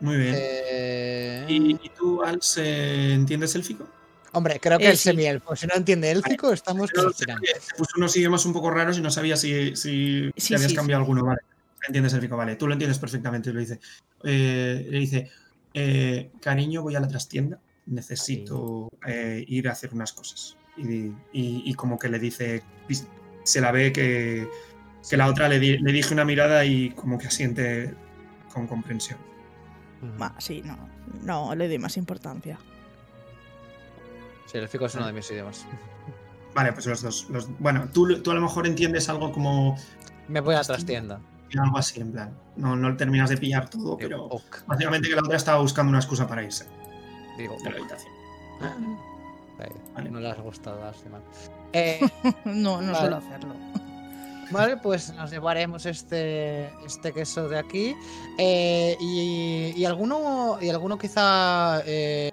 Muy 0.00 0.16
bien. 0.16 0.34
Eh, 0.36 1.44
¿Y, 1.48 1.72
y 1.72 1.88
tú, 1.96 2.22
Als, 2.22 2.56
eh, 2.58 3.12
entiendes 3.14 3.54
élfico? 3.54 3.86
Hombre, 4.32 4.60
creo 4.60 4.78
que 4.78 4.86
Eh, 4.86 4.90
el 4.90 4.96
sí. 4.96 5.10
semielfo. 5.10 5.56
Si 5.56 5.66
no 5.66 5.74
entiende 5.74 6.10
élfico, 6.10 6.52
estamos 6.52 6.90
Pero 6.92 7.10
sé 7.10 7.24
tirando. 7.24 7.42
que 7.42 7.52
te 7.54 7.74
puso 7.76 7.92
unos 7.96 8.16
idiomas 8.16 8.44
un 8.46 8.52
poco 8.52 8.70
raros 8.70 8.98
y 8.98 9.00
no 9.00 9.10
sabía 9.10 9.36
si, 9.36 9.74
si, 9.76 10.30
si 10.36 10.46
Sí, 10.48 10.54
habías 10.54 10.70
sí, 10.70 10.76
cambiado 10.76 11.00
alguno. 11.02 11.24
Vale. 11.24 11.40
Entiendes 11.86 12.12
élfico, 12.12 12.36
vale. 12.36 12.56
Tú 12.56 12.66
lo 12.66 12.72
entiendes 12.74 12.98
perfectamente. 12.98 13.52
Lo 13.52 13.60
dice. 13.60 13.80
Eh, 14.24 14.86
le 14.90 14.98
dice, 14.98 15.30
eh, 15.72 16.30
cariño, 16.40 16.82
voy 16.82 16.96
a 16.96 17.00
la 17.00 17.08
trastienda. 17.08 17.58
Necesito 17.86 18.90
eh, 19.06 19.44
ir 19.48 19.68
a 19.68 19.72
hacer 19.72 19.94
unas 19.94 20.12
cosas. 20.12 20.56
Y, 20.76 21.06
y- 21.32 21.62
y 21.64 21.74
como 21.74 21.98
que 21.98 22.08
le 22.08 22.18
dice, 22.18 22.62
se 23.48 23.60
la 23.60 23.72
ve 23.72 23.92
que, 23.92 24.48
que 25.08 25.16
la 25.16 25.26
otra 25.26 25.48
le, 25.48 25.58
di- 25.58 25.78
le 25.78 25.92
dije 25.92 26.12
una 26.12 26.24
mirada 26.24 26.64
y 26.64 26.90
como 26.90 27.18
que 27.18 27.26
asiente 27.28 27.94
con 28.52 28.66
comprensión. 28.66 29.18
Sí, 30.38 30.62
no. 30.64 30.76
No 31.22 31.54
le 31.54 31.66
doy 31.68 31.78
más 31.78 31.96
importancia. 31.96 32.58
Sí, 34.46 34.58
élfico 34.58 34.86
es 34.86 34.94
uno 34.94 35.06
de 35.06 35.12
mis 35.12 35.30
idiomas. 35.30 35.66
Vale, 36.54 36.72
pues 36.72 36.86
los 36.86 37.02
dos. 37.02 37.26
los- 37.30 37.48
bueno, 37.58 37.88
tú, 37.92 38.20
tú 38.22 38.30
a 38.30 38.34
lo 38.34 38.40
mejor 38.40 38.66
entiendes 38.66 39.08
algo 39.08 39.32
como 39.32 39.76
Me 40.28 40.40
voy 40.40 40.54
a 40.54 40.58
la 40.58 40.64
trastienda. 40.64 41.20
algo 41.58 41.78
así, 41.78 42.00
en 42.00 42.12
plan. 42.12 42.36
No, 42.56 42.76
no 42.76 42.96
terminas 42.96 43.30
de 43.30 43.36
pillar 43.38 43.68
todo, 43.70 43.96
Digo, 43.96 43.98
pero 43.98 44.24
ok. 44.24 44.64
básicamente 44.66 45.08
que 45.08 45.14
la 45.14 45.22
otra 45.22 45.36
estaba 45.36 45.60
buscando 45.60 45.90
una 45.90 45.98
excusa 45.98 46.26
para 46.26 46.42
irse 46.42 46.66
Digo, 47.38 47.56
de 47.62 47.64
la 47.64 47.70
ok. 47.70 47.76
habitación. 47.76 48.12
Vale. 49.94 50.10
No 50.10 50.20
le 50.20 50.30
has 50.30 50.38
gustado, 50.40 50.80
lástima. 50.80 51.20
Eh, 51.72 52.00
No, 52.44 52.80
no 52.80 52.92
Vale. 52.92 52.98
suelo 52.98 53.16
hacerlo. 53.16 53.54
Vale, 54.50 54.78
pues 54.78 55.12
nos 55.12 55.30
llevaremos 55.30 55.84
este, 55.84 56.70
este 56.86 57.12
queso 57.12 57.48
de 57.50 57.58
aquí. 57.58 57.94
Eh, 58.38 58.96
y, 58.98 59.74
y 59.76 59.84
alguno, 59.84 60.56
y 60.60 60.70
alguno 60.70 60.96
quizá 60.98 61.82
eh, 61.84 62.30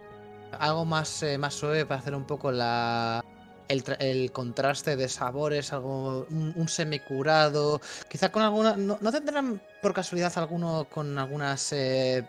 algo 0.57 0.85
más, 0.85 1.23
eh, 1.23 1.37
más 1.37 1.53
suave 1.53 1.85
para 1.85 1.99
hacer 1.99 2.15
un 2.15 2.23
poco 2.23 2.53
la, 2.53 3.21
el, 3.67 3.83
tra- 3.83 3.97
el 3.99 4.31
contraste 4.31 4.95
de 4.95 5.09
sabores, 5.09 5.73
algo, 5.73 6.25
un, 6.29 6.53
un 6.55 6.67
semicurado. 6.69 7.81
Quizá 8.09 8.31
con 8.31 8.43
alguna. 8.43 8.77
¿No, 8.77 8.97
no 9.01 9.11
tendrán 9.11 9.61
por 9.81 9.93
casualidad 9.93 10.31
alguno 10.37 10.87
con 10.89 11.17
algunas 11.19 11.73
eh, 11.73 12.25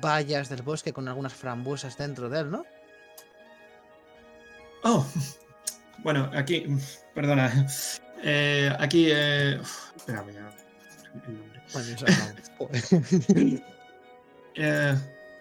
bayas 0.00 0.48
del 0.48 0.62
bosque, 0.62 0.92
con 0.92 1.08
algunas 1.08 1.32
frambuesas 1.34 1.98
dentro 1.98 2.28
de 2.28 2.38
él, 2.38 2.50
no? 2.52 2.64
Oh, 4.84 5.04
bueno, 6.02 6.30
aquí, 6.34 6.66
perdona. 7.14 7.66
Eh, 8.22 8.70
aquí, 8.78 9.08
eh, 9.10 9.58
uf, 9.60 9.96
espérame, 9.96 10.28
el 10.30 10.42
nombre. 10.42 10.64
Bueno. 11.72 13.60
Eh, 14.56 14.94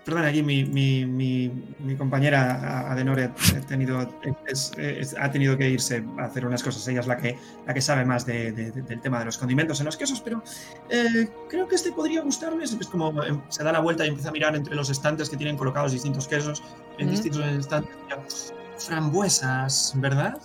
perdona, 0.03 0.29
aquí 0.29 0.41
mi, 0.41 0.63
mi, 0.65 1.05
mi, 1.05 1.47
mi 1.77 1.95
compañera 1.95 2.91
Adenore 2.91 3.25
ha 3.25 3.61
tenido, 3.67 4.01
es- 4.47 4.71
es- 4.75 5.15
ha 5.19 5.29
tenido 5.31 5.55
que 5.55 5.69
irse 5.69 6.03
a 6.17 6.23
hacer 6.25 6.47
unas 6.47 6.63
cosas. 6.63 6.87
Ella 6.87 7.01
es 7.01 7.05
la 7.07 7.17
que, 7.17 7.37
la 7.67 7.75
que 7.75 7.81
sabe 7.81 8.03
más 8.05 8.25
de- 8.25 8.51
de- 8.51 8.71
de- 8.71 8.81
del 8.81 8.99
tema 9.01 9.19
de 9.19 9.25
los 9.25 9.37
condimentos 9.37 9.79
en 9.81 9.85
los 9.85 9.97
quesos, 9.97 10.19
pero 10.19 10.43
eh, 10.89 11.29
creo 11.47 11.67
que 11.67 11.75
este 11.75 11.91
podría 11.91 12.21
gustarles. 12.21 12.73
Es 12.73 12.87
como 12.87 13.23
eh, 13.23 13.39
se 13.49 13.63
da 13.63 13.71
la 13.71 13.81
vuelta 13.81 14.03
y 14.03 14.09
empieza 14.09 14.29
a 14.29 14.31
mirar 14.31 14.55
entre 14.55 14.73
los 14.75 14.89
estantes 14.89 15.29
que 15.29 15.37
tienen 15.37 15.57
colocados 15.57 15.91
distintos 15.91 16.27
quesos 16.27 16.63
en 16.97 17.05
Ujú. 17.05 17.11
distintos 17.11 17.45
estantes. 17.45 18.51
Frambuesas, 18.87 19.93
¿verdad? 19.95 20.37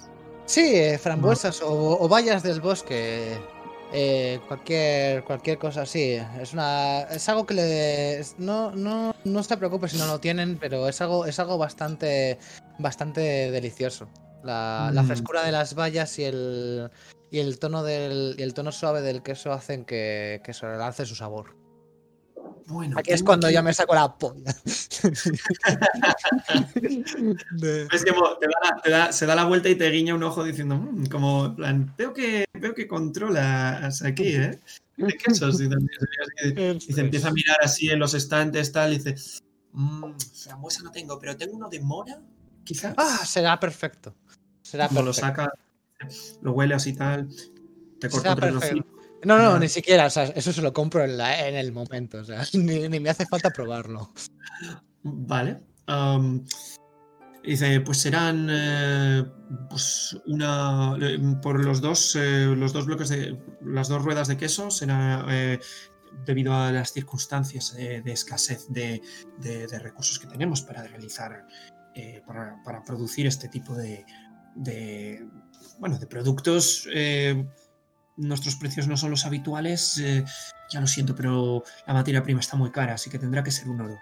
Sí, 0.47 0.75
eh, 0.75 0.99
frambuesas 0.99 1.61
o, 1.63 1.99
o 2.01 2.09
bayas 2.09 2.43
del 2.43 2.61
bosque. 2.61 3.39
eh, 3.93 4.41
cualquier, 4.49 5.25
cualquier 5.25 5.59
cosa 5.59 5.83
así. 5.83 6.19
Es 6.41 6.53
una. 6.53 7.01
Es 7.03 7.29
algo 7.29 7.47
que 7.47 7.55
le. 7.55 8.23
No, 8.39 8.71
no, 8.73 9.15
no 9.25 9.43
se 9.43 9.57
preocupe 9.57 9.89
si 9.89 9.99
no 9.99 10.07
lo 10.07 10.21
tienen, 10.21 10.57
pero 10.59 10.89
es 10.89 11.01
algo, 11.01 11.27
es 11.27 11.39
algo 11.39 11.59
bastante. 11.59 12.39
bastante 12.79 13.51
delicioso. 13.51 14.09
La, 14.45 14.91
la 14.93 15.03
Mm. 15.03 15.07
frescura 15.07 15.43
de 15.45 15.53
las 15.53 15.75
bayas 15.75 16.19
y 16.19 16.25
el. 16.25 16.91
Y 17.31 17.41
el 17.41 17.59
tono 17.59 17.83
del. 17.83 18.37
y 18.39 18.43
el 18.43 18.55
tono 18.55 18.73
suave 18.73 19.01
del 19.03 19.23
queso 19.23 19.53
hacen 19.53 19.85
que, 19.85 20.41
que 20.45 20.53
se 20.55 20.67
realce 20.67 21.05
su 21.07 21.15
sabor. 21.15 21.57
Bueno, 22.69 22.99
Aquí 22.99 23.13
es 23.13 23.23
cuando 23.23 23.47
aquí- 23.47 23.55
ya 23.55 23.63
me 23.63 23.73
saco 23.73 23.95
la 23.95 24.19
polla. 24.19 24.55
De- 27.53 27.89
Es 27.91 28.05
que 28.05 28.13
mo- 28.13 28.37
te 28.39 28.47
da 28.47 28.53
la- 28.63 28.83
te 28.83 28.91
da- 28.91 29.13
se 29.13 29.25
da 29.27 29.35
la 29.35 29.45
vuelta 29.45 29.69
y 29.71 29.75
te 29.75 29.89
guiña 29.91 30.15
un 30.15 30.23
ojo 30.23 30.45
diciendo, 30.45 30.77
"Mm", 30.77 31.07
como, 31.07 31.47
en 31.47 31.55
plan, 31.57 31.95
veo 31.97 32.13
que, 32.13 32.45
veo 32.53 32.75
que 32.75 32.87
controlas 32.87 34.03
aquí, 34.03 34.35
¿eh? 34.37 34.59
De 34.97 35.17
quesos. 35.17 35.61
Y, 35.61 35.69
se 35.69 36.93
y 36.93 37.01
empieza 37.01 37.29
a 37.29 37.33
mirar 37.33 37.59
así 37.63 37.89
en 37.89 37.99
los 37.99 38.13
estantes, 38.15 38.71
tal, 38.73 38.93
y 38.93 38.99
dice, 38.99 39.15
"Mm, 39.73 40.13
frambuesa 40.45 40.83
no 40.83 40.91
tengo, 40.91 41.19
pero 41.19 41.37
tengo 41.37 41.57
uno 41.57 41.69
de 41.69 41.81
mora, 41.81 42.21
quizás. 42.65 42.95
Ah, 42.99 43.25
será 43.25 43.59
perfecto. 43.59 44.15
Será 44.61 44.89
lo 44.93 45.13
saca, 45.15 45.51
lo 46.43 46.53
huele 46.53 46.75
así 46.75 46.93
tal, 46.93 47.29
te 47.99 48.11
corta 48.11 48.33
otro 48.33 48.59
perfecto. 48.61 48.98
No, 49.25 49.37
no, 49.39 49.59
ni 49.59 49.69
siquiera, 49.69 50.07
o 50.07 50.11
sea, 50.11 50.25
eso 50.25 50.53
se 50.53 50.63
lo 50.63 50.73
compro 50.73 51.03
en, 51.05 51.19
la- 51.19 51.49
en 51.49 51.57
el 51.57 51.73
momento, 51.73 52.19
o 52.19 52.25
sea, 52.25 52.43
ni, 52.55 52.89
ni 52.89 53.01
me 53.01 53.11
hace 53.11 53.27
falta 53.27 53.51
probarlo. 53.51 54.13
Vale. 55.03 55.61
dice, 57.43 57.81
pues 57.81 57.99
serán 57.99 58.49
eh, 58.51 59.25
pues 59.71 60.17
una 60.27 60.97
eh, 61.01 61.19
por 61.43 61.65
los 61.65 61.81
dos 61.81 62.15
eh, 62.17 62.47
los 62.57 62.73
dos 62.73 62.87
bloques 62.87 63.09
de 63.09 63.39
las 63.65 63.89
dos 63.89 64.03
ruedas 64.05 64.29
de 64.29 64.37
queso 64.37 64.71
será 64.71 65.25
eh, 65.31 65.59
debido 66.27 66.53
a 66.55 66.71
las 66.73 66.93
circunstancias 66.93 67.75
de 67.77 68.03
escasez 68.13 68.67
de, 68.69 69.01
de- 69.39 69.67
de 69.67 69.79
recursos 69.79 70.19
que 70.19 70.27
tenemos 70.27 70.63
para 70.63 70.83
realizar 70.83 71.47
para, 72.27 72.63
para 72.65 72.85
producir 72.85 73.27
este 73.27 73.49
tipo 73.49 73.75
de, 73.75 74.05
bueno 75.79 75.99
de 75.99 76.07
productos 76.07 76.87
nuestros 78.19 78.57
precios 78.57 78.87
no 78.87 78.97
son 78.97 79.11
los 79.11 79.25
habituales 79.25 79.99
eh, 79.99 80.25
ya 80.71 80.81
lo 80.81 80.87
siento 80.87 81.15
pero 81.15 81.65
la 81.87 81.95
materia 81.95 82.23
prima 82.23 82.41
está 82.41 82.57
muy 82.57 82.71
cara 82.71 82.95
así 82.95 83.09
que 83.09 83.19
tendrá 83.19 83.43
que 83.43 83.51
ser 83.51 83.69
un 83.69 83.81
oro 83.81 84.01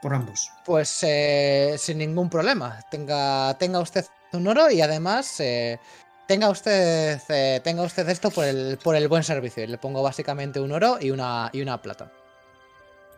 por 0.00 0.14
ambos. 0.14 0.50
Pues 0.64 1.02
eh, 1.02 1.76
sin 1.78 1.98
ningún 1.98 2.30
problema, 2.30 2.80
tenga, 2.90 3.56
tenga 3.58 3.80
usted 3.80 4.04
un 4.32 4.46
oro 4.46 4.70
y 4.70 4.80
además 4.80 5.40
eh, 5.40 5.78
tenga 6.26 6.48
usted 6.48 7.20
eh, 7.28 7.60
tenga 7.62 7.82
usted 7.82 8.08
esto 8.08 8.30
por 8.30 8.44
el, 8.44 8.78
por 8.82 8.96
el 8.96 9.08
buen 9.08 9.22
servicio. 9.22 9.66
Le 9.66 9.78
pongo 9.78 10.02
básicamente 10.02 10.60
un 10.60 10.72
oro 10.72 10.98
y 11.00 11.10
una, 11.10 11.50
y 11.52 11.62
una 11.62 11.80
plata. 11.82 12.10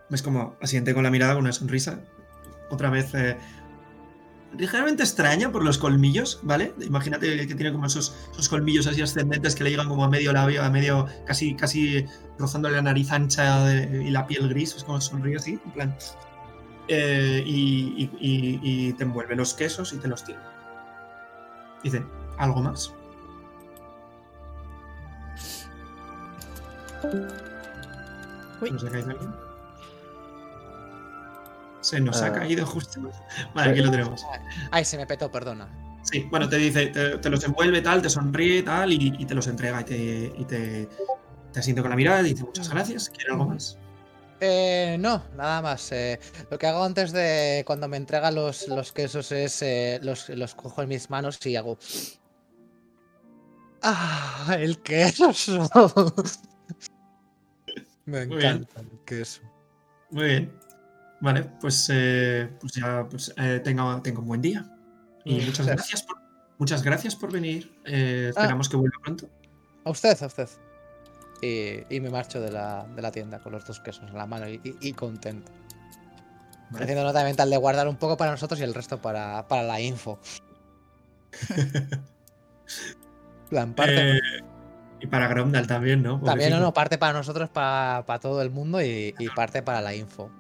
ves 0.09 0.23
como 0.23 0.57
asiente 0.61 0.95
con 0.95 1.05
la 1.05 1.11
mirada, 1.11 1.35
con 1.35 1.45
una 1.45 1.53
sonrisa. 1.53 2.01
Otra 2.71 2.89
vez 2.89 3.13
ligeramente 4.57 5.03
extraña 5.03 5.51
por 5.51 5.65
los 5.65 5.79
colmillos, 5.79 6.41
¿vale? 6.43 6.75
Imagínate 6.81 7.47
que 7.47 7.55
tiene 7.55 7.73
como 7.73 7.87
esos, 7.87 8.15
esos 8.33 8.49
colmillos 8.49 8.87
así 8.87 9.01
ascendentes 9.03 9.55
que 9.55 9.65
le 9.65 9.71
llegan 9.71 9.89
como 9.89 10.05
a 10.05 10.09
medio 10.09 10.33
labio, 10.33 10.63
a 10.63 10.71
medio, 10.71 11.07
casi, 11.27 11.55
casi 11.55 12.07
rozando 12.39 12.69
la 12.69 12.83
nariz 12.83 13.11
ancha 13.13 13.65
de- 13.65 14.05
y 14.05 14.11
la 14.11 14.27
piel 14.27 14.49
gris, 14.49 14.75
es 14.77 14.85
como 14.85 15.01
sonríe 15.01 15.37
así, 15.37 15.59
en 15.65 15.71
plan. 15.73 15.97
Eh, 16.89 17.43
y, 17.47 17.95
y- 18.05 18.11
y- 18.21 18.61
y 18.89 18.93
te 18.95 19.05
envuelve 19.05 19.37
los 19.37 19.55
quesos 19.55 19.93
y 19.93 19.99
te 19.99 20.09
los 20.09 20.25
tira. 20.25 20.43
Dice, 21.83 22.05
¿algo 22.39 22.61
más? 22.61 22.93
Uy. 28.61 28.71
¿Nos 28.71 28.85
caído 28.85 29.11
alguien? 29.11 29.31
Se 31.83 32.01
nos 32.01 32.23
ha 32.23 32.27
Ah. 32.29 32.33
caído 32.33 32.65
justo. 32.65 33.01
Vale, 33.55 33.73
aquí 33.73 33.81
lo 33.83 33.91
tenemos. 33.91 34.25
Ay, 34.71 34.85
se 34.85 34.97
me 34.97 35.07
petó, 35.07 35.31
perdona. 35.31 35.69
Sí, 36.03 36.27
bueno, 36.31 36.49
te 36.49 36.57
dice, 36.57 36.87
te, 36.89 37.19
te 37.19 37.31
los 37.31 37.45
envuelve 37.45 37.81
tal, 37.83 38.01
te 38.03 38.09
sonríe 38.11 38.63
tal 38.63 38.93
y, 38.93 39.15
y 39.19 39.25
te 39.27 39.35
los 39.35 39.47
entrega 39.47 39.81
y 39.83 39.85
te, 39.85 40.33
y 40.37 40.45
te, 40.47 40.89
te 41.53 41.61
asiente 41.61 41.81
con 41.83 41.91
la 41.91 41.97
mirada 41.97 42.21
y 42.23 42.31
dice 42.31 42.43
muchas 42.45 42.69
gracias. 42.71 43.09
¿Quiere 43.11 43.33
algo 43.33 43.47
más? 43.47 43.79
Eh, 44.41 44.97
no, 44.99 45.23
nada 45.37 45.63
más. 45.63 45.93
eh, 45.93 46.19
lo 46.51 46.59
que 46.59 46.67
hago 46.67 46.83
antes 46.83 47.13
de 47.13 47.63
cuando 47.65 47.87
me 47.87 47.97
entrega 47.97 48.33
los, 48.33 48.67
los 48.67 48.91
quesos 48.91 49.31
es 49.31 49.63
eh, 49.63 50.01
los, 50.03 50.29
los 50.31 50.55
cojo 50.57 50.83
en 50.83 50.89
mis 50.89 51.09
manos 51.11 51.39
y 51.47 51.55
hago. 51.55 51.79
¡Ah! 53.83 54.57
El 54.59 54.81
queso. 54.83 55.33
me 58.07 58.23
encanta 58.23 58.81
el 58.81 58.99
queso. 59.05 59.43
Muy 60.11 60.25
bien. 60.25 60.53
Vale, 61.23 61.45
pues, 61.61 61.89
eh, 61.93 62.51
pues 62.61 62.73
ya 62.75 63.07
pues, 63.09 63.33
eh, 63.39 63.61
tenga, 63.65 64.03
tenga 64.03 64.19
un 64.21 64.27
buen 64.27 64.43
día. 64.43 64.67
Y 65.25 65.37
muchas 65.37 65.67
gracias. 65.67 65.77
gracias 65.77 66.03
por, 66.03 66.17
muchas 66.59 66.83
gracias 66.83 67.17
por 67.17 67.33
venir. 67.33 67.73
Eh, 67.87 68.27
esperamos 68.31 68.69
que 68.69 68.77
vuelva 68.77 68.99
pronto. 69.03 69.29
A 69.85 69.91
usted, 69.91 70.21
a 70.21 70.27
usted. 70.27 70.49
Y, 71.41 71.95
y 71.95 72.01
me 72.01 72.11
marcho 72.11 72.41
de 72.41 72.51
la, 72.51 72.87
de 72.95 73.03
la 73.03 73.13
tienda 73.13 73.39
con 73.39 73.53
los 73.53 73.65
dos 73.65 73.79
quesos 73.81 74.11
en 74.11 74.17
la 74.19 74.27
mano 74.27 74.49
y, 74.49 74.61
y- 74.65 74.89
y 74.89 74.93
contento. 74.93 75.51
Vale. 76.71 76.85
Haciendo 76.85 77.05
nota 77.05 77.23
mental 77.25 77.51
de 77.51 77.57
guardar 77.57 77.87
un 77.87 77.97
poco 77.97 78.17
para 78.17 78.33
nosotros 78.33 78.59
y 78.61 78.65
el 78.65 78.75
resto 78.75 79.01
para, 79.01 79.47
para 79.47 79.63
la 79.63 79.81
info. 79.81 80.19
plan, 83.51 83.75
parte. 83.75 84.17
Eh, 84.17 84.21
y 85.01 85.07
para 85.07 85.27
Gromdal 85.29 85.67
también, 85.67 86.03
¿no? 86.03 86.21
También, 86.21 86.51
no, 86.51 86.61
no, 86.61 86.73
parte 86.73 86.99
para 86.99 87.13
nosotros, 87.13 87.49
para, 87.51 88.05
para 88.07 88.21
todo 88.21 88.41
el 88.43 88.51
mundo 88.51 88.81
y, 88.81 89.15
y 89.19 89.29
parte 89.31 89.63
para 89.63 89.81
la 89.81 89.95
info. 89.95 90.31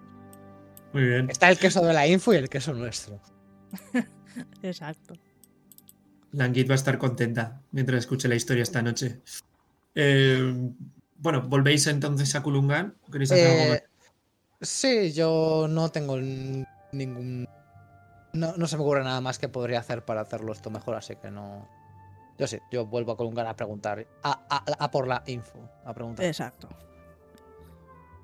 Muy 0.92 1.04
bien. 1.04 1.30
Está 1.30 1.48
el 1.50 1.58
queso 1.58 1.84
de 1.84 1.92
la 1.92 2.06
info 2.06 2.32
y 2.34 2.36
el 2.36 2.48
queso 2.48 2.72
nuestro. 2.74 3.20
Exacto. 4.62 5.14
Langit 6.32 6.68
va 6.68 6.74
a 6.74 6.76
estar 6.76 6.98
contenta 6.98 7.60
mientras 7.72 8.00
escuche 8.00 8.28
la 8.28 8.34
historia 8.34 8.62
esta 8.62 8.82
noche. 8.82 9.20
Eh, 9.94 10.70
bueno, 11.16 11.42
¿volvéis 11.42 11.86
entonces 11.86 12.34
a 12.34 12.42
Kulungan? 12.42 12.96
¿Queréis 13.10 13.32
hacer 13.32 13.46
algo 13.60 13.72
más? 13.72 13.78
Eh, 13.78 13.86
sí, 14.60 15.12
yo 15.12 15.66
no 15.68 15.90
tengo 15.90 16.16
ningún. 16.92 17.48
No, 18.32 18.56
no 18.56 18.66
se 18.66 18.76
me 18.76 18.82
ocurre 18.82 19.04
nada 19.04 19.20
más 19.20 19.38
que 19.38 19.48
podría 19.48 19.80
hacer 19.80 20.04
para 20.06 20.22
hacerlo 20.22 20.52
esto 20.52 20.70
mejor, 20.70 20.94
así 20.94 21.16
que 21.16 21.30
no. 21.30 21.68
Yo 22.38 22.46
sí, 22.46 22.58
yo 22.70 22.86
vuelvo 22.86 23.12
a 23.12 23.16
Colungar 23.18 23.46
a 23.46 23.54
preguntar. 23.54 24.06
A, 24.22 24.40
a- 24.48 24.84
a 24.84 24.90
por 24.90 25.06
la 25.06 25.22
info. 25.26 25.58
A 25.84 25.92
preguntar. 25.92 26.24
Exacto. 26.24 26.68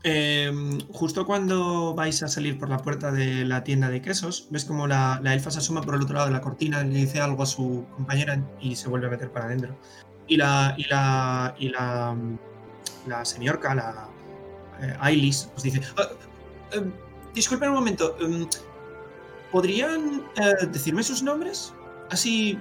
Eh, 0.05 0.51
justo 0.93 1.27
cuando 1.27 1.95
vais 1.95 2.23
a 2.23 2.29
salir 2.29 2.57
por 2.59 2.69
la 2.71 2.79
puerta 2.79 3.11
de 3.11 3.45
la 3.45 3.65
tienda 3.65 3.89
de 3.91 4.01
quesos, 4.01 4.47
ves 4.51 4.65
como 4.65 4.87
la, 4.87 5.21
la 5.23 5.35
elfa 5.35 5.51
se 5.51 5.59
asoma 5.59 5.81
por 5.83 5.95
el 5.97 6.03
otro 6.03 6.15
lado 6.15 6.27
de 6.27 6.33
la 6.33 6.41
cortina, 6.41 6.83
le 6.85 6.95
dice 6.95 7.21
algo 7.21 7.43
a 7.43 7.47
su 7.47 7.85
compañera 7.97 8.41
y 8.61 8.77
se 8.77 8.89
vuelve 8.89 9.09
a 9.09 9.11
meter 9.11 9.31
para 9.31 9.47
adentro. 9.47 9.77
Y 10.29 10.37
la, 10.37 10.75
y 10.77 10.85
la, 10.85 11.55
y 11.59 11.69
la, 11.71 12.17
la 13.07 13.25
señorca, 13.25 13.75
la 13.75 14.09
eh, 14.81 14.97
Ailis, 15.01 15.51
os 15.57 15.63
dice: 15.63 15.81
"Ah, 15.97 16.09
em, 16.73 16.93
Disculpen 17.35 17.69
un 17.71 17.75
momento, 17.77 18.17
em, 18.21 18.47
¿podrían 19.53 20.23
eh, 20.37 20.67
decirme 20.71 21.03
sus 21.03 21.23
nombres? 21.23 21.73
Así 22.11 22.59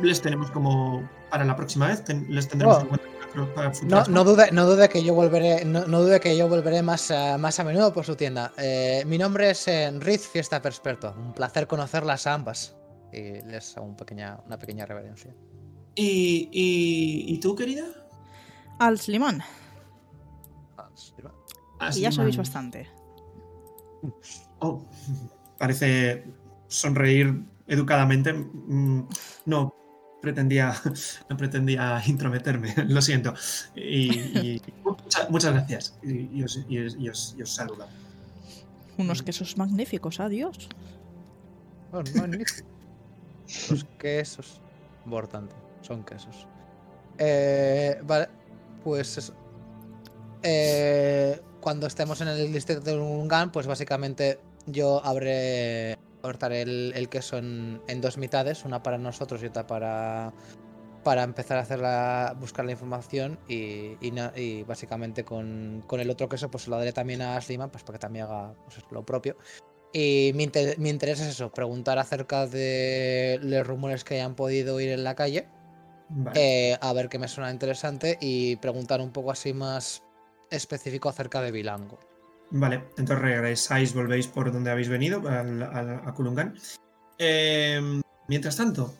les 0.00 0.20
tenemos 0.20 0.50
como 0.50 1.08
para 1.30 1.44
la 1.44 1.56
próxima 1.56 1.86
vez, 1.88 2.04
ten- 2.04 2.26
les 2.28 2.48
tendremos 2.48 2.78
Oh. 2.78 2.80
en 2.82 2.86
cuenta 2.88 3.06
No, 3.84 4.04
no 4.08 4.24
dude, 4.24 4.50
no 4.52 4.66
dude 4.66 4.88
que 4.88 5.02
yo 5.02 5.14
volveré, 5.14 5.64
no, 5.64 5.86
no 5.86 6.00
dude 6.02 6.20
que 6.20 6.36
yo 6.36 6.48
volveré 6.48 6.82
más, 6.82 7.10
a- 7.10 7.38
más 7.38 7.58
a 7.60 7.64
menudo 7.64 7.92
por 7.92 8.04
su 8.04 8.14
tienda. 8.16 8.52
Eh, 8.58 9.04
mi 9.06 9.16
nombre 9.18 9.50
es 9.50 9.66
eh, 9.68 9.90
Riz 9.98 10.26
Fiesta 10.28 10.60
Persperto. 10.60 11.14
Un 11.16 11.32
placer 11.32 11.66
conocerlas 11.66 12.26
a 12.26 12.34
ambas. 12.34 12.76
Y 13.12 13.40
les 13.42 13.76
hago 13.76 13.86
un 13.86 13.96
pequeña, 13.96 14.38
una 14.46 14.58
pequeña 14.58 14.86
reverencia. 14.86 15.34
¿Y, 15.94 16.48
y, 16.52 17.34
¿y 17.34 17.38
tú, 17.40 17.54
querida? 17.54 17.84
Al 18.78 18.98
Slimán. 18.98 19.42
Y 21.96 22.00
ya 22.00 22.12
sabéis 22.12 22.36
bastante. 22.36 22.88
Oh, 24.60 24.84
parece 25.58 26.24
sonreír 26.68 27.42
educadamente. 27.66 28.32
Mm, 28.32 29.08
No 29.46 29.74
pretendía, 30.22 30.74
no 31.28 31.36
pretendía 31.36 32.02
intrometerme, 32.06 32.74
lo 32.88 33.02
siento. 33.02 33.34
Y, 33.76 34.10
y 34.38 34.62
mucha- 34.84 35.28
muchas 35.28 35.52
gracias. 35.52 35.98
Y, 36.02 36.38
y 36.38 36.42
os, 36.44 36.58
y 36.68 36.78
os- 36.78 36.96
y 36.98 37.08
os- 37.10 37.34
y 37.38 37.42
os 37.42 37.54
saludo. 37.54 37.86
Unos 38.96 39.22
quesos 39.22 39.58
magníficos, 39.58 40.20
adiós. 40.20 40.68
Oh. 41.92 42.02
Los 43.70 43.84
quesos. 43.98 44.60
Importante. 45.04 45.54
Son 45.82 46.04
quesos. 46.04 46.46
Eh, 47.18 48.00
vale. 48.04 48.28
Pues 48.84 49.18
eso. 49.18 49.34
Eh, 50.42 51.40
cuando 51.60 51.86
estemos 51.86 52.20
en 52.20 52.28
el 52.28 52.52
distrito 52.52 52.80
de 52.80 52.94
Lungan, 52.96 53.52
pues 53.52 53.66
básicamente 53.66 54.40
yo 54.66 55.04
abré. 55.04 55.98
Cortaré 56.22 56.62
el, 56.62 56.92
el 56.94 57.08
queso 57.08 57.36
en, 57.36 57.82
en 57.88 58.00
dos 58.00 58.16
mitades, 58.16 58.64
una 58.64 58.82
para 58.82 58.96
nosotros 58.96 59.42
y 59.42 59.46
otra 59.46 59.66
para. 59.66 60.32
Para 61.04 61.24
empezar 61.24 61.58
a 61.58 61.62
hacer 61.62 61.80
la, 61.80 62.36
buscar 62.38 62.64
la 62.64 62.70
información 62.70 63.36
y, 63.48 63.96
y 64.00 64.62
básicamente 64.62 65.24
con, 65.24 65.82
con 65.88 65.98
el 65.98 66.08
otro 66.08 66.28
queso 66.28 66.48
pues 66.48 66.62
se 66.62 66.70
lo 66.70 66.78
daré 66.78 66.92
también 66.92 67.22
a 67.22 67.40
Sliman 67.40 67.70
pues 67.70 67.82
para 67.82 67.98
que 67.98 68.02
también 68.02 68.26
haga 68.26 68.54
pues, 68.64 68.78
lo 68.88 69.04
propio. 69.04 69.36
Y 69.92 70.30
mi, 70.36 70.48
mi 70.78 70.90
interés 70.90 71.18
es 71.18 71.26
eso, 71.26 71.50
preguntar 71.50 71.98
acerca 71.98 72.46
de 72.46 73.40
los 73.42 73.66
rumores 73.66 74.04
que 74.04 74.14
hayan 74.14 74.36
podido 74.36 74.76
oír 74.76 74.90
en 74.90 75.02
la 75.02 75.16
calle, 75.16 75.48
Vale. 76.08 76.70
eh, 76.70 76.78
a 76.80 76.92
ver 76.92 77.08
qué 77.08 77.18
me 77.18 77.26
suena 77.26 77.50
interesante 77.50 78.16
y 78.20 78.54
preguntar 78.56 79.00
un 79.00 79.10
poco 79.10 79.32
así 79.32 79.52
más 79.52 80.04
específico 80.52 81.08
acerca 81.08 81.42
de 81.42 81.50
Bilango. 81.50 81.98
Vale, 82.54 82.84
entonces 82.98 83.18
regresáis, 83.18 83.94
volvéis 83.94 84.26
por 84.28 84.52
donde 84.52 84.70
habéis 84.70 84.88
venido, 84.88 85.26
al- 85.28 85.62
a 85.62 86.12
Kulungan. 86.14 86.54
Eh, 87.18 87.80
mientras 88.28 88.56
tanto, 88.56 88.94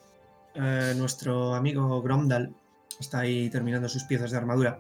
eh, 0.55 0.95
nuestro 0.97 1.55
amigo 1.55 2.01
Gromdal 2.01 2.55
está 2.99 3.21
ahí 3.21 3.51
terminando 3.51 3.89
sus 3.91 4.05
piezas 4.05 4.31
de 4.31 4.39
armadura. 4.39 4.79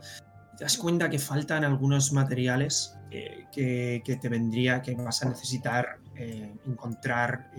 Te 0.57 0.65
das 0.65 0.79
cuenta 0.79 1.11
que 1.11 1.19
faltan 1.19 1.65
algunos 1.65 2.13
materiales 2.13 2.97
eh, 3.11 3.47
que, 3.53 4.03
que 4.05 4.17
te 4.17 4.29
vendría, 4.31 4.81
que 4.81 4.95
vas 4.95 5.23
a 5.23 5.29
necesitar 5.29 5.99
eh, 6.17 6.55
encontrar 6.67 7.51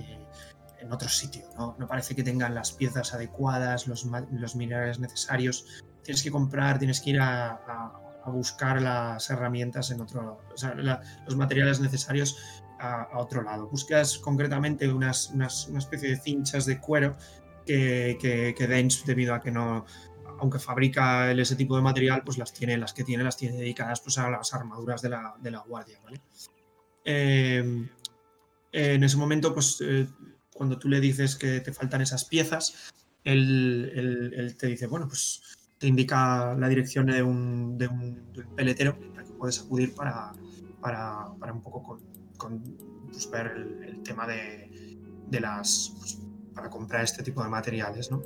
en 0.80 0.92
otro 0.92 1.10
sitio. 1.10 1.44
¿no? 1.58 1.76
no 1.78 1.88
parece 1.88 2.16
que 2.16 2.24
tengan 2.24 2.56
las 2.56 2.72
piezas 2.72 3.14
adecuadas, 3.14 3.88
los, 3.88 4.06
los 4.32 4.56
minerales 4.56 5.00
necesarios. 5.00 5.84
Tienes 6.04 6.24
que 6.24 6.32
comprar, 6.32 6.80
tienes 6.80 7.02
que 7.02 7.12
ir 7.12 7.20
a- 7.20 8.00
a 8.26 8.30
buscar 8.30 8.82
las 8.82 9.30
herramientas 9.30 9.92
en 9.92 10.02
otro, 10.02 10.40
o 10.54 10.58
sea, 10.58 10.76
la- 10.76 11.02
los 11.26 11.36
materiales 11.36 11.80
necesarios 11.80 12.38
a, 12.80 13.08
otro 13.20 13.44
lado. 13.44 13.68
Buscas 13.68 14.18
concretamente 14.18 14.92
unas, 14.92 15.30
una 15.30 15.48
especie 15.80 16.10
de 16.10 16.18
cinchas 16.18 16.66
de 16.66 16.80
cuero 16.80 17.16
que, 17.66 18.18
que, 18.20 18.54
que 18.58 18.68
debido 19.06 19.34
a 19.34 19.42
que 19.42 19.52
no, 19.52 19.86
aunque 20.40 20.60
fabrica 20.60 21.32
ese 21.40 21.56
tipo 21.56 21.76
de 21.76 21.82
material, 21.82 22.24
pues 22.26 22.38
las 22.38 22.52
tiene, 22.54 22.78
las 22.78 22.94
que 22.94 23.04
tiene, 23.04 23.24
las 23.24 23.38
tiene 23.38 23.58
dedicadas 23.58 24.02
pues, 24.02 24.18
a 24.18 24.30
las 24.30 24.54
armaduras 24.54 25.02
de 25.02 25.10
la, 25.10 25.36
de 25.40 25.52
la 25.52 25.60
guardia. 25.60 26.00
Eh, 27.06 27.88
en 28.72 29.04
ese 29.04 29.18
momento, 29.18 29.54
pues 29.54 29.82
eh, 29.82 30.08
cuando 30.54 30.78
tú 30.78 30.90
le 30.90 31.00
dices 31.00 31.36
que 31.36 31.60
te 31.62 31.74
faltan 31.74 32.02
esas 32.02 32.26
piezas, 32.26 32.92
él- 33.24 34.32
él 34.36 34.56
te 34.58 34.68
dice, 34.68 34.88
bueno, 34.88 35.08
pues 35.08 35.42
te 35.84 35.90
indica 35.90 36.56
la 36.58 36.70
dirección 36.70 37.08
de 37.08 37.22
un, 37.22 37.78
de 37.78 37.90
un- 37.90 38.32
de 38.32 38.40
un 38.40 38.56
peletero 38.56 38.98
al 39.18 39.26
que 39.26 39.34
puedes 39.34 39.60
acudir 39.60 39.94
para, 39.94 40.32
para, 40.80 41.28
para 41.38 41.52
un 41.52 41.62
poco 41.62 41.84
con, 41.84 42.00
con, 42.38 42.64
pues, 43.12 43.30
ver 43.30 43.48
el, 43.48 43.84
el 43.90 44.02
tema 44.02 44.26
de, 44.26 44.72
de 45.28 45.40
las... 45.42 45.94
pues, 46.00 46.22
para 46.56 46.70
comprar 46.70 47.04
este 47.04 47.22
tipo 47.22 47.44
de 47.44 47.50
materiales, 47.50 48.10
¿no? 48.12 48.22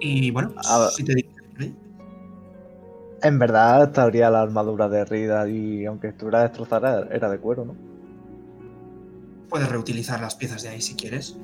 Y 0.00 0.30
bueno, 0.30 0.52
pues, 0.54 0.66
A 0.70 0.78
ver. 0.78 0.88
si 0.88 1.04
te 1.04 1.12
por 1.52 1.62
ahí. 1.64 1.76
En 3.20 3.38
verdad 3.38 3.82
estaría 3.84 4.30
la 4.30 4.40
armadura 4.40 4.88
de 4.88 5.04
Rida 5.04 5.46
y 5.50 5.84
aunque 5.84 6.08
estuviera 6.08 6.44
destrozada 6.44 7.08
era 7.12 7.28
de 7.28 7.38
cuero, 7.40 7.66
¿no? 7.66 7.76
Puedes 9.50 9.68
reutilizar 9.68 10.18
las 10.18 10.34
piezas 10.34 10.62
de 10.62 10.70
ahí 10.70 10.80
si 10.80 10.94
quieres. 10.94 11.36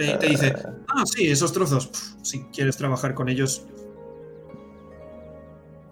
Te, 0.00 0.16
te 0.16 0.26
dice, 0.28 0.54
ah, 0.88 1.04
sí, 1.04 1.30
esos 1.30 1.52
trozos. 1.52 2.16
Si 2.22 2.42
quieres 2.44 2.76
trabajar 2.76 3.12
con 3.14 3.28
ellos, 3.28 3.66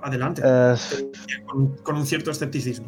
adelante. 0.01 0.43
Con, 1.47 1.77
con 1.83 1.97
un 1.97 2.07
cierto 2.07 2.31
escepticismo. 2.31 2.87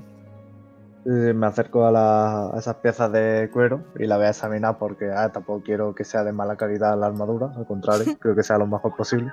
me 1.05 1.47
acerco 1.47 1.85
a, 1.87 1.91
la- 1.93 2.47
a 2.55 2.59
esas 2.59 2.77
piezas 2.77 3.11
de 3.13 3.51
cuero 3.53 3.85
y 3.99 4.07
la 4.07 4.17
voy 4.17 4.27
a 4.27 4.31
examinar 4.31 4.79
porque 4.79 5.11
ah, 5.11 5.31
tampoco 5.31 5.63
quiero 5.63 5.95
que 5.95 6.05
sea 6.05 6.25
de 6.25 6.33
mala 6.33 6.57
calidad 6.57 6.99
la 6.99 7.07
armadura, 7.07 7.53
al 7.57 7.67
contrario, 7.67 8.17
creo 8.21 8.35
que 8.35 8.43
sea 8.43 8.59
lo 8.59 8.67
mejor 8.67 8.97
posible. 8.97 9.31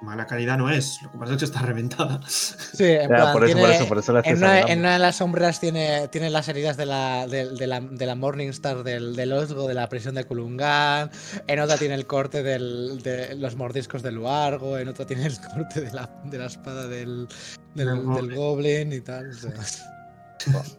Mala 0.00 0.26
calidad 0.26 0.56
no 0.56 0.70
es, 0.70 1.02
lo 1.02 1.10
que 1.10 1.18
pasa 1.18 1.32
es 1.32 1.38
que 1.40 1.44
está 1.46 1.60
reventada. 1.62 2.20
Sí, 2.28 2.84
en 2.84 3.08
plan, 3.08 3.32
por 3.32 3.44
eso, 3.44 3.56
por 3.56 3.62
tiene- 3.66 3.76
eso, 3.76 3.88
por 3.88 3.98
eso 3.98 4.12
la 4.12 4.20
estoy 4.20 4.32
en, 4.32 4.38
una, 4.38 4.46
examinando. 4.58 4.72
en 4.72 4.78
una 4.78 4.92
de 4.92 4.98
las 5.00 5.16
sombras 5.16 5.58
tiene, 5.60 6.06
tiene 6.08 6.30
las 6.30 6.48
heridas 6.48 6.76
de 6.76 6.86
la, 6.86 7.26
de, 7.26 7.48
de 7.50 7.66
la, 7.66 7.80
de 7.80 8.06
la 8.06 8.14
Morningstar 8.14 8.84
del, 8.84 9.16
del 9.16 9.32
Osgo, 9.32 9.66
de 9.66 9.74
la 9.74 9.88
prisión 9.88 10.14
de 10.14 10.22
Kulungan. 10.24 11.10
En 11.48 11.58
otra 11.58 11.76
tiene 11.78 11.94
el 11.96 12.06
corte 12.06 12.44
del- 12.44 13.00
de 13.02 13.34
los 13.34 13.56
mordiscos 13.56 14.02
del 14.02 14.14
Luargo. 14.14 14.78
En 14.78 14.86
otra 14.88 15.04
tiene 15.04 15.26
el 15.26 15.36
corte 15.40 15.80
de 15.80 15.92
la, 15.92 16.08
de 16.24 16.38
la 16.38 16.46
espada 16.46 16.86
del, 16.86 17.26
del, 17.74 17.86
Del 17.86 17.96
del 17.96 18.04
Goblin. 18.04 18.36
Goblin 18.36 18.92
y 18.92 19.00
tal. 19.00 19.30
o 19.30 19.34
sea. 19.34 19.52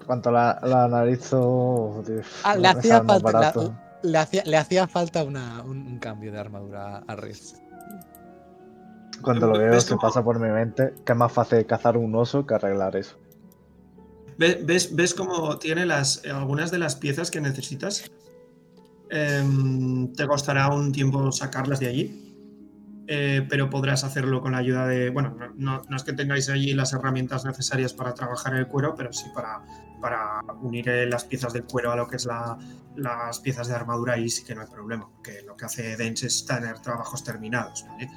Cuanto 0.06 0.31
la, 0.31 0.57
la 0.64 0.85
analizo, 0.85 2.01
tío, 2.06 2.22
Ah, 2.43 2.56
le, 2.56 2.69
hacía 2.69 3.03
falta, 3.03 3.53
le, 4.01 4.17
hacía, 4.17 4.43
le 4.45 4.56
hacía 4.57 4.88
falta 4.88 5.23
una- 5.25 5.61
un, 5.64 5.85
un 5.85 5.99
cambio 5.99 6.31
de 6.31 6.39
armadura 6.39 7.03
a 7.06 7.15
Riz. 7.17 7.56
Cuando 9.22 9.48
lo 9.48 9.57
veo 9.57 9.72
¿Ves 9.72 9.83
se 9.83 9.98
pasa 9.98 10.23
por 10.23 10.39
mi 10.39 10.49
mente 10.49 10.93
que 11.06 11.11
es 11.14 11.17
más 11.17 11.31
fácil 11.31 11.65
cazar 11.65 11.98
un 11.98 12.15
oso 12.15 12.45
que 12.45 12.56
arreglar 12.56 12.95
eso. 12.95 13.17
Ve- 14.38 14.61
¿Ves, 14.64 14.95
ves 14.95 15.14
cómo 15.14 15.57
tiene 15.59 15.85
las, 15.85 16.23
algunas 16.25 16.72
de 16.72 16.80
las 16.80 16.95
piezas 16.95 17.30
que 17.30 17.41
necesitas? 17.41 18.09
Em, 19.09 20.14
te 20.14 20.27
costará 20.27 20.69
un 20.69 20.91
tiempo 20.91 21.31
sacarlas 21.31 21.80
de 21.80 21.88
allí, 21.88 22.35
eh, 23.07 23.45
pero 23.49 23.69
podrás 23.69 24.03
hacerlo 24.03 24.39
con 24.41 24.51
la 24.51 24.59
ayuda 24.59 24.85
de... 24.88 25.09
Bueno, 25.09 25.35
no, 25.56 25.81
es 25.95 26.03
que 26.03 26.14
tengáis 26.14 26.48
allí 26.49 26.73
las 26.73 26.93
herramientas 26.93 27.43
necesarias 27.43 27.93
para 27.93 28.14
trabajar 28.14 28.53
el 28.56 28.67
cuero, 28.67 28.93
pero 28.95 29.11
sí 29.11 29.25
para, 29.33 29.61
para 29.99 30.41
unir 30.61 30.88
eh, 30.89 31.07
las 31.07 31.25
piezas 31.25 31.53
del 31.53 31.64
cuero 31.64 31.91
a 31.91 31.95
lo 31.95 32.07
que 32.07 32.17
es 32.17 32.25
la- 32.25 32.57
las 32.95 33.39
piezas 33.39 33.67
de 33.67 33.73
armadura 33.75 34.17
y 34.17 34.30
sí 34.30 34.43
que 34.43 34.53
no 34.53 34.61
hay 34.61 34.67
problema, 34.67 35.09
porque 35.09 35.41
lo 35.45 35.56
que 35.57 35.65
hace 35.65 35.98
Dens 35.98 36.22
es 36.23 36.45
tener 36.45 36.80
trabajos 36.80 37.23
terminados. 37.23 37.85
¿vale? 37.89 38.09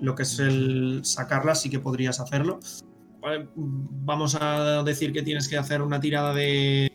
Lo 0.00 0.14
que 0.14 0.22
es 0.22 0.38
el 0.38 1.00
sacarlas 1.04 1.62
sí 1.62 1.70
que 1.70 1.80
podrías 1.80 2.20
hacerlo. 2.20 2.60
Vale, 3.20 3.48
Vamos 3.54 4.36
a 4.40 4.82
decir 4.84 5.12
que 5.12 5.22
tienes 5.22 5.48
que 5.48 5.58
hacer 5.58 5.82
una 5.82 6.00
tirada 6.00 6.32
de. 6.34 6.92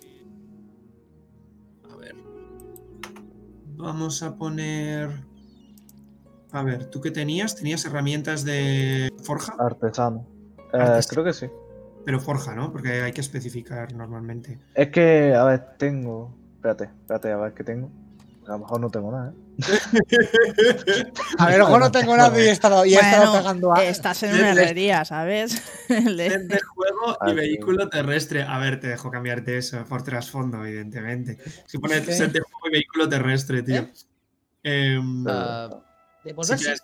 A 1.92 1.96
ver. 1.98 2.16
Vamos 3.76 4.24
a 4.24 4.36
poner. 4.36 5.10
A 6.52 6.64
ver, 6.64 6.86
¿tú 6.86 7.02
qué 7.02 7.12
tenías? 7.12 7.56
¿Tenías 7.56 7.84
herramientas 7.86 8.46
de 8.46 9.12
forja? 9.24 9.56
Artesano. 9.60 10.26
Eh, 10.72 10.78
Artesano. 10.78 11.04
creo 11.10 11.24
que 11.26 11.34
sí. 11.34 11.48
Pero 12.06 12.20
forja, 12.20 12.54
¿no? 12.54 12.72
Porque 12.72 13.02
hay 13.02 13.12
que 13.12 13.22
especificar 13.22 13.94
normalmente. 13.94 14.60
Es 14.76 14.90
que, 14.90 15.34
a 15.34 15.44
ver, 15.46 15.78
tengo. 15.78 16.36
Espérate, 16.56 16.86
espérate, 16.86 17.32
a 17.32 17.38
ver 17.38 17.54
qué 17.54 17.64
tengo. 17.64 17.90
A 18.46 18.52
lo 18.52 18.60
mejor 18.60 18.82
no 18.82 18.90
tengo 18.90 19.12
nada, 19.12 19.32
¿eh? 19.32 19.44
A 21.38 21.48
ver, 21.48 21.62
ojo, 21.62 21.80
no 21.80 21.92
tengo 21.92 22.18
nada 22.18 22.38
y 22.38 22.48
he 22.48 22.52
estado, 22.52 22.86
y 22.86 22.96
he 22.96 23.00
estado 23.00 23.34
pegando 23.38 23.74
a. 23.74 23.84
estás 23.84 24.24
en 24.24 24.34
una 24.40 24.52
herrería, 24.52 25.06
¿sabes? 25.06 25.62
De 25.88 26.60
juego 26.76 27.18
Ah, 27.22 27.28
y 27.28 27.30
sí. 27.30 27.36
vehículo 27.36 27.88
terrestre. 27.90 28.44
A 28.44 28.58
ver, 28.58 28.80
te 28.80 28.88
dejo 28.88 29.12
cambiarte 29.12 29.58
eso 29.58 29.84
por 29.86 30.04
trasfondo, 30.04 30.66
evidentemente. 30.66 31.38
Si 31.68 31.78
pones 31.78 32.04
set 32.06 32.32
de 32.32 32.40
juego 32.42 32.68
y 32.68 32.72
vehículo 32.72 33.08
terrestre, 33.08 33.62
tío. 33.64 33.82
¿Eh? 33.82 34.96
Em, 34.96 35.26
Ah, 35.28 35.70
si, 36.24 36.34
quieres, 36.56 36.84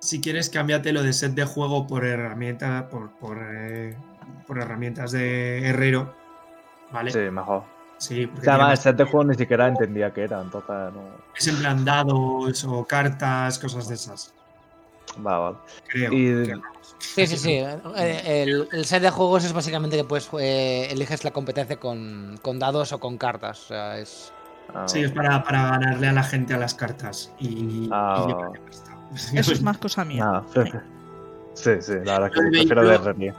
si 0.00 0.20
quieres, 0.20 0.50
cámbiate 0.50 0.92
lo 0.92 1.02
de 1.02 1.12
set 1.12 1.32
de 1.32 1.44
juego 1.44 1.86
por 1.86 2.04
herramienta, 2.04 2.88
por, 2.88 3.10
por, 3.18 3.38
eh, 3.40 3.96
por 4.46 4.58
herramientas 4.58 5.12
de 5.12 5.68
herrero. 5.68 6.14
¿Vale? 6.92 7.10
Sí, 7.10 7.18
mejor. 7.18 7.73
Sí, 7.98 8.26
porque 8.26 8.48
además, 8.50 8.66
el 8.68 8.72
más- 8.72 8.82
set 8.82 8.96
de 8.96 9.04
juego 9.04 9.24
ni 9.24 9.34
siquiera 9.36 9.68
entendía 9.68 10.12
qué 10.12 10.24
era, 10.24 10.40
entonces 10.40 10.68
no. 10.70 11.02
es 11.36 11.46
en 11.46 11.56
plan 11.56 11.84
dados 11.84 12.64
o 12.64 12.84
cartas, 12.84 13.58
cosas 13.58 13.88
de 13.88 13.94
esas. 13.94 14.34
Va, 15.24 15.38
vale. 15.38 15.56
Creo. 15.88 16.12
Y- 16.12 16.46
que- 16.46 16.60
Sí, 16.98 17.26
sí, 17.26 17.36
sí. 17.36 17.62
El, 17.96 18.68
el 18.72 18.84
set 18.86 19.02
de 19.02 19.10
juegos 19.10 19.44
es 19.44 19.52
básicamente 19.52 19.96
que 19.96 20.04
puedes 20.04 20.28
eh, 20.40 20.88
eliges 20.90 21.22
la 21.24 21.30
competencia 21.32 21.76
con, 21.78 22.38
con 22.42 22.58
dados 22.58 22.92
o 22.92 22.98
con 22.98 23.18
cartas. 23.18 23.64
O 23.64 23.68
sea, 23.68 23.98
es. 23.98 24.32
Ah, 24.74 24.88
Sí, 24.88 25.02
es 25.02 25.12
para, 25.12 25.42
para 25.44 25.70
ganarle 25.72 26.08
a 26.08 26.12
la 26.12 26.22
gente 26.22 26.54
a 26.54 26.58
las 26.58 26.74
cartas. 26.74 27.30
Y, 27.38 27.88
Ah. 27.92 28.24
y 28.26 28.30
yo. 28.30 28.52
Eso 29.38 29.52
es 29.52 29.62
más 29.62 29.78
cosa 29.78 30.04
mía. 30.04 30.42
Prefe- 30.52 30.82
Sí, 31.54 31.70
sí, 31.80 31.92
la 32.04 32.18
verdad 32.18 32.30
es 32.34 32.34
que 32.34 32.50
prefiero 32.50 32.84
de. 33.14 33.34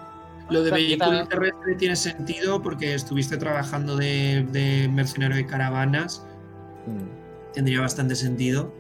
Lo 0.50 0.64
de 0.64 0.72
vehículo 0.72 1.28
terrestre 1.28 1.76
tiene 1.76 1.96
sentido 1.96 2.62
porque 2.62 2.94
estuviste 2.94 3.38
trabajando 3.38 3.96
de, 3.96 4.46
de 4.52 4.88
mercenario 4.90 5.36
de 5.38 5.46
caravanas. 5.46 6.26
Mm. 6.86 7.54
Tendría 7.54 7.82
bastante 7.82 8.16
sentido. 8.16 8.72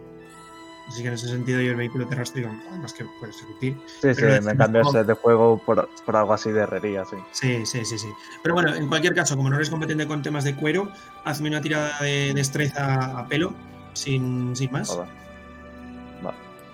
Así 0.87 1.01
que 1.01 1.07
en 1.07 1.15
ese 1.15 1.27
sentido 1.27 1.59
yo 1.61 1.71
el 1.71 1.77
vehículo 1.77 2.07
terrestre 2.07 2.41
digo, 2.41 2.53
además 2.69 2.93
que 2.93 3.05
puede 3.19 3.33
ser 3.33 3.49
útil. 3.49 3.75
Sí, 4.01 4.13
sí, 4.13 4.21
me 4.21 4.35
el 4.35 4.71
no- 4.71 4.91
set 4.91 5.07
de 5.07 5.13
juego 5.15 5.57
por, 5.65 5.89
por 6.05 6.15
algo 6.15 6.33
así 6.33 6.51
de 6.51 6.61
herrería, 6.61 7.03
sí. 7.05 7.15
Sí, 7.31 7.65
sí, 7.65 7.83
sí, 7.83 7.97
sí. 7.97 8.07
Pero 8.43 8.53
bueno, 8.53 8.75
en 8.75 8.87
cualquier 8.87 9.15
caso, 9.15 9.35
como 9.35 9.49
no 9.49 9.55
eres 9.55 9.71
competente 9.71 10.05
con 10.05 10.21
temas 10.21 10.43
de 10.43 10.55
cuero, 10.55 10.91
hazme 11.23 11.49
una 11.49 11.61
tirada 11.61 11.97
de 12.01 12.33
destreza 12.35 13.17
a 13.17 13.27
pelo, 13.27 13.55
sin, 13.93 14.55
sin 14.55 14.71
más. 14.71 14.89
Joder. 14.89 15.07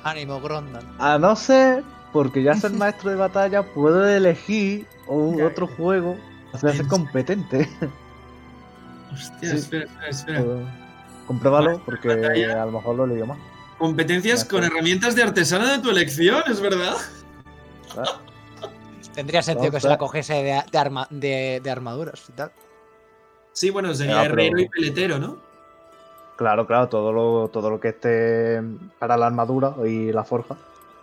Ánimo, 0.03 0.41
Grondan. 0.41 0.83
A 0.99 1.17
no 1.17 1.35
ser, 1.35 1.83
porque 2.13 2.43
ya 2.43 2.53
ser 2.55 2.71
maestro 2.73 3.09
de 3.09 3.15
batalla, 3.15 3.63
puedo 3.63 4.07
elegir 4.07 4.85
un 5.07 5.41
otro 5.41 5.67
juego 5.67 6.15
para 6.51 6.73
ser 6.73 6.83
Sí. 6.83 6.87
competente. 6.89 7.69
Hostia, 9.13 9.49
Sí. 9.51 9.57
espera, 9.57 9.85
espera, 9.85 10.39
espera. 10.39 10.43
Compruébalo, 11.27 11.81
porque 11.85 12.07
batalla. 12.15 12.63
a 12.63 12.65
lo 12.65 12.71
mejor 12.73 12.95
lo 12.95 13.05
lío 13.07 13.25
más. 13.25 13.37
Competencias 13.77 14.45
con 14.45 14.63
herramientas 14.63 15.15
de 15.15 15.23
artesano 15.23 15.67
de 15.67 15.79
tu 15.79 15.89
elección, 15.89 16.43
¿es 16.47 16.59
verdad? 16.61 16.95
Tendría 19.13 19.41
sentido 19.41 19.71
que 19.71 19.79
se 19.79 19.89
la 19.89 19.97
cogiese 19.97 20.33
de, 20.35 20.63
de, 20.71 20.77
arma- 20.77 21.07
de, 21.09 21.59
de 21.61 21.69
armaduras 21.71 22.23
y 22.29 22.31
tal. 22.33 22.51
Sí, 23.53 23.69
bueno, 23.69 23.93
sería 23.93 24.15
Ya, 24.15 24.21
pero- 24.29 24.33
herrero 24.41 24.59
y 24.59 24.69
peletero, 24.69 25.19
¿no? 25.19 25.37
Claro, 26.37 26.65
claro, 26.65 26.87
todo 26.89 27.11
lo, 27.11 27.49
todo 27.49 27.69
lo 27.69 27.79
que 27.79 27.89
esté 27.89 28.61
para 28.97 29.15
la 29.17 29.27
armadura 29.27 29.75
y 29.85 30.11
la 30.11 30.23
forja, 30.23 30.55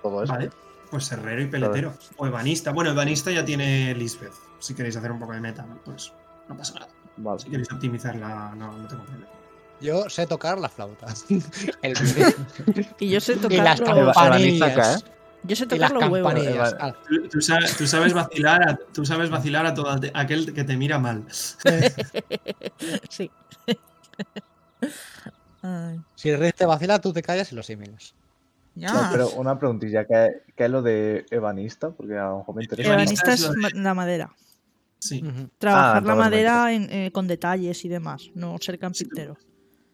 todo 0.03 0.23
eso. 0.25 0.33
Vale. 0.33 0.51
Pues 0.91 1.11
herrero 1.13 1.43
y 1.43 1.47
peletero. 1.47 1.95
O 2.17 2.27
ebanista. 2.27 2.73
Bueno, 2.73 2.91
ebanista 2.91 3.31
ya 3.31 3.45
tiene 3.45 3.95
Lisbeth. 3.95 4.33
Si 4.59 4.75
queréis 4.75 4.97
hacer 4.97 5.13
un 5.13 5.19
poco 5.19 5.33
de 5.33 5.41
meta, 5.41 5.67
pues 5.85 6.13
no 6.49 6.57
pasa 6.57 6.75
nada. 6.75 6.89
Vale. 7.19 7.39
Si 7.41 7.51
queréis 7.51 7.71
optimizarla, 7.73 8.55
no, 8.57 8.77
no 8.79 8.89
tengo 8.89 9.05
problema. 9.05 9.27
Yo 9.81 10.09
sé 10.09 10.27
tocar 10.27 10.59
la 10.59 10.69
flauta. 10.69 11.07
El 11.83 11.95
Y 12.99 13.11
yo 13.11 13.21
sé 13.21 13.35
y 13.35 13.37
tocar 13.37 13.65
las 13.65 13.81
campanillas. 13.81 15.03
¿eh? 15.03 15.05
yo 15.45 15.55
sé 15.57 15.67
las 15.67 15.93
tocar 15.93 15.93
los 15.93 16.11
huevos. 16.11 16.75
Ah, 16.81 16.95
Tú, 17.09 17.29
tú 17.29 17.41
sabes, 17.41 17.77
tú 17.77 17.87
sabes 17.87 18.13
vacilar, 18.13 18.69
a, 18.69 18.77
tú 18.93 19.05
sabes 19.05 19.31
vacilar 19.31 19.67
a 19.67 19.75
todo 19.75 20.01
aquel 20.15 20.53
que 20.53 20.65
te 20.65 20.77
mira 20.77 20.99
mal. 20.99 21.25
Sí. 23.09 23.31
Si 26.15 26.31
el 26.31 26.39
rey 26.39 26.53
te 26.53 26.65
vacila, 26.65 27.01
tú 27.01 27.13
te 27.13 27.21
callas 27.21 27.53
y 27.53 27.55
lo 27.55 27.61
asimilas. 27.61 28.15
No, 28.87 29.09
pero 29.13 29.31
una 29.31 29.59
preguntilla, 29.59 30.05
¿qué, 30.07 30.43
qué 30.57 30.65
es 30.65 30.71
lo 30.71 30.83
de 30.83 31.27
ebanista? 31.31 31.91
Porque 31.91 32.17
a 32.17 32.29
lo 32.29 32.39
mejor 32.39 32.55
me 32.57 32.63
interesa. 32.63 32.93
Ebanista 32.93 33.33
es 33.33 33.43
es 33.43 33.75
la 33.75 33.95
madera. 33.95 34.31
Sí. 35.01 35.23
Trabajar 35.59 35.93
la 35.95 35.99
entonces 35.99 36.17
me 36.17 36.21
madera 36.25 36.73
en- 36.73 36.91
eh, 36.93 37.13
con 37.13 37.27
detalles 37.29 37.85
y 37.85 37.89
demás, 37.89 38.31
no 38.35 38.57
ser 38.61 38.79
carpintero. 38.79 39.37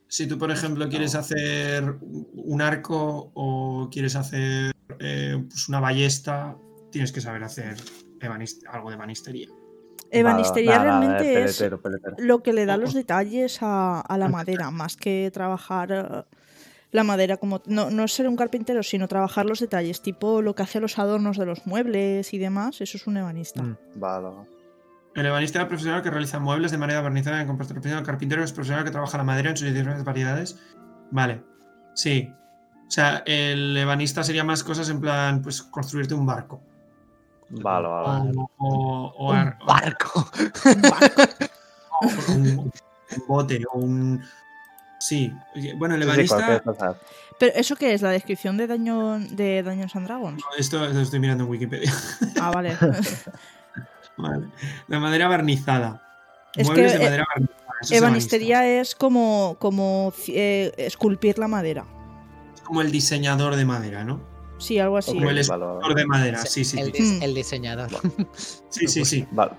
Si 0.08 0.26
tú, 0.26 0.38
por 0.38 0.50
ejemplo, 0.50 0.88
quieres 0.88 1.14
hacer 1.14 1.96
un 2.00 2.62
arco 2.62 3.30
o 3.34 3.88
quieres 3.90 4.16
hacer 4.16 4.72
eh, 5.00 5.44
pues 5.48 5.68
una 5.68 5.80
ballesta, 5.80 6.56
tienes 6.90 7.10
que 7.12 7.20
saber 7.20 7.42
hacer 7.44 7.76
algo 8.70 8.88
de 8.90 8.94
ebanistería. 8.94 9.48
Ebanistería 10.10 10.78
Nada, 10.78 10.84
nada, 10.84 11.00
realmente 11.00 11.44
es 11.44 11.56
peletero, 11.58 11.80
peletero. 11.82 12.16
lo 12.18 12.42
que 12.42 12.52
le 12.52 12.66
da 12.66 12.76
los 12.76 12.94
detalles 12.94 13.58
a, 13.62 14.00
a 14.00 14.18
la 14.18 14.28
madera, 14.28 14.70
más 14.70 14.96
que 14.96 15.30
trabajar 15.32 15.90
eh, 15.92 16.33
la 16.94 17.02
madera 17.02 17.36
como 17.38 17.60
no, 17.66 17.90
no 17.90 18.06
ser 18.06 18.28
un 18.28 18.36
carpintero, 18.36 18.82
sino 18.84 19.08
trabajar 19.08 19.46
los 19.46 19.58
detalles, 19.58 20.00
tipo 20.00 20.40
lo 20.42 20.54
que 20.54 20.62
hace 20.62 20.78
los 20.78 20.96
adornos 20.98 21.36
de 21.36 21.44
los 21.44 21.66
muebles 21.66 22.32
y 22.32 22.38
demás, 22.38 22.80
eso 22.80 22.96
es 22.96 23.06
un 23.08 23.16
ebanista. 23.16 23.62
Mm, 23.62 23.76
Vale. 23.96 24.28
El 25.16 25.26
ebanista 25.26 25.58
es 25.58 25.62
el 25.62 25.68
profesional 25.68 26.02
que 26.02 26.10
realiza 26.10 26.38
muebles 26.38 26.70
de 26.70 26.78
manera 26.78 27.00
barnizada 27.00 27.40
en 27.40 27.46
comparación 27.48 27.94
al 27.94 28.04
carpintero 28.04 28.42
es 28.44 28.50
el 28.50 28.54
profesional 28.54 28.84
que 28.84 28.90
trabaja 28.92 29.18
la 29.18 29.24
madera 29.24 29.50
en 29.50 29.56
sus 29.56 29.66
diferentes 29.74 30.04
variedades. 30.04 30.56
Vale. 31.10 31.42
Sí. 31.94 32.32
O 32.86 32.90
sea, 32.90 33.22
el 33.26 33.76
ebanista 33.76 34.22
sería 34.22 34.44
más 34.44 34.62
cosas 34.62 34.88
en 34.88 35.00
plan, 35.00 35.42
pues 35.42 35.62
construirte 35.62 36.14
un 36.14 36.26
barco, 36.26 36.60
Vale, 37.50 37.88
vale. 37.88 38.32
O, 38.36 38.50
o- 38.58 39.14
o 39.18 39.30
Un 39.30 39.36
ar- 39.36 39.58
o- 39.60 39.66
barco. 39.66 40.30
o 42.00 42.32
un, 42.32 42.46
un 42.58 42.72
bote 43.28 43.62
o 43.72 43.78
un. 43.78 44.22
Sí, 45.04 45.30
bueno, 45.76 45.96
el 45.96 46.02
Sí, 46.02 46.08
sí, 46.08 46.12
ebanista. 46.34 46.60
cosa. 46.60 46.96
Pero 47.38 47.52
¿eso 47.56 47.76
qué 47.76 47.92
es? 47.92 48.00
¿La 48.00 48.08
descripción 48.10 48.56
de, 48.56 48.66
daño, 48.66 49.18
de 49.18 49.62
Dungeons 49.62 49.94
and 49.96 50.06
Dragons? 50.06 50.42
Esto 50.56 50.78
lo 50.88 50.98
estoy 51.00 51.20
mirando 51.20 51.44
en 51.44 51.50
Wikipedia. 51.50 51.92
Ah, 52.40 52.50
vale. 52.50 52.74
Vale. 54.16 54.46
De 54.88 54.98
madera 54.98 55.28
barnizada. 55.28 56.00
Es 56.54 56.66
Muebles 56.68 56.92
que, 56.92 56.98
de 56.98 57.04
eh, 57.04 57.06
madera 57.08 57.24
barnizada. 57.28 57.60
eso 57.82 57.94
es 57.94 58.00
Ebanistería 58.00 58.80
es 58.80 58.94
como, 58.94 59.56
como 59.58 60.14
eh, 60.28 60.72
esculpir 60.78 61.38
la 61.38 61.48
madera. 61.48 61.84
Es 62.54 62.62
como 62.62 62.80
el 62.80 62.90
diseñador 62.92 63.56
de 63.56 63.64
madera, 63.66 64.04
¿no? 64.04 64.22
Sí, 64.58 64.78
algo 64.78 64.96
así. 64.96 65.12
Como 65.12 65.28
el 65.28 65.38
escultor 65.38 65.94
de 65.94 66.06
madera. 66.06 66.38
Sí, 66.46 66.64
sí, 66.64 66.78
el, 66.78 66.92
sí. 66.94 67.02
dis- 67.02 67.22
el 67.24 67.34
diseñador. 67.34 67.90
Sí, 68.70 68.86
sí, 68.86 69.04
sí. 69.04 69.26
Vale, 69.32 69.52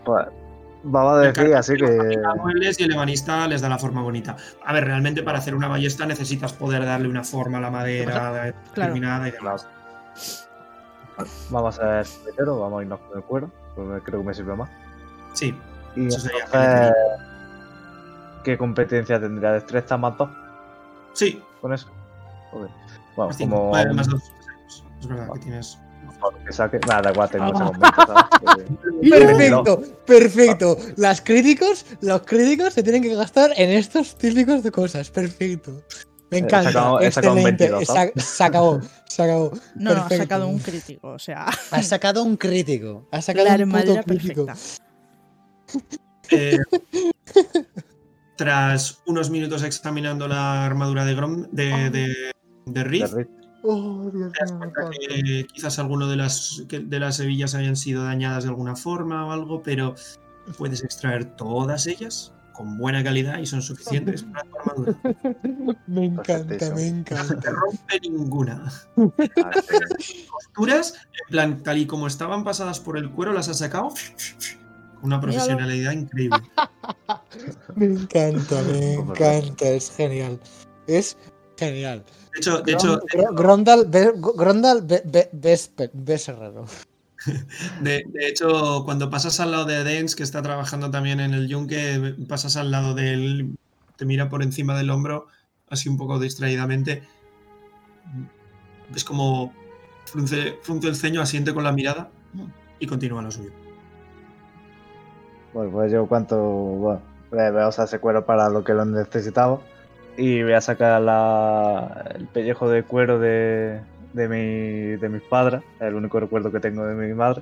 pues 0.86 0.94
vamos 0.94 1.18
a 1.18 1.22
decir 1.22 1.56
así 1.56 1.76
que. 1.78 2.22
Muebles 2.38 2.80
y 2.80 2.84
el 2.84 2.94
ebanista 2.94 3.48
les 3.48 3.62
da 3.62 3.70
la 3.70 3.80
forma 3.80 4.04
bonita. 4.04 4.36
A 4.64 4.72
ver, 4.72 4.86
realmente 4.86 5.24
para 5.24 5.40
hacer 5.40 5.56
una 5.56 5.68
ballesta 5.68 6.06
necesitas 6.06 6.54
poder 6.54 6.86
darle 6.86 7.08
una 7.08 7.24
forma 7.24 7.58
a 7.58 7.62
la 7.62 7.72
madera 7.72 8.54
determinada 8.54 9.28
y 9.28 9.32
demás. 9.32 9.68
Vamos 11.50 11.80
a 11.80 12.04
ser 12.04 12.24
primero, 12.24 12.60
vamos 12.60 12.80
a 12.80 12.84
irnos 12.84 13.00
con 13.00 13.18
el 13.18 13.24
cuero, 13.24 13.52
porque 13.76 14.04
creo 14.04 14.20
que 14.20 14.28
me 14.28 14.34
sirve 14.36 14.56
más. 14.56 14.70
Sí, 15.34 15.58
Y 15.96 16.08
Eso 16.08 16.20
sería 16.20 16.46
entonces, 16.46 16.94
¿qué 18.44 18.56
competencia 18.56 19.20
tendría? 19.20 19.54
¿Destreza 19.54 19.98
más 19.98 20.16
dos 20.18 20.30
sí. 21.14 21.42
con 21.62 21.74
eso? 21.74 21.88
Ok. 22.52 22.70
Bueno, 23.16 23.30
Más 23.30 23.38
como 23.38 23.72
Vale, 23.72 23.94
más 23.94 24.08
dos. 24.08 24.32
Es 25.00 25.08
verdad 25.08 25.34
que 25.34 25.40
tienes. 25.40 25.80
Que 26.46 26.54
saque. 26.54 26.80
Nada, 26.88 27.02
da 27.04 27.12
igual, 27.12 27.30
tengo 27.30 27.46
ese 27.54 27.64
momento, 27.64 27.88
¿sabes? 27.96 28.24
Porque- 28.42 29.10
Perfecto, 29.10 29.82
perfecto. 30.06 30.78
Las 30.98 31.22
críticos, 31.22 31.86
los 32.02 32.22
críticos 32.24 32.74
se 32.74 32.84
tienen 32.84 33.02
que 33.04 33.16
gastar 33.16 33.52
en 33.58 33.70
estos 33.72 34.16
típicos 34.18 34.64
de 34.64 34.72
cosas. 34.72 35.10
Perfecto. 35.10 35.82
Me 36.32 36.38
Eh, 36.38 36.42
encanta. 36.42 36.72
sacado 36.72 36.96
un 36.98 37.04
excelente. 37.04 37.70
22, 37.70 37.86
Se, 37.88 38.20
se 38.22 38.44
acabó, 38.44 38.80
se 39.08 39.24
acabó. 39.24 39.52
No, 39.76 39.94
no, 39.94 40.02
ha 40.04 40.10
sacado 40.10 40.48
un 40.48 40.60
crítico. 40.60 41.10
O 41.10 41.20
sea, 41.20 41.46
Has 41.72 41.88
sacado 41.88 42.24
un 42.24 42.36
crítico. 42.38 43.08
Has 43.12 43.26
sacado 43.26 43.48
la 43.48 43.64
un 43.64 43.72
puto 43.72 44.04
crítico. 44.04 44.48
Eh, 46.32 46.58
tras 48.36 49.02
unos 49.06 49.30
minutos 49.30 49.64
examinando 49.64 50.28
la 50.28 50.66
armadura 50.66 51.06
de 51.06 51.16
Grom, 51.16 51.48
de, 51.52 51.90
de, 51.90 52.14
de 52.66 52.84
Riff, 52.84 53.12
de 53.12 53.18
Rick. 53.18 53.30
Oh, 53.68 54.12
Dios 54.14 54.32
mío, 54.60 54.72
que 55.10 55.48
quizás 55.52 55.80
alguno 55.80 56.08
de 56.08 56.16
las, 56.18 56.64
que- 56.70 56.80
de 56.82 57.00
las 57.00 57.20
hebillas 57.20 57.56
hayan 57.56 57.76
sido 57.76 58.04
dañadas 58.04 58.44
de 58.44 58.50
alguna 58.52 58.76
forma 58.76 59.26
o 59.26 59.32
algo, 59.32 59.64
pero 59.64 59.96
puedes 60.58 60.84
extraer 60.84 61.26
todas 61.36 61.88
ellas 61.88 62.32
con 62.54 62.78
buena 62.78 63.04
calidad 63.04 63.40
y 63.40 63.46
son 63.46 63.62
suficientes 63.62 64.24
para 64.34 64.44
tu 64.48 64.58
armadura. 64.60 64.98
Me 65.88 66.06
encanta, 66.06 66.70
me 66.76 66.92
No 66.92 66.98
encanta. 67.00 67.40
te 67.40 67.50
rompe 67.50 68.00
ninguna. 68.02 68.72
Ah. 68.98 69.52
Costuras, 70.30 70.94
en 70.96 71.32
plan, 71.32 71.64
tal 71.64 71.78
y 71.80 71.86
como 71.88 72.08
estaban 72.08 72.44
pasadas 72.44 72.80
por 72.80 72.98
el 72.98 73.10
cuero, 73.12 73.34
las 73.34 73.50
has 73.50 73.58
sacado 73.58 73.90
con 73.90 75.06
una 75.06 75.20
profesionalidad 75.20 75.92
increíble. 75.92 76.38
Me 77.76 77.86
encanta, 77.88 78.62
me 78.64 78.94
encanta. 78.94 79.66
Es 79.68 79.92
genial. 79.92 80.40
Es 80.88 81.18
genial. 81.58 82.04
De 82.36 82.40
hecho, 82.40 82.62
de 82.62 82.74
hecho, 82.74 83.00
Gron- 83.00 83.36
Grondal, 83.36 83.90
Grondal, 84.36 84.86
Becerrero. 85.94 86.66
De, 87.82 88.04
de 88.08 88.28
hecho, 88.28 88.84
cuando 88.86 89.10
pasas 89.10 89.40
al 89.40 89.52
lado 89.52 89.66
de 89.66 89.84
Dens, 89.84 90.16
que 90.16 90.22
está 90.22 90.44
trabajando 90.44 90.92
también 90.92 91.20
en 91.20 91.34
el 91.34 91.48
yunque, 91.48 92.14
pasas 92.28 92.56
al 92.58 92.70
lado 92.70 92.94
de 92.94 93.14
él, 93.14 93.56
te 93.96 94.06
mira 94.06 94.30
por 94.30 94.44
encima 94.44 94.78
del 94.78 94.92
hombro, 94.92 95.28
así 95.70 95.90
un 95.90 95.98
poco 95.98 96.20
distraídamente. 96.20 97.02
Ves 98.92 99.04
como 99.06 99.54
frunce, 100.06 100.60
frunce 100.62 100.88
el 100.90 100.96
ceño, 100.96 101.22
asiente 101.22 101.54
con 101.54 101.64
la 101.64 101.72
mirada 101.72 102.12
y 102.80 102.86
continúa 102.86 103.22
lo 103.24 103.32
suyo. 103.32 103.50
Bueno, 105.54 105.72
pues 105.72 105.92
yo 105.92 106.06
cuanto. 106.08 106.38
Bueno, 106.38 107.60
a 107.60 107.70
ese 107.70 108.00
cuero 108.00 108.26
para 108.26 108.50
lo 108.50 108.64
que 108.64 108.74
lo 108.74 108.86
necesitaba. 108.86 109.62
Y 110.18 110.44
voy 110.44 110.54
a 110.54 110.62
sacar 110.62 111.02
la, 111.02 112.06
el 112.16 112.28
pellejo 112.28 112.70
de 112.70 112.84
cuero 112.84 113.20
de, 113.20 113.82
de, 114.14 114.28
mi, 114.30 114.98
de 114.98 115.10
mis 115.10 115.22
padres, 115.24 115.62
el 115.80 115.96
único 115.96 116.20
recuerdo 116.20 116.52
que 116.52 116.60
tengo 116.60 116.86
de 116.86 116.96
mi 116.96 117.14
madre. 117.14 117.42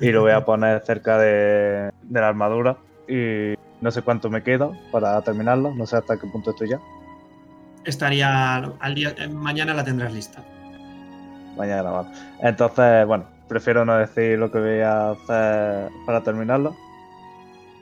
Y 0.00 0.10
lo 0.10 0.22
voy 0.22 0.32
a 0.32 0.44
poner 0.44 0.82
cerca 0.84 1.18
de, 1.18 1.90
de 2.02 2.20
la 2.20 2.28
armadura. 2.28 2.76
Y 3.08 3.54
no 3.80 3.90
sé 3.90 4.02
cuánto 4.02 4.30
me 4.30 4.42
queda 4.42 4.70
para 4.90 5.20
terminarlo, 5.22 5.74
no 5.74 5.86
sé 5.86 5.96
hasta 5.96 6.18
qué 6.18 6.26
punto 6.26 6.50
estoy 6.50 6.70
ya. 6.70 6.80
Estaría 7.84 8.56
al 8.56 8.94
día, 8.94 9.14
eh, 9.18 9.28
mañana 9.28 9.74
la 9.74 9.84
tendrás 9.84 10.12
lista. 10.12 10.42
Mañana 11.56 11.90
más. 11.90 12.06
Entonces, 12.40 13.06
bueno, 13.06 13.24
prefiero 13.48 13.84
no 13.84 13.96
decir 13.96 14.38
lo 14.38 14.50
que 14.50 14.58
voy 14.58 14.80
a 14.80 15.10
hacer 15.10 15.90
para 16.06 16.22
terminarlo. 16.22 16.74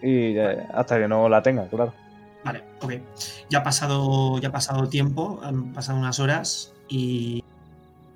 Y 0.03 0.37
eh, 0.37 0.67
hasta 0.75 0.99
que 0.99 1.07
no 1.07 1.29
la 1.29 1.43
tenga, 1.43 1.69
claro. 1.69 1.93
Vale, 2.45 2.65
ok. 2.81 2.95
Ya 3.49 3.59
ha 3.61 3.63
pasado, 3.63 4.39
ya 4.41 4.49
ha 4.49 4.53
pasado 4.53 4.89
tiempo, 4.89 5.41
han 5.43 5.73
pasado 5.73 5.99
unas 5.99 6.19
horas 6.19 6.73
y 6.89 7.43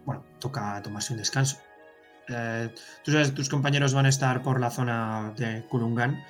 bueno, 0.05 0.25
toca 0.39 0.81
tomarse 0.83 1.13
un 1.13 1.19
descanso. 1.19 1.59
Eh, 2.29 2.75
tú 3.05 3.13
sabes, 3.13 3.35
tus 3.35 3.49
compañeros 3.49 3.95
van 3.95 4.07
a 4.07 4.09
estar 4.09 4.43
por 4.43 4.61
la 4.61 4.71
zona 4.71 5.33
de 5.37 5.65
Kurungan, 5.69 6.25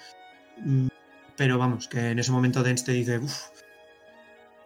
mm, 0.58 0.88
pero 1.36 1.58
vamos, 1.58 1.88
que 1.88 2.10
en 2.10 2.18
ese 2.18 2.32
momento 2.32 2.62
Dens 2.62 2.84
te 2.84 2.92
dice, 2.92 3.18
uff, 3.18 3.48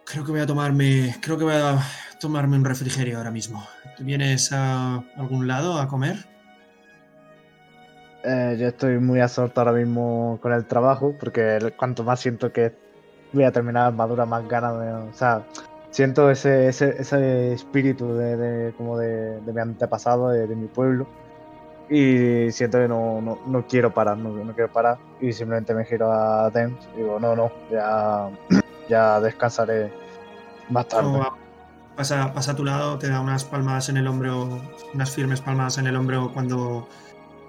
creo 0.03 0.25
que 0.25 0.31
voy 0.31 0.41
a 0.41 0.45
tomarme, 0.45 1.15
creo 1.21 1.37
que 1.37 1.45
voy 1.45 1.55
a 1.55 1.79
tomarme 2.19 2.57
un 2.57 2.65
refrigerio 2.65 3.17
ahora 3.17 3.31
mismo. 3.31 3.65
¿Tú 3.97 4.03
vienes 4.03 4.51
a 4.51 4.95
algún 5.15 5.47
lado 5.47 5.79
a 5.79 5.87
comer? 5.87 6.27
Eh, 8.23 8.57
yo 8.59 8.67
estoy 8.67 8.99
muy 8.99 9.19
absorto 9.19 9.61
ahora 9.61 9.71
mismo 9.71 10.37
con 10.41 10.51
el 10.53 10.65
trabajo, 10.65 11.15
porque 11.19 11.73
cuanto 11.77 12.03
más 12.03 12.19
siento 12.19 12.51
que 12.51 12.75
voy 13.33 13.43
a 13.43 13.51
terminar 13.51 13.87
armadura, 13.87 14.25
más 14.25 14.47
ganas 14.47 14.75
me... 14.75 14.91
O 14.91 15.13
sea, 15.13 15.43
siento 15.89 16.29
ese, 16.31 16.67
ese, 16.67 17.01
ese 17.01 17.53
espíritu 17.53 18.13
de, 18.15 18.37
de- 18.37 18.73
como 18.73 18.97
de, 18.97 19.41
de 19.41 19.53
mi 19.53 19.61
antepasado, 19.61 20.29
de, 20.29 20.47
de 20.47 20.55
mi 20.55 20.67
pueblo. 20.67 21.07
Y 21.89 22.51
siento 22.51 22.77
que 22.77 22.87
no, 22.87 23.21
no, 23.21 23.39
no 23.45 23.67
quiero 23.67 23.93
parar, 23.93 24.17
no, 24.17 24.29
no 24.29 24.53
quiero 24.53 24.71
parar. 24.71 24.97
Y 25.19 25.33
simplemente 25.33 25.73
me 25.73 25.83
giro 25.85 26.11
a 26.11 26.49
Dens 26.49 26.87
y 26.95 27.01
digo, 27.01 27.19
no, 27.19 27.35
no, 27.35 27.51
ya, 27.69 28.29
ya 28.89 29.19
descansaré 29.19 29.91
más 30.69 30.87
tarde. 30.87 31.19
Pasa, 31.97 32.33
pasa 32.33 32.53
a 32.53 32.55
tu 32.55 32.63
lado, 32.63 32.97
te 32.97 33.09
da 33.09 33.19
unas 33.19 33.43
palmadas 33.43 33.89
en 33.89 33.97
el 33.97 34.07
hombro, 34.07 34.61
unas 34.93 35.11
firmes 35.11 35.41
palmadas 35.41 35.77
en 35.77 35.87
el 35.87 35.95
hombro 35.97 36.31
cuando, 36.33 36.87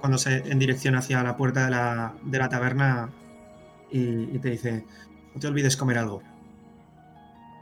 cuando 0.01 0.19
se 0.19 0.39
en 0.51 0.59
dirección 0.59 0.97
hacia 0.97 1.23
la 1.23 1.37
puerta 1.37 1.65
de 1.67 1.71
la, 1.71 2.13
de 2.25 2.39
la 2.39 2.49
taberna 2.49 3.09
y, 3.91 4.25
y 4.35 4.39
te 4.41 4.51
dice, 4.51 4.85
no 5.35 5.41
te 5.41 5.47
olvides 5.47 5.77
comer 5.77 5.99
algo. 5.99 6.23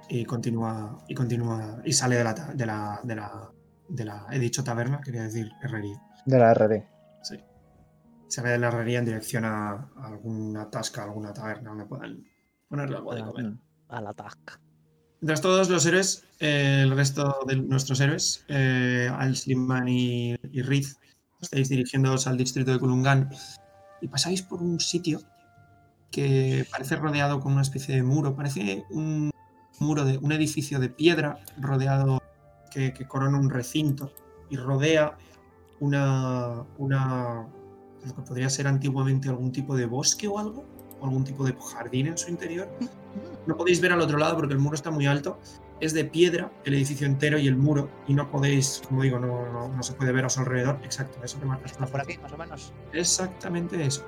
Y 0.08 0.24
continúa, 0.24 0.98
y 1.08 1.14
continúa, 1.14 1.80
y 1.84 1.92
sale 1.92 2.16
de 2.16 2.24
la, 2.24 2.34
de 2.34 2.66
la, 2.66 3.00
de 3.04 3.14
la, 3.14 3.50
de 3.88 4.04
la, 4.04 4.26
he 4.32 4.38
dicho 4.38 4.64
taberna, 4.64 5.00
quería 5.00 5.22
decir 5.22 5.52
herrería. 5.62 6.02
De 6.26 6.38
la 6.38 6.52
RD. 6.52 6.82
Sí. 7.22 7.36
Sale 8.28 8.50
de 8.50 8.58
la 8.58 8.68
herrería 8.68 8.98
en 8.98 9.04
dirección 9.04 9.44
a, 9.44 9.70
a 9.70 10.06
alguna 10.08 10.68
tasca, 10.68 11.04
alguna 11.04 11.32
taberna 11.32 11.70
donde 11.70 11.86
puedan 11.86 12.24
ponerle 12.68 12.96
algo 12.96 13.14
de 13.14 13.24
comer. 13.24 13.52
A 13.88 14.00
la 14.00 14.12
tasca. 14.12 14.60
Mientras 15.20 15.42
todos 15.42 15.68
los 15.68 15.84
héroes, 15.84 16.24
eh, 16.40 16.80
el 16.82 16.96
resto 16.96 17.40
de 17.46 17.56
nuestros 17.56 18.00
héroes, 18.00 18.44
eh, 18.48 19.08
Al 19.12 19.36
Slimman 19.36 19.86
y, 19.86 20.34
y 20.50 20.62
Riz, 20.62 20.96
estáis 21.42 21.68
dirigiéndoos 21.68 22.26
al 22.26 22.38
distrito 22.38 22.72
de 22.72 22.78
Kulungan 22.78 23.30
y 24.00 24.08
pasáis 24.08 24.42
por 24.42 24.62
un 24.62 24.80
sitio 24.80 25.20
que 26.10 26.66
parece 26.70 26.96
rodeado 26.96 27.40
con 27.40 27.52
una 27.52 27.62
especie 27.62 27.94
de 27.94 28.02
muro, 28.02 28.34
parece 28.34 28.84
un 28.90 29.30
muro 29.78 30.04
de 30.04 30.18
un 30.18 30.32
edificio 30.32 30.78
de 30.80 30.88
piedra 30.88 31.38
rodeado 31.58 32.20
que, 32.70 32.92
que 32.92 33.06
corona 33.06 33.38
un 33.38 33.50
recinto 33.50 34.12
y 34.50 34.56
rodea 34.56 35.16
una, 35.80 36.64
una 36.78 37.46
lo 38.04 38.14
que 38.14 38.22
podría 38.22 38.48
ser 38.50 38.66
antiguamente 38.66 39.28
algún 39.28 39.52
tipo 39.52 39.76
de 39.76 39.86
bosque 39.86 40.26
o 40.28 40.38
algo, 40.38 40.64
o 41.00 41.04
algún 41.04 41.24
tipo 41.24 41.44
de 41.44 41.54
jardín 41.74 42.06
en 42.08 42.18
su 42.18 42.30
interior. 42.30 42.68
No 43.46 43.56
podéis 43.56 43.80
ver 43.80 43.92
al 43.92 44.00
otro 44.00 44.18
lado 44.18 44.36
porque 44.36 44.52
el 44.54 44.60
muro 44.60 44.74
está 44.74 44.90
muy 44.90 45.06
alto. 45.06 45.38
Es 45.80 45.94
de 45.94 46.04
piedra 46.04 46.52
el 46.64 46.74
edificio 46.74 47.06
entero 47.06 47.38
y 47.38 47.48
el 47.48 47.56
muro. 47.56 47.88
Y 48.06 48.12
no 48.14 48.30
podéis, 48.30 48.82
como 48.86 49.02
digo, 49.02 49.18
no, 49.18 49.50
no- 49.50 49.68
no 49.68 49.82
se 49.82 49.94
puede 49.94 50.12
ver 50.12 50.26
a 50.26 50.28
su 50.28 50.40
alrededor. 50.40 50.78
Exacto, 50.84 51.18
eso 51.24 51.40
que 51.40 51.46
marcas 51.46 51.72
por 51.90 52.00
aquí, 52.00 52.18
más 52.18 52.32
o 52.32 52.36
menos. 52.36 52.72
Exactamente 52.92 53.82
eso. 53.84 54.06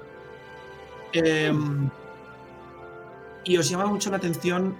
Em, 1.12 1.90
y 3.44 3.56
os 3.56 3.68
llama 3.68 3.86
mucho 3.86 4.10
la 4.10 4.16
atención, 4.16 4.76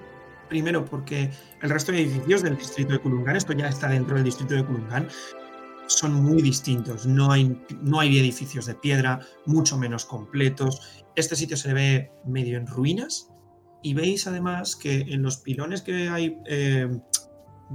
primero, 0.48 0.84
porque 0.84 1.30
el 1.60 1.70
resto 1.70 1.92
de 1.92 2.02
edificios 2.02 2.42
del 2.42 2.56
distrito 2.56 2.92
de 2.92 2.98
Kulungan, 2.98 3.36
esto 3.36 3.52
ya 3.52 3.68
está 3.68 3.88
dentro 3.88 4.14
del 4.14 4.24
distrito 4.24 4.54
de 4.54 4.64
Kulungan, 4.64 5.08
son 5.86 6.14
muy 6.14 6.42
distintos. 6.42 7.06
No 7.06 7.32
hay, 7.32 7.60
no 7.80 8.00
hay 8.00 8.18
edificios 8.18 8.66
de 8.66 8.74
piedra, 8.74 9.20
mucho 9.46 9.76
menos 9.76 10.04
completos. 10.04 11.04
Este 11.16 11.36
sitio 11.36 11.56
se 11.56 11.74
ve 11.74 12.12
medio 12.24 12.56
en 12.58 12.66
ruinas. 12.66 13.28
Y 13.82 13.94
veis 13.94 14.26
además 14.26 14.76
que 14.76 15.00
en 15.00 15.22
los 15.22 15.38
pilones 15.38 15.82
que 15.82 16.08
hay, 16.08 16.38
eh, 16.46 16.88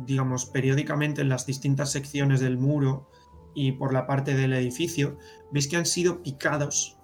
digamos, 0.06 0.46
periódicamente 0.46 1.22
en 1.22 1.30
las 1.30 1.46
distintas 1.46 1.92
secciones 1.92 2.40
del 2.40 2.58
muro 2.58 3.10
y 3.54 3.74
por 3.74 3.92
la 3.92 4.08
parte 4.08 4.34
del 4.34 4.54
edificio, 4.54 5.18
veis 5.52 5.68
que 5.68 5.76
han 5.76 5.86
sido 5.86 6.24
picados. 6.24 6.97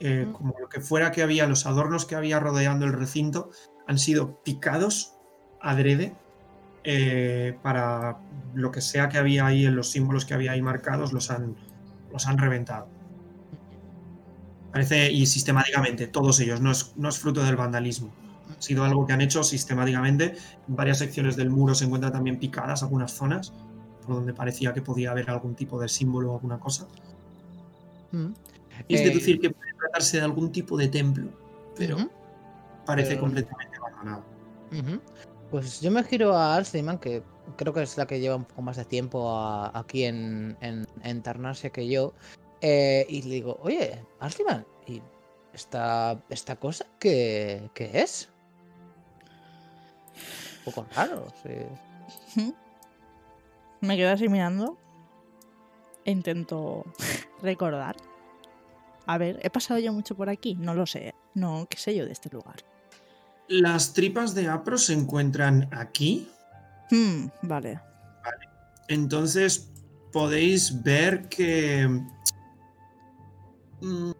Eh, 0.00 0.28
como 0.32 0.54
lo 0.60 0.68
que 0.68 0.80
fuera 0.80 1.10
que 1.10 1.22
había, 1.22 1.46
los 1.46 1.66
adornos 1.66 2.04
que 2.04 2.14
había 2.14 2.38
rodeando 2.40 2.84
el 2.84 2.92
recinto, 2.92 3.50
han 3.86 3.98
sido 3.98 4.42
picados 4.42 5.14
adrede 5.60 6.14
eh, 6.84 7.58
para 7.62 8.18
lo 8.54 8.70
que 8.70 8.80
sea 8.80 9.08
que 9.08 9.18
había 9.18 9.46
ahí 9.46 9.66
en 9.66 9.74
los 9.74 9.90
símbolos 9.90 10.24
que 10.24 10.34
había 10.34 10.52
ahí 10.52 10.62
marcados, 10.62 11.12
los 11.12 11.30
han, 11.30 11.56
los 12.12 12.26
han 12.26 12.38
reventado. 12.38 12.88
Parece, 14.70 15.10
y 15.10 15.26
sistemáticamente, 15.26 16.06
todos 16.06 16.38
ellos, 16.40 16.60
no 16.60 16.70
es, 16.70 16.92
no 16.96 17.08
es 17.08 17.18
fruto 17.18 17.42
del 17.42 17.56
vandalismo. 17.56 18.12
Ha 18.56 18.62
sido 18.62 18.84
algo 18.84 19.06
que 19.06 19.14
han 19.14 19.20
hecho 19.20 19.42
sistemáticamente. 19.42 20.36
En 20.68 20.76
varias 20.76 20.98
secciones 20.98 21.34
del 21.36 21.50
muro 21.50 21.74
se 21.74 21.86
encuentran 21.86 22.12
también 22.12 22.38
picadas 22.38 22.82
algunas 22.82 23.12
zonas, 23.12 23.52
por 24.04 24.16
donde 24.16 24.32
parecía 24.34 24.72
que 24.72 24.82
podía 24.82 25.10
haber 25.10 25.30
algún 25.30 25.54
tipo 25.54 25.80
de 25.80 25.88
símbolo 25.88 26.30
o 26.30 26.34
alguna 26.34 26.60
cosa. 26.60 26.86
Mm. 28.12 28.32
Es 28.88 29.00
Eh, 29.00 29.04
deducir 29.04 29.40
que 29.40 29.50
puede 29.50 29.72
tratarse 29.74 30.18
de 30.18 30.24
algún 30.24 30.52
tipo 30.52 30.76
de 30.76 30.88
templo, 30.88 31.30
pero 31.76 31.96
parece 32.84 33.10
Pero- 33.10 33.20
completamente 33.22 33.76
abandonado. 33.78 34.24
Pues 35.50 35.80
yo 35.80 35.90
me 35.90 36.02
giro 36.04 36.34
a 36.34 36.56
Alciman, 36.56 36.98
que 36.98 37.22
creo 37.56 37.72
que 37.72 37.82
es 37.82 37.96
la 37.96 38.06
que 38.06 38.18
lleva 38.20 38.36
un 38.36 38.44
poco 38.44 38.62
más 38.62 38.76
de 38.76 38.84
tiempo 38.84 39.30
a- 39.30 39.70
aquí 39.78 40.04
en, 40.04 40.56
en, 40.60 40.86
en 41.02 41.22
Tarnasia 41.22 41.70
que 41.70 41.88
yo, 41.88 42.14
eh, 42.60 43.06
y 43.08 43.22
le 43.22 43.34
digo, 43.36 43.58
oye, 43.62 44.02
Alciman, 44.18 44.66
¿y 44.86 45.00
esta, 45.52 46.20
esta 46.30 46.56
cosa 46.56 46.84
qué, 46.98 47.70
qué 47.74 47.90
es? 48.02 48.28
Un 50.66 50.72
poco 50.72 50.86
raro, 50.96 51.26
sí. 51.42 52.50
Me 53.80 53.96
quedo 53.96 54.10
así 54.10 54.28
mirando. 54.28 54.76
E 56.04 56.10
intento 56.10 56.84
recordar. 57.42 57.96
A 59.06 59.18
ver, 59.18 59.38
¿he 59.42 59.50
pasado 59.50 59.78
yo 59.80 59.92
mucho 59.92 60.16
por 60.16 60.28
aquí? 60.28 60.54
No 60.56 60.74
lo 60.74 60.86
sé. 60.86 61.14
No, 61.34 61.66
qué 61.70 61.78
sé 61.78 61.94
yo 61.96 62.04
de 62.04 62.12
este 62.12 62.28
lugar. 62.30 62.56
Las 63.48 63.92
tripas 63.94 64.34
de 64.34 64.48
Apro 64.48 64.76
se 64.78 64.92
encuentran 64.92 65.68
aquí, 65.72 66.28
Hmm, 66.90 67.26
vale. 67.42 67.80
entonces 68.88 69.70
podéis 70.12 70.82
ver 70.82 71.28
que... 71.28 71.88
mm, 73.80 74.10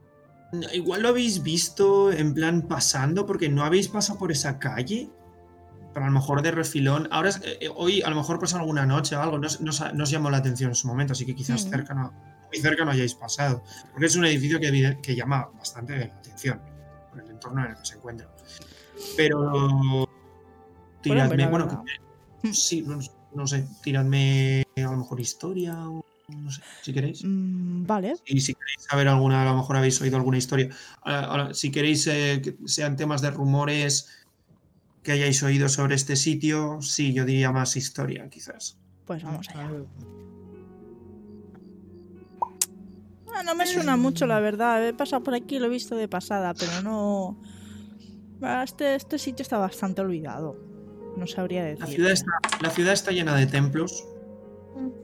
Igual 0.72 1.02
lo 1.02 1.08
habéis 1.08 1.42
visto 1.42 2.10
en 2.12 2.32
plan 2.32 2.62
pasando, 2.62 3.26
porque 3.26 3.48
no 3.48 3.64
habéis 3.64 3.88
pasado 3.88 4.18
por 4.18 4.30
esa 4.32 4.58
calle. 4.58 5.10
Pero 5.92 6.04
a 6.06 6.08
lo 6.08 6.14
mejor 6.14 6.42
de 6.42 6.50
refilón. 6.52 7.08
Ahora, 7.10 7.30
es- 7.30 7.40
eh, 7.44 7.68
hoy 7.74 8.02
a 8.02 8.10
lo 8.10 8.16
mejor 8.16 8.38
pasó 8.38 8.56
alguna 8.58 8.86
noche 8.86 9.16
o 9.16 9.20
algo, 9.22 9.38
no 9.38 9.46
os 10.02 10.10
llamó 10.10 10.30
la 10.30 10.36
atención 10.38 10.70
en 10.70 10.74
su 10.76 10.86
momento, 10.86 11.12
así 11.14 11.24
que 11.26 11.34
quizás 11.34 11.66
Mm. 11.66 11.70
cerca 11.70 11.94
no, 11.94 12.12
muy 12.46 12.58
cerca 12.58 12.84
no 12.84 12.90
hayáis 12.90 13.14
pasado. 13.14 13.62
Porque 13.92 14.06
es 14.06 14.16
un 14.16 14.24
edificio 14.24 14.58
que, 14.60 15.14
llama 15.14 15.48
bastante 15.56 15.98
la 15.98 16.04
atención 16.06 16.60
por 17.10 17.20
el 17.20 17.30
entorno 17.30 17.64
en 17.64 17.70
el 17.72 17.76
que 17.76 17.84
se 17.84 17.94
encuentra. 17.96 18.28
Pero. 19.16 20.08
Tiradme, 21.02 21.46
bueno, 21.46 21.84
sí, 22.52 22.82
no, 22.82 22.98
no 23.34 23.46
sé, 23.46 23.66
tiradme 23.82 24.64
a 24.76 24.80
lo 24.90 24.96
mejor 24.96 25.20
historia 25.20 25.88
o 25.88 26.04
no 26.28 26.50
sé, 26.50 26.62
si 26.82 26.92
queréis. 26.92 27.22
Mm, 27.24 27.86
vale. 27.86 28.14
Y 28.26 28.40
si 28.40 28.54
queréis 28.54 28.82
saber 28.88 29.08
alguna, 29.08 29.42
a 29.42 29.44
lo 29.44 29.56
mejor 29.56 29.76
habéis 29.76 30.00
oído 30.00 30.16
alguna 30.16 30.38
historia. 30.38 30.68
Ahora, 31.02 31.20
ahora, 31.24 31.54
si 31.54 31.70
queréis 31.70 32.06
eh, 32.08 32.40
que 32.42 32.56
sean 32.66 32.96
temas 32.96 33.22
de 33.22 33.30
rumores 33.30 34.08
que 35.02 35.12
hayáis 35.12 35.42
oído 35.42 35.68
sobre 35.68 35.94
este 35.94 36.16
sitio, 36.16 36.82
sí, 36.82 37.12
yo 37.12 37.24
diría 37.24 37.52
más 37.52 37.76
historia, 37.76 38.28
quizás. 38.28 38.76
Pues 39.04 39.22
vamos 39.22 39.48
allá. 39.50 39.70
Ah, 43.36 43.42
no 43.42 43.54
me 43.54 43.66
suena 43.66 43.96
mucho, 43.96 44.26
la 44.26 44.40
verdad. 44.40 44.86
He 44.86 44.94
pasado 44.94 45.22
por 45.22 45.34
aquí, 45.34 45.58
lo 45.58 45.66
he 45.66 45.68
visto 45.68 45.94
de 45.94 46.08
pasada, 46.08 46.54
pero 46.54 46.80
no. 46.82 47.36
Este, 48.64 48.94
este 48.94 49.18
sitio 49.18 49.42
está 49.42 49.58
bastante 49.58 50.00
olvidado. 50.00 50.56
No 51.16 51.26
sabría 51.26 51.64
decir. 51.64 51.80
La 51.80 51.86
ciudad, 51.86 52.12
está, 52.12 52.30
la 52.62 52.70
ciudad 52.70 52.92
está 52.94 53.10
llena 53.10 53.34
de 53.36 53.46
templos 53.46 54.04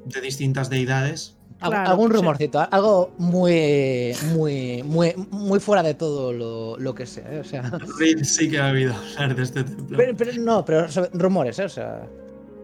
de 0.07 0.21
distintas 0.21 0.71
deidades. 0.71 1.37
Claro, 1.59 1.91
algún 1.91 2.11
sí. 2.11 2.17
rumorcito, 2.17 2.67
algo 2.71 3.15
muy, 3.19 4.13
muy, 4.35 4.83
muy, 4.83 5.15
muy 5.31 5.61
fuera 5.61 5.83
de 5.83 5.95
todo 5.95 6.33
lo, 6.33 6.77
lo 6.77 6.95
que 6.95 7.07
sea, 7.07 7.33
¿eh? 7.33 7.39
o 7.39 7.45
sea. 7.45 7.71
Sí 8.25 8.51
que 8.51 8.59
ha 8.59 8.73
oído 8.73 8.95
hablar 9.15 9.37
de 9.37 9.43
este 9.43 9.63
templo. 9.63 9.97
Pero, 9.97 10.17
pero 10.17 10.33
no, 10.39 10.65
pero 10.65 10.87
rumores, 11.13 11.59
¿eh? 11.59 11.65
o 11.65 11.69
sea. 11.69 12.09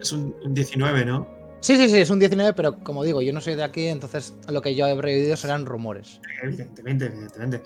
Es 0.00 0.12
un, 0.12 0.34
un 0.44 0.54
19, 0.54 1.04
¿no? 1.04 1.37
Sí, 1.60 1.76
sí, 1.76 1.88
sí, 1.88 1.98
es 1.98 2.10
un 2.10 2.18
19, 2.20 2.52
pero 2.54 2.78
como 2.78 3.02
digo, 3.02 3.20
yo 3.20 3.32
no 3.32 3.40
soy 3.40 3.54
de 3.56 3.64
aquí, 3.64 3.86
entonces 3.88 4.34
lo 4.48 4.62
que 4.62 4.74
yo 4.76 4.86
he 4.86 4.94
revivido 5.00 5.36
serán 5.36 5.66
rumores. 5.66 6.20
Evidentemente, 6.42 7.06
evidentemente. 7.06 7.62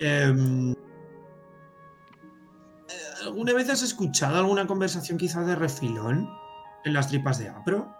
Em, 0.00 0.72
eh, 0.72 0.76
¿Alguna 3.24 3.52
vez 3.54 3.68
has 3.70 3.82
escuchado 3.82 4.38
alguna 4.38 4.66
conversación 4.66 5.18
quizá 5.18 5.42
de 5.44 5.56
refilón 5.56 6.28
en 6.84 6.92
las 6.92 7.08
tripas 7.08 7.38
de 7.38 7.48
Apro? 7.48 7.92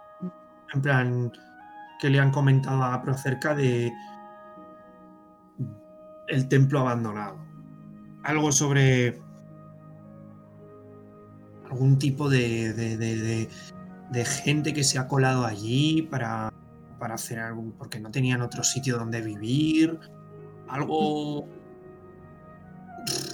En 0.72 0.82
plan, 0.82 1.32
que 2.00 2.10
le 2.10 2.20
han 2.20 2.30
comentado 2.30 2.82
a 2.82 2.94
Apro 2.94 3.12
acerca 3.12 3.54
de 3.54 3.92
el 6.28 6.48
templo 6.48 6.80
abandonado. 6.80 7.36
Algo 8.22 8.50
sobre 8.52 9.20
algún 11.70 11.98
tipo 11.98 12.28
de- 12.28 12.72
de- 12.72 12.96
de 14.10 14.24
gente 14.24 14.72
que 14.72 14.84
se 14.84 14.98
ha 14.98 15.08
colado 15.08 15.44
allí 15.44 16.02
para, 16.02 16.52
para 16.98 17.14
hacer 17.14 17.38
algo, 17.38 17.72
porque 17.78 18.00
no 18.00 18.10
tenían 18.10 18.42
otro 18.42 18.62
sitio 18.64 18.98
donde 18.98 19.20
vivir. 19.20 19.98
Algo 20.68 21.46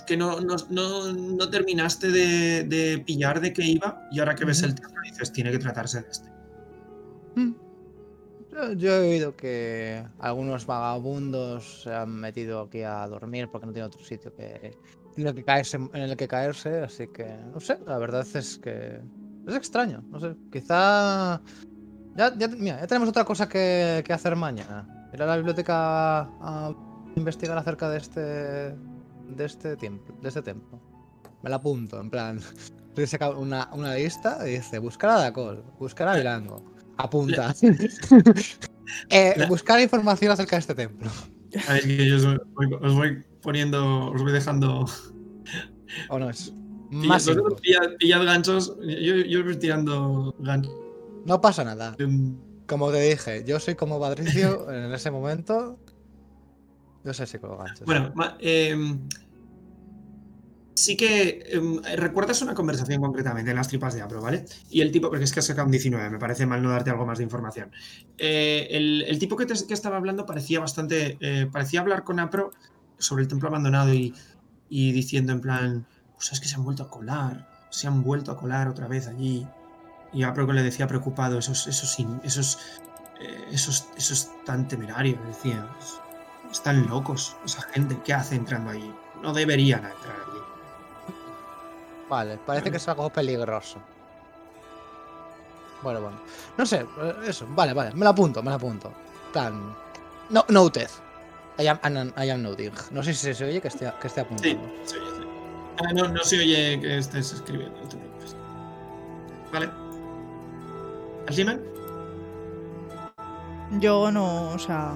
que 0.07 0.17
no, 0.17 0.41
no, 0.41 0.57
no- 0.71 1.13
no 1.13 1.51
terminaste 1.51 2.11
de, 2.11 2.65
de 2.65 2.99
pillar 3.07 3.41
de 3.41 3.53
qué 3.53 3.65
iba 3.65 4.09
y 4.11 4.19
ahora 4.19 4.35
que 4.35 4.45
ves 4.45 4.63
el 4.63 4.75
templo 4.75 5.01
dices, 5.05 5.33
tiene 5.33 5.53
que 5.53 5.59
tratarse 5.59 6.03
de 6.03 6.09
este. 6.11 6.29
Yo, 8.53 8.73
yo 8.73 8.93
he 8.97 9.09
oído 9.11 9.37
que 9.37 10.05
algunos 10.19 10.67
vagabundos 10.67 11.83
se 11.85 11.95
han 11.95 12.11
metido 12.17 12.63
aquí 12.63 12.83
a 12.83 13.07
dormir 13.07 13.49
porque 13.51 13.67
no 13.67 13.73
tiene 13.73 13.87
otro 13.87 14.03
sitio 14.03 14.35
que, 14.35 14.77
en, 15.17 15.27
el 15.27 15.35
que 15.35 15.45
caerse, 15.45 15.77
en 15.77 16.03
el 16.03 16.17
que 16.17 16.27
caerse, 16.27 16.81
así 16.81 17.07
que 17.07 17.37
no 17.53 17.61
sé, 17.61 17.79
la 17.87 17.97
verdad 17.99 18.27
es 18.35 18.59
que 18.59 19.01
es 19.47 19.55
extraño, 19.55 20.03
no 20.11 20.21
sé, 20.21 20.37
quizá 20.53 21.41
ya, 22.17 22.37
ya, 22.37 22.49
mira, 22.49 22.81
ya 22.81 22.87
tenemos 22.87 23.09
otra 23.09 23.25
cosa 23.25 23.49
que, 23.49 24.03
que 24.05 24.13
hacer 24.13 24.37
mañana. 24.37 24.87
Ir 25.13 25.23
a 25.23 25.27
la 25.27 25.37
biblioteca 25.37 26.21
a, 26.21 26.27
a 26.41 26.75
investigar 27.17 27.57
acerca 27.57 27.89
de 27.89 27.99
este 27.99 28.21
de 29.37 29.45
este 29.45 29.77
templo, 29.77 30.15
de 30.21 30.29
este 30.29 30.43
templo. 30.43 30.81
Me 31.43 31.51
la 31.51 31.57
apunto, 31.57 32.01
en 32.01 32.11
plan, 32.11 32.41
le 32.97 33.07
saca 33.07 33.31
una, 33.31 33.69
una 33.73 33.95
lista 33.95 34.39
y 34.47 34.53
dice 34.53 34.79
buscar 34.79 35.11
a 35.11 35.21
Dacol, 35.21 35.65
buscar 35.79 36.09
a 36.09 36.17
Vilango. 36.17 36.65
Apunta. 36.97 37.55
Eh, 39.09 39.47
buscar 39.49 39.81
información 39.81 40.33
acerca 40.33 40.57
de 40.57 40.61
este 40.61 40.75
templo. 40.75 41.09
Sabéis 41.65 41.85
que 41.85 42.09
yo 42.09 42.17
os 42.17 42.25
voy, 42.25 42.75
os 42.83 42.95
voy 42.97 43.25
poniendo, 43.41 44.11
os 44.11 44.21
voy 44.21 44.33
dejando. 44.33 44.85
¿O 46.09 46.19
no 46.19 46.29
es? 46.29 46.53
Más 46.91 47.27
vosotros 47.27 47.61
pillad, 47.61 47.97
pillad 47.99 48.25
ganchos. 48.25 48.77
Yo, 48.83 49.45
voy 49.45 49.57
tirando 49.59 50.35
ganchos. 50.39 50.73
No 51.25 51.41
pasa 51.41 51.65
nada. 51.65 51.97
Como 52.67 52.91
te 52.91 53.01
dije, 53.01 53.45
yo 53.47 53.59
soy 53.61 53.75
como 53.75 54.01
Patricio 54.01 54.71
en 54.73 54.93
ese 54.93 55.11
momento. 55.11 55.79
Yo 57.05 57.15
sé 57.15 57.27
si 57.27 57.39
con 57.39 57.57
ganchos. 57.59 57.87
Bueno, 57.87 58.13
em, 58.41 59.01
sí 60.75 60.97
que 60.97 61.43
em, 61.51 61.81
recuerdas 61.97 62.43
una 62.43 62.55
conversación 62.55 63.01
concretamente 63.01 63.51
en 63.51 63.57
las 63.57 63.69
tripas 63.69 63.95
de 63.95 64.03
Apro, 64.03 64.21
¿vale? 64.21 64.45
Y 64.71 64.81
el 64.81 64.91
tipo, 64.91 65.09
porque 65.09 65.25
es 65.25 65.33
que 65.33 65.41
has 65.41 65.47
sacado 65.47 65.67
un 65.67 65.73
19, 65.73 66.11
me 66.11 66.19
parece 66.19 66.47
mal 66.47 66.63
no 66.63 66.71
darte 66.71 66.91
algo 66.91 67.07
más 67.07 67.19
de 67.19 67.25
información. 67.25 67.71
Eh, 68.19 68.69
el, 68.71 69.03
el 69.07 69.19
tipo 69.19 69.37
que, 69.37 69.47
te- 69.47 69.67
que 69.67 69.75
estaba 69.75 69.97
hablando 69.97 70.27
parecía 70.27 70.61
bastante, 70.61 71.19
eh, 71.21 71.47
parecía 71.51 71.81
hablar 71.81 72.03
con 72.05 72.19
Apro 72.21 72.51
sobre 72.99 73.23
el 73.23 73.29
templo 73.29 73.49
abandonado 73.49 73.93
y, 73.95 74.15
y 74.69 74.93
diciendo 74.93 75.33
en 75.33 75.41
plan, 75.41 75.87
pues 76.21 76.33
es 76.33 76.41
que 76.41 76.49
se 76.49 76.57
han 76.57 76.65
vuelto 76.65 76.83
a 76.83 76.91
colar, 76.91 77.47
se 77.71 77.87
han 77.87 78.03
vuelto 78.03 78.31
a 78.31 78.37
colar 78.37 78.69
otra 78.69 78.87
vez 78.87 79.07
allí. 79.09 79.49
Y 80.13 80.23
Apro 80.23 80.47
que 80.47 80.53
le 80.53 80.63
decía 80.63 80.87
preocupado, 80.87 81.39
esos, 81.39 81.67
esos, 81.67 81.97
esos, 82.23 82.59
eh, 83.21 83.49
esos, 83.51 83.87
esos 83.97 84.29
tan 84.45 84.69
temerarios, 84.69 85.19
decía. 85.27 85.67
Están 86.53 86.87
locos 86.89 87.37
esa 87.47 87.63
gente. 87.63 87.99
¿Qué 88.05 88.13
hace 88.13 88.35
entrando 88.35 88.69
allí? 88.71 88.93
No 89.23 89.33
deberían 89.33 89.83
entrar 89.83 90.15
allí. 90.15 91.15
Vale, 92.11 92.37
parece 92.45 92.71
que 92.71 92.77
es 92.77 92.87
algo 92.89 93.09
peligroso. 93.09 93.79
Bueno, 95.83 96.03
bueno. 96.03 96.21
No 96.59 96.67
sé, 96.67 96.85
eh, 97.01 97.15
eso. 97.27 97.47
Vale, 97.49 97.73
vale. 97.73 97.93
Me 97.95 98.05
lo 98.05 98.11
apunto, 98.11 98.43
me 98.43 98.51
lo 98.51 98.57
apunto. 98.57 98.93
Plan. 99.33 99.75
No, 100.29 100.45
noted. 100.51 100.91
I 101.59 101.67
am, 101.69 101.79
I 102.19 102.29
am 102.29 102.43
noting. 102.43 102.73
No 102.91 103.03
sé 103.03 103.15
si 103.15 103.33
se 103.33 103.45
oye 103.45 103.61
que 103.63 103.69
esté, 103.69 103.91
que 104.01 104.07
esté 104.09 104.21
Sí, 104.21 104.27
apuntando. 104.27 104.65
oye, 104.65 104.83
sí. 104.87 104.97
Ah, 105.83 105.93
no, 105.95 106.09
no 106.09 106.23
se 106.23 106.39
oye 106.39 106.79
que 106.81 106.99
estés 106.99 107.33
escribiendo, 107.33 107.79
no 107.81 107.89
te 107.89 107.97
preocupes. 107.97 108.37
Vale. 109.53 109.71
¿Asliman? 111.29 111.61
Yo 113.79 114.11
no, 114.11 114.51
o 114.51 114.59
sea. 114.59 114.93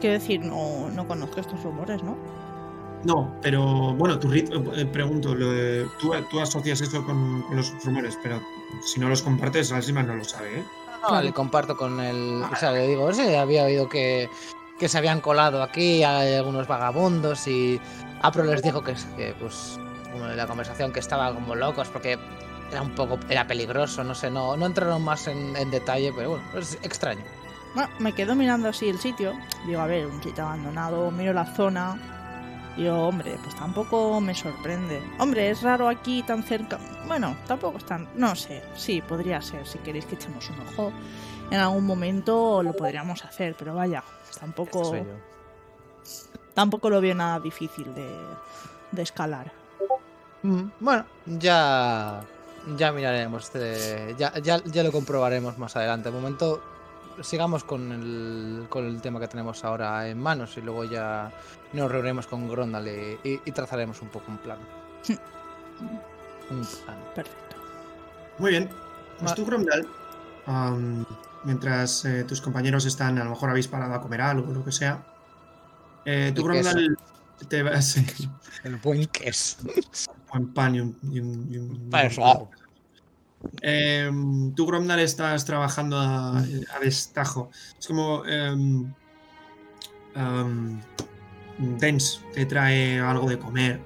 Quiero 0.00 0.14
decir, 0.14 0.40
no, 0.44 0.88
no 0.90 1.06
conozco 1.06 1.40
estos 1.40 1.62
rumores, 1.62 2.02
¿no? 2.02 2.16
No, 3.04 3.34
pero 3.40 3.94
bueno, 3.94 4.18
tu 4.18 4.28
rit- 4.28 4.50
eh, 4.76 4.86
pregunto, 4.86 5.34
lo 5.34 5.50
de- 5.52 5.86
tú, 6.00 6.12
tú 6.30 6.40
asocias 6.40 6.80
eso 6.80 7.04
con, 7.04 7.42
con 7.42 7.56
los 7.56 7.72
rumores, 7.84 8.18
pero 8.22 8.40
si 8.84 8.98
no 9.00 9.08
los 9.08 9.22
compartes, 9.22 9.70
Asliman 9.72 10.06
no 10.08 10.14
lo 10.16 10.24
sabe, 10.24 10.58
¿eh? 10.60 10.64
No, 11.02 11.08
Claro. 11.08 11.24
le 11.24 11.32
comparto 11.32 11.76
con 11.76 12.00
el. 12.00 12.42
O 12.42 12.56
sea, 12.56 12.72
le 12.72 12.86
digo, 12.88 13.12
sí, 13.12 13.34
había 13.34 13.64
oído 13.64 13.88
que, 13.88 14.28
que 14.78 14.88
se 14.88 14.98
habían 14.98 15.20
colado 15.20 15.62
aquí 15.62 16.02
hay 16.04 16.34
algunos 16.34 16.66
vagabundos 16.68 17.46
y 17.48 17.80
Apro 18.22 18.44
les 18.44 18.62
dijo 18.62 18.82
que, 18.82 18.92
es- 18.92 19.04
que 19.16 19.34
pues, 19.40 19.78
como 20.12 20.26
en 20.26 20.36
la 20.36 20.46
conversación 20.46 20.92
que 20.92 21.00
estaban 21.00 21.34
como 21.34 21.54
locos 21.54 21.88
porque 21.88 22.18
era 22.70 22.82
un 22.82 22.94
poco, 22.94 23.18
era 23.28 23.46
peligroso, 23.46 24.02
no 24.04 24.14
sé, 24.14 24.30
no, 24.30 24.56
no 24.56 24.66
entraron 24.66 25.02
más 25.02 25.26
en, 25.26 25.54
en 25.56 25.70
detalle, 25.70 26.12
pero 26.16 26.30
bueno, 26.30 26.44
es 26.58 26.78
extraño. 26.82 27.22
Bueno, 27.74 27.90
me 27.98 28.12
quedo 28.14 28.34
mirando 28.34 28.68
así 28.68 28.88
el 28.88 28.98
sitio. 28.98 29.32
Digo, 29.66 29.80
a 29.80 29.86
ver, 29.86 30.06
un 30.06 30.22
sitio 30.22 30.44
abandonado, 30.44 31.10
miro 31.10 31.32
la 31.32 31.46
zona. 31.46 31.98
Digo, 32.76 32.96
hombre, 33.08 33.36
pues 33.42 33.54
tampoco 33.56 34.20
me 34.20 34.34
sorprende. 34.34 35.02
Hombre, 35.18 35.50
es 35.50 35.62
raro 35.62 35.88
aquí 35.88 36.22
tan 36.22 36.42
cerca. 36.42 36.78
Bueno, 37.06 37.36
tampoco 37.46 37.78
es 37.78 37.84
tan. 37.84 38.08
No 38.14 38.34
sé, 38.34 38.62
sí, 38.76 39.02
podría 39.02 39.40
ser. 39.42 39.66
Si 39.66 39.78
queréis 39.78 40.04
que 40.06 40.14
echemos 40.14 40.48
un 40.50 40.60
ojo, 40.60 40.92
en 41.50 41.58
algún 41.60 41.84
momento 41.86 42.62
lo 42.62 42.72
podríamos 42.74 43.24
hacer, 43.24 43.54
pero 43.58 43.74
vaya, 43.74 44.02
tampoco, 44.38 44.82
Este 44.82 44.90
soy 44.90 44.98
yo. 45.08 45.31
Tampoco 46.54 46.90
lo 46.90 47.00
veo 47.00 47.14
nada 47.14 47.40
difícil 47.40 47.94
de, 47.94 48.08
de 48.92 49.02
escalar. 49.02 49.52
Mm, 50.42 50.64
Bueno, 50.80 51.04
ya, 51.26 52.20
ya 52.76 52.92
miraremos, 52.92 53.44
este, 53.44 54.14
ya, 54.18 54.32
ya, 54.38 54.62
ya 54.64 54.82
lo 54.82 54.90
comprobaremos 54.92 55.56
más 55.58 55.76
adelante. 55.76 56.10
De 56.10 56.14
momento, 56.16 56.62
sigamos 57.20 57.62
con 57.64 57.92
el, 57.92 58.66
con 58.68 58.84
el 58.86 59.00
tema 59.00 59.20
que 59.20 59.28
tenemos 59.28 59.64
ahora 59.64 60.08
en 60.08 60.18
manos 60.20 60.56
y 60.56 60.62
luego 60.62 60.84
ya 60.84 61.30
nos 61.72 61.90
reuniremos 61.90 62.26
con 62.26 62.48
Grondal 62.48 62.88
y, 62.88 63.18
y- 63.28 63.40
y 63.44 63.52
trazaremos 63.52 64.02
un 64.02 64.08
poco 64.08 64.30
un 64.30 64.38
plan. 64.38 64.58
un 66.50 66.64
plan. 66.84 66.96
Perfecto. 67.14 67.56
Muy 68.38 68.50
bien. 68.50 68.68
Pues 69.18 69.30
Va- 69.30 69.34
tú, 69.34 69.44
Gromdal, 69.46 69.86
am, 70.46 71.04
mientras 71.44 72.04
eh, 72.04 72.24
tus 72.24 72.40
compañeros 72.40 72.84
están, 72.86 73.18
a 73.18 73.24
lo 73.24 73.30
mejor 73.30 73.50
habéis 73.50 73.68
parado 73.68 73.94
a 73.94 74.00
comer 74.00 74.20
algo, 74.22 74.52
lo 74.52 74.64
que 74.64 74.72
sea, 74.72 75.02
eh, 76.04 76.32
tú. 76.34 76.44
Gromdal, 76.44 76.96
te 77.48 77.62
vas 77.62 77.96
El 78.64 78.76
buen 78.76 79.06
queso. 79.06 79.58
con 80.28 80.52
pan 80.54 80.74
y 80.74 80.80
un... 80.80 80.98
y 81.02 81.20
un- 81.20 81.52
y 81.52 81.56
un-. 81.58 81.90
Em, 83.60 84.54
tú, 84.54 84.66
Gromdal, 84.66 85.00
estás 85.00 85.44
trabajando 85.44 85.98
a, 85.98 86.38
a 86.38 86.78
destajo. 86.80 87.50
Es 87.78 87.86
como... 87.86 88.22
Dens 91.58 92.20
te 92.34 92.46
trae 92.46 92.98
algo 93.00 93.28
de 93.28 93.38
comer. 93.38 93.80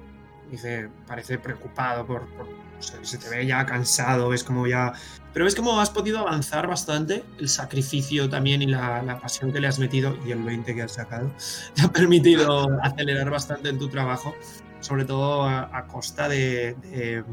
Dice, 0.49 0.89
parece 1.05 1.37
preocupado 1.37 2.05
por... 2.05 2.27
por- 2.35 2.47
no 2.77 2.83
sé, 2.83 3.03
se 3.03 3.17
te 3.17 3.27
ve 3.29 3.45
ya 3.45 3.65
cansado, 3.65 4.29
ves 4.29 4.43
como 4.43 4.67
ya... 4.67 4.93
Pero 5.37 5.45
ves 5.45 5.53
como 5.53 5.79
has 5.79 5.91
podido 5.91 6.17
avanzar 6.17 6.65
bastante. 6.65 7.23
El 7.37 7.47
sacrificio 7.47 8.27
también 8.27 8.63
y 8.63 8.65
la, 8.65 9.03
la 9.03 9.19
pasión 9.19 9.53
que 9.53 9.59
le 9.59 9.67
has 9.67 9.77
metido 9.77 10.17
y 10.25 10.31
el 10.31 10.41
20 10.41 10.73
que 10.73 10.81
has 10.81 10.93
sacado 10.93 11.31
te 11.75 11.83
ha 11.83 11.89
permitido 11.89 12.67
acelerar 12.81 13.29
bastante 13.29 13.69
en 13.69 13.77
tu 13.77 13.87
trabajo. 13.87 14.33
Sobre 14.79 15.05
todo 15.05 15.43
a, 15.43 15.69
a 15.77 15.85
costa 15.85 16.27
de- 16.27 16.75
de 16.81 17.23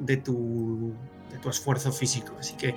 de 0.00 0.16
tu, 0.16 0.94
de 1.30 1.38
tu 1.38 1.48
esfuerzo 1.48 1.92
físico. 1.92 2.34
Así 2.40 2.56
que 2.56 2.74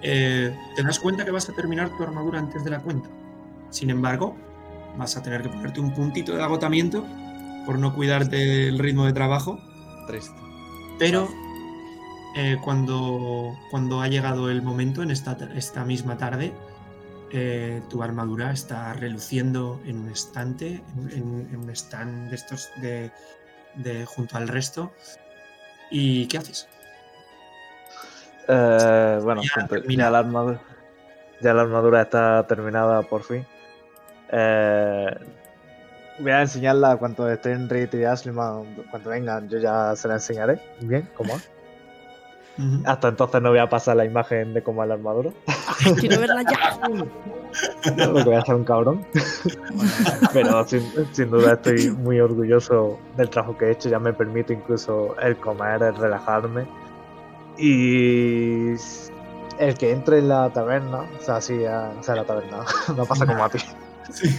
eh, 0.00 0.56
te 0.74 0.82
das 0.82 0.98
cuenta 0.98 1.22
que 1.26 1.30
vas 1.30 1.50
a 1.50 1.52
terminar 1.52 1.94
tu 1.94 2.02
armadura 2.02 2.38
antes 2.38 2.64
de 2.64 2.70
la 2.70 2.80
cuenta. 2.80 3.10
Sin 3.68 3.90
embargo, 3.90 4.34
vas 4.96 5.18
a 5.18 5.22
tener 5.22 5.42
que 5.42 5.50
ponerte 5.50 5.80
un 5.80 5.92
puntito 5.92 6.34
de 6.34 6.42
agotamiento 6.42 7.04
por 7.66 7.78
no 7.78 7.94
cuidarte 7.94 8.36
del 8.36 8.78
ritmo 8.78 9.04
de 9.04 9.12
trabajo. 9.12 9.58
Triste. 10.06 10.34
Pero 10.98 11.28
eh, 12.36 12.58
cuando, 12.62 13.58
cuando 13.70 14.00
ha 14.00 14.08
llegado 14.08 14.50
el 14.50 14.62
momento, 14.62 15.02
en 15.02 15.10
esta, 15.10 15.36
esta 15.54 15.84
misma 15.84 16.16
tarde, 16.16 16.52
eh, 17.30 17.82
tu 17.88 18.02
armadura 18.02 18.52
está 18.52 18.92
reluciendo 18.92 19.80
en 19.86 20.00
un 20.00 20.10
estante, 20.10 20.82
en, 21.10 21.56
un 21.56 21.70
stand 21.70 22.30
de 22.30 22.36
estos 22.36 22.70
de, 22.76 23.10
de 23.76 24.04
junto 24.04 24.36
al 24.36 24.48
resto. 24.48 24.92
¿Y 25.90 26.26
qué 26.28 26.38
haces? 26.38 26.68
Eh, 28.48 29.18
bueno, 29.22 29.42
Ya 29.88 30.10
la 30.10 30.18
armadura, 30.18 30.60
ya 31.40 31.54
la 31.54 31.62
armadura 31.62 32.02
está 32.02 32.46
terminada 32.46 33.02
por 33.02 33.22
fin. 33.22 33.46
Eh, 34.30 35.14
voy 36.18 36.32
a 36.32 36.42
enseñarla 36.42 36.96
cuando 36.96 37.30
estén 37.30 37.68
Rit 37.68 37.94
y 37.94 38.04
Asliman, 38.04 38.84
cuando 38.90 39.10
vengan, 39.10 39.48
yo 39.48 39.58
ya 39.58 39.94
se 39.96 40.08
la 40.08 40.14
enseñaré. 40.14 40.60
Bien, 40.80 41.08
¿cómo 41.14 41.34
Hasta 42.84 43.08
entonces 43.08 43.40
no 43.40 43.48
voy 43.50 43.58
a 43.60 43.68
pasar 43.68 43.96
la 43.96 44.04
imagen 44.04 44.52
de 44.52 44.62
cómo 44.62 44.82
es 44.82 44.88
la 44.88 44.94
armadura. 44.94 45.30
Ay, 45.84 45.94
quiero 45.94 46.20
verla 46.20 46.42
ya. 46.42 46.78
Porque 47.82 48.24
voy 48.24 48.34
a 48.34 48.44
ser 48.44 48.54
un 48.56 48.64
cabrón. 48.64 49.06
Pero 50.32 50.66
sin, 50.68 50.82
sin 51.12 51.30
duda 51.30 51.54
estoy 51.54 51.90
muy 51.90 52.20
orgulloso 52.20 52.98
del 53.16 53.30
trabajo 53.30 53.56
que 53.56 53.66
he 53.66 53.70
hecho. 53.72 53.88
Ya 53.88 53.98
me 53.98 54.12
permite 54.12 54.52
incluso 54.52 55.16
el 55.20 55.36
comer, 55.38 55.82
el 55.82 55.96
relajarme. 55.96 56.66
Y 57.58 58.72
el 59.58 59.74
que 59.78 59.92
entre 59.92 60.18
en 60.18 60.28
la 60.28 60.50
taberna, 60.52 61.00
o 61.18 61.22
sea, 61.22 61.40
sí, 61.40 61.64
a- 61.64 61.92
o 61.98 62.02
sea, 62.02 62.16
la 62.16 62.24
taberna, 62.24 62.58
no 62.96 63.04
pasa 63.06 63.26
como 63.26 63.44
a 63.44 63.48
ti. 63.48 63.58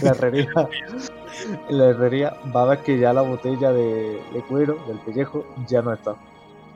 La 0.02 0.10
herrería, 0.10 0.48
la 1.70 1.84
herrería 1.86 2.36
va 2.54 2.62
a 2.62 2.66
ver 2.66 2.78
que 2.80 2.98
ya 2.98 3.12
la 3.12 3.22
botella 3.22 3.72
de, 3.72 4.20
de 4.32 4.42
cuero, 4.48 4.76
del 4.86 4.98
pellejo, 5.00 5.44
ya 5.66 5.82
no 5.82 5.92
está. 5.92 6.14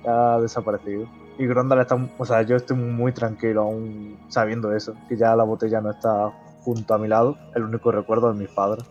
Ya 0.05 0.35
ha 0.35 0.41
desaparecido. 0.41 1.07
Y 1.39 1.47
Grondal 1.47 1.81
está, 1.81 1.95
o 2.19 2.25
sea, 2.27 2.43
yo 2.43 2.57
estoy 2.57 2.77
muy 2.77 3.13
tranquilo 3.13 3.63
aún 3.63 4.19
sabiendo 4.29 4.75
eso, 4.75 4.95
que 5.09 5.17
ya 5.17 5.37
la 5.37 5.45
botella 5.45 5.81
no 5.81 5.91
está 5.93 6.31
junto 6.63 6.95
a 6.95 6.99
mi 6.99 7.07
lado, 7.09 7.39
el 7.55 7.63
único 7.63 7.93
recuerdo 7.93 8.33
de 8.33 8.39
mis 8.41 8.49
padres. 8.51 8.85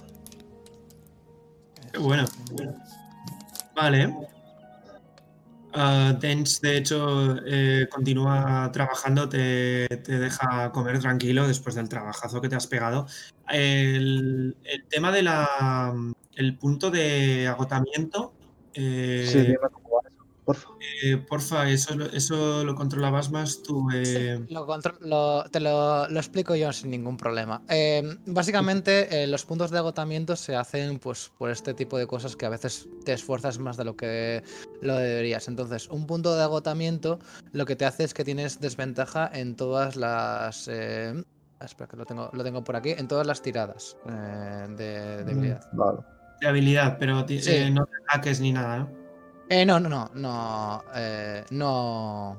Qué 1.91 1.99
bueno. 1.99 2.25
Vale. 3.75 4.15
Dens, 6.19 6.59
de 6.61 6.77
hecho, 6.77 7.35
eh, 7.45 7.87
continúa 7.91 8.71
trabajando, 8.71 9.29
te, 9.29 9.85
te 9.87 10.17
deja 10.17 10.71
comer 10.71 10.99
tranquilo 10.99 11.47
después 11.47 11.75
del 11.75 11.87
trabajazo 11.87 12.41
que 12.41 12.49
te 12.49 12.55
has 12.55 12.65
pegado. 12.65 13.05
El, 13.49 14.57
el 14.63 14.85
tema 14.87 15.11
de 15.11 15.21
la. 15.21 15.93
El 16.35 16.57
punto 16.57 16.89
de 16.89 17.47
agotamiento. 17.47 18.33
eh, 18.73 19.27
Sí, 19.27 19.55
porfa. 20.47 20.69
eh, 21.03 21.17
porfa, 21.17 21.69
eso, 21.69 21.93
lo- 21.95 22.05
eso 22.05 22.63
lo 22.63 22.73
controlabas 22.73 23.29
más 23.31 23.61
tú. 23.61 23.87
eh, 23.93 24.43
Lo 24.49 24.65
contro- 24.65 24.95
lo- 25.01 25.43
te 25.51 25.59
lo, 25.59 26.07
lo 26.07 26.19
explico 26.19 26.55
yo 26.55 26.71
sin 26.71 26.89
ningún 26.89 27.17
problema. 27.17 27.61
Eh, 27.69 28.17
básicamente, 28.25 29.23
eh, 29.23 29.27
los 29.27 29.45
puntos 29.45 29.69
de 29.71 29.77
agotamiento 29.77 30.35
se 30.37 30.55
hacen 30.55 30.99
pues, 30.99 31.31
por 31.37 31.51
este 31.51 31.73
tipo 31.73 31.97
de 31.97 32.07
cosas 32.07 32.35
que 32.37 32.45
a 32.45 32.49
veces 32.49 32.87
te 33.03 33.11
esfuerzas 33.13 33.59
más 33.59 33.75
de 33.77 33.83
lo 33.83 33.95
que 33.97 34.41
lo 34.81 34.95
deberías. 34.95 35.47
Entonces, 35.49 35.89
un 35.89 36.07
punto 36.07 36.33
de 36.35 36.41
agotamiento 36.43 37.19
lo 37.51 37.65
que 37.65 37.75
te 37.75 37.85
hace 37.85 38.05
es 38.05 38.13
que 38.13 38.23
tienes 38.23 38.59
desventaja 38.61 39.29
en 39.33 39.55
todas 39.55 39.95
las. 39.97 40.67
eh, 40.69 41.21
espera, 41.59 41.87
que 41.89 41.97
lo 41.97 42.05
tengo, 42.05 42.29
lo 42.33 42.43
tengo 42.43 42.63
por 42.63 42.75
aquí. 42.77 42.91
En 42.91 43.07
todas 43.09 43.27
las 43.27 43.41
tiradas 43.41 43.97
eh, 44.09 44.65
de, 44.77 45.23
de 45.25 45.31
habilidad. 45.33 45.61
Vale. 45.73 45.99
de 46.39 46.47
habilidad, 46.47 46.97
pero 46.99 47.27
Sí. 47.27 47.49
eh, 47.49 47.69
no 47.71 47.83
te 47.85 47.91
ataques 48.07 48.39
ni 48.39 48.51
nada, 48.53 48.77
¿no? 48.79 48.96
Eh, 49.49 49.65
no, 49.65 49.79
no, 49.79 49.87
no, 49.89 50.09
no, 50.13 50.83
eh, 50.95 51.43
no, 51.51 52.37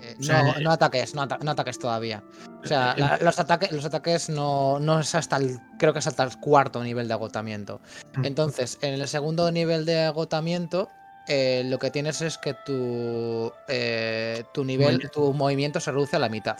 eh, 0.00 0.14
no, 0.18 0.56
eh, 0.56 0.62
no 0.62 0.70
ataques, 0.70 1.14
no, 1.14 1.22
ata- 1.22 1.38
no 1.42 1.50
ataques 1.50 1.78
todavía. 1.78 2.22
O 2.62 2.66
sea, 2.66 2.94
la- 2.96 3.18
los, 3.20 3.38
ataques, 3.38 3.72
los 3.72 3.84
ataques 3.84 4.28
no, 4.28 4.78
no 4.78 5.00
es 5.00 5.14
hasta 5.14 5.36
el, 5.36 5.58
creo 5.78 5.92
que 5.92 5.98
es 5.98 6.06
hasta 6.06 6.22
el 6.22 6.36
cuarto 6.38 6.82
nivel 6.82 7.08
de 7.08 7.14
agotamiento. 7.14 7.80
Mm. 8.16 8.24
Entonces, 8.24 8.78
en 8.82 8.94
el 8.94 9.08
segundo 9.08 9.50
nivel 9.50 9.84
de 9.84 10.04
agotamiento, 10.04 10.88
eh, 11.28 11.62
lo 11.66 11.78
que 11.80 11.90
tienes 11.90 12.20
es 12.22 12.38
que 12.38 12.54
tu, 12.54 13.52
eh, 13.66 14.44
tu 14.54 14.64
nivel, 14.64 14.92
Movimiento. 14.94 15.12
tu 15.20 15.32
movimiento 15.32 15.80
se 15.80 15.90
reduce 15.90 16.14
a 16.16 16.20
la 16.20 16.28
mitad. 16.28 16.56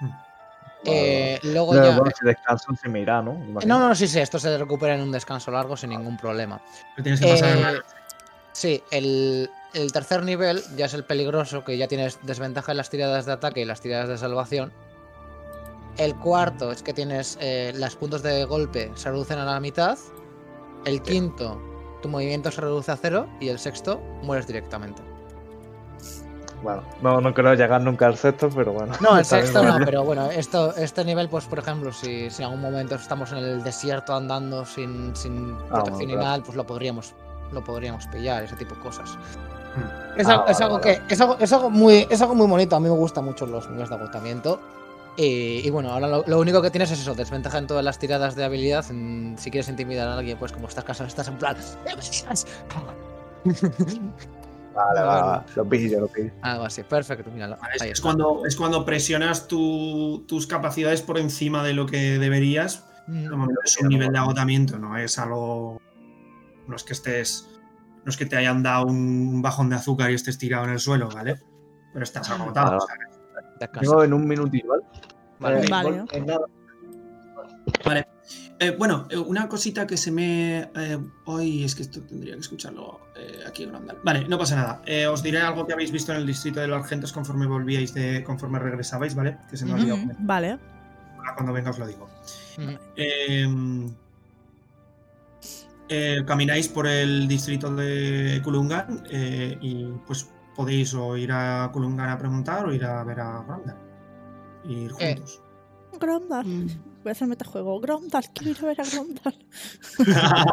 Mm. 0.00 0.10
Luego 1.44 1.74
ya... 1.74 1.96
bueno, 1.96 2.10
si 2.18 2.26
descanso 2.26 2.74
se 2.74 2.88
me 2.88 3.00
irá, 3.00 3.22
¿no? 3.22 3.34
No, 3.64 3.78
no, 3.78 3.94
sí, 3.94 4.08
sí, 4.08 4.18
esto 4.18 4.38
se 4.38 4.58
recupera 4.58 4.94
en 4.96 5.00
un 5.00 5.12
descanso 5.12 5.50
largo 5.52 5.76
sin 5.76 5.90
ningún 5.90 6.16
problema. 6.16 6.60
Pero 6.96 7.04
tienes 7.04 7.20
que 7.20 7.28
pasar 7.28 7.84
sí, 8.52 8.82
el, 8.90 9.50
el 9.74 9.92
tercer 9.92 10.22
nivel 10.22 10.62
ya 10.76 10.86
es 10.86 10.94
el 10.94 11.04
peligroso, 11.04 11.64
que 11.64 11.76
ya 11.76 11.88
tienes 11.88 12.18
desventaja 12.22 12.72
en 12.72 12.78
las 12.78 12.90
tiradas 12.90 13.26
de 13.26 13.32
ataque 13.32 13.60
y 13.60 13.64
las 13.64 13.80
tiradas 13.80 14.08
de 14.08 14.18
salvación. 14.18 14.72
El 15.98 16.14
cuarto 16.16 16.72
es 16.72 16.82
que 16.82 16.94
tienes 16.94 17.36
eh, 17.40 17.72
los 17.76 17.96
puntos 17.96 18.22
de 18.22 18.44
golpe 18.44 18.90
se 18.94 19.10
reducen 19.10 19.38
a 19.38 19.44
la 19.44 19.60
mitad. 19.60 19.98
El 20.86 21.02
quinto, 21.02 21.60
tu 22.00 22.08
movimiento 22.08 22.50
se 22.50 22.60
reduce 22.62 22.90
a 22.90 22.96
cero. 22.96 23.28
Y 23.40 23.48
el 23.48 23.58
sexto, 23.58 24.00
mueres 24.22 24.46
directamente. 24.46 25.02
Bueno, 26.62 26.82
no, 27.02 27.20
no 27.20 27.34
creo 27.34 27.54
llegar 27.54 27.80
nunca 27.82 28.06
al 28.06 28.16
sexto, 28.16 28.48
pero 28.48 28.72
bueno. 28.72 28.94
No, 29.00 29.18
el 29.18 29.24
sexto 29.24 29.62
no, 29.64 29.84
pero 29.84 30.04
bueno, 30.04 30.30
esto, 30.30 30.72
este 30.76 31.04
nivel, 31.04 31.28
pues 31.28 31.44
por 31.46 31.58
ejemplo, 31.58 31.92
si, 31.92 32.30
si 32.30 32.42
en 32.42 32.46
algún 32.48 32.60
momento 32.60 32.94
estamos 32.94 33.32
en 33.32 33.38
el 33.38 33.64
desierto 33.64 34.14
andando 34.14 34.64
sin, 34.64 35.14
sin 35.16 35.56
Ah, 35.70 35.82
protección 35.82 35.96
bueno, 35.96 36.12
claro. 36.12 36.22
nada, 36.22 36.42
pues 36.44 36.56
lo 36.56 36.64
podríamos, 36.64 37.14
lo 37.52 37.62
podríamos 37.64 38.06
pillar, 38.08 38.42
ese 38.42 38.56
tipo 38.56 38.74
de 38.74 38.80
cosas. 38.80 39.18
Es, 40.16 40.26
Ah, 40.28 40.32
algo, 40.32 40.46
es 40.46 40.52
vale, 40.58 40.64
algo 40.64 40.78
vale. 40.80 41.02
que 41.06 41.14
es 41.14 41.20
algo, 41.20 41.36
es 41.38 41.52
algo 41.52 41.70
muy 41.70 42.06
es 42.10 42.20
algo 42.20 42.34
muy 42.34 42.46
bonito. 42.46 42.76
A 42.76 42.80
mí 42.80 42.88
me 42.88 42.94
gustan 42.96 43.24
mucho 43.24 43.46
los 43.46 43.66
niveles 43.68 43.88
de 43.88 43.94
agotamiento. 43.94 44.60
Y, 45.16 45.60
y 45.66 45.70
bueno, 45.70 45.90
ahora 45.92 46.08
lo, 46.08 46.24
lo 46.26 46.38
único 46.40 46.62
que 46.62 46.70
tienes 46.70 46.90
es 46.90 47.00
eso, 47.00 47.14
desventaja 47.14 47.58
en 47.58 47.66
todas 47.66 47.84
las 47.84 47.98
tiradas 47.98 48.34
de 48.34 48.44
habilidad. 48.44 48.84
en- 48.90 49.36
si 49.38 49.50
quieres 49.50 49.68
intimidar 49.68 50.08
a 50.08 50.14
alguien, 50.18 50.38
pues 50.38 50.52
como 50.52 50.68
estás 50.68 50.84
casado, 50.84 51.06
estás 51.08 51.28
en 51.28 51.36
plan. 51.38 51.56
"¡Eh, 51.86 51.94
digas!". 52.00 52.46
Vale, 54.74 55.02
vale, 55.02 55.22
vale. 55.22 55.42
Lo 55.54 55.68
pillo, 55.68 56.00
lo 56.00 56.08
pillo. 56.08 56.30
Algo 56.40 56.64
así, 56.64 56.82
perfecto, 56.82 57.30
míralo. 57.30 57.58
Vale, 57.60 57.74
Es, 57.76 57.82
ahí 57.82 57.88
es 57.90 57.98
está. 57.98 58.04
cuando, 58.06 58.42
es 58.46 58.56
cuando 58.56 58.84
presionas 58.86 59.46
tu- 59.46 60.24
tus 60.26 60.46
capacidades 60.46 61.02
por 61.02 61.18
encima 61.18 61.62
de 61.62 61.74
lo 61.74 61.84
que 61.84 62.18
deberías. 62.18 62.86
Mm, 63.06 63.24
No, 63.24 63.46
es 63.64 63.78
un 63.82 63.88
nivel 63.88 64.12
de 64.12 64.18
agotamiento, 64.18 64.78
no 64.78 64.96
es 64.96 65.18
algo. 65.18 65.78
No 66.66 66.76
es 66.76 66.84
que 66.84 66.92
estés. 66.92 67.48
No 68.04 68.10
es 68.10 68.16
que 68.16 68.26
te 68.26 68.36
hayan 68.36 68.62
dado 68.62 68.86
un 68.86 69.42
bajón 69.42 69.68
de 69.70 69.76
azúcar 69.76 70.10
y 70.10 70.14
estés 70.14 70.38
tirado 70.38 70.64
en 70.64 70.70
el 70.70 70.78
suelo, 70.80 71.08
¿vale? 71.08 71.36
Pero 71.92 72.02
estás 72.02 72.28
agotado. 72.30 72.78
Casa. 73.58 73.78
Tengo 73.80 74.02
en 74.02 74.12
un 74.12 74.26
minutillo, 74.26 74.68
¿vale? 74.68 74.82
Vale. 75.38 75.66
Eh, 75.66 75.68
Vale. 75.70 76.04
Vale. 77.84 78.06
Eh, 78.58 78.74
bueno, 78.78 79.06
eh, 79.10 79.16
una 79.18 79.48
cosita 79.48 79.86
que 79.86 79.96
se 79.96 80.10
me. 80.10 80.60
eh, 80.74 80.98
hoy 81.26 81.64
es 81.64 81.74
que 81.74 81.82
esto 81.82 82.00
tendría 82.02 82.34
que 82.34 82.40
escucharlo 82.40 83.00
eh, 83.16 83.40
aquí 83.46 83.64
en 83.64 83.70
Grandal. 83.70 83.98
Vale, 84.04 84.26
no 84.28 84.38
pasa 84.38 84.56
nada. 84.56 84.82
Eh, 84.86 85.06
os 85.06 85.22
diré 85.22 85.40
algo 85.40 85.66
que 85.66 85.72
habéis 85.72 85.90
visto 85.90 86.12
en 86.12 86.18
el 86.18 86.26
distrito 86.26 86.60
de 86.60 86.68
los 86.68 86.80
Argentos 86.82 87.12
conforme 87.12 87.46
volvíais 87.46 87.92
de. 87.94 88.22
conforme 88.24 88.58
regresabais, 88.58 89.14
¿vale? 89.14 89.38
Que 89.50 89.56
se 89.56 89.64
me 89.64 89.72
Ujú. 89.72 89.80
olvidó. 89.82 89.94
Ujú, 89.96 90.12
Vale. 90.20 90.58
Ahora 91.18 91.34
Cuando 91.34 91.52
venga 91.52 91.70
os 91.70 91.78
lo 91.78 91.86
digo. 91.86 92.08
Mm, 92.58 92.74
Eh, 92.96 93.46
eh, 95.88 96.22
camináis 96.26 96.68
por 96.68 96.86
el 96.86 97.26
distrito 97.28 97.74
de 97.74 98.40
Kulungan 98.44 99.04
eh, 99.10 99.56
y 99.60 99.84
pues 100.06 100.28
podéis 100.54 100.94
o 100.94 101.16
ir 101.16 101.32
a 101.32 101.70
Kulungan 101.72 102.10
a 102.10 102.18
preguntar 102.18 102.64
o 102.66 102.72
ir 102.72 102.84
a 102.84 103.02
ver 103.04 103.20
a 103.20 103.42
Grandal. 103.42 103.76
Ir 104.64 104.92
Eh. 104.98 105.14
juntos. 105.16 105.42
Grondar. 106.00 106.46
mm. 106.46 106.66
Voy 107.02 107.10
a 107.10 107.12
hacer 107.12 107.26
metajuego. 107.28 107.80
Grondar, 107.80 108.24
quiero 108.32 108.50
ir 108.52 108.58
a 108.62 108.66
ver 108.66 108.80
a 108.80 108.84
Grondar. 108.84 109.34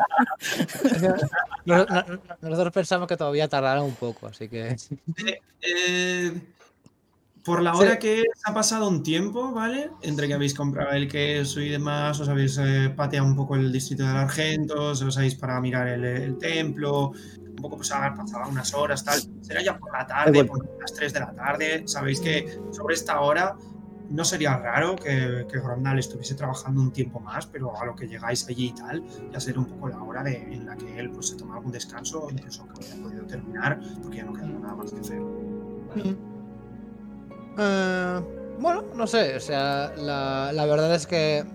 No- 1.65 1.85
no- 1.85 2.03
no- 2.03 2.19
Nosotros 2.41 2.73
pensamos 2.73 3.07
que 3.07 3.17
todavía 3.17 3.47
tardará 3.47 3.81
un 3.81 3.93
poco, 3.93 4.27
así 4.27 4.49
que. 4.49 4.75
Eh, 5.61 6.41
por 7.49 7.61
la 7.63 7.73
Sí. 7.73 7.79
hora 7.81 7.99
que 7.99 8.21
es, 8.21 8.27
ha 8.45 8.53
pasado 8.53 8.87
un 8.87 9.03
tiempo, 9.03 9.51
¿vale? 9.53 9.91
Entre 10.01 10.27
que 10.27 10.33
habéis 10.33 10.53
comprado 10.53 10.91
el 10.91 11.07
queso 11.07 11.59
y 11.61 11.69
demás, 11.69 12.19
os 12.19 12.29
habéis 12.29 12.57
eh, 12.57 12.93
pateado 12.95 13.25
un 13.27 13.35
poco 13.35 13.55
el 13.55 13.71
distrito 13.71 14.03
del 14.05 14.15
Argento, 14.15 14.89
os 14.91 15.17
habéis 15.17 15.35
para 15.35 15.59
mirar 15.59 15.87
el, 15.87 16.03
el 16.05 16.37
templo, 16.37 17.11
un 17.47 17.55
poco 17.55 17.77
pues 17.77 17.91
ha 17.91 18.13
pasado 18.15 18.49
unas 18.49 18.73
horas, 18.73 19.03
tal. 19.03 19.19
Será 19.41 19.61
ya 19.61 19.77
por 19.77 19.91
la 19.91 20.05
tarde, 20.07 20.45
por 20.45 20.65
las 20.79 20.93
3 20.93 21.11
de 21.13 21.19
la 21.19 21.33
tarde. 21.33 21.83
Sabéis 21.87 22.21
que 22.21 22.59
sobre 22.71 22.93
esta 22.95 23.19
hora 23.21 23.55
no 24.09 24.23
sería 24.25 24.57
raro 24.57 24.95
que, 24.95 25.45
que 25.51 25.59
Grondal 25.59 25.99
estuviese 25.99 26.33
trabajando 26.35 26.81
un 26.81 26.91
tiempo 26.91 27.19
más, 27.19 27.45
pero 27.45 27.79
a 27.79 27.85
lo 27.85 27.95
que 27.95 28.07
llegáis 28.07 28.47
allí 28.47 28.67
y 28.67 28.73
tal, 28.73 29.03
ya 29.31 29.39
será 29.39 29.59
un 29.59 29.65
poco 29.67 29.87
la 29.89 30.01
hora 30.01 30.23
de, 30.23 30.37
en 30.51 30.65
la 30.65 30.75
que 30.75 30.97
él 30.99 31.11
pues, 31.11 31.27
se 31.29 31.35
toma 31.35 31.55
algún 31.57 31.71
descanso, 31.71 32.27
incluso 32.31 32.65
que 32.67 32.85
haya 32.85 32.95
podido 33.03 33.25
terminar, 33.25 33.79
porque 34.01 34.17
ya 34.17 34.23
no 34.25 34.33
queda 34.33 34.47
nada 34.47 34.75
más 34.75 34.91
que 34.91 34.99
hacer. 34.99 35.21
Eh, 37.59 38.21
bueno, 38.59 38.83
no 38.95 39.07
sé, 39.07 39.35
o 39.35 39.39
sea, 39.39 39.93
la, 39.97 40.51
la 40.53 40.65
verdad 40.65 40.93
es 40.95 41.07
que 41.07 41.45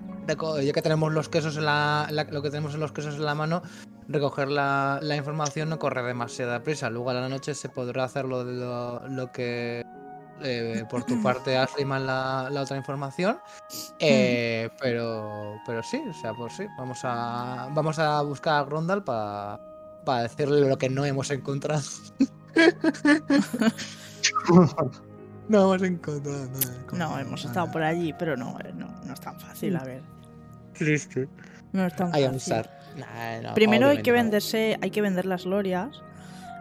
ya 0.60 0.72
que 0.72 0.82
tenemos 0.82 1.12
los 1.12 1.28
quesos 1.28 1.56
en 1.56 1.64
la, 1.66 2.06
la- 2.10 2.24
lo 2.24 2.42
que 2.42 2.50
tenemos 2.50 2.74
en 2.74 2.80
los 2.80 2.92
quesos 2.92 3.14
en 3.16 3.24
la 3.24 3.34
mano, 3.34 3.62
recoger 4.08 4.48
la, 4.48 4.98
la 5.02 5.16
información 5.16 5.68
no 5.68 5.78
corre 5.78 6.02
demasiada 6.02 6.62
prisa. 6.62 6.90
Luego 6.90 7.10
a 7.10 7.14
la 7.14 7.28
noche 7.28 7.54
se 7.54 7.68
podrá 7.68 8.04
hacer 8.04 8.24
lo, 8.24 8.44
de 8.44 8.52
lo, 8.54 9.06
lo 9.08 9.32
que 9.32 9.84
eh, 10.42 10.84
por 10.88 11.04
tu 11.04 11.16
parte 11.22 11.56
has 11.56 11.74
la, 12.06 12.48
la 12.50 12.62
otra 12.62 12.76
información. 12.76 13.38
Eh, 13.98 14.70
pero, 14.80 15.56
pero 15.66 15.82
sí, 15.82 16.02
o 16.08 16.14
sea, 16.14 16.32
pues 16.34 16.54
sí, 16.56 16.66
vamos 16.78 17.00
a, 17.02 17.68
vamos 17.72 17.98
a 17.98 18.22
buscar 18.22 18.60
a 18.60 18.64
Grondal 18.64 19.04
para 19.04 19.60
para 20.04 20.24
decirle 20.24 20.68
lo 20.68 20.76
que 20.76 20.90
no 20.90 21.06
hemos 21.06 21.30
encontrado. 21.30 21.82
no 25.48 25.74
hemos 25.74 25.82
encontrado 25.82 26.46
nada. 26.46 26.84
No, 26.92 27.18
hemos 27.18 27.44
estado 27.44 27.70
por 27.70 27.82
allí, 27.82 28.14
pero 28.18 28.36
no, 28.36 28.56
eh, 28.60 28.72
no, 28.74 28.88
no 29.04 29.12
es 29.12 29.20
tan 29.20 29.38
fácil, 29.38 29.76
a 29.76 29.84
ver. 29.84 30.02
Triste. 30.72 31.28
No 31.72 31.86
es 31.86 31.96
tan 31.96 32.10
fácil. 32.10 32.54
Nah, 32.96 33.40
no, 33.42 33.54
Primero 33.54 33.88
hay 33.88 34.02
que 34.02 34.10
no. 34.10 34.16
venderse, 34.16 34.78
hay 34.80 34.90
que 34.90 35.02
vender 35.02 35.26
las 35.26 35.44
glorias. 35.44 36.02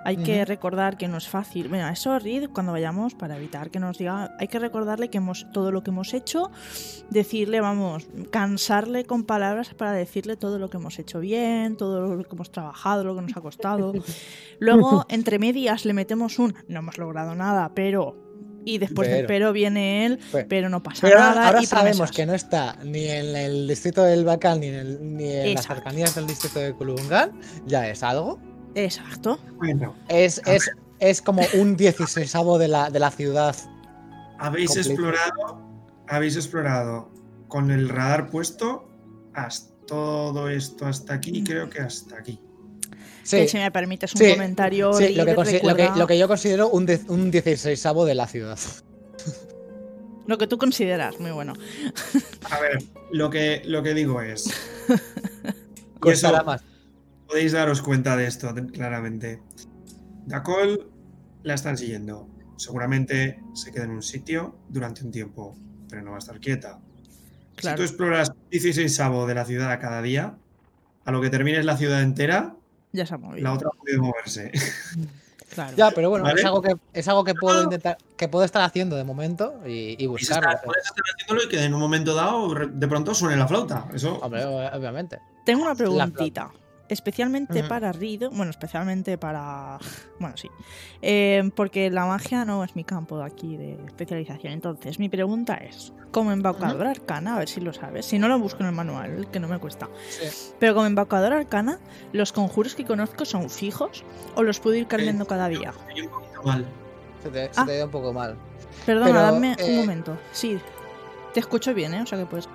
Hay 0.05 0.17
que 0.17 0.43
recordar 0.43 0.97
que 0.97 1.07
no 1.07 1.17
es 1.17 1.29
fácil. 1.29 1.69
Bueno, 1.69 1.87
eso 1.87 2.19
Reed, 2.19 2.49
cuando 2.49 2.73
vayamos, 2.73 3.15
para 3.15 3.37
evitar 3.37 3.71
que 3.71 3.79
nos 3.79 3.97
diga, 3.97 4.35
hay 4.37 4.49
que 4.49 4.59
recordarle 4.59 5.09
que 5.09 5.19
hemos 5.19 5.49
todo 5.53 5.71
lo 5.71 5.81
que 5.81 5.91
hemos 5.91 6.13
hecho, 6.13 6.51
decirle, 7.09 7.61
vamos, 7.61 8.05
cansarle 8.29 9.05
con 9.05 9.23
palabras 9.23 9.73
para 9.73 9.93
decirle 9.93 10.35
todo 10.35 10.59
lo 10.59 10.69
que 10.69 10.75
hemos 10.75 10.99
hecho 10.99 11.21
bien, 11.21 11.77
todo 11.77 12.01
lo 12.01 12.23
que 12.23 12.35
hemos 12.35 12.51
trabajado, 12.51 13.05
lo 13.05 13.15
que 13.15 13.21
nos 13.21 13.37
ha 13.37 13.41
costado. 13.41 13.93
Luego, 14.59 15.05
entre 15.07 15.39
medias, 15.39 15.85
le 15.85 15.93
metemos 15.93 16.37
un, 16.37 16.53
no 16.67 16.79
hemos 16.79 16.97
logrado 16.97 17.33
nada, 17.33 17.71
pero... 17.73 18.22
Y 18.65 18.77
después 18.77 19.07
del 19.09 19.17
Pero. 19.17 19.27
pero 19.27 19.53
viene 19.53 20.05
él, 20.05 20.19
Pe- 20.31 20.45
pero 20.45 20.69
no 20.69 20.81
pasa 20.83 20.99
Pero 21.01 21.19
nada. 21.19 21.47
ahora 21.47 21.61
y 21.61 21.65
sabemos 21.65 21.97
promesas. 21.97 22.15
que 22.15 22.25
no 22.25 22.33
está 22.33 22.77
ni 22.83 23.05
en 23.05 23.35
el 23.35 23.67
distrito 23.67 24.03
del 24.03 24.23
Bacal 24.25 24.59
ni 24.59 24.67
en, 24.67 24.73
el- 24.75 25.17
ni 25.17 25.31
en 25.31 25.53
las 25.55 25.67
cercanías 25.67 26.15
del 26.15 26.27
distrito 26.27 26.59
de 26.59 26.73
Kulungan. 26.73 27.31
Ya 27.65 27.87
es 27.89 28.03
algo. 28.03 28.39
Exacto. 28.75 29.39
Bueno, 29.57 29.95
Es, 30.07 30.41
A 30.47 30.53
es, 30.53 30.71
es 30.99 31.21
como 31.21 31.41
un 31.59 31.75
16 31.75 32.33
de 32.59 32.67
la, 32.67 32.89
de 32.89 32.99
la 32.99 33.11
ciudad. 33.11 33.55
habéis 34.39 34.75
explorado, 34.77 35.61
habéis 36.07 36.35
explorado 36.35 37.11
con 37.47 37.69
el 37.71 37.89
radar 37.89 38.29
puesto 38.29 38.89
hasta 39.33 39.73
todo 39.85 40.47
esto 40.49 40.85
hasta 40.87 41.13
aquí, 41.13 41.43
creo 41.43 41.69
que 41.69 41.81
hasta 41.81 42.17
aquí. 42.17 42.39
Sí, 43.23 43.37
Que 43.37 43.47
si 43.47 43.57
me 43.57 43.71
permites 43.71 44.13
un 44.15 44.19
Sí, 44.19 44.31
comentario, 44.31 44.93
sí, 44.93 45.15
lo, 45.15 45.25
que 45.25 45.33
lo, 45.33 45.43
que, 45.43 45.51
recuerda- 45.51 45.95
lo 45.97 46.07
que 46.07 46.17
yo 46.17 46.27
considero 46.27 46.69
un, 46.69 46.85
de- 46.85 47.01
un 47.07 47.31
16 47.31 47.81
de 48.05 48.15
la 48.15 48.27
ciudad. 48.27 48.59
Lo 50.25 50.37
que 50.37 50.47
tú 50.47 50.57
consideras, 50.57 51.19
muy 51.19 51.31
bueno. 51.31 51.51
A 52.49 52.59
ver, 52.61 52.77
lo 53.11 53.29
que, 53.29 53.61
lo 53.65 53.83
que 53.83 53.93
digo 53.93 54.21
es. 54.21 54.45
Costará 55.99 56.37
eso, 56.37 56.45
más. 56.45 56.63
podéis 57.27 57.51
daros 57.51 57.81
cuenta 57.81 58.15
de 58.15 58.27
esto 58.27 58.53
claramente. 58.71 59.41
Dacol 60.25 60.89
la 61.43 61.53
están 61.55 61.77
siguiendo. 61.77 62.29
Seguramente 62.57 63.39
se 63.53 63.71
queda 63.73 63.83
en 63.83 63.91
un 63.91 64.01
sitio 64.01 64.55
durante 64.69 65.03
un 65.03 65.11
tiempo, 65.11 65.57
pero 65.89 66.01
no 66.03 66.11
va 66.11 66.17
a 66.17 66.19
estar 66.19 66.39
quieta. 66.39 66.79
Si 67.57 67.75
tú 67.75 67.81
exploras 67.81 68.31
16 68.49 68.95
sabo 68.95 69.27
de 69.27 69.35
la 69.35 69.43
ciudad 69.43 69.77
cada 69.81 70.01
día, 70.01 70.37
a 71.03 71.11
lo 71.11 71.19
que 71.21 71.29
termines 71.29 71.65
la 71.65 71.75
ciudad 71.75 72.01
entera, 72.01 72.55
Ya 72.93 73.05
se 73.05 73.13
ha 73.15 73.17
movido. 73.17 73.43
la 73.43 73.53
otra 73.53 73.69
puede 73.77 73.97
moverse. 73.97 74.51
Claro. 75.53 75.77
Ya, 75.77 75.91
pero 75.91 76.09
bueno, 76.09 76.25
¿Vale? 76.25 76.39
es 76.41 76.45
algo 76.47 76.63
que 76.63 76.75
es 76.93 77.07
algo 77.07 77.23
que 77.23 77.35
puedo 77.35 77.61
intentar, 77.61 77.95
que 78.17 78.27
puedo 78.27 78.43
estar 78.43 78.63
haciendo 78.63 78.95
de 78.95 79.03
momento 79.03 79.53
y, 79.67 79.69
y 79.69 79.97
Y 79.99 80.15
está, 80.15 80.37
buscarlo. 80.37 80.59
puedes 80.65 80.83
estar 80.83 81.03
haciéndolo 81.13 81.43
y 81.43 81.47
que 81.47 81.63
en 81.63 81.75
un 81.75 81.79
momento 81.79 82.15
dado 82.15 82.55
de 82.55 82.87
pronto 82.87 83.13
suene 83.13 83.37
la 83.37 83.47
flauta. 83.47 83.85
Eso 83.93 84.15
Hombre, 84.17 84.43
obviamente. 84.45 85.19
Tengo 85.45 85.61
una 85.61 85.75
preguntita. 85.75 86.49
Especialmente 86.93 87.63
para 87.63 87.91
Reed, 87.91 88.29
bueno, 88.31 88.49
especialmente 88.51 89.17
para. 89.17 89.77
Bueno, 90.19 90.37
sí. 90.37 90.47
Eh, 91.01 91.49
porque 91.55 91.89
la 91.89 92.05
magia 92.05 92.45
no 92.45 92.63
es 92.63 92.75
mi 92.77 92.85
campo 92.85 93.21
aquí 93.21 93.57
de 93.57 93.73
especialización. 93.87 94.53
Entonces, 94.53 94.97
mi 94.99 95.09
pregunta 95.09 95.55
es: 95.55 95.91
como 96.11 96.31
embaucador 96.31 96.87
arcana, 96.87 97.35
a 97.35 97.39
ver 97.39 97.49
si 97.49 97.59
lo 97.59 97.73
sabes. 97.73 98.05
Si 98.05 98.17
no 98.19 98.29
lo 98.29 98.39
busco 98.39 98.61
en 98.61 98.67
el 98.69 98.75
manual, 98.75 99.27
que 99.31 99.39
no 99.41 99.47
me 99.49 99.59
cuesta. 99.59 99.89
Sí. 100.09 100.53
Pero 100.59 100.75
como 100.75 100.85
embaucador 100.85 101.33
arcana, 101.33 101.79
¿los 102.13 102.31
conjuros 102.31 102.75
que 102.75 102.85
conozco 102.85 103.25
son 103.25 103.49
fijos 103.49 104.05
o 104.35 104.43
los 104.43 104.59
puedo 104.61 104.77
ir 104.77 104.87
cambiando 104.87 105.25
cada 105.25 105.49
día? 105.49 105.73
Mal. 106.45 106.65
Se 107.21 107.29
te, 107.29 107.53
se 107.53 107.59
Ah. 107.59 107.65
te 107.65 107.77
da 107.79 107.85
un 107.85 107.91
poco 107.91 108.13
mal. 108.13 108.37
Perdona, 108.85 109.07
Pero, 109.07 109.19
dame 109.21 109.55
eh, 109.59 109.65
un 109.71 109.75
momento. 109.77 110.17
Sí. 110.31 110.57
Te 111.33 111.39
escucho 111.41 111.73
bien, 111.73 111.93
¿eh? 111.95 112.01
O 112.03 112.05
sea 112.05 112.17
que 112.19 112.25
puedes. 112.25 112.47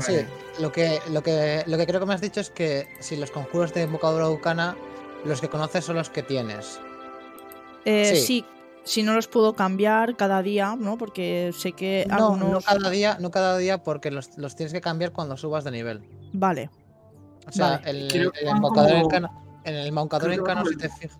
Vale. 0.00 0.02
Sí, 0.02 0.26
lo 0.62 0.72
que, 0.72 1.00
lo, 1.10 1.22
que, 1.22 1.62
lo 1.66 1.76
que 1.76 1.86
creo 1.86 2.00
que 2.00 2.06
me 2.06 2.14
has 2.14 2.20
dicho 2.20 2.40
es 2.40 2.50
que 2.50 2.88
si 3.00 3.16
los 3.16 3.30
conjuros 3.30 3.72
de 3.74 3.82
embocadura 3.82 4.28
bucana, 4.28 4.76
los 5.24 5.40
que 5.40 5.48
conoces 5.48 5.84
son 5.84 5.96
los 5.96 6.10
que 6.10 6.22
tienes. 6.22 6.80
Eh, 7.84 8.12
Sí. 8.14 8.20
sí. 8.26 8.44
si 8.84 9.02
no 9.02 9.14
los 9.14 9.28
puedo 9.28 9.54
cambiar 9.54 10.16
cada 10.16 10.42
día, 10.42 10.76
¿no? 10.78 10.98
Porque 10.98 11.52
sé 11.56 11.72
que 11.72 12.04
No, 12.08 12.14
algunos... 12.32 12.50
no 12.50 12.60
cada 12.60 12.90
día, 12.90 13.16
no 13.20 13.30
cada 13.30 13.56
día 13.58 13.82
porque 13.82 14.10
los, 14.10 14.36
los 14.38 14.56
tienes 14.56 14.72
que 14.72 14.80
cambiar 14.80 15.12
cuando 15.12 15.36
subas 15.36 15.64
de 15.64 15.70
nivel. 15.72 16.02
Vale. 16.32 16.70
O 17.46 17.52
sea, 17.52 17.78
Vale. 17.84 17.90
el, 17.90 18.16
el 18.16 18.32
como- 18.60 18.68
encano, 18.86 19.60
en 19.64 19.74
el 19.74 19.86
encano, 19.88 20.64
si 20.64 20.76
te, 20.76 20.88
fijas, 20.88 21.18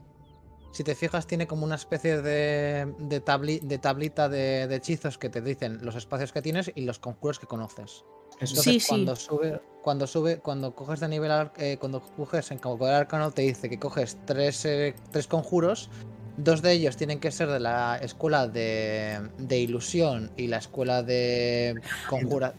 si 0.73 0.85
te 0.85 0.95
fijas, 0.95 1.27
tiene 1.27 1.47
como 1.47 1.65
una 1.65 1.75
especie 1.75 2.23
de, 2.23 2.93
de, 2.99 3.25
tabli- 3.25 3.61
de 3.61 3.79
tablita 3.79 4.29
de, 4.29 4.67
de 4.69 4.77
hechizos 4.77 5.19
que 5.19 5.29
te 5.29 5.41
dicen 5.41 5.79
los 5.83 5.95
espacios 5.97 6.33
que 6.33 6.43
tienes 6.43 6.71
y 6.75 6.83
los 6.83 6.99
conjuros 7.01 7.39
que 7.41 7.47
conoces. 7.47 8.05
Entonces, 8.41 8.63
Sí, 8.63 8.81
sí. 8.81 8.87
cuando 8.89 9.17
sube, 9.17 9.61
cuando 9.83 10.07
sube, 10.07 10.39
cuando 10.39 10.75
coges 10.75 11.01
de 11.01 11.09
nivel, 11.09 11.51
eh, 11.59 11.77
cuando 11.79 12.01
coges 12.01 12.51
en 12.51 12.59
embaucador 12.59 12.95
arcano, 12.95 13.31
te 13.31 13.43
dice 13.43 13.69
que 13.69 13.79
coges 13.79 14.17
tres, 14.25 14.65
eh, 14.65 14.95
tres 15.11 15.27
conjuros. 15.27 15.91
Dos 16.37 16.63
de 16.63 16.73
ellos 16.73 16.97
tienen 16.97 17.21
que 17.21 17.31
ser 17.31 17.49
de 17.49 17.61
la 17.61 17.99
escuela 18.01 18.49
de, 18.49 19.21
de 19.39 19.59
ilusión 19.59 20.31
y 20.37 20.47
la 20.47 20.57
escuela 20.59 21.03
de 21.03 21.81
conjura. 22.09 22.55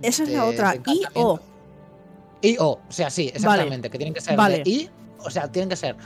Esa 0.00 0.22
es 0.22 0.28
la 0.28 0.44
otra. 0.46 0.74
encantamiento. 0.74 1.10
o. 1.14 1.40
Y 2.42 2.56
o, 2.58 2.72
o 2.72 2.80
sea, 2.90 3.10
sí, 3.10 3.30
exactamente, 3.34 3.90
que 3.90 3.96
tienen 3.98 4.14
que 4.14 4.20
ser 4.20 4.36
Vale. 4.36 4.58
de 4.62 4.70
y, 4.70 4.90
o 5.18 5.30
sea, 5.30 5.50
tienen 5.50 5.68
que 5.70 5.76
ser 5.76 5.96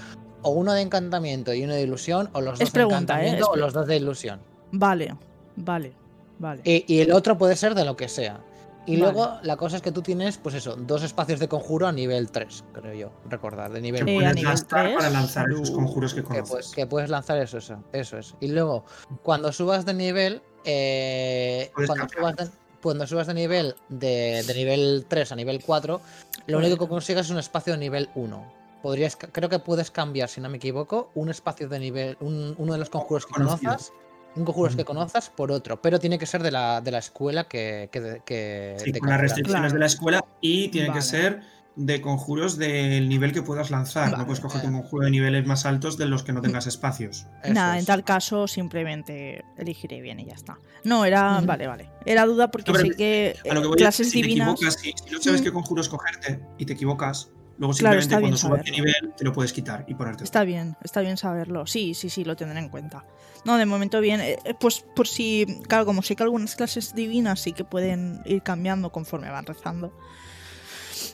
o 0.43 0.51
uno 0.51 0.73
de 0.73 0.81
encantamiento 0.81 1.53
y 1.53 1.65
uno 1.65 1.75
de 1.75 1.83
ilusión, 1.83 2.31
o 2.33 2.41
los 2.41 2.59
dos 2.59 2.69
Es 2.69 2.71
pregunta, 2.71 3.17
de 3.17 3.25
¿eh? 3.25 3.29
encantamiento 3.29 3.53
Es 3.53 3.59
o 3.59 3.61
los 3.61 3.73
dos 3.75 3.87
de 3.87 3.97
ilusión. 3.97 4.41
Vale. 4.73 5.15
Vale. 5.57 5.93
Vale. 6.39 6.63
Y, 6.65 6.85
y 6.87 7.01
el 7.01 7.13
otro 7.13 7.37
puede 7.37 7.57
ser 7.57 7.75
de 7.75 7.85
lo 7.85 7.97
que 7.97 8.09
sea. 8.09 8.41
Y 8.87 8.93
Vale. 8.99 9.13
luego 9.13 9.39
la 9.43 9.57
cosa 9.57 9.77
es 9.77 9.83
que 9.83 9.93
tú 9.93 10.01
tienes, 10.03 10.39
pues 10.39 10.55
eso, 10.55 10.75
dos 10.75 11.03
espacios 11.03 11.39
de 11.39 11.49
conjuro 11.49 11.87
a 11.87 11.93
nivel 11.93 12.31
3, 12.31 12.65
creo 12.73 12.95
yo, 12.95 13.13
recordar, 13.29 13.71
de 13.73 13.81
nivel 13.81 14.05
que 14.07 14.11
Eh, 14.13 14.15
a 14.17 14.19
puedes 14.21 14.35
nivel 14.37 14.53
gastar 14.53 14.95
para 14.97 15.11
lanzar 15.11 15.51
esos 15.53 15.71
conjuros 15.71 16.15
que 16.15 16.23
que, 16.23 16.27
conoces. 16.27 16.49
puedes, 16.51 16.71
que 16.73 16.87
puedes 16.87 17.11
lanzar 17.11 17.39
eso, 17.39 17.59
eso, 17.59 17.85
eso 17.93 18.17
es. 18.19 18.35
Y 18.41 18.49
luego, 18.49 18.85
cuando 19.23 19.53
subas 19.53 19.85
de 19.85 19.95
nivel, 19.95 20.43
eh, 20.65 21.71
cuando, 21.87 22.09
subas 22.09 22.37
de, 22.37 22.49
cuando 22.83 23.07
subas 23.07 23.27
de 23.27 23.35
nivel 23.35 23.75
de, 23.91 24.43
de 24.47 24.55
nivel 24.55 25.05
3 25.07 25.31
a 25.33 25.37
nivel 25.37 25.63
4, 25.65 26.01
lo 26.47 26.59
único 26.59 26.79
que 26.79 26.89
consigues 26.89 27.27
es 27.27 27.31
un 27.31 27.39
espacio 27.39 27.75
de 27.75 27.79
nivel 27.79 28.09
1. 28.15 28.53
Podrías, 28.83 29.15
creo 29.17 29.51
que 29.51 29.59
puedes 29.59 29.91
cambiar, 29.91 30.31
si 30.31 30.41
no 30.41 30.49
me 30.49 30.57
equivoco, 30.57 31.11
un 31.15 31.29
espacio 31.29 31.69
de 31.69 31.79
nivel, 31.79 32.17
un- 32.21 32.55
uno 32.57 32.73
de 32.73 32.79
los 32.79 32.89
conjuros 32.89 33.27
que 33.27 33.35
Conocido. 33.35 33.73
conozcas, 33.73 33.93
un 34.37 34.45
conjuros 34.45 34.77
que 34.77 34.85
conozcas 34.85 35.29
por 35.31 35.51
otro, 35.53 35.81
pero 35.83 35.99
tiene 35.99 36.19
que 36.19 36.27
ser 36.27 36.43
de 36.43 36.51
la, 36.51 36.81
de 36.81 36.91
la 36.91 36.99
escuela 36.99 37.45
que, 37.49 37.89
que, 37.93 38.77
Sí, 38.79 38.93
de 38.93 39.01
con 39.01 39.09
las 39.11 39.21
restricciones 39.21 39.61
Claro. 39.63 39.75
de 39.75 39.81
la 39.81 39.87
escuela 39.87 40.25
y 40.41 40.69
tiene 40.69 40.89
Vale. 40.89 41.01
que 41.01 41.05
ser 41.07 41.41
de 41.77 42.01
conjuros 42.01 42.59
del 42.59 43.09
nivel 43.09 43.33
que 43.33 43.43
puedas 43.43 43.71
lanzar. 43.71 44.07
Vale. 44.07 44.19
No 44.19 44.27
puedes 44.27 44.41
coger 44.41 44.65
un 44.67 44.81
conjuro 44.83 45.05
de 45.05 45.11
niveles 45.13 45.47
más 45.47 45.65
altos 45.67 45.97
de 45.97 46.07
los 46.07 46.23
que 46.23 46.33
no 46.33 46.43
tengas 46.43 46.67
espacios. 46.67 47.27
Eso 47.43 47.55
Nada, 47.55 47.79
en 47.79 47.85
tal 47.87 48.05
caso 48.05 48.47
simplemente 48.49 49.45
elegiré 49.57 50.01
bien 50.01 50.21
y 50.21 50.27
ya 50.27 50.35
está. 50.35 50.59
No, 50.85 51.05
era. 51.05 51.41
Vale, 51.41 51.67
vale. 51.67 51.91
Era 52.05 52.27
duda 52.27 52.51
porque 52.51 52.73
No, 52.73 52.79
sé 52.79 52.91
que 52.91 53.37
A 53.51 53.55
lo 53.55 53.61
que 53.61 53.67
eh, 53.67 53.69
voy 53.69 53.77
es 53.77 53.83
clases 53.83 54.07
que 54.09 54.13
si 54.13 54.23
divinas. 54.23 54.49
te 54.49 54.53
equivocas, 54.67 54.81
si, 54.81 54.93
si 55.05 55.15
no 55.15 55.21
sabes 55.23 55.41
Mm. 55.41 55.45
qué 55.45 55.53
conjuros 55.53 55.89
cogerte 55.89 56.41
y 56.59 56.67
te 56.67 56.73
equivocas, 56.75 57.31
luego 57.61 57.75
Claro, 57.75 58.01
simplemente 58.01 58.09
bien 58.09 58.21
cuando 58.21 58.37
subas 58.39 58.65
de 58.65 58.71
nivel 58.73 59.15
te 59.17 59.25
lo 59.25 59.33
puedes 59.33 59.53
quitar 59.53 59.85
y 59.87 59.95
ponerte. 59.95 60.25
Está 60.25 60.43
bien, 60.43 60.77
está 60.83 61.01
bien 61.03 61.17
saberlo. 61.17 61.67
Sí, 61.69 61.95
sí, 61.95 62.11
sí, 62.11 62.25
lo 62.25 62.35
tendré 62.35 62.59
en 62.59 62.69
cuenta. 62.71 63.05
No, 63.45 63.57
de 63.57 63.67
momento 63.67 64.01
bien. 64.01 64.21
Eh, 64.21 64.39
eh, 64.45 64.55
pues 64.59 64.81
por 64.81 65.07
si. 65.07 65.61
Claro, 65.69 65.87
como 65.87 66.03
sé 66.03 66.17
que 66.17 66.23
algunas 66.25 66.57
clases 66.57 66.95
divinas 66.95 67.39
sí 67.41 67.53
que 67.53 67.63
pueden 67.65 68.21
ir 68.25 68.43
cambiando 68.43 68.91
conforme 68.91 69.31
van 69.31 69.47
rezando. 69.47 69.93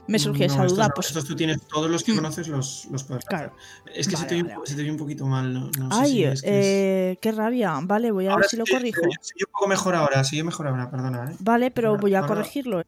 Me 0.08 0.18
surgió 0.20 0.46
No, 0.46 0.52
esa 0.54 0.64
duda, 0.66 0.88
no, 0.88 0.94
pues. 0.94 1.08
estos 1.08 1.24
tú 1.24 1.34
tienes 1.34 1.60
todos 1.62 1.90
los 1.90 2.02
que 2.04 2.12
Mm. 2.12 2.16
conoces 2.16 2.46
los, 2.48 2.86
los 2.92 3.02
puedes. 3.04 3.24
Claro. 3.24 3.52
Es 3.92 4.06
que 4.08 4.16
se, 4.16 4.22
Vale, 4.24 4.28
te 4.28 4.34
un 4.36 4.42
vale, 4.44 4.54
vale. 4.56 4.66
se 4.68 4.74
te 4.76 4.82
oye 4.82 4.90
un 4.92 4.96
poquito 4.96 5.26
mal. 5.26 5.52
No, 5.52 5.70
no 5.78 5.90
sé 5.90 6.00
Ay, 6.00 6.10
si 6.12 6.24
es 6.24 6.42
que 6.42 6.48
es- 6.60 6.66
eh, 6.66 7.18
qué 7.20 7.32
rabia. 7.32 7.76
Vale, 7.82 8.10
voy 8.12 8.26
a 8.26 8.30
Ahora 8.30 8.42
ver 8.42 8.50
si 8.50 8.56
lo 8.56 8.66
sí, 8.66 8.72
corrijo. 8.72 9.00
se 9.20 9.34
oye 9.34 9.44
un 9.46 9.52
poco 9.52 9.66
mejor 9.68 9.94
ahora, 9.96 10.22
sigue 10.22 10.44
mejor 10.44 10.68
ahora, 10.68 10.90
perdona. 10.90 11.30
¿eh? 11.32 11.36
Vale, 11.40 11.70
pero 11.72 11.88
Ahora- 11.90 12.00
voy 12.00 12.14
a 12.14 12.18
ahora- 12.20 12.28
corregirlo. 12.28 12.82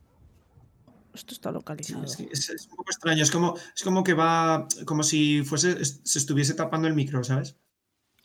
Esto 1.19 1.35
está 1.35 1.51
Sí, 1.51 1.55
localizado. 1.55 2.05
es, 2.05 2.17
que 2.17 2.29
es- 2.33 2.51
es 2.51 2.67
un 2.69 2.77
poco 2.77 2.91
extraño, 2.91 3.23
es 3.23 3.31
como, 3.31 3.57
es 3.77 3.83
como 3.83 4.05
que 4.05 4.15
va, 4.15 4.67
como 4.87 5.03
si 5.03 5.43
fuese, 5.45 5.81
es- 5.83 6.01
se 6.05 6.19
estuviese 6.21 6.55
tapando 6.55 6.87
el 6.89 6.95
micro, 6.95 7.23
¿sabes? 7.25 7.57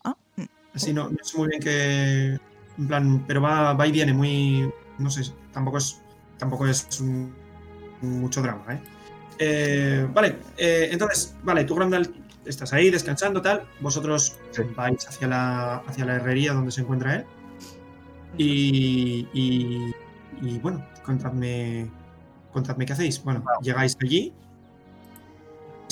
Ah. 0.04 0.16
Así 0.74 0.92
no, 0.92 1.08
no 1.10 1.18
sé 1.22 1.36
muy 1.36 1.48
bien 1.48 1.60
qué, 1.62 2.38
en 2.78 2.86
plan, 2.88 3.24
pero 3.26 3.40
va, 3.42 3.72
va 3.74 3.86
y 3.86 3.92
viene 3.92 4.12
muy, 4.12 4.70
no 4.98 5.10
sé, 5.10 5.22
tampoco 5.52 5.78
es, 5.78 6.00
tampoco 6.38 6.66
es 6.66 7.00
un- 7.00 7.34
mucho 8.00 8.42
drama, 8.42 8.74
¿eh? 8.74 8.80
Eh, 9.38 10.08
vale, 10.12 10.38
eh, 10.56 10.88
entonces, 10.92 11.34
vale, 11.42 11.64
tú 11.64 11.74
Grandal 11.74 12.12
estás 12.44 12.72
ahí 12.72 12.90
descansando, 12.90 13.42
tal, 13.42 13.66
vosotros 13.80 14.36
Sí. 14.52 14.62
vais 14.76 15.08
hacia 15.08 15.26
la, 15.26 15.76
hacia 15.86 16.04
la 16.04 16.14
herrería 16.16 16.52
donde 16.52 16.70
se 16.70 16.82
encuentra 16.82 17.16
él 17.16 17.24
y, 18.38 19.26
y, 19.32 19.94
y, 20.42 20.58
bueno, 20.58 20.84
contadme, 21.04 21.88
contadme 22.54 22.86
qué 22.86 22.94
hacéis. 22.94 23.22
Bueno, 23.22 23.44
llegáis 23.60 23.96
allí. 24.02 24.32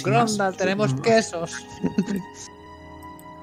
Grondal, 0.02 0.56
tenemos 0.56 0.94
Mm, 0.94 1.00
quesos. 1.00 1.52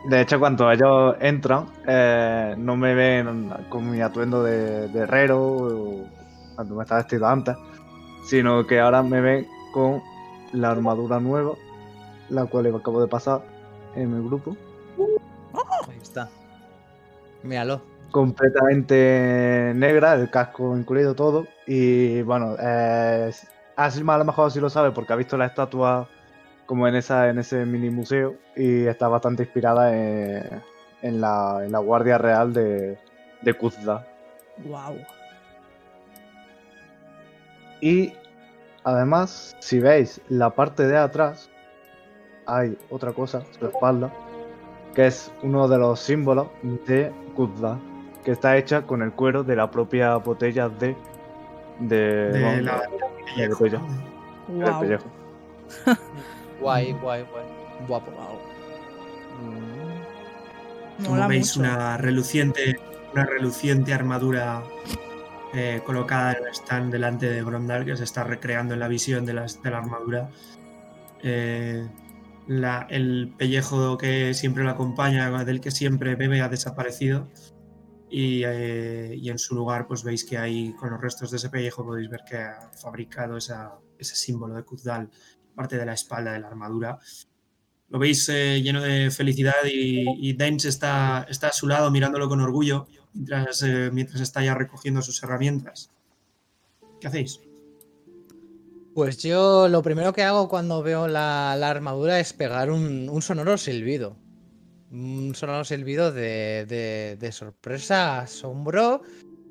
De 0.10 0.22
hecho, 0.22 0.40
cuando 0.40 0.72
ellos 0.72 1.16
entran, 1.20 1.68
eh, 1.86 2.56
no 2.58 2.76
me 2.76 2.96
ven 2.96 3.52
con 3.70 3.92
mi 3.92 4.02
atuendo 4.02 4.42
de, 4.44 4.88
de 4.88 5.00
herrero, 5.02 5.40
o 5.42 6.08
cuando 6.56 6.76
me 6.76 6.84
estaba 6.84 7.02
vestido 7.02 7.28
antes, 7.28 7.56
sino 8.26 8.66
que 8.66 8.80
ahora 8.80 9.04
me 9.04 9.20
ven 9.22 9.48
con 9.74 10.02
la 10.54 10.72
armadura 10.72 11.20
nueva, 11.20 11.52
la 12.30 12.46
cual 12.46 12.74
acabo 12.74 13.02
de 13.02 13.08
pasar 13.08 13.42
en 13.96 14.18
mi 14.18 14.26
grupo, 14.28 14.56
Ahí 15.88 15.98
está. 16.02 16.30
Míralo. 17.44 17.82
Completamente 18.12 19.72
negra, 19.76 20.16
el 20.16 20.30
casco 20.30 20.76
incluido 20.78 21.16
todo, 21.16 21.48
y 21.68 22.22
bueno, 22.24 22.56
eh, 22.60 23.32
Asilma 23.76 24.16
a 24.16 24.18
lo 24.18 24.26
mejor 24.26 24.52
sí 24.52 24.60
lo 24.60 24.70
sabe 24.70 24.92
porque 24.92 25.14
ha 25.14 25.16
visto 25.16 25.38
la 25.38 25.46
estatua 25.46 26.10
como 26.66 26.88
en 26.88 26.96
esa 26.96 27.30
en 27.30 27.40
ese 27.40 27.66
mini 27.66 27.90
museo 27.90 28.36
y 28.56 28.86
está 28.86 29.08
bastante 29.08 29.44
inspirada 29.44 29.96
en, 29.96 30.62
en 31.02 31.22
la, 31.22 31.62
en 31.64 31.72
la 31.72 31.80
Guardia 31.80 32.18
Real 32.18 32.54
de, 32.54 33.00
de 33.42 33.54
Kuzda. 33.54 34.06
Wow. 34.66 34.98
Y 37.82 38.14
además, 38.84 39.56
si 39.60 39.80
veis 39.80 40.22
la 40.28 40.50
parte 40.50 40.86
de 40.86 40.98
atrás, 40.98 41.50
hay 42.46 42.78
otra 42.90 43.14
cosa, 43.14 43.44
su 43.58 43.66
espalda, 43.66 44.12
que 44.94 45.08
es 45.08 45.32
uno 45.42 45.68
de 45.68 45.78
los 45.78 46.00
símbolos 46.00 46.48
de 46.86 47.12
Kuzda, 47.36 47.80
que 48.24 48.32
está 48.32 48.58
hecha 48.58 48.84
con 48.84 49.02
el 49.02 49.12
cuero 49.12 49.44
de 49.44 49.56
la 49.56 49.70
propia 49.72 50.16
botella 50.18 50.70
de. 50.70 50.96
de. 51.80 51.98
de 52.32 52.42
vamos, 52.44 52.62
la, 52.64 52.80
de 52.80 52.88
pellejo, 53.36 53.64
del 53.64 53.80
Wow. 54.48 54.80
pellejo. 54.82 55.06
Guay, 56.60 56.92
guay, 56.94 57.24
guay. 57.32 57.44
Guapo. 57.88 58.12
Como 60.98 61.12
Mola 61.12 61.28
veis, 61.28 61.56
mucho. 61.58 61.70
una 61.70 61.98
reluciente, 61.98 62.80
una 63.14 63.26
reluciente 63.26 63.94
armadura 63.94 64.64
eh, 65.54 65.82
colocada 65.86 66.34
en 66.34 66.46
el 66.46 66.52
stand 66.54 66.92
delante 66.92 67.30
de 67.30 67.44
Grondal, 67.44 67.86
que 67.86 67.96
se 67.96 68.04
está 68.04 68.24
recreando 68.26 68.74
en 68.74 68.82
la 68.82 68.88
visión 68.90 69.26
de, 69.26 69.34
las- 69.34 69.62
de 69.64 69.72
la 69.72 69.78
armadura. 69.78 70.30
Eh, 71.24 71.88
la- 72.48 72.86
el 72.90 73.34
pellejo 73.38 73.98
que 73.98 74.34
siempre 74.34 74.64
lo 74.64 74.72
acompaña, 74.72 75.30
del 75.46 75.62
que 75.62 75.72
siempre 75.72 76.16
bebe, 76.16 76.42
ha 76.42 76.50
desaparecido. 76.50 77.28
Y, 78.10 78.44
eh, 78.44 79.16
y 79.16 79.30
en 79.30 79.38
su 79.38 79.56
lugar, 79.56 79.88
pues 79.88 80.04
veis 80.04 80.24
que 80.24 80.38
hay, 80.38 80.74
con 80.74 80.90
los 80.90 81.00
restos 81.00 81.30
de 81.32 81.38
ese 81.38 81.50
pellejo, 81.50 81.86
podéis 81.86 82.10
ver 82.10 82.22
que 82.28 82.38
ha 82.38 82.72
fabricado 82.82 83.38
ese 83.38 83.56
símbolo 84.16 84.56
de 84.56 84.64
Kuzdal, 84.64 85.10
parte 85.56 85.78
de 85.78 85.86
la 85.86 85.94
espalda 85.94 86.34
de 86.34 86.40
la 86.40 86.48
armadura. 86.48 86.98
Lo 87.90 88.00
veis 88.00 88.28
eh, 88.30 88.62
lleno 88.62 88.82
de 88.82 89.12
felicidad 89.12 89.56
y, 89.66 90.06
y 90.30 90.38
está, 90.68 91.26
está 91.30 91.48
a 91.48 91.54
su 91.54 91.68
lado 91.68 91.92
mirándolo 91.92 92.28
con 92.30 92.40
orgullo 92.40 92.88
mientras, 93.14 93.62
eh, 93.64 93.90
mientras 93.92 94.22
está 94.22 94.44
ya 94.44 94.56
recogiendo 94.56 95.02
sus 95.02 95.22
herramientas. 95.24 95.92
¿Qué 97.00 97.08
hacéis? 97.08 97.40
Pues 98.94 99.18
yo 99.20 99.68
lo 99.68 99.82
primero 99.82 100.14
que 100.14 100.24
hago 100.24 100.50
cuando 100.50 100.82
veo 100.82 101.08
la, 101.08 101.54
armadura 101.54 102.20
es 102.20 102.34
pegar 102.34 102.72
un 102.72 103.22
sonoro 103.22 103.58
silbido. 103.58 104.18
Un 104.92 105.36
sonoro 105.36 105.64
silbido 105.64 106.12
de, 106.12 106.66
de- 106.68 107.16
de 107.20 107.32
sorpresa, 107.32 108.22
asombro 108.22 109.02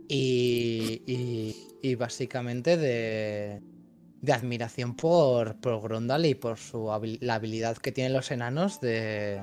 y, 0.08 1.02
y- 1.06 1.56
y 1.80 1.94
básicamente 1.94 2.76
de, 2.76 3.62
de 4.20 4.32
admiración 4.32 4.96
por, 4.96 5.60
por 5.60 5.80
Grondal 5.80 6.26
y 6.26 6.34
por 6.34 6.56
su 6.58 6.90
la 7.20 7.34
habilidad 7.34 7.76
que 7.76 7.92
tienen 7.92 8.12
los 8.14 8.30
enanos 8.32 8.80
de, 8.80 9.40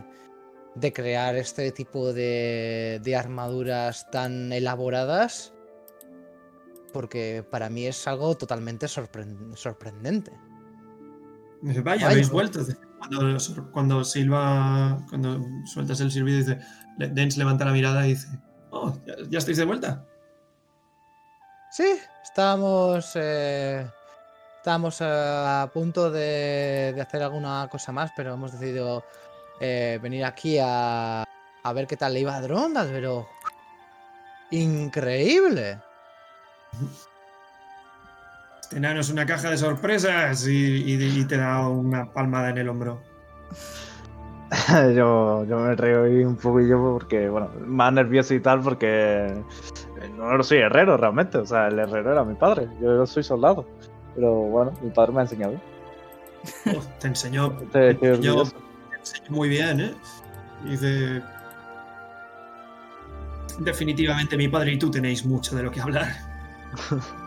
de 0.75 0.91
crear 0.93 1.37
este 1.37 1.71
tipo 1.71 2.11
de, 2.11 2.99
de 3.01 3.15
armaduras 3.15 4.09
tan 4.11 4.51
elaboradas. 4.51 5.53
Porque 6.91 7.43
para 7.49 7.69
mí 7.69 7.85
es 7.85 8.05
algo 8.07 8.35
totalmente 8.35 8.87
sorpren- 8.87 9.55
sorprendente. 9.55 10.31
Vaya, 11.61 11.81
Vaya. 11.83 12.09
habéis 12.09 12.29
vuelto. 12.29 12.59
Cuando, 13.07 13.71
cuando 13.71 14.03
Silva, 14.03 14.97
cuando 15.09 15.39
sueltas 15.65 15.99
el 16.01 16.11
silbido, 16.11 16.39
dice, 16.39 16.59
Dens 16.97 17.37
levanta 17.37 17.65
la 17.65 17.71
mirada 17.71 18.05
y 18.05 18.11
dice, 18.11 18.27
oh, 18.71 18.93
¿ya, 19.05 19.15
ya 19.29 19.37
estáis 19.39 19.57
de 19.57 19.65
vuelta? 19.65 20.05
Sí, 21.71 21.99
estábamos. 22.23 23.11
eh, 23.15 23.85
estábamos 24.57 25.01
eh, 25.01 25.05
a 25.05 25.69
punto 25.73 26.09
de, 26.09 26.93
de 26.95 27.01
hacer 27.01 27.21
alguna 27.21 27.67
cosa 27.69 27.91
más, 27.91 28.11
pero 28.15 28.33
hemos 28.33 28.53
decidido 28.53 29.03
eh, 29.59 29.99
venir 30.01 30.23
aquí 30.25 30.57
a, 30.61 31.23
a 31.63 31.73
ver 31.73 31.87
qué 31.87 31.97
tal 31.97 32.13
le 32.13 32.21
iba 32.21 32.35
a 32.35 32.41
Drondal, 32.41 32.89
pero. 32.91 33.27
¡Increíble! 34.51 35.79
Este 38.65 38.77
enano 38.77 38.99
es 38.99 39.11
una 39.11 39.27
caja 39.27 39.51
de 39.51 39.57
sorpresas 39.57 40.47
y, 40.47 40.51
y- 40.51 41.19
y 41.19 41.25
te 41.25 41.37
da 41.37 41.67
una 41.69 42.11
palmada 42.11 42.49
en 42.49 42.57
el 42.57 42.67
hombro. 42.67 42.99
yo, 44.95 45.45
yo 45.45 45.59
me 45.59 45.75
río 45.75 46.05
ahí 46.05 46.23
un 46.23 46.35
poquillo 46.35 46.97
porque, 46.97 47.29
bueno, 47.29 47.51
más 47.67 47.93
nervioso 47.93 48.33
y 48.33 48.39
tal 48.39 48.61
porque 48.61 49.35
no 50.17 50.41
soy 50.41 50.57
herrero 50.59 50.97
realmente. 50.97 51.37
O 51.37 51.45
sea, 51.45 51.67
el 51.67 51.77
herrero 51.77 52.11
era 52.13 52.23
mi 52.23 52.33
padre. 52.33 52.67
Yo 52.81 53.05
soy 53.05 53.21
soldado. 53.23 53.67
Pero 54.15 54.31
bueno, 54.33 54.73
mi 54.81 54.89
padre 54.89 55.11
me 55.11 55.19
ha 55.19 55.23
enseñado. 55.23 55.61
Oh, 56.65 56.81
te 56.99 57.07
enseñó, 57.07 57.55
estoy 57.61 57.99
Yo- 58.01 58.11
orgulloso. 58.13 58.51
te 58.89 58.97
enseñó 58.97 59.29
muy 59.29 59.47
bien, 59.49 59.79
¿eh? 59.79 59.93
Dice, 60.63 61.21
definitivamente 63.59 64.35
mi 64.37 64.47
padre 64.47 64.71
y 64.73 64.79
tú 64.79 64.89
tenéis 64.89 65.23
mucho 65.23 65.55
de 65.55 65.61
lo 65.61 65.69
que 65.71 65.81
hablar. 65.81 66.07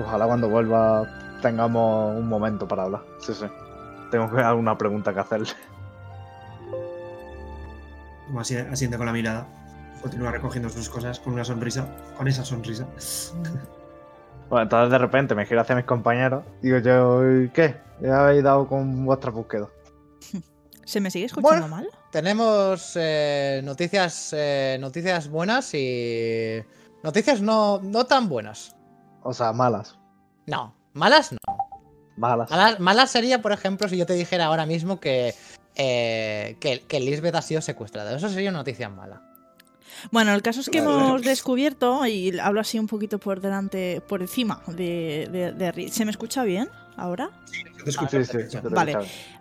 Ojalá 0.00 0.26
cuando 0.26 0.48
vuelva 0.48 1.06
tengamos 1.42 2.16
un 2.16 2.28
momento 2.28 2.66
para 2.66 2.84
hablar. 2.84 3.02
Sí, 3.20 3.34
sí. 3.34 3.46
Tengo 4.10 4.30
que 4.34 4.40
alguna 4.42 4.76
pregunta 4.76 5.12
que 5.14 5.20
hacerle. 5.20 5.48
Como 8.26 8.40
así, 8.40 8.56
asiente 8.56 8.96
con 8.96 9.06
la 9.06 9.12
mirada. 9.12 9.46
Continúa 10.02 10.30
recogiendo 10.30 10.68
sus 10.68 10.88
cosas 10.88 11.20
con 11.20 11.34
una 11.34 11.44
sonrisa, 11.44 11.86
con 12.16 12.26
esa 12.28 12.44
sonrisa. 12.44 12.86
Bueno, 14.48 14.62
entonces 14.62 14.90
de 14.90 14.98
repente 14.98 15.34
me 15.34 15.44
giro 15.46 15.60
hacia 15.60 15.76
mis 15.76 15.84
compañeros. 15.84 16.44
Digo 16.62 16.78
yo, 16.78 17.22
¿y 17.42 17.48
¿qué? 17.50 17.76
¿Ya 18.00 18.24
habéis 18.24 18.42
dado 18.42 18.66
con 18.66 19.04
vuestra 19.04 19.30
búsqueda? 19.30 19.68
¿Se 20.84 21.00
me 21.00 21.10
sigue 21.10 21.26
escuchando 21.26 21.68
Bueno. 21.68 21.68
mal? 21.68 21.88
Tenemos 22.10 22.92
eh, 22.96 23.60
noticias, 23.62 24.34
eh, 24.36 24.76
noticias 24.80 25.28
buenas 25.28 25.72
y. 25.74 26.62
Noticias 27.02 27.40
no, 27.40 27.80
no 27.82 28.06
tan 28.06 28.28
buenas. 28.28 28.74
O 29.22 29.32
sea, 29.32 29.52
malas. 29.52 29.98
No, 30.46 30.74
malas 30.92 31.32
no. 31.32 31.38
Malas. 32.16 32.50
Malas, 32.50 32.80
malas 32.80 33.10
sería, 33.10 33.40
por 33.40 33.52
ejemplo, 33.52 33.88
si 33.88 33.96
yo 33.96 34.04
te 34.04 34.12
dijera 34.12 34.46
ahora 34.46 34.66
mismo 34.66 35.00
que, 35.00 35.34
eh, 35.76 36.56
que, 36.60 36.82
que 36.82 37.00
Lisbeth 37.00 37.34
ha 37.34 37.42
sido 37.42 37.62
secuestrada. 37.62 38.14
Eso 38.14 38.28
sería 38.28 38.50
una 38.50 38.58
noticia 38.58 38.90
mala. 38.90 39.22
Bueno, 40.10 40.34
el 40.34 40.42
caso 40.42 40.60
es 40.60 40.68
que 40.68 40.80
Vale. 40.80 40.92
hemos 40.92 41.22
descubierto, 41.22 42.06
y 42.06 42.38
hablo 42.38 42.60
así 42.60 42.78
un 42.78 42.86
poquito 42.86 43.18
por 43.18 43.40
delante, 43.40 44.02
por 44.06 44.22
encima 44.22 44.62
de, 44.66 45.54
de, 45.56 45.88
¿Se 45.90 46.04
me 46.04 46.10
escucha 46.10 46.44
bien 46.44 46.68
ahora? 46.96 47.30
Te 47.84 47.90
escucho 47.90 48.22
Sí, 48.24 48.38
sí, 48.48 48.58
Vale. 48.62 48.96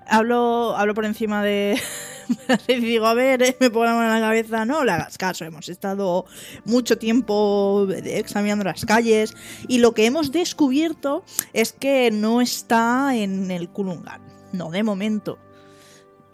Hablo, 0.09 0.75
hablo 0.75 0.93
por 0.93 1.05
encima 1.05 1.43
de. 1.43 1.79
y 2.67 2.75
digo, 2.75 3.05
a 3.05 3.13
ver, 3.13 3.41
eh, 3.43 3.57
me 3.59 3.69
pongo 3.69 3.85
la 3.85 3.93
mano 3.93 4.15
en 4.15 4.21
la 4.21 4.27
cabeza. 4.27 4.65
No 4.65 4.83
le 4.83 4.91
hagas 4.91 5.17
caso. 5.17 5.45
Hemos 5.45 5.69
estado 5.69 6.25
mucho 6.65 6.97
tiempo 6.97 7.88
examinando 7.91 8.63
las 8.63 8.85
calles. 8.85 9.33
Y 9.67 9.79
lo 9.79 9.93
que 9.93 10.05
hemos 10.05 10.31
descubierto 10.31 11.23
es 11.53 11.73
que 11.73 12.11
no 12.11 12.41
está 12.41 13.15
en 13.15 13.51
el 13.51 13.69
Kulungan. 13.69 14.21
No, 14.51 14.71
de 14.71 14.83
momento. 14.83 15.38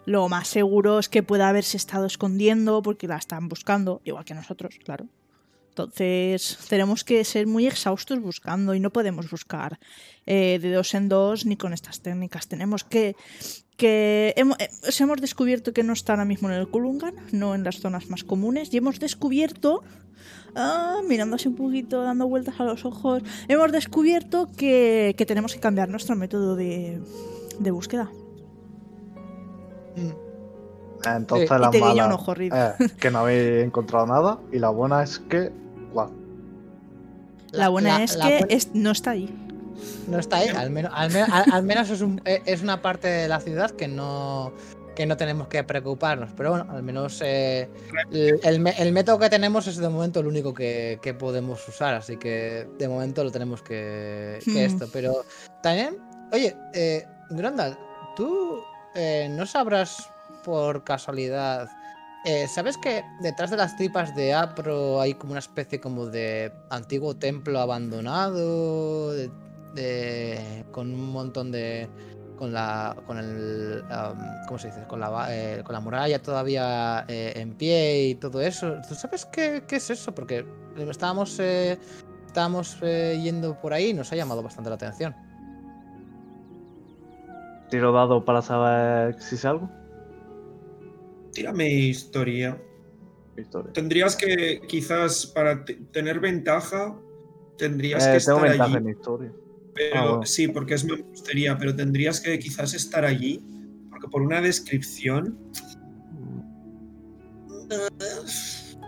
Lo 0.06 0.28
más 0.28 0.48
seguro 0.48 1.00
es 1.00 1.08
que 1.08 1.22
pueda 1.22 1.48
haberse 1.48 1.76
estado 1.76 2.06
escondiendo 2.06 2.80
porque 2.80 3.08
la 3.08 3.16
están 3.16 3.48
buscando, 3.48 4.00
igual 4.04 4.24
que 4.24 4.34
nosotros, 4.34 4.78
claro. 4.84 5.08
Entonces, 5.70 6.58
tenemos 6.70 7.04
que 7.04 7.22
ser 7.24 7.46
muy 7.46 7.66
exhaustos 7.66 8.20
buscando 8.20 8.74
y 8.74 8.80
no 8.80 8.90
podemos 8.90 9.28
buscar 9.28 9.78
eh, 10.24 10.58
de 10.58 10.72
dos 10.72 10.94
en 10.94 11.10
dos 11.10 11.44
ni 11.44 11.56
con 11.56 11.74
estas 11.74 12.00
técnicas. 12.00 12.48
Tenemos 12.48 12.82
que 12.82 13.14
que 13.76 14.32
hemos, 14.36 14.58
eh, 14.58 14.68
os 14.88 15.00
hemos 15.00 15.20
descubierto 15.20 15.72
que 15.72 15.82
no 15.82 15.92
está 15.92 16.12
ahora 16.14 16.24
mismo 16.24 16.48
en 16.48 16.54
el 16.56 16.68
Kulungan, 16.68 17.14
no 17.32 17.54
en 17.54 17.62
las 17.64 17.80
zonas 17.80 18.08
más 18.08 18.24
comunes, 18.24 18.72
y 18.72 18.78
hemos 18.78 18.98
descubierto, 19.00 19.82
ah, 20.54 21.00
mirando 21.06 21.36
así 21.36 21.48
un 21.48 21.56
poquito, 21.56 22.02
dando 22.02 22.26
vueltas 22.26 22.58
a 22.60 22.64
los 22.64 22.84
ojos, 22.84 23.22
hemos 23.48 23.70
descubierto 23.72 24.48
que, 24.56 25.14
que 25.18 25.26
tenemos 25.26 25.52
que 25.54 25.60
cambiar 25.60 25.88
nuestro 25.90 26.16
método 26.16 26.56
de, 26.56 27.00
de 27.58 27.70
búsqueda. 27.70 28.10
Entonces 31.04 31.48
Sí. 31.48 31.54
la 31.58 31.68
y 31.68 31.70
te 31.70 31.78
guiña 31.78 31.88
mala 31.90 32.06
un 32.06 32.12
ojo, 32.12 32.34
que 32.98 33.10
no 33.10 33.18
habéis 33.20 33.64
encontrado 33.64 34.06
nada. 34.06 34.38
Y 34.52 34.58
la 34.58 34.70
buena 34.70 35.02
es 35.02 35.18
que. 35.20 35.52
La 37.52 37.68
buena 37.68 37.98
la- 37.98 38.04
es 38.04 38.16
la 38.16 38.26
que 38.26 38.46
es- 38.48 38.74
no 38.74 38.90
está 38.90 39.10
ahí. 39.12 39.32
No 40.06 40.18
está 40.18 40.38
ahí. 40.38 40.48
Al 40.48 40.70
menos, 40.70 40.92
al, 40.94 41.10
me- 41.12 41.22
al- 41.22 41.44
al 41.52 41.62
menos 41.64 41.90
es, 41.90 42.00
un- 42.00 42.20
eh, 42.24 42.42
es 42.46 42.62
una 42.62 42.80
parte 42.82 43.08
de 43.08 43.28
la 43.28 43.40
ciudad 43.40 43.70
que 43.72 43.88
no, 43.88 44.52
que 44.94 45.04
no 45.06 45.16
tenemos 45.16 45.48
que 45.48 45.62
preocuparnos. 45.64 46.30
Pero 46.36 46.50
bueno, 46.50 46.66
al 46.70 46.82
menos 46.82 47.20
eh, 47.24 47.68
el, 48.12 48.66
el 48.66 48.92
método 48.92 49.18
que 49.18 49.28
tenemos 49.30 49.66
es 49.66 49.76
de 49.76 49.88
momento 49.88 50.20
el 50.20 50.26
único 50.26 50.54
que, 50.54 50.98
que 51.02 51.12
podemos 51.14 51.66
usar. 51.68 51.94
Así 51.94 52.16
que 52.16 52.68
de 52.78 52.88
momento 52.88 53.22
lo 53.24 53.30
tenemos 53.32 53.62
que, 53.62 54.38
que 54.44 54.50
Hmm. 54.68 54.74
esto. 54.74 54.88
Pero 54.92 55.24
también, 55.62 55.98
oye, 56.32 56.56
eh, 56.74 57.04
Grandal, 57.30 57.76
tú 58.16 58.60
eh, 58.94 59.28
no 59.30 59.44
sabrás 59.46 60.08
por 60.44 60.84
casualidad. 60.84 61.68
eh, 62.24 62.46
¿Sabes 62.48 62.78
que 62.78 63.02
detrás 63.20 63.50
de 63.50 63.56
las 63.56 63.76
tripas 63.76 64.14
de 64.14 64.32
Apro 64.32 65.00
hay 65.00 65.14
como 65.14 65.32
una 65.32 65.40
especie 65.40 65.80
como 65.80 66.06
de 66.06 66.52
antiguo 66.70 67.16
templo 67.16 67.58
abandonado? 67.60 69.12
de- 69.12 69.30
de- 69.76 70.64
con 70.72 70.92
un 70.92 71.12
montón 71.12 71.52
de 71.52 71.88
con 72.36 72.52
la 72.52 72.94
con 73.06 73.16
el 73.18 73.82
cómo 74.48 74.58
se 74.58 74.66
dice 74.68 74.84
con 74.88 74.98
la 75.00 75.08
va- 75.08 75.34
eh, 75.34 75.62
con 75.64 75.72
la 75.72 75.80
muralla 75.80 76.20
todavía 76.20 77.04
eh, 77.08 77.32
en 77.36 77.54
pie 77.54 78.08
y 78.08 78.14
todo 78.16 78.40
eso 78.40 78.74
tú 78.88 78.94
sabes 78.94 79.24
qué, 79.26 79.62
qué 79.68 79.76
es 79.76 79.88
eso 79.90 80.14
porque 80.14 80.44
estábamos 80.90 81.38
eh, 81.40 81.78
estábamos 82.26 82.76
eh, 82.82 83.18
yendo 83.22 83.58
por 83.60 83.72
ahí 83.72 83.90
y 83.90 83.94
nos 83.94 84.12
ha 84.12 84.16
llamado 84.16 84.42
bastante 84.42 84.68
la 84.68 84.76
atención 84.76 85.14
Tiro 87.70 87.90
dado 87.92 88.24
para 88.24 88.42
saber 88.42 89.20
si 89.20 89.36
sé 89.36 89.48
algo. 89.48 89.68
Tírame 91.32 91.68
historia. 91.68 92.56
Historia. 93.36 93.72
Tendrías 93.72 94.14
que, 94.14 94.60
quizás, 94.68 95.26
para 95.26 95.64
te- 95.64 95.74
tener 95.92 96.20
ventaja, 96.20 96.94
tendrías 97.58 98.06
Eh, 98.06 98.12
que 98.12 98.24
tengo 98.24 98.38
estar 98.38 98.50
ventaja 98.50 98.64
allí. 98.76 98.86
en 98.86 98.88
historia. 98.90 99.32
Pero, 99.76 100.20
Ah. 100.22 100.26
Sí, 100.26 100.48
porque 100.48 100.74
es 100.74 100.84
mampostería, 100.84 101.56
pero 101.58 101.76
tendrías 101.76 102.20
que 102.20 102.38
quizás 102.38 102.72
estar 102.74 103.04
allí, 103.04 103.40
porque 103.90 104.08
por 104.08 104.22
una 104.22 104.40
descripción... 104.40 105.38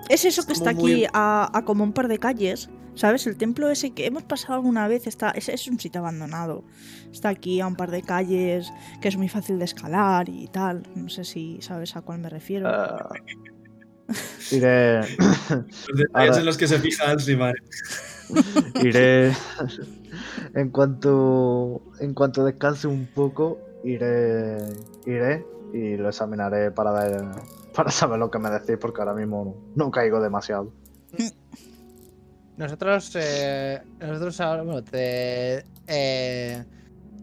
Es 0.08 0.25
eso 0.25 0.44
que 0.47 0.52
Es 0.52 0.58
está 0.58 0.73
muy- 0.73 1.05
aquí 1.05 1.10
a, 1.12 1.50
a 1.52 1.65
como 1.65 1.84
un 1.84 1.92
par 1.92 2.08
de 2.08 2.18
calles, 2.18 2.70
¿sabes? 2.94 3.26
El 3.26 3.36
templo 3.36 3.68
ese 3.68 3.91
que 3.91 4.07
hemos 4.07 4.23
pasado 4.23 4.55
alguna 4.55 4.89
vez 4.89 5.07
está 5.07 5.31
es, 5.33 5.49
es 5.49 5.68
un 5.68 5.78
sitio 5.78 6.00
abandonado. 6.00 6.65
Está 7.12 7.28
aquí 7.28 7.60
a 7.60 7.67
un 7.67 7.76
par 7.76 7.91
de 7.91 8.02
calles 8.02 8.73
que 9.02 9.08
es 9.08 9.17
muy 9.17 9.28
fácil 9.28 9.58
de 9.58 9.67
escalar 9.67 10.28
y 10.28 10.49
tal. 10.49 10.83
No 10.94 11.08
sé 11.10 11.25
si 11.25 11.58
sabes 11.60 11.94
a 11.97 12.00
cuál 12.00 12.20
me 12.20 12.31
refiero. 12.31 12.68
Ah, 12.68 13.10
iré. 14.50 15.00
Los 15.00 15.99
detalles 15.99 16.39
en 16.39 16.44
los 16.47 16.57
que 16.57 16.67
se 16.68 16.78
fija 16.78 17.10
Alcimar. 17.10 17.55
iré. 18.82 19.32
en 20.55 20.70
cuanto. 20.70 21.82
En 22.00 22.15
cuanto 22.15 22.44
descanse 22.44 22.86
un 22.86 23.07
poco, 23.07 23.58
iré. 23.84 24.58
Iré 25.07 25.47
y 25.73 25.97
lo 25.97 26.08
examinaré 26.08 26.70
para 26.70 26.92
ver. 26.92 27.24
Para 27.74 27.90
saber 27.90 28.18
lo 28.18 28.31
que 28.31 28.39
me 28.39 28.50
decís, 28.50 28.76
porque 28.81 29.00
ahora 29.00 29.15
mismo 29.15 29.44
no, 29.76 29.84
no 29.84 29.90
caigo 29.90 30.20
demasiado. 30.20 30.73
nosotros 32.57 33.12
eh, 33.15 33.81
nosotros 34.00 34.40
ahora 34.40 34.62
bueno 34.62 34.82
te 34.82 35.65
eh, 35.86 36.65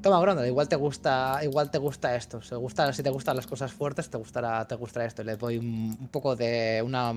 toma 0.02 0.22
Grandal 0.22 0.48
igual 0.48 0.70
te 0.70 0.78
gusta 0.78 1.40
igual 1.44 1.70
te 1.70 1.78
gusta 1.78 2.16
esto 2.16 2.42
si, 2.42 2.56
gusta, 2.56 2.92
si 2.94 3.04
te 3.04 3.10
gustan 3.10 3.36
las 3.36 3.46
cosas 3.46 3.74
fuertes 3.74 4.10
te 4.10 4.18
gustará 4.18 4.66
te 4.66 4.76
gustará 4.76 5.06
esto 5.06 5.24
le 5.24 5.36
doy 5.36 5.58
un, 5.58 5.98
un 6.00 6.08
poco 6.08 6.38
de 6.38 6.82
una 6.84 7.12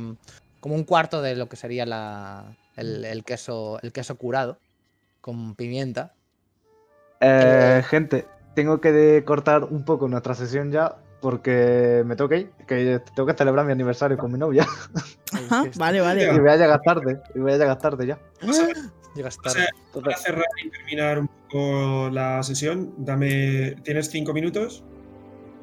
como 0.61 0.75
un 0.75 0.85
cuarto 0.85 1.23
de 1.23 1.37
lo 1.37 1.49
que 1.49 1.57
sería 1.57 1.87
la 1.87 2.57
el, 2.77 3.05
el 3.05 3.25
queso 3.25 3.79
el 3.83 3.93
queso 3.93 4.17
curado 4.17 4.59
con 5.21 5.55
pimienta 5.55 6.15
Eh, 7.21 7.83
gente, 7.89 8.27
tengo 8.55 8.81
que 8.81 9.23
cortar 9.25 9.65
un 9.65 9.85
poco 9.85 10.09
nuestra 10.09 10.35
sesión 10.35 10.71
ya. 10.71 10.97
Porque 11.21 12.05
me 12.07 12.15
tengo 12.15 12.29
que 12.29 12.37
ir, 12.39 12.51
que 12.65 13.01
tengo 13.17 13.27
que 13.27 13.35
celebrar 13.35 13.67
mi 13.67 13.73
aniversario 13.73 14.17
con 14.17 14.31
mi 14.31 14.39
novia. 14.39 14.65
Ajá, 15.33 15.65
que 15.65 15.77
vale, 15.77 15.99
Y 15.99 16.01
vale. 16.01 16.39
voy 16.39 16.49
a 16.49 16.57
llegar 16.57 16.81
tarde, 16.81 17.21
y 17.35 17.41
voy 17.41 17.51
a 17.51 17.59
llegar 17.59 17.77
tarde 17.77 18.07
ya. 18.07 18.21
llegas 19.17 19.37
O 19.37 19.43
tarde 19.43 19.59
sea, 19.59 19.69
Entonces, 19.87 20.05
para 20.05 20.17
cerrar 20.17 20.47
y 20.65 20.71
terminar 20.71 21.19
un 21.19 21.27
poco 21.27 22.09
la 22.11 22.41
sesión, 22.45 22.95
dame... 22.99 23.75
¿Tienes 23.83 24.11
cinco 24.11 24.33
minutos? 24.33 24.85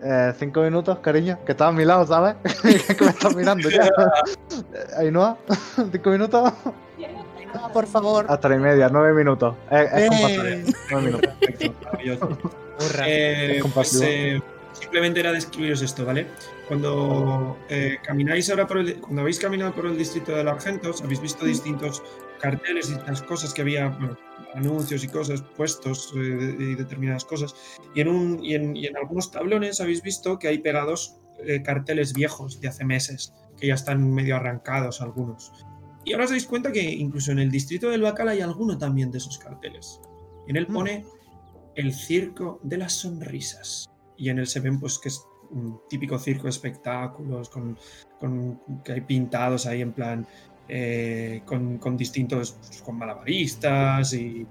Eh, 0.07 0.33
cinco 0.37 0.61
minutos, 0.61 0.99
cariño, 0.99 1.39
que 1.45 1.53
estás 1.53 1.69
a 1.69 1.71
mi 1.71 1.83
lado, 1.83 2.05
¿sabes? 2.05 2.35
que 2.95 3.03
me 3.03 3.09
estás 3.09 3.35
mirando 3.35 3.69
ya. 3.69 3.89
Eh, 4.73 4.99
Ainhoa, 4.99 5.37
cinco 5.91 6.11
minutos. 6.11 6.53
Ah, 7.55 7.69
por 7.73 7.87
favor. 7.87 8.25
Hasta 8.29 8.49
la 8.49 8.55
y 8.57 8.59
media, 8.59 8.89
nueve 8.91 9.13
minutos. 9.13 9.55
Es, 9.71 9.91
es 9.93 10.11
Eh. 10.11 10.65
Nueve 10.91 11.05
minutos. 11.07 11.33
perfecto. 11.39 11.77
Maravilloso. 11.85 12.25
Hurra. 12.79 13.05
Eh, 13.07 13.57
Es 13.57 13.65
pues, 13.73 14.01
eh, 14.03 14.41
simplemente 14.73 15.21
era 15.21 15.31
describiros 15.31 15.81
esto, 15.81 16.05
¿vale? 16.05 16.27
Cuando 16.67 17.57
eh, 17.69 17.97
camináis 18.03 18.49
ahora 18.51 18.67
por 18.67 18.77
el, 18.79 18.99
cuando 18.99 19.21
habéis 19.21 19.39
caminado 19.39 19.73
por 19.73 19.87
el 19.87 19.97
distrito 19.97 20.33
de 20.33 20.43
los 20.43 20.53
Argentos, 20.53 21.01
habéis 21.01 21.21
visto 21.21 21.45
distintos 21.45 22.03
carteles, 22.39 22.89
distintas 22.89 23.21
cosas 23.23 23.53
que 23.53 23.61
había, 23.61 23.87
bueno, 23.87 24.17
anuncios 24.55 25.03
y 25.03 25.07
cosas 25.07 25.41
puestos 25.55 26.13
eh, 26.15 26.55
y 26.59 26.75
determinadas 26.75 27.25
cosas. 27.25 27.53
Y 27.93 28.01
en, 28.01 28.07
un, 28.07 28.43
y, 28.43 28.55
en, 28.55 28.75
y 28.75 28.85
en 28.87 28.97
algunos 28.97 29.31
tablones 29.31 29.81
habéis 29.81 30.01
visto 30.01 30.39
que 30.39 30.47
hay 30.47 30.59
pegados 30.59 31.17
eh, 31.45 31.61
carteles 31.61 32.13
viejos 32.13 32.59
de 32.61 32.67
hace 32.69 32.85
meses, 32.85 33.33
que 33.59 33.67
ya 33.67 33.73
están 33.75 34.09
medio 34.13 34.35
arrancados 34.37 35.01
algunos. 35.01 35.51
Y 36.05 36.13
ahora 36.13 36.25
os 36.25 36.31
dais 36.31 36.45
cuenta 36.45 36.71
que 36.71 36.81
incluso 36.83 37.31
en 37.31 37.39
el 37.39 37.51
distrito 37.51 37.89
del 37.89 38.01
Bacal 38.01 38.29
hay 38.29 38.41
alguno 38.41 38.77
también 38.77 39.11
de 39.11 39.17
esos 39.17 39.37
carteles. 39.37 39.99
En 40.47 40.55
él 40.55 40.67
Mm. 40.69 40.73
pone 40.73 41.05
el 41.75 41.93
circo 41.93 42.59
de 42.63 42.77
las 42.77 42.93
sonrisas. 42.93 43.89
Y 44.17 44.29
en 44.29 44.39
él 44.39 44.47
se 44.47 44.59
ven 44.61 44.79
pues 44.79 44.97
que 44.99 45.09
es 45.09 45.21
un 45.51 45.79
típico 45.89 46.17
circo 46.17 46.43
de 46.43 46.49
espectáculos, 46.51 47.49
con, 47.49 47.77
con- 48.19 48.59
que 48.83 48.93
hay 48.93 49.01
pintados 49.01 49.65
ahí 49.65 49.81
en 49.81 49.91
plan 49.91 50.25
eh, 50.67 51.41
con, 51.45 51.77
con 51.77 51.95
distintos, 51.97 52.57
pues, 52.67 52.81
con 52.81 52.97
malabaristas 52.97 54.13
y, 54.13 54.45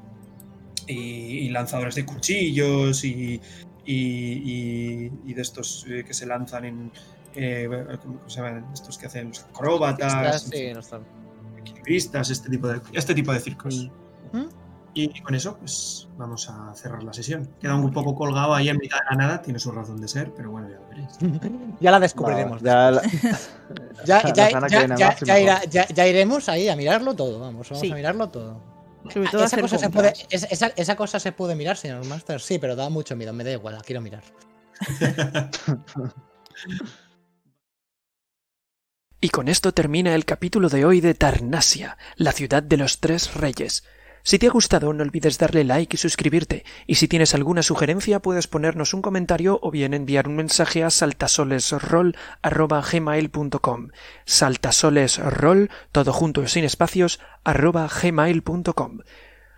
y, 0.87 0.95
y 0.95 1.49
lanzadores 1.51 1.95
de 1.95 2.05
cuchillos 2.05 3.05
y, 3.05 3.41
y, 3.85 5.35
de 5.35 5.43
estos 5.43 5.87
eh, 5.89 6.05
que 6.07 6.15
se 6.15 6.27
lanzan 6.27 6.65
en... 6.65 6.93
eh, 7.35 7.69
¿Cómo 8.03 8.29
se 8.29 8.37
llaman? 8.37 8.67
Estos 8.73 8.99
que 8.99 9.07
hacen 9.07 9.29
los 9.29 9.45
acróbatas, 9.45 10.45
Sí, 10.45 10.73
no 10.73 10.81
equilibristas, 11.59 12.31
este 12.31 12.51
tipo 12.51 12.69
de, 12.69 12.81
este 12.93 13.15
tipo 13.15 13.33
de 13.33 13.41
circos. 13.41 13.91
¿Mm? 14.33 14.64
Y 14.97 15.21
con 15.23 15.35
eso, 15.35 15.57
pues 15.59 16.07
vamos 16.17 16.49
a 16.49 16.73
cerrar 16.75 17.03
la 17.03 17.13
sesión. 17.13 17.49
Queda 17.61 17.75
un 17.75 17.93
poco 17.93 18.15
colgado 18.15 18.55
ahí 18.55 18.69
en 18.69 18.79
mitad 18.79 18.99
de 18.99 19.05
la 19.11 19.17
nada, 19.27 19.43
tiene 19.43 19.59
su 19.59 19.73
razón 19.73 20.01
de 20.01 20.07
ser, 20.07 20.33
pero 20.35 20.53
bueno, 20.53 20.69
ya 20.71 20.77
lo 20.77 20.89
veréis. 20.89 21.11
Ya 21.81 21.91
la 21.91 21.99
descubriremos. 22.01 22.63
Ya 22.63 22.91
la- 22.93 23.03
Ya, 24.05 24.23
la 24.23 24.33
ya, 24.33 24.47
semana 24.49 24.67
que 24.69 24.73
ya- 24.75 24.79
viene 24.81 24.97
ya- 24.97 25.07
más 25.09 25.23
y 25.23 25.25
ya 25.27 25.35
mejor. 25.35 25.49
irá- 25.49 25.69
ya- 25.69 25.89
ya 25.89 26.07
iremos 26.07 26.49
ahí 26.49 26.69
a 26.69 26.77
mirarlo 26.77 27.15
todo, 27.15 27.41
vamos, 27.41 27.69
vamos 27.69 27.81
Sí. 27.81 27.91
a 27.91 27.95
mirarlo 27.95 28.29
todo. 28.29 28.61
Sobre 29.13 29.27
Ah, 29.27 29.31
todo 29.33 29.41
esa, 29.45 29.47
hacer 29.57 29.61
cosa 29.61 29.79
se 29.79 29.91
puede, 29.91 30.13
compras. 30.13 30.27
esa, 30.31 30.47
esa- 30.47 30.73
esa 30.77 30.97
cosa 30.97 31.19
se 31.21 31.33
puede 31.33 31.55
mirar, 31.57 31.77
señor 31.77 32.05
Master. 32.07 32.41
Sí, 32.41 32.59
pero 32.59 32.77
da 32.77 32.89
mucho 32.89 33.17
miedo, 33.17 33.33
me 33.33 33.43
da 33.45 33.51
igual, 33.51 33.75
la 33.75 33.81
quiero 33.83 34.01
mirar. 34.01 34.23
Y 39.21 39.31
con 39.31 39.49
esto 39.49 39.73
termina 39.73 40.15
el 40.15 40.25
capítulo 40.27 40.69
de 40.69 40.85
hoy 40.85 41.01
de 41.01 41.15
Tarnasia, 41.15 41.97
la 42.17 42.33
ciudad 42.33 42.63
de 42.63 42.77
los 42.77 43.01
tres 43.01 43.33
reyes. 43.35 43.85
Si 44.27 44.39
te 44.39 44.47
ha 44.47 44.51
gustado, 44.51 44.91
no 44.95 45.03
olvides 45.03 45.37
darle 45.37 45.65
like 45.65 45.97
y 45.97 45.99
suscribirte. 45.99 46.65
Y 46.87 46.95
si 46.95 47.09
tienes 47.09 47.35
alguna 47.35 47.63
sugerencia, 47.63 48.21
puedes 48.21 48.47
ponernos 48.47 48.95
un 48.95 49.03
comentario 49.03 49.59
o 49.61 49.71
bien 49.71 49.93
enviar 49.93 50.29
un 50.29 50.37
mensaje 50.37 50.83
a 50.83 50.89
saltasolesroll.gmail.com. 50.89 53.89
Saltasolesroll, 54.25 55.71
todo 55.93 56.15
junto 56.15 56.49
sin 56.49 56.65
espacios, 56.65 57.21
arroba 57.45 57.87
gmail.com. 57.87 59.01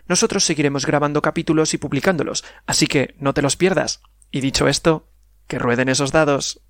Nosotros 0.09 0.43
seguiremos 0.43 0.85
grabando 0.85 1.23
capítulos 1.23 1.73
y 1.73 1.79
publicándolos, 1.79 2.43
así 2.67 2.89
que 2.89 3.15
no 3.21 3.35
te 3.35 3.43
los 3.43 3.57
pierdas. 3.57 4.03
Y 4.33 4.41
dicho 4.41 4.67
esto, 4.67 5.07
que 5.47 5.61
rueden 5.61 5.89
esos 5.89 6.11
dados. 6.11 6.66